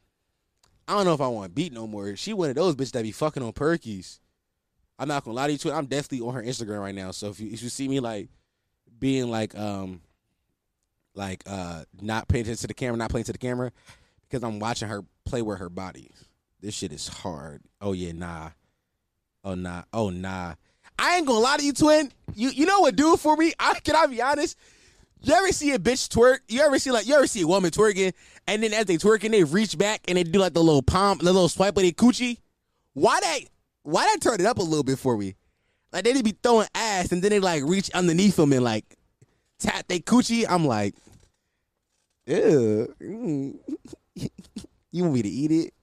I 0.87 0.93
don't 0.93 1.07
know 1.07 1.15
if 1.15 1.23
I 1.23 1.29
want 1.29 1.47
to 1.47 1.55
beat 1.55 1.73
no 1.73 1.87
more. 1.87 2.17
She 2.17 2.35
one 2.35 2.51
of 2.51 2.57
those 2.57 2.77
bitches 2.77 2.93
that 2.93 3.03
be 3.03 3.13
fucking 3.13 3.43
on 3.43 3.55
perkies. 3.55 4.19
I'm 4.99 5.09
not 5.09 5.25
gonna 5.25 5.37
lie 5.37 5.47
to 5.47 5.53
you. 5.53 5.59
Too. 5.59 5.73
I'm 5.73 5.87
definitely 5.87 6.27
on 6.27 6.35
her 6.35 6.43
Instagram 6.43 6.81
right 6.81 6.95
now. 6.95 7.13
So 7.13 7.31
if 7.31 7.41
you 7.41 7.51
if 7.51 7.63
you 7.63 7.71
see 7.71 7.89
me 7.89 8.01
like 8.01 8.29
being 8.99 9.31
like 9.31 9.57
um 9.59 10.01
like 11.15 11.43
uh 11.47 11.85
not 12.01 12.29
paying 12.29 12.43
attention 12.43 12.63
to 12.63 12.67
the 12.69 12.75
camera, 12.75 12.97
not 12.97 13.11
playing 13.11 13.25
to 13.25 13.33
the 13.33 13.39
camera, 13.39 13.73
because 14.29 14.43
I'm 14.43 14.59
watching 14.59 14.89
her 14.89 15.03
play 15.25 15.43
with 15.43 15.59
her 15.59 15.71
body. 15.71 16.11
This 16.61 16.75
shit 16.75 16.93
is 16.93 17.09
hard. 17.09 17.63
Oh 17.81 17.93
yeah, 17.93 18.13
nah. 18.13 18.51
Oh 19.45 19.55
nah. 19.55 19.83
Oh 19.93 20.11
nah. 20.11 20.55
I 20.99 21.17
ain't 21.17 21.27
gonna 21.27 21.41
lie 21.41 21.57
to 21.57 21.65
you, 21.65 21.73
twin. 21.73 22.13
You 22.35 22.51
you 22.51 22.67
know 22.67 22.81
what 22.81 22.97
do 22.97 23.17
for 23.17 23.37
me? 23.37 23.53
I 23.59 23.81
can 23.81 23.97
I 23.97 24.07
be 24.07 24.23
honest? 24.23 24.59
You 25.23 25.33
ever 25.33 25.53
see 25.53 25.73
a 25.73 25.79
bitch 25.79 26.09
twerk? 26.09 26.41
You 26.49 26.61
ever 26.61 26.79
see 26.79 26.91
like 26.91 27.07
you 27.07 27.15
ever 27.15 27.27
see 27.27 27.43
a 27.43 27.47
woman 27.47 27.71
twerking 27.71 28.13
and 28.47 28.63
then 28.63 28.75
as 28.75 28.87
they 28.87 28.97
twerking, 28.97 29.31
they 29.31 29.45
reach 29.45 29.79
back 29.79 30.03
and 30.07 30.19
they 30.19 30.23
do 30.23 30.39
like 30.39 30.53
the 30.53 30.63
little 30.63 30.83
palm, 30.83 31.19
the 31.19 31.25
little 31.25 31.49
swipe 31.49 31.77
of 31.77 31.83
their 31.83 31.93
coochie? 31.93 32.39
Why 32.93 33.19
that 33.21 33.41
why 33.83 34.05
that 34.05 34.21
turn 34.21 34.41
it 34.41 34.47
up 34.47 34.59
a 34.59 34.63
little 34.63 34.85
bit 34.85 34.99
for 34.99 35.17
me? 35.17 35.35
Like 35.95 36.03
they'd 36.03 36.25
be 36.25 36.37
throwing 36.43 36.67
ass 36.75 37.13
and 37.13 37.23
then 37.23 37.31
they 37.31 37.39
like 37.39 37.63
reach 37.63 37.89
underneath 37.93 38.35
them 38.35 38.53
and 38.53 38.65
like 38.65 38.85
tap 39.61 39.87
they 39.87 40.01
coochie. 40.01 40.45
I'm 40.49 40.67
like, 40.67 40.97
ew. 42.27 42.93
Mm. 43.01 43.59
you 44.91 45.03
want 45.05 45.15
me 45.15 45.23
to 45.23 45.29
eat 45.29 45.53
it? 45.53 45.75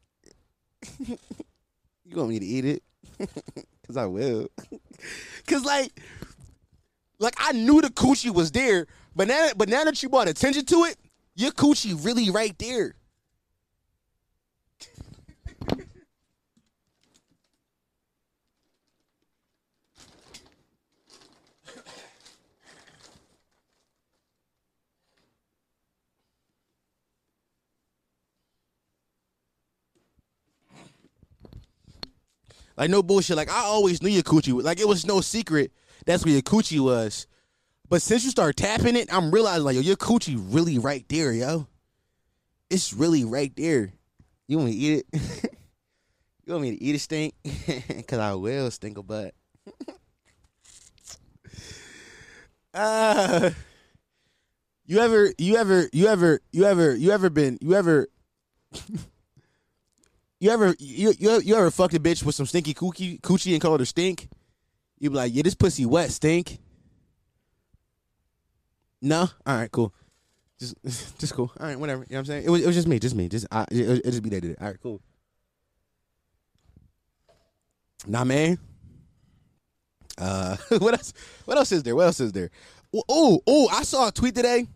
you 2.04 2.18
want 2.18 2.28
me 2.28 2.40
to 2.40 2.46
eat 2.46 2.66
it? 2.66 2.84
Cause 3.88 3.96
I 3.96 4.06
will. 4.06 4.50
Cause 5.48 5.64
like, 5.64 5.98
like 7.18 7.36
I 7.38 7.54
knew 7.54 7.80
the 7.82 7.90
coochie 7.90 8.34
was 8.34 8.52
there, 8.52 8.88
but 9.16 9.30
now, 9.30 9.52
but 9.56 9.70
now 9.70 9.86
that 9.86 10.04
you 10.04 10.10
brought 10.10 10.28
attention 10.28 10.66
to 10.66 10.84
it, 10.84 10.98
your 11.36 11.52
coochie 11.52 12.06
really 12.06 12.30
right 12.30 12.58
there. 12.60 12.96
Like 32.82 32.90
no 32.90 33.03
bullshit. 33.03 33.38
Like 33.38 33.52
I 33.52 33.60
always 33.60 34.02
knew 34.02 34.10
your 34.10 34.24
coochie. 34.24 34.60
Like 34.64 34.80
it 34.80 34.88
was 34.88 35.06
no 35.06 35.22
secret. 35.22 35.72
That's 36.08 36.26
where 36.26 36.34
your 36.34 36.41
coochie 36.41 36.80
was. 36.80 37.28
But 37.88 38.02
since 38.02 38.24
you 38.24 38.32
start 38.32 38.58
tapping 38.58 38.95
it, 38.95 39.14
I'm 39.14 39.30
realizing 39.30 39.64
like 39.66 39.76
yo, 39.76 39.82
your 39.82 39.98
coochie 39.98 40.44
really 40.49 40.80
right 40.80 41.06
there, 41.08 41.32
yo. 41.32 41.68
It's 42.72 42.91
really 42.91 43.24
right 43.24 43.56
there. 43.56 43.94
You 44.48 44.58
want 44.58 44.72
me 44.72 44.74
to 44.74 44.80
eat 44.80 45.06
it? 45.14 45.22
you 46.48 46.53
want 46.53 46.64
me 46.64 46.72
to 46.72 46.84
eat 46.84 46.95
a 46.95 46.98
stink? 46.98 47.36
Cause 48.08 48.18
I 48.18 48.34
will 48.34 48.72
stink 48.72 48.98
a 48.98 49.03
butt. 49.03 49.36
uh 52.74 53.52
you 54.88 54.98
ever 54.98 55.32
you 55.38 55.56
ever 55.56 55.88
you 55.94 56.08
ever 56.08 56.41
you 56.52 56.66
ever 56.66 56.95
you 56.95 57.12
ever 57.12 57.30
been 57.30 57.60
you 57.62 57.76
ever 57.76 58.08
you 60.41 60.49
ever 60.49 60.76
you, 60.80 61.13
you 61.18 61.39
you 61.41 61.55
ever 61.55 61.69
fucked 61.69 61.93
a 61.93 61.99
bitch 61.99 62.23
with 62.23 62.34
some 62.34 62.47
stinky 62.47 62.73
coochie 62.73 63.22
coochie 63.22 63.53
and 63.53 63.61
called 63.61 63.80
her 63.80 63.85
stink? 63.85 64.27
You 64.99 65.11
be 65.11 65.15
like, 65.15 65.34
yeah, 65.34 65.43
this 65.43 65.55
pussy 65.55 65.85
wet, 65.85 66.11
stink. 66.11 66.59
No, 69.01 69.30
all 69.45 69.55
right, 69.55 69.72
cool. 69.72 69.93
Just, 70.59 70.76
just 71.19 71.34
cool. 71.34 71.51
All 71.59 71.68
right, 71.68 71.80
whatever. 71.80 72.01
You 72.09 72.13
know 72.13 72.18
what 72.18 72.19
I'm 72.19 72.26
saying? 72.26 72.43
It 72.45 72.49
was, 72.49 72.61
it 72.63 72.68
was 72.68 72.76
just 72.76 72.88
me, 72.88 72.99
just 72.99 73.15
me. 73.15 73.30
Just, 73.30 73.47
I, 73.51 73.65
it, 73.72 74.01
it 74.03 74.05
just 74.05 74.22
be 74.23 74.30
that 74.30 74.41
did 74.41 74.51
it. 74.51 74.57
All 74.61 74.68
right, 74.68 74.81
cool. 74.81 75.01
Nah, 78.07 78.23
man. 78.23 78.57
Uh, 80.18 80.57
what 80.80 80.93
else? 80.93 81.13
What 81.45 81.57
else 81.57 81.72
is 81.72 81.84
there? 81.84 81.95
What 81.95 82.05
else 82.05 82.19
is 82.19 82.31
there? 82.31 82.49
Oh, 83.09 83.41
oh, 83.45 83.69
I 83.69 83.84
saw 83.84 84.07
a 84.07 84.11
tweet 84.11 84.35
today. 84.35 84.68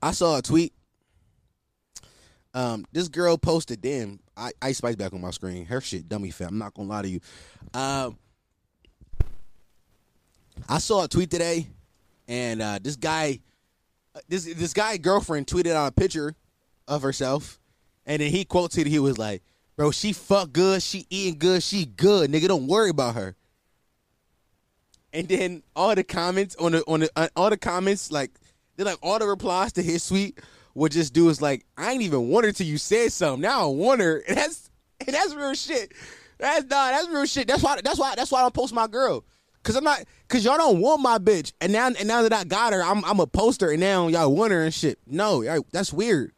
I 0.00 0.12
saw 0.12 0.38
a 0.38 0.42
tweet. 0.42 0.73
Um, 2.54 2.86
this 2.92 3.08
girl 3.08 3.36
posted, 3.36 3.82
damn, 3.82 4.20
I 4.36 4.52
Ice 4.62 4.78
Spice 4.78 4.94
back 4.94 5.12
on 5.12 5.20
my 5.20 5.32
screen. 5.32 5.66
Her 5.66 5.80
shit 5.80 6.08
dummy 6.08 6.30
fat. 6.30 6.48
I'm 6.48 6.58
not 6.58 6.72
gonna 6.72 6.88
lie 6.88 7.02
to 7.02 7.08
you. 7.08 7.20
Um, 7.74 8.16
I 10.68 10.78
saw 10.78 11.04
a 11.04 11.08
tweet 11.08 11.30
today, 11.30 11.66
and 12.28 12.62
uh, 12.62 12.78
this 12.80 12.94
guy, 12.94 13.40
uh, 14.14 14.20
this 14.28 14.44
this 14.44 14.72
guy 14.72 14.96
girlfriend 14.98 15.48
tweeted 15.48 15.72
out 15.72 15.88
a 15.88 15.92
picture 15.92 16.34
of 16.86 17.02
herself, 17.02 17.58
and 18.06 18.22
then 18.22 18.30
he 18.30 18.44
quotes 18.44 18.78
it. 18.78 18.86
He 18.86 19.00
was 19.00 19.18
like, 19.18 19.42
"Bro, 19.76 19.90
she 19.90 20.12
fuck 20.12 20.52
good, 20.52 20.80
she 20.80 21.06
eating 21.10 21.38
good, 21.38 21.60
she 21.60 21.84
good, 21.84 22.30
nigga. 22.30 22.46
Don't 22.46 22.68
worry 22.68 22.90
about 22.90 23.16
her." 23.16 23.34
And 25.12 25.28
then 25.28 25.62
all 25.74 25.94
the 25.96 26.04
comments 26.04 26.54
on 26.56 26.72
the 26.72 26.84
on 26.86 27.00
the 27.00 27.10
uh, 27.16 27.28
all 27.34 27.50
the 27.50 27.56
comments 27.56 28.12
like 28.12 28.30
they're 28.76 28.86
like 28.86 28.98
all 29.02 29.18
the 29.18 29.26
replies 29.26 29.72
to 29.72 29.82
his 29.82 30.06
tweet 30.06 30.38
would 30.74 30.92
just 30.92 31.12
do 31.12 31.28
is 31.28 31.40
like, 31.40 31.64
I 31.76 31.92
ain't 31.92 32.02
even 32.02 32.28
want 32.28 32.46
her 32.46 32.52
till 32.52 32.66
you 32.66 32.78
said 32.78 33.12
something. 33.12 33.42
Now 33.42 33.62
I 33.62 33.66
want 33.72 34.00
her. 34.00 34.22
And 34.28 34.36
that's 34.36 34.70
and 35.00 35.14
that's 35.14 35.34
real 35.34 35.54
shit. 35.54 35.92
That's 36.38 36.62
nah, 36.62 36.90
that's 36.90 37.08
real 37.08 37.26
shit. 37.26 37.46
That's 37.46 37.62
why 37.62 37.80
that's 37.82 37.98
why 37.98 38.14
that's 38.16 38.30
why 38.30 38.40
I 38.40 38.42
don't 38.42 38.54
post 38.54 38.74
my 38.74 38.86
girl. 38.86 39.24
Cause 39.62 39.76
I'm 39.76 39.84
not 39.84 40.04
cause 40.28 40.44
y'all 40.44 40.58
don't 40.58 40.80
want 40.80 41.00
my 41.00 41.18
bitch. 41.18 41.52
And 41.60 41.72
now 41.72 41.86
and 41.86 42.06
now 42.06 42.22
that 42.22 42.32
I 42.32 42.44
got 42.44 42.72
her, 42.72 42.82
I'm 42.82 43.04
I'm 43.04 43.20
a 43.20 43.26
poster 43.26 43.70
and 43.70 43.80
now 43.80 44.08
y'all 44.08 44.34
want 44.34 44.52
her 44.52 44.62
and 44.62 44.74
shit. 44.74 44.98
No, 45.06 45.42
that's 45.72 45.92
weird. 45.92 46.32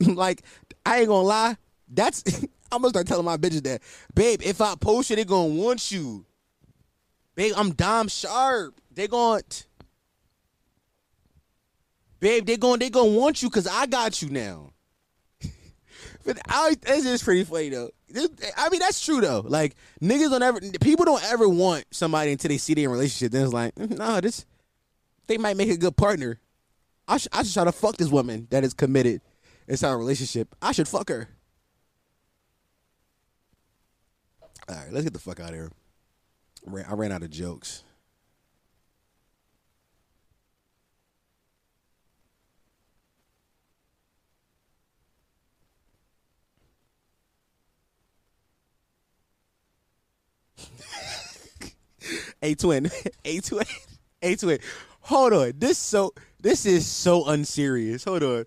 like, 0.00 0.42
I 0.84 1.00
ain't 1.00 1.08
gonna 1.08 1.26
lie. 1.26 1.56
That's 1.88 2.24
I'm 2.72 2.82
gonna 2.82 2.90
start 2.90 3.06
telling 3.06 3.24
my 3.24 3.36
bitches 3.36 3.62
that, 3.64 3.82
babe, 4.14 4.42
if 4.44 4.60
I 4.60 4.74
post 4.74 5.10
you, 5.10 5.16
they 5.16 5.24
gonna 5.24 5.54
want 5.54 5.90
you. 5.90 6.26
Babe, 7.34 7.54
I'm 7.56 7.72
Dom 7.72 8.08
Sharp. 8.08 8.80
They 8.90 9.06
going 9.06 9.42
Babe, 12.20 12.46
they 12.46 12.56
going 12.56 12.80
they 12.80 12.90
gonna 12.90 13.10
want 13.12 13.42
you 13.42 13.48
because 13.48 13.66
I 13.66 13.86
got 13.86 14.20
you 14.22 14.30
now. 14.30 14.72
but 16.24 16.38
I, 16.48 16.74
this 16.82 17.06
is 17.06 17.22
pretty 17.22 17.44
funny 17.44 17.68
though. 17.68 17.90
This, 18.08 18.28
I 18.56 18.68
mean, 18.70 18.80
that's 18.80 19.04
true 19.04 19.20
though. 19.20 19.44
Like 19.46 19.76
niggas 20.02 20.30
don't 20.30 20.42
ever, 20.42 20.60
people 20.80 21.04
don't 21.04 21.22
ever 21.24 21.48
want 21.48 21.84
somebody 21.90 22.32
until 22.32 22.48
they 22.48 22.58
see 22.58 22.74
they 22.74 22.84
in 22.84 22.90
relationship. 22.90 23.32
Then 23.32 23.44
it's 23.44 23.52
like, 23.52 23.76
no, 23.78 23.86
nah, 23.86 24.20
this 24.20 24.46
they 25.26 25.38
might 25.38 25.56
make 25.56 25.70
a 25.70 25.76
good 25.76 25.96
partner. 25.96 26.40
I 27.06 27.18
should 27.18 27.32
I 27.32 27.42
should 27.42 27.54
try 27.54 27.64
to 27.64 27.72
fuck 27.72 27.96
this 27.96 28.08
woman 28.08 28.48
that 28.50 28.64
is 28.64 28.74
committed 28.74 29.20
inside 29.68 29.92
a 29.92 29.96
relationship. 29.96 30.54
I 30.60 30.72
should 30.72 30.88
fuck 30.88 31.08
her. 31.08 31.28
All 34.68 34.76
right, 34.76 34.92
let's 34.92 35.04
get 35.04 35.12
the 35.12 35.18
fuck 35.18 35.40
out 35.40 35.50
of 35.50 35.54
here. 35.54 35.72
I 36.86 36.94
ran 36.94 37.12
out 37.12 37.22
of 37.22 37.30
jokes. 37.30 37.84
A 52.42 52.54
twin, 52.54 52.90
a 53.24 53.40
twin, 53.40 53.64
a 54.22 54.36
twin. 54.36 54.58
Hold 55.00 55.32
on, 55.32 55.52
this 55.56 55.78
so 55.78 56.12
this 56.40 56.66
is 56.66 56.86
so 56.86 57.26
unserious. 57.26 58.04
Hold 58.04 58.22
on, 58.22 58.44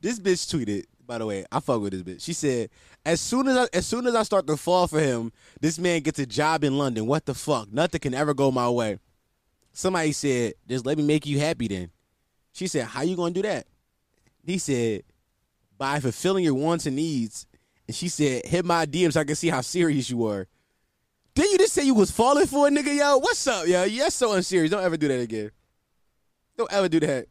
this 0.00 0.18
bitch 0.18 0.46
tweeted. 0.46 0.84
By 1.06 1.18
the 1.18 1.26
way, 1.26 1.44
I 1.52 1.60
fuck 1.60 1.80
with 1.80 1.92
this 1.92 2.02
bitch. 2.02 2.22
She 2.22 2.32
said, 2.32 2.70
"As 3.04 3.20
soon 3.20 3.48
as 3.48 3.56
I, 3.56 3.68
as 3.72 3.86
soon 3.86 4.06
as 4.06 4.14
I 4.14 4.22
start 4.22 4.46
to 4.48 4.56
fall 4.56 4.86
for 4.86 5.00
him, 5.00 5.32
this 5.60 5.78
man 5.78 6.00
gets 6.00 6.18
a 6.18 6.26
job 6.26 6.64
in 6.64 6.78
London. 6.78 7.06
What 7.06 7.26
the 7.26 7.34
fuck? 7.34 7.72
Nothing 7.72 8.00
can 8.00 8.14
ever 8.14 8.34
go 8.34 8.50
my 8.50 8.68
way." 8.68 8.98
Somebody 9.72 10.12
said, 10.12 10.54
"Just 10.68 10.86
let 10.86 10.96
me 10.96 11.04
make 11.04 11.26
you 11.26 11.38
happy." 11.38 11.68
Then 11.68 11.90
she 12.52 12.66
said, 12.66 12.86
"How 12.86 13.02
you 13.02 13.16
gonna 13.16 13.34
do 13.34 13.42
that?" 13.42 13.66
He 14.44 14.58
said, 14.58 15.02
"By 15.78 16.00
fulfilling 16.00 16.44
your 16.44 16.54
wants 16.54 16.86
and 16.86 16.96
needs." 16.96 17.46
And 17.86 17.94
she 17.94 18.08
said, 18.08 18.46
"Hit 18.46 18.64
my 18.64 18.84
DM 18.84 19.12
so 19.12 19.20
I 19.20 19.24
can 19.24 19.36
see 19.36 19.48
how 19.48 19.60
serious 19.60 20.10
you 20.10 20.24
are." 20.26 20.48
Didn't 21.36 21.52
you 21.52 21.58
just 21.58 21.74
say 21.74 21.84
you 21.84 21.92
was 21.92 22.10
falling 22.10 22.46
for 22.46 22.66
a 22.66 22.70
nigga, 22.70 22.96
yo? 22.96 23.18
What's 23.18 23.46
up, 23.46 23.66
yo? 23.66 23.84
You're 23.84 24.08
so 24.08 24.32
unserious. 24.32 24.70
Don't 24.70 24.82
ever 24.82 24.96
do 24.96 25.06
that 25.06 25.20
again. 25.20 25.50
Don't 26.56 26.72
ever 26.72 26.88
do 26.88 26.98
that. 27.00 27.26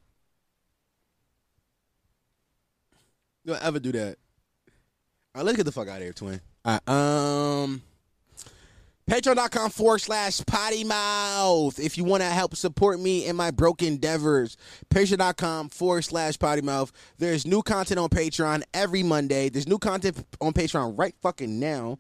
Don't 3.48 3.64
ever 3.64 3.80
do 3.80 3.92
that. 3.94 4.18
All 5.34 5.40
right, 5.40 5.46
let's 5.46 5.58
get 5.58 5.64
the 5.64 5.72
fuck 5.72 5.88
out 5.88 5.98
of 5.98 6.04
here, 6.04 6.14
twin. 6.14 6.40
All 6.64 6.80
right, 6.88 7.64
um, 7.64 7.82
patreon.com 9.10 9.72
forward 9.72 10.02
slash 10.02 10.40
potty 10.46 10.84
mouth. 10.84 11.80
If 11.80 11.98
you 11.98 12.04
want 12.04 12.22
to 12.22 12.30
help 12.30 12.56
support 12.56 13.00
me 13.00 13.26
in 13.26 13.36
my 13.36 13.50
broken 13.50 13.88
endeavors, 13.88 14.56
patreon.com 14.92 15.70
forward 15.70 16.04
slash 16.04 16.38
potty 16.38 16.62
mouth. 16.62 16.92
There's 17.18 17.48
new 17.48 17.64
content 17.64 18.00
on 18.00 18.10
Patreon 18.10 18.62
every 18.72 19.02
Monday. 19.02 19.50
There's 19.50 19.68
new 19.68 19.80
content 19.80 20.24
on 20.40 20.54
Patreon 20.54 20.96
right 20.96 21.16
fucking 21.24 21.60
now. 21.60 21.98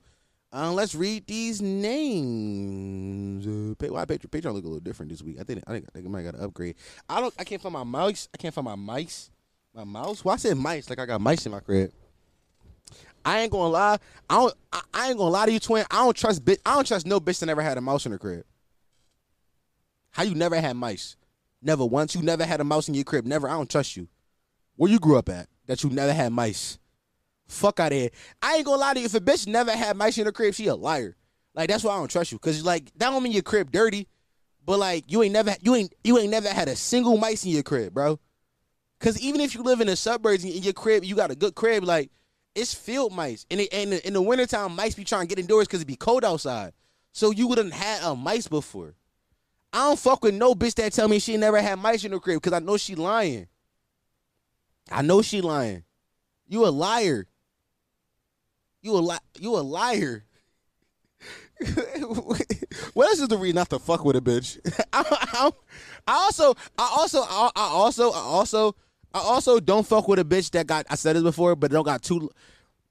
Uh, 0.56 0.72
let's 0.72 0.96
read 0.96 1.28
these 1.28 1.62
names. 1.62 3.46
Uh, 3.46 3.76
why 3.90 4.06
Patreon, 4.06 4.30
Patreon 4.30 4.54
look 4.54 4.64
a 4.64 4.68
little 4.68 4.80
different 4.80 5.12
this 5.12 5.22
week? 5.22 5.36
I 5.38 5.44
think 5.44 5.62
I 5.68 5.72
think, 5.74 5.86
I 5.90 5.92
think 5.92 6.08
might 6.08 6.24
got 6.24 6.36
to 6.36 6.44
upgrade. 6.46 6.76
I 7.10 7.20
don't. 7.20 7.34
I 7.38 7.44
can't 7.44 7.62
find 7.62 7.74
my 7.74 7.84
mouse. 7.84 8.30
I 8.34 8.38
can't 8.38 8.54
find 8.54 8.64
my 8.64 8.76
mice. 8.76 9.30
My 9.74 9.84
mouse. 9.84 10.24
Well, 10.24 10.34
I 10.34 10.38
said 10.38 10.56
mice 10.56 10.90
like 10.90 11.00
I 11.00 11.06
got 11.06 11.20
mice 11.20 11.46
in 11.46 11.52
my 11.52 11.60
crib. 11.60 11.92
I 13.26 13.42
ain't 13.42 13.52
gonna 13.52 13.68
lie. 13.68 13.98
I 14.30 14.36
don't. 14.36 14.54
I, 14.72 14.82
I 14.94 15.10
ain't 15.10 15.18
gonna 15.18 15.30
lie 15.30 15.46
to 15.48 15.52
you, 15.52 15.60
twin. 15.60 15.84
I 15.92 16.06
don't 16.06 16.16
trust. 16.16 16.46
Bitch, 16.46 16.60
I 16.66 16.76
don't 16.76 16.88
trust 16.88 17.06
no 17.06 17.20
bitch 17.20 17.40
that 17.40 17.48
never 17.48 17.62
had 17.62 17.78
a 17.78 17.82
mouse 17.82 18.06
in 18.06 18.14
her 18.14 18.18
crib. 18.18 18.46
How 20.12 20.24
you 20.24 20.36
never 20.36 20.56
had 20.56 20.78
mice? 20.78 21.18
Never 21.62 21.86
once. 21.86 22.16
You 22.16 22.22
never 22.22 22.46
had 22.46 22.62
a 22.62 22.64
mouse 22.64 22.88
in 22.88 22.94
your 22.94 23.04
crib. 23.04 23.26
Never. 23.26 23.50
I 23.50 23.54
don't 23.56 23.70
trust 23.70 23.98
you. 23.98 24.08
Where 24.78 24.90
you 24.90 25.00
grew 25.00 25.18
up 25.18 25.28
at? 25.28 25.50
That 25.66 25.84
you 25.84 25.90
never 25.90 26.14
had 26.14 26.32
mice. 26.32 26.80
Fuck 27.48 27.80
out 27.80 27.92
of 27.92 27.98
here. 27.98 28.10
I 28.42 28.56
ain't 28.56 28.66
gonna 28.66 28.78
lie 28.78 28.94
to 28.96 29.00
you. 29.00 29.06
If 29.06 29.14
a 29.14 29.20
bitch 29.20 29.48
never 29.48 29.72
had 29.72 29.98
mice 29.98 30.18
in 30.18 30.26
her 30.26 30.32
crib, 30.32 30.54
she 30.54 30.68
a 30.68 30.76
liar. 30.76 31.16
Like 31.54 31.70
that's 31.70 31.84
why 31.84 31.94
I 31.94 31.98
don't 31.98 32.10
trust 32.10 32.32
you. 32.32 32.40
Cause 32.40 32.64
like 32.64 32.86
that 32.98 33.10
don't 33.10 33.24
mean 33.24 33.32
your 33.32 33.44
crib 33.44 33.72
dirty, 33.72 34.08
but 34.66 34.80
like 34.80 35.06
you 35.08 35.24
ain't 35.24 35.34
never 35.34 35.56
you 35.62 35.76
ain't 35.76 35.94
you 36.04 36.18
ain't 36.18 36.32
never 36.32 36.50
had 36.50 36.68
a 36.68 36.76
single 36.76 37.18
mice 37.18 37.46
in 37.46 37.52
your 37.52 37.64
crib, 37.64 37.94
bro. 37.94 38.20
Cause 39.00 39.20
even 39.20 39.42
if 39.42 39.54
you 39.54 39.62
live 39.62 39.82
in 39.82 39.88
the 39.88 39.96
suburbs 39.96 40.44
in 40.44 40.64
your 40.64 40.74
crib, 40.74 41.04
you 41.04 41.16
got 41.16 41.32
a 41.32 41.36
good 41.36 41.56
crib, 41.56 41.84
like 41.84 42.12
it's 42.56 42.74
field 42.74 43.14
mice. 43.14 43.46
And 43.52 43.60
in 43.60 43.90
the, 43.92 44.08
in 44.08 44.14
the 44.14 44.22
wintertime, 44.22 44.76
mice 44.76 44.96
be 44.96 45.04
trying 45.04 45.28
to 45.28 45.28
get 45.28 45.40
indoors 45.40 45.68
because 45.68 45.82
it 45.82 45.88
be 45.88 45.98
cold 45.98 46.24
outside. 46.24 46.74
So 47.12 47.32
you 47.32 47.48
wouldn't 47.48 47.74
had 47.74 48.04
a 48.04 48.16
mice 48.16 48.48
before. 48.48 48.96
I 49.72 49.80
don't 49.80 50.00
fuck 50.00 50.24
with 50.24 50.34
no 50.34 50.56
bitch 50.56 50.76
that 50.76 50.94
tell 50.94 51.10
me 51.10 51.20
she 51.20 51.36
never 51.38 51.62
had 51.62 51.80
mice 51.80 52.04
in 52.06 52.14
her 52.14 52.20
crib 52.20 52.42
because 52.42 52.54
I 52.54 52.60
know 52.60 52.78
she 52.78 52.96
lying. 52.96 53.48
I 54.90 55.02
know 55.02 55.22
she 55.22 55.42
lying. 55.42 55.84
You 56.48 56.66
a 56.66 56.70
liar. 56.70 57.28
You 58.86 58.96
a 58.98 59.00
li- 59.00 59.18
you 59.40 59.56
a 59.58 59.66
liar. 59.66 60.24
what 62.94 63.08
else 63.10 63.20
is 63.20 63.28
the 63.28 63.36
reason 63.36 63.56
not 63.56 63.72
to 63.72 63.80
fuck 63.80 64.06
with 64.06 64.16
a 64.16 64.22
bitch? 64.22 64.60
I, 64.94 65.04
I, 65.10 65.52
I 66.06 66.14
also, 66.14 66.54
I 66.78 66.96
also, 66.96 67.22
I, 67.24 67.50
I, 67.56 67.62
also, 67.64 68.12
I 68.12 68.20
also, 68.20 68.76
I 69.12 69.22
also 69.22 69.60
don't 69.60 69.88
fuck 69.88 70.08
with 70.08 70.20
a 70.20 70.24
bitch 70.24 70.52
that 70.52 70.68
got. 70.68 70.86
I 70.88 70.94
said 70.94 71.16
this 71.16 71.24
before, 71.24 71.56
but 71.56 71.72
don't 71.72 71.84
got 71.84 72.04
too. 72.04 72.30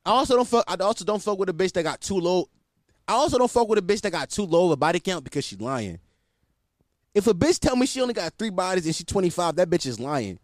I 0.04 0.10
also 0.10 0.34
don't 0.34 0.48
fuck. 0.48 0.64
I 0.66 0.74
also 0.82 1.04
don't 1.04 1.22
fuck 1.22 1.38
with 1.38 1.48
a 1.48 1.52
bitch 1.52 1.70
that 1.74 1.84
got 1.84 2.00
too 2.00 2.16
low. 2.16 2.48
I 3.06 3.12
also 3.12 3.38
don't 3.38 3.48
fuck 3.50 3.68
with 3.68 3.78
a 3.78 3.82
bitch 3.82 4.00
that 4.00 4.10
got 4.10 4.30
too 4.30 4.46
low 4.46 4.66
of 4.66 4.72
a 4.72 4.76
body 4.76 4.98
count 4.98 5.22
because 5.22 5.44
she's 5.44 5.60
lying. 5.60 6.00
If 7.14 7.28
a 7.28 7.34
bitch 7.34 7.60
tell 7.60 7.76
me 7.76 7.86
she 7.86 8.00
only 8.00 8.14
got 8.14 8.34
three 8.36 8.50
bodies 8.50 8.84
and 8.86 8.96
she's 8.96 9.06
twenty 9.06 9.30
five, 9.30 9.54
that 9.56 9.70
bitch 9.70 9.86
is 9.86 10.00
lying. 10.00 10.40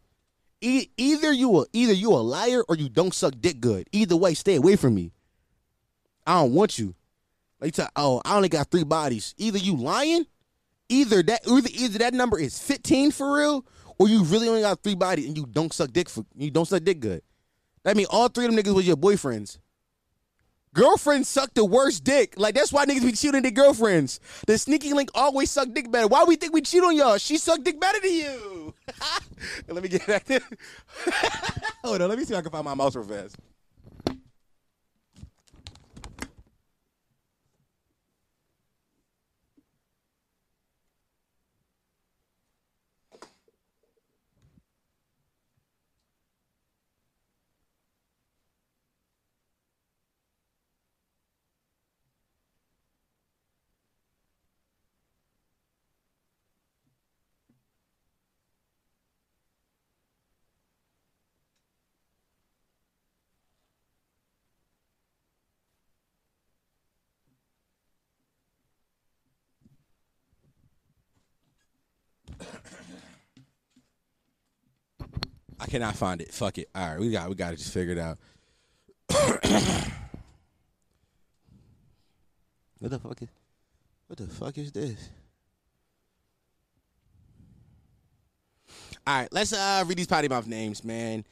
E- 0.60 0.90
either 0.97 1.32
you 1.32 1.59
a 1.59 1.64
either 1.72 1.93
you 1.93 2.12
a 2.12 2.22
liar 2.22 2.62
or 2.68 2.77
you 2.77 2.89
don't 2.89 3.12
suck 3.12 3.35
dick 3.40 3.59
good. 3.59 3.89
Either 3.90 4.14
way, 4.16 4.35
stay 4.35 4.55
away 4.55 4.77
from 4.77 4.94
me. 4.94 5.10
I 6.26 6.40
don't 6.40 6.52
want 6.52 6.78
you. 6.78 6.94
Like 7.60 7.68
you 7.68 7.82
tell, 7.82 7.88
oh, 7.97 8.22
I 8.24 8.36
only 8.36 8.48
got 8.48 8.70
three 8.70 8.84
bodies. 8.84 9.34
Either 9.36 9.59
you 9.59 9.76
lying, 9.76 10.26
either 10.88 11.22
that 11.22 11.42
either 11.47 11.68
either 11.72 11.98
that 11.98 12.14
number 12.14 12.38
is 12.38 12.59
15 12.59 13.10
for 13.10 13.36
real, 13.36 13.64
or 13.98 14.09
you 14.09 14.24
really 14.24 14.48
only 14.48 14.62
got 14.62 14.82
three 14.82 14.94
bodies 14.94 15.26
and 15.26 15.36
you 15.36 15.47
don't 15.47 15.72
suck 15.72 15.92
dick 15.92 16.09
for 16.09 16.24
you 16.36 16.51
don't 16.51 16.66
suck 16.66 16.82
dick 16.82 17.01
good. 17.01 17.22
That 17.84 17.97
mean 17.97 18.06
all 18.10 18.28
three 18.28 18.47
of 18.47 18.55
them 18.55 18.62
niggas 18.62 18.74
was 18.74 18.86
your 18.86 18.97
boyfriends. 18.97 19.59
Girlfriends 20.72 21.28
suck 21.28 21.52
the 21.55 21.64
worst 21.64 22.05
dick. 22.05 22.34
Like 22.36 22.55
that's 22.55 22.72
why 22.72 22.86
niggas 22.86 23.02
be 23.02 23.12
cheating 23.12 23.42
their 23.42 23.51
girlfriends. 23.51 24.20
The 24.47 24.56
sneaky 24.56 24.92
link 24.92 25.10
always 25.14 25.51
suck 25.51 25.68
dick 25.74 25.90
better. 25.90 26.06
Why 26.06 26.24
we 26.24 26.36
think 26.36 26.52
we 26.55 26.60
cheat 26.60 26.82
on 26.82 26.97
y'all? 26.97 27.18
She 27.18 27.38
suck 27.38 27.62
dick 27.64 27.80
better 27.80 28.01
than 28.01 28.12
you. 28.12 28.74
let 29.68 29.82
me 29.82 29.88
get 29.88 30.06
back 30.06 30.24
there. 30.24 30.40
Hold 31.84 32.02
on, 32.02 32.09
let 32.09 32.18
me 32.18 32.24
see 32.24 32.34
if 32.34 32.38
I 32.38 32.42
can 32.42 32.52
find 32.52 32.64
my 32.64 32.74
mouse 32.74 32.94
real 32.94 33.05
fast. 33.05 33.36
Cannot 75.70 75.97
find 75.97 76.20
it. 76.20 76.32
Fuck 76.32 76.59
it. 76.59 76.68
All 76.74 76.86
right, 76.86 77.01
we 77.01 77.10
got 77.10 77.28
we 77.28 77.34
got 77.34 77.51
to 77.51 77.56
just 77.56 77.72
figure 77.72 77.92
it 77.92 77.98
out. 77.98 78.18
what 82.80 82.90
the 82.90 82.98
fuck 82.98 83.22
is 83.22 83.28
what 84.09 84.18
the 84.18 84.26
fuck 84.26 84.59
is 84.59 84.72
this? 84.72 85.09
All 89.06 89.20
right, 89.20 89.28
let's 89.32 89.52
uh 89.52 89.84
read 89.86 89.97
these 89.97 90.06
potty 90.06 90.28
mouth 90.28 90.47
names, 90.47 90.84
man. 90.84 91.24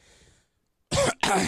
uh, 0.91 1.45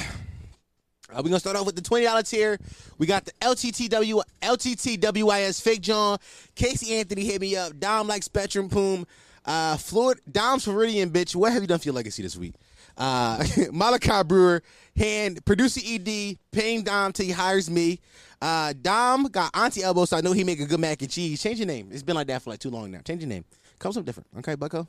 we're 1.16 1.24
gonna 1.24 1.40
start 1.40 1.56
off 1.56 1.66
with 1.66 1.76
the 1.76 1.82
twenty 1.82 2.06
dollar 2.06 2.24
tier. 2.24 2.60
We 2.98 3.08
got 3.08 3.26
the 3.26 3.32
LTTW 3.42 4.22
LTTWIS 4.42 5.62
Fake 5.62 5.82
John, 5.82 6.20
Casey 6.56 6.96
Anthony 6.96 7.26
hit 7.26 7.42
me 7.42 7.56
up, 7.56 7.80
Dom 7.80 8.08
like 8.08 8.24
Spectrum 8.24 8.70
Poom, 8.70 9.08
uh 9.46 9.78
Floyd 9.78 10.20
Dom's 10.30 10.66
Floridian 10.66 11.10
bitch. 11.10 11.36
What 11.36 11.54
have 11.54 11.62
you 11.64 11.68
done 11.68 11.80
for 11.80 11.86
your 11.86 11.96
legacy 11.96 12.22
this 12.22 12.38
week? 12.38 12.54
Uh, 13.02 13.44
Malachi 13.72 14.24
Brewer, 14.24 14.62
hand 14.96 15.44
producer 15.44 15.82
ED, 15.84 16.38
paying 16.52 16.84
Dom 16.84 17.12
till 17.12 17.26
he 17.26 17.32
hires 17.32 17.68
me. 17.68 18.00
Uh, 18.40 18.74
Dom 18.80 19.24
got 19.24 19.50
auntie 19.56 19.82
elbow, 19.82 20.06
so 20.06 20.18
I 20.18 20.22
know 20.22 20.34
he 20.34 20.44
make 20.44 20.60
a 20.60 20.66
good 20.66 20.80
mac 20.80 21.02
and 21.02 21.10
cheese. 21.10 21.42
Change 21.42 21.58
your 21.58 21.66
name. 21.66 21.90
It's 21.92 22.04
been 22.04 22.16
like 22.16 22.28
that 22.28 22.44
for 22.44 22.52
like 22.52 22.60
too 22.60 22.70
long 22.70 22.92
now. 22.92 23.00
Change 23.00 23.22
your 23.22 23.30
name. 23.30 23.44
Come 23.80 23.92
something 23.92 24.06
different. 24.06 24.28
Okay, 24.38 24.54
Bucko. 24.54 24.88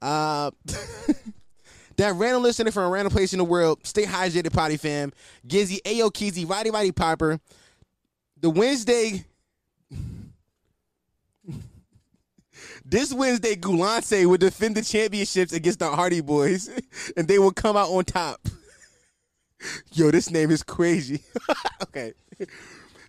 Uh, 0.00 0.50
that 1.96 2.14
random 2.14 2.42
listener 2.42 2.70
from 2.70 2.84
a 2.84 2.88
random 2.88 3.12
place 3.12 3.34
in 3.34 3.38
the 3.38 3.44
world. 3.44 3.86
Stay 3.86 4.04
hydrated, 4.04 4.54
potty 4.54 4.78
fam. 4.78 5.12
Gizzy, 5.46 5.82
Ayo 5.82 6.10
Keezy, 6.10 6.48
Roddy 6.48 6.70
Roddy 6.70 6.92
Popper. 6.92 7.38
The 8.40 8.48
Wednesday. 8.48 9.26
This 12.88 13.12
Wednesday, 13.12 13.56
Gulance 13.56 14.24
will 14.26 14.36
defend 14.36 14.76
the 14.76 14.82
championships 14.82 15.52
against 15.52 15.80
the 15.80 15.90
Hardy 15.90 16.20
Boys, 16.20 16.70
and 17.16 17.26
they 17.26 17.40
will 17.40 17.50
come 17.50 17.76
out 17.76 17.88
on 17.88 18.04
top. 18.04 18.48
Yo, 19.90 20.12
this 20.12 20.30
name 20.30 20.52
is 20.52 20.62
crazy. 20.62 21.20
okay. 21.82 22.12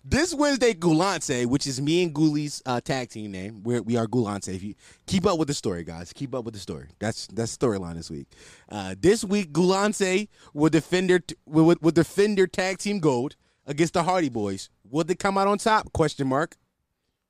This 0.04 0.34
Wednesday, 0.34 0.74
Gulance, 0.74 1.46
which 1.46 1.68
is 1.68 1.80
me 1.80 2.02
and 2.02 2.12
Ghoulies 2.12 2.60
uh, 2.66 2.80
tag 2.80 3.10
team 3.10 3.30
name, 3.30 3.62
we're, 3.62 3.80
we 3.80 3.96
are 3.96 4.08
Gulance. 4.08 4.52
If 4.52 4.64
you 4.64 4.74
keep 5.06 5.24
up 5.24 5.38
with 5.38 5.46
the 5.46 5.54
story, 5.54 5.84
guys, 5.84 6.12
keep 6.12 6.34
up 6.34 6.44
with 6.44 6.54
the 6.54 6.60
story. 6.60 6.88
That's 6.98 7.28
that's 7.28 7.56
storyline 7.56 7.94
this 7.94 8.10
week. 8.10 8.26
Uh, 8.68 8.96
this 8.98 9.22
week, 9.22 9.52
Gulance 9.52 10.26
will 10.54 10.70
defend 10.70 11.10
their 11.10 11.20
will, 11.46 11.76
will 11.80 11.92
defend 11.92 12.36
their 12.36 12.48
tag 12.48 12.78
team 12.78 12.98
gold 12.98 13.36
against 13.64 13.94
the 13.94 14.02
Hardy 14.02 14.28
Boys. 14.28 14.70
Will 14.90 15.04
they 15.04 15.14
come 15.14 15.38
out 15.38 15.46
on 15.46 15.58
top? 15.58 15.92
Question 15.92 16.26
mark. 16.26 16.56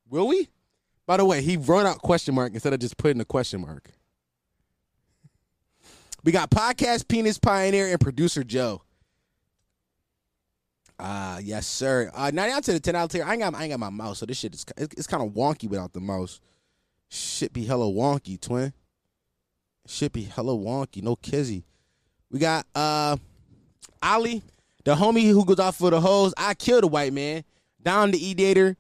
Will 0.09 0.29
we? 0.29 0.49
By 1.09 1.17
the 1.17 1.25
way, 1.25 1.41
he 1.41 1.57
wrote 1.57 1.87
out 1.87 2.03
question 2.03 2.35
mark 2.35 2.53
instead 2.53 2.75
of 2.75 2.81
just 2.81 2.99
putting 2.99 3.19
a 3.19 3.25
question 3.25 3.63
mark. 3.63 3.91
We 6.23 6.33
got 6.33 6.51
podcast 6.51 7.09
penis 7.09 7.39
pioneer 7.39 7.89
and 7.89 7.99
producer 7.99 8.45
Joe. 8.45 8.83
Ah, 11.01 11.37
uh, 11.37 11.39
yes, 11.39 11.67
sir. 11.67 12.11
Uh, 12.13 12.31
now 12.35 12.47
down 12.47 12.61
to 12.61 12.75
the 12.75 12.81
ten 12.81 12.95
out 12.95 13.11
tier. 13.11 13.25
I 13.25 13.33
ain't 13.33 13.41
got 13.41 13.55
I 13.55 13.63
ain't 13.63 13.71
got 13.71 13.81
my 13.81 13.89
mouse, 13.89 14.19
so 14.19 14.27
this 14.27 14.37
shit 14.37 14.53
is 14.53 14.67
it's, 14.77 14.95
it's 14.99 15.07
kind 15.07 15.23
of 15.23 15.31
wonky 15.31 15.67
without 15.67 15.95
the 15.95 16.01
mouse. 16.01 16.43
Shit 17.09 17.55
be 17.55 17.65
hella 17.65 17.87
wonky, 17.87 18.39
twin. 18.39 18.75
Shit 19.87 20.13
be 20.13 20.25
hella 20.25 20.53
wonky. 20.53 21.03
No 21.03 21.17
kizzy. 21.17 21.65
We 22.31 22.39
got 22.39 22.67
uh 22.75 23.17
Ali, 24.03 24.43
the 24.85 24.95
homie 24.95 25.31
who 25.31 25.43
goes 25.47 25.59
off 25.59 25.77
for 25.79 25.89
the 25.89 26.03
hoes. 26.03 26.35
I 26.37 26.53
killed 26.53 26.85
a 26.85 26.89
white 26.89 27.15
man. 27.15 27.45
Down 27.83 28.11
the 28.11 28.23
E-Dater. 28.23 28.77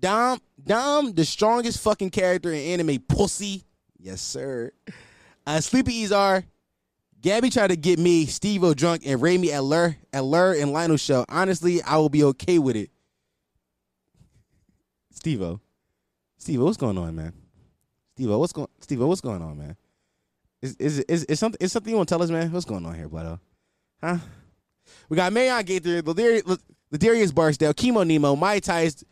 Dom, 0.00 0.40
Dom, 0.62 1.12
the 1.12 1.24
strongest 1.24 1.82
fucking 1.82 2.10
character 2.10 2.52
in 2.52 2.80
anime, 2.80 2.98
pussy. 3.00 3.64
Yes, 3.98 4.20
sir. 4.20 4.72
Uh, 5.46 5.60
Sleepy 5.60 6.02
Ezar, 6.04 6.44
Gabby 7.20 7.50
tried 7.50 7.68
to 7.68 7.76
get 7.76 7.98
me, 7.98 8.26
Steve 8.26 8.62
O 8.62 8.74
drunk, 8.74 9.02
and 9.06 9.20
Ray 9.20 9.38
me 9.38 9.52
at 9.52 9.64
Lur, 9.64 9.96
at 10.12 10.24
Lur 10.24 10.54
and 10.54 10.72
Lionel 10.72 10.96
show. 10.96 11.24
Honestly, 11.28 11.82
I 11.82 11.96
will 11.96 12.08
be 12.08 12.24
okay 12.24 12.58
with 12.58 12.76
it. 12.76 12.90
Steve 15.12 15.42
O. 15.42 15.60
Steve 16.38 16.60
what's 16.60 16.76
going 16.76 16.98
on, 16.98 17.16
man? 17.16 17.32
Steve 18.14 18.30
what's 18.30 18.52
going 18.52 18.68
Steve 18.80 19.00
what's 19.00 19.20
going 19.20 19.42
on, 19.42 19.58
man? 19.58 19.76
Is 20.62 20.76
is 20.76 20.98
is, 21.00 21.24
is 21.24 21.40
something 21.40 21.58
is 21.60 21.72
something 21.72 21.90
you 21.90 21.96
want 21.96 22.08
to 22.08 22.14
tell 22.14 22.22
us, 22.22 22.30
man? 22.30 22.52
What's 22.52 22.64
going 22.64 22.86
on 22.86 22.94
here, 22.94 23.08
Bloodo? 23.08 23.40
Huh? 24.00 24.18
We 25.08 25.16
got 25.16 25.32
Marion 25.32 25.64
Gaither, 25.64 26.02
Ladarius 26.02 27.34
Barksdale, 27.34 27.74
Chemo 27.74 28.06
Nemo, 28.06 28.36
My 28.36 28.60
Ties, 28.60 29.04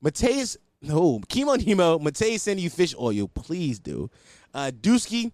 Mateus, 0.00 0.56
no, 0.80 1.20
Chemo 1.28 1.64
Nemo, 1.64 1.98
Mateus 1.98 2.42
send 2.42 2.60
you 2.60 2.70
fish 2.70 2.94
oil. 2.98 3.28
Please 3.28 3.78
do. 3.78 4.10
Uh 4.54 4.70
Dusky, 4.70 5.32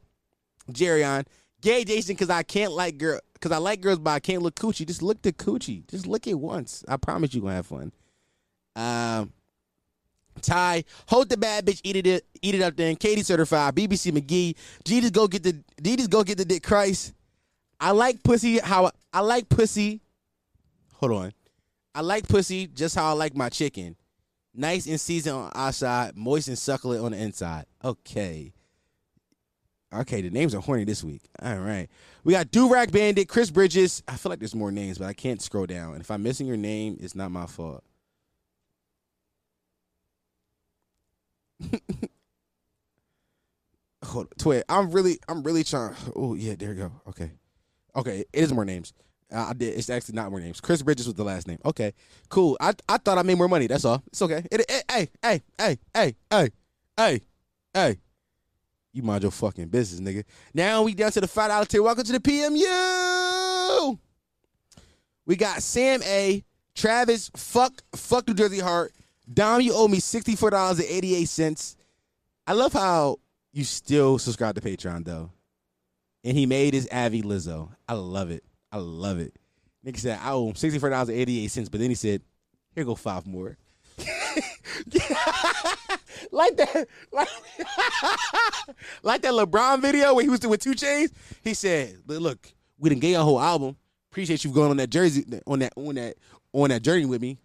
Jerion, 0.70 1.26
Gay 1.60 1.84
Jason, 1.84 2.14
because 2.14 2.30
I 2.30 2.42
can't 2.42 2.72
like 2.72 2.98
girl 2.98 3.20
because 3.34 3.52
I 3.52 3.58
like 3.58 3.80
girls, 3.80 3.98
but 3.98 4.10
I 4.10 4.20
can't 4.20 4.42
look 4.42 4.54
coochie. 4.54 4.86
Just 4.86 5.02
look 5.02 5.20
the 5.22 5.32
coochie. 5.32 5.86
Just 5.88 6.06
look 6.06 6.26
it 6.26 6.34
once. 6.34 6.84
I 6.88 6.96
promise 6.96 7.34
you 7.34 7.42
gonna 7.42 7.54
have 7.54 7.66
fun. 7.66 7.92
Um 8.76 9.32
Ty, 10.42 10.84
hold 11.06 11.28
the 11.28 11.36
bad 11.36 11.64
bitch, 11.64 11.80
eat 11.84 12.06
it, 12.06 12.26
eat 12.42 12.54
it 12.54 12.62
up. 12.62 12.76
Then 12.76 12.96
Katie 12.96 13.22
certified, 13.22 13.74
BBC 13.74 14.12
McGee. 14.12 14.56
Just 14.84 15.12
go 15.12 15.28
get 15.28 15.42
the 15.42 15.62
just 15.80 16.10
go 16.10 16.24
get 16.24 16.38
the 16.38 16.44
dick 16.44 16.62
Christ. 16.62 17.14
I 17.80 17.90
like 17.92 18.22
pussy. 18.22 18.58
How 18.58 18.90
I 19.12 19.20
like 19.20 19.48
pussy. 19.48 20.00
Hold 20.94 21.12
on, 21.12 21.32
I 21.94 22.00
like 22.00 22.26
pussy 22.28 22.66
just 22.66 22.94
how 22.94 23.10
I 23.10 23.12
like 23.12 23.36
my 23.36 23.48
chicken. 23.48 23.96
Nice 24.54 24.86
and 24.86 25.00
seasoned 25.00 25.36
on 25.36 25.50
outside, 25.54 26.16
moist 26.16 26.48
and 26.48 26.56
succulent 26.58 27.04
on 27.04 27.12
the 27.12 27.18
inside. 27.18 27.66
Okay. 27.84 28.52
Okay, 29.92 30.22
the 30.22 30.30
names 30.30 30.54
are 30.54 30.60
horny 30.60 30.84
this 30.84 31.04
week. 31.04 31.22
All 31.42 31.58
right. 31.58 31.88
We 32.24 32.32
got 32.32 32.50
Do 32.50 32.72
Rag 32.72 32.90
Bandit, 32.92 33.28
Chris 33.28 33.50
Bridges. 33.50 34.02
I 34.08 34.16
feel 34.16 34.30
like 34.30 34.38
there's 34.40 34.54
more 34.54 34.72
names, 34.72 34.98
but 34.98 35.06
I 35.06 35.12
can't 35.12 35.42
scroll 35.42 35.66
down. 35.66 35.92
And 35.92 36.00
if 36.00 36.10
I'm 36.10 36.22
missing 36.22 36.46
your 36.46 36.56
name, 36.56 36.96
it's 37.00 37.14
not 37.14 37.30
my 37.30 37.46
fault. 37.46 37.84
Hold 44.04 44.26
on, 44.26 44.32
Twit. 44.38 44.64
I'm 44.68 44.90
really, 44.90 45.18
I'm 45.28 45.42
really 45.42 45.64
trying. 45.64 45.94
Oh 46.14 46.34
yeah, 46.34 46.54
there 46.58 46.70
you 46.72 46.74
go. 46.74 46.92
Okay, 47.08 47.30
okay. 47.96 48.20
It 48.20 48.28
is 48.32 48.52
more 48.52 48.64
names. 48.64 48.92
I 49.34 49.52
did. 49.52 49.76
It's 49.78 49.90
actually 49.90 50.14
not 50.14 50.30
more 50.30 50.40
names. 50.40 50.60
Chris 50.60 50.82
Bridges 50.82 51.06
was 51.06 51.14
the 51.14 51.24
last 51.24 51.48
name. 51.48 51.58
Okay, 51.64 51.92
cool. 52.28 52.56
I 52.60 52.74
I 52.88 52.98
thought 52.98 53.18
I 53.18 53.22
made 53.22 53.38
more 53.38 53.48
money. 53.48 53.66
That's 53.66 53.84
all. 53.84 54.02
It's 54.08 54.22
okay. 54.22 54.46
It, 54.50 54.60
it, 54.60 54.84
hey, 54.90 55.08
hey, 55.22 55.42
hey, 55.58 55.78
hey, 55.94 56.14
hey, 56.30 56.50
hey, 56.96 57.20
hey. 57.72 57.98
You 58.92 59.02
mind 59.02 59.22
your 59.22 59.32
fucking 59.32 59.68
business, 59.68 60.00
nigga. 60.00 60.24
Now 60.54 60.82
we 60.82 60.94
down 60.94 61.10
to 61.12 61.20
the 61.20 61.26
five 61.26 61.50
dollar 61.50 61.64
tier. 61.64 61.82
Welcome 61.82 62.04
to 62.04 62.12
the 62.12 62.20
PMU. 62.20 63.98
We 65.26 65.36
got 65.36 65.62
Sam 65.62 66.02
A, 66.04 66.44
Travis, 66.74 67.30
fuck, 67.36 67.82
fuck 67.96 68.28
New 68.28 68.34
Jersey 68.34 68.60
Heart. 68.60 68.92
Dom, 69.32 69.62
you 69.62 69.72
owe 69.74 69.88
me 69.88 69.98
sixty 70.00 70.36
four 70.36 70.50
dollars 70.50 70.78
and 70.78 70.88
eighty 70.88 71.14
eight 71.16 71.28
cents. 71.28 71.76
I 72.46 72.52
love 72.52 72.72
how 72.72 73.18
you 73.52 73.64
still 73.64 74.18
subscribe 74.18 74.54
to 74.54 74.60
Patreon 74.60 75.04
though, 75.04 75.30
and 76.22 76.36
he 76.36 76.46
made 76.46 76.74
his 76.74 76.88
Avi 76.92 77.22
Lizzo. 77.22 77.70
I 77.88 77.94
love 77.94 78.30
it. 78.30 78.44
I 78.74 78.78
love 78.78 79.20
it. 79.20 79.32
Nigga 79.86 79.98
said 79.98 80.18
I 80.20 80.32
owe 80.32 80.48
him 80.48 80.56
sixty 80.56 80.80
four 80.80 80.90
dollars 80.90 81.08
and 81.08 81.16
eighty 81.16 81.44
eight 81.44 81.50
cents, 81.52 81.68
but 81.68 81.78
then 81.78 81.90
he 81.90 81.94
said, 81.94 82.22
"Here 82.74 82.84
go 82.84 82.96
five 82.96 83.24
more." 83.24 83.56
like 86.32 86.56
that, 86.56 86.88
like, 87.12 87.28
like 89.04 89.22
that 89.22 89.32
LeBron 89.32 89.80
video 89.80 90.12
where 90.14 90.24
he 90.24 90.28
was 90.28 90.40
with 90.40 90.60
2 90.60 90.72
Chainz. 90.72 91.12
He 91.44 91.54
said, 91.54 91.98
"Look, 92.08 92.52
we 92.76 92.88
didn't 92.88 93.02
get 93.02 93.14
a 93.14 93.22
whole 93.22 93.40
album. 93.40 93.76
Appreciate 94.10 94.42
you 94.42 94.50
going 94.50 94.70
on 94.70 94.76
that 94.78 94.90
jersey 94.90 95.24
on 95.46 95.60
that 95.60 95.72
on 95.76 95.94
that 95.94 96.16
on 96.52 96.70
that 96.70 96.82
journey 96.82 97.06
with 97.06 97.22
me. 97.22 97.38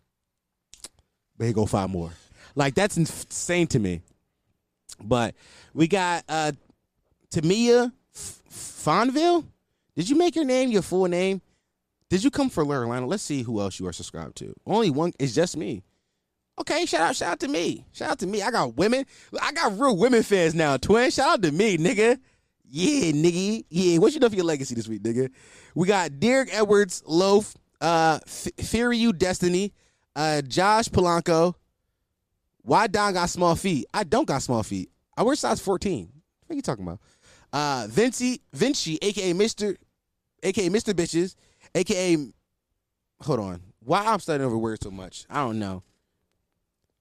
But 1.38 1.46
here 1.46 1.54
go 1.54 1.68
five 1.68 1.92
more. 1.92 2.12
Like 2.56 2.74
that's 2.74 2.98
insane 2.98 3.68
to 3.68 3.78
me. 3.78 4.02
But 5.00 5.36
we 5.76 5.88
got 5.88 6.24
uh 6.28 6.54
Tamia 7.30 7.92
F- 8.16 8.42
Fonville. 8.50 9.46
Did 9.96 10.10
you 10.10 10.16
make 10.18 10.36
your 10.36 10.46
name 10.46 10.72
your 10.72 10.82
full 10.82 11.06
name? 11.08 11.42
Did 12.10 12.24
you 12.24 12.32
come 12.32 12.50
for 12.50 12.66
Carolina? 12.66 13.06
Let's 13.06 13.24
see 13.24 13.44
who 13.44 13.60
else 13.60 13.80
you 13.80 13.88
are 13.88 13.94
subscribed 13.94 14.38
to. 14.38 14.54
Only 14.66 14.90
one. 14.90 15.14
It's 15.20 15.36
just 15.36 15.56
me. 15.58 15.84
Okay, 16.60 16.86
shout 16.86 17.02
out, 17.02 17.16
shout 17.16 17.32
out 17.34 17.40
to 17.42 17.48
me. 17.48 17.86
Shout 17.94 18.12
out 18.12 18.20
to 18.20 18.28
me. 18.28 18.42
I 18.42 18.52
got 18.52 18.76
women. 18.76 19.06
I 19.42 19.52
got 19.54 19.80
real 19.80 19.96
women 19.96 20.24
fans 20.24 20.54
now. 20.54 20.76
Twin, 20.78 21.10
shout 21.12 21.30
out 21.30 21.42
to 21.44 21.52
me, 21.52 21.78
nigga. 21.78 22.20
Yeah, 22.66 23.12
nigga. 23.12 23.64
Yeah, 23.70 23.98
what 24.00 24.14
you 24.14 24.20
know 24.20 24.30
for 24.30 24.36
your 24.36 24.46
legacy 24.46 24.76
this 24.76 24.88
week, 24.88 25.02
nigga? 25.02 25.30
We 25.74 25.88
got 25.88 26.20
Derek 26.20 26.50
Edwards, 26.52 27.02
Loaf, 27.06 27.56
uh, 27.80 28.20
F- 28.26 28.54
Fear 28.66 28.92
You, 28.94 29.14
Destiny, 29.14 29.74
uh, 30.16 30.42
Josh 30.42 30.90
Polanco. 30.90 31.54
Why 32.62 32.88
Dom 32.88 33.14
got 33.14 33.30
small 33.30 33.56
feet? 33.56 33.86
I 33.94 34.04
don't 34.04 34.28
got 34.28 34.42
small 34.42 34.64
feet. 34.64 34.92
I 35.16 35.24
wear 35.24 35.36
size 35.36 35.62
14. 35.62 36.12
What 36.46 36.54
are 36.54 36.56
you 36.56 36.62
talking 36.62 36.86
about? 36.86 37.00
Uh, 37.52 37.88
Vinci, 37.90 38.42
Vinci, 38.54 39.00
aka 39.02 39.34
Mr. 39.34 39.76
aka 40.44 40.70
Mr. 40.70 40.94
Bitches, 40.94 41.36
aka 41.76 42.18
hold 43.22 43.40
on. 43.40 43.62
Why 43.80 44.06
I'm 44.06 44.20
studying 44.20 44.46
over 44.46 44.58
words 44.58 44.84
so 44.84 44.92
much? 44.92 45.26
I 45.30 45.38
don't 45.38 45.60
know. 45.60 45.84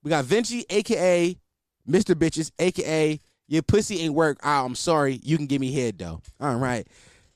We 0.03 0.11
got 0.11 0.25
Vinci, 0.25 0.65
aka 0.71 1.37
Mr. 1.89 2.15
Bitches, 2.15 2.51
aka 2.59 3.19
Your 3.47 3.63
Pussy 3.63 4.01
Ain't 4.01 4.15
Work. 4.15 4.39
Oh, 4.43 4.65
I'm 4.65 4.75
sorry. 4.75 5.21
You 5.23 5.37
can 5.37 5.47
give 5.47 5.61
me 5.61 5.73
head 5.73 5.99
though. 5.99 6.21
All 6.41 6.57
right. 6.57 6.87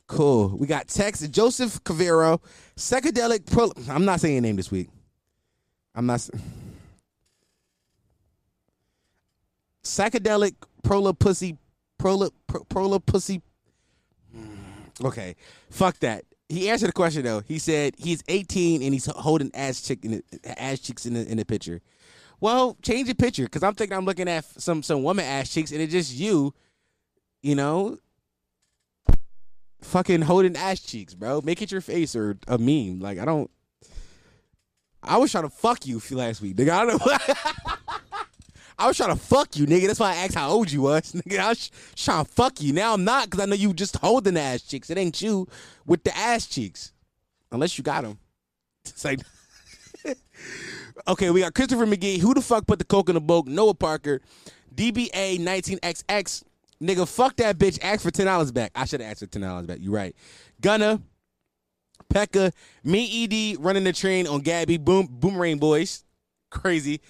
Cool. 0.07 0.57
We 0.59 0.67
got 0.67 0.89
Tex 0.89 1.27
Joseph 1.29 1.83
Cavero, 1.85 2.41
psychedelic 2.77 3.51
pro. 3.51 3.73
I'm 3.89 4.05
not 4.05 4.21
saying 4.21 4.35
your 4.35 4.43
name 4.43 4.57
this 4.57 4.71
week. 4.71 4.89
I'm 5.95 6.07
not. 6.07 6.29
Psychedelic 9.83 10.55
prola 10.85 11.19
pussy, 11.19 11.57
prola 12.03 12.31
pro, 12.47 12.65
prola 12.65 13.05
pussy. 13.05 13.41
Okay, 15.03 15.37
fuck 15.71 15.99
that. 16.01 16.25
He 16.49 16.69
answered 16.69 16.89
the 16.89 16.93
question 16.93 17.23
though. 17.25 17.41
He 17.41 17.59
said 17.59 17.95
he's 17.97 18.23
18 18.29 18.83
and 18.83 18.93
he's 18.93 19.07
holding 19.07 19.51
ass 19.55 19.81
chick 19.81 20.05
in 20.05 20.23
the, 20.33 20.63
ass 20.63 20.81
cheeks 20.81 21.07
in 21.07 21.15
the 21.15 21.27
in 21.27 21.39
the 21.39 21.45
picture. 21.45 21.81
Well, 22.41 22.77
change 22.83 23.09
the 23.09 23.15
picture 23.15 23.45
because 23.45 23.63
I'm 23.63 23.75
thinking 23.75 23.97
I'm 23.97 24.05
looking 24.05 24.29
at 24.29 24.45
some 24.61 24.83
some 24.83 25.03
woman 25.03 25.25
ass 25.25 25.53
cheeks 25.53 25.73
and 25.73 25.81
it's 25.81 25.93
just 25.93 26.15
you. 26.15 26.53
You 27.41 27.57
know, 27.57 27.99
fucking 29.81 30.23
holding 30.23 30.57
ass 30.57 30.81
cheeks, 30.81 31.15
bro. 31.15 31.41
Make 31.43 31.63
it 31.63 31.73
your 31.73 31.81
face 31.81 32.15
or 32.15 32.37
a 32.47 32.59
meme. 32.59 33.01
Like 33.01 33.19
I 33.19 33.25
don't. 33.25 33.51
I 35.03 35.17
was 35.17 35.33
trying 35.33 35.45
to 35.45 35.51
fuck 35.51 35.87
you 35.87 36.01
last 36.13 36.41
week, 36.41 36.57
nigga. 36.57 36.71
I 36.71 36.85
don't 36.85 37.05
know. 37.05 37.75
I 38.79 38.87
was 38.89 38.97
trying 38.97 39.15
to 39.15 39.21
fuck 39.21 39.57
you, 39.57 39.67
nigga. 39.67 39.87
That's 39.87 40.01
why 40.01 40.13
I 40.13 40.17
asked 40.17 40.35
how 40.35 40.51
old 40.51 40.71
you 40.71 40.83
was, 40.83 41.13
nigga. 41.13 41.39
I 41.39 41.49
was 41.51 41.71
trying 41.97 42.25
to 42.25 42.31
fuck 42.31 42.61
you. 42.61 42.73
Now 42.73 42.95
I'm 42.95 43.05
not 43.05 43.31
because 43.31 43.41
I 43.41 43.47
know 43.47 43.55
you 43.55 43.73
just 43.73 43.97
holding 43.97 44.35
the 44.35 44.41
ass 44.41 44.63
cheeks. 44.63 44.91
It 44.91 44.99
ain't 44.99 45.21
you 45.21 45.49
with 45.87 46.05
the 46.05 46.17
ass 46.17 46.47
cheeks, 46.47 46.93
unless 47.51 47.79
you 47.79 47.85
got 47.85 48.03
them. 48.03 48.19
It's 48.85 49.05
like. 49.05 49.21
okay, 51.09 51.31
we 51.31 51.41
got 51.41 51.55
Christopher 51.55 51.87
McGee. 51.87 52.19
Who 52.19 52.35
the 52.35 52.43
fuck 52.43 52.67
put 52.67 52.79
the 52.79 52.85
coke 52.85 53.09
in 53.09 53.15
the 53.15 53.21
boat? 53.21 53.47
Noah 53.47 53.75
Parker, 53.75 54.21
DBA 54.75 55.39
19XX. 55.39 56.43
Nigga, 56.83 57.07
fuck 57.07 57.37
that 57.37 57.59
bitch. 57.59 57.79
Ask 57.83 58.03
for 58.03 58.11
ten 58.11 58.27
dollars 58.27 58.51
back. 58.51 58.73
I 58.75 58.85
should 58.87 59.01
have 59.01 59.11
asked 59.11 59.21
for 59.21 59.27
ten 59.27 59.43
dollars 59.43 59.67
back. 59.67 59.79
You 59.81 59.95
right. 59.95 60.17
Gunna, 60.61 61.01
Pekka, 62.13 62.53
me, 62.83 63.25
Ed 63.25 63.57
running 63.61 63.85
the 63.85 63.93
train 63.93 64.27
on 64.27 64.41
Gabby. 64.41 64.79
Boom, 64.79 65.07
Boomerang 65.09 65.59
Boys, 65.59 66.05
crazy. 66.51 67.01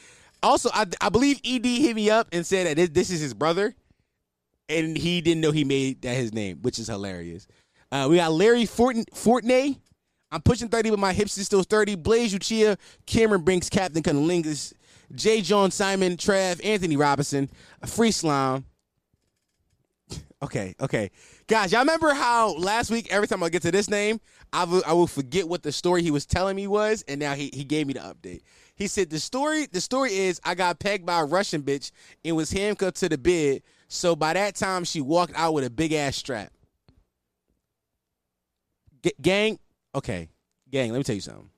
Also, 0.42 0.70
I, 0.72 0.86
I 1.00 1.08
believe 1.08 1.40
Ed 1.44 1.64
hit 1.64 1.94
me 1.94 2.10
up 2.10 2.28
and 2.32 2.44
said 2.44 2.66
that 2.66 2.76
this, 2.76 2.88
this 2.90 3.10
is 3.10 3.20
his 3.20 3.34
brother, 3.34 3.74
and 4.68 4.96
he 4.96 5.20
didn't 5.20 5.40
know 5.40 5.52
he 5.52 5.64
made 5.64 6.02
that 6.02 6.16
his 6.16 6.32
name, 6.32 6.58
which 6.62 6.78
is 6.78 6.88
hilarious. 6.88 7.46
Uh, 7.90 8.06
we 8.08 8.16
got 8.16 8.32
Larry 8.32 8.66
Fortin, 8.66 9.04
Fortney. 9.14 9.78
I'm 10.30 10.40
pushing 10.40 10.68
30, 10.68 10.90
but 10.90 10.98
my 10.98 11.12
hips 11.12 11.36
is 11.36 11.46
still 11.46 11.62
30. 11.62 11.96
Blaze 11.96 12.34
Uchia, 12.34 12.78
Cameron 13.06 13.42
Brinks, 13.42 13.68
Captain 13.68 14.02
Cunnilingus, 14.02 14.72
J. 15.14 15.42
John 15.42 15.70
Simon, 15.70 16.16
Trav, 16.16 16.64
Anthony 16.64 16.96
Robinson, 16.96 17.50
Free 17.86 18.10
Slime, 18.10 18.64
Okay, 20.42 20.74
okay. 20.80 21.12
Guys, 21.46 21.70
y'all 21.70 21.82
remember 21.82 22.12
how 22.14 22.54
last 22.56 22.90
week, 22.90 23.12
every 23.12 23.28
time 23.28 23.44
I 23.44 23.48
get 23.48 23.62
to 23.62 23.70
this 23.70 23.88
name, 23.88 24.20
I 24.52 24.64
will, 24.64 24.82
I 24.84 24.92
will 24.92 25.06
forget 25.06 25.48
what 25.48 25.62
the 25.62 25.70
story 25.70 26.02
he 26.02 26.10
was 26.10 26.26
telling 26.26 26.56
me 26.56 26.66
was, 26.66 27.04
and 27.06 27.20
now 27.20 27.34
he, 27.34 27.48
he 27.54 27.62
gave 27.62 27.86
me 27.86 27.92
the 27.92 28.00
update. 28.00 28.42
He 28.82 28.88
said 28.88 29.10
the 29.10 29.20
story 29.20 29.66
the 29.66 29.80
story 29.80 30.12
is 30.12 30.40
I 30.42 30.56
got 30.56 30.80
pegged 30.80 31.06
by 31.06 31.20
a 31.20 31.24
Russian 31.24 31.62
bitch 31.62 31.92
and 32.24 32.34
was 32.34 32.50
handcuffed 32.50 32.96
to 32.96 33.08
the 33.08 33.16
bed. 33.16 33.62
So 33.86 34.16
by 34.16 34.32
that 34.32 34.56
time, 34.56 34.82
she 34.82 35.00
walked 35.00 35.34
out 35.36 35.54
with 35.54 35.64
a 35.64 35.70
big 35.70 35.92
ass 35.92 36.16
strap. 36.16 36.52
G- 39.04 39.12
gang, 39.22 39.60
okay, 39.94 40.30
gang. 40.68 40.90
Let 40.90 40.98
me 40.98 41.04
tell 41.04 41.14
you 41.14 41.20
something. 41.20 41.48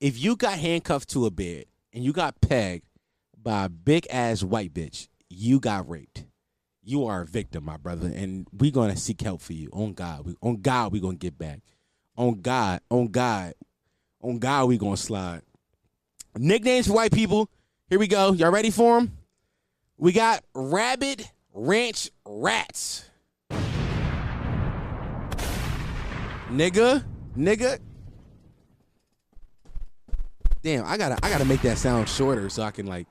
If 0.00 0.18
you 0.18 0.36
got 0.36 0.58
handcuffed 0.58 1.10
to 1.10 1.26
a 1.26 1.30
bed 1.30 1.66
and 1.92 2.02
you 2.02 2.14
got 2.14 2.40
pegged 2.40 2.86
by 3.36 3.66
a 3.66 3.68
big 3.68 4.06
ass 4.08 4.42
white 4.42 4.72
bitch, 4.72 5.08
you 5.28 5.60
got 5.60 5.86
raped 5.86 6.24
you 6.82 7.04
are 7.04 7.22
a 7.22 7.26
victim, 7.26 7.64
my 7.64 7.76
brother, 7.76 8.08
and 8.08 8.46
we're 8.52 8.70
gonna 8.70 8.96
seek 8.96 9.20
help 9.20 9.42
for 9.42 9.52
you. 9.52 9.68
On 9.72 9.92
God, 9.92 10.24
we, 10.24 10.34
on 10.42 10.62
God, 10.62 10.92
we're 10.92 11.02
gonna 11.02 11.16
get 11.16 11.36
back. 11.38 11.60
On 12.16 12.40
God, 12.40 12.80
on 12.90 13.08
God, 13.08 13.52
on 14.22 14.38
God, 14.38 14.68
we 14.68 14.78
gonna 14.78 14.96
slide. 14.96 15.42
Nicknames 16.36 16.86
for 16.86 16.94
white 16.94 17.12
people. 17.12 17.48
Here 17.88 17.98
we 17.98 18.08
go. 18.08 18.32
Y'all 18.32 18.50
ready 18.50 18.70
for 18.70 18.98
them? 18.98 19.16
We 19.96 20.12
got 20.12 20.42
Rabbit 20.54 21.30
Ranch 21.52 22.10
Rats. 22.26 23.04
Nigga, 26.50 27.04
nigga. 27.36 27.78
Damn, 30.62 30.86
I 30.86 30.96
gotta, 30.96 31.18
I 31.22 31.30
gotta 31.30 31.44
make 31.44 31.62
that 31.62 31.78
sound 31.78 32.08
shorter 32.08 32.48
so 32.48 32.62
I 32.62 32.70
can 32.70 32.86
like, 32.86 33.06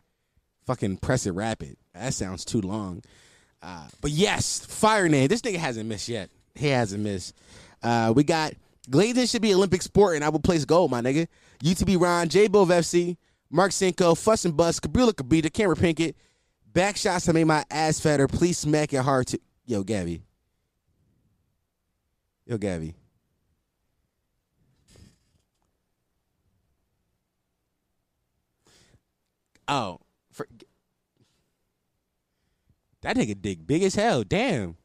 fucking 0.66 0.98
press 0.98 1.26
it 1.26 1.32
rapid. 1.32 1.78
That 1.94 2.14
sounds 2.14 2.46
too 2.46 2.62
long. 2.62 3.04
Uh, 3.62 3.88
but 4.02 4.12
yes, 4.12 4.66
fire 4.66 5.08
name. 5.08 5.28
This 5.28 5.42
nigga 5.42 5.58
hasn't 5.58 5.88
missed 5.88 6.10
yet. 6.10 6.30
He 6.56 6.68
hasn't 6.68 7.04
missed. 7.04 7.36
Uh, 7.82 8.14
we 8.16 8.24
got 8.24 8.54
Glazing 8.90 9.28
should 9.28 9.42
be 9.42 9.54
Olympic 9.54 9.82
sport, 9.82 10.16
and 10.16 10.26
I 10.26 10.30
will 10.30 10.40
place 10.40 10.66
gold, 10.66 10.92
my 10.92 11.02
nigga. 11.02 11.28
UTB 11.64 12.00
Ron, 12.00 12.28
J 12.28 12.48
Bove 12.48 12.70
FC, 12.70 13.16
Mark 13.50 13.72
Cinco, 13.72 14.16
Fuss 14.16 14.46
and 14.46 14.58
Bust, 14.58 14.82
Kabila 14.82 15.14
Kabita, 15.14 15.52
Cameron 15.52 15.80
Pinkett. 15.80 16.16
Back 16.74 16.98
shots 16.98 17.26
to 17.26 17.34
make 17.34 17.46
my 17.46 17.64
ass 17.70 18.00
fatter. 18.00 18.28
Please 18.28 18.58
smack 18.58 18.94
it 18.94 18.98
hard 18.98 19.28
to 19.28 19.40
Yo, 19.66 19.84
Gabby. 19.84 20.22
Yo, 22.46 22.58
Gabby. 22.58 22.96
Oh, 29.68 30.00
for, 30.32 30.46
that 33.02 33.16
nigga 33.16 33.42
dick 33.42 33.66
big 33.66 33.84
as 33.84 33.96
hell. 33.96 34.24
Damn. 34.24 34.76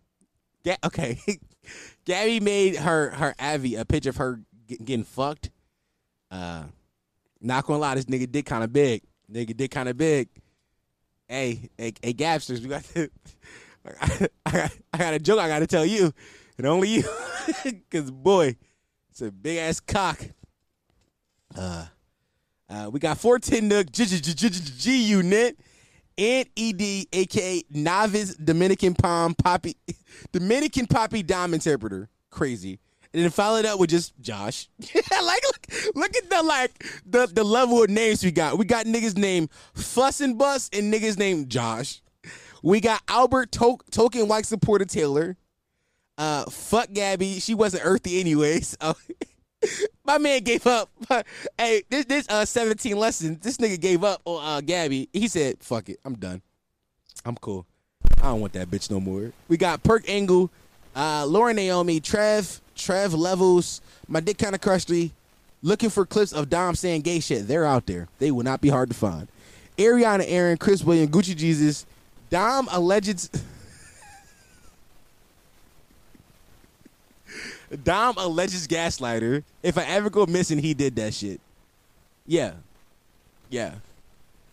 Yeah, 0.62 0.76
okay. 0.84 1.18
Gabby 2.04 2.38
made 2.38 2.76
her 2.76 3.10
her 3.10 3.34
Avi 3.40 3.74
a 3.74 3.84
picture 3.84 4.10
of 4.10 4.16
her 4.18 4.42
getting 4.68 5.02
fucked. 5.02 5.50
Uh, 6.30 6.64
not 7.40 7.64
gonna 7.64 7.78
lie, 7.78 7.94
this 7.94 8.06
nigga 8.06 8.30
dick 8.30 8.46
kind 8.46 8.64
of 8.64 8.72
big. 8.72 9.02
Nigga 9.30 9.56
dick 9.56 9.70
kind 9.70 9.88
of 9.88 9.96
big. 9.96 10.28
Hey, 11.26 11.70
hey, 11.76 11.92
hey, 12.02 12.12
Gabsters, 12.14 12.60
we 12.60 12.68
got 12.68 12.84
to. 12.84 13.10
I, 14.46 14.50
got, 14.50 14.76
I 14.92 14.98
got 14.98 15.14
a 15.14 15.18
joke 15.18 15.38
I 15.38 15.48
got 15.48 15.60
to 15.60 15.66
tell 15.66 15.84
you, 15.84 16.12
and 16.56 16.66
only 16.66 16.88
you, 16.88 17.04
because 17.64 18.10
boy, 18.10 18.56
it's 19.10 19.22
a 19.22 19.30
big 19.30 19.58
ass 19.58 19.80
cock. 19.80 20.20
Uh, 21.56 21.86
uh, 22.68 22.90
we 22.92 23.00
got 23.00 23.18
410 23.18 23.68
Nook 23.68 23.90
G 23.90 25.02
Unit 25.04 25.58
and 26.18 26.48
ED, 26.56 27.06
aka 27.12 27.62
novice 27.70 28.34
Dominican 28.34 28.94
Palm 28.94 29.34
Poppy, 29.34 29.76
Dominican 30.32 30.86
Poppy 30.86 31.22
Dom 31.22 31.54
interpreter. 31.54 32.08
Crazy. 32.30 32.80
And 33.14 33.22
then 33.22 33.30
followed 33.30 33.64
up 33.64 33.78
with 33.80 33.90
just 33.90 34.12
Josh. 34.20 34.68
like 34.94 35.42
look, 35.46 35.66
look 35.94 36.16
at 36.16 36.28
the 36.28 36.42
like 36.42 36.84
the, 37.06 37.26
the 37.26 37.44
level 37.44 37.82
of 37.82 37.90
names 37.90 38.22
we 38.22 38.30
got. 38.30 38.58
We 38.58 38.64
got 38.64 38.86
niggas 38.86 39.16
named 39.16 39.48
Fuss 39.74 40.20
and 40.20 40.36
Bus 40.38 40.68
and 40.72 40.92
niggas 40.92 41.18
named 41.18 41.48
Josh. 41.48 42.02
We 42.62 42.80
got 42.80 43.02
Albert 43.08 43.52
to- 43.52 43.78
Token 43.90 44.28
White 44.28 44.46
Supporter 44.46 44.84
Taylor. 44.84 45.36
Uh 46.18 46.44
fuck 46.50 46.92
Gabby. 46.92 47.40
She 47.40 47.54
wasn't 47.54 47.84
earthy 47.86 48.20
anyways. 48.20 48.76
My 50.04 50.18
man 50.18 50.42
gave 50.42 50.66
up. 50.66 50.90
hey, 51.56 51.82
this 51.90 52.04
this 52.04 52.26
uh 52.28 52.44
17 52.44 52.96
lessons. 52.96 53.38
This 53.40 53.56
nigga 53.56 53.80
gave 53.80 54.04
up 54.04 54.20
on 54.24 54.44
uh 54.44 54.60
Gabby. 54.60 55.08
He 55.12 55.28
said, 55.28 55.56
"Fuck 55.60 55.88
it, 55.88 55.98
I'm 56.04 56.14
done. 56.14 56.42
I'm 57.24 57.36
cool. 57.36 57.66
I 58.18 58.24
don't 58.24 58.40
want 58.40 58.52
that 58.54 58.70
bitch 58.70 58.90
no 58.90 59.00
more." 59.00 59.32
We 59.48 59.56
got 59.56 59.82
Perk 59.82 60.04
Engel, 60.08 60.50
uh, 60.94 61.26
Lauren 61.26 61.56
Naomi, 61.56 62.00
Trev, 62.00 62.60
Trev 62.78 63.12
Levels, 63.14 63.80
my 64.06 64.20
dick 64.20 64.38
kind 64.38 64.54
of 64.54 64.60
crusty. 64.60 65.12
Looking 65.62 65.90
for 65.90 66.06
clips 66.06 66.32
of 66.32 66.48
Dom 66.48 66.76
saying 66.76 67.02
gay 67.02 67.18
shit. 67.18 67.48
They're 67.48 67.66
out 67.66 67.86
there. 67.86 68.06
They 68.20 68.30
will 68.30 68.44
not 68.44 68.60
be 68.60 68.68
hard 68.68 68.90
to 68.90 68.94
find. 68.94 69.26
Ariana 69.76 70.24
Aaron, 70.26 70.56
Chris 70.56 70.84
William, 70.84 71.08
Gucci 71.08 71.36
Jesus, 71.36 71.84
Dom 72.30 72.68
alleged. 72.70 73.28
Dom 77.84 78.16
alleges 78.18 78.66
gaslighter. 78.68 79.42
If 79.62 79.76
I 79.76 79.84
ever 79.84 80.10
go 80.10 80.26
missing, 80.26 80.58
he 80.58 80.74
did 80.74 80.96
that 80.96 81.12
shit. 81.14 81.40
Yeah. 82.26 82.52
Yeah. 83.50 83.74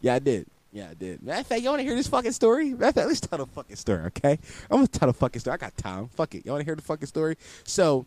Yeah, 0.01 0.15
I 0.15 0.19
did. 0.19 0.47
Yeah, 0.71 0.89
I 0.89 0.93
did. 0.93 1.23
Matter 1.23 1.41
of 1.41 1.47
fact, 1.47 1.61
you 1.61 1.69
want 1.69 1.79
to 1.79 1.85
hear 1.85 1.95
this 1.95 2.07
fucking 2.07 2.33
story? 2.33 2.71
Matter 2.71 2.87
of 2.87 2.95
fact, 2.95 3.07
let's 3.07 3.21
tell 3.21 3.39
the 3.39 3.45
fucking 3.45 3.75
story, 3.77 4.05
okay? 4.07 4.37
I'm 4.69 4.77
going 4.77 4.87
to 4.87 4.99
tell 4.99 5.07
the 5.07 5.13
fucking 5.13 5.39
story. 5.39 5.53
I 5.53 5.57
got 5.57 5.77
time. 5.77 6.09
Fuck 6.09 6.35
it. 6.35 6.45
You 6.45 6.51
want 6.51 6.61
to 6.61 6.65
hear 6.65 6.75
the 6.75 6.81
fucking 6.81 7.07
story? 7.07 7.37
So, 7.63 8.05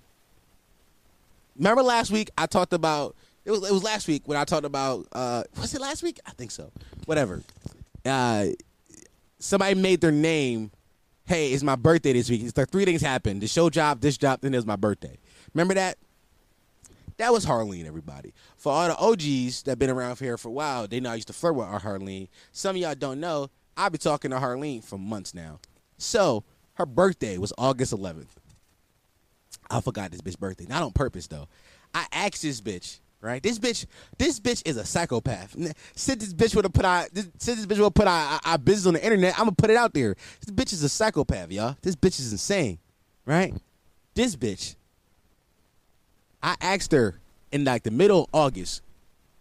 remember 1.59 1.82
last 1.82 2.10
week 2.10 2.30
I 2.39 2.47
talked 2.47 2.72
about, 2.72 3.16
it 3.44 3.51
was, 3.51 3.68
it 3.68 3.72
was 3.72 3.82
last 3.82 4.09
week 4.09 4.22
when 4.26 4.39
I 4.39 4.44
talked 4.44 4.64
about, 4.64 5.06
uh, 5.12 5.43
was 5.60 5.74
it 5.74 5.80
last 5.80 6.02
week? 6.02 6.18
I 6.26 6.30
think 6.30 6.51
so. 6.51 6.70
Whatever. 7.06 7.43
Uh, 8.05 8.47
somebody 9.39 9.74
made 9.74 10.01
their 10.01 10.12
name 10.12 10.70
hey, 11.28 11.52
it's 11.52 11.62
my 11.62 11.76
birthday 11.76 12.14
this 12.14 12.30
week. 12.30 12.43
It's 12.43 12.56
like 12.56 12.70
three 12.70 12.86
things 12.86 13.02
happened. 13.02 13.43
The 13.43 13.48
show 13.48 13.68
job, 13.68 14.01
this 14.01 14.16
job, 14.16 14.40
then 14.40 14.55
it 14.55 14.56
was 14.56 14.64
my 14.64 14.76
birthday. 14.76 15.18
Remember 15.52 15.74
that? 15.74 15.98
That 17.18 17.32
was 17.32 17.44
Harleen, 17.44 17.86
everybody. 17.86 18.32
For 18.56 18.72
all 18.72 18.89
the 18.89 18.97
OGs 18.97 19.64
that 19.64 19.78
been 19.78 19.90
around 19.90 20.18
here 20.18 20.39
for 20.39 20.48
a 20.48 20.52
while, 20.52 20.89
they 20.89 21.01
know 21.01 21.10
I 21.10 21.16
used 21.16 21.26
to 21.26 21.35
flirt 21.35 21.55
with 21.55 21.66
our 21.66 21.80
Harleen. 21.80 22.28
Some 22.52 22.76
of 22.76 22.82
y'all 22.82 22.94
don't 22.94 23.20
know, 23.20 23.51
I've 23.76 23.93
been 23.93 24.01
talking 24.01 24.30
to 24.30 24.39
Harleen 24.39 24.82
for 24.82 24.98
months 24.98 25.35
now. 25.35 25.60
So, 25.98 26.44
her 26.74 26.86
birthday 26.86 27.36
was 27.36 27.52
August 27.59 27.93
11th. 27.93 28.38
I 29.70 29.81
forgot 29.81 30.11
this 30.11 30.20
bitch 30.20 30.39
birthday. 30.39 30.66
Not 30.69 30.82
on 30.82 30.93
purpose, 30.93 31.27
though. 31.27 31.49
I 31.95 32.07
asked 32.12 32.43
this 32.43 32.61
bitch, 32.61 32.99
right? 33.20 33.43
This 33.43 33.59
bitch, 33.59 33.86
this 34.19 34.40
bitch 34.40 34.62
is 34.66 34.77
a 34.77 34.85
psychopath. 34.85 35.57
Since 35.95 36.24
this 36.24 36.35
bitch 36.35 36.55
would 36.55 36.65
have 36.65 36.73
put 36.73 36.85
out, 36.85 37.09
since 37.39 37.65
this 37.65 37.66
bitch 37.66 37.82
would 37.82 37.95
put 37.95 38.07
our, 38.07 38.40
our 38.45 38.59
business 38.59 38.86
on 38.86 38.95
the 38.95 39.05
internet, 39.05 39.35
I'm 39.35 39.47
gonna 39.47 39.53
put 39.53 39.70
it 39.70 39.77
out 39.77 39.95
there. 39.95 40.16
This 40.45 40.55
bitch 40.55 40.73
is 40.73 40.82
a 40.82 40.89
psychopath, 40.89 41.51
y'all. 41.51 41.77
This 41.82 41.97
bitch 41.97 42.20
is 42.20 42.32
insane, 42.32 42.78
right? 43.27 43.55
This 44.15 44.36
bitch. 44.36 44.77
I 46.43 46.57
asked 46.61 46.93
her 46.93 47.19
in 47.51 47.65
like 47.65 47.82
the 47.82 47.90
middle 47.90 48.24
of 48.24 48.28
August. 48.32 48.82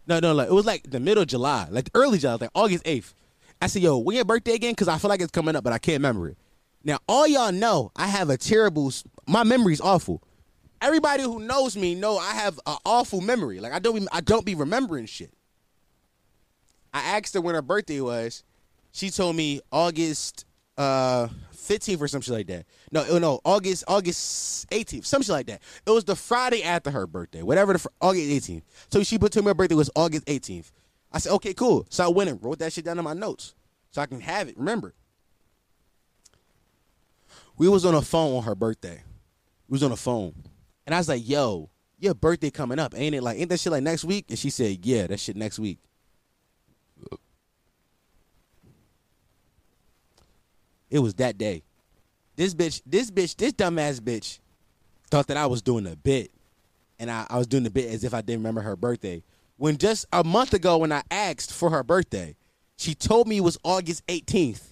No, 0.06 0.20
no, 0.20 0.32
like 0.34 0.48
it 0.48 0.54
was 0.54 0.66
like 0.66 0.90
the 0.90 1.00
middle 1.00 1.22
of 1.22 1.28
July, 1.28 1.68
like 1.70 1.90
early 1.94 2.18
July, 2.18 2.36
like 2.40 2.50
August 2.54 2.84
8th. 2.84 3.12
I 3.60 3.66
said, 3.66 3.82
yo, 3.82 3.98
when 3.98 4.16
your 4.16 4.24
birthday 4.24 4.54
again? 4.54 4.72
Because 4.72 4.88
I 4.88 4.98
feel 4.98 5.08
like 5.08 5.20
it's 5.20 5.30
coming 5.30 5.56
up, 5.56 5.64
but 5.64 5.72
I 5.72 5.78
can't 5.78 5.96
remember 5.96 6.28
it. 6.28 6.36
Now, 6.84 6.98
all 7.08 7.26
y'all 7.26 7.52
know, 7.52 7.92
I 7.96 8.06
have 8.06 8.30
a 8.30 8.36
terrible, 8.36 8.92
my 9.26 9.44
memory's 9.44 9.80
awful 9.80 10.22
everybody 10.80 11.22
who 11.22 11.40
knows 11.40 11.76
me 11.76 11.94
know 11.94 12.18
I 12.18 12.34
have 12.34 12.58
an 12.66 12.76
awful 12.84 13.20
memory. 13.20 13.60
Like 13.60 13.72
I 13.72 13.78
don't 13.78 14.00
be, 14.00 14.06
I 14.12 14.20
don't 14.20 14.44
be 14.44 14.54
remembering 14.54 15.06
shit. 15.06 15.32
I 16.92 17.16
asked 17.16 17.34
her 17.34 17.40
when 17.40 17.54
her 17.54 17.62
birthday 17.62 18.00
was. 18.00 18.44
She 18.92 19.10
told 19.10 19.36
me 19.36 19.60
August 19.70 20.46
uh 20.76 21.28
15th 21.54 22.00
or 22.00 22.08
something 22.08 22.32
like 22.32 22.46
that. 22.46 22.64
No, 22.92 23.04
oh, 23.10 23.18
no, 23.18 23.40
August 23.44 23.84
August 23.88 24.68
18th, 24.70 25.04
something 25.04 25.32
like 25.32 25.46
that. 25.46 25.60
It 25.86 25.90
was 25.90 26.04
the 26.04 26.16
Friday 26.16 26.62
after 26.62 26.90
her 26.90 27.06
birthday, 27.06 27.42
whatever 27.42 27.74
the 27.74 27.86
August 28.00 28.48
18th. 28.48 28.62
So 28.90 29.02
she 29.02 29.18
put 29.18 29.32
to 29.32 29.42
me 29.42 29.48
her 29.48 29.54
birthday 29.54 29.74
was 29.74 29.90
August 29.94 30.26
18th. 30.26 30.70
I 31.10 31.18
said, 31.18 31.32
okay, 31.32 31.54
cool. 31.54 31.86
So 31.88 32.04
I 32.04 32.08
went 32.08 32.28
and 32.28 32.42
wrote 32.42 32.58
that 32.58 32.72
shit 32.72 32.84
down 32.84 32.98
in 32.98 33.04
my 33.04 33.14
notes 33.14 33.54
so 33.90 34.02
I 34.02 34.06
can 34.06 34.20
have 34.20 34.48
it. 34.48 34.58
Remember, 34.58 34.94
we 37.58 37.68
was 37.68 37.84
on 37.84 37.94
a 37.94 38.02
phone 38.02 38.36
on 38.36 38.44
her 38.44 38.54
birthday. 38.54 39.02
We 39.68 39.74
was 39.74 39.82
on 39.82 39.92
a 39.92 39.96
phone. 39.96 40.32
And 40.86 40.94
I 40.94 40.98
was 40.98 41.08
like, 41.08 41.28
yo, 41.28 41.68
your 41.98 42.14
birthday 42.14 42.50
coming 42.50 42.78
up, 42.78 42.94
ain't 42.96 43.14
it? 43.14 43.22
Like, 43.22 43.38
ain't 43.38 43.50
that 43.50 43.60
shit 43.60 43.72
like 43.72 43.82
next 43.82 44.04
week? 44.04 44.26
And 44.30 44.38
she 44.38 44.48
said, 44.48 44.86
yeah, 44.86 45.08
that 45.08 45.20
shit 45.20 45.36
next 45.36 45.58
week. 45.58 45.78
It 50.88 51.00
was 51.00 51.14
that 51.14 51.36
day. 51.36 51.64
This 52.36 52.54
bitch, 52.54 52.80
this 52.86 53.10
bitch, 53.10 53.36
this 53.36 53.52
dumbass 53.52 54.00
bitch 54.00 54.38
thought 55.10 55.26
that 55.26 55.36
I 55.36 55.46
was 55.46 55.60
doing 55.60 55.86
a 55.86 55.96
bit. 55.96 56.30
And 56.98 57.10
I, 57.10 57.26
I 57.28 57.38
was 57.38 57.46
doing 57.46 57.64
the 57.64 57.70
bit 57.70 57.90
as 57.90 58.04
if 58.04 58.14
I 58.14 58.22
didn't 58.22 58.40
remember 58.40 58.60
her 58.62 58.76
birthday. 58.76 59.22
When 59.56 59.76
just 59.76 60.06
a 60.12 60.22
month 60.24 60.54
ago, 60.54 60.78
when 60.78 60.92
I 60.92 61.02
asked 61.10 61.52
for 61.52 61.70
her 61.70 61.82
birthday, 61.82 62.36
she 62.76 62.94
told 62.94 63.26
me 63.26 63.38
it 63.38 63.42
was 63.42 63.58
August 63.64 64.06
18th. 64.06 64.62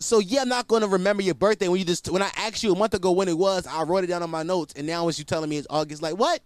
So 0.00 0.18
yeah, 0.18 0.40
I'm 0.40 0.48
not 0.48 0.66
gonna 0.66 0.88
remember 0.88 1.22
your 1.22 1.34
birthday 1.34 1.68
when 1.68 1.78
you 1.78 1.84
just 1.84 2.08
when 2.10 2.22
I 2.22 2.30
asked 2.36 2.62
you 2.62 2.72
a 2.72 2.78
month 2.78 2.94
ago 2.94 3.12
when 3.12 3.28
it 3.28 3.36
was, 3.36 3.66
I 3.66 3.82
wrote 3.82 4.02
it 4.02 4.06
down 4.06 4.22
on 4.22 4.30
my 4.30 4.42
notes, 4.42 4.72
and 4.76 4.86
now 4.86 5.06
as 5.08 5.18
you 5.18 5.24
telling 5.24 5.50
me 5.50 5.58
it's 5.58 5.66
August, 5.68 6.02
like 6.02 6.16
what? 6.16 6.40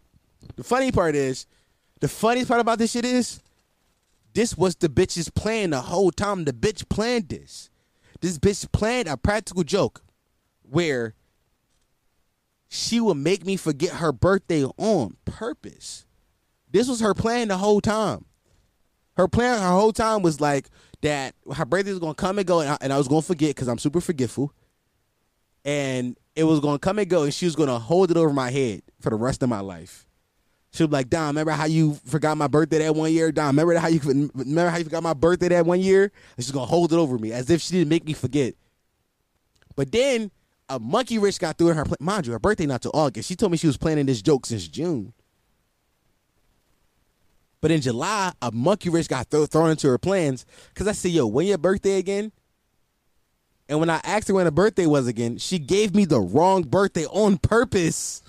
The 0.57 0.65
funny 0.65 0.91
part 0.91 1.15
is, 1.15 1.47
the 2.01 2.09
funniest 2.09 2.49
part 2.49 2.61
about 2.61 2.79
this 2.79 2.91
shit 2.91 3.05
is, 3.05 3.41
this 4.35 4.59
was 4.59 4.75
the 4.75 4.89
bitch's 4.89 5.31
plan 5.31 5.71
the 5.71 5.81
whole 5.81 6.11
time. 6.11 6.45
The 6.45 6.53
bitch 6.53 6.89
planned 6.89 7.29
this. 7.29 7.71
This 8.21 8.39
bitch 8.39 8.71
planned 8.73 9.07
a 9.07 9.17
practical 9.17 9.63
joke, 9.63 10.03
where 10.69 11.15
she 12.69 12.99
would 12.99 13.17
make 13.17 13.47
me 13.47 13.57
forget 13.57 13.95
her 13.95 14.13
birthday 14.13 14.65
on 14.65 15.17
purpose. 15.25 16.07
This 16.73 16.89
was 16.89 16.99
her 17.01 17.15
plan 17.15 17.49
the 17.49 17.59
whole 17.59 17.81
time. 17.81 18.25
Her 19.17 19.29
plan 19.29 19.63
her 19.63 19.71
whole 19.71 19.93
time 19.93 20.23
was 20.23 20.41
like, 20.41 20.69
that 21.05 21.35
her 21.55 21.67
birthday 21.67 21.91
was 21.91 22.01
gonna 22.01 22.15
come 22.15 22.39
and 22.39 22.47
go, 22.47 22.61
and 22.61 22.71
I, 22.71 22.79
and 22.81 22.93
I 22.93 22.97
was 22.97 23.09
gonna 23.09 23.21
forget 23.21 23.51
because 23.51 23.69
I'm 23.69 23.79
super 23.79 24.01
forgetful, 24.01 24.53
and 25.63 26.17
it 26.35 26.45
was 26.45 26.61
gonna 26.61 26.79
come 26.79 26.99
and 26.99 27.09
go, 27.09 27.25
and 27.25 27.35
she 27.35 27.45
was 27.45 27.55
gonna 27.55 27.79
hold 27.79 28.11
it 28.11 28.17
over 28.17 28.33
my 28.33 28.51
head 28.51 28.83
for 29.01 29.11
the 29.11 29.17
rest 29.17 29.43
of 29.43 29.51
my 29.51 29.61
life. 29.61 30.07
She'll 30.73 30.89
be 30.89 30.93
like, 30.93 31.11
Dom, 31.11 31.29
remember 31.29 31.53
how 31.53 31.67
you 31.67 31.95
forgot 32.07 32.39
my 32.39 32.49
birthday 32.49 32.79
that 32.79 32.95
one 32.97 33.13
year? 33.13 33.31
Dom, 33.31 33.49
remember 33.49 33.79
how 33.79 33.89
you 33.89 34.01
remember 34.03 34.71
how 34.71 34.79
you 34.79 34.85
forgot 34.85 35.03
my 35.03 35.13
birthday 35.13 35.49
that 35.49 35.67
one 35.67 35.81
year? 35.81 36.05
And 36.37 36.45
she's 36.45 36.51
gonna 36.51 36.67
hold 36.67 36.93
it 36.93 36.97
over 36.97 37.19
me 37.19 37.33
as 37.33 37.51
if 37.51 37.61
she 37.61 37.75
didn't 37.75 37.91
make 37.91 38.07
me 38.07 38.15
forget. 38.15 38.55
But 39.77 39.93
then 39.93 40.31
a 40.71 40.79
monkey 40.79 41.19
wrench 41.19 41.39
got 41.39 41.59
through 41.59 41.69
in 41.69 41.77
her. 41.77 41.85
Mind 42.01 42.27
you, 42.27 42.33
her 42.33 42.39
birthday 42.39 42.65
not 42.65 42.81
till 42.81 42.93
August. 42.95 43.29
She 43.29 43.37
told 43.37 43.53
me 43.53 43.59
she 43.59 43.67
was 43.67 43.77
planning 43.77 44.07
this 44.07 44.23
joke 44.23 44.47
since 44.47 44.67
June. 44.67 45.13
But 47.65 47.71
in 47.71 47.81
July, 47.81 48.31
a 48.43 48.53
monkey 48.53 48.91
wrench 48.91 49.09
got 49.09 49.31
th- 49.31 49.49
thrown 49.49 49.71
into 49.71 49.89
her 49.89 49.97
plans 49.97 50.45
because 50.69 50.87
I 50.87 50.93
said, 50.93 51.13
yo, 51.13 51.27
when 51.27 51.47
your 51.47 51.57
birthday 51.57 51.97
again? 51.97 52.31
And 53.71 53.81
when 53.81 53.89
I 53.89 54.03
asked 54.05 54.29
her 54.29 54.35
when 54.35 54.45
her 54.45 54.51
birthday 54.51 54.85
was 54.85 55.07
again, 55.07 55.39
she 55.39 55.59
gave 55.59 55.95
me 55.95 56.05
the 56.05 56.21
wrong 56.21 56.65
birthday 56.65 57.07
on 57.07 57.39
purpose. 57.39 58.23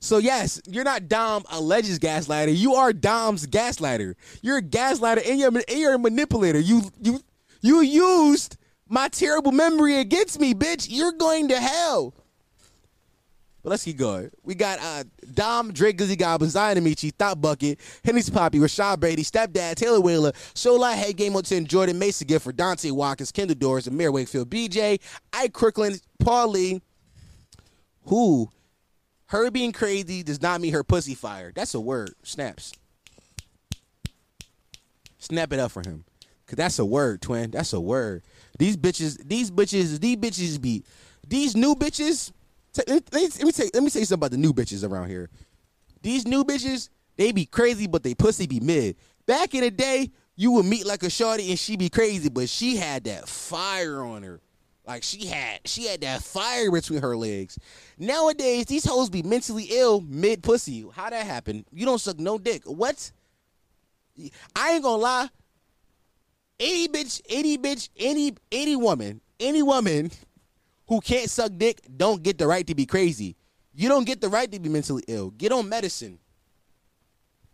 So 0.00 0.18
yes, 0.18 0.60
you're 0.66 0.82
not 0.82 1.06
Dom 1.06 1.44
alleges 1.48 2.00
gaslighter. 2.00 2.56
You 2.56 2.74
are 2.74 2.92
Dom's 2.92 3.46
gaslighter. 3.46 4.16
You're 4.42 4.58
a 4.58 4.62
gaslighter 4.62 5.24
and 5.30 5.38
you're, 5.38 5.52
and 5.56 5.78
you're 5.78 5.94
a 5.94 5.98
manipulator. 6.00 6.58
You 6.58 6.90
you 7.00 7.20
you 7.60 7.82
used 7.82 8.56
my 8.88 9.06
terrible 9.06 9.52
memory 9.52 9.98
against 10.00 10.40
me, 10.40 10.54
bitch. 10.54 10.88
You're 10.90 11.12
going 11.12 11.46
to 11.50 11.60
hell. 11.60 12.14
But 13.62 13.70
let's 13.70 13.84
keep 13.84 13.98
going. 13.98 14.30
We 14.42 14.54
got 14.54 14.78
uh, 14.80 15.04
Dom, 15.34 15.72
Drake, 15.72 15.98
Glizzy 15.98 16.18
Goblin, 16.18 16.48
Zion 16.50 16.78
Amici, 16.78 17.10
Thought 17.10 17.40
Bucket, 17.40 17.78
Henry 18.04 18.22
Poppy, 18.22 18.58
Rashad 18.58 19.00
Brady, 19.00 19.22
Stepdad, 19.22 19.74
Taylor 19.74 20.00
Wheeler, 20.00 20.32
Sola, 20.54 20.92
Hey 20.92 21.12
Game 21.12 21.36
on 21.36 21.42
10, 21.42 21.66
Jordan, 21.66 21.98
Mason 21.98 22.26
Gifford, 22.26 22.56
Dante 22.56 22.90
Watkins, 22.90 23.32
Kendall 23.32 23.56
Doors, 23.56 23.86
Amir 23.86 24.12
Wakefield, 24.12 24.48
BJ, 24.48 25.00
Ike 25.32 25.52
Crooklyn, 25.52 25.96
Paul 26.20 26.48
Lee, 26.48 26.80
who 28.04 28.50
her 29.26 29.50
being 29.50 29.72
crazy 29.72 30.22
does 30.22 30.40
not 30.40 30.60
mean 30.60 30.72
her 30.72 30.82
pussy 30.82 31.14
fire. 31.14 31.52
That's 31.54 31.74
a 31.74 31.80
word. 31.80 32.14
Snaps. 32.22 32.72
Snap 35.18 35.52
it 35.52 35.60
up 35.60 35.70
for 35.70 35.82
him. 35.86 36.04
Cause 36.46 36.56
that's 36.56 36.78
a 36.80 36.84
word, 36.84 37.22
twin. 37.22 37.52
That's 37.52 37.72
a 37.72 37.80
word. 37.80 38.22
These 38.58 38.76
bitches, 38.76 39.24
these 39.24 39.52
bitches, 39.52 40.00
these 40.00 40.16
bitches 40.16 40.60
be 40.60 40.82
these 41.28 41.54
new 41.54 41.76
bitches 41.76 42.32
let 42.76 42.88
me, 42.88 43.00
let 43.12 43.42
me 43.42 43.52
say 43.52 43.70
let 43.74 43.82
me 43.82 43.90
say 43.90 44.04
something 44.04 44.20
about 44.20 44.30
the 44.30 44.36
new 44.36 44.52
bitches 44.52 44.88
around 44.88 45.08
here. 45.08 45.30
These 46.02 46.26
new 46.26 46.44
bitches, 46.44 46.88
they 47.16 47.32
be 47.32 47.46
crazy, 47.46 47.86
but 47.86 48.02
they 48.02 48.14
pussy 48.14 48.46
be 48.46 48.60
mid. 48.60 48.96
Back 49.26 49.54
in 49.54 49.60
the 49.60 49.70
day, 49.70 50.10
you 50.36 50.52
would 50.52 50.66
meet 50.66 50.86
like 50.86 51.02
a 51.02 51.10
shorty 51.10 51.50
and 51.50 51.58
she 51.58 51.76
be 51.76 51.88
crazy, 51.88 52.28
but 52.28 52.48
she 52.48 52.76
had 52.76 53.04
that 53.04 53.28
fire 53.28 54.02
on 54.02 54.22
her. 54.22 54.40
Like 54.86 55.02
she 55.02 55.26
had 55.26 55.60
she 55.66 55.86
had 55.86 56.00
that 56.00 56.22
fire 56.22 56.70
between 56.70 57.02
her 57.02 57.16
legs. 57.16 57.58
Nowadays, 57.98 58.66
these 58.66 58.84
hoes 58.84 59.10
be 59.10 59.22
mentally 59.22 59.68
ill 59.70 60.00
mid 60.00 60.42
pussy. 60.42 60.84
How 60.92 61.10
that 61.10 61.26
happen? 61.26 61.64
You 61.72 61.86
don't 61.86 62.00
suck 62.00 62.18
no 62.18 62.38
dick. 62.38 62.62
What? 62.64 63.12
I 64.56 64.72
ain't 64.72 64.82
gonna 64.82 65.02
lie. 65.02 65.28
Any 66.58 66.88
bitch, 66.88 67.20
any 67.28 67.56
bitch, 67.58 67.88
any 67.98 68.34
any 68.50 68.76
woman, 68.76 69.20
any 69.38 69.62
woman 69.62 70.10
who 70.90 71.00
can't 71.00 71.30
suck 71.30 71.52
dick 71.56 71.80
don't 71.96 72.20
get 72.20 72.36
the 72.36 72.48
right 72.48 72.66
to 72.66 72.74
be 72.74 72.84
crazy. 72.84 73.36
You 73.72 73.88
don't 73.88 74.04
get 74.04 74.20
the 74.20 74.28
right 74.28 74.50
to 74.50 74.58
be 74.58 74.68
mentally 74.68 75.04
ill. 75.06 75.30
Get 75.30 75.52
on 75.52 75.68
medicine. 75.68 76.18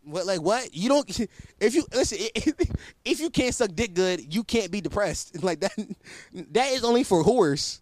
What 0.05 0.25
like 0.25 0.41
what? 0.41 0.75
You 0.75 0.89
don't 0.89 1.21
if 1.61 1.75
you 1.75 1.85
listen 1.95 2.19
if 3.05 3.21
you 3.21 3.29
can't 3.29 3.55
suck 3.55 3.71
dick 3.75 3.93
good, 3.93 4.35
you 4.35 4.43
can't 4.43 4.71
be 4.71 4.81
depressed. 4.81 5.37
Like 5.43 5.61
that 5.61 5.75
that 6.33 6.73
is 6.73 6.83
only 6.83 7.05
for 7.05 7.23
whores. 7.23 7.81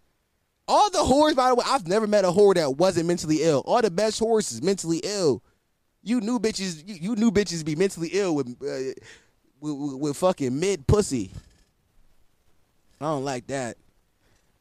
All 0.66 0.90
the 0.90 0.98
whores, 0.98 1.36
by 1.36 1.50
the 1.50 1.54
way, 1.54 1.64
I've 1.68 1.86
never 1.86 2.08
met 2.08 2.24
a 2.24 2.32
whore 2.32 2.54
that 2.56 2.76
wasn't 2.76 3.06
mentally 3.06 3.42
ill. 3.42 3.62
All 3.64 3.80
the 3.80 3.92
best 3.92 4.20
whores 4.20 4.50
is 4.50 4.60
mentally 4.60 5.00
ill. 5.04 5.40
You 6.02 6.20
new 6.20 6.40
bitches, 6.40 6.82
you, 6.86 6.94
you 6.94 7.16
new 7.16 7.30
bitches 7.30 7.64
be 7.64 7.76
mentally 7.76 8.08
ill 8.12 8.34
with, 8.34 8.48
uh, 8.60 8.92
with, 9.60 9.72
with 9.72 9.94
with 10.00 10.16
fucking 10.16 10.58
mid 10.58 10.88
pussy. 10.88 11.30
I 13.00 13.04
don't 13.04 13.24
like 13.24 13.46
that. 13.46 13.76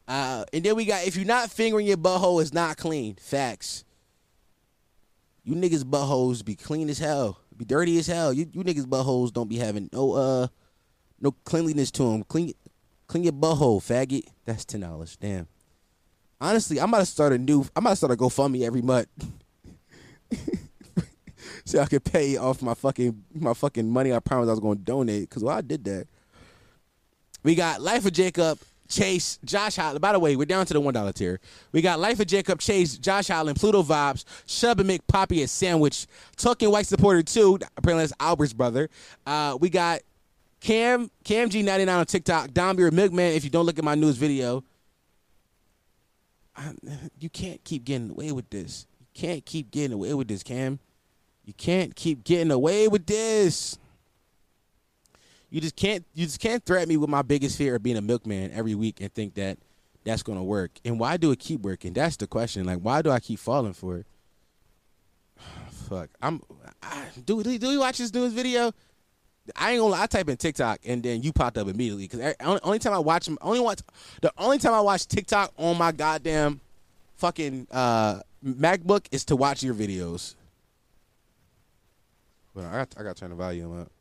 Uh, 0.06 0.44
and 0.52 0.62
then 0.64 0.76
we 0.76 0.84
got 0.84 1.06
if 1.06 1.16
you're 1.16 1.24
not 1.24 1.50
fingering 1.50 1.86
your 1.86 1.96
butthole, 1.96 2.40
it's 2.40 2.52
not 2.52 2.76
clean. 2.76 3.16
Facts. 3.16 3.84
You 5.42 5.54
niggas 5.54 5.84
buttholes 5.84 6.44
be 6.44 6.54
clean 6.54 6.88
as 6.88 6.98
hell, 6.98 7.38
be 7.56 7.64
dirty 7.64 7.98
as 7.98 8.06
hell. 8.06 8.32
You 8.32 8.46
you 8.52 8.62
niggas 8.62 8.86
buttholes 8.86 9.32
don't 9.32 9.48
be 9.48 9.58
having 9.58 9.88
no 9.92 10.12
uh 10.12 10.46
no 11.20 11.32
cleanliness 11.44 11.90
to 11.92 12.10
them. 12.10 12.22
Clean 12.24 12.52
clean 13.06 13.24
your 13.24 13.32
butthole, 13.32 13.80
faggot. 13.80 14.26
That's 14.44 14.64
ten 14.64 14.80
dollars. 14.80 15.16
Damn. 15.16 15.48
Honestly, 16.40 16.80
I'm 16.80 16.88
about 16.88 17.00
to 17.00 17.06
start 17.06 17.32
a 17.32 17.38
new. 17.38 17.62
I'm 17.74 17.84
about 17.84 17.90
to 17.90 17.96
start 17.96 18.12
a 18.12 18.16
GoFundMe 18.16 18.66
every 18.66 18.82
month. 18.82 19.08
so 21.64 21.78
I 21.80 21.86
could 21.86 22.04
pay 22.04 22.36
off 22.36 22.60
my 22.60 22.74
fucking 22.74 23.24
my 23.34 23.54
fucking 23.54 23.88
money 23.88 24.12
I 24.12 24.18
promised 24.18 24.48
I 24.48 24.52
was 24.52 24.60
going 24.60 24.78
to 24.78 24.84
donate. 24.84 25.30
Cause 25.30 25.42
well, 25.42 25.56
I 25.56 25.62
did 25.62 25.84
that. 25.84 26.06
We 27.42 27.54
got 27.54 27.80
Life 27.80 28.06
of 28.06 28.12
Jacob, 28.12 28.58
Chase, 28.88 29.38
Josh 29.44 29.76
Holland. 29.76 30.00
By 30.00 30.12
the 30.12 30.18
way, 30.18 30.36
we're 30.36 30.44
down 30.44 30.66
to 30.66 30.74
the 30.74 30.80
one 30.80 30.94
dollar 30.94 31.12
tier. 31.12 31.40
We 31.72 31.80
got 31.80 32.00
Life 32.00 32.20
of 32.20 32.26
Jacob, 32.26 32.60
Chase, 32.60 32.98
Josh 32.98 33.28
Holland, 33.28 33.58
Pluto 33.58 33.82
Vibes, 33.82 34.24
Shub 34.46 34.78
and 34.80 34.88
McPoppy 34.88 35.42
a 35.42 35.48
Sandwich, 35.48 36.06
Talking 36.36 36.70
White 36.70 36.86
Supporter 36.86 37.22
2, 37.22 37.58
apparently 37.76 38.02
that's 38.02 38.12
Albert's 38.20 38.52
brother. 38.52 38.90
Uh, 39.26 39.56
we 39.60 39.70
got 39.70 40.00
Cam, 40.60 41.10
Cam 41.24 41.48
G99 41.48 41.98
on 41.98 42.06
TikTok, 42.06 42.52
Dom, 42.52 42.78
you're 42.78 42.90
milkman 42.90 43.32
if 43.32 43.44
you 43.44 43.50
don't 43.50 43.66
look 43.66 43.78
at 43.78 43.84
my 43.84 43.94
news 43.94 44.16
video. 44.16 44.62
I, 46.56 46.72
you 47.18 47.30
can't 47.30 47.62
keep 47.64 47.84
getting 47.84 48.10
away 48.10 48.32
with 48.32 48.48
this. 48.50 48.86
You 49.00 49.06
can't 49.20 49.44
keep 49.44 49.70
getting 49.70 49.92
away 49.92 50.14
with 50.14 50.28
this, 50.28 50.42
Cam. 50.42 50.78
You 51.44 51.52
can't 51.52 51.94
keep 51.94 52.24
getting 52.24 52.50
away 52.50 52.88
with 52.88 53.06
this. 53.06 53.78
You 55.54 55.60
just 55.60 55.76
can't 55.76 56.04
you 56.14 56.26
just 56.26 56.40
can't 56.40 56.64
threaten 56.64 56.88
me 56.88 56.96
with 56.96 57.08
my 57.08 57.22
biggest 57.22 57.56
fear 57.56 57.76
of 57.76 57.82
being 57.84 57.96
a 57.96 58.00
milkman 58.00 58.50
every 58.50 58.74
week 58.74 59.00
and 59.00 59.14
think 59.14 59.34
that 59.34 59.56
that's 60.02 60.24
gonna 60.24 60.42
work. 60.42 60.72
And 60.84 60.98
why 60.98 61.16
do 61.16 61.30
it 61.30 61.38
keep 61.38 61.60
working? 61.60 61.92
That's 61.92 62.16
the 62.16 62.26
question. 62.26 62.64
Like 62.64 62.80
why 62.80 63.02
do 63.02 63.10
I 63.12 63.20
keep 63.20 63.38
falling 63.38 63.72
for 63.72 63.98
it? 63.98 64.06
Fuck. 65.88 66.10
I'm 66.20 66.42
I, 66.82 67.04
do 67.24 67.40
do 67.40 67.70
you 67.70 67.78
watch 67.78 67.98
this 67.98 68.12
newest 68.12 68.34
video? 68.34 68.72
I 69.54 69.70
ain't 69.70 69.80
gonna 69.80 69.92
lie, 69.92 70.02
I 70.02 70.06
type 70.06 70.28
in 70.28 70.36
TikTok 70.36 70.80
and 70.84 71.04
then 71.04 71.22
you 71.22 71.32
popped 71.32 71.56
up 71.56 71.68
immediately 71.68 72.08
because 72.08 72.34
only, 72.40 72.60
only 72.64 72.78
time 72.80 72.92
I 72.92 72.98
watch 72.98 73.26
them, 73.26 73.38
only 73.40 73.60
watch 73.60 73.78
the 74.22 74.32
only 74.36 74.58
time 74.58 74.74
I 74.74 74.80
watch 74.80 75.06
TikTok 75.06 75.52
on 75.56 75.78
my 75.78 75.92
goddamn 75.92 76.60
fucking 77.14 77.68
uh, 77.70 78.18
MacBook 78.44 79.06
is 79.12 79.24
to 79.26 79.36
watch 79.36 79.62
your 79.62 79.74
videos. 79.74 80.34
Well, 82.54 82.66
I 82.66 82.72
got 82.72 82.94
I 82.98 83.02
got 83.04 83.14
to 83.14 83.20
turn 83.20 83.30
the 83.30 83.36
volume 83.36 83.82
up. 83.82 83.93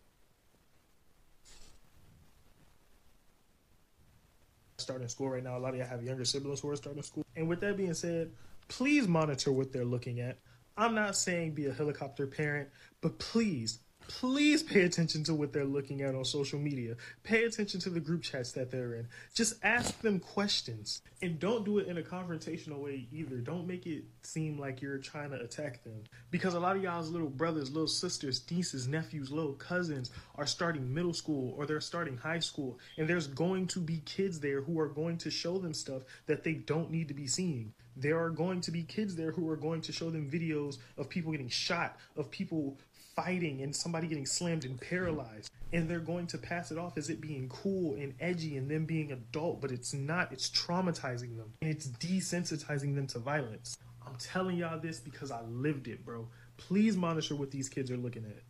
Starting 4.84 5.08
school 5.08 5.30
right 5.30 5.44
now. 5.44 5.58
A 5.58 5.60
lot 5.60 5.74
of 5.74 5.80
y'all 5.80 5.88
have 5.88 6.04
younger 6.04 6.26
siblings 6.26 6.60
who 6.60 6.70
are 6.70 6.76
starting 6.76 7.02
school. 7.02 7.26
And 7.36 7.48
with 7.48 7.60
that 7.62 7.78
being 7.78 7.94
said, 7.96 8.32
please 8.68 9.08
monitor 9.08 9.52
what 9.52 9.74
they're 9.74 9.86
looking 9.86 10.20
at. 10.20 10.38
I'm 10.78 10.94
not 10.96 11.16
saying 11.16 11.54
be 11.54 11.66
a 11.66 11.74
helicopter 11.74 12.28
parent, 12.28 12.70
but 13.02 13.18
please 13.20 13.80
please 14.20 14.62
pay 14.62 14.82
attention 14.82 15.24
to 15.24 15.34
what 15.34 15.52
they're 15.52 15.66
looking 15.66 16.02
at 16.02 16.14
on 16.14 16.24
social 16.24 16.60
media. 16.60 16.96
Pay 17.24 17.46
attention 17.46 17.80
to 17.80 17.90
the 17.90 18.00
group 18.00 18.22
chats 18.22 18.52
that 18.52 18.70
they're 18.70 18.94
in. 18.94 19.08
Just 19.34 19.56
ask 19.64 20.00
them 20.02 20.20
questions. 20.20 21.02
And 21.22 21.40
don't 21.40 21.66
do 21.66 21.80
it 21.80 21.88
in 21.88 21.98
a 21.98 22.02
confrontational 22.02 22.78
way 22.78 23.08
either. 23.12 23.38
Don't 23.38 23.66
make 23.66 23.88
it 23.88 24.04
seem 24.22 24.60
like 24.60 24.82
you're 24.82 25.00
trying 25.00 25.32
to 25.32 25.42
attack 25.42 25.84
them. 25.84 26.04
Because 26.30 26.54
a 26.54 26.60
lot 26.60 26.76
of 26.76 26.84
y'all's 26.84 27.10
little 27.10 27.30
brothers, 27.30 27.72
little 27.72 27.88
sisters, 27.88 28.44
nieces, 28.52 28.88
nephews, 28.88 29.32
little 29.32 29.54
cousins 29.54 30.12
are 30.36 30.46
starting 30.46 30.94
middle 30.94 31.14
school 31.14 31.56
or 31.58 31.66
they're 31.66 31.82
starting 31.82 32.18
high 32.18 32.40
school. 32.40 32.78
And 32.98 33.08
there's 33.08 33.28
going 33.28 33.68
to 33.68 33.80
be 33.80 33.98
kids 34.06 34.40
there 34.40 34.62
who 34.62 34.80
are 34.80 34.90
going 34.90 35.18
to 35.20 35.32
show 35.32 35.58
them 35.58 35.74
stuff 35.74 36.04
that 36.28 36.44
they 36.44 36.54
don't 36.54 36.92
need 36.92 37.08
to 37.08 37.14
be 37.16 37.26
seeing 37.28 37.74
there 37.96 38.20
are 38.20 38.30
going 38.30 38.60
to 38.62 38.72
be 38.72 38.84
kids 38.84 39.16
there 39.16 39.32
who 39.32 39.48
are 39.50 39.56
going 39.56 39.82
to 39.82 39.92
show 39.92 40.10
them 40.10 40.30
videos 40.30 40.78
of 40.98 41.10
people 41.10 41.32
getting 41.32 41.50
shot, 41.50 41.98
of 42.16 42.30
people 42.32 42.78
fighting 43.16 43.62
and 43.62 43.76
somebody 43.76 44.08
getting 44.08 44.26
slammed 44.26 44.66
and 44.66 44.80
paralyzed 44.80 45.52
and 45.72 45.90
they're 45.90 46.00
going 46.00 46.28
to 46.28 46.38
pass 46.38 46.72
it 46.72 46.78
off 46.78 46.98
as 46.98 47.10
it 47.10 47.20
being 47.20 47.50
cool 47.50 47.96
and 47.96 48.14
edgy 48.20 48.58
and 48.58 48.70
them 48.70 48.86
being 48.86 49.12
adult 49.12 49.62
but 49.62 49.72
it's 49.72 49.94
not. 49.94 50.32
It's 50.32 50.50
traumatizing 50.50 51.38
them 51.38 51.54
and 51.62 51.72
it's 51.72 51.88
desensitizing 51.88 52.96
them 52.96 53.08
to 53.08 53.20
violence. 53.20 53.78
I'm 54.06 54.16
telling 54.16 54.58
y'all 54.58 54.80
this 54.80 55.00
because 55.00 55.32
i 55.32 55.42
lived 55.44 55.88
it 55.88 56.06
bro. 56.06 56.28
Please 56.58 56.96
monitor 56.96 57.36
what 57.36 57.52
these 57.52 57.70
kids 57.70 57.90
are 57.92 57.98
looking 57.98 58.26
at. 58.26 58.44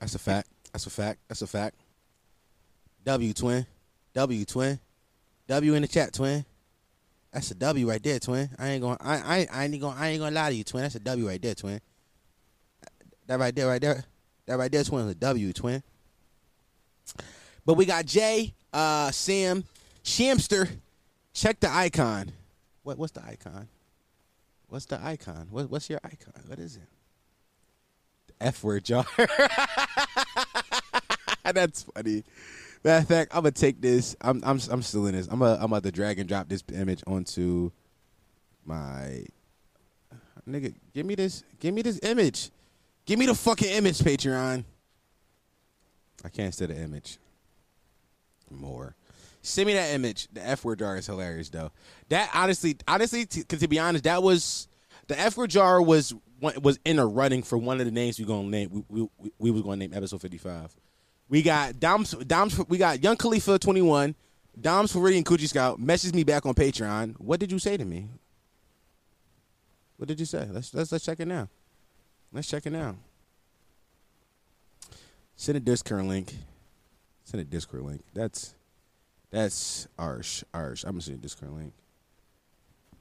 That's 0.00 0.14
a 0.14 0.18
fact. 0.18 0.48
That's 0.72 0.86
a 0.86 0.90
fact. 0.90 1.20
That's 1.28 1.42
a 1.42 1.46
fact. 1.46 1.76
W 3.04 3.32
twin. 3.32 3.66
W 4.14 4.44
twin. 4.44 4.78
W 5.48 5.74
in 5.74 5.82
the 5.82 5.88
chat 5.88 6.12
twin. 6.12 6.44
That's 7.32 7.50
a 7.50 7.54
W 7.54 7.88
right 7.88 8.02
there, 8.02 8.18
twin. 8.18 8.48
I 8.58 8.68
ain't 8.68 8.82
gonna, 8.82 8.96
I, 8.98 9.16
I, 9.16 9.48
I 9.52 9.64
ain't 9.64 9.80
gonna, 9.80 9.94
I 9.98 10.08
ain't 10.08 10.20
gonna 10.20 10.34
lie 10.34 10.48
to 10.48 10.56
you, 10.56 10.64
twin. 10.64 10.82
That's 10.84 10.94
a 10.94 11.00
W 11.00 11.28
right 11.28 11.40
there, 11.40 11.54
twin. 11.54 11.80
That 13.26 13.38
right 13.38 13.54
there, 13.54 13.66
right 13.66 13.80
there. 13.80 14.04
That 14.46 14.58
right 14.58 14.70
there, 14.70 14.84
twin, 14.84 15.06
is 15.06 15.12
a 15.12 15.14
W, 15.14 15.52
twin. 15.52 15.82
But 17.64 17.74
we 17.74 17.84
got 17.84 18.06
Jay, 18.06 18.54
uh, 18.72 19.10
Sam, 19.10 19.64
Shamster. 20.04 20.68
Check 21.32 21.60
the 21.60 21.70
icon. 21.70 22.32
What 22.84 22.98
what's 22.98 23.12
the 23.12 23.24
icon? 23.24 23.68
What's 24.68 24.86
the 24.86 25.04
icon? 25.04 25.48
What, 25.50 25.70
what's 25.70 25.90
your 25.90 26.00
icon? 26.04 26.42
What 26.46 26.58
is 26.58 26.76
it? 26.76 26.88
The 28.28 28.46
F 28.46 28.64
word 28.64 28.84
jar. 28.84 29.04
That's 31.44 31.82
funny. 31.82 32.24
Matter 32.84 33.02
of 33.02 33.08
fact, 33.08 33.32
I'm 33.34 33.42
gonna 33.42 33.50
take 33.50 33.80
this. 33.80 34.16
I'm 34.20 34.42
I'm 34.44 34.60
I'm 34.70 34.82
still 34.82 35.06
in 35.06 35.14
this. 35.14 35.26
I'm 35.28 35.42
a, 35.42 35.54
I'm 35.54 35.64
about 35.64 35.82
to 35.82 35.92
drag 35.92 36.18
and 36.18 36.28
drop 36.28 36.48
this 36.48 36.62
image 36.72 37.02
onto 37.06 37.70
my 38.64 39.24
nigga. 40.48 40.74
Give 40.94 41.06
me 41.06 41.16
this. 41.16 41.42
Give 41.58 41.74
me 41.74 41.82
this 41.82 41.98
image. 42.02 42.50
Give 43.06 43.18
me 43.18 43.26
the 43.26 43.34
fucking 43.34 43.68
image, 43.68 43.98
Patreon. 43.98 44.64
I 46.24 46.28
can't 46.28 46.52
say 46.52 46.66
the 46.66 46.76
image. 46.76 47.18
More. 48.50 48.96
Send 49.42 49.68
me 49.68 49.74
that 49.74 49.94
image. 49.94 50.26
The 50.32 50.44
F 50.44 50.64
word 50.64 50.80
jar 50.80 50.96
is 50.96 51.06
hilarious, 51.06 51.48
though. 51.48 51.70
That 52.08 52.30
honestly, 52.34 52.76
honestly, 52.88 53.26
to, 53.26 53.44
to 53.44 53.68
be 53.68 53.78
honest, 53.78 54.04
that 54.04 54.22
was 54.22 54.66
the 55.06 55.18
F 55.18 55.36
word 55.36 55.50
jar 55.50 55.80
was 55.80 56.12
was 56.40 56.78
in 56.84 56.98
a 56.98 57.06
running 57.06 57.42
for 57.42 57.56
one 57.56 57.78
of 57.78 57.86
the 57.86 57.92
names 57.92 58.18
we 58.18 58.24
gonna 58.24 58.48
name. 58.48 58.84
We 58.88 59.08
we, 59.18 59.30
we 59.38 59.50
was 59.52 59.62
gonna 59.62 59.76
name 59.76 59.94
episode 59.94 60.20
fifty 60.20 60.38
five. 60.38 60.74
We 61.28 61.42
got 61.42 61.78
Dom's 61.78 62.10
Dom's. 62.10 62.58
We 62.68 62.76
got 62.78 63.02
Young 63.02 63.16
Khalifa 63.16 63.60
twenty 63.60 63.82
one. 63.82 64.16
Dom's 64.60 64.90
Floridian 64.90 65.22
Coochie 65.22 65.48
Scout 65.48 65.80
messaged 65.80 66.14
me 66.14 66.24
back 66.24 66.44
on 66.44 66.54
Patreon. 66.54 67.14
What 67.18 67.38
did 67.38 67.52
you 67.52 67.58
say 67.60 67.76
to 67.76 67.84
me? 67.84 68.08
What 69.96 70.08
did 70.08 70.18
you 70.18 70.26
say? 70.26 70.48
Let's 70.50 70.74
let's 70.74 70.90
let's 70.90 71.04
check 71.04 71.20
it 71.20 71.28
now. 71.28 71.48
Let's 72.36 72.48
check 72.48 72.66
it 72.66 72.74
out. 72.74 72.96
Send 75.36 75.56
a 75.56 75.60
Discord 75.60 76.04
link. 76.04 76.34
Send 77.24 77.40
a 77.40 77.44
Discord 77.44 77.82
link. 77.82 78.04
That's 78.12 78.54
that's 79.30 79.88
Arsh. 79.98 80.44
Arsh. 80.52 80.84
I'm 80.84 80.92
gonna 80.92 81.00
send 81.00 81.18
a 81.18 81.22
Discord 81.22 81.52
link. 81.52 81.72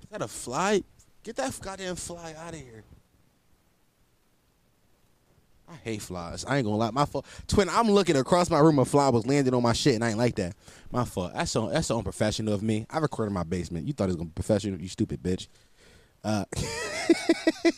Is 0.02 0.08
that 0.10 0.22
a 0.22 0.30
fly? 0.30 0.84
Get 1.22 1.36
that 1.36 1.60
goddamn 1.62 1.98
fly 1.98 2.34
out 2.38 2.54
of 2.54 2.60
here. 2.62 2.86
I 5.70 5.76
hate 5.84 6.02
flies. 6.02 6.46
I 6.46 6.56
ain't 6.56 6.66
gonna 6.66 6.78
lie. 6.78 6.92
My 6.92 7.04
fault. 7.04 7.26
Twin, 7.48 7.68
I'm 7.68 7.92
looking 7.92 8.16
across 8.16 8.50
my 8.50 8.60
room. 8.60 8.80
A 8.80 8.86
fly 8.86 9.10
was 9.10 9.28
landing 9.28 9.54
on 9.54 9.64
my 9.64 9.74
shit, 9.74 9.96
and 9.96 10.04
I 10.06 10.12
ain't 10.12 10.18
like 10.18 10.36
that. 10.36 10.56
My 10.94 11.04
fault. 11.04 11.34
That's 11.34 11.52
so 11.52 11.68
that's 11.68 11.88
so 11.88 11.98
unprofessional 11.98 12.54
of 12.54 12.64
me. 12.64 12.86
I 12.90 13.00
recorded 13.00 13.32
my 13.32 13.44
basement. 13.44 13.86
You 13.86 13.92
thought 13.92 14.06
it 14.06 14.16
was 14.16 14.16
gonna 14.16 14.30
be 14.30 14.34
professional, 14.34 14.80
you 14.80 14.88
stupid 14.88 15.22
bitch. 15.22 15.50
Uh, 16.24 16.46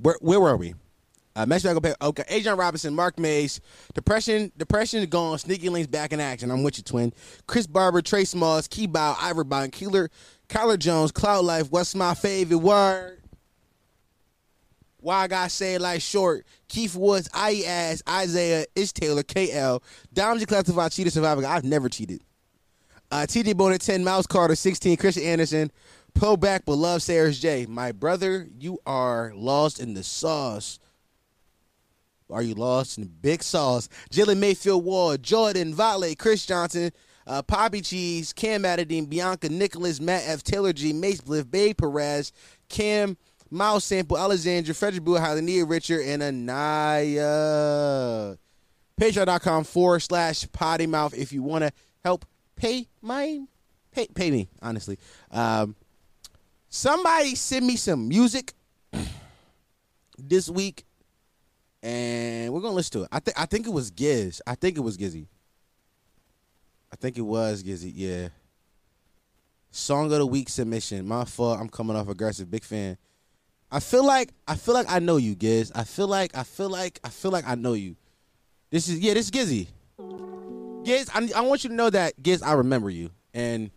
where 0.00 0.16
where 0.20 0.40
were 0.40 0.56
we? 0.56 0.74
Uh, 1.34 1.44
Mexico 1.44 1.78
back. 1.80 1.96
Okay, 2.00 2.24
Adrian 2.28 2.56
Robinson, 2.56 2.94
Mark 2.94 3.18
Mays, 3.18 3.60
depression, 3.92 4.50
depression 4.56 5.00
is 5.00 5.06
gone. 5.06 5.38
Sneaky 5.38 5.68
Links 5.68 5.86
back 5.86 6.14
in 6.14 6.20
action. 6.20 6.50
I'm 6.50 6.62
with 6.62 6.78
you, 6.78 6.82
twin. 6.82 7.12
Chris 7.46 7.66
Barber, 7.66 8.00
Trey 8.00 8.24
Smalls, 8.24 8.66
Key 8.68 8.86
Bow, 8.86 9.14
Ivor 9.20 9.44
Bond, 9.44 9.70
Keeler, 9.72 10.08
Kyler 10.48 10.78
Jones, 10.78 11.12
Cloud 11.12 11.44
Life. 11.44 11.70
What's 11.70 11.94
my 11.94 12.14
favorite 12.14 12.56
word? 12.56 13.20
Why 14.98 15.24
I 15.24 15.26
gotta 15.28 15.50
say 15.50 15.74
it 15.74 15.82
like 15.82 16.00
short? 16.00 16.46
Keith 16.68 16.96
Woods, 16.96 17.28
I 17.34 17.62
ass 17.66 18.02
Isaiah, 18.08 18.64
Ish 18.74 18.92
Taylor, 18.92 19.22
KL, 19.22 19.82
Domji 20.14 20.48
classified 20.48 20.90
cheater 20.92 21.10
survivor. 21.10 21.44
I've 21.44 21.64
never 21.64 21.90
cheated. 21.90 22.22
Uh, 23.10 23.26
TJ 23.28 23.56
Bonnet, 23.56 23.82
10, 23.82 24.02
Mouse 24.02 24.26
Carter, 24.26 24.56
16, 24.56 24.96
Christian 24.96 25.22
Anderson, 25.22 25.70
pull 26.16 26.36
back 26.36 26.64
but 26.64 26.76
love 26.76 27.02
Sarah's 27.02 27.38
J. 27.38 27.66
My 27.66 27.92
brother, 27.92 28.48
you 28.58 28.78
are 28.86 29.32
lost 29.34 29.80
in 29.80 29.94
the 29.94 30.02
sauce. 30.02 30.78
Are 32.30 32.42
you 32.42 32.54
lost 32.54 32.98
in 32.98 33.04
the 33.04 33.10
big 33.10 33.42
sauce? 33.42 33.88
Jalen 34.10 34.38
Mayfield 34.38 34.84
Ward, 34.84 35.22
Jordan, 35.22 35.74
Vale, 35.74 36.14
Chris 36.16 36.46
Johnson, 36.46 36.90
uh, 37.26 37.42
Poppy 37.42 37.82
Cheese, 37.82 38.32
Cam 38.32 38.62
Adadine, 38.62 39.08
Bianca 39.08 39.48
Nicholas, 39.48 40.00
Matt 40.00 40.24
F. 40.26 40.42
Taylor 40.42 40.72
G, 40.72 40.92
Mace 40.92 41.20
Bliff, 41.20 41.50
Babe 41.50 41.76
Perez, 41.76 42.32
Cam, 42.68 43.16
Miles 43.50 43.84
Sample, 43.84 44.18
Alexandra, 44.18 44.74
Frederick 44.74 45.04
Buhai, 45.04 45.40
Nia 45.42 45.64
Richard, 45.64 46.02
and 46.02 46.22
Anaya. 46.22 48.36
Patreon.com 49.00 49.64
forward 49.64 50.00
slash 50.00 50.50
potty 50.52 50.86
mouth 50.86 51.14
if 51.14 51.32
you 51.32 51.42
want 51.42 51.62
to 51.62 51.72
help 52.02 52.24
pay 52.56 52.88
my 53.02 53.40
pay, 53.92 54.06
pay 54.08 54.30
me, 54.30 54.48
honestly. 54.62 54.98
Um, 55.30 55.76
somebody 56.76 57.34
send 57.34 57.66
me 57.66 57.74
some 57.76 58.06
music 58.06 58.52
this 60.18 60.50
week 60.50 60.84
and 61.82 62.52
we're 62.52 62.60
gonna 62.60 62.74
listen 62.74 63.00
to 63.00 63.02
it. 63.04 63.08
I 63.10 63.20
think 63.20 63.40
I 63.40 63.46
think 63.46 63.66
it 63.66 63.72
was 63.72 63.90
Giz. 63.90 64.42
I 64.46 64.54
think 64.54 64.76
it 64.76 64.80
was 64.80 64.98
Gizzy. 64.98 65.26
I 66.92 66.96
think 66.96 67.16
it 67.16 67.22
was 67.22 67.62
Gizzy. 67.62 67.92
Yeah. 67.94 68.28
Song 69.70 70.12
of 70.12 70.18
the 70.18 70.26
week 70.26 70.48
submission. 70.48 71.06
My 71.06 71.24
fault. 71.24 71.60
I'm 71.60 71.68
coming 71.68 71.96
off 71.96 72.08
aggressive. 72.08 72.50
Big 72.50 72.64
fan. 72.64 72.98
I 73.70 73.80
feel 73.80 74.04
like 74.04 74.30
I 74.46 74.56
feel 74.56 74.74
like 74.74 74.90
I 74.90 74.98
know 74.98 75.16
you, 75.16 75.34
Giz. 75.34 75.72
I 75.74 75.84
feel 75.84 76.08
like 76.08 76.36
I 76.36 76.42
feel 76.42 76.68
like 76.68 77.00
I 77.02 77.08
feel 77.08 77.30
like 77.30 77.48
I 77.48 77.54
know 77.54 77.72
you. 77.72 77.96
This 78.70 78.88
is 78.88 78.98
yeah. 78.98 79.14
This 79.14 79.26
is 79.26 79.30
Gizzy. 79.30 79.68
Giz, 80.84 81.08
I, 81.14 81.28
I 81.34 81.40
want 81.40 81.64
you 81.64 81.70
to 81.70 81.76
know 81.76 81.90
that 81.90 82.22
Giz, 82.22 82.42
I 82.42 82.52
remember 82.52 82.90
you, 82.90 83.10
and 83.34 83.70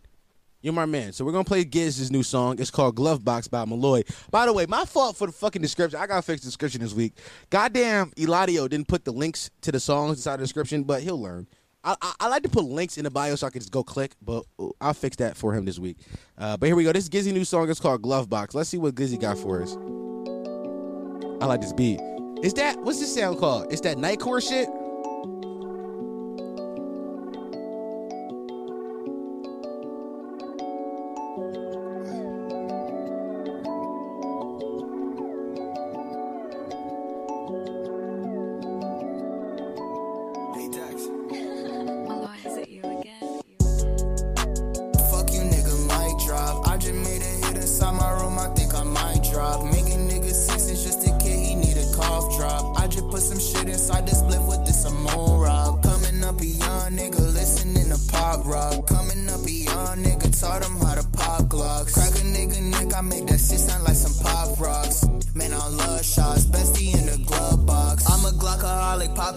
you're 0.62 0.72
my 0.72 0.86
man. 0.86 1.12
So 1.12 1.24
we're 1.24 1.32
gonna 1.32 1.44
play 1.44 1.64
Giz's 1.64 2.10
new 2.10 2.22
song. 2.22 2.58
It's 2.58 2.70
called 2.70 2.96
Glove 2.96 3.24
Box 3.24 3.48
by 3.48 3.64
Malloy. 3.64 4.02
By 4.30 4.46
the 4.46 4.52
way, 4.52 4.66
my 4.66 4.84
fault 4.84 5.16
for 5.16 5.26
the 5.26 5.32
fucking 5.32 5.62
description. 5.62 6.00
I 6.00 6.06
gotta 6.06 6.22
fix 6.22 6.42
the 6.42 6.48
description 6.48 6.80
this 6.80 6.92
week. 6.92 7.14
Goddamn, 7.50 8.10
Eladio 8.12 8.68
didn't 8.68 8.88
put 8.88 9.04
the 9.04 9.12
links 9.12 9.50
to 9.62 9.72
the 9.72 9.80
songs 9.80 10.18
inside 10.18 10.36
the 10.36 10.44
description, 10.44 10.82
but 10.84 11.02
he'll 11.02 11.20
learn. 11.20 11.46
I, 11.82 11.96
I, 12.02 12.12
I 12.20 12.28
like 12.28 12.42
to 12.42 12.50
put 12.50 12.64
links 12.64 12.98
in 12.98 13.04
the 13.04 13.10
bio 13.10 13.34
so 13.36 13.46
I 13.46 13.50
can 13.50 13.60
just 13.60 13.72
go 13.72 13.82
click, 13.82 14.12
but 14.20 14.44
I'll 14.80 14.92
fix 14.92 15.16
that 15.16 15.36
for 15.36 15.54
him 15.54 15.64
this 15.64 15.78
week. 15.78 15.96
Uh, 16.36 16.56
but 16.56 16.66
here 16.66 16.76
we 16.76 16.84
go. 16.84 16.92
This 16.92 17.08
Gizzy 17.08 17.32
new 17.32 17.44
song 17.44 17.68
is 17.70 17.80
called 17.80 18.02
Glove 18.02 18.28
Box. 18.28 18.54
Let's 18.54 18.68
see 18.68 18.76
what 18.76 18.94
Gizzy 18.94 19.18
got 19.18 19.38
for 19.38 19.62
us. 19.62 19.76
I 21.40 21.46
like 21.46 21.62
this 21.62 21.72
beat. 21.72 22.00
Is 22.42 22.52
that 22.54 22.78
what's 22.80 23.00
this 23.00 23.14
sound 23.14 23.38
called? 23.38 23.72
It's 23.72 23.80
that 23.82 23.96
nightcore 23.96 24.46
shit. 24.46 24.68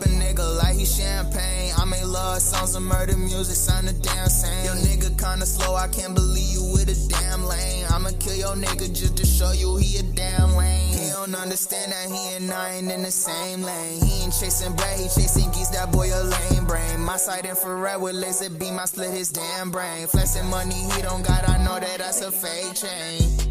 A 0.06 0.10
nigga 0.10 0.46
like 0.64 0.76
he 0.76 0.86
champagne. 0.86 1.74
I 1.78 1.86
make 1.86 2.06
love 2.06 2.42
songs 2.42 2.76
and 2.76 2.86
murder 2.86 3.18
music, 3.18 3.56
sound 3.56 3.88
the 3.88 3.94
damn 3.94 4.30
same. 4.30 4.66
Yo, 4.66 4.74
nigga 4.74 5.10
kinda 5.18 5.46
slow, 5.46 5.76
I 5.76 5.88
can't 5.88 6.14
believe 6.14 6.52
you 6.54 6.64
with 6.74 6.90
a 6.90 6.98
damn 7.10 7.44
lane. 7.46 7.86
I'ma 7.90 8.10
kill 8.20 8.36
your 8.36 8.56
nigga 8.56 8.94
just 8.94 9.18
to 9.18 9.26
show 9.26 9.52
you 9.52 9.78
he 9.78 9.98
a 10.00 10.04
damn 10.04 10.56
lame. 10.56 10.94
He 10.94 11.10
don't 11.10 11.36
understand 11.36 11.92
that 11.92 12.10
he 12.10 12.36
and 12.36 12.52
I 12.52 12.76
ain't 12.76 12.92
in 12.92 13.04
the 13.04 13.12
same 13.12 13.62
lane. 13.64 14.02
He 14.04 14.24
ain't 14.24 14.34
chasing 14.34 14.76
bread, 14.76 15.00
he 15.00 15.06
chasing 15.06 15.52
geese, 15.52 15.70
that 15.70 15.92
boy 15.92 16.10
a 16.14 16.22
lame 16.24 16.66
brain. 16.66 17.00
My 17.00 17.18
sight 17.18 17.46
infrared 17.46 18.02
with 18.02 18.16
laser 18.16 18.50
beam, 18.50 18.80
I 18.80 18.86
split 18.86 19.12
his 19.12 19.30
damn 19.30 19.72
brain. 19.72 20.08
Flexing 20.08 20.48
money 20.50 20.76
he 20.76 21.02
don't 21.02 21.26
got, 21.26 21.48
I 21.50 21.64
know 21.64 21.80
that 21.80 21.98
that's 22.00 22.22
a 22.22 22.32
fake 22.32 22.76
chain. 22.76 23.43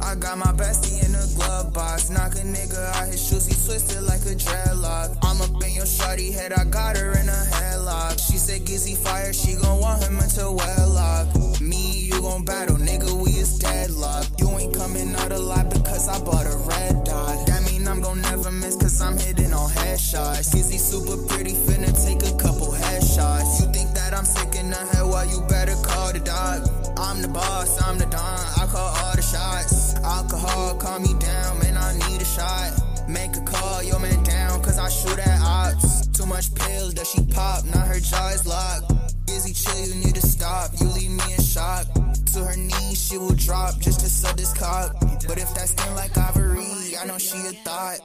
I 0.00 0.14
got 0.16 0.38
my 0.38 0.52
bestie 0.52 1.04
in 1.04 1.12
the 1.12 1.32
glove 1.36 1.72
box. 1.72 2.10
Knock 2.10 2.34
a 2.34 2.44
nigga 2.44 2.78
out 2.96 3.08
his 3.08 3.26
shoes, 3.26 3.46
he 3.46 3.54
twisted 3.54 4.02
like 4.02 4.22
a 4.22 4.34
dreadlock. 4.34 5.16
I'm 5.22 5.40
up 5.40 5.62
in 5.62 5.72
your 5.74 5.86
shorty 5.86 6.32
head, 6.32 6.52
I 6.52 6.64
got 6.64 6.96
her 6.96 7.12
in 7.12 7.28
a 7.28 7.42
headlock. 7.56 8.20
She 8.20 8.38
said 8.38 8.62
Gizzy 8.62 8.96
fire, 8.96 9.32
she 9.32 9.54
gon' 9.56 9.80
want 9.80 10.02
him 10.02 10.18
into 10.18 10.50
wedlock. 10.50 11.60
Me, 11.60 12.06
you 12.06 12.20
gon' 12.20 12.44
battle, 12.44 12.76
nigga, 12.76 13.12
we 13.22 13.30
is 13.30 13.58
deadlocked. 13.58 14.40
You 14.40 14.50
ain't 14.58 14.74
coming 14.74 15.14
out 15.16 15.32
alive 15.32 15.70
because 15.70 16.08
I 16.08 16.18
bought 16.24 16.46
a 16.46 16.56
red 16.68 17.04
dot. 17.04 17.46
That 17.46 17.62
mean 17.70 17.86
I'm 17.88 18.00
gon' 18.00 18.20
never 18.22 18.50
miss 18.50 18.76
cause 18.76 19.00
I'm 19.00 19.16
hitting 19.18 19.52
on 19.52 19.70
headshots. 19.70 20.54
Gizzy 20.54 20.78
super 20.78 21.16
pretty, 21.28 21.54
finna 21.54 21.92
take 22.04 22.22
a 22.22 22.36
couple 22.36 22.72
headshots. 22.72 23.60
You 23.60 23.72
think 23.72 23.92
that 23.94 24.14
I'm 24.14 24.24
sick 24.24 24.54
in 24.54 24.70
the 24.70 24.76
head, 24.76 25.04
well, 25.04 25.26
you 25.26 25.40
better 25.48 25.76
call 25.82 26.12
the 26.12 26.20
doc. 26.20 26.68
I'm 26.96 27.22
the 27.22 27.28
boss, 27.28 27.82
I'm 27.82 27.98
the 27.98 28.06
don, 28.06 28.20
I 28.20 28.66
call 28.70 28.94
all 29.02 29.16
the 29.16 29.22
shots. 29.22 29.73
Alcohol, 30.04 30.76
calm 30.76 31.02
me 31.02 31.14
down, 31.18 31.58
man, 31.60 31.76
I 31.76 31.94
need 32.08 32.20
a 32.20 32.24
shot. 32.24 33.08
Make 33.08 33.36
a 33.36 33.40
call, 33.40 33.82
yo 33.82 33.98
man 33.98 34.22
down, 34.22 34.62
cause 34.62 34.78
I 34.78 34.88
shoot 34.90 35.18
at 35.18 35.40
ops. 35.40 36.06
Too 36.08 36.26
much 36.26 36.54
pills 36.54 36.94
that 36.94 37.06
she 37.06 37.22
pop, 37.32 37.64
now 37.64 37.80
her 37.80 38.00
jaw 38.00 38.28
is 38.28 38.46
locked. 38.46 38.92
Busy 39.26 39.54
chill, 39.54 39.88
you 39.88 40.04
need 40.04 40.14
to 40.14 40.26
stop, 40.26 40.70
you 40.78 40.88
leave 40.88 41.10
me 41.10 41.24
in 41.32 41.42
shock. 41.42 41.86
To 42.34 42.44
her 42.44 42.56
knees, 42.56 43.00
she 43.02 43.16
will 43.16 43.34
drop 43.34 43.78
just 43.78 44.00
to 44.00 44.06
suck 44.06 44.36
this 44.36 44.52
cock. 44.52 44.94
But 45.26 45.38
if 45.38 45.54
that 45.54 45.68
skin 45.68 45.94
like 45.94 46.16
ivory, 46.18 46.96
I 47.00 47.06
know 47.06 47.16
she 47.16 47.38
a 47.38 47.52
thought. 47.64 47.98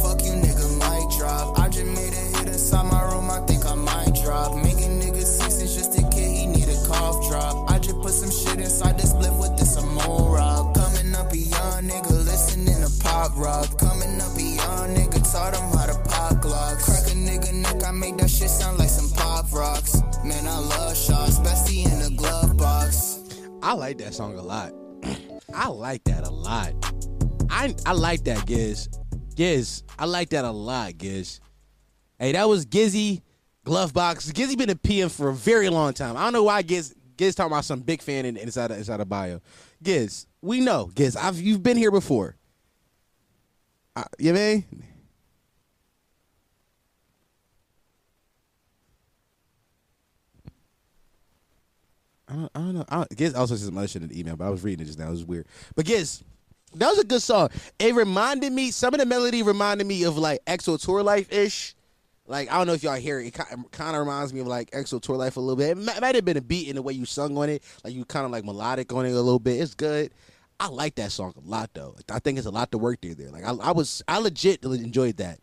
Fuck 0.00 0.24
you, 0.24 0.32
nigga, 0.32 0.78
might 0.78 1.08
drop. 1.18 1.58
I 1.58 1.68
just 1.68 1.84
made 1.84 2.14
a 2.14 2.38
hit 2.38 2.48
inside 2.48 2.84
my 2.90 3.02
room, 3.12 3.30
I 3.30 3.40
think 3.46 3.66
I 3.66 3.74
might 3.74 4.14
drop. 4.24 4.56
Making 4.56 5.00
niggas 5.00 5.26
sixes 5.26 5.76
just 5.76 5.98
a 5.98 6.08
kid, 6.08 6.30
he 6.30 6.46
need 6.46 6.68
a 6.68 6.86
cough 6.86 7.28
drop. 7.28 7.70
I 7.70 7.78
just 7.78 8.00
put 8.00 8.12
some 8.12 8.30
shit 8.30 8.47
inside 8.60 8.98
this 8.98 9.10
split 9.10 9.32
with 9.34 9.56
this 9.56 9.76
rock. 9.78 10.74
Coming 10.74 11.14
up 11.14 11.32
young 11.32 11.82
nigga, 11.88 12.24
listening 12.24 12.80
to 12.82 12.90
pop 13.02 13.36
rock. 13.36 13.78
Coming 13.78 14.20
up 14.20 14.36
young 14.36 14.94
nigga, 14.94 15.32
taught 15.32 15.56
him 15.56 15.78
how 15.78 15.86
to 15.86 15.98
pop 16.08 16.42
glocks. 16.42 16.84
Crack 16.84 17.06
a 17.12 17.16
nigga 17.16 17.52
neck, 17.54 17.82
I 17.84 17.92
that 18.16 18.30
shit 18.30 18.50
sound 18.50 18.78
like 18.78 18.88
some 18.88 19.10
pop 19.10 19.52
rocks. 19.52 20.00
Man, 20.24 20.46
I 20.46 20.58
love 20.58 20.96
shots, 20.96 21.38
bestie 21.38 21.84
in 21.84 22.16
glove 22.16 22.56
box. 22.56 23.20
I 23.62 23.72
like 23.72 23.98
that 23.98 24.14
song 24.14 24.36
a 24.36 24.42
lot. 24.42 24.72
I 25.54 25.68
like 25.68 26.04
that 26.04 26.24
a 26.26 26.30
lot. 26.30 26.74
I 27.50 27.74
I 27.86 27.92
like 27.92 28.24
that 28.24 28.46
Giz. 28.46 28.88
Giz, 29.34 29.84
I 29.98 30.06
like 30.06 30.30
that 30.30 30.44
a 30.44 30.50
lot, 30.50 30.98
Giz. 30.98 31.40
Hey, 32.18 32.32
that 32.32 32.48
was 32.48 32.66
Gizzy 32.66 33.22
Glove 33.64 33.94
Box. 33.94 34.32
Gizzy 34.32 34.58
been 34.58 34.70
a 34.70 34.76
PM 34.76 35.08
for 35.08 35.28
a 35.28 35.34
very 35.34 35.68
long 35.68 35.92
time. 35.92 36.16
I 36.16 36.24
don't 36.24 36.32
know 36.32 36.42
why 36.42 36.62
Giz 36.62 36.94
Giz 37.18 37.34
talking 37.34 37.52
about 37.52 37.64
some 37.64 37.80
big 37.80 38.00
fan 38.00 38.24
in, 38.24 38.36
inside 38.36 38.70
of, 38.70 38.78
inside 38.78 39.00
of 39.00 39.08
bio. 39.08 39.40
Giz, 39.82 40.26
we 40.40 40.60
know 40.60 40.90
Giz. 40.94 41.16
I've 41.16 41.38
you've 41.38 41.62
been 41.62 41.76
here 41.76 41.90
before. 41.90 42.36
Uh, 43.94 44.04
you 44.18 44.32
mean? 44.32 44.64
I 52.28 52.34
don't, 52.34 52.50
I 52.54 52.58
don't 52.58 52.74
know. 52.74 52.84
I, 52.88 53.06
Giz 53.16 53.34
also 53.34 53.56
said 53.56 53.66
some 53.66 53.78
other 53.78 53.88
shit 53.88 54.02
in 54.02 54.08
the 54.08 54.20
email, 54.20 54.36
but 54.36 54.46
I 54.46 54.50
was 54.50 54.62
reading 54.62 54.82
it 54.82 54.86
just 54.86 54.98
now. 54.98 55.08
It 55.08 55.12
was 55.12 55.24
weird. 55.24 55.46
But 55.74 55.86
Giz, 55.86 56.22
that 56.74 56.88
was 56.88 56.98
a 56.98 57.04
good 57.04 57.22
song. 57.22 57.48
It 57.80 57.94
reminded 57.94 58.52
me, 58.52 58.70
some 58.70 58.94
of 58.94 59.00
the 59.00 59.06
melody 59.06 59.42
reminded 59.42 59.86
me 59.86 60.04
of 60.04 60.16
like 60.16 60.44
XO 60.44 60.80
Tour 60.80 61.02
Llif3 61.02 61.32
ish. 61.32 61.74
Like, 62.28 62.52
I 62.52 62.58
don't 62.58 62.66
know 62.66 62.74
if 62.74 62.82
y'all 62.82 62.94
hear 62.94 63.20
it. 63.20 63.28
It 63.28 63.40
kind 63.72 63.96
of 63.96 64.00
reminds 64.00 64.34
me 64.34 64.40
of 64.40 64.46
like 64.46 64.70
XO 64.70 65.00
Tour 65.00 65.16
Llif3 65.16 65.36
a 65.36 65.40
little 65.40 65.56
bit. 65.56 65.70
It 65.70 65.78
might, 65.78 66.00
might 66.00 66.14
have 66.14 66.24
been 66.24 66.36
a 66.36 66.42
beat 66.42 66.68
in 66.68 66.76
the 66.76 66.82
way 66.82 66.92
you 66.92 67.06
sung 67.06 67.36
on 67.38 67.48
it. 67.48 67.62
Like, 67.82 67.94
you 67.94 68.04
kind 68.04 68.26
of 68.26 68.30
like 68.30 68.44
melodic 68.44 68.92
on 68.92 69.06
it 69.06 69.10
a 69.10 69.14
little 69.14 69.38
bit. 69.38 69.60
It's 69.60 69.74
good. 69.74 70.12
I 70.60 70.68
like 70.68 70.96
that 70.96 71.10
song 71.10 71.32
a 71.36 71.48
lot, 71.48 71.70
though. 71.72 71.96
I 72.10 72.18
think 72.18 72.36
it's 72.36 72.46
a 72.46 72.50
lot 72.50 72.70
to 72.72 72.78
work 72.78 73.00
through 73.00 73.14
there. 73.14 73.30
Like, 73.30 73.44
I, 73.44 73.52
I 73.52 73.72
was, 73.72 74.02
I 74.06 74.18
legit 74.18 74.62
enjoyed 74.62 75.16
that. 75.16 75.38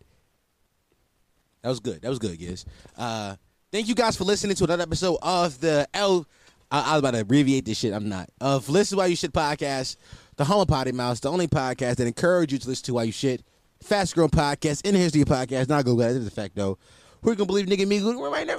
That 1.62 1.70
was 1.70 1.80
good. 1.80 2.02
That 2.02 2.10
was 2.10 2.20
good, 2.20 2.38
guys. 2.38 2.64
Uh, 2.96 3.34
thank 3.72 3.88
you 3.88 3.96
guys 3.96 4.16
for 4.16 4.22
listening 4.22 4.54
to 4.54 4.64
another 4.64 4.84
episode 4.84 5.18
of 5.22 5.60
the 5.60 5.88
L. 5.92 6.26
I, 6.70 6.80
I 6.80 6.92
was 6.92 6.98
about 7.00 7.14
to 7.14 7.20
abbreviate 7.20 7.64
this 7.64 7.78
shit. 7.78 7.92
I'm 7.92 8.08
not. 8.08 8.30
Of 8.40 8.68
Listen 8.68 8.98
why 8.98 9.06
You 9.06 9.16
Shit 9.16 9.32
podcast, 9.32 9.96
the 10.36 10.44
Home 10.44 10.60
of 10.60 10.68
Potty 10.68 10.92
Mouse, 10.92 11.18
the 11.18 11.32
only 11.32 11.48
podcast 11.48 11.96
that 11.96 12.06
encourage 12.06 12.52
you 12.52 12.58
to 12.60 12.68
listen 12.68 12.84
to 12.86 12.94
why 12.94 13.02
you 13.04 13.12
shit. 13.12 13.42
Fast 13.86 14.16
growing 14.16 14.30
podcast 14.30 14.84
in 14.84 14.94
the 14.94 15.00
history 15.00 15.24
podcast. 15.24 15.68
Not 15.68 15.84
Google. 15.84 16.08
This 16.08 16.16
is 16.16 16.26
a 16.26 16.30
fact, 16.30 16.56
though. 16.56 16.76
Who 17.22 17.30
you 17.30 17.36
gonna 17.36 17.46
believe, 17.46 17.66
nigga? 17.66 17.86
Me? 17.86 18.00
Right 18.00 18.44
now. 18.44 18.56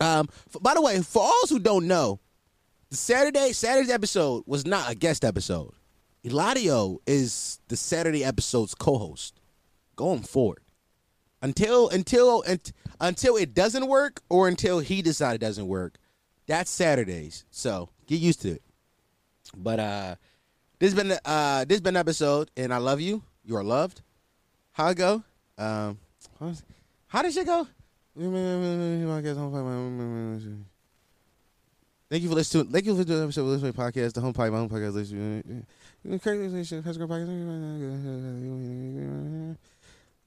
Um. 0.00 0.28
by 0.60 0.74
the 0.74 0.82
way, 0.82 1.00
for 1.02 1.22
all 1.22 1.42
who 1.48 1.60
don't 1.60 1.86
know, 1.86 2.18
the 2.90 2.96
Saturday 2.96 3.52
Saturday's 3.52 3.90
episode 3.90 4.42
was 4.46 4.66
not 4.66 4.90
a 4.90 4.96
guest 4.96 5.24
episode. 5.24 5.72
Eladio 6.24 6.98
is 7.06 7.60
the 7.68 7.76
Saturday 7.76 8.24
episode's 8.24 8.74
co-host 8.74 9.40
going 9.94 10.22
forward 10.22 10.62
until 11.40 11.88
until 11.90 12.42
unt- 12.48 12.72
until 13.00 13.36
it 13.36 13.54
doesn't 13.54 13.86
work 13.86 14.20
or 14.28 14.48
until 14.48 14.80
he 14.80 15.00
decides 15.00 15.36
it 15.36 15.40
doesn't 15.40 15.68
work. 15.68 15.96
That's 16.48 16.72
Saturdays, 16.72 17.44
so 17.52 17.90
get 18.08 18.18
used 18.18 18.42
to 18.42 18.50
it. 18.50 18.62
But 19.56 19.78
uh, 19.78 20.14
this 20.80 20.92
has 20.92 21.00
been 21.00 21.16
uh 21.24 21.64
this 21.66 21.76
has 21.76 21.80
been 21.82 21.94
an 21.94 22.00
episode, 22.00 22.50
and 22.56 22.74
I 22.74 22.78
love 22.78 23.00
you. 23.00 23.22
You 23.50 23.56
are 23.56 23.64
loved. 23.64 24.00
How 24.70 24.90
it 24.90 24.96
go? 24.96 25.24
Um, 25.58 25.98
how 27.08 27.22
did 27.22 27.34
shit 27.34 27.46
go? 27.46 27.66
Thank 32.08 32.22
you 32.22 32.28
for 32.28 32.36
listening. 32.36 32.68
Thank 32.68 32.86
you 32.86 32.96
for 32.96 33.02
doing 33.02 33.24
episode 33.24 33.40
of 33.40 33.46
Listen 33.48 33.72
Podcast, 33.72 34.12
the 34.12 34.20
home 34.20 34.32
podcast, 34.32 34.52
my 34.52 34.58
home 34.58 34.68
podcast. 34.68 35.64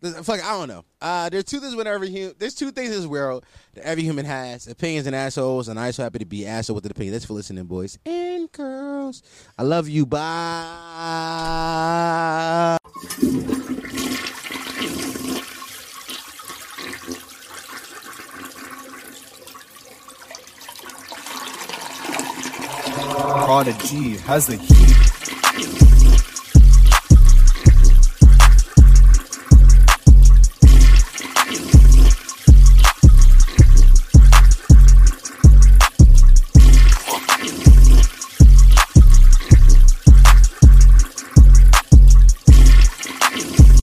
Fuck, 0.04 0.44
I 0.44 0.58
don't 0.58 0.68
know. 0.68 0.84
Uh, 1.02 1.30
there's 1.30 1.46
two 1.46 1.62
things 1.62 1.76
with 1.76 1.88
every 1.88 2.10
human. 2.10 2.36
There's 2.38 2.56
two 2.56 2.72
things 2.72 2.90
in 2.90 2.96
this 2.98 3.08
world 3.08 3.46
that 3.74 3.86
every 3.86 4.04
human 4.04 4.26
has: 4.26 4.68
opinions 4.68 5.08
and 5.08 5.16
assholes. 5.16 5.70
And 5.70 5.80
I'm 5.80 5.94
so 5.94 6.04
happy 6.04 6.20
to 6.20 6.26
be 6.26 6.46
asshole 6.46 6.76
with 6.76 6.84
an 6.86 6.92
opinion. 6.92 7.14
Thanks 7.14 7.26
for 7.26 7.32
listening, 7.34 7.64
boys 7.64 7.98
and 8.06 8.52
girls. 8.52 9.24
I 9.58 9.64
love 9.64 9.88
you. 9.88 10.06
Bye. 10.06 10.20
Prodigy 23.46 24.18
has 24.18 24.48
the. 24.48 24.73